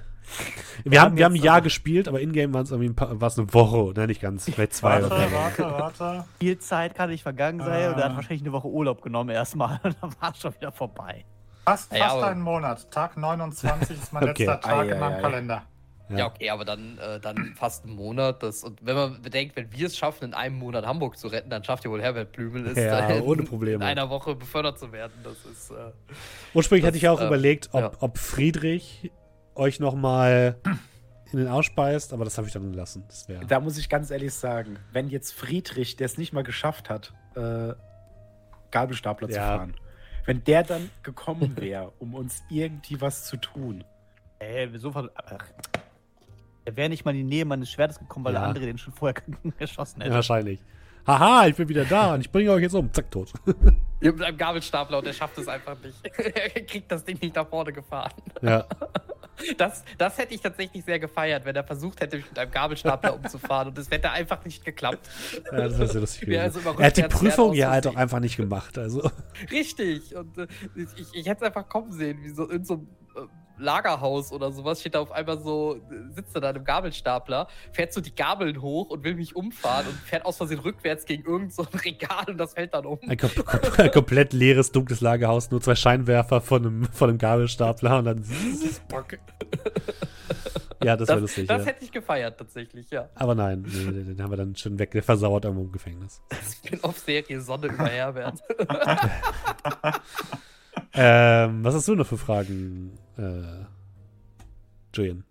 Wir 0.84 1.00
haben, 1.02 1.16
wir 1.18 1.24
haben 1.26 1.34
ein 1.34 1.42
Jahr 1.42 1.56
aber- 1.56 1.64
gespielt, 1.64 2.08
aber 2.08 2.20
in-game 2.20 2.52
waren 2.54 2.64
es 2.64 2.70
irgendwie 2.70 2.88
ein 2.90 2.94
paar- 2.94 3.20
war 3.20 3.28
es 3.28 3.38
eine 3.38 3.52
Woche, 3.52 3.92
ne, 3.98 4.06
nicht 4.06 4.20
ganz, 4.22 4.44
vielleicht 4.46 4.74
zwei 4.74 5.02
Warte, 5.02 5.06
oder 5.06 5.16
drei. 5.16 5.32
warte, 5.32 5.62
warte. 5.62 6.24
viel 6.38 6.58
Zeit 6.58 6.94
kann 6.94 7.10
nicht 7.10 7.22
vergangen 7.22 7.60
sein 7.60 7.92
und 7.92 7.98
er 7.98 8.04
hat 8.04 8.12
Ah. 8.12 8.16
wahrscheinlich 8.16 8.40
eine 8.42 8.52
Woche 8.52 8.68
Urlaub 8.68 9.02
genommen 9.02 9.30
erstmal 9.30 9.80
und 9.82 9.96
dann 10.00 10.14
war 10.20 10.32
es 10.32 10.38
schon 10.40 10.54
wieder 10.54 10.72
vorbei. 10.72 11.24
Fast, 11.64 11.92
Ja, 11.92 11.98
fast 12.04 12.16
aber- 12.16 12.26
einen 12.28 12.40
Monat. 12.42 12.90
Tag 12.90 13.16
29 13.16 13.96
ist 14.02 14.12
mein 14.12 14.24
Okay. 14.30 14.44
letzter 14.46 14.60
Tag 14.60 14.72
Ei, 14.78 14.86
in 14.88 14.92
ei, 14.94 14.98
meinem 14.98 15.16
ei. 15.16 15.20
Kalender. 15.20 15.62
Ja. 16.10 16.16
Ja, 16.18 16.26
okay, 16.26 16.50
aber 16.50 16.66
dann, 16.66 16.98
äh, 16.98 17.18
dann 17.18 17.54
fast 17.56 17.84
einen 17.86 17.94
Monat. 17.96 18.42
Das, 18.42 18.62
und 18.62 18.84
wenn 18.84 18.94
man 18.94 19.22
bedenkt, 19.22 19.56
wenn 19.56 19.72
wir 19.72 19.86
es 19.86 19.96
schaffen, 19.96 20.24
in 20.26 20.34
einem 20.34 20.56
Monat 20.58 20.84
Hamburg 20.84 21.16
zu 21.16 21.28
retten, 21.28 21.48
dann 21.48 21.64
schafft 21.64 21.84
ja 21.86 21.90
wohl 21.90 22.02
Herbert 22.02 22.32
Blümel 22.32 22.66
es, 22.66 22.76
Ja, 22.76 23.08
äh, 23.08 23.20
ohne 23.20 23.40
in 23.42 23.48
Probleme. 23.48 23.82
einer 23.84 24.10
Woche 24.10 24.34
befördert 24.34 24.78
zu 24.78 24.92
werden. 24.92 25.12
Das 25.24 25.38
ist. 25.50 25.70
Äh, 25.70 25.74
Ursprünglich 26.52 26.82
Das, 26.82 26.88
hatte 26.88 26.98
ich 26.98 27.08
auch 27.08 27.22
äh, 27.22 27.26
überlegt, 27.26 27.70
ob, 27.72 27.80
ja. 27.80 27.90
ob 28.00 28.18
Friedrich 28.18 29.10
euch 29.54 29.80
nochmal 29.80 30.56
in 31.32 31.38
den 31.38 31.48
ausspeist, 31.48 32.12
aber 32.12 32.24
das 32.24 32.36
habe 32.36 32.46
ich 32.48 32.52
dann 32.52 32.70
gelassen. 32.70 33.04
Da 33.48 33.58
muss 33.60 33.78
ich 33.78 33.88
ganz 33.88 34.10
ehrlich 34.10 34.34
sagen, 34.34 34.78
wenn 34.92 35.08
jetzt 35.08 35.32
Friedrich, 35.32 35.96
der 35.96 36.04
es 36.04 36.18
nicht 36.18 36.34
mal 36.34 36.44
geschafft 36.44 36.90
hat, 36.90 37.14
äh, 37.34 37.72
Gabelstapler 38.70 39.28
zu 39.30 39.36
Ja. 39.36 39.56
fahren, 39.56 39.74
wenn 40.26 40.42
der 40.44 40.62
dann 40.62 40.90
gekommen 41.02 41.56
wäre, 41.58 41.92
um 41.98 42.14
uns 42.14 42.42
irgendwie 42.50 43.00
was 43.00 43.24
zu 43.26 43.36
tun. 43.36 43.84
Ey, 44.38 44.68
so 44.78 44.90
ver- 44.92 45.10
ach, 45.14 45.44
er 46.64 46.76
wäre 46.76 46.88
nicht 46.88 47.04
mal 47.04 47.10
in 47.12 47.28
die 47.28 47.36
Nähe 47.36 47.44
meines 47.44 47.70
Schwertes 47.70 47.98
gekommen, 47.98 48.24
weil 48.24 48.34
Ja. 48.34 48.40
der 48.40 48.48
andere 48.48 48.66
den 48.66 48.78
schon 48.78 48.92
vorher 48.94 49.20
geschossen 49.58 50.00
Ja, 50.00 50.06
hätte. 50.06 50.14
wahrscheinlich. 50.16 50.60
Haha, 51.06 51.46
ich 51.48 51.54
bin 51.56 51.68
wieder 51.68 51.84
da 51.84 52.14
und 52.14 52.20
ich 52.22 52.30
bringe 52.32 52.50
euch 52.50 52.62
jetzt 52.62 52.74
um. 52.74 52.90
Zack, 52.92 53.10
tot. 53.10 53.30
mit 54.00 54.22
einem 54.22 54.36
Gabelstapler 54.38 54.98
und 54.98 55.06
der 55.06 55.12
schafft 55.12 55.36
es 55.36 55.46
einfach 55.48 55.76
nicht. 55.82 55.98
er 56.18 56.48
kriegt 56.64 56.90
das 56.90 57.04
Ding 57.04 57.18
nicht 57.20 57.34
nach 57.36 57.46
vorne 57.46 57.72
gefahren. 57.72 58.12
ja. 58.40 58.64
Das, 59.58 59.84
das 59.98 60.18
hätte 60.18 60.34
ich 60.34 60.40
tatsächlich 60.40 60.84
sehr 60.84 60.98
gefeiert, 60.98 61.44
wenn 61.44 61.56
er 61.56 61.64
versucht 61.64 62.00
hätte, 62.00 62.16
mich 62.16 62.28
mit 62.28 62.38
einem 62.38 62.50
Gabelstapler 62.50 63.14
umzufahren 63.16 63.68
und 63.68 63.78
es 63.78 63.90
hätte 63.90 64.10
einfach 64.10 64.44
nicht 64.44 64.64
geklappt. 64.64 65.08
ja, 65.50 65.68
das 65.68 65.78
wäre 65.78 65.88
sehr 65.88 66.00
lustig. 66.00 66.20
Gewesen. 66.22 66.40
also 66.40 66.60
er 66.78 66.86
hat 66.86 66.96
die 66.96 67.02
Prüfung 67.02 67.52
ja 67.54 67.70
halt 67.70 67.86
auch 67.86 67.96
einfach 67.96 68.20
nicht 68.20 68.36
gemacht. 68.36 68.78
Also. 68.78 69.10
Richtig. 69.50 70.14
Und 70.14 70.38
äh, 70.38 70.46
ich, 70.74 71.14
ich 71.14 71.26
hätte 71.26 71.44
es 71.44 71.46
einfach 71.46 71.68
kommen 71.68 71.92
sehen, 71.92 72.22
wie 72.22 72.30
so 72.30 72.48
in 72.48 72.64
so 72.64 72.74
einem 72.74 72.88
Lagerhaus 73.58 74.32
oder 74.32 74.52
sowas 74.52 74.80
steht 74.80 74.94
da 74.94 75.00
auf 75.00 75.12
einmal 75.12 75.40
so, 75.40 75.80
sitzt 76.10 76.34
er 76.34 76.40
da 76.40 76.50
in 76.50 76.56
einem 76.56 76.64
Gabelstapler, 76.64 77.48
fährt 77.72 77.92
so 77.92 78.00
die 78.00 78.14
Gabeln 78.14 78.60
hoch 78.60 78.90
und 78.90 79.04
will 79.04 79.14
mich 79.14 79.36
umfahren 79.36 79.86
und 79.86 79.96
fährt 79.96 80.24
aus 80.24 80.36
Versehen 80.36 80.58
rückwärts 80.60 81.04
gegen 81.04 81.24
irgend 81.24 81.54
so 81.54 81.62
ein 81.62 81.78
Regal 81.78 82.24
und 82.28 82.38
das 82.38 82.54
fällt 82.54 82.74
dann 82.74 82.86
um. 82.86 82.98
Ein, 83.06 83.16
kom 83.16 83.30
kom 83.34 83.90
komplett 83.92 84.32
leeres, 84.32 84.72
dunkles 84.72 85.00
Lagerhaus, 85.00 85.50
nur 85.50 85.60
zwei 85.60 85.74
Scheinwerfer 85.74 86.40
von 86.40 86.66
einem, 86.66 86.84
von 86.84 87.10
einem 87.10 87.18
Gabelstapler 87.18 87.98
und 87.98 88.04
dann. 88.04 88.24
ja, 90.82 90.96
das 90.96 91.08
wäre 91.08 91.20
lustig. 91.20 91.46
das 91.46 91.60
ja. 91.60 91.66
hätte 91.66 91.84
ich 91.84 91.92
gefeiert 91.92 92.38
tatsächlich, 92.38 92.90
ja. 92.90 93.08
Aber 93.14 93.34
nein, 93.34 93.64
nee, 93.66 93.92
den 93.92 94.06
den 94.06 94.22
haben 94.22 94.30
wir 94.30 94.36
dann 94.36 94.56
schon 94.56 94.78
weg, 94.78 94.96
versauert 95.04 95.44
irgendwo 95.44 95.64
im 95.64 95.72
Gefängnis. 95.72 96.22
Spin-off-Serie 96.50 97.40
Sonne 97.40 97.68
über 97.68 97.86
Herbert. 97.86 98.40
Ähm, 100.96 101.64
was 101.64 101.74
hast 101.74 101.88
du 101.88 101.96
noch 101.96 102.06
für 102.06 102.18
Fragen, 102.18 102.92
äh, 103.18 103.64
Julian? 104.94 105.24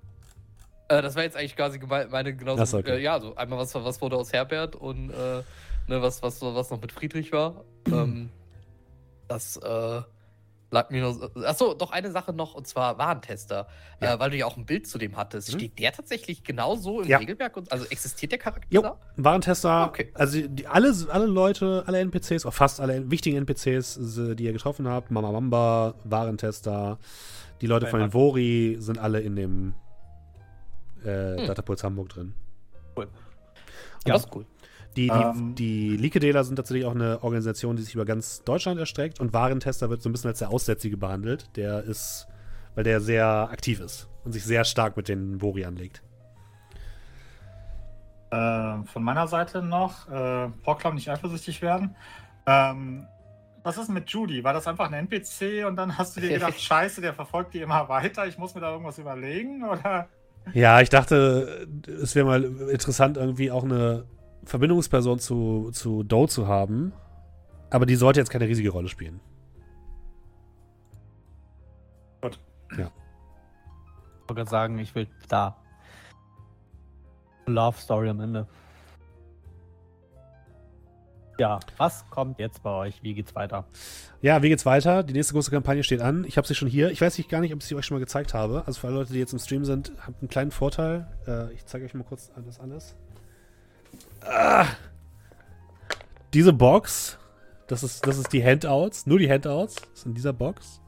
Äh, 0.90 1.02
das 1.02 1.16
war 1.16 1.24
jetzt 1.24 1.38
eigentlich 1.38 1.56
quasi 1.56 1.80
meine 2.10 2.36
genauso. 2.36 2.78
Okay. 2.78 2.98
äh, 2.98 3.02
ja, 3.02 3.20
so 3.20 3.36
einmal 3.36 3.60
was, 3.60 3.74
was 3.76 4.02
wurde 4.02 4.18
aus 4.18 4.34
Herbert 4.34 4.76
und 4.76 5.10
äh, 5.12 5.44
ne, 5.88 6.02
was, 6.02 6.22
was, 6.22 6.42
was 6.42 6.70
noch 6.70 6.82
mit 6.82 6.92
Friedrich 6.92 7.32
war. 7.32 7.64
ähm, 7.88 8.30
das 9.30 9.58
äh, 9.58 10.02
lag 10.72 10.90
mir 10.90 11.02
nur. 11.02 11.14
so- 11.14 11.30
Achso, 11.46 11.74
doch 11.74 11.92
eine 11.92 12.12
Sache 12.12 12.34
noch 12.34 12.54
und 12.56 12.68
zwar 12.68 12.98
Warentester. 12.98 13.68
Ja. 14.02 14.16
Äh, 14.16 14.20
weil 14.20 14.32
du 14.32 14.38
ja 14.38 14.46
auch 14.46 14.58
ein 14.58 14.66
Bild 14.66 14.86
zu 14.88 14.98
dem 14.98 15.16
hattest. 15.16 15.54
Mhm. 15.54 15.60
Steht 15.60 15.80
der 15.80 15.94
tatsächlich 15.94 16.44
genauso 16.44 17.02
im 17.02 17.08
Ja. 17.08 17.20
Regelwerk? 17.20 17.56
Und, 17.56 17.72
also 17.72 17.86
existiert 17.86 18.34
der 18.34 18.40
Charakter 18.40 18.68
Jo, 18.70 18.82
da? 18.82 18.98
Warentester, 19.16 19.88
Okay. 19.88 20.12
also 20.16 20.42
die, 20.46 20.68
alle, 20.68 20.94
alle 21.10 21.26
Leute, 21.26 21.84
alle 21.88 22.00
NPCs, 22.00 22.46
auch 22.46 22.54
fast 22.54 22.82
alle 22.82 23.10
wichtigen 23.10 23.38
NPCs, 23.38 24.18
äh, 24.18 24.36
die 24.36 24.44
ihr 24.44 24.54
getroffen 24.54 24.88
habt, 24.88 25.10
Mama 25.12 25.32
Mamba, 25.32 25.94
Warentester, 26.04 27.00
die 27.64 27.68
Leute 27.68 27.88
von 27.88 28.02
den 28.02 28.12
Vori 28.12 28.76
sind 28.80 29.00
alle 29.00 29.22
in 29.22 29.38
dem 29.38 29.74
äh, 31.06 31.38
hm. 31.38 31.48
Datapulse 31.48 31.86
Hamburg 31.86 32.10
drin. 32.10 32.34
Cool. 32.98 33.08
Ja, 34.06 34.16
das 34.16 34.26
ist 34.26 34.36
cool. 34.36 34.46
Die, 34.98 35.08
die, 35.08 35.10
um, 35.10 35.20
ähm. 35.20 35.56
die 35.56 35.96
Liquidator 35.96 36.44
sind 36.44 36.58
tatsächlich 36.58 36.86
auch 36.86 36.94
eine 36.94 37.24
Organisation, 37.24 37.78
die 37.78 37.84
sich 37.84 37.96
über 37.96 38.04
ganz 38.04 38.44
Deutschland 38.44 38.82
erstreckt 38.82 39.22
und 39.22 39.32
Warentester 39.32 39.90
wird 39.90 40.02
so 40.02 40.10
ein 40.10 40.12
bisschen 40.12 40.28
als 40.28 40.40
der 40.40 40.50
Aussätzige 40.50 40.98
behandelt. 40.98 41.56
Der 41.56 41.84
ist, 41.84 42.28
weil 42.76 42.84
der 42.84 43.00
sehr 43.00 43.26
aktiv 43.26 43.80
ist 43.80 44.10
und 44.26 44.34
sich 44.34 44.44
sehr 44.44 44.66
stark 44.66 44.98
mit 44.98 45.08
den 45.08 45.38
Bori 45.38 45.64
anlegt. 45.64 46.04
Äh, 48.30 48.84
von 48.84 49.04
meiner 49.04 49.28
Seite 49.28 49.62
noch, 49.62 50.10
äh, 50.10 50.50
Porklaum 50.64 50.96
nicht 50.96 51.10
eifersüchtig 51.10 51.62
werden. 51.62 51.96
Ähm, 52.46 53.08
was 53.64 53.78
ist 53.78 53.90
mit 53.90 54.10
Judy? 54.10 54.44
War 54.44 54.54
das 54.54 54.68
einfach 54.68 54.92
ein 54.92 55.08
NPC 55.08 55.66
und 55.66 55.78
dann 55.78 55.98
hast 55.98 56.16
du 56.16 56.22
dir 56.22 56.30
gedacht, 56.30 56.60
scheiße, 56.60 57.02
der 57.02 57.14
verfolgt 57.14 57.54
die 57.54 57.62
immer 57.62 57.88
weiter, 57.90 58.28
ich 58.28 58.38
muss 58.38 58.54
mir 58.54 58.62
da 58.62 58.72
irgendwas 58.72 58.98
überlegen? 58.98 59.64
Oder? 59.64 60.08
Ja, 60.54 60.82
ich 60.82 60.90
dachte, 60.90 61.68
es 61.88 62.16
wäre 62.16 62.26
mal 62.26 62.44
interessant, 62.70 63.16
irgendwie 63.18 63.50
auch 63.50 63.64
eine 63.64 64.06
Verbindungsperson 64.44 65.20
zu, 65.20 65.72
zu 65.72 66.04
Doe 66.04 66.28
zu 66.28 66.48
haben. 66.48 66.92
Aber 67.70 67.86
die 67.86 67.96
sollte 67.96 68.20
jetzt 68.20 68.30
keine 68.30 68.46
riesige 68.46 68.70
Rolle 68.70 68.90
spielen. 68.90 69.20
Gut. 72.22 72.40
Ja. 72.78 72.92
Ich 74.22 74.30
wollte 74.30 74.36
gerade 74.36 74.50
sagen, 74.50 74.78
ich 74.80 74.94
will 74.94 75.08
da. 75.28 75.56
Love 77.46 77.78
Story 77.80 78.10
am 78.10 78.20
Ende. 78.20 78.48
Ja, 81.40 81.60
was 81.78 82.08
kommt 82.10 82.40
jetzt 82.40 82.62
bei 82.62 82.70
euch? 82.70 83.02
Wie 83.02 83.14
geht's 83.14 83.34
weiter? 83.34 83.66
Ja, 84.22 84.44
wie 84.44 84.50
geht's 84.50 84.66
weiter? 84.66 85.02
Die 85.02 85.14
nächste 85.14 85.34
große 85.34 85.50
Kampagne 85.50 85.84
steht 85.84 86.02
an. 86.02 86.26
Ich 86.26 86.38
habe 86.38 86.48
sie 86.48 86.54
schon 86.54 86.68
hier. 86.68 86.92
Ich 86.92 87.02
weiß 87.02 87.18
nicht 87.18 87.30
gar 87.30 87.42
nicht, 87.42 87.54
ob 87.54 87.60
ich 87.60 87.66
sie 87.66 87.76
euch 87.76 87.86
schon 87.86 87.96
mal 87.96 88.00
gezeigt 88.00 88.34
habe. 88.34 88.64
Also 88.68 88.80
für 88.80 88.88
alle 88.88 88.98
Leute, 88.98 89.14
die 89.14 89.20
jetzt 89.20 89.34
im 89.34 89.40
Stream 89.40 89.66
sind, 89.66 89.92
habt 90.06 90.22
einen 90.22 90.30
kleinen 90.30 90.52
Vorteil. 90.52 91.08
Äh, 91.28 91.52
ich 91.54 91.66
zeige 91.66 91.86
euch 91.86 91.94
mal 91.96 92.04
kurz 92.04 92.32
das 92.46 92.60
alles. 92.60 92.96
Ah, 94.22 94.68
diese 96.34 96.54
Box, 96.54 97.18
das 97.68 97.84
ist, 97.84 98.06
das 98.08 98.18
ist 98.18 98.32
die 98.32 98.44
Handouts, 98.44 99.06
nur 99.06 99.20
die 99.20 99.30
Handouts, 99.30 99.76
ist 99.94 100.06
in 100.06 100.14
dieser 100.14 100.34
Box. 100.34 100.82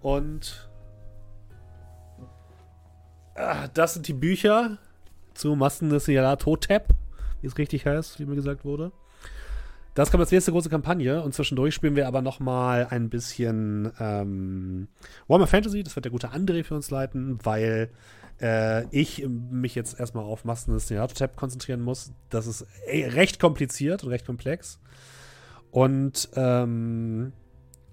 Und 0.00 0.68
ah, 3.34 3.68
das 3.68 3.94
sind 3.94 4.08
die 4.08 4.12
Bücher 4.14 4.78
zu 5.34 5.54
Masken 5.56 5.90
des 5.90 6.06
Totep, 6.38 6.88
wie 7.40 7.46
es 7.46 7.56
richtig 7.58 7.86
heißt, 7.86 8.18
wie 8.18 8.26
mir 8.26 8.34
gesagt 8.34 8.64
wurde. 8.64 8.92
Das 9.94 10.10
kommt 10.10 10.22
als 10.22 10.30
nächste 10.30 10.52
große 10.52 10.70
Kampagne 10.70 11.22
und 11.22 11.34
zwischendurch 11.34 11.74
spielen 11.74 11.96
wir 11.96 12.06
aber 12.06 12.22
noch 12.22 12.40
mal 12.40 12.86
ein 12.88 13.10
bisschen 13.10 13.92
ähm, 14.00 14.88
Warhammer 15.28 15.46
Fantasy. 15.46 15.82
Das 15.82 15.94
wird 15.96 16.06
der 16.06 16.12
gute 16.12 16.30
André 16.30 16.64
für 16.64 16.74
uns 16.74 16.90
leiten, 16.90 17.38
weil 17.42 17.90
äh, 18.40 18.86
ich 18.90 19.26
mich 19.28 19.74
jetzt 19.74 20.00
erstmal 20.00 20.24
auf 20.24 20.44
Masken 20.44 20.72
des 20.72 20.86
Tab 20.86 21.36
konzentrieren 21.36 21.82
muss. 21.82 22.12
Das 22.30 22.46
ist 22.46 22.66
recht 22.88 23.38
kompliziert 23.38 24.02
und 24.02 24.10
recht 24.10 24.24
komplex. 24.24 24.80
Und 25.70 26.30
ähm, 26.36 27.32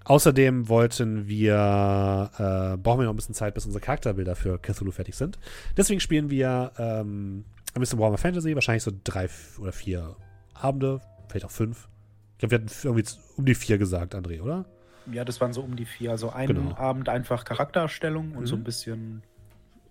außerdem 0.05 0.69
wollten 0.69 1.27
wir, 1.27 2.31
äh, 2.37 2.77
brauchen 2.77 2.99
wir 2.99 3.05
noch 3.05 3.13
ein 3.13 3.17
bisschen 3.17 3.35
Zeit, 3.35 3.53
bis 3.53 3.65
unsere 3.65 3.81
Charakterbilder 3.81 4.35
für 4.35 4.57
Cthulhu 4.57 4.91
fertig 4.91 5.15
sind. 5.15 5.37
Deswegen 5.75 5.99
spielen 5.99 6.29
wir 6.29 6.71
ähm, 6.77 7.45
ein 7.73 7.79
bisschen 7.79 7.99
Warhammer 7.99 8.17
Fantasy, 8.17 8.55
wahrscheinlich 8.55 8.83
so 8.83 8.91
drei 9.03 9.29
oder 9.59 9.71
vier 9.71 10.15
Abende, 10.53 11.01
vielleicht 11.29 11.45
auch 11.45 11.51
fünf. 11.51 11.87
Ich 12.33 12.39
glaube, 12.39 12.51
wir 12.51 12.59
hatten 12.59 12.73
irgendwie 12.83 13.09
um 13.37 13.45
die 13.45 13.55
vier 13.55 13.77
gesagt, 13.77 14.15
André, 14.15 14.41
oder? 14.41 14.65
Ja, 15.11 15.25
das 15.25 15.41
waren 15.41 15.53
so 15.53 15.61
um 15.61 15.75
die 15.75 15.85
vier. 15.85 16.11
Also 16.11 16.29
einen 16.29 16.55
genau. 16.55 16.77
Abend 16.77 17.09
einfach 17.09 17.43
Charaktererstellung 17.43 18.33
und 18.33 18.41
mhm. 18.41 18.47
so 18.47 18.55
ein 18.55 18.63
bisschen 18.63 19.23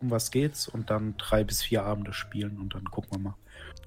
um 0.00 0.10
was 0.10 0.30
geht's 0.30 0.68
und 0.68 0.90
dann 0.90 1.16
drei 1.16 1.44
bis 1.44 1.62
vier 1.62 1.82
Abende 1.82 2.12
spielen 2.12 2.58
und 2.58 2.74
dann 2.74 2.84
gucken 2.84 3.10
wir 3.12 3.18
mal. 3.18 3.34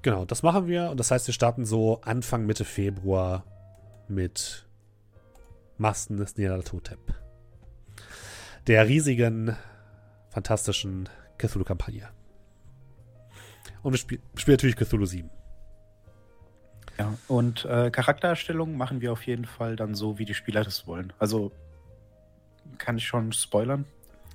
Genau, 0.02 0.24
das 0.24 0.42
machen 0.42 0.66
wir. 0.66 0.90
Und 0.90 1.00
das 1.00 1.10
heißt, 1.10 1.26
wir 1.26 1.34
starten 1.34 1.64
so 1.64 2.00
Anfang, 2.02 2.44
Mitte 2.44 2.64
Februar 2.64 3.44
mit 4.08 4.66
Masten 5.78 6.16
des 6.16 6.36
Niederlatotep. 6.36 6.98
Der 8.66 8.88
riesigen, 8.88 9.56
fantastischen 10.30 11.08
Cthulhu-Kampagne. 11.38 12.08
Und 13.82 13.92
wir 13.92 13.98
spiel 13.98 14.20
spielen 14.36 14.56
natürlich 14.56 14.76
Cthulhu 14.76 15.06
7. 15.06 15.30
Ja, 16.98 17.14
und 17.28 17.64
äh, 17.64 17.90
Charaktererstellung 17.90 18.76
machen 18.76 19.00
wir 19.00 19.12
auf 19.12 19.26
jeden 19.26 19.44
Fall 19.44 19.76
dann 19.76 19.94
so, 19.94 20.18
wie 20.18 20.24
die 20.24 20.34
Spieler 20.34 20.62
das 20.62 20.86
wollen. 20.86 21.12
Also 21.18 21.52
kann 22.78 22.98
ich 22.98 23.06
schon 23.06 23.32
spoilern? 23.32 23.84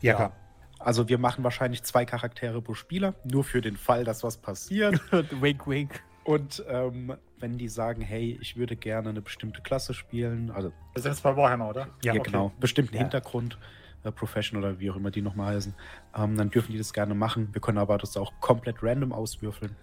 Ja, 0.02 0.16
klar. 0.16 0.32
Also 0.80 1.10
wir 1.10 1.18
machen 1.18 1.44
wahrscheinlich 1.44 1.84
zwei 1.84 2.06
Charaktere 2.06 2.62
pro 2.62 2.74
Spieler, 2.74 3.16
nur 3.24 3.44
für 3.44 3.62
den 3.62 3.78
Fall, 3.78 4.04
dass 4.04 4.24
was 4.24 4.38
passiert. 4.38 5.02
wink, 5.42 5.68
wink. 5.68 6.04
Und 6.24 6.64
ähm, 6.68 7.16
wenn 7.40 7.58
die 7.58 7.70
sagen, 7.70 8.02
hey, 8.02 8.38
ich 8.42 8.58
würde 8.58 8.76
gerne 8.76 9.10
eine 9.10 9.22
bestimmte 9.22 9.62
Klasse 9.62 9.94
spielen, 9.94 10.52
also. 10.52 10.72
Das 10.94 11.06
ist 11.06 11.10
jetzt 11.10 11.24
bei 11.24 11.36
Warhammer, 11.36 11.70
oder? 11.70 11.88
Ja, 12.04 12.14
ja 12.14 12.20
okay. 12.20 12.32
genau. 12.32 12.52
Bestimmten 12.60 12.96
ja. 12.96 13.02
Hintergrund, 13.02 13.58
äh, 14.04 14.12
Profession 14.12 14.60
oder 14.60 14.80
wie 14.80 14.92
auch 14.92 14.98
immer 14.98 15.10
die 15.10 15.22
nochmal 15.22 15.56
heißen, 15.56 15.74
ähm, 16.16 16.38
dann 16.38 16.50
dürfen 16.50 16.74
die 16.74 16.78
das 16.78 16.94
gerne 16.94 17.16
machen. 17.16 17.50
Wir 17.54 17.62
können 17.62 17.78
aber 17.78 17.98
das 17.98 18.18
auch 18.18 18.34
komplett 18.42 18.84
random 18.84 19.14
auswürfeln. 19.14 19.76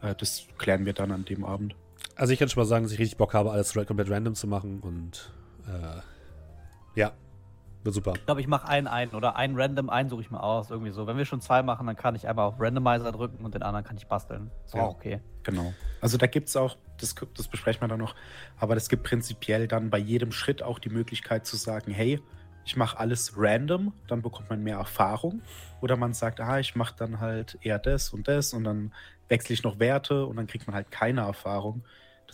Äh, 0.00 0.14
das 0.14 0.46
klären 0.58 0.86
wir 0.86 0.92
dann 0.92 1.10
an 1.10 1.24
dem 1.24 1.44
Abend. 1.44 1.74
Also 2.16 2.32
ich 2.32 2.38
kann 2.38 2.48
schon 2.48 2.60
mal 2.60 2.66
sagen, 2.66 2.84
dass 2.84 2.92
ich 2.92 2.98
richtig 2.98 3.18
Bock 3.18 3.34
habe, 3.34 3.50
alles 3.50 3.74
komplett 3.74 4.10
random 4.10 4.34
zu 4.34 4.46
machen 4.46 4.80
und 4.80 5.32
äh, 5.66 6.00
ja, 6.98 7.12
wird 7.84 7.94
super. 7.94 8.12
Ich 8.16 8.24
glaube, 8.24 8.40
ich 8.40 8.46
mache 8.46 8.66
einen 8.66 8.86
ein 8.86 9.10
oder 9.10 9.36
einen 9.36 9.60
random 9.60 9.90
einen 9.90 10.08
suche 10.08 10.22
ich 10.22 10.30
mal 10.30 10.40
aus, 10.40 10.70
irgendwie 10.70 10.90
so. 10.90 11.06
Wenn 11.06 11.18
wir 11.18 11.24
schon 11.24 11.40
zwei 11.40 11.62
machen, 11.62 11.86
dann 11.86 11.96
kann 11.96 12.14
ich 12.14 12.26
einmal 12.26 12.46
auf 12.46 12.54
Randomizer 12.58 13.12
drücken 13.12 13.44
und 13.44 13.54
den 13.54 13.62
anderen 13.62 13.84
kann 13.84 13.96
ich 13.96 14.06
basteln. 14.06 14.50
So, 14.64 14.78
ja, 14.78 14.84
okay. 14.84 15.20
Genau. 15.42 15.74
Also 16.00 16.16
da 16.16 16.26
gibt 16.26 16.48
es 16.48 16.56
auch, 16.56 16.76
das, 16.98 17.14
das 17.36 17.48
besprechen 17.48 17.82
wir 17.82 17.88
dann 17.88 17.98
noch, 17.98 18.14
aber 18.58 18.76
es 18.76 18.88
gibt 18.88 19.02
prinzipiell 19.02 19.68
dann 19.68 19.90
bei 19.90 19.98
jedem 19.98 20.32
Schritt 20.32 20.62
auch 20.62 20.78
die 20.78 20.88
Möglichkeit 20.88 21.46
zu 21.46 21.56
sagen, 21.56 21.92
hey, 21.92 22.20
ich 22.64 22.76
mache 22.76 22.98
alles 22.98 23.34
random, 23.36 23.92
dann 24.08 24.22
bekommt 24.22 24.48
man 24.48 24.62
mehr 24.62 24.78
Erfahrung. 24.78 25.42
Oder 25.82 25.96
man 25.96 26.14
sagt, 26.14 26.40
ah, 26.40 26.58
ich 26.58 26.74
mache 26.76 26.94
dann 26.96 27.20
halt 27.20 27.58
eher 27.60 27.78
das 27.78 28.10
und 28.10 28.26
das 28.26 28.54
und 28.54 28.64
dann 28.64 28.94
wechsle 29.28 29.52
ich 29.52 29.62
noch 29.62 29.78
Werte 29.78 30.24
und 30.24 30.36
dann 30.36 30.46
kriegt 30.46 30.66
man 30.66 30.74
halt 30.74 30.90
keine 30.90 31.22
Erfahrung. 31.22 31.84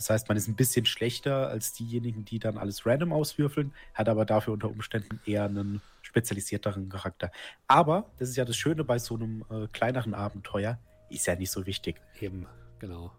Das 0.01 0.09
heißt, 0.09 0.29
man 0.29 0.35
ist 0.35 0.47
ein 0.47 0.55
bisschen 0.55 0.87
schlechter 0.87 1.49
als 1.49 1.73
diejenigen, 1.73 2.25
die 2.25 2.39
dann 2.39 2.57
alles 2.57 2.87
random 2.87 3.13
auswürfeln, 3.13 3.71
hat 3.93 4.09
aber 4.09 4.25
dafür 4.25 4.53
unter 4.53 4.67
Umständen 4.67 5.19
eher 5.27 5.45
einen 5.45 5.79
spezialisierteren 6.01 6.89
Charakter. 6.89 7.31
Aber, 7.67 8.09
das 8.17 8.29
ist 8.29 8.35
ja 8.35 8.43
das 8.43 8.57
Schöne 8.57 8.83
bei 8.83 8.97
so 8.97 9.13
einem 9.13 9.45
äh, 9.51 9.67
kleineren 9.67 10.15
Abenteuer, 10.15 10.79
ist 11.11 11.27
ja 11.27 11.35
nicht 11.35 11.51
so 11.51 11.67
wichtig. 11.67 12.01
Eben, 12.19 12.47
genau. 12.79 13.11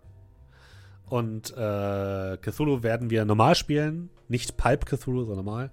Und 1.06 1.52
äh, 1.52 2.36
Cthulhu 2.38 2.82
werden 2.82 3.10
wir 3.10 3.24
normal 3.26 3.54
spielen, 3.54 4.10
nicht 4.26 4.56
Pulp 4.56 4.84
Cthulhu, 4.84 5.20
sondern 5.24 5.44
normal. 5.44 5.70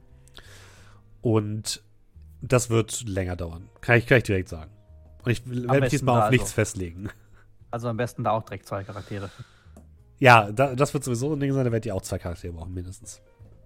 Und 1.22 1.82
das 2.40 2.70
wird 2.70 3.08
länger 3.08 3.36
dauern. 3.36 3.68
Kann 3.82 3.98
ich 3.98 4.06
gleich 4.06 4.22
direkt 4.22 4.50
sagen. 4.50 4.70
Und 5.24 5.32
ich 5.32 5.50
werde 5.50 5.82
mich 5.82 5.90
diesmal 5.90 6.18
auf 6.18 6.24
also. 6.26 6.34
nichts 6.34 6.54
festlegen. 6.54 7.10
Also 7.72 7.88
am 7.88 7.98
besten 7.98 8.24
da 8.24 8.32
auch 8.32 8.44
direkt 8.44 8.68
zwei 8.68 8.84
Charaktere. 8.84 9.32
Ja, 10.20 10.52
da, 10.52 10.76
das 10.76 10.94
wird 10.94 11.04
sowieso 11.04 11.34
ein 11.34 11.40
Ding 11.40 11.54
sein, 11.54 11.66
da 11.66 11.72
werdet 11.72 11.86
ihr 11.86 11.96
auch 11.96 12.02
zwei 12.02 12.20
Charaktere 12.20 12.54
brauchen, 12.54 12.74
mindestens. 12.74 13.22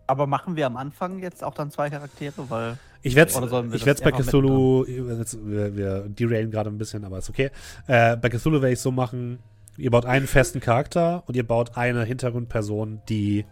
Aber 0.05 0.27
machen 0.27 0.55
wir 0.55 0.65
am 0.65 0.77
Anfang 0.77 1.19
jetzt 1.19 1.43
auch 1.43 1.53
dann 1.53 1.71
zwei 1.71 1.89
Charaktere? 1.89 2.49
Weil, 2.49 2.77
ich 3.01 3.15
werde 3.15 3.31
es 3.31 4.01
bei 4.01 4.11
Cthulhu, 4.11 4.85
wir, 4.85 5.75
wir 5.75 6.09
derailen 6.09 6.51
gerade 6.51 6.69
ein 6.69 6.77
bisschen, 6.77 7.05
aber 7.05 7.17
ist 7.17 7.29
okay. 7.29 7.51
Äh, 7.87 8.17
bei 8.17 8.29
Cthulhu 8.29 8.55
werde 8.61 8.73
ich 8.73 8.79
es 8.79 8.83
so 8.83 8.91
machen, 8.91 9.39
ihr 9.77 9.91
baut 9.91 10.05
einen 10.05 10.27
festen 10.27 10.59
Charakter 10.59 11.23
und 11.25 11.35
ihr 11.35 11.47
baut 11.47 11.77
eine 11.77 12.03
Hintergrundperson, 12.03 13.01
die 13.09 13.45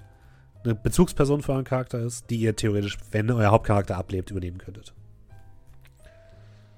eine 0.64 0.76
Bezugsperson 0.76 1.42
für 1.42 1.54
euren 1.54 1.64
Charakter 1.64 2.00
ist, 2.00 2.30
die 2.30 2.38
ihr 2.38 2.56
theoretisch, 2.56 2.98
wenn 3.12 3.32
euer 3.32 3.50
Hauptcharakter 3.50 3.98
ablebt, 3.98 4.30
übernehmen 4.30 4.60
könntet. 4.60 4.94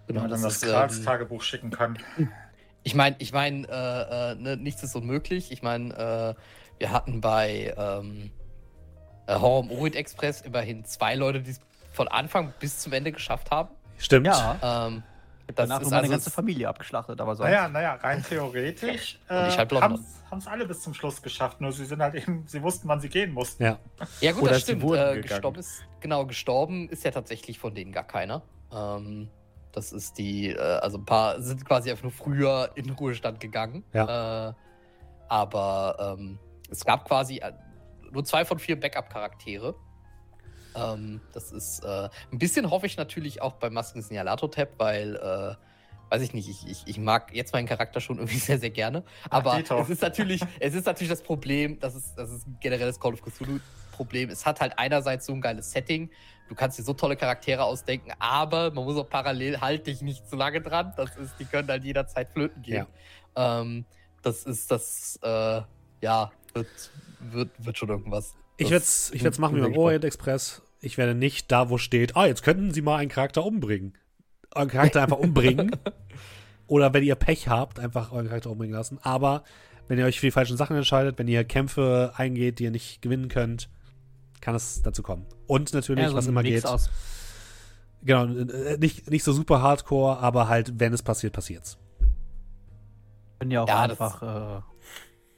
Genau, 0.08 0.27
dann 0.27 0.42
das, 0.42 0.60
das 0.60 1.00
ähm, 1.00 1.06
Tagebuch 1.06 1.42
schicken 1.42 1.72
kann. 1.72 1.98
Ich 2.84 2.95
meine, 2.95 3.16
ich 3.20 3.32
meine, 3.32 3.68
äh, 3.68 4.32
äh, 4.32 4.36
ne, 4.36 4.58
nichts 4.58 4.84
ist 4.84 4.95
unmöglich. 4.95 5.52
Ich 5.52 5.62
meine, 5.62 6.36
äh, 6.38 6.80
wir 6.80 6.92
hatten 6.92 7.22
bei 7.22 7.74
ähm, 7.78 8.32
äh, 9.28 9.36
Horror 9.36 9.64
im 9.64 9.72
Orient 9.72 9.95
Express 9.95 10.42
immerhin 10.42 10.84
zwei 10.86 11.16
Leute, 11.16 11.42
die 11.42 11.52
es 11.52 11.62
von 11.92 12.08
Anfang 12.08 12.53
bis 12.60 12.80
zum 12.80 12.94
Ende 12.94 13.12
geschafft 13.12 13.52
haben. 13.52 13.70
Stimmt. 13.98 14.28
Ja. 14.28 14.88
Ähm, 14.88 15.03
das 15.48 15.56
Danach 15.56 15.82
ist 15.82 15.90
meine 15.90 16.02
also 16.03 16.12
ganze 16.12 16.32
Familie 16.32 16.70
abgeschlachtet, 16.70 17.20
aber 17.20 17.36
sonst. 17.36 17.50
Naja, 17.50 17.68
naja, 17.68 17.95
rein 17.95 18.24
theoretisch 18.24 19.20
äh, 19.30 19.34
halt 19.34 19.72
haben 19.72 20.40
es 20.40 20.48
alle 20.48 20.66
bis 20.66 20.82
zum 20.82 20.94
Schluss 20.94 21.22
geschafft, 21.22 21.62
nur 21.62 21.72
sie 21.72 21.86
sind 21.86 22.02
halt 22.02 22.16
eben, 22.16 22.45
sie 22.48 22.62
wussten, 22.64 22.88
wann 22.88 23.00
sie 23.00 23.10
gehen 23.10 23.32
mussten. 23.32 23.64
Ja, 23.64 23.78
ja 24.20 24.32
gut, 24.32 24.44
Oder 24.44 24.53
das 24.53 24.62
stimmt. 24.64 24.84
Äh, 24.84 25.22
gestorben 25.22 25.60
ist, 25.60 25.84
genau, 26.00 26.26
gestorben 26.26 26.90
ist 26.90 27.03
ja 27.03 27.12
tatsächlich 27.12 27.60
von 27.60 27.76
denen 27.76 27.92
gar 27.92 28.06
keiner. 28.06 28.42
Ähm, 28.72 29.30
das 29.74 29.92
ist 29.92 30.18
die, 30.18 30.50
äh, 30.50 30.60
also 30.60 30.98
ein 30.98 31.06
paar 31.06 31.42
sind 31.42 31.66
quasi 31.66 31.90
einfach 31.92 32.03
nur 32.03 32.11
früher 32.11 32.72
in 32.76 32.90
Ruhestand 32.92 33.40
gegangen. 33.40 33.84
Ja. 33.92 34.50
Äh, 34.50 34.53
aber 35.27 36.16
ähm, 36.18 36.40
es 36.69 36.85
gab 36.85 37.06
quasi 37.06 37.38
äh, 37.38 37.52
nur 38.11 38.24
zwei 38.24 38.45
von 38.45 38.60
vier 38.60 38.80
Backup-Charaktere. 38.80 39.76
Ähm, 40.76 41.22
das 41.34 41.52
ist 41.52 41.84
äh, 41.84 42.10
ein 42.32 42.40
bisschen 42.40 42.69
hoffe 42.69 42.85
ich 42.85 42.98
natürlich 42.98 43.42
auch 43.42 43.53
bei 43.53 43.69
Masken 43.69 44.02
Signalator-Tab, 44.02 44.69
weil, 44.77 45.16
äh, 45.16 45.56
weiß 46.11 46.22
ich 46.22 46.34
nicht, 46.34 46.50
ich, 46.50 46.68
ich, 46.68 46.84
ich 46.85 46.98
mag 47.00 47.34
jetzt 47.34 47.53
meinen 47.53 47.68
Charakter 47.68 48.00
schon 48.00 48.18
irgendwie 48.18 48.38
sehr, 48.40 48.60
sehr 48.60 48.69
gerne. 48.69 49.03
Aber 49.30 49.53
Ach, 49.53 49.80
es 49.80 49.90
ist 49.90 50.02
natürlich, 50.03 50.42
es 50.60 50.76
ist 50.76 50.85
natürlich 50.85 51.10
das 51.10 51.24
Problem, 51.24 51.80
das 51.80 51.95
ist, 51.95 52.16
das 52.16 52.32
ist 52.32 52.48
ein 52.48 52.58
generelles 52.60 53.00
Call 53.00 53.14
of 53.14 53.22
Cthulhu-Problem. 53.24 54.30
Es 54.30 54.45
hat 54.45 54.61
halt 54.61 54.77
einerseits 54.77 55.26
so 55.26 55.34
ein 55.34 55.42
geiles 55.42 55.72
Setting, 55.72 56.11
du 56.50 56.56
kannst 56.56 56.78
dir 56.78 56.84
so 56.84 56.94
tolle 56.94 57.16
Charaktere 57.16 57.64
ausdenken, 57.64 58.12
aber 58.20 58.72
man 58.72 58.84
muss 58.84 58.98
auch 58.98 59.10
parallel 59.10 59.62
halt 59.62 59.88
dich 59.88 60.02
nicht 60.02 60.28
zu 60.30 60.36
lange 60.36 60.62
dran. 60.62 60.94
Das 60.98 61.16
ist, 61.18 61.36
die 61.40 61.46
können 61.46 61.68
halt 61.68 61.84
jederzeit 61.84 62.30
flöten 62.30 62.62
gehen. 62.62 62.88
Ja. 63.36 63.62
Ähm, 63.62 63.86
das 64.22 64.44
ist 64.44 64.72
das, 64.72 65.20
äh, 65.24 65.62
ja, 66.02 66.32
wird, 66.54 66.92
wird, 67.20 67.52
wird 67.58 67.78
schon 67.78 67.90
irgendwas. 67.90 68.36
Ich 68.58 68.70
werde 68.70 68.84
es 68.84 69.12
ich 69.14 69.24
machen 69.40 69.56
wie 69.58 69.62
beim 69.62 69.76
Orient 69.76 70.06
Express. 70.06 70.62
Ich 70.80 70.98
werde 70.98 71.16
nicht 71.16 71.52
da, 71.52 71.70
wo 71.70 71.78
steht, 71.78 72.16
ah, 72.16 72.26
jetzt 72.26 72.44
könnten 72.44 72.72
Sie 72.72 72.82
mal 72.82 72.98
einen 72.98 73.10
Charakter 73.10 73.46
umbringen. 73.46 73.98
Euren 74.54 74.70
Charakter 74.70 75.02
einfach 75.02 75.18
umbringen. 75.18 75.72
Oder 76.68 76.94
wenn 76.94 77.04
ihr 77.04 77.16
Pech 77.16 77.48
habt, 77.48 77.80
einfach 77.80 78.12
euren 78.12 78.28
Charakter 78.28 78.52
umbringen 78.52 78.76
lassen. 78.76 79.00
Aber 79.02 79.44
wenn 79.88 79.98
ihr 79.98 80.06
euch 80.06 80.20
für 80.20 80.28
die 80.28 80.32
falschen 80.32 80.58
Sachen 80.58 80.76
entscheidet, 80.76 81.18
wenn 81.18 81.28
ihr 81.28 81.44
Kämpfe 81.44 82.14
eingeht, 82.16 82.60
die 82.60 82.66
ihr 82.66 82.72
nicht 82.72 83.02
gewinnen 83.02 83.28
könnt, 83.28 83.70
kann 84.44 84.56
es 84.56 84.82
dazu 84.82 85.04
kommen. 85.04 85.26
Und 85.48 85.74
natürlich, 85.74 86.04
ja, 86.04 86.10
so 86.10 86.18
was 86.18 86.28
immer 86.28 86.42
Mix 86.42 86.64
geht. 86.64 86.66
Aus. 86.66 86.90
Genau, 88.02 88.26
äh, 88.26 88.78
nicht, 88.78 89.10
nicht 89.10 89.24
so 89.24 89.32
super 89.32 89.62
hardcore, 89.62 90.20
aber 90.20 90.50
halt, 90.50 90.82
wenn 90.82 90.92
es 90.92 91.02
passiert, 91.02 91.32
passiert's. 91.32 91.78
Können 93.40 93.52
ja 93.52 93.64
auch 93.64 93.68
ja, 93.70 93.82
einfach. 93.84 94.22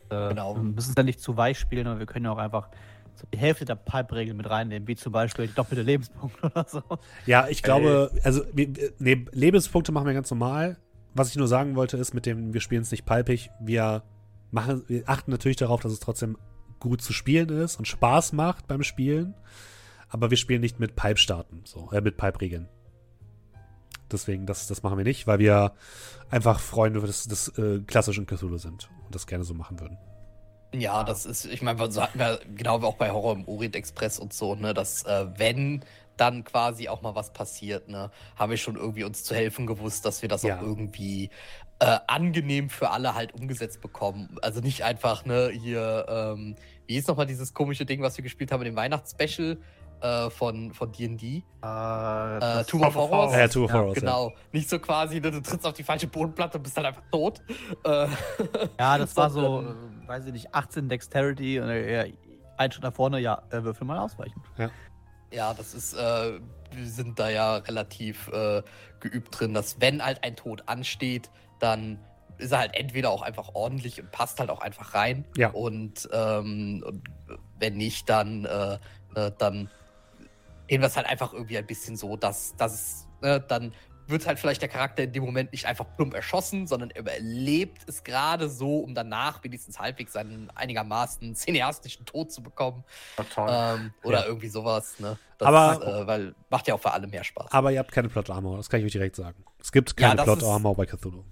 Äh, 0.10 0.16
äh, 0.16 0.30
genau. 0.30 0.56
Wir 0.56 0.64
müssen 0.64 0.90
es 0.90 0.96
ja 0.98 1.04
nicht 1.04 1.22
zu 1.22 1.38
weich 1.38 1.60
spielen, 1.60 1.86
aber 1.86 2.00
wir 2.00 2.08
können 2.08 2.26
ja 2.26 2.32
auch 2.32 2.40
einfach 2.40 2.70
so 3.14 3.28
die 3.32 3.38
Hälfte 3.38 3.66
der 3.66 3.76
Pipe-Regel 3.76 4.34
mit 4.34 4.50
reinnehmen, 4.50 4.88
wie 4.88 4.96
zum 4.96 5.12
Beispiel 5.12 5.46
die 5.46 5.54
doppelte 5.54 5.84
Lebenspunkte 5.84 6.44
oder 6.44 6.66
so. 6.68 6.82
Ja, 7.28 7.48
ich 7.48 7.62
glaube, 7.62 8.10
also 8.24 8.42
nee, 8.54 9.26
Lebenspunkte 9.32 9.92
machen 9.92 10.08
wir 10.08 10.16
ganz 10.16 10.32
normal. 10.32 10.78
Was 11.14 11.30
ich 11.30 11.36
nur 11.36 11.48
sagen 11.48 11.76
wollte, 11.76 11.96
ist, 11.98 12.16
mit 12.16 12.26
dem, 12.26 12.56
wir 12.56 12.60
spielen 12.60 12.82
es 12.82 12.90
nicht 12.90 13.06
palpig, 13.06 13.52
wir 13.60 14.02
machen, 14.50 14.84
wir 14.88 15.04
achten 15.08 15.30
natürlich 15.30 15.58
darauf, 15.58 15.82
dass 15.82 15.92
es 15.92 16.00
trotzdem 16.00 16.38
gut 16.86 17.02
zu 17.02 17.14
spielen 17.14 17.50
ist 17.50 17.78
und 17.78 17.88
Spaß 17.88 18.34
macht 18.34 18.68
beim 18.68 18.84
Spielen. 18.84 19.34
Aber 20.10 20.30
wir 20.30 20.38
spielen 20.38 20.62
nicht 20.62 20.80
mit 20.80 20.96
Pipe-Starten, 20.96 21.62
so, 21.66 21.90
äh, 21.92 22.00
mit 22.00 22.16
Pipe-Regeln. 22.16 22.70
Deswegen, 24.12 24.46
das, 24.46 24.68
das 24.68 24.84
machen 24.84 24.98
wir 24.98 25.04
nicht, 25.04 25.26
weil 25.26 25.40
wir 25.40 25.74
einfach 26.30 26.60
Freunde 26.60 27.02
des, 27.02 27.28
des 27.28 27.50
äh, 27.58 27.80
klassischen 27.80 28.28
Cthulhu 28.28 28.58
sind 28.58 28.90
und 29.06 29.16
das 29.16 29.26
gerne 29.26 29.44
so 29.44 29.56
machen 29.56 29.80
würden. 29.80 29.98
Ja, 30.74 31.04
das 31.04 31.26
ist, 31.26 31.46
ich 31.46 31.62
meine, 31.62 31.92
so 31.92 32.02
hatten 32.02 32.20
wir 32.20 32.40
genau 32.56 32.82
auch 32.84 32.98
bei 32.98 33.12
Horror 33.12 33.34
im 33.34 33.48
Orient 33.48 33.76
Express 33.76 34.20
und 34.20 34.32
so, 34.32 34.56
ne, 34.56 34.74
dass 34.74 35.04
äh, 35.04 35.26
wenn 35.38 35.84
dann 36.18 36.44
quasi 36.44 36.88
auch 36.88 37.02
mal 37.02 37.16
was 37.16 37.34
passiert, 37.34 37.90
ne, 37.90 38.12
haben 38.36 38.50
wir 38.50 38.58
schon 38.58 38.76
irgendwie 38.76 39.04
uns 39.04 39.24
zu 39.24 39.36
helfen 39.36 39.66
gewusst, 39.66 40.06
dass 40.06 40.22
wir 40.22 40.30
das 40.30 40.44
ja. 40.44 40.58
auch 40.58 40.62
irgendwie 40.62 41.30
äh, 41.80 41.98
angenehm 42.08 42.70
für 42.70 42.90
alle 42.92 43.16
halt 43.16 43.34
umgesetzt 43.34 43.82
bekommen. 43.82 44.38
Also 44.42 44.62
nicht 44.62 44.84
einfach, 44.84 45.26
ne, 45.26 45.50
hier, 45.50 46.06
ähm, 46.08 46.56
wie 46.88 46.94
hieß 46.94 47.08
nochmal 47.08 47.26
dieses 47.26 47.54
komische 47.54 47.86
Ding, 47.86 48.02
was 48.02 48.18
wir 48.18 48.24
gespielt 48.24 48.52
haben 48.52 48.62
in 48.62 48.68
dem 48.68 48.76
Weihnachtsspecial, 48.76 49.58
äh, 50.02 50.30
von 50.30 50.74
von 50.74 50.92
D&D. 50.92 51.44
Uh, 51.64 51.68
äh, 51.68 52.64
Tomb 52.66 52.86
of 52.86 52.96
Horrors. 52.96 53.34
Ja, 53.34 53.48
Tomb 53.48 53.66
of 53.66 53.74
Horrors. 53.74 53.96
Genau. 53.96 54.30
Ja. 54.30 54.36
Nicht 54.52 54.70
so 54.70 54.80
quasi, 54.80 55.20
ne, 55.20 55.32
du 55.32 55.42
trittst 55.42 55.66
auf 55.66 55.74
die 55.74 55.84
falsche 55.84 56.08
Bodenplatte 56.08 56.58
und 56.58 56.64
bist 56.64 56.78
dann 56.78 56.86
einfach 56.86 57.04
tot. 57.12 57.42
Äh, 57.84 58.08
ja, 58.80 58.98
das 58.98 59.16
war 59.18 59.30
so, 59.30 59.62
äh, 60.04 60.08
weiß 60.08 60.28
ich 60.28 60.34
nicht, 60.34 60.54
18 60.54 60.90
Dexterity 60.90 61.60
und 61.60 61.70
äh, 61.70 62.14
ein 62.58 62.72
Schritt 62.72 62.84
nach 62.84 62.94
vorne, 62.94 63.20
ja, 63.20 63.42
äh, 63.50 63.64
würfel 63.64 63.86
mal 63.86 64.00
ausweichen. 64.00 64.42
Ja. 64.58 64.70
Ja, 65.32 65.54
das 65.54 65.74
ist, 65.74 65.94
äh, 65.96 66.40
wir 66.72 66.86
sind 66.86 67.20
da 67.20 67.30
ja 67.30 67.58
relativ 67.58 68.30
äh, 68.30 68.62
geübt 69.00 69.40
drin, 69.40 69.54
dass 69.54 69.82
wenn 69.82 70.04
halt 70.04 70.24
ein 70.24 70.36
Tod 70.36 70.64
ansteht, 70.68 71.30
dann 71.60 72.00
ist 72.38 72.52
er 72.52 72.60
halt 72.60 72.76
entweder 72.76 73.12
auch 73.12 73.22
einfach 73.22 73.52
ordentlich 73.54 74.02
und 74.02 74.12
passt 74.12 74.40
halt 74.40 74.50
auch 74.50 74.62
einfach 74.62 74.94
rein. 74.94 75.26
Ja. 75.38 75.50
Und, 75.50 76.10
ähm, 76.12 76.84
und 76.86 77.04
wenn 77.60 77.78
nicht, 77.78 78.10
dann, 78.10 78.46
äh, 78.46 78.78
dann 79.38 79.70
gehen 80.68 80.82
wir 80.82 80.88
es 80.88 80.98
halt 80.98 81.08
einfach 81.08 81.34
irgendwie 81.34 81.58
ein 81.58 81.66
bisschen 81.66 81.96
so, 81.96 82.18
dass, 82.18 82.56
dass 82.58 82.74
es, 82.74 83.08
ne, 83.22 83.40
dann 83.40 83.74
wird 84.08 84.28
halt 84.28 84.40
vielleicht 84.40 84.62
der 84.62 84.70
Charakter 84.70 85.04
in 85.04 85.14
dem 85.14 85.24
Moment 85.24 85.52
nicht 85.52 85.66
einfach 85.66 85.86
plump 85.96 86.14
erschossen, 86.14 86.68
sondern 86.68 86.92
er 86.92 87.02
überlebt 87.02 87.82
es 87.88 88.04
gerade 88.04 88.50
so, 88.50 88.80
um 88.80 88.94
danach 88.94 89.44
wenigstens 89.44 89.80
halbwegs 89.80 90.14
seinen 90.14 90.50
einigermaßen 90.52 91.34
cineastischen 91.36 92.06
Tod 92.06 92.32
zu 92.32 92.44
bekommen. 92.44 92.84
Ähm, 93.38 93.94
oder 94.04 94.20
ja. 94.22 94.26
irgendwie 94.26 94.50
sowas, 94.50 95.00
ne? 95.00 95.18
Das, 95.38 95.48
aber, 95.48 96.02
äh, 96.02 96.08
weil 96.08 96.36
macht 96.50 96.68
ja 96.68 96.76
auch 96.76 96.82
für 96.82 96.92
alle 96.92 97.08
mehr 97.08 97.24
Spaß. 97.24 97.52
Aber 97.52 97.72
ihr 97.72 97.80
habt 97.80 97.92
keine 97.92 98.10
Plot 98.10 98.30
Armor, 98.30 98.58
das 98.58 98.70
kann 98.70 98.80
ich 98.80 98.86
euch 98.86 98.92
direkt 98.92 99.16
sagen. 99.16 99.44
Es 99.60 99.72
gibt 99.72 99.98
keine 99.98 100.18
ja, 100.18 100.24
Plot 100.24 100.44
Armor 100.44 100.76
bei 100.76 100.86
Cthulhu. 100.86 101.24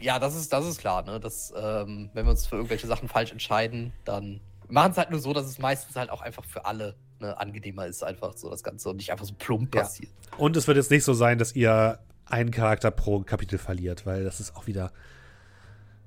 Ja, 0.00 0.18
das 0.18 0.34
ist, 0.34 0.52
das 0.52 0.66
ist 0.66 0.78
klar, 0.78 1.02
ne? 1.02 1.20
Das, 1.20 1.52
ähm, 1.56 2.10
wenn 2.14 2.26
wir 2.26 2.30
uns 2.30 2.46
für 2.46 2.56
irgendwelche 2.56 2.86
Sachen 2.86 3.08
falsch 3.08 3.32
entscheiden, 3.32 3.92
dann 4.04 4.40
machen 4.68 4.92
es 4.92 4.98
halt 4.98 5.10
nur 5.10 5.20
so, 5.20 5.32
dass 5.32 5.46
es 5.46 5.58
meistens 5.58 5.96
halt 5.96 6.10
auch 6.10 6.22
einfach 6.22 6.44
für 6.44 6.64
alle 6.64 6.96
ne, 7.20 7.38
angenehmer 7.38 7.86
ist, 7.86 8.02
einfach 8.02 8.36
so 8.36 8.48
das 8.50 8.62
Ganze 8.62 8.90
und 8.90 8.96
nicht 8.96 9.12
einfach 9.12 9.24
so 9.24 9.34
plump 9.34 9.74
ja. 9.74 9.82
passiert. 9.82 10.10
Und 10.38 10.56
es 10.56 10.66
wird 10.66 10.76
jetzt 10.76 10.90
nicht 10.90 11.04
so 11.04 11.12
sein, 11.12 11.38
dass 11.38 11.54
ihr 11.54 11.98
einen 12.24 12.50
Charakter 12.50 12.90
pro 12.90 13.20
Kapitel 13.20 13.58
verliert, 13.58 14.06
weil 14.06 14.24
das 14.24 14.40
ist 14.40 14.56
auch 14.56 14.66
wieder. 14.66 14.92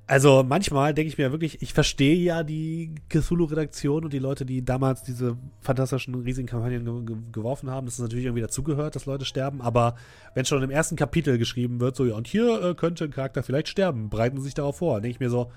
Also 0.05 0.43
manchmal 0.43 0.93
denke 0.93 1.07
ich 1.07 1.17
mir 1.17 1.31
wirklich, 1.31 1.61
ich 1.61 1.73
verstehe 1.73 2.17
ja 2.17 2.43
die 2.43 2.93
Cthulhu-Redaktion 3.07 4.03
und 4.03 4.11
die 4.11 4.19
Leute, 4.19 4.45
die 4.45 4.63
damals 4.63 5.03
diese 5.03 5.37
fantastischen 5.61 6.13
riesigen 6.15 6.47
Kampagnen 6.47 6.83
ge 6.83 7.15
ge 7.15 7.23
geworfen 7.31 7.69
haben, 7.69 7.85
dass 7.85 7.95
es 7.95 8.01
natürlich 8.01 8.25
irgendwie 8.25 8.41
dazugehört, 8.41 8.95
dass 8.95 9.05
Leute 9.05 9.23
sterben, 9.23 9.61
aber 9.61 9.95
wenn 10.33 10.43
schon 10.43 10.61
im 10.61 10.71
ersten 10.71 10.97
Kapitel 10.97 11.37
geschrieben 11.37 11.79
wird, 11.79 11.95
so 11.95 12.05
ja, 12.05 12.15
und 12.15 12.27
hier 12.27 12.61
äh, 12.61 12.75
könnte 12.75 13.05
ein 13.05 13.11
Charakter 13.11 13.43
vielleicht 13.43 13.69
sterben, 13.69 14.09
bereiten 14.09 14.37
Sie 14.37 14.43
sich 14.43 14.53
darauf 14.53 14.77
vor, 14.77 14.99
denke 14.99 15.15
ich 15.15 15.19
mir 15.21 15.29
so, 15.29 15.53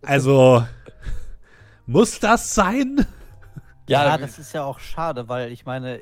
also 0.00 0.66
muss 1.86 2.18
das 2.18 2.54
sein? 2.54 3.04
Ja, 3.88 4.06
ja 4.06 4.16
das 4.16 4.38
ist 4.38 4.54
ja 4.54 4.64
auch 4.64 4.78
schade, 4.78 5.28
weil 5.28 5.52
ich 5.52 5.66
meine, 5.66 6.00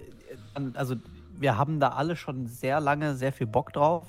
also 0.75 0.95
wir 1.41 1.59
haben 1.59 1.81
da 1.81 1.89
alle 1.89 2.15
schon 2.15 2.47
sehr 2.47 2.79
lange 2.79 3.17
sehr 3.17 3.33
viel 3.33 3.49
Bock 3.49 3.73
drauf. 3.73 4.07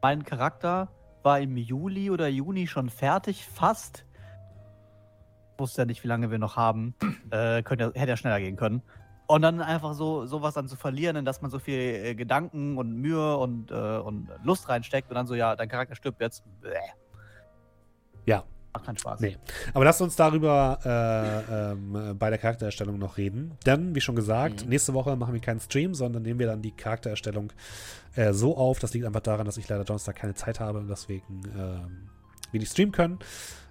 Mein 0.00 0.24
Charakter 0.24 0.88
war 1.24 1.40
im 1.40 1.56
Juli 1.56 2.10
oder 2.10 2.28
Juni 2.28 2.66
schon 2.66 2.90
fertig, 2.90 3.44
fast. 3.46 4.04
Ich 5.52 5.58
wusste 5.58 5.82
ja 5.82 5.86
nicht, 5.86 6.04
wie 6.04 6.08
lange 6.08 6.30
wir 6.30 6.38
noch 6.38 6.56
haben. 6.56 6.94
Äh, 7.30 7.64
könnte, 7.64 7.90
hätte 7.96 8.10
ja 8.10 8.16
schneller 8.16 8.38
gehen 8.38 8.54
können. 8.54 8.82
Und 9.26 9.42
dann 9.42 9.60
einfach 9.60 9.94
so 9.94 10.24
sowas 10.26 10.54
dann 10.54 10.68
zu 10.68 10.76
verlieren, 10.76 11.16
in 11.16 11.24
dass 11.24 11.42
man 11.42 11.50
so 11.50 11.58
viel 11.58 11.78
äh, 11.78 12.14
Gedanken 12.14 12.76
und 12.76 12.92
Mühe 12.92 13.36
und, 13.38 13.72
äh, 13.72 13.74
und 13.74 14.28
Lust 14.44 14.68
reinsteckt 14.68 15.08
und 15.08 15.16
dann 15.16 15.26
so, 15.26 15.34
ja, 15.34 15.56
dein 15.56 15.68
Charakter 15.68 15.96
stirbt 15.96 16.20
jetzt. 16.20 16.44
Bäh. 16.60 16.76
Ja, 18.26 18.44
Macht 18.74 18.86
keinen 18.86 18.98
Spaß. 18.98 19.20
Nee. 19.20 19.36
Aber 19.72 19.84
lasst 19.84 20.02
uns 20.02 20.16
darüber 20.16 20.78
äh, 20.84 21.72
ähm, 21.72 22.18
bei 22.18 22.28
der 22.28 22.38
Charaktererstellung 22.38 22.98
noch 22.98 23.16
reden. 23.18 23.52
Denn, 23.64 23.94
wie 23.94 24.00
schon 24.00 24.16
gesagt, 24.16 24.64
mhm. 24.64 24.70
nächste 24.70 24.94
Woche 24.94 25.14
machen 25.14 25.32
wir 25.32 25.40
keinen 25.40 25.60
Stream, 25.60 25.94
sondern 25.94 26.22
nehmen 26.22 26.40
wir 26.40 26.48
dann 26.48 26.60
die 26.60 26.72
Charaktererstellung 26.72 27.52
äh, 28.16 28.32
so 28.32 28.56
auf. 28.56 28.80
Das 28.80 28.92
liegt 28.92 29.06
einfach 29.06 29.20
daran, 29.20 29.46
dass 29.46 29.56
ich 29.58 29.68
leider 29.68 29.84
Donnerstag 29.84 30.16
keine 30.16 30.34
Zeit 30.34 30.58
habe 30.58 30.80
und 30.80 30.88
deswegen 30.88 31.42
äh, 31.56 32.52
wir 32.52 32.60
nicht 32.60 32.72
streamen 32.72 32.90
können. 32.90 33.18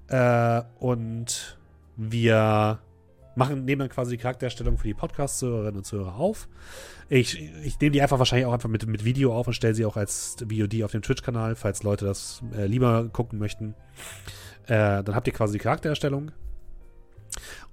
Äh, 0.07 0.61
und 0.79 1.57
wir 1.97 2.79
machen, 3.35 3.65
nehmen 3.65 3.79
dann 3.79 3.89
quasi 3.89 4.11
die 4.15 4.21
Charaktererstellung 4.21 4.77
für 4.77 4.87
die 4.87 4.93
Podcast-Zuhörerinnen 4.93 5.77
und 5.77 5.83
Zuhörer 5.83 6.15
auf. 6.15 6.47
Ich, 7.09 7.41
ich 7.63 7.79
nehme 7.79 7.91
die 7.91 8.01
einfach 8.01 8.19
wahrscheinlich 8.19 8.45
auch 8.45 8.53
einfach 8.53 8.69
mit, 8.69 8.85
mit 8.87 9.03
Video 9.03 9.35
auf 9.35 9.47
und 9.47 9.53
stelle 9.53 9.75
sie 9.75 9.85
auch 9.85 9.97
als 9.97 10.37
VOD 10.39 10.83
auf 10.83 10.91
dem 10.91 11.01
Twitch-Kanal, 11.01 11.55
falls 11.55 11.83
Leute 11.83 12.05
das 12.05 12.41
äh, 12.55 12.67
lieber 12.67 13.09
gucken 13.09 13.37
möchten. 13.37 13.75
Äh, 14.65 15.03
dann 15.03 15.15
habt 15.15 15.27
ihr 15.27 15.33
quasi 15.33 15.53
die 15.53 15.63
Charaktererstellung. 15.63 16.31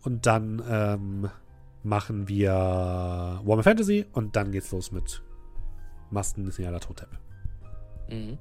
Und 0.02 0.27
dann 0.27 0.62
ähm, 0.69 1.31
machen 1.83 2.28
wir 2.28 2.52
Warhammer 2.52 3.62
Fantasy 3.62 4.07
und 4.12 4.36
dann 4.36 4.52
geht's 4.52 4.70
los 4.73 4.93
mit 4.93 5.23
Masten 6.10 6.51
Signaler 6.51 6.81
Totep. 6.81 7.09
Mhm. 8.09 8.39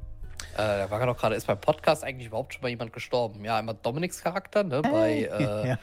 Äh, 0.53 0.57
da 0.57 0.89
war 0.89 1.05
doch 1.05 1.17
gerade, 1.17 1.35
ist 1.35 1.47
beim 1.47 1.59
Podcast 1.59 2.03
eigentlich 2.03 2.27
überhaupt 2.27 2.53
schon 2.53 2.61
mal 2.61 2.69
jemand 2.69 2.93
gestorben? 2.93 3.43
Ja, 3.43 3.57
einmal 3.57 3.77
Dominiks 3.81 4.21
Charakter, 4.21 4.63
ne? 4.63 4.81
Bei, 4.81 5.23
äh, 5.23 5.27
ja. 5.67 5.77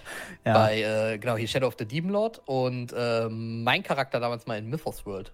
Ja. 0.44 0.54
bei 0.54 0.80
äh, 0.80 1.18
genau, 1.18 1.36
hier 1.36 1.46
Shadow 1.46 1.66
of 1.66 1.76
the 1.78 1.86
Demon 1.86 2.10
Lord 2.10 2.40
und 2.46 2.94
ähm, 2.96 3.62
mein 3.64 3.82
Charakter 3.82 4.18
damals 4.18 4.46
mal 4.46 4.58
in 4.58 4.68
Mythos 4.68 5.04
World. 5.06 5.32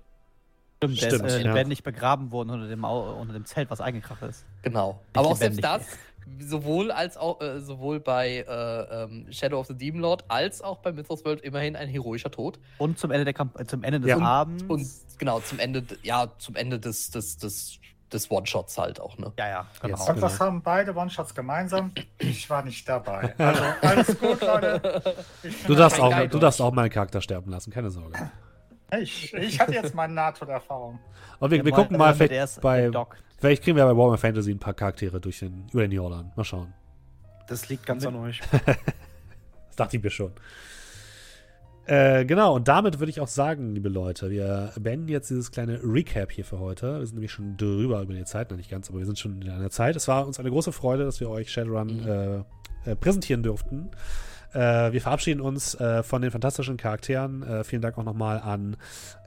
Stimmt, 0.79 1.01
der 1.01 1.11
Stimmt, 1.11 1.27
ist 1.27 1.35
äh, 1.35 1.43
ja. 1.43 1.53
lebendig 1.53 1.85
begraben 1.85 2.33
worden 2.33 2.51
unter 2.51 2.67
dem, 2.67 2.83
unter 2.83 3.33
dem 3.33 3.45
Zelt, 3.45 3.71
was 3.71 3.81
eingekracht 3.81 4.23
ist. 4.23 4.45
Genau. 4.63 5.01
Nicht 5.01 5.17
Aber 5.17 5.29
auch 5.29 5.37
selbst 5.37 5.63
das, 5.63 5.87
sowohl 6.39 6.91
als 6.91 7.17
auch 7.17 7.41
äh, 7.41 7.61
sowohl 7.61 8.01
bei 8.01 8.45
äh, 8.49 9.05
ähm, 9.05 9.27
Shadow 9.31 9.61
of 9.61 9.67
the 9.67 9.75
Demon 9.75 10.01
Lord 10.01 10.25
als 10.29 10.63
auch 10.63 10.79
bei 10.79 10.93
Mythos 10.93 11.25
World 11.25 11.41
immerhin 11.43 11.77
ein 11.77 11.89
heroischer 11.89 12.31
Tod. 12.31 12.59
Und 12.79 12.99
zum 12.99 13.11
Ende 13.11 13.25
der 13.25 13.35
Kamp 13.35 13.59
äh, 13.59 13.67
zum 13.67 13.83
Ende 13.83 14.01
des 14.01 14.11
ja. 14.11 14.19
Abends. 14.19 14.65
Und 14.65 14.87
genau, 15.19 15.41
zum 15.41 15.59
Ende, 15.59 15.85
ja, 16.03 16.29
zum 16.39 16.57
Ende 16.57 16.79
des, 16.79 17.11
des, 17.11 17.37
des, 17.39 17.79
des 18.13 18.31
One-Shots 18.31 18.79
halt 18.79 19.01
auch, 19.01 19.19
ne? 19.19 19.33
Ja, 19.39 19.49
ja, 19.49 19.67
genau. 19.81 19.97
Yes, 19.97 20.09
und 20.09 20.23
was 20.23 20.33
genau. 20.33 20.45
haben 20.47 20.63
beide 20.63 20.95
One-Shots 20.95 21.35
gemeinsam? 21.35 21.93
Ich 22.19 22.49
war 22.51 22.65
nicht 22.65 22.89
dabei. 22.89 23.35
Also 23.39 23.63
alles 23.81 24.19
gut, 24.19 24.41
Leute. 24.41 25.03
Du 25.67 25.75
darfst, 25.75 26.01
auch, 26.01 26.27
du 26.29 26.39
darfst 26.39 26.61
auch 26.61 26.73
meinen 26.73 26.91
Charakter 26.91 27.21
sterben 27.21 27.51
lassen, 27.51 27.71
keine 27.71 27.91
Sorge. 27.91 28.31
Ich, 29.01 29.33
ich 29.33 29.59
hatte 29.59 29.73
jetzt 29.73 29.95
meine 29.95 30.13
NATO-Erfahrung. 30.13 30.99
Und 31.39 31.51
wir, 31.51 31.65
wir 31.65 31.73
gucken 31.73 31.97
mal, 31.97 32.15
vielleicht, 32.15 32.61
bei, 32.61 32.91
vielleicht 33.39 33.63
kriegen 33.63 33.77
wir 33.77 33.85
bei 33.85 33.97
Warhammer 33.97 34.19
Fantasy 34.19 34.51
ein 34.51 34.59
paar 34.59 34.75
Charaktere 34.75 35.21
durch 35.21 35.39
den, 35.39 35.67
über 35.73 35.83
den 35.83 35.93
Jordan. 35.93 36.33
Mal 36.37 36.45
schauen. 36.45 36.75
Das 37.49 37.69
liegt 37.69 37.87
ganz 37.87 38.05
an 38.07 38.17
euch. 38.17 38.41
das 38.67 39.77
dachte 39.77 39.97
ich 39.97 40.03
mir 40.03 40.11
schon. 40.11 40.33
Äh, 41.85 42.25
genau, 42.27 42.55
und 42.55 42.69
damit 42.69 43.01
würde 43.01 43.11
ich 43.11 43.21
auch 43.21 43.29
sagen, 43.29 43.75
liebe 43.75 43.89
Leute, 43.89 44.31
wir 44.31 44.73
beenden 44.79 45.09
jetzt 45.09 45.31
dieses 45.31 45.51
kleine 45.51 45.81
Recap 45.83 46.31
hier 46.31 46.45
für 46.45 46.61
heute. 46.61 47.01
Wir 47.01 47.07
sind 47.07 47.17
nämlich 47.17 47.33
schon 47.33 47.57
drüber 47.57 48.03
über 48.03 48.15
die 48.15 48.25
Zeit, 48.25 48.51
noch 48.51 48.57
nicht 48.57 48.71
ganz, 48.71 48.89
aber 48.89 49.01
wir 49.01 49.07
sind 49.07 49.19
schon 49.19 49.43
in 49.43 49.51
einer 49.51 49.71
Zeit. 49.71 49.97
Es 49.97 50.07
war 50.07 50.27
uns 50.27 50.39
eine 50.39 50.51
große 50.51 50.71
Freude, 50.71 51.05
dass 51.05 51.19
wir 51.19 51.29
euch 51.29 51.51
Shadowrun 51.51 52.03
mhm. 52.03 52.45
äh, 52.87 52.91
äh, 52.93 52.97
präsentieren 52.97 53.43
durften. 53.43 53.91
Äh, 54.53 54.93
wir 54.93 55.01
verabschieden 55.01 55.41
uns 55.41 55.75
äh, 55.75 56.03
von 56.03 56.23
den 56.23 56.31
fantastischen 56.31 56.77
Charakteren. 56.77 57.43
Äh, 57.43 57.65
vielen 57.65 57.83
Dank 57.83 57.99
auch 57.99 58.05
nochmal 58.05 58.41
an 58.41 58.77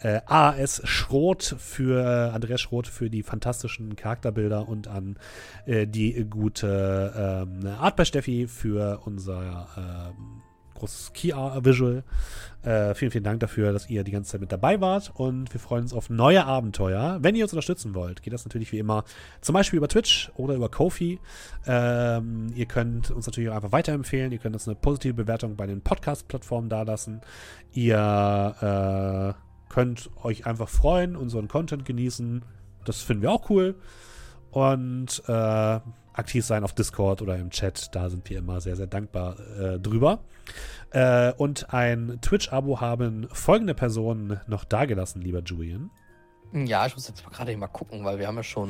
äh, 0.02 0.22
AS 0.26 0.82
Schroth 0.86 1.56
für 1.58 2.34
Andreas 2.34 2.62
Schroth 2.62 2.88
für 2.88 3.10
die 3.10 3.24
fantastischen 3.24 3.95
Charakterbilder 3.95 4.68
und 4.68 4.88
an 4.88 5.18
äh, 5.66 5.88
die 5.88 6.26
gute 6.30 7.45
ähm, 7.48 7.68
Art 7.68 7.95
bei 7.95 8.06
Steffi 8.06 8.48
für 8.48 9.02
unser 9.06 9.68
ähm, 9.78 10.42
großes 10.76 11.14
Key-Visual. 11.14 12.04
Äh, 12.66 12.95
vielen, 12.95 13.11
vielen 13.11 13.24
Dank 13.24 13.40
dafür, 13.42 13.72
dass 13.74 13.92
ihr 13.92 14.03
die 14.03 14.11
ganze 14.11 14.32
Zeit 14.32 14.42
mit 14.42 14.52
dabei 14.52 14.82
wart 14.82 15.11
und 15.14 15.53
wir 15.53 15.60
freuen 15.60 15.84
uns 15.84 15.94
auf 15.94 16.10
neue 16.10 16.45
Abenteuer. 16.45 17.19
Wenn 17.22 17.35
ihr 17.35 17.44
uns 17.44 17.53
unterstützen 17.53 17.94
wollt, 17.94 18.24
geht 18.24 18.34
das 18.34 18.44
natürlich 18.44 18.72
wie 18.72 18.80
immer 18.80 19.03
zum 19.42 19.53
Beispiel 19.53 19.77
über 19.77 19.88
Twitch 19.88 20.32
oder 20.35 20.56
über 20.56 20.68
Kofi. 20.69 21.19
Ähm, 21.68 22.52
ihr 22.56 22.66
könnt 22.66 23.11
uns 23.11 23.27
natürlich 23.27 23.52
auch 23.52 23.56
einfach 23.56 23.72
weiterempfehlen. 23.72 24.32
Ihr 24.32 24.40
könnt 24.40 24.56
uns 24.56 24.68
eine 24.68 24.76
positive 24.76 25.14
Bewertung 25.14 25.56
bei 25.56 25.68
den 25.68 25.82
Podcast-Plattformen 25.82 26.68
dalassen. 26.68 27.22
Ihr 27.72 29.35
äh, 29.38 29.72
könnt 29.72 30.10
euch 30.24 30.48
einfach 30.48 30.69
freuen, 30.69 31.16
unseren 31.16 31.48
Content 31.48 31.85
genießen. 31.85 32.44
Das 32.84 33.02
finden 33.03 33.22
wir 33.22 33.32
auch 33.32 33.48
cool. 33.52 33.76
Und 34.50 35.22
äh, 35.27 35.80
aktiv 36.18 36.45
sein 36.45 36.64
auf 36.64 36.74
Discord 36.74 37.22
oder 37.22 37.35
im 37.35 37.50
Chat. 37.50 37.94
Da 37.94 38.10
sind 38.10 38.27
wir 38.30 38.40
immer 38.40 38.61
sehr, 38.61 38.76
sehr 38.76 38.88
dankbar 38.88 39.38
äh, 39.60 39.80
drüber. 39.80 40.19
Äh, 40.95 41.33
und 41.33 41.74
ein 41.74 42.19
Twitch-Abo 42.22 42.80
haben 42.80 43.27
folgende 43.33 43.74
Personen 43.74 44.40
noch 44.48 44.64
dagelassen, 44.64 45.22
lieber 45.22 45.41
Julian. 45.41 45.91
Ja, 46.53 46.85
ich 46.85 46.95
muss 46.95 47.09
jetzt 47.09 47.25
mal 47.25 47.32
gerade 47.32 47.56
mal 47.57 47.67
gucken, 47.67 48.06
weil 48.06 48.17
wir 48.17 48.27
haben 48.27 48.38
ja 48.38 48.43
schon 48.43 48.69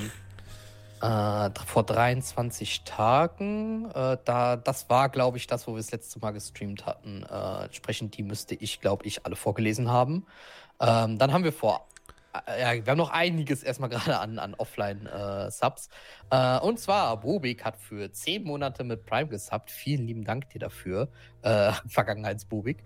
äh, 1.04 1.50
vor 1.68 1.84
23 1.84 2.84
Tagen, 2.84 3.92
äh, 3.94 4.18
da, 4.26 4.56
das 4.56 4.90
war, 4.90 5.10
glaube 5.10 5.38
ich, 5.38 5.46
das, 5.46 5.68
wo 5.68 5.74
wir 5.74 5.78
das 5.78 5.92
letzte 5.92 6.18
Mal 6.18 6.32
gestreamt 6.32 6.88
hatten. 6.88 7.24
Äh, 7.30 7.66
entsprechend, 7.66 8.18
die 8.18 8.24
müsste 8.24 8.56
ich, 8.56 8.82
glaube 8.82 9.06
ich, 9.06 9.24
alle 9.24 9.36
vorgelesen 9.36 9.92
haben. 9.92 10.26
Ähm, 10.80 11.20
dann 11.20 11.32
haben 11.32 11.44
wir 11.44 11.54
vor 11.54 11.86
ja, 12.48 12.74
wir 12.74 12.92
haben 12.92 12.98
noch 12.98 13.12
einiges 13.12 13.64
erstmal 13.64 13.90
gerade 13.92 14.20
an, 14.20 14.40
an 14.40 14.54
Offline-Subs. 14.56 15.90
Äh, 16.32 16.58
äh, 16.58 16.60
und 16.60 16.80
zwar, 16.80 17.20
Bobik 17.20 17.64
hat 17.64 17.78
für 17.78 18.12
10 18.12 18.44
Monate 18.44 18.84
mit 18.84 19.06
Prime 19.06 19.28
gesubbt. 19.28 19.72
Vielen 19.72 20.06
lieben 20.08 20.24
Dank 20.24 20.50
dir 20.50 20.60
dafür, 20.60 21.10
äh, 21.42 21.72
Vergangenheits-Bobik. 21.88 22.84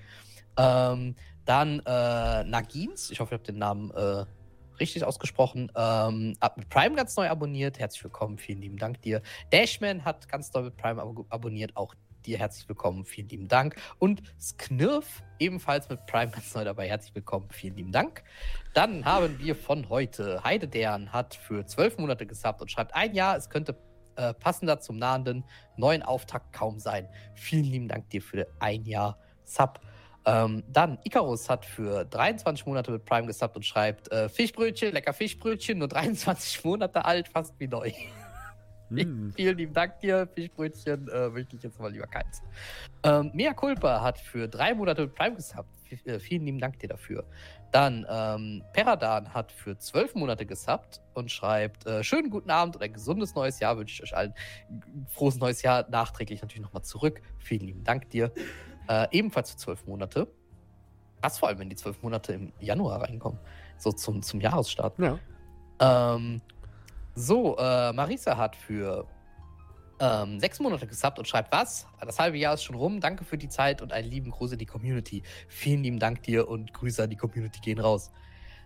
Ähm, 0.57 1.15
dann 1.45 1.79
äh, 1.79 2.43
Nagins, 2.43 3.11
ich 3.11 3.19
hoffe, 3.19 3.33
ihr 3.35 3.37
habt 3.37 3.47
den 3.47 3.57
Namen 3.57 3.91
äh, 3.91 4.25
richtig 4.79 5.03
ausgesprochen, 5.03 5.71
ähm, 5.75 6.35
hat 6.41 6.57
mit 6.57 6.69
Prime 6.69 6.95
ganz 6.95 7.15
neu 7.17 7.29
abonniert. 7.29 7.79
Herzlich 7.79 8.03
willkommen, 8.03 8.37
vielen 8.37 8.61
lieben 8.61 8.77
Dank 8.77 9.01
dir. 9.01 9.21
Dashman 9.51 10.05
hat 10.05 10.27
ganz 10.27 10.53
neu 10.53 10.63
mit 10.63 10.77
Prime 10.77 11.01
ab 11.01 11.09
abonniert, 11.29 11.75
auch 11.75 11.95
dir 12.25 12.37
herzlich 12.37 12.67
willkommen, 12.67 13.05
vielen 13.05 13.29
lieben 13.29 13.47
Dank. 13.47 13.75
Und 13.97 14.21
Sknirf, 14.39 15.23
ebenfalls 15.39 15.89
mit 15.89 16.05
Prime 16.05 16.31
ganz 16.31 16.53
neu 16.53 16.63
dabei, 16.63 16.87
herzlich 16.87 17.15
willkommen, 17.15 17.47
vielen 17.51 17.75
lieben 17.75 17.91
Dank. 17.91 18.23
Dann 18.73 19.05
haben 19.05 19.39
wir 19.39 19.55
von 19.55 19.89
heute, 19.89 20.43
Heide 20.43 20.67
Dern 20.67 21.11
hat 21.13 21.35
für 21.35 21.65
zwölf 21.65 21.97
Monate 21.97 22.25
gesubbt 22.25 22.61
und 22.61 22.71
schreibt 22.71 22.93
ein 22.95 23.13
Jahr, 23.13 23.37
es 23.37 23.49
könnte 23.49 23.75
äh, 24.15 24.33
passender 24.33 24.79
zum 24.79 24.97
nahenden 24.97 25.45
neuen 25.77 26.03
Auftakt 26.03 26.53
kaum 26.53 26.79
sein. 26.79 27.07
Vielen 27.35 27.65
lieben 27.65 27.87
Dank 27.87 28.09
dir 28.09 28.21
für 28.21 28.47
ein 28.59 28.83
Jahr 28.85 29.17
Sub. 29.45 29.79
Ähm, 30.25 30.63
dann, 30.67 30.99
Icarus 31.03 31.49
hat 31.49 31.65
für 31.65 32.05
23 32.05 32.65
Monate 32.65 32.91
mit 32.91 33.05
Prime 33.05 33.27
gesubbt 33.27 33.55
und 33.55 33.65
schreibt: 33.65 34.11
äh, 34.11 34.29
Fischbrötchen, 34.29 34.93
lecker 34.93 35.13
Fischbrötchen, 35.13 35.77
nur 35.77 35.87
23 35.87 36.63
Monate 36.65 37.05
alt, 37.05 37.29
fast 37.29 37.59
wie 37.59 37.67
neu. 37.67 37.91
Mm. 38.89 39.29
Vielen 39.35 39.57
lieben 39.57 39.73
Dank 39.73 39.99
dir, 39.99 40.27
Fischbrötchen. 40.33 41.07
Äh, 41.07 41.29
möchte 41.29 41.55
ich 41.55 41.63
jetzt 41.63 41.79
mal 41.79 41.91
lieber 41.91 42.07
keins. 42.07 42.41
Ähm, 43.03 43.31
Mea 43.33 43.53
Culpa 43.53 44.01
hat 44.01 44.19
für 44.19 44.47
drei 44.47 44.73
Monate 44.73 45.07
Prime 45.07 45.35
gesubbt. 45.35 45.69
Äh, 46.05 46.19
vielen 46.19 46.45
lieben 46.45 46.59
Dank 46.59 46.79
dir 46.79 46.89
dafür. 46.89 47.25
Dann, 47.71 48.05
ähm, 48.09 48.63
Peradan 48.73 49.33
hat 49.33 49.51
für 49.51 49.77
zwölf 49.77 50.15
Monate 50.15 50.45
gesubbt 50.45 51.01
und 51.13 51.31
schreibt: 51.31 51.85
äh, 51.85 52.03
Schönen 52.03 52.29
guten 52.29 52.49
Abend 52.49 52.75
und 52.75 52.81
ein 52.81 52.93
gesundes 52.93 53.35
neues 53.35 53.59
Jahr 53.59 53.77
wünsche 53.77 53.95
ich 53.95 54.03
euch 54.03 54.17
allen. 54.17 54.33
Frohes 55.09 55.37
neues 55.37 55.61
Jahr, 55.61 55.87
nachträglich 55.89 56.41
natürlich 56.41 56.63
nochmal 56.63 56.83
zurück. 56.83 57.21
Vielen 57.39 57.61
lieben 57.61 57.83
Dank 57.83 58.09
dir. 58.09 58.31
Äh, 58.87 59.07
ebenfalls 59.11 59.51
für 59.51 59.57
zwölf 59.57 59.85
Monate. 59.85 60.27
Das 61.21 61.37
vor 61.37 61.49
allem, 61.49 61.59
wenn 61.59 61.69
die 61.69 61.75
zwölf 61.75 62.01
Monate 62.01 62.33
im 62.33 62.53
Januar 62.59 63.01
reinkommen. 63.01 63.39
So 63.77 63.91
zum, 63.91 64.21
zum 64.21 64.41
Jahresstart. 64.41 64.97
Ja. 64.99 65.19
Ähm, 65.79 66.41
so, 67.19 67.57
äh, 67.57 67.91
Marisa 67.91 68.37
hat 68.37 68.55
für 68.55 69.05
ähm, 69.99 70.39
sechs 70.39 70.59
Monate 70.59 70.87
gesubbt 70.87 71.19
und 71.19 71.27
schreibt 71.27 71.51
was? 71.51 71.85
Das 71.99 72.17
halbe 72.17 72.37
Jahr 72.37 72.53
ist 72.53 72.63
schon 72.63 72.75
rum. 72.75 73.01
Danke 73.01 73.25
für 73.25 73.37
die 73.37 73.49
Zeit 73.49 73.81
und 73.81 73.91
einen 73.91 74.09
lieben 74.09 74.31
Gruß 74.31 74.53
in 74.53 74.59
die 74.59 74.65
Community. 74.65 75.23
Vielen 75.47 75.83
lieben 75.83 75.99
Dank 75.99 76.23
dir 76.23 76.47
und 76.47 76.73
Grüße 76.73 77.03
an 77.03 77.09
die 77.09 77.17
Community 77.17 77.59
gehen 77.59 77.79
raus. 77.79 78.11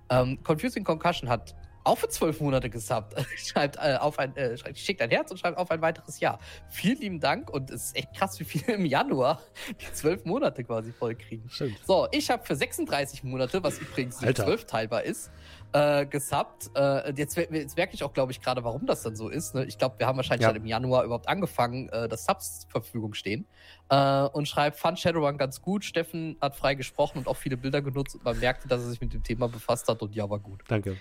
Ähm, 0.09 0.41
Confusing 0.43 0.83
Concussion 0.83 1.29
hat 1.29 1.55
auch 1.83 1.97
für 1.97 2.07
zwölf 2.09 2.39
Monate 2.39 2.69
gesubbt. 2.69 3.15
schreibt 3.37 3.77
äh, 3.77 3.95
auf 3.95 4.19
ein, 4.19 4.35
äh, 4.37 4.55
schickt 4.75 5.01
ein 5.01 5.09
Herz 5.09 5.31
und 5.31 5.37
schreibt 5.37 5.57
auf 5.57 5.71
ein 5.71 5.81
weiteres 5.81 6.19
Jahr. 6.19 6.39
Vielen 6.69 6.99
lieben 6.99 7.19
Dank 7.19 7.49
und 7.49 7.71
es 7.71 7.85
ist 7.85 7.97
echt 7.97 8.13
krass, 8.13 8.39
wie 8.39 8.45
viele 8.45 8.75
im 8.75 8.85
Januar 8.85 9.41
die 9.81 9.91
zwölf 9.93 10.23
Monate 10.25 10.63
quasi 10.63 10.91
voll 10.91 11.15
kriegen. 11.15 11.49
Stimmt. 11.49 11.79
So, 11.85 12.07
ich 12.11 12.29
habe 12.29 12.45
für 12.45 12.55
36 12.55 13.23
Monate, 13.23 13.63
was 13.63 13.79
übrigens 13.79 14.17
zwölf 14.17 14.65
teilbar 14.65 15.03
ist, 15.03 15.31
äh, 15.73 16.05
gesubbt. 16.05 16.69
Äh, 16.75 17.13
jetzt, 17.15 17.35
jetzt 17.35 17.75
merke 17.77 17.93
ich 17.93 18.03
auch, 18.03 18.13
glaube 18.13 18.31
ich, 18.31 18.41
gerade, 18.41 18.63
warum 18.63 18.85
das 18.85 19.03
dann 19.03 19.15
so 19.15 19.29
ist. 19.29 19.55
Ne? 19.55 19.65
Ich 19.65 19.77
glaube, 19.77 19.99
wir 19.99 20.07
haben 20.07 20.17
wahrscheinlich 20.17 20.43
ja. 20.43 20.53
dann 20.53 20.61
im 20.61 20.65
Januar 20.65 21.03
überhaupt 21.03 21.27
angefangen, 21.27 21.89
äh, 21.89 22.07
dass 22.07 22.25
Subs 22.25 22.61
zur 22.61 22.69
Verfügung 22.69 23.13
stehen. 23.13 23.45
Äh, 23.89 24.23
und 24.23 24.47
schreibt, 24.47 24.77
fand 24.77 24.99
Shadowrun 24.99 25.37
ganz 25.37 25.61
gut. 25.61 25.83
Steffen 25.83 26.37
hat 26.39 26.55
frei 26.55 26.75
gesprochen 26.75 27.17
und 27.17 27.27
auch 27.27 27.37
viele 27.37 27.57
Bilder 27.57 27.81
genutzt 27.81 28.15
und 28.15 28.23
man 28.23 28.39
merkte, 28.39 28.67
dass 28.67 28.81
er 28.81 28.89
sich 28.89 29.01
mit 29.01 29.13
dem 29.13 29.23
Thema 29.23 29.49
befasst 29.49 29.87
hat 29.87 30.01
und 30.01 30.15
ja, 30.15 30.29
war 30.29 30.39
gut. 30.39 30.61
Danke. 30.67 30.97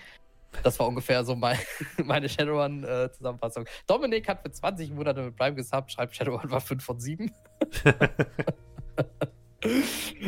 Das 0.61 0.79
war 0.79 0.87
ungefähr 0.87 1.23
so 1.25 1.35
mein, 1.35 1.57
meine 2.03 2.29
Shadowrun-Zusammenfassung. 2.29 3.65
Dominik 3.87 4.27
hat 4.27 4.41
für 4.41 4.51
20 4.51 4.91
Monate 4.91 5.23
mit 5.23 5.35
Prime 5.35 5.55
gesubbt, 5.55 5.91
schreibt 5.91 6.15
Shadowrun 6.15 6.51
war 6.51 6.61
5 6.61 6.83
von 6.83 6.99
7. 6.99 7.31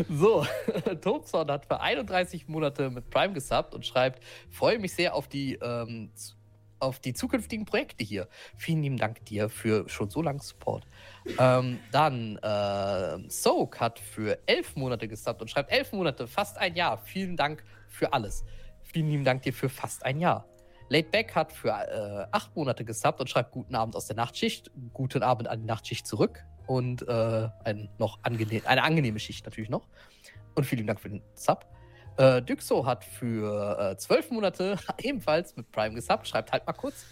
So, 0.10 0.46
Tobson 1.02 1.52
hat 1.52 1.66
für 1.66 1.80
31 1.80 2.48
Monate 2.48 2.90
mit 2.90 3.10
Prime 3.10 3.34
gesubbt 3.34 3.74
und 3.74 3.86
schreibt: 3.86 4.24
Freue 4.50 4.80
mich 4.80 4.94
sehr 4.94 5.14
auf 5.14 5.28
die, 5.28 5.56
ähm, 5.56 6.12
auf 6.80 7.00
die 7.00 7.14
zukünftigen 7.14 7.66
Projekte 7.66 8.04
hier. 8.04 8.28
Vielen 8.58 8.84
lieben 8.84 8.98
Dank 8.98 9.26
dir 9.26 9.50
für 9.50 9.88
schon 9.90 10.10
so 10.10 10.22
lange 10.22 10.40
Support. 10.40 10.86
ähm, 11.38 11.80
dann, 11.92 12.38
äh, 12.38 13.30
Soak 13.30 13.80
hat 13.80 14.00
für 14.00 14.40
11 14.46 14.76
Monate 14.76 15.08
gesubbt 15.08 15.42
und 15.42 15.50
schreibt: 15.50 15.72
11 15.72 15.92
Monate, 15.94 16.28
fast 16.28 16.58
ein 16.58 16.76
Jahr. 16.76 16.98
Vielen 16.98 17.36
Dank 17.36 17.64
für 17.90 18.14
alles. 18.14 18.46
Vielen 18.84 19.10
lieben 19.10 19.26
Dank 19.26 19.42
dir 19.42 19.54
für 19.54 19.70
fast 19.70 20.06
ein 20.06 20.20
Jahr. 20.20 20.46
Laidback 20.88 21.34
hat 21.34 21.52
für 21.52 21.70
äh, 21.70 22.40
Monate 22.54 22.86
gesubbt 22.86 23.20
und 23.20 23.28
schreibt 23.28 23.52
guten 23.52 23.76
Abend 23.76 23.96
aus 23.96 24.06
der 24.06 24.16
Nachtschicht. 24.16 24.72
Guten 24.94 25.24
Abend 25.24 25.48
an 25.48 25.62
die 25.62 25.66
Nachtschicht 25.66 26.06
zurück 26.06 26.46
und 26.68 27.08
äh, 27.08 27.50
ein 27.64 27.90
noch 27.98 28.20
angenehm, 28.24 28.62
eine 28.66 28.84
angenehme 28.84 29.20
Schicht 29.20 29.46
natürlich 29.46 29.70
noch. 29.70 29.88
Und 30.56 30.66
vielen 30.66 30.88
Dank 30.88 31.00
für 31.00 31.10
den 31.10 31.22
Sub. 31.34 31.66
Äh, 32.18 32.42
Dyxo 32.42 32.86
hat 32.86 33.04
für 33.04 33.92
äh, 33.92 33.98
zwölf 33.98 34.32
Monate 34.32 34.78
ebenfalls 35.02 35.56
mit 35.56 35.72
Prime 35.72 35.96
gesubbt. 35.96 36.28
Schreibt 36.28 36.52
halt 36.52 36.66
mal 36.66 36.74
kurz. 36.74 37.06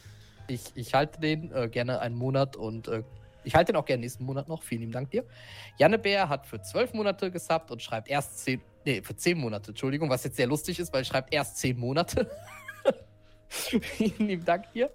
Ich, 0.47 0.71
ich 0.75 0.93
halte 0.93 1.19
den 1.19 1.51
äh, 1.51 1.67
gerne 1.69 1.99
einen 1.99 2.15
Monat 2.15 2.55
und 2.55 2.87
äh, 2.87 3.03
ich 3.43 3.55
halte 3.55 3.73
den 3.73 3.79
auch 3.79 3.85
gerne 3.85 4.01
nächsten 4.01 4.23
Monat 4.23 4.47
noch. 4.47 4.63
Vielen 4.63 4.81
lieben 4.81 4.93
Dank 4.93 5.11
dir. 5.11 5.25
Janne 5.77 5.99
Bär 5.99 6.29
hat 6.29 6.45
für 6.45 6.61
zwölf 6.61 6.93
Monate 6.93 7.31
gesubbt 7.31 7.71
und 7.71 7.81
schreibt 7.81 8.07
erst 8.07 8.39
zehn, 8.39 8.61
nee, 8.85 9.01
für 9.01 9.15
zehn 9.15 9.37
Monate, 9.37 9.71
Entschuldigung, 9.71 10.09
was 10.09 10.23
jetzt 10.23 10.37
sehr 10.37 10.47
lustig 10.47 10.79
ist, 10.79 10.93
weil 10.93 11.01
er 11.01 11.05
schreibt 11.05 11.33
erst 11.33 11.57
zehn 11.57 11.77
Monate. 11.77 12.29
Vielen 13.47 14.27
lieben 14.27 14.45
Dank 14.45 14.71
dir. 14.71 14.89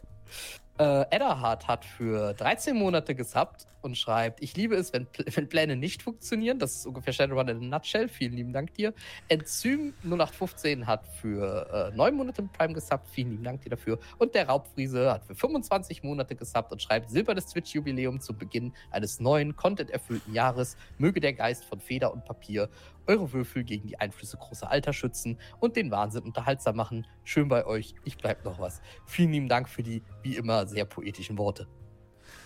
Äh, 0.78 1.04
Eddahard 1.10 1.66
hat 1.66 1.84
für 1.84 2.34
13 2.34 2.76
Monate 2.76 3.14
gesubbt 3.14 3.66
und 3.82 3.96
schreibt, 3.96 4.42
ich 4.42 4.56
liebe 4.56 4.74
es, 4.74 4.92
wenn, 4.92 5.06
wenn 5.34 5.48
Pläne 5.48 5.76
nicht 5.76 6.02
funktionieren. 6.02 6.58
Das 6.58 6.76
ist 6.76 6.86
ungefähr 6.86 7.12
Shadowrun 7.12 7.48
in 7.48 7.56
a 7.72 7.78
nutshell. 7.78 8.08
Vielen 8.08 8.34
lieben 8.34 8.52
Dank 8.52 8.74
dir. 8.74 8.94
Enzym 9.28 9.94
0815 10.04 10.86
hat 10.86 11.06
für 11.20 11.90
äh, 11.92 11.96
9 11.96 12.14
Monate 12.14 12.42
mit 12.42 12.52
Prime 12.52 12.74
gesubbt. 12.74 13.08
Vielen 13.08 13.30
lieben 13.30 13.44
Dank 13.44 13.62
dir 13.62 13.70
dafür. 13.70 13.98
Und 14.18 14.34
der 14.34 14.48
Raubfriese 14.48 15.12
hat 15.12 15.24
für 15.24 15.34
25 15.34 16.02
Monate 16.02 16.34
gesubbt 16.34 16.72
und 16.72 16.82
schreibt, 16.82 17.10
silbernes 17.10 17.46
Twitch-Jubiläum 17.46 18.20
zu 18.20 18.34
Beginn 18.34 18.72
eines 18.90 19.20
neuen, 19.20 19.56
content-erfüllten 19.56 20.34
Jahres. 20.34 20.76
Möge 20.98 21.20
der 21.20 21.32
Geist 21.32 21.64
von 21.64 21.80
Feder 21.80 22.12
und 22.12 22.24
Papier 22.24 22.68
eure 23.08 23.32
Würfel 23.32 23.64
gegen 23.64 23.88
die 23.88 23.98
Einflüsse 23.98 24.36
großer 24.36 24.70
Alter 24.70 24.92
schützen 24.92 25.38
und 25.60 25.76
den 25.76 25.90
Wahnsinn 25.90 26.24
unterhaltsam 26.24 26.76
machen. 26.76 27.06
Schön 27.24 27.48
bei 27.48 27.66
euch. 27.66 27.94
Ich 28.04 28.18
bleib 28.18 28.44
noch 28.44 28.60
was. 28.60 28.80
Vielen 29.06 29.32
lieben 29.32 29.48
Dank 29.48 29.68
für 29.68 29.82
die, 29.82 30.02
wie 30.22 30.36
immer, 30.36 30.66
sehr 30.66 30.84
poetischen 30.84 31.38
Worte. 31.38 31.66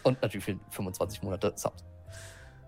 Und 0.03 0.21
natürlich 0.23 0.45
für 0.45 0.59
25 0.71 1.23
Monate 1.23 1.53
Subs. 1.57 1.85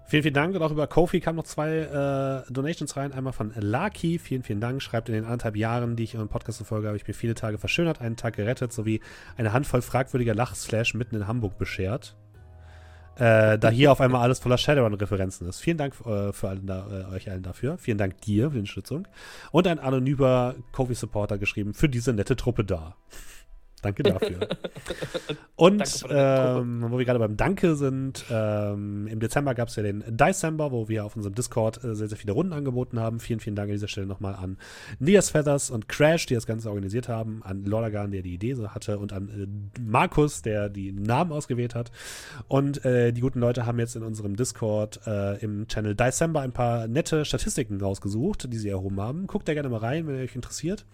Vielen, 0.07 0.23
vielen 0.23 0.35
Dank. 0.35 0.55
Und 0.55 0.63
auch 0.63 0.71
über 0.71 0.87
Kofi 0.87 1.21
kamen 1.21 1.37
noch 1.37 1.45
zwei 1.45 1.79
äh, 1.79 2.53
Donations 2.53 2.97
rein. 2.97 3.13
Einmal 3.13 3.33
von 3.33 3.53
Lucky. 3.57 4.19
Vielen, 4.19 4.43
vielen 4.43 4.61
Dank. 4.61 4.83
Schreibt 4.83 5.09
in 5.09 5.15
den 5.15 5.25
anderthalb 5.25 5.57
Jahren, 5.57 5.97
die 5.97 6.05
ich 6.05 6.15
im 6.15 6.29
Podcast 6.29 6.59
verfolge, 6.59 6.89
habe 6.89 6.97
ich 6.97 7.07
mir 7.07 7.15
viele 7.15 7.35
Tage 7.35 7.59
verschönert, 7.59 8.01
einen 8.01 8.17
Tag 8.17 8.37
gerettet, 8.37 8.73
sowie 8.73 9.01
eine 9.37 9.53
Handvoll 9.53 9.81
fragwürdiger 9.81 10.35
Lachslash 10.35 10.95
mitten 10.95 11.17
in 11.17 11.27
Hamburg 11.27 11.57
beschert. 11.57 12.17
Äh, 13.17 13.59
da 13.59 13.71
hier 13.71 13.93
auf 13.93 14.01
einmal 14.01 14.23
alles 14.23 14.41
voller 14.41 14.59
Shadowrun-Referenzen 14.59 15.49
ist. 15.49 15.61
Vielen 15.61 15.79
Dank 15.79 15.95
äh, 16.05 16.33
für 16.33 16.49
allen 16.49 16.67
da, 16.67 16.87
äh, 17.11 17.15
euch 17.15 17.31
allen 17.31 17.45
dafür. 17.45 17.79
Vielen 17.79 17.97
Dank 17.97 18.21
dir 18.23 18.49
für 18.49 18.55
die 18.55 18.61
Unterstützung. 18.61 19.07
Und 19.53 19.67
ein 19.69 19.79
anonymer 19.79 20.57
Kofi-Supporter 20.73 21.39
geschrieben, 21.39 21.75
für 21.75 21.89
diese 21.89 22.13
nette 22.13 22.35
Truppe 22.37 22.65
da. 22.65 22.97
Danke 23.85 24.03
dafür. 24.03 24.49
Und 25.57 26.05
ähm, 26.11 26.87
wo 26.89 26.99
wir 26.99 27.05
gerade 27.05 27.19
beim 27.19 27.37
Danke 27.37 27.77
sind, 27.77 28.25
ähm, 28.31 29.07
im 29.07 29.21
Dezember 29.21 29.55
gab 29.55 29.69
es 29.69 29.77
ja 29.77 29.83
den 29.83 30.03
December, 30.09 30.73
wo 30.73 30.89
wir 30.89 31.05
auf 31.05 31.17
unserem 31.17 31.35
Discord 31.35 31.85
äh, 31.85 31.95
sehr, 31.95 32.09
sehr 32.09 32.17
viele 32.19 32.33
Runden 32.33 32.53
angeboten 32.53 32.99
haben. 32.99 33.21
Vielen, 33.21 33.41
vielen 33.41 33.57
Dank 33.57 33.69
an 33.69 33.75
dieser 33.75 33.89
Stelle 33.89 34.07
nochmal 34.07 34.35
an 34.35 34.57
Nias 34.99 35.31
Feathers 35.31 35.71
und 35.71 35.89
Crash, 35.89 36.27
die 36.27 36.35
das 36.35 36.47
Ganze 36.47 36.71
organisiert 36.71 37.09
haben, 37.09 37.43
an 37.45 37.65
Lordagan, 37.65 38.11
der 38.11 38.23
die 38.23 38.35
Idee 38.35 38.55
hatte 38.69 38.99
und 38.99 39.13
an 39.13 39.29
äh, 39.29 39.81
Markus, 39.81 40.43
der 40.43 40.69
die 40.69 40.93
Namen 40.93 41.33
ausgewählt 41.33 41.75
hat. 41.75 41.93
Und 42.49 42.85
äh, 42.85 43.13
die 43.13 43.21
guten 43.21 43.41
Leute 43.41 43.67
haben 43.67 43.79
jetzt 43.79 43.97
in 43.97 44.03
unserem 44.03 44.37
Discord 44.37 45.01
äh, 45.07 45.39
im 45.43 45.67
Channel 45.69 45.95
December 45.95 46.41
ein 46.41 46.53
paar 46.53 46.89
nette 46.89 47.25
Statistiken 47.25 47.81
rausgesucht, 47.81 48.53
die 48.53 48.57
sie 48.57 48.69
erhoben 48.69 49.01
haben. 49.01 49.27
Guckt 49.27 49.49
da 49.49 49.55
gerne 49.55 49.69
mal 49.69 49.79
rein, 49.79 50.07
wenn 50.07 50.17
ihr 50.17 50.23
euch 50.23 50.37
interessiert. 50.37 50.85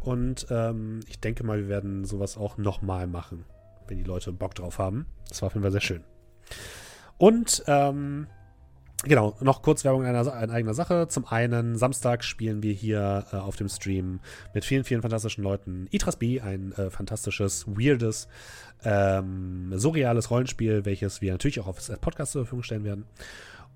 Und 0.00 0.46
ähm, 0.50 1.00
ich 1.08 1.20
denke 1.20 1.44
mal, 1.44 1.58
wir 1.58 1.68
werden 1.68 2.04
sowas 2.04 2.36
auch 2.36 2.56
nochmal 2.56 3.06
machen, 3.06 3.44
wenn 3.86 3.98
die 3.98 4.04
Leute 4.04 4.32
Bock 4.32 4.54
drauf 4.54 4.78
haben. 4.78 5.06
Das 5.28 5.42
war 5.42 5.48
auf 5.48 5.54
jeden 5.54 5.62
Fall 5.62 5.72
sehr 5.72 5.80
schön. 5.80 6.04
Und 7.18 7.62
ähm, 7.66 8.26
Genau, 9.04 9.34
noch 9.40 9.62
kurz 9.62 9.82
Werbung 9.84 10.02
in, 10.02 10.08
einer, 10.08 10.42
in 10.42 10.50
eigener 10.50 10.74
Sache. 10.74 11.08
Zum 11.08 11.26
einen, 11.26 11.76
Samstag 11.76 12.22
spielen 12.22 12.62
wir 12.62 12.74
hier 12.74 13.24
äh, 13.32 13.36
auf 13.36 13.56
dem 13.56 13.70
Stream 13.70 14.20
mit 14.52 14.66
vielen, 14.66 14.84
vielen 14.84 15.00
fantastischen 15.00 15.42
Leuten 15.42 15.88
Itras 15.90 16.16
B, 16.16 16.40
ein 16.42 16.72
äh, 16.72 16.90
fantastisches, 16.90 17.66
weirdes, 17.66 18.28
ähm, 18.84 19.72
surreales 19.74 20.30
Rollenspiel, 20.30 20.84
welches 20.84 21.22
wir 21.22 21.32
natürlich 21.32 21.60
auch 21.60 21.66
auf 21.66 21.78
Podcast 22.02 22.32
zur 22.32 22.42
Verfügung 22.42 22.62
stellen 22.62 22.84
werden. 22.84 23.06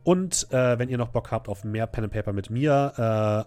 Und 0.05 0.52
äh, 0.52 0.78
wenn 0.78 0.91
ihr 0.91 0.99
noch 0.99 1.08
Bock 1.08 1.31
habt 1.31 1.49
auf 1.49 1.65
mehr 1.65 1.86
Pen 1.86 2.05
and 2.05 2.12
Paper 2.12 2.34
mit 2.34 2.50
mir, 2.50 2.92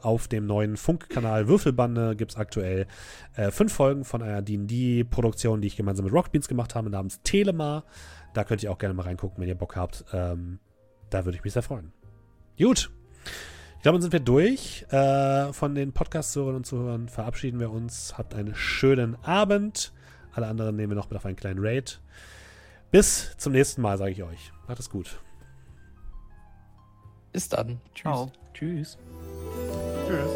äh, 0.02 0.06
auf 0.06 0.27
dem 0.27 0.48
neuen 0.48 0.76
Funkkanal 0.76 1.48
Würfelbande 1.48 2.16
gibt 2.16 2.32
es 2.32 2.38
aktuell 2.38 2.88
äh, 3.36 3.52
fünf 3.52 3.72
Folgen 3.72 4.03
von 4.03 4.24
einer 4.24 4.42
D&D-Produktion, 4.42 5.61
die 5.61 5.68
ich 5.68 5.77
gemeinsam 5.77 6.06
mit 6.06 6.14
Rockbeans 6.14 6.48
gemacht 6.48 6.74
habe, 6.74 6.90
namens 6.90 7.22
Telema. 7.22 7.84
Da 8.34 8.44
könnt 8.44 8.64
ihr 8.64 8.72
auch 8.72 8.80
gerne 8.80 8.95
mal 8.95 9.03
reingucken, 9.03 9.40
wenn 9.40 9.48
ihr 9.48 9.56
Bock 9.56 9.76
habt. 9.76 10.03
Ähm, 10.11 10.60
da 11.11 11.26
würde 11.26 11.38
ich 11.38 11.44
mich 11.44 11.53
sehr 11.53 11.61
freuen. 11.61 11.94
Gut. 12.58 12.90
Ich 13.76 13.84
glaube, 13.84 13.98
dann 13.98 14.02
sind 14.02 14.14
wir 14.14 14.19
durch. 14.19 14.86
Äh, 14.90 15.53
von 15.53 15.76
den 15.76 15.94
Podcast-Hörern 15.94 16.56
und 16.56 16.66
Zuhörern 16.66 17.08
verabschieden 17.08 17.60
wir 17.60 17.69
uns. 17.69 18.18
Habt 18.18 18.34
einen 18.34 18.56
schönen 18.56 19.16
Abend. 19.24 19.94
Alle 20.34 20.48
anderen 20.48 20.76
nehmen 20.76 20.92
wir 20.92 20.95
noch 20.95 21.10
mit 21.10 21.18
auf 21.18 21.26
einen 21.26 21.36
kleinen 21.36 21.60
Raid. 21.64 22.02
Bis 22.90 23.36
zum 23.38 23.53
nächsten 23.53 23.82
Mal, 23.82 24.00
sage 24.00 24.11
ich 24.11 24.24
euch. 24.24 24.52
Macht 24.68 24.80
es 24.80 24.90
gut. 24.90 25.19
Bis 27.32 27.50
dann. 27.50 27.80
Tschüss. 27.94 28.02
Ciao. 28.02 28.32
Tschüss. 28.54 28.98
Tschüss. 30.08 30.30